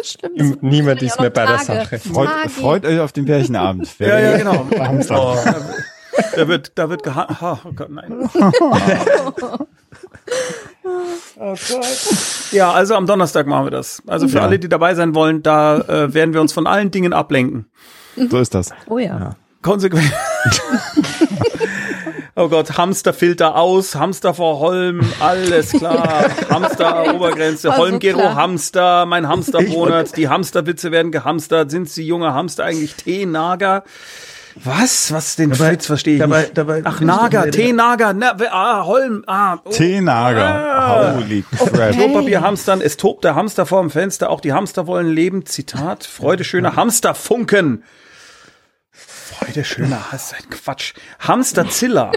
Das 0.00 0.12
stimmt. 0.12 0.62
Niemand 0.62 1.02
ist 1.02 1.20
mehr 1.20 1.28
bei 1.28 1.44
der. 1.44 1.58
Sache. 1.58 1.98
Freut, 1.98 2.30
freut 2.50 2.86
euch 2.86 3.00
auf 3.00 3.12
den 3.12 3.26
Pärchenabend. 3.26 3.86
ja, 3.98 4.18
ja, 4.18 4.38
genau. 4.38 4.66
Hamster. 4.78 5.36
Oh, 5.36 5.36
da 6.36 6.48
wird, 6.48 6.72
da 6.76 6.88
wird 6.88 7.02
geha 7.02 7.40
ha, 7.40 7.60
oh 7.62 7.72
Gott, 7.74 7.90
nein. 7.90 8.30
Oh. 11.38 11.54
Ja, 12.52 12.72
also 12.72 12.94
am 12.94 13.06
Donnerstag 13.06 13.46
machen 13.46 13.66
wir 13.66 13.70
das. 13.70 14.02
Also 14.06 14.26
für 14.28 14.38
Ja. 14.38 14.42
alle, 14.44 14.58
die 14.58 14.68
dabei 14.68 14.94
sein 14.94 15.14
wollen, 15.14 15.42
da 15.42 15.78
äh, 15.78 16.14
werden 16.14 16.32
wir 16.34 16.40
uns 16.40 16.52
von 16.52 16.66
allen 16.66 16.90
Dingen 16.90 17.12
ablenken. 17.12 17.66
So 18.16 18.38
ist 18.38 18.54
das. 18.54 18.70
Oh 18.88 18.98
ja. 18.98 19.36
Konsequent. 19.62 20.12
Oh 22.36 22.48
Gott, 22.48 22.78
Hamsterfilter 22.78 23.56
aus, 23.56 23.94
Hamster 23.96 24.32
vor 24.32 24.60
Holm, 24.60 25.00
alles 25.20 25.72
klar. 25.72 26.24
Hamster 26.48 27.14
Obergrenze, 27.14 27.68
War 27.68 27.76
so. 27.76 28.34
Hamster, 28.34 29.04
mein 29.04 29.28
Hamstermonat, 29.28 30.16
die 30.16 30.28
Hamsterwitze 30.28 30.90
werden 30.90 31.12
gehamstert. 31.12 31.70
Sind 31.70 31.90
sie 31.90 32.06
junge 32.06 32.32
Hamster 32.32 32.64
eigentlich 32.64 32.94
Teenager? 32.94 33.84
Was? 34.64 35.12
Was 35.12 35.36
den 35.36 35.50
Dabei- 35.50 35.72
Witz 35.72 35.86
verstehe 35.86 36.14
ich 36.14 36.20
dabei- 36.20 36.40
nicht. 36.42 36.56
dabei- 36.56 36.80
Ach, 36.84 37.00
Nager, 37.00 37.50
Teenager, 37.50 38.14
na, 38.14 38.34
ah, 38.50 38.84
Holm, 38.84 39.22
ah, 39.26 39.58
oh. 39.64 39.70
Teenager. 39.70 40.44
Ah. 40.46 41.14
Holy 41.16 41.44
crap. 41.58 41.92
Klopapierhamstern, 41.92 42.80
es 42.80 42.96
tobt 42.96 43.24
der 43.24 43.34
Hamster 43.34 43.66
vorm 43.66 43.90
Fenster, 43.90 44.30
auch 44.30 44.40
die 44.40 44.52
Hamster 44.54 44.86
wollen 44.86 45.10
leben. 45.10 45.44
Zitat, 45.46 46.04
Freude 46.04 46.44
schöner 46.44 46.74
Hamsterfunken. 46.76 47.84
Freude 49.30 49.64
schöner, 49.64 50.04
das 50.10 50.26
ist 50.26 50.34
ein 50.34 50.50
Quatsch. 50.50 50.94
Hamsterzilla. 51.20 52.12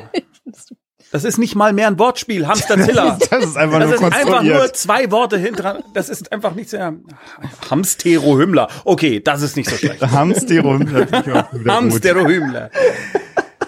Das 1.11 1.23
ist 1.23 1.38
nicht 1.38 1.53
mal 1.53 1.73
mehr 1.73 1.88
ein 1.88 1.99
Wortspiel, 1.99 2.48
Hamsterzilla. 2.48 3.19
Das 3.30 3.45
ist 3.45 3.56
einfach 3.56 3.80
Das 3.80 3.99
nur 3.99 4.10
ist 4.10 4.15
einfach 4.15 4.41
nur 4.41 4.73
zwei 4.73 5.11
Worte 5.11 5.38
hinten 5.38 5.84
Das 5.94 6.10
ist 6.10 6.31
einfach 6.31 6.56
nicht 6.56 6.72
sehr. 6.72 6.95
Hamstero 7.69 8.38
Hümmler. 8.40 8.68
Okay, 8.84 9.19
das 9.19 9.44
ist 9.44 9.56
nicht 9.56 9.69
so 9.69 9.76
schlecht. 9.76 10.02
Hamstero. 10.02 10.80
gut. 10.80 11.68
Hamstero 11.68 12.27
Hümmler. 12.27 12.72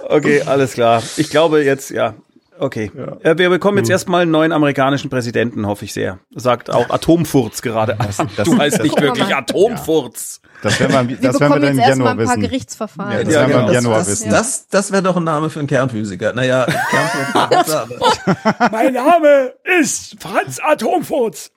Okay, 0.09 0.41
alles 0.41 0.73
klar. 0.73 1.03
Ich 1.17 1.29
glaube 1.29 1.63
jetzt, 1.63 1.91
ja. 1.91 2.15
Okay. 2.57 2.91
Äh, 3.23 3.37
wir 3.37 3.49
bekommen 3.49 3.77
jetzt 3.79 3.89
erstmal 3.89 4.21
einen 4.21 4.31
neuen 4.31 4.51
amerikanischen 4.51 5.09
Präsidenten, 5.09 5.67
hoffe 5.67 5.85
ich 5.85 5.93
sehr. 5.93 6.19
Sagt 6.33 6.69
auch 6.69 6.89
Atomfurz 6.89 7.61
gerade. 7.61 7.97
das- 7.97 8.17
du 8.45 8.57
heißt 8.57 8.81
nicht 8.81 8.99
wirklich. 8.99 9.35
Atomfurz. 9.35 10.41
Das 10.61 10.79
werden 10.79 11.09
wir, 11.09 11.21
Wir 11.21 11.29
das 11.31 11.39
werden 11.39 11.53
wir 11.53 11.59
dann 11.59 11.71
im 11.71 11.79
Januar 11.79 12.11
ein 12.11 12.17
paar 12.17 12.25
wissen. 12.27 12.41
Gerichtsverfahren. 12.41 13.11
Ja, 13.11 13.23
das 13.23 13.33
Ja, 13.33 13.39
werden 13.41 13.49
wir 13.49 13.55
genau. 13.57 13.67
im 13.67 13.73
Januar 13.73 13.97
das, 13.99 14.07
wissen. 14.07 14.29
Das, 14.31 14.67
das 14.69 14.91
wäre 14.91 15.03
doch 15.03 15.17
ein 15.17 15.23
Name 15.23 15.49
für 15.49 15.59
einen 15.59 15.67
Kernphysiker. 15.67 16.33
Naja, 16.33 16.65
Kernphysiker. 16.65 17.87
aber- 18.57 18.69
Mein 18.71 18.93
Name 18.93 19.53
ist 19.79 20.15
Franz 20.19 20.59
Atomfurz. 20.63 21.51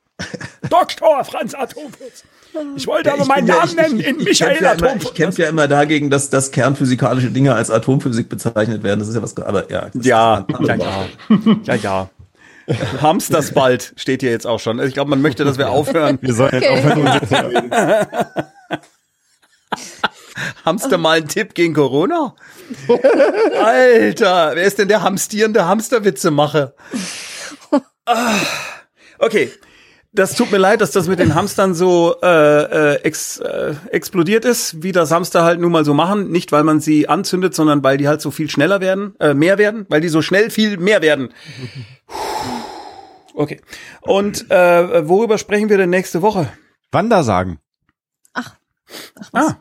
Doktor 0.68 1.24
Franz 1.24 1.54
Atomfurz. 1.54 2.24
Ich 2.76 2.86
wollte 2.86 3.12
aber 3.12 3.22
Ich 3.22 3.28
meinen 3.28 3.46
ja- 3.46 3.56
Namen 3.56 3.68
ich- 3.70 3.76
nennen 3.76 4.00
ich- 4.00 4.06
in 4.06 4.20
ich 4.20 4.24
Michael 4.40 4.56
kämpfe 4.56 4.64
ja 4.64 4.72
immer- 4.72 4.96
Ich 5.02 5.14
kämpfe 5.14 5.42
ja 5.42 5.48
immer 5.48 5.68
dagegen, 5.68 6.10
dass, 6.10 6.30
dass 6.30 6.50
kernphysikalische 6.50 7.30
Dinge 7.30 7.54
als 7.54 7.70
Atomphysik 7.70 8.28
bezeichnet 8.28 8.82
werden. 8.82 9.00
Das 9.00 9.08
ist 9.08 9.14
ja 9.14 9.22
was, 9.22 9.36
aber 9.36 9.70
ja. 9.70 9.88
Ja, 10.00 10.46
ja, 10.60 10.74
ja. 10.74 11.06
Ja, 11.64 11.74
ja. 11.74 12.10
Hamsters 13.00 13.52
bald 13.52 13.94
steht 13.96 14.20
hier 14.20 14.30
jetzt 14.30 14.46
auch 14.46 14.60
schon. 14.60 14.78
Ich 14.80 14.92
glaube, 14.94 15.08
man 15.10 15.22
möchte, 15.22 15.44
dass 15.44 15.56
wir 15.58 15.70
aufhören. 15.70 16.18
Wir 16.20 16.34
sollen 16.34 16.50
jetzt 16.52 16.68
aufhören. 16.68 17.20
Hamster 20.64 20.98
mal 20.98 21.18
einen 21.18 21.28
Tipp 21.28 21.54
gegen 21.54 21.74
Corona? 21.74 22.34
Alter, 23.62 24.52
wer 24.54 24.62
ist 24.64 24.78
denn 24.78 24.88
der 24.88 25.02
hamstierende 25.02 25.66
Hamsterwitzemacher? 25.66 26.74
Ah, 28.04 28.34
Okay, 29.18 29.50
das 30.12 30.34
tut 30.34 30.50
mir 30.50 30.58
leid, 30.58 30.80
dass 30.80 30.90
das 30.90 31.06
mit 31.06 31.18
den 31.18 31.34
Hamstern 31.34 31.74
so 31.74 32.16
äh, 32.22 32.26
äh, 32.26 33.02
ex, 33.02 33.38
äh, 33.38 33.74
explodiert 33.90 34.44
ist, 34.44 34.82
wie 34.82 34.92
das 34.92 35.10
Hamster 35.10 35.44
halt 35.44 35.60
nun 35.60 35.70
mal 35.70 35.84
so 35.84 35.94
machen. 35.94 36.30
Nicht, 36.30 36.50
weil 36.50 36.64
man 36.64 36.80
sie 36.80 37.08
anzündet, 37.08 37.54
sondern 37.54 37.84
weil 37.84 37.98
die 37.98 38.08
halt 38.08 38.20
so 38.20 38.30
viel 38.30 38.48
schneller 38.48 38.80
werden, 38.80 39.14
äh, 39.20 39.34
mehr 39.34 39.58
werden, 39.58 39.86
weil 39.88 40.00
die 40.00 40.08
so 40.08 40.22
schnell 40.22 40.50
viel 40.50 40.76
mehr 40.78 41.02
werden. 41.02 41.32
Okay. 43.34 43.60
Und 44.00 44.50
äh, 44.50 45.08
worüber 45.08 45.38
sprechen 45.38 45.68
wir 45.68 45.76
denn 45.76 45.90
nächste 45.90 46.22
Woche? 46.22 46.52
Wanda 46.90 47.22
sagen. 47.22 47.60
Ah, 49.32 49.58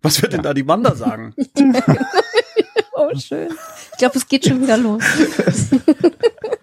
was 0.00 0.22
wird 0.22 0.32
denn 0.32 0.42
da 0.42 0.54
die 0.54 0.68
Wanda 0.68 0.94
sagen? 0.94 1.34
Oh, 2.98 3.14
schön. 3.14 3.50
Ich 3.92 3.98
glaube, 3.98 4.16
es 4.16 4.26
geht 4.26 4.46
schon 4.46 4.62
wieder 4.62 4.78
los. 4.78 5.02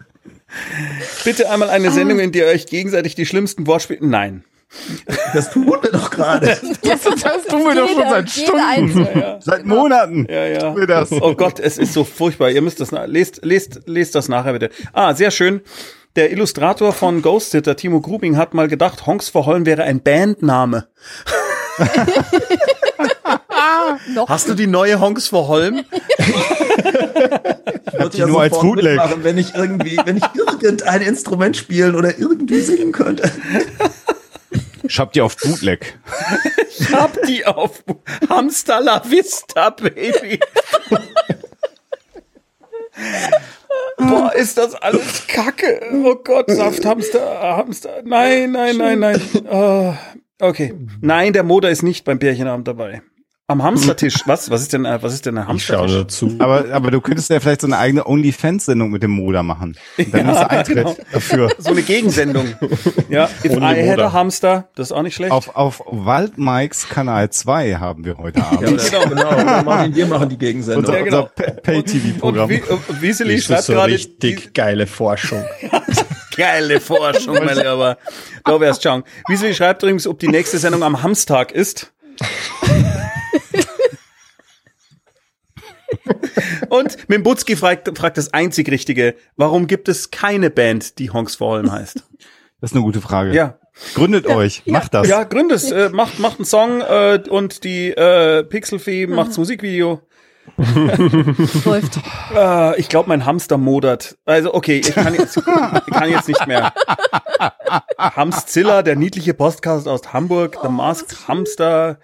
Bitte 1.23 1.49
einmal 1.49 1.69
eine 1.69 1.91
Sendung, 1.91 2.19
in 2.19 2.31
der 2.31 2.47
ihr 2.47 2.53
euch 2.53 2.65
gegenseitig 2.65 3.15
die 3.15 3.25
schlimmsten 3.25 3.67
Wortspiele. 3.67 4.05
Nein. 4.05 4.43
Das 5.33 5.51
tun 5.51 5.67
wir 5.67 5.91
doch 5.91 6.09
gerade. 6.09 6.57
Das, 6.81 7.01
das 7.03 7.45
tun 7.47 7.63
wir 7.63 7.75
doch 7.75 7.89
schon 7.89 8.09
seit 8.09 8.29
Stunden. 8.29 9.07
Seit 9.39 9.65
Monaten. 9.65 10.27
Ja, 10.29 10.47
ja. 10.47 10.59
Tun 10.59 10.77
wir 10.77 10.87
das. 10.87 11.11
Oh 11.11 11.35
Gott, 11.35 11.59
es 11.59 11.77
ist 11.77 11.93
so 11.93 12.03
furchtbar. 12.03 12.49
Ihr 12.49 12.61
müsst 12.61 12.79
das 12.79 12.91
lest, 12.91 13.41
lest, 13.43 13.81
lest 13.85 14.15
das 14.15 14.29
nachher 14.29 14.53
bitte. 14.53 14.69
Ah, 14.91 15.13
sehr 15.13 15.31
schön. 15.31 15.61
Der 16.15 16.31
Illustrator 16.31 16.93
von 16.93 17.23
Ghost 17.23 17.51
Sitter, 17.51 17.75
Timo 17.75 18.01
Grubing, 18.01 18.37
hat 18.37 18.53
mal 18.53 18.67
gedacht, 18.67 19.07
Honks 19.07 19.29
for 19.29 19.47
Holm 19.47 19.65
wäre 19.65 19.83
ein 19.83 20.01
Bandname. 20.01 20.87
Hast 24.27 24.47
du 24.47 24.53
die 24.53 24.67
neue 24.67 24.99
Honks 24.99 25.27
for 25.27 25.47
Holm? 25.47 25.85
Ich 26.77 27.93
würde 27.99 28.17
die 28.17 28.25
nur 28.25 28.41
als 28.41 28.59
Bootleg. 28.59 28.95
mitmachen, 28.95 29.23
wenn 29.23 29.37
ich 29.37 29.53
irgendwie, 29.55 29.99
wenn 30.05 30.17
ich 30.17 30.23
irgendein 30.35 31.01
Instrument 31.01 31.55
spielen 31.57 31.95
oder 31.95 32.17
irgendwie 32.17 32.61
singen 32.61 32.91
könnte. 32.91 33.31
Ich 34.83 34.99
hab 34.99 35.13
die 35.13 35.21
auf 35.21 35.37
Bootleg. 35.37 35.97
Ich 36.69 36.91
hab 36.93 37.21
die 37.23 37.45
auf 37.45 37.83
Hamster 38.29 38.81
La 38.81 39.01
Vista, 39.09 39.69
Baby. 39.69 40.39
Boah, 43.97 44.33
ist 44.35 44.57
das 44.57 44.75
alles 44.75 45.27
Kacke. 45.27 45.81
Oh 46.03 46.15
Gott, 46.15 46.49
Safthamster, 46.49 47.39
Hamster. 47.41 48.01
Nein, 48.03 48.51
nein, 48.51 48.77
nein, 48.77 48.99
nein. 48.99 49.21
Oh, 49.49 49.93
okay. 50.39 50.73
Nein, 51.01 51.33
der 51.33 51.43
Moder 51.43 51.69
ist 51.69 51.83
nicht 51.83 52.05
beim 52.05 52.19
Pärchenabend 52.19 52.67
dabei. 52.67 53.01
Am 53.47 53.61
Hamstertisch. 53.61 54.15
Was? 54.25 54.49
Was 54.49 54.61
ist 54.61 54.71
denn, 54.71 54.85
äh, 54.85 54.99
was 55.03 55.13
ist 55.13 55.25
denn 55.25 55.37
ein 55.37 55.55
Ich 55.57 55.65
schaue 55.65 55.79
Hamstertisch? 55.79 55.91
nur 55.95 56.07
zu. 56.07 56.35
Aber, 56.39 56.65
aber 56.73 56.91
du 56.91 57.01
könntest 57.01 57.29
ja 57.29 57.41
vielleicht 57.41 57.59
so 57.59 57.67
eine 57.67 57.77
eigene 57.77 58.07
OnlyFans-Sendung 58.07 58.89
mit 58.89 59.03
dem 59.03 59.11
Moder 59.11 59.43
machen. 59.43 59.75
Dann 59.97 60.27
Ja, 60.27 60.47
Eintritt 60.47 60.75
genau. 60.77 60.95
dafür. 61.11 61.51
So 61.57 61.71
eine 61.71 61.81
Gegensendung. 61.81 62.53
Ja, 63.09 63.29
if 63.43 63.51
Ohne 63.51 63.65
I 63.77 63.81
had 63.89 63.97
Moder. 63.97 64.05
a 64.07 64.13
Hamster, 64.13 64.69
das 64.75 64.87
ist 64.87 64.91
auch 64.93 65.01
nicht 65.01 65.15
schlecht. 65.15 65.33
Auf, 65.33 65.57
auf 65.57 65.83
Waldmikes 65.87 66.87
Kanal 66.87 67.31
2 67.31 67.75
haben 67.75 68.05
wir 68.05 68.17
heute 68.17 68.41
Abend. 68.45 68.61
genau. 68.89 69.09
genau. 69.09 69.33
Oder 69.33 69.63
Martin, 69.63 69.93
wir 69.93 70.07
machen 70.07 70.29
die 70.29 70.37
Gegensendung. 70.37 70.85
Unser, 70.85 70.97
Ja, 70.99 71.03
genau. 71.03 71.29
unser 71.37 71.51
Pay-TV-Programm. 71.61 72.49
Wieseli 73.01 73.35
Das 73.35 73.43
schreibt 73.43 73.59
ist 73.59 73.65
so 73.67 73.73
gerade 73.73 73.91
richtig 73.93 74.53
geile 74.53 74.87
Forschung. 74.87 75.43
Geile 76.35 76.79
Forschung, 76.79 77.35
mein 77.45 77.57
Lieber. 77.57 77.97
Da 78.45 78.59
wär's 78.59 78.79
Chang. 78.79 79.03
Wieseli 79.27 79.53
schreibt 79.53 79.83
übrigens, 79.83 80.07
ob 80.07 80.17
die 80.19 80.29
nächste 80.29 80.57
Sendung 80.57 80.81
am 80.81 81.03
Hamstag 81.03 81.51
ist. 81.51 81.91
Und 86.69 87.09
Mimbutski 87.09 87.55
fragt, 87.55 87.97
fragt 87.97 88.17
das 88.17 88.33
einzig 88.33 88.69
Richtige. 88.69 89.15
Warum 89.35 89.67
gibt 89.67 89.89
es 89.89 90.11
keine 90.11 90.49
Band, 90.49 90.99
die 90.99 91.09
Honks 91.09 91.35
for 91.35 91.49
Holm 91.49 91.71
heißt? 91.71 92.03
Das 92.61 92.71
ist 92.71 92.75
eine 92.75 92.83
gute 92.83 93.01
Frage. 93.01 93.33
Ja. 93.33 93.59
Gründet 93.95 94.27
euch, 94.27 94.63
macht 94.67 94.93
das. 94.93 95.07
Ja, 95.07 95.23
gründet 95.23 95.57
es. 95.57 95.71
Äh, 95.71 95.89
macht, 95.89 96.19
macht 96.19 96.37
einen 96.37 96.45
Song 96.45 96.81
äh, 96.81 97.19
und 97.27 97.63
die 97.63 97.89
äh, 97.89 98.43
Pixelfee 98.43 99.07
macht's 99.07 99.37
Musikvideo. 99.37 100.01
läuft. 101.65 101.99
Äh, 102.35 102.79
ich 102.79 102.89
glaube, 102.89 103.09
mein 103.09 103.25
Hamster 103.25 103.57
modert. 103.57 104.17
Also, 104.25 104.53
okay, 104.53 104.79
ich 104.79 104.93
kann 104.93 105.13
jetzt, 105.15 105.37
ich 105.37 105.43
kann 105.93 106.09
jetzt 106.09 106.27
nicht 106.27 106.45
mehr. 106.47 106.73
Hamszilla, 107.97 108.83
der 108.83 108.95
niedliche 108.95 109.33
Podcast 109.33 109.87
aus 109.87 110.13
Hamburg, 110.13 110.57
The 110.61 110.69
Masked 110.69 111.27
Hamster. 111.27 111.99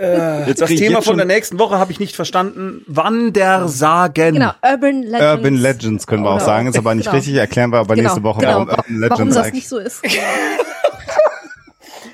Äh, 0.00 0.46
Jetzt 0.48 0.62
das 0.62 0.70
Thema 0.70 0.96
jetzt 0.98 1.04
von 1.06 1.16
der 1.18 1.26
nächsten 1.26 1.58
Woche 1.58 1.78
habe 1.78 1.92
ich 1.92 2.00
nicht 2.00 2.16
verstanden. 2.16 2.82
Wandersagen. 2.86 4.34
Genau, 4.34 4.52
Urban 4.62 5.02
Legends. 5.02 5.22
Urban 5.22 5.54
Legends 5.56 6.06
können 6.06 6.22
wir 6.22 6.30
auch 6.30 6.34
Genau. 6.38 6.46
sagen, 6.46 6.68
ist 6.68 6.78
aber 6.78 6.94
nicht 6.94 7.04
Genau. 7.04 7.16
richtig. 7.16 7.34
Erklären 7.34 7.70
wir 7.70 7.80
aber 7.80 7.94
Genau, 7.94 8.08
nächste 8.08 8.22
Woche, 8.22 8.40
genau. 8.40 8.52
warum 8.52 8.68
Urban 8.70 8.84
Legends 9.00 9.10
Warum 9.10 9.28
das 9.34 9.52
nicht 9.52 9.68
so 9.68 9.78
ist. 9.78 10.02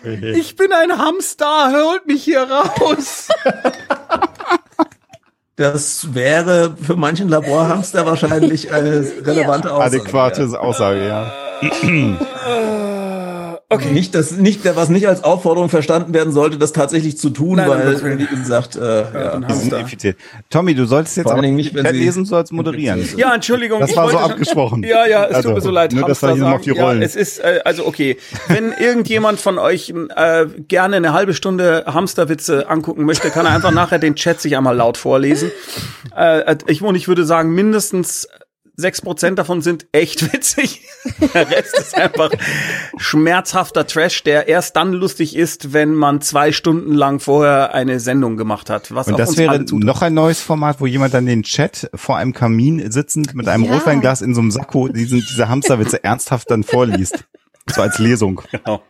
Ich 0.05 0.55
bin 0.55 0.73
ein 0.73 0.99
Hamster, 0.99 1.73
holt 1.73 2.07
mich 2.07 2.23
hier 2.25 2.43
raus. 2.49 3.29
Das 5.59 6.13
wäre 6.15 6.77
für 6.79 6.97
manchen 6.97 7.31
Laborhamster 7.31 8.05
wahrscheinlich 8.05 8.73
eine 8.75 9.11
relevante 9.25 9.73
Aussage. 9.73 9.97
Adäquate 10.03 10.61
Aussage, 10.61 11.07
ja. 11.09 11.33
Okay. 13.69 13.91
Nicht, 13.91 14.15
dass 14.15 14.31
nicht, 14.31 14.65
was 14.77 14.91
nicht 14.91 15.09
als 15.09 15.25
Aufforderung 15.25 15.69
verstanden 15.69 16.15
werden 16.15 16.33
sollte, 16.33 16.57
das 16.57 16.73
tatsächlich 16.73 17.19
zu 17.19 17.31
tun, 17.31 17.57
Nein, 17.57 17.69
weil, 17.69 18.19
wie 18.21 18.27
gesagt, 18.27 18.77
äh, 18.77 18.81
ja, 18.81 19.33
ein 19.33 19.41
Die 19.41 19.47
sind 19.55 19.63
Hamster. 19.63 19.81
infiziert. 19.81 20.17
Tommy, 20.51 20.73
du 20.77 20.85
solltest 20.87 21.17
jetzt 21.17 21.29
aber 21.33 21.43
nicht, 21.43 21.75
wenn 21.75 21.85
Chat 21.85 21.95
sie- 21.95 21.99
lesen, 21.99 22.23
du 22.23 22.29
sollst 22.31 22.53
moderieren. 22.53 23.05
Ja, 23.17 23.35
Entschuldigung. 23.35 23.81
Das 23.81 23.91
ich 23.91 23.97
war 23.97 24.09
so 24.09 24.19
abgesprochen. 24.19 24.85
Ja, 24.85 25.05
ja, 25.09 25.25
es 25.25 25.35
Also, 25.35 25.49
tut 25.49 25.57
mir 25.57 25.63
so 25.63 25.71
leid. 25.73 25.93
nur, 25.93 26.07
dass 26.07 26.23
wir 26.23 26.35
hier 26.35 26.45
noch 26.45 26.61
die 26.61 26.71
Rollen- 26.71 27.01
Ja, 27.01 27.07
es 27.07 27.17
ist, 27.17 27.41
äh, 27.41 27.59
also 27.65 27.85
okay. 27.89 28.19
Wenn 28.47 28.71
irgendjemand 28.79 29.41
von 29.41 29.59
euch 29.59 29.93
äh, 30.15 30.47
gerne 30.69 30.95
eine 30.97 31.13
halbe 31.13 31.35
Stunde 31.35 31.83
Hamsterwitze 31.89 32.69
angucken 32.71 33.05
möchte, 33.05 33.31
kann 33.31 33.47
er 33.47 33.53
einfach 33.53 33.73
nachher 33.73 33.99
den 33.99 34.15
Chat 34.15 34.41
sich 34.41 34.57
einmal 34.57 34.77
laut 34.77 34.97
vorlesen. 34.97 35.51
Äh, 36.17 36.55
ich, 36.69 36.83
und 36.83 36.95
ich 36.95 37.09
würde 37.09 37.25
sagen, 37.25 37.53
mindestens 37.53 38.29
sechs 38.77 39.01
Prozent 39.01 39.39
davon 39.39 39.63
sind 39.63 39.87
echt 39.93 40.33
witzig. 40.33 40.83
Der 41.35 41.51
Rest 41.51 41.79
ist 41.79 41.97
einfach 41.97 42.31
schmerzhafter 42.99 43.87
Trash, 43.87 44.23
der 44.25 44.49
erst 44.49 44.77
dann 44.77 44.93
lustig 44.93 45.37
ist, 45.37 45.73
wenn 45.73 45.95
man 45.95 46.21
zwei 46.21 46.53
Stunden 46.53 46.93
lang 46.93 47.21
vorher 47.21 47.75
eine 47.75 48.01
Sendung 48.01 48.37
gemacht 48.37 48.71
hat. 48.71 48.95
Was 48.95 49.07
Und 49.09 49.19
das 49.19 49.31
uns 49.31 49.39
wäre 49.39 49.65
noch 49.73 50.03
ein 50.03 50.15
neues 50.15 50.41
Format, 50.41 50.81
wo 50.81 50.87
jemand 50.87 51.15
dann 51.15 51.27
den 51.27 51.43
Chat 51.43 51.91
vor 51.95 52.17
einem 52.17 52.33
Kamin 52.33 52.91
sitzend 52.91 53.35
mit 53.35 53.49
einem 53.49 53.65
Ja. 53.65 53.75
Rotweinglas 53.75 54.21
in 54.21 54.35
so 54.35 54.41
einem 54.41 54.51
Sakko 54.51 54.89
diesen, 54.89 55.21
diese 55.21 55.49
Hamsterwitze 55.49 56.03
ernsthaft 56.03 56.51
dann 56.51 56.63
vorliest. 56.63 57.25
So 57.73 57.83
als 57.83 57.99
Lesung. 57.99 58.43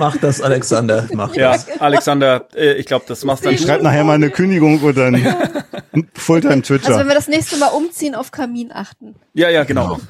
mach 0.00 0.16
das, 0.16 0.40
Alexander, 0.40 1.06
mach 1.12 1.34
Ja, 1.36 1.52
das. 1.52 1.80
Alexander, 1.80 2.48
äh, 2.56 2.72
ich 2.72 2.86
glaube, 2.86 3.04
das 3.06 3.24
machst 3.24 3.46
dann 3.46 3.54
Ich 3.54 3.60
schreibe 3.60 3.84
nachher 3.84 4.02
mal 4.02 4.14
eine 4.14 4.30
Kündigung 4.30 4.80
und 4.80 4.96
dann 4.96 5.14
Fulltime 6.14 6.62
Twitcher. 6.62 6.88
Also 6.88 6.98
wenn 6.98 7.08
wir 7.08 7.14
das 7.14 7.28
nächste 7.28 7.56
Mal 7.58 7.68
umziehen, 7.68 8.14
auf 8.16 8.32
Kamin 8.32 8.72
achten. 8.72 9.14
Ja, 9.34 9.48
ja, 9.50 9.64
genau. 9.64 10.00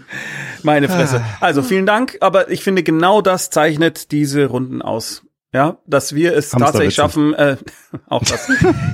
Meine 0.62 0.88
Fresse. 0.88 1.24
Also 1.40 1.62
vielen 1.62 1.86
Dank, 1.86 2.18
aber 2.20 2.50
ich 2.50 2.62
finde 2.62 2.82
genau 2.82 3.22
das 3.22 3.50
zeichnet 3.50 4.12
diese 4.12 4.46
Runden 4.46 4.82
aus. 4.82 5.22
Ja, 5.52 5.78
dass 5.84 6.14
wir 6.14 6.36
es 6.36 6.50
tatsächlich 6.50 6.94
schaffen, 6.94 7.34
äh, 7.34 7.56
auch 8.06 8.22
das, 8.22 8.48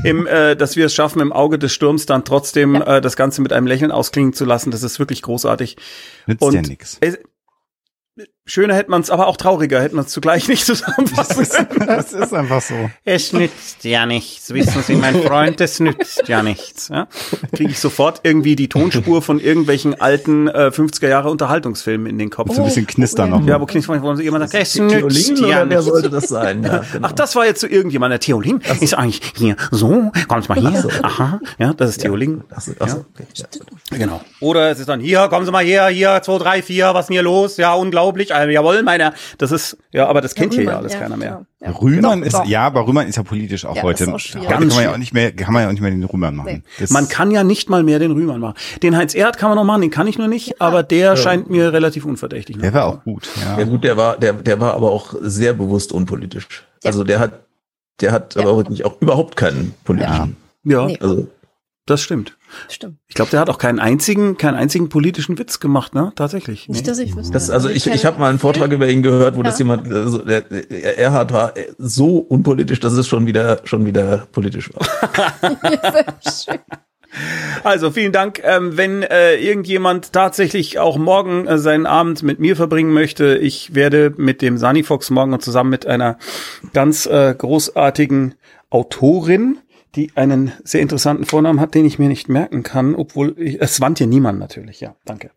im, 0.04 0.26
äh, 0.26 0.56
dass 0.56 0.74
wir 0.74 0.86
es 0.86 0.94
schaffen, 0.94 1.20
im 1.20 1.30
Auge 1.30 1.58
des 1.58 1.74
Sturms 1.74 2.06
dann 2.06 2.24
trotzdem 2.24 2.76
äh, 2.76 3.02
das 3.02 3.14
Ganze 3.14 3.42
mit 3.42 3.52
einem 3.52 3.66
Lächeln 3.66 3.90
ausklingen 3.90 4.32
zu 4.32 4.46
lassen. 4.46 4.70
Das 4.70 4.82
ist 4.82 4.98
wirklich 4.98 5.20
großartig. 5.20 5.76
Nützt 6.26 6.42
Und 6.42 6.54
ja 6.54 6.62
nix. 6.62 6.96
es, 7.02 7.18
schöner 8.46 8.74
hätte 8.74 8.90
man 8.90 9.02
es, 9.02 9.10
aber 9.10 9.26
auch 9.26 9.36
trauriger 9.36 9.82
hätte 9.82 9.94
man 9.96 10.04
es 10.04 10.10
zugleich 10.12 10.48
nicht 10.48 10.64
zusammenfassen 10.64 11.68
können. 11.68 11.86
Das 11.86 12.12
ist 12.12 12.32
einfach 12.32 12.62
so. 12.62 12.74
Es 13.04 13.32
nützt 13.32 13.84
ja 13.84 14.06
nichts, 14.06 14.54
wissen 14.54 14.82
Sie, 14.82 14.94
mein 14.94 15.20
Freund, 15.22 15.60
es 15.60 15.80
nützt 15.80 16.28
ja 16.28 16.42
nichts. 16.42 16.88
Ja? 16.88 17.08
Kriege 17.52 17.70
ich 17.70 17.80
sofort 17.80 18.20
irgendwie 18.22 18.56
die 18.56 18.68
Tonspur 18.68 19.20
von 19.20 19.40
irgendwelchen 19.40 20.00
alten 20.00 20.48
äh, 20.48 20.70
50er 20.72 21.08
Jahre 21.08 21.30
Unterhaltungsfilmen 21.30 22.06
in 22.06 22.18
den 22.18 22.30
Kopf. 22.30 22.54
So 22.54 22.62
ein 22.62 22.66
bisschen 22.66 22.86
Knister 22.86 23.26
noch. 23.26 23.44
Ja, 23.46 23.60
wo 23.60 23.66
klingt 23.66 23.86
wo 23.88 24.12
jemand 24.14 24.48
sagt, 24.48 24.62
es 24.62 24.72
Theolin 24.72 25.00
nützt 25.02 25.38
ja 25.40 25.48
wer 25.48 25.66
nichts. 25.66 25.84
sollte 25.84 26.10
das 26.10 26.28
sein? 26.28 26.62
Ja, 26.62 26.84
genau. 26.92 27.08
Ach, 27.08 27.12
das 27.12 27.34
war 27.36 27.44
jetzt 27.46 27.60
so 27.60 27.66
irgendjemand. 27.66 28.12
Der 28.12 28.20
Theolin 28.20 28.60
ist 28.80 28.94
eigentlich 28.94 29.20
hier. 29.36 29.56
So, 29.70 30.10
kommt 30.28 30.48
mal 30.48 30.58
hier. 30.58 30.80
so. 30.80 30.88
Aha, 31.02 31.40
ja, 31.58 31.74
das 31.74 31.90
ist 31.90 32.02
Theolin. 32.02 32.44
Ach 32.54 32.60
so, 32.60 32.72
ach 32.78 32.88
so, 32.88 33.04
okay, 33.14 33.26
ja. 33.34 33.46
Genau. 33.98 34.20
Oder 34.40 34.70
es 34.70 34.78
ist 34.78 34.88
dann 34.88 35.00
hier, 35.00 35.28
kommen 35.28 35.46
Sie 35.46 35.52
mal 35.52 35.64
her, 35.64 35.88
hier, 35.88 36.20
zwei, 36.22 36.38
drei, 36.38 36.62
vier, 36.62 36.94
was 36.94 37.02
ist 37.02 37.08
denn 37.08 37.14
hier 37.14 37.22
los? 37.22 37.56
Ja, 37.56 37.74
unglaublich. 37.74 38.34
Also, 38.36 38.50
jawohl, 38.50 38.82
meiner. 38.82 39.12
Das 39.38 39.50
ist, 39.52 39.76
ja, 39.92 40.06
aber 40.06 40.20
das 40.20 40.34
kennt 40.34 40.54
hier 40.54 40.64
ja 40.64 40.76
alles 40.78 40.92
keiner 40.92 41.16
mehr. 41.16 41.44
genau. 41.60 41.72
Ja. 41.72 41.78
Rühmann 41.80 42.20
Doch, 42.20 42.26
ist, 42.26 42.48
ja, 42.48 42.62
aber 42.66 42.86
Rühmann 42.86 43.08
ist 43.08 43.16
ja 43.16 43.22
politisch 43.22 43.64
auch 43.64 43.76
Ja, 43.76 43.82
heute. 43.82 44.04
ist 44.04 44.10
auch. 44.10 44.14
Heute 44.14 44.46
kann 44.46 44.68
man 44.68 44.82
ja 44.84 44.92
auch 44.92 44.96
nicht 44.98 45.12
mehr, 45.14 45.32
kann 45.32 45.52
man 45.52 45.62
ja 45.62 45.68
auch 45.68 45.72
nicht 45.72 45.80
mehr 45.80 45.90
den 45.90 46.04
Rühmann 46.04 46.36
machen. 46.36 46.62
Das- 46.78 46.90
Man 46.90 47.08
kann 47.08 47.30
ja 47.30 47.42
nicht 47.44 47.70
mal 47.70 47.82
mehr 47.82 47.98
den 47.98 48.12
Rühmann 48.12 48.40
machen. 48.40 48.54
Den 48.82 48.96
Heinz 48.96 49.14
Erhardt 49.14 49.38
kann 49.38 49.48
man 49.48 49.56
noch 49.56 49.64
machen, 49.64 49.80
den 49.80 49.90
kann 49.90 50.06
ich 50.06 50.18
nur 50.18 50.28
nicht, 50.28 50.60
aber 50.60 50.82
der 50.82 51.16
scheint 51.16 51.48
mir 51.50 51.72
relativ 51.72 52.04
unverdächtig. 52.04 52.58
der 52.58 52.72
war 52.74 52.84
auch 52.84 53.02
gut, 53.04 53.28
Ja 53.42 53.58
ja. 53.58 53.64
gut, 53.64 53.84
der 53.84 53.96
war, 53.96 54.16
der, 54.18 54.34
der 54.34 54.60
war 54.60 54.74
aber 54.74 54.90
auch 54.92 55.14
sehr 55.20 55.54
bewusst 55.54 55.92
unpolitisch. 55.92 56.46
Also 56.84 57.02
der 57.04 57.18
hat, 57.20 57.32
der 58.00 58.12
hat 58.12 58.34
Ja. 58.34 58.42
aber 58.42 58.56
wirklich 58.58 58.84
auch 58.84 59.00
überhaupt 59.00 59.36
keinen 59.36 59.74
politischen. 59.84 60.36
Ja, 60.64 60.84
Nee. 60.86 60.98
Also 61.00 61.26
das 61.86 62.02
stimmt. 62.02 62.35
Stimmt. 62.68 62.98
Ich 63.08 63.14
glaube, 63.14 63.30
der 63.30 63.40
hat 63.40 63.50
auch 63.50 63.58
keinen 63.58 63.78
einzigen, 63.80 64.36
keinen 64.38 64.54
einzigen 64.54 64.88
politischen 64.88 65.38
Witz 65.38 65.60
gemacht, 65.60 65.94
ne? 65.94 66.12
Tatsächlich. 66.16 66.68
Nicht, 66.68 66.82
Nee. 66.82 66.86
dass 66.86 66.98
ich 66.98 67.16
wüsste. 67.16 67.32
das, 67.32 67.50
also 67.50 67.68
ich, 67.68 67.86
ich 67.86 68.06
habe 68.06 68.18
mal 68.18 68.28
einen 68.30 68.38
Vortrag 68.38 68.72
über 68.72 68.88
ihn 68.88 69.02
gehört, 69.02 69.36
wo 69.36 69.42
das 69.42 69.58
Ja. 69.58 69.64
jemand, 69.64 69.92
also 69.92 70.18
der, 70.18 70.42
der 70.42 70.98
Erhard 70.98 71.32
war 71.32 71.54
so 71.78 72.18
unpolitisch, 72.18 72.80
dass 72.80 72.92
es 72.94 73.06
schon 73.08 73.26
wieder, 73.26 73.60
schon 73.64 73.84
wieder 73.86 74.26
politisch 74.32 74.70
war. 74.74 74.86
Schön. 76.22 76.58
Also 77.64 77.90
vielen 77.92 78.12
Dank. 78.12 78.42
Ähm, 78.44 78.76
wenn 78.76 79.02
äh, 79.02 79.36
irgendjemand 79.36 80.12
tatsächlich 80.12 80.78
auch 80.78 80.98
morgen 80.98 81.46
äh, 81.46 81.56
seinen 81.56 81.86
Abend 81.86 82.22
mit 82.22 82.40
mir 82.40 82.56
verbringen 82.56 82.92
möchte, 82.92 83.36
ich 83.38 83.74
werde 83.74 84.12
mit 84.18 84.42
dem 84.42 84.58
Sunny 84.58 84.82
Fox 84.82 85.08
morgen 85.08 85.32
und 85.32 85.40
zusammen 85.42 85.70
mit 85.70 85.86
einer 85.86 86.18
ganz 86.74 87.06
äh, 87.06 87.34
großartigen 87.36 88.34
Autorin, 88.68 89.58
die 89.96 90.12
einen 90.14 90.52
sehr 90.62 90.82
interessanten 90.82 91.24
Vornamen 91.24 91.58
hat, 91.58 91.74
den 91.74 91.84
ich 91.84 91.98
mir 91.98 92.08
nicht 92.08 92.28
merken 92.28 92.62
kann, 92.62 92.94
obwohl 92.94 93.34
ich, 93.38 93.60
äh, 93.60 93.66
Swantje 93.66 94.06
Niemann 94.06 94.38
natürlich, 94.38 94.80
ja, 94.80 94.94
danke. 95.04 95.30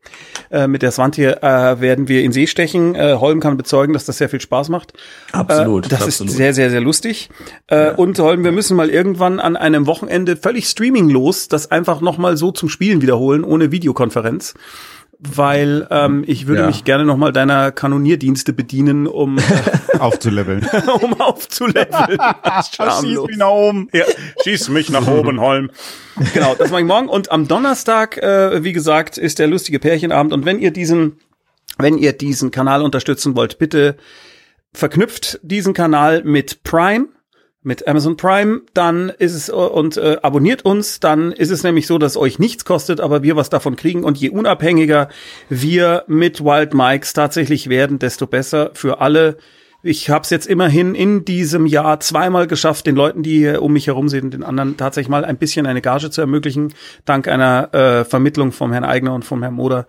Äh, 0.51 0.67
mit 0.67 0.81
der 0.81 0.91
Swantje 0.91 1.41
äh, 1.41 1.79
werden 1.81 2.07
wir 2.07 2.23
in 2.23 2.31
See 2.31 2.45
stechen. 2.45 2.93
Äh, 2.93 3.15
Holm 3.19 3.39
kann 3.39 3.57
bezeugen, 3.57 3.93
dass 3.93 4.05
das 4.05 4.17
sehr 4.17 4.29
viel 4.29 4.41
Spaß 4.41 4.69
macht. 4.69 4.93
Absolut, 5.31 5.85
Äh, 5.85 5.89
das 5.89 6.03
absolut. 6.03 6.31
ist 6.31 6.37
sehr, 6.37 6.53
sehr, 6.53 6.69
sehr 6.69 6.81
lustig. 6.81 7.29
Äh, 7.67 7.91
Und 7.93 8.19
Holm, 8.19 8.43
wir 8.43 8.51
müssen 8.51 8.75
mal 8.75 8.89
irgendwann 8.89 9.39
an 9.39 9.55
einem 9.55 9.87
Wochenende 9.87 10.35
völlig 10.35 10.67
streaminglos 10.67 11.47
das 11.47 11.71
einfach 11.71 12.01
nochmal 12.01 12.37
so 12.37 12.51
zum 12.51 12.69
Spielen 12.69 13.01
wiederholen, 13.01 13.43
ohne 13.43 13.71
Videokonferenz. 13.71 14.53
Weil 15.21 15.85
ähm, 15.91 16.23
ich 16.27 16.47
würde 16.47 16.61
Ja. 16.61 16.67
mich 16.67 16.85
gerne 16.85 17.03
nochmal 17.03 17.33
deiner 17.33 17.73
Kanonierdienste 17.73 18.53
bedienen, 18.53 19.05
um, 19.05 19.37
Aufzuleveln. 19.99 20.65
um 21.01 21.19
aufzuleveln. 21.19 22.17
Schieß 22.71 23.01
mich 23.27 23.37
nach 23.37 23.49
oben. 23.49 23.89
Ja, 23.91 24.05
schieß 24.43 24.69
mich 24.69 24.89
nach 24.89 25.05
oben, 25.07 25.41
Holm. 25.41 25.71
Genau, 26.33 26.55
das 26.55 26.71
mache 26.71 26.81
ich 26.81 26.87
morgen. 26.87 27.09
Und 27.09 27.31
am 27.33 27.49
Donnerstag, 27.49 28.17
äh, 28.17 28.63
wie 28.63 28.71
gesagt, 28.71 29.17
ist 29.17 29.39
der 29.39 29.47
lustige 29.47 29.79
Pärchenabend. 29.79 30.31
Und 30.31 30.45
wenn 30.45 30.59
ihr 30.59 30.71
diesen, 30.71 31.19
wenn 31.77 31.97
ihr 31.97 32.13
diesen 32.13 32.51
Kanal 32.51 32.81
unterstützen 32.81 33.35
wollt, 33.35 33.59
bitte 33.59 33.97
verknüpft 34.73 35.39
diesen 35.43 35.73
Kanal 35.73 36.23
mit 36.23 36.63
Prime, 36.63 37.07
mit 37.61 37.87
Amazon 37.87 38.15
Prime, 38.15 38.61
dann 38.73 39.09
ist 39.09 39.33
es 39.33 39.49
äh, 39.49 39.53
und 39.53 39.97
äh, 39.97 40.17
abonniert 40.21 40.63
uns, 40.63 40.99
dann 40.99 41.31
ist 41.31 41.49
es 41.49 41.63
nämlich 41.63 41.87
so, 41.87 41.97
dass 41.97 42.17
euch 42.17 42.39
nichts 42.39 42.65
kostet, 42.65 43.01
aber 43.01 43.21
wir 43.23 43.35
was 43.35 43.49
davon 43.49 43.75
kriegen 43.75 44.03
und 44.03 44.17
je 44.17 44.29
unabhängiger 44.29 45.09
wir 45.49 46.03
mit 46.07 46.43
Wild 46.43 46.73
Mikes 46.73 47.13
tatsächlich 47.13 47.69
werden, 47.69 47.99
desto 47.99 48.27
besser 48.27 48.71
für 48.73 49.01
alle. 49.01 49.37
Ich 49.81 50.09
habe 50.09 50.23
es 50.23 50.29
jetzt 50.29 50.47
immerhin 50.47 50.93
in 50.93 51.23
diesem 51.23 51.65
Jahr 51.65 52.01
zweimal 52.01 52.47
geschafft, 52.47 52.85
den 52.85 52.95
Leuten, 52.95 53.23
die 53.23 53.37
hier 53.37 53.61
um 53.61 53.71
mich 53.71 53.87
herum 53.87 54.09
sind, 54.09 54.33
den 54.33 54.43
anderen 54.43 54.75
tatsächlich 54.75 55.09
mal 55.09 55.23
ein 55.23 55.37
bisschen 55.37 55.65
eine 55.65 55.81
Gage 55.81 56.09
zu 56.09 56.19
ermöglichen, 56.19 56.73
dank 57.05 57.29
einer 57.29 57.73
äh, 57.73 58.05
Vermittlung 58.05 58.51
vom 58.51 58.73
Herrn 58.73 58.83
Eigner 58.83 59.13
und 59.13 59.23
vom 59.23 59.41
Herrn 59.41 59.53
Moder. 59.53 59.85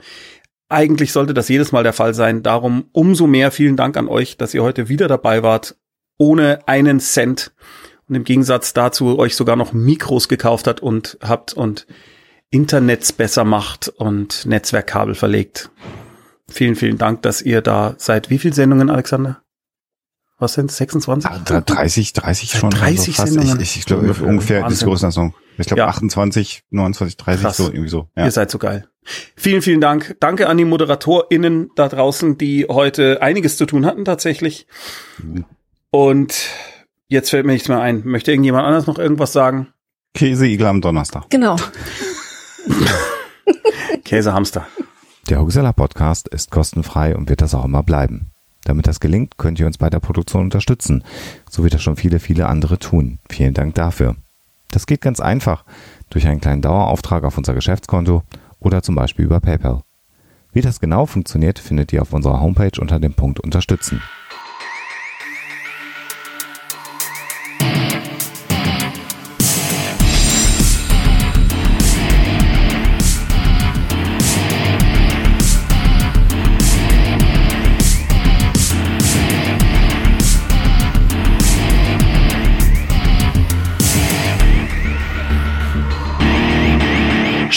Eigentlich 0.68 1.10
sollte 1.10 1.34
das 1.34 1.48
jedes 1.48 1.72
Mal 1.72 1.82
der 1.82 1.92
Fall 1.92 2.14
sein. 2.14 2.44
Darum 2.44 2.84
umso 2.92 3.26
mehr 3.26 3.50
vielen 3.50 3.76
Dank 3.76 3.96
an 3.96 4.06
euch, 4.06 4.36
dass 4.36 4.54
ihr 4.54 4.62
heute 4.62 4.88
wieder 4.88 5.08
dabei 5.08 5.42
wart, 5.42 5.74
ohne 6.20 6.60
einen 6.68 7.00
Cent. 7.00 7.52
Und 8.08 8.14
im 8.14 8.24
Gegensatz 8.24 8.72
dazu 8.74 9.18
euch 9.18 9.34
sogar 9.36 9.56
noch 9.56 9.72
Mikros 9.72 10.28
gekauft 10.28 10.66
hat 10.66 10.80
und 10.80 11.16
habt 11.22 11.54
und 11.54 11.86
Internets 12.50 13.12
besser 13.12 13.44
macht 13.44 13.88
und 13.88 14.44
Netzwerkkabel 14.44 15.14
verlegt. 15.14 15.70
Vielen, 16.48 16.74
vielen 16.76 16.98
Dank, 16.98 17.22
dass 17.22 17.40
ihr 17.40 17.62
da 17.62 17.94
seid. 17.96 18.28
Wie 18.28 18.38
viele 18.38 18.54
Sendungen, 18.54 18.90
Alexander? 18.90 19.40
Was 20.38 20.54
sind 20.54 20.70
26? 20.72 21.30
Ah, 21.30 21.38
30, 21.60 22.12
30 22.12 22.50
schon. 22.50 22.70
30 22.70 23.16
fast. 23.16 23.32
Sendungen. 23.32 23.60
Ich, 23.60 23.76
ich 23.78 23.84
glaube 23.86 24.02
ungefähr, 24.02 24.26
ungefähr 24.26 24.58
ist 24.58 24.64
Wahnsinn. 24.64 24.78
die 24.78 24.84
Größenordnung. 24.90 25.34
Ich 25.58 25.66
glaube 25.66 25.80
Ja. 25.80 25.86
28, 25.88 26.64
29, 26.70 27.16
30, 27.18 27.42
Krass. 27.44 27.56
so 27.58 27.64
irgendwie 27.68 27.88
so. 27.90 28.08
Ja. 28.16 28.24
Ihr 28.24 28.30
seid 28.30 28.50
so 28.50 28.58
geil. 28.58 28.88
Vielen, 29.36 29.62
vielen 29.62 29.80
Dank. 29.80 30.16
Danke 30.18 30.48
an 30.48 30.58
die 30.58 30.64
ModeratorInnen 30.64 31.70
da 31.76 31.88
draußen, 31.88 32.36
die 32.36 32.66
heute 32.68 33.22
einiges 33.22 33.56
zu 33.56 33.66
tun 33.66 33.86
hatten 33.86 34.04
tatsächlich. 34.04 34.66
Und 35.90 36.48
jetzt 37.08 37.30
fällt 37.30 37.46
mir 37.46 37.52
nichts 37.52 37.68
mehr 37.68 37.80
ein. 37.80 38.02
Möchte 38.04 38.30
irgendjemand 38.30 38.66
anders 38.66 38.86
noch 38.86 38.98
irgendwas 38.98 39.32
sagen? 39.32 39.68
Käseigel 40.14 40.66
am 40.66 40.80
Donnerstag. 40.80 41.28
Genau. 41.30 41.56
Käsehamster. 44.04 44.66
Der 45.28 45.40
Huxella 45.40 45.72
Podcast 45.72 46.28
ist 46.28 46.50
kostenfrei 46.50 47.16
und 47.16 47.28
wird 47.28 47.42
das 47.42 47.54
auch 47.54 47.64
immer 47.64 47.82
bleiben. 47.82 48.30
Damit 48.64 48.86
das 48.86 49.00
gelingt, 49.00 49.38
könnt 49.38 49.58
ihr 49.58 49.66
uns 49.66 49.78
bei 49.78 49.90
der 49.90 50.00
Produktion 50.00 50.42
unterstützen, 50.42 51.04
so 51.48 51.64
wie 51.64 51.70
das 51.70 51.82
schon 51.82 51.96
viele, 51.96 52.18
viele 52.18 52.46
andere 52.46 52.78
tun. 52.78 53.18
Vielen 53.28 53.54
Dank 53.54 53.74
dafür. 53.74 54.16
Das 54.70 54.86
geht 54.86 55.00
ganz 55.00 55.20
einfach 55.20 55.64
durch 56.10 56.26
einen 56.26 56.40
kleinen 56.40 56.62
Dauerauftrag 56.62 57.24
auf 57.24 57.38
unser 57.38 57.54
Geschäftskonto 57.54 58.22
oder 58.60 58.82
zum 58.82 58.94
Beispiel 58.94 59.24
über 59.24 59.40
PayPal. 59.40 59.82
Wie 60.52 60.60
das 60.60 60.80
genau 60.80 61.06
funktioniert, 61.06 61.58
findet 61.58 61.92
ihr 61.92 62.02
auf 62.02 62.12
unserer 62.12 62.40
Homepage 62.40 62.80
unter 62.80 62.98
dem 62.98 63.14
Punkt 63.14 63.40
Unterstützen. 63.40 64.02